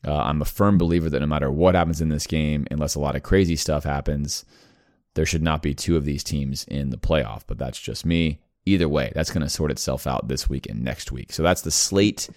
Uh, 0.06 0.15
I'm 0.15 0.41
a 0.41 0.45
firm 0.45 0.77
believer 0.77 1.10
that 1.10 1.19
no 1.19 1.26
matter 1.26 1.52
what 1.52 1.76
happens 1.76 2.02
in 2.02 2.10
this 2.10 2.27
game, 2.27 2.68
unless 2.69 2.95
a 2.95 2.99
lot 2.99 3.15
of 3.15 3.23
crazy 3.23 3.56
stuff 3.56 3.84
happens, 3.84 4.45
there 5.15 5.26
should 5.26 5.41
not 5.41 5.61
be 5.61 5.73
two 5.73 5.98
of 5.98 6.06
these 6.06 6.23
teams 6.23 6.64
in 6.65 6.90
the 6.90 6.98
playoff. 6.98 7.44
But 7.48 7.57
that's 7.57 7.80
just 7.80 8.06
me. 8.06 8.40
Either 8.68 8.90
way, 8.90 9.11
that's 9.14 9.32
going 9.32 9.44
to 9.44 9.49
sort 9.49 9.72
itself 9.72 10.07
out 10.07 10.27
this 10.27 10.49
week 10.49 10.68
and 10.68 10.84
next 10.84 11.11
week. 11.11 11.32
So 11.32 11.44
that's 11.44 11.61
the 11.61 11.72
slate 11.72 12.30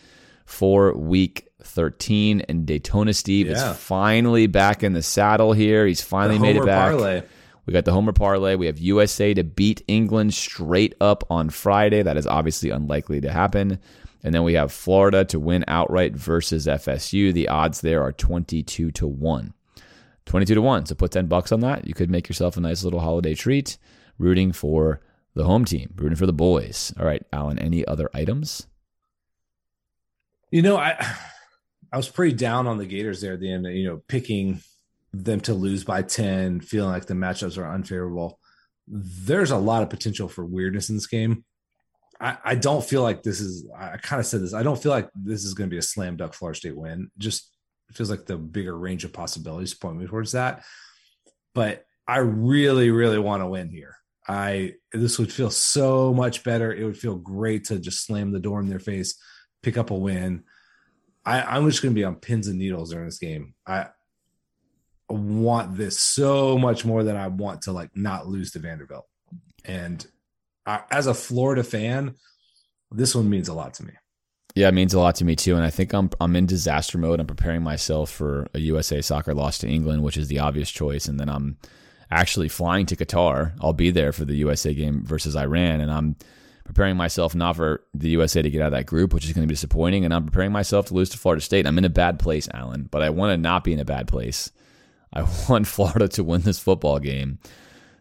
for 0.45 0.95
week 0.95 1.49
13. 1.63 2.43
And 2.43 2.67
Daytona 2.67 3.15
Steve 3.15 3.49
yeah. 3.49 3.71
is 3.71 3.79
finally 3.79 4.47
back 4.47 4.83
in 4.83 4.93
the 4.93 5.03
saddle 5.03 5.53
here. 5.53 5.87
He's 5.87 6.03
finally 6.03 6.39
made 6.39 6.57
it 6.57 6.67
back. 6.67 6.93
Parlay. 6.93 7.23
We 7.69 7.75
got 7.75 7.85
the 7.85 7.93
Homer 7.93 8.15
Parlay. 8.15 8.55
We 8.55 8.65
have 8.65 8.79
USA 8.79 9.35
to 9.35 9.45
beat 9.45 9.83
England 9.89 10.33
straight 10.33 10.95
up 11.03 11.23
on 11.29 11.51
Friday. 11.51 12.03
That 12.03 12.17
is 12.17 12.27
obviously 12.27 12.71
unlikely 12.71 13.21
to 13.21 13.31
happen. 13.31 13.79
And 14.25 14.35
then 14.35 14.43
we 14.43 14.55
have 14.55 14.73
Florida 14.73 15.27
to 15.27 15.39
win 15.39 15.67
outright 15.69 16.17
versus 16.17 16.67
FSU. 16.67 17.31
The 17.31 17.49
odds 17.49 17.83
there 17.83 18.03
are 18.03 18.13
22 18.13 18.91
to 18.91 19.07
1. 19.07 19.53
22 20.25 20.55
to 20.55 20.63
1. 20.63 20.87
So 20.87 20.95
put 20.95 21.11
10 21.11 21.27
bucks 21.27 21.53
on 21.53 21.61
that. 21.61 21.87
You 21.87 21.93
could 21.93 22.11
make 22.11 22.27
yourself 22.27 22.57
a 22.57 22.61
nice 22.63 22.85
little 22.85 23.01
holiday 23.01 23.35
treat 23.35 23.77
rooting 24.17 24.53
for 24.53 25.03
the 25.35 25.45
home 25.45 25.67
team, 25.67 25.93
rooting 25.97 26.17
for 26.17 26.25
the 26.25 26.33
boys. 26.33 26.95
All 26.99 27.05
right, 27.05 27.23
Alan, 27.35 27.59
any 27.59 27.87
other 27.87 28.09
items? 28.15 28.67
You 30.51 30.63
know, 30.63 30.79
I 30.79 30.97
I 31.93 31.99
was 31.99 32.09
pretty 32.09 32.35
down 32.35 32.67
on 32.67 32.79
the 32.79 32.87
Gators 32.87 33.21
there 33.21 33.35
at 33.35 33.41
the 33.41 33.53
end, 33.53 33.67
you 33.67 33.87
know, 33.87 34.01
picking 34.09 34.63
them 35.13 35.41
to 35.41 35.55
lose 35.55 35.85
by 35.85 36.03
10, 36.03 36.61
feeling 36.61 36.91
like 36.91 37.07
the 37.07 37.15
matchups 37.15 37.59
are 37.59 37.71
unfavorable. 37.71 38.39
There's 38.87 39.51
a 39.51 39.57
lot 39.57 39.83
of 39.83 39.91
potential 39.91 40.29
for 40.29 40.45
weirdness 40.45 40.89
in 40.89 40.97
this 40.97 41.07
game. 41.07 41.45
I, 42.21 42.37
I 42.45 42.55
don't 42.55 42.85
feel 42.85 43.03
like 43.03 43.23
this 43.23 43.41
is 43.41 43.69
I 43.77 43.97
kind 43.99 44.21
of 44.21 44.27
said 44.27 44.43
this. 44.43 44.55
I 44.55 44.63
don't 44.63 44.81
feel 44.83 44.93
like 44.93 45.09
this 45.15 45.45
is 45.45 45.55
going 45.55 45.69
to 45.69 45.75
be 45.75 45.79
a 45.79 45.83
slam 45.83 46.17
dunk 46.17 46.35
Florida 46.35 46.59
State 46.59 46.77
win. 46.77 47.11
Just 47.17 47.51
feels 47.93 48.11
like 48.11 48.27
the 48.27 48.37
bigger 48.37 48.77
range 48.77 49.05
of 49.05 49.13
possibilities 49.13 49.75
point 49.75 49.97
me 49.97 50.07
towards 50.07 50.33
that. 50.33 50.65
But 51.55 51.85
I 52.07 52.19
really, 52.19 52.91
really 52.91 53.19
want 53.19 53.43
to 53.43 53.47
win 53.47 53.71
here. 53.71 53.97
I 54.27 54.75
this 54.93 55.19
would 55.19 55.33
feel 55.33 55.51
so 55.51 56.13
much 56.13 56.45
better. 56.45 56.73
It 56.73 56.85
would 56.85 56.99
feel 56.99 57.17
great 57.17 57.65
to 57.67 57.79
just 57.79 58.05
slam 58.05 58.31
the 58.31 58.41
door 58.41 58.61
in 58.61 58.69
their 58.69 58.79
face, 58.79 59.15
pick 59.63 59.79
up 59.79 59.91
a 59.91 59.95
win. 59.95 60.45
I, 61.25 61.43
I'm 61.43 61.69
just 61.69 61.83
going 61.83 61.95
to 61.95 61.99
be 61.99 62.05
on 62.05 62.17
pins 62.17 62.49
and 62.49 62.59
needles 62.59 62.91
during 62.91 63.07
this 63.07 63.19
game. 63.19 63.55
I 63.67 63.89
want 65.09 65.77
this 65.77 65.99
so 65.99 66.59
much 66.59 66.85
more 66.85 67.03
than 67.03 67.17
I 67.17 67.29
want 67.29 67.63
to 67.63 67.73
like 67.73 67.91
not 67.97 68.27
lose 68.27 68.53
to 68.53 68.59
Vanderbilt. 68.59 69.07
And 69.65 70.07
I, 70.67 70.83
as 70.91 71.07
a 71.07 71.15
Florida 71.15 71.65
fan, 71.65 72.15
this 72.91 73.15
one 73.15 73.29
means 73.29 73.49
a 73.49 73.55
lot 73.55 73.75
to 73.75 73.85
me. 73.85 73.93
Yeah, 74.55 74.69
it 74.69 74.75
means 74.75 74.95
a 74.95 74.99
lot 74.99 75.15
to 75.17 75.25
me 75.25 75.37
too, 75.37 75.55
and 75.55 75.65
I 75.65 75.71
think 75.71 75.93
I'm 75.93 76.11
I'm 76.21 76.35
in 76.35 76.47
disaster 76.47 76.99
mode. 76.99 77.21
I'm 77.21 77.27
preparing 77.27 77.63
myself 77.63 78.11
for 78.11 78.49
a 78.55 78.59
USA 78.59 79.01
soccer 79.01 79.35
loss 79.35 79.59
to 79.59 79.69
England, 79.69 80.03
which 80.03 80.17
is 80.17 80.29
the 80.29 80.41
obvious 80.41 80.71
choice, 80.71 81.07
and 81.07 81.21
then 81.21 81.29
I'm 81.29 81.59
actually 82.11 82.49
flying 82.49 82.87
to 82.87 82.97
Qatar. 82.97 83.53
I'll 83.61 83.73
be 83.73 83.91
there 83.91 84.13
for 84.13 84.25
the 84.25 84.35
USA 84.37 84.75
game 84.75 85.05
versus 85.05 85.37
Iran, 85.37 85.81
and 85.81 85.91
I'm 85.91 86.17
preparing 86.65 86.97
myself 86.97 87.35
not 87.35 87.57
for 87.57 87.85
the 87.95 88.09
USA 88.11 88.43
to 88.43 88.51
get 88.51 88.61
out 88.61 88.69
of 88.69 88.73
that 88.73 88.87
group, 88.87 89.15
which 89.15 89.25
is 89.25 89.33
going 89.33 89.47
to 89.47 89.49
be 89.49 89.55
disappointing, 89.55 90.05
and 90.05 90.13
I'm 90.13 90.25
preparing 90.25 90.53
myself 90.53 90.87
to 90.87 90.95
lose 90.95 91.11
to 91.11 91.19
Florida 91.19 91.41
State. 91.41 91.67
I'm 91.67 91.79
in 91.79 91.85
a 91.85 91.91
bad 91.91 92.19
place, 92.19 92.49
Alan, 92.53 92.89
but 92.91 93.03
I 93.03 93.11
want 93.11 93.33
to 93.33 93.37
not 93.37 93.65
be 93.65 93.73
in 93.73 93.81
a 93.81 93.85
bad 93.85 94.09
place. 94.09 94.51
I 95.13 95.23
want 95.49 95.67
Florida 95.67 96.09
to 96.09 96.25
win 96.25 96.43
this 96.43 96.59
football 96.59 96.99
game 96.99 97.39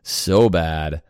so 0.04 0.50
bad. 0.50 1.02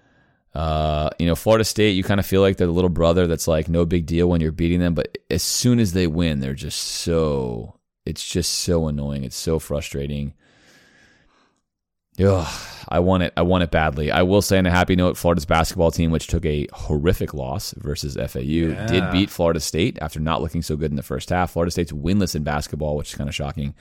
Uh, 0.53 1.09
you 1.19 1.27
know, 1.27 1.35
Florida 1.35 1.63
State, 1.63 1.91
you 1.91 2.03
kind 2.03 2.19
of 2.19 2.25
feel 2.25 2.41
like 2.41 2.57
they're 2.57 2.67
the 2.67 2.73
little 2.73 2.89
brother 2.89 3.27
that's 3.27 3.47
like 3.47 3.69
no 3.69 3.85
big 3.85 4.07
deal 4.07 4.27
when 4.27 4.41
you're 4.41 4.51
beating 4.51 4.79
them, 4.79 4.95
but 4.95 5.17
as 5.29 5.43
soon 5.43 5.79
as 5.79 5.93
they 5.93 6.07
win, 6.07 6.39
they're 6.39 6.53
just 6.53 6.79
so 6.79 7.77
it's 8.07 8.27
just 8.27 8.51
so 8.51 8.87
annoying. 8.87 9.23
It's 9.23 9.35
so 9.35 9.59
frustrating. 9.59 10.33
Ugh, 12.19 12.47
I 12.89 12.99
want 12.99 13.23
it. 13.23 13.33
I 13.37 13.43
want 13.43 13.63
it 13.63 13.69
badly. 13.69 14.09
I 14.09 14.23
will 14.23 14.41
say 14.41 14.57
on 14.57 14.65
a 14.65 14.71
happy 14.71 14.95
note, 14.95 15.17
Florida's 15.17 15.45
basketball 15.45 15.91
team, 15.91 16.09
which 16.09 16.27
took 16.27 16.45
a 16.45 16.67
horrific 16.73 17.33
loss 17.33 17.75
versus 17.77 18.15
FAU, 18.15 18.39
yeah. 18.41 18.87
did 18.87 19.11
beat 19.11 19.29
Florida 19.29 19.59
State 19.59 19.99
after 20.01 20.19
not 20.19 20.41
looking 20.41 20.63
so 20.63 20.75
good 20.75 20.89
in 20.89 20.97
the 20.97 21.03
first 21.03 21.29
half. 21.29 21.51
Florida 21.51 21.69
State's 21.69 21.91
winless 21.91 22.35
in 22.35 22.43
basketball, 22.43 22.95
which 22.95 23.09
is 23.09 23.15
kind 23.15 23.29
of 23.29 23.35
shocking. 23.35 23.75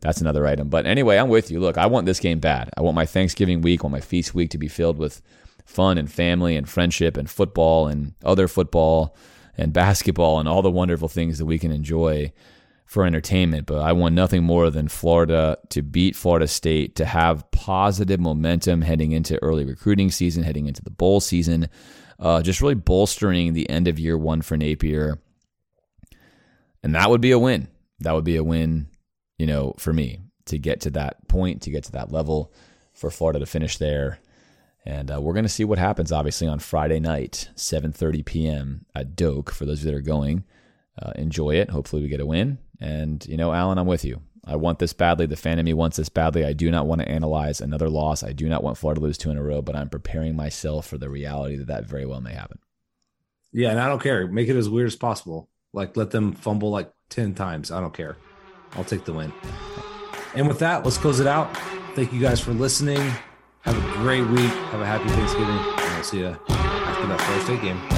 That's 0.00 0.20
another 0.20 0.46
item. 0.46 0.68
But 0.68 0.86
anyway, 0.86 1.16
I'm 1.16 1.28
with 1.28 1.50
you. 1.50 1.60
Look, 1.60 1.76
I 1.76 1.86
want 1.86 2.06
this 2.06 2.20
game 2.20 2.38
bad. 2.38 2.70
I 2.76 2.82
want 2.82 2.94
my 2.94 3.06
Thanksgiving 3.06 3.62
week, 3.62 3.80
I 3.80 3.84
want 3.84 3.92
my 3.92 4.00
feast 4.00 4.34
week 4.34 4.50
to 4.50 4.58
be 4.58 4.68
filled 4.68 4.98
with 4.98 5.22
fun 5.64 5.98
and 5.98 6.10
family 6.10 6.56
and 6.56 6.68
friendship 6.68 7.16
and 7.16 7.28
football 7.28 7.88
and 7.88 8.14
other 8.24 8.48
football 8.48 9.16
and 9.56 9.72
basketball 9.72 10.38
and 10.38 10.48
all 10.48 10.62
the 10.62 10.70
wonderful 10.70 11.08
things 11.08 11.38
that 11.38 11.46
we 11.46 11.58
can 11.58 11.72
enjoy 11.72 12.32
for 12.88 13.04
entertainment, 13.04 13.66
but 13.66 13.80
I 13.82 13.92
want 13.92 14.14
nothing 14.14 14.44
more 14.44 14.70
than 14.70 14.88
Florida 14.88 15.58
to 15.68 15.82
beat 15.82 16.16
Florida 16.16 16.48
State, 16.48 16.96
to 16.96 17.04
have 17.04 17.48
positive 17.50 18.18
momentum 18.18 18.80
heading 18.80 19.12
into 19.12 19.40
early 19.42 19.66
recruiting 19.66 20.10
season, 20.10 20.42
heading 20.42 20.66
into 20.66 20.82
the 20.82 20.90
bowl 20.90 21.20
season, 21.20 21.68
uh, 22.18 22.40
just 22.40 22.62
really 22.62 22.74
bolstering 22.74 23.52
the 23.52 23.68
end 23.68 23.88
of 23.88 23.98
year 23.98 24.16
one 24.16 24.40
for 24.40 24.56
Napier. 24.56 25.18
And 26.82 26.94
that 26.94 27.10
would 27.10 27.20
be 27.20 27.30
a 27.30 27.38
win. 27.38 27.68
That 28.00 28.14
would 28.14 28.24
be 28.24 28.36
a 28.36 28.44
win, 28.44 28.88
you 29.38 29.46
know, 29.46 29.74
for 29.78 29.92
me 29.92 30.20
to 30.46 30.58
get 30.58 30.80
to 30.82 30.90
that 30.90 31.26
point, 31.28 31.62
to 31.62 31.70
get 31.70 31.84
to 31.84 31.92
that 31.92 32.12
level, 32.12 32.52
for 32.92 33.10
Florida 33.10 33.38
to 33.38 33.46
finish 33.46 33.78
there. 33.78 34.18
And 34.84 35.10
uh, 35.10 35.20
we're 35.20 35.34
going 35.34 35.44
to 35.44 35.50
see 35.50 35.64
what 35.64 35.78
happens, 35.78 36.12
obviously, 36.12 36.48
on 36.48 36.58
Friday 36.58 37.00
night, 37.00 37.50
7.30 37.56 38.24
p.m. 38.24 38.86
at 38.94 39.14
Doak, 39.14 39.50
for 39.50 39.64
those 39.64 39.80
of 39.80 39.84
that 39.86 39.94
are 39.94 40.00
going. 40.00 40.44
Uh, 41.00 41.12
enjoy 41.16 41.54
it. 41.56 41.70
Hopefully, 41.70 42.02
we 42.02 42.08
get 42.08 42.20
a 42.20 42.26
win. 42.26 42.58
And, 42.80 43.24
you 43.26 43.36
know, 43.36 43.52
Alan, 43.52 43.78
I'm 43.78 43.86
with 43.86 44.04
you. 44.04 44.22
I 44.44 44.56
want 44.56 44.78
this 44.78 44.94
badly. 44.94 45.26
The 45.26 45.36
fan 45.36 45.58
of 45.58 45.64
me 45.64 45.74
wants 45.74 45.98
this 45.98 46.08
badly. 46.08 46.44
I 46.44 46.54
do 46.54 46.70
not 46.70 46.86
want 46.86 47.02
to 47.02 47.08
analyze 47.08 47.60
another 47.60 47.90
loss. 47.90 48.22
I 48.22 48.32
do 48.32 48.48
not 48.48 48.62
want 48.62 48.78
Florida 48.78 49.00
to 49.00 49.06
lose 49.06 49.18
two 49.18 49.30
in 49.30 49.36
a 49.36 49.42
row, 49.42 49.60
but 49.60 49.76
I'm 49.76 49.90
preparing 49.90 50.34
myself 50.34 50.86
for 50.86 50.96
the 50.96 51.10
reality 51.10 51.56
that 51.56 51.66
that 51.66 51.84
very 51.84 52.06
well 52.06 52.20
may 52.20 52.32
happen. 52.32 52.58
Yeah, 53.52 53.70
and 53.70 53.78
I 53.78 53.88
don't 53.88 54.02
care. 54.02 54.26
Make 54.26 54.48
it 54.48 54.56
as 54.56 54.68
weird 54.68 54.86
as 54.86 54.96
possible. 54.96 55.50
Like, 55.72 55.96
let 55.96 56.10
them 56.10 56.32
fumble 56.32 56.70
like 56.70 56.90
10 57.10 57.34
times. 57.34 57.70
I 57.70 57.80
don't 57.80 57.92
care. 57.92 58.16
I'll 58.76 58.84
take 58.84 59.04
the 59.04 59.12
win. 59.12 59.32
And 60.34 60.46
with 60.46 60.58
that, 60.60 60.84
let's 60.84 60.98
close 60.98 61.20
it 61.20 61.26
out. 61.26 61.56
Thank 61.94 62.12
you 62.12 62.20
guys 62.20 62.40
for 62.40 62.52
listening. 62.52 63.00
Have 63.62 63.76
a 63.76 63.92
great 63.98 64.26
week. 64.28 64.52
Have 64.70 64.80
a 64.80 64.86
happy 64.86 65.08
Thanksgiving. 65.08 65.48
And 65.48 65.94
I'll 65.94 66.04
see 66.04 66.20
you 66.20 66.36
after 66.48 67.06
that 67.08 67.42
State 67.44 67.62
game. 67.62 67.97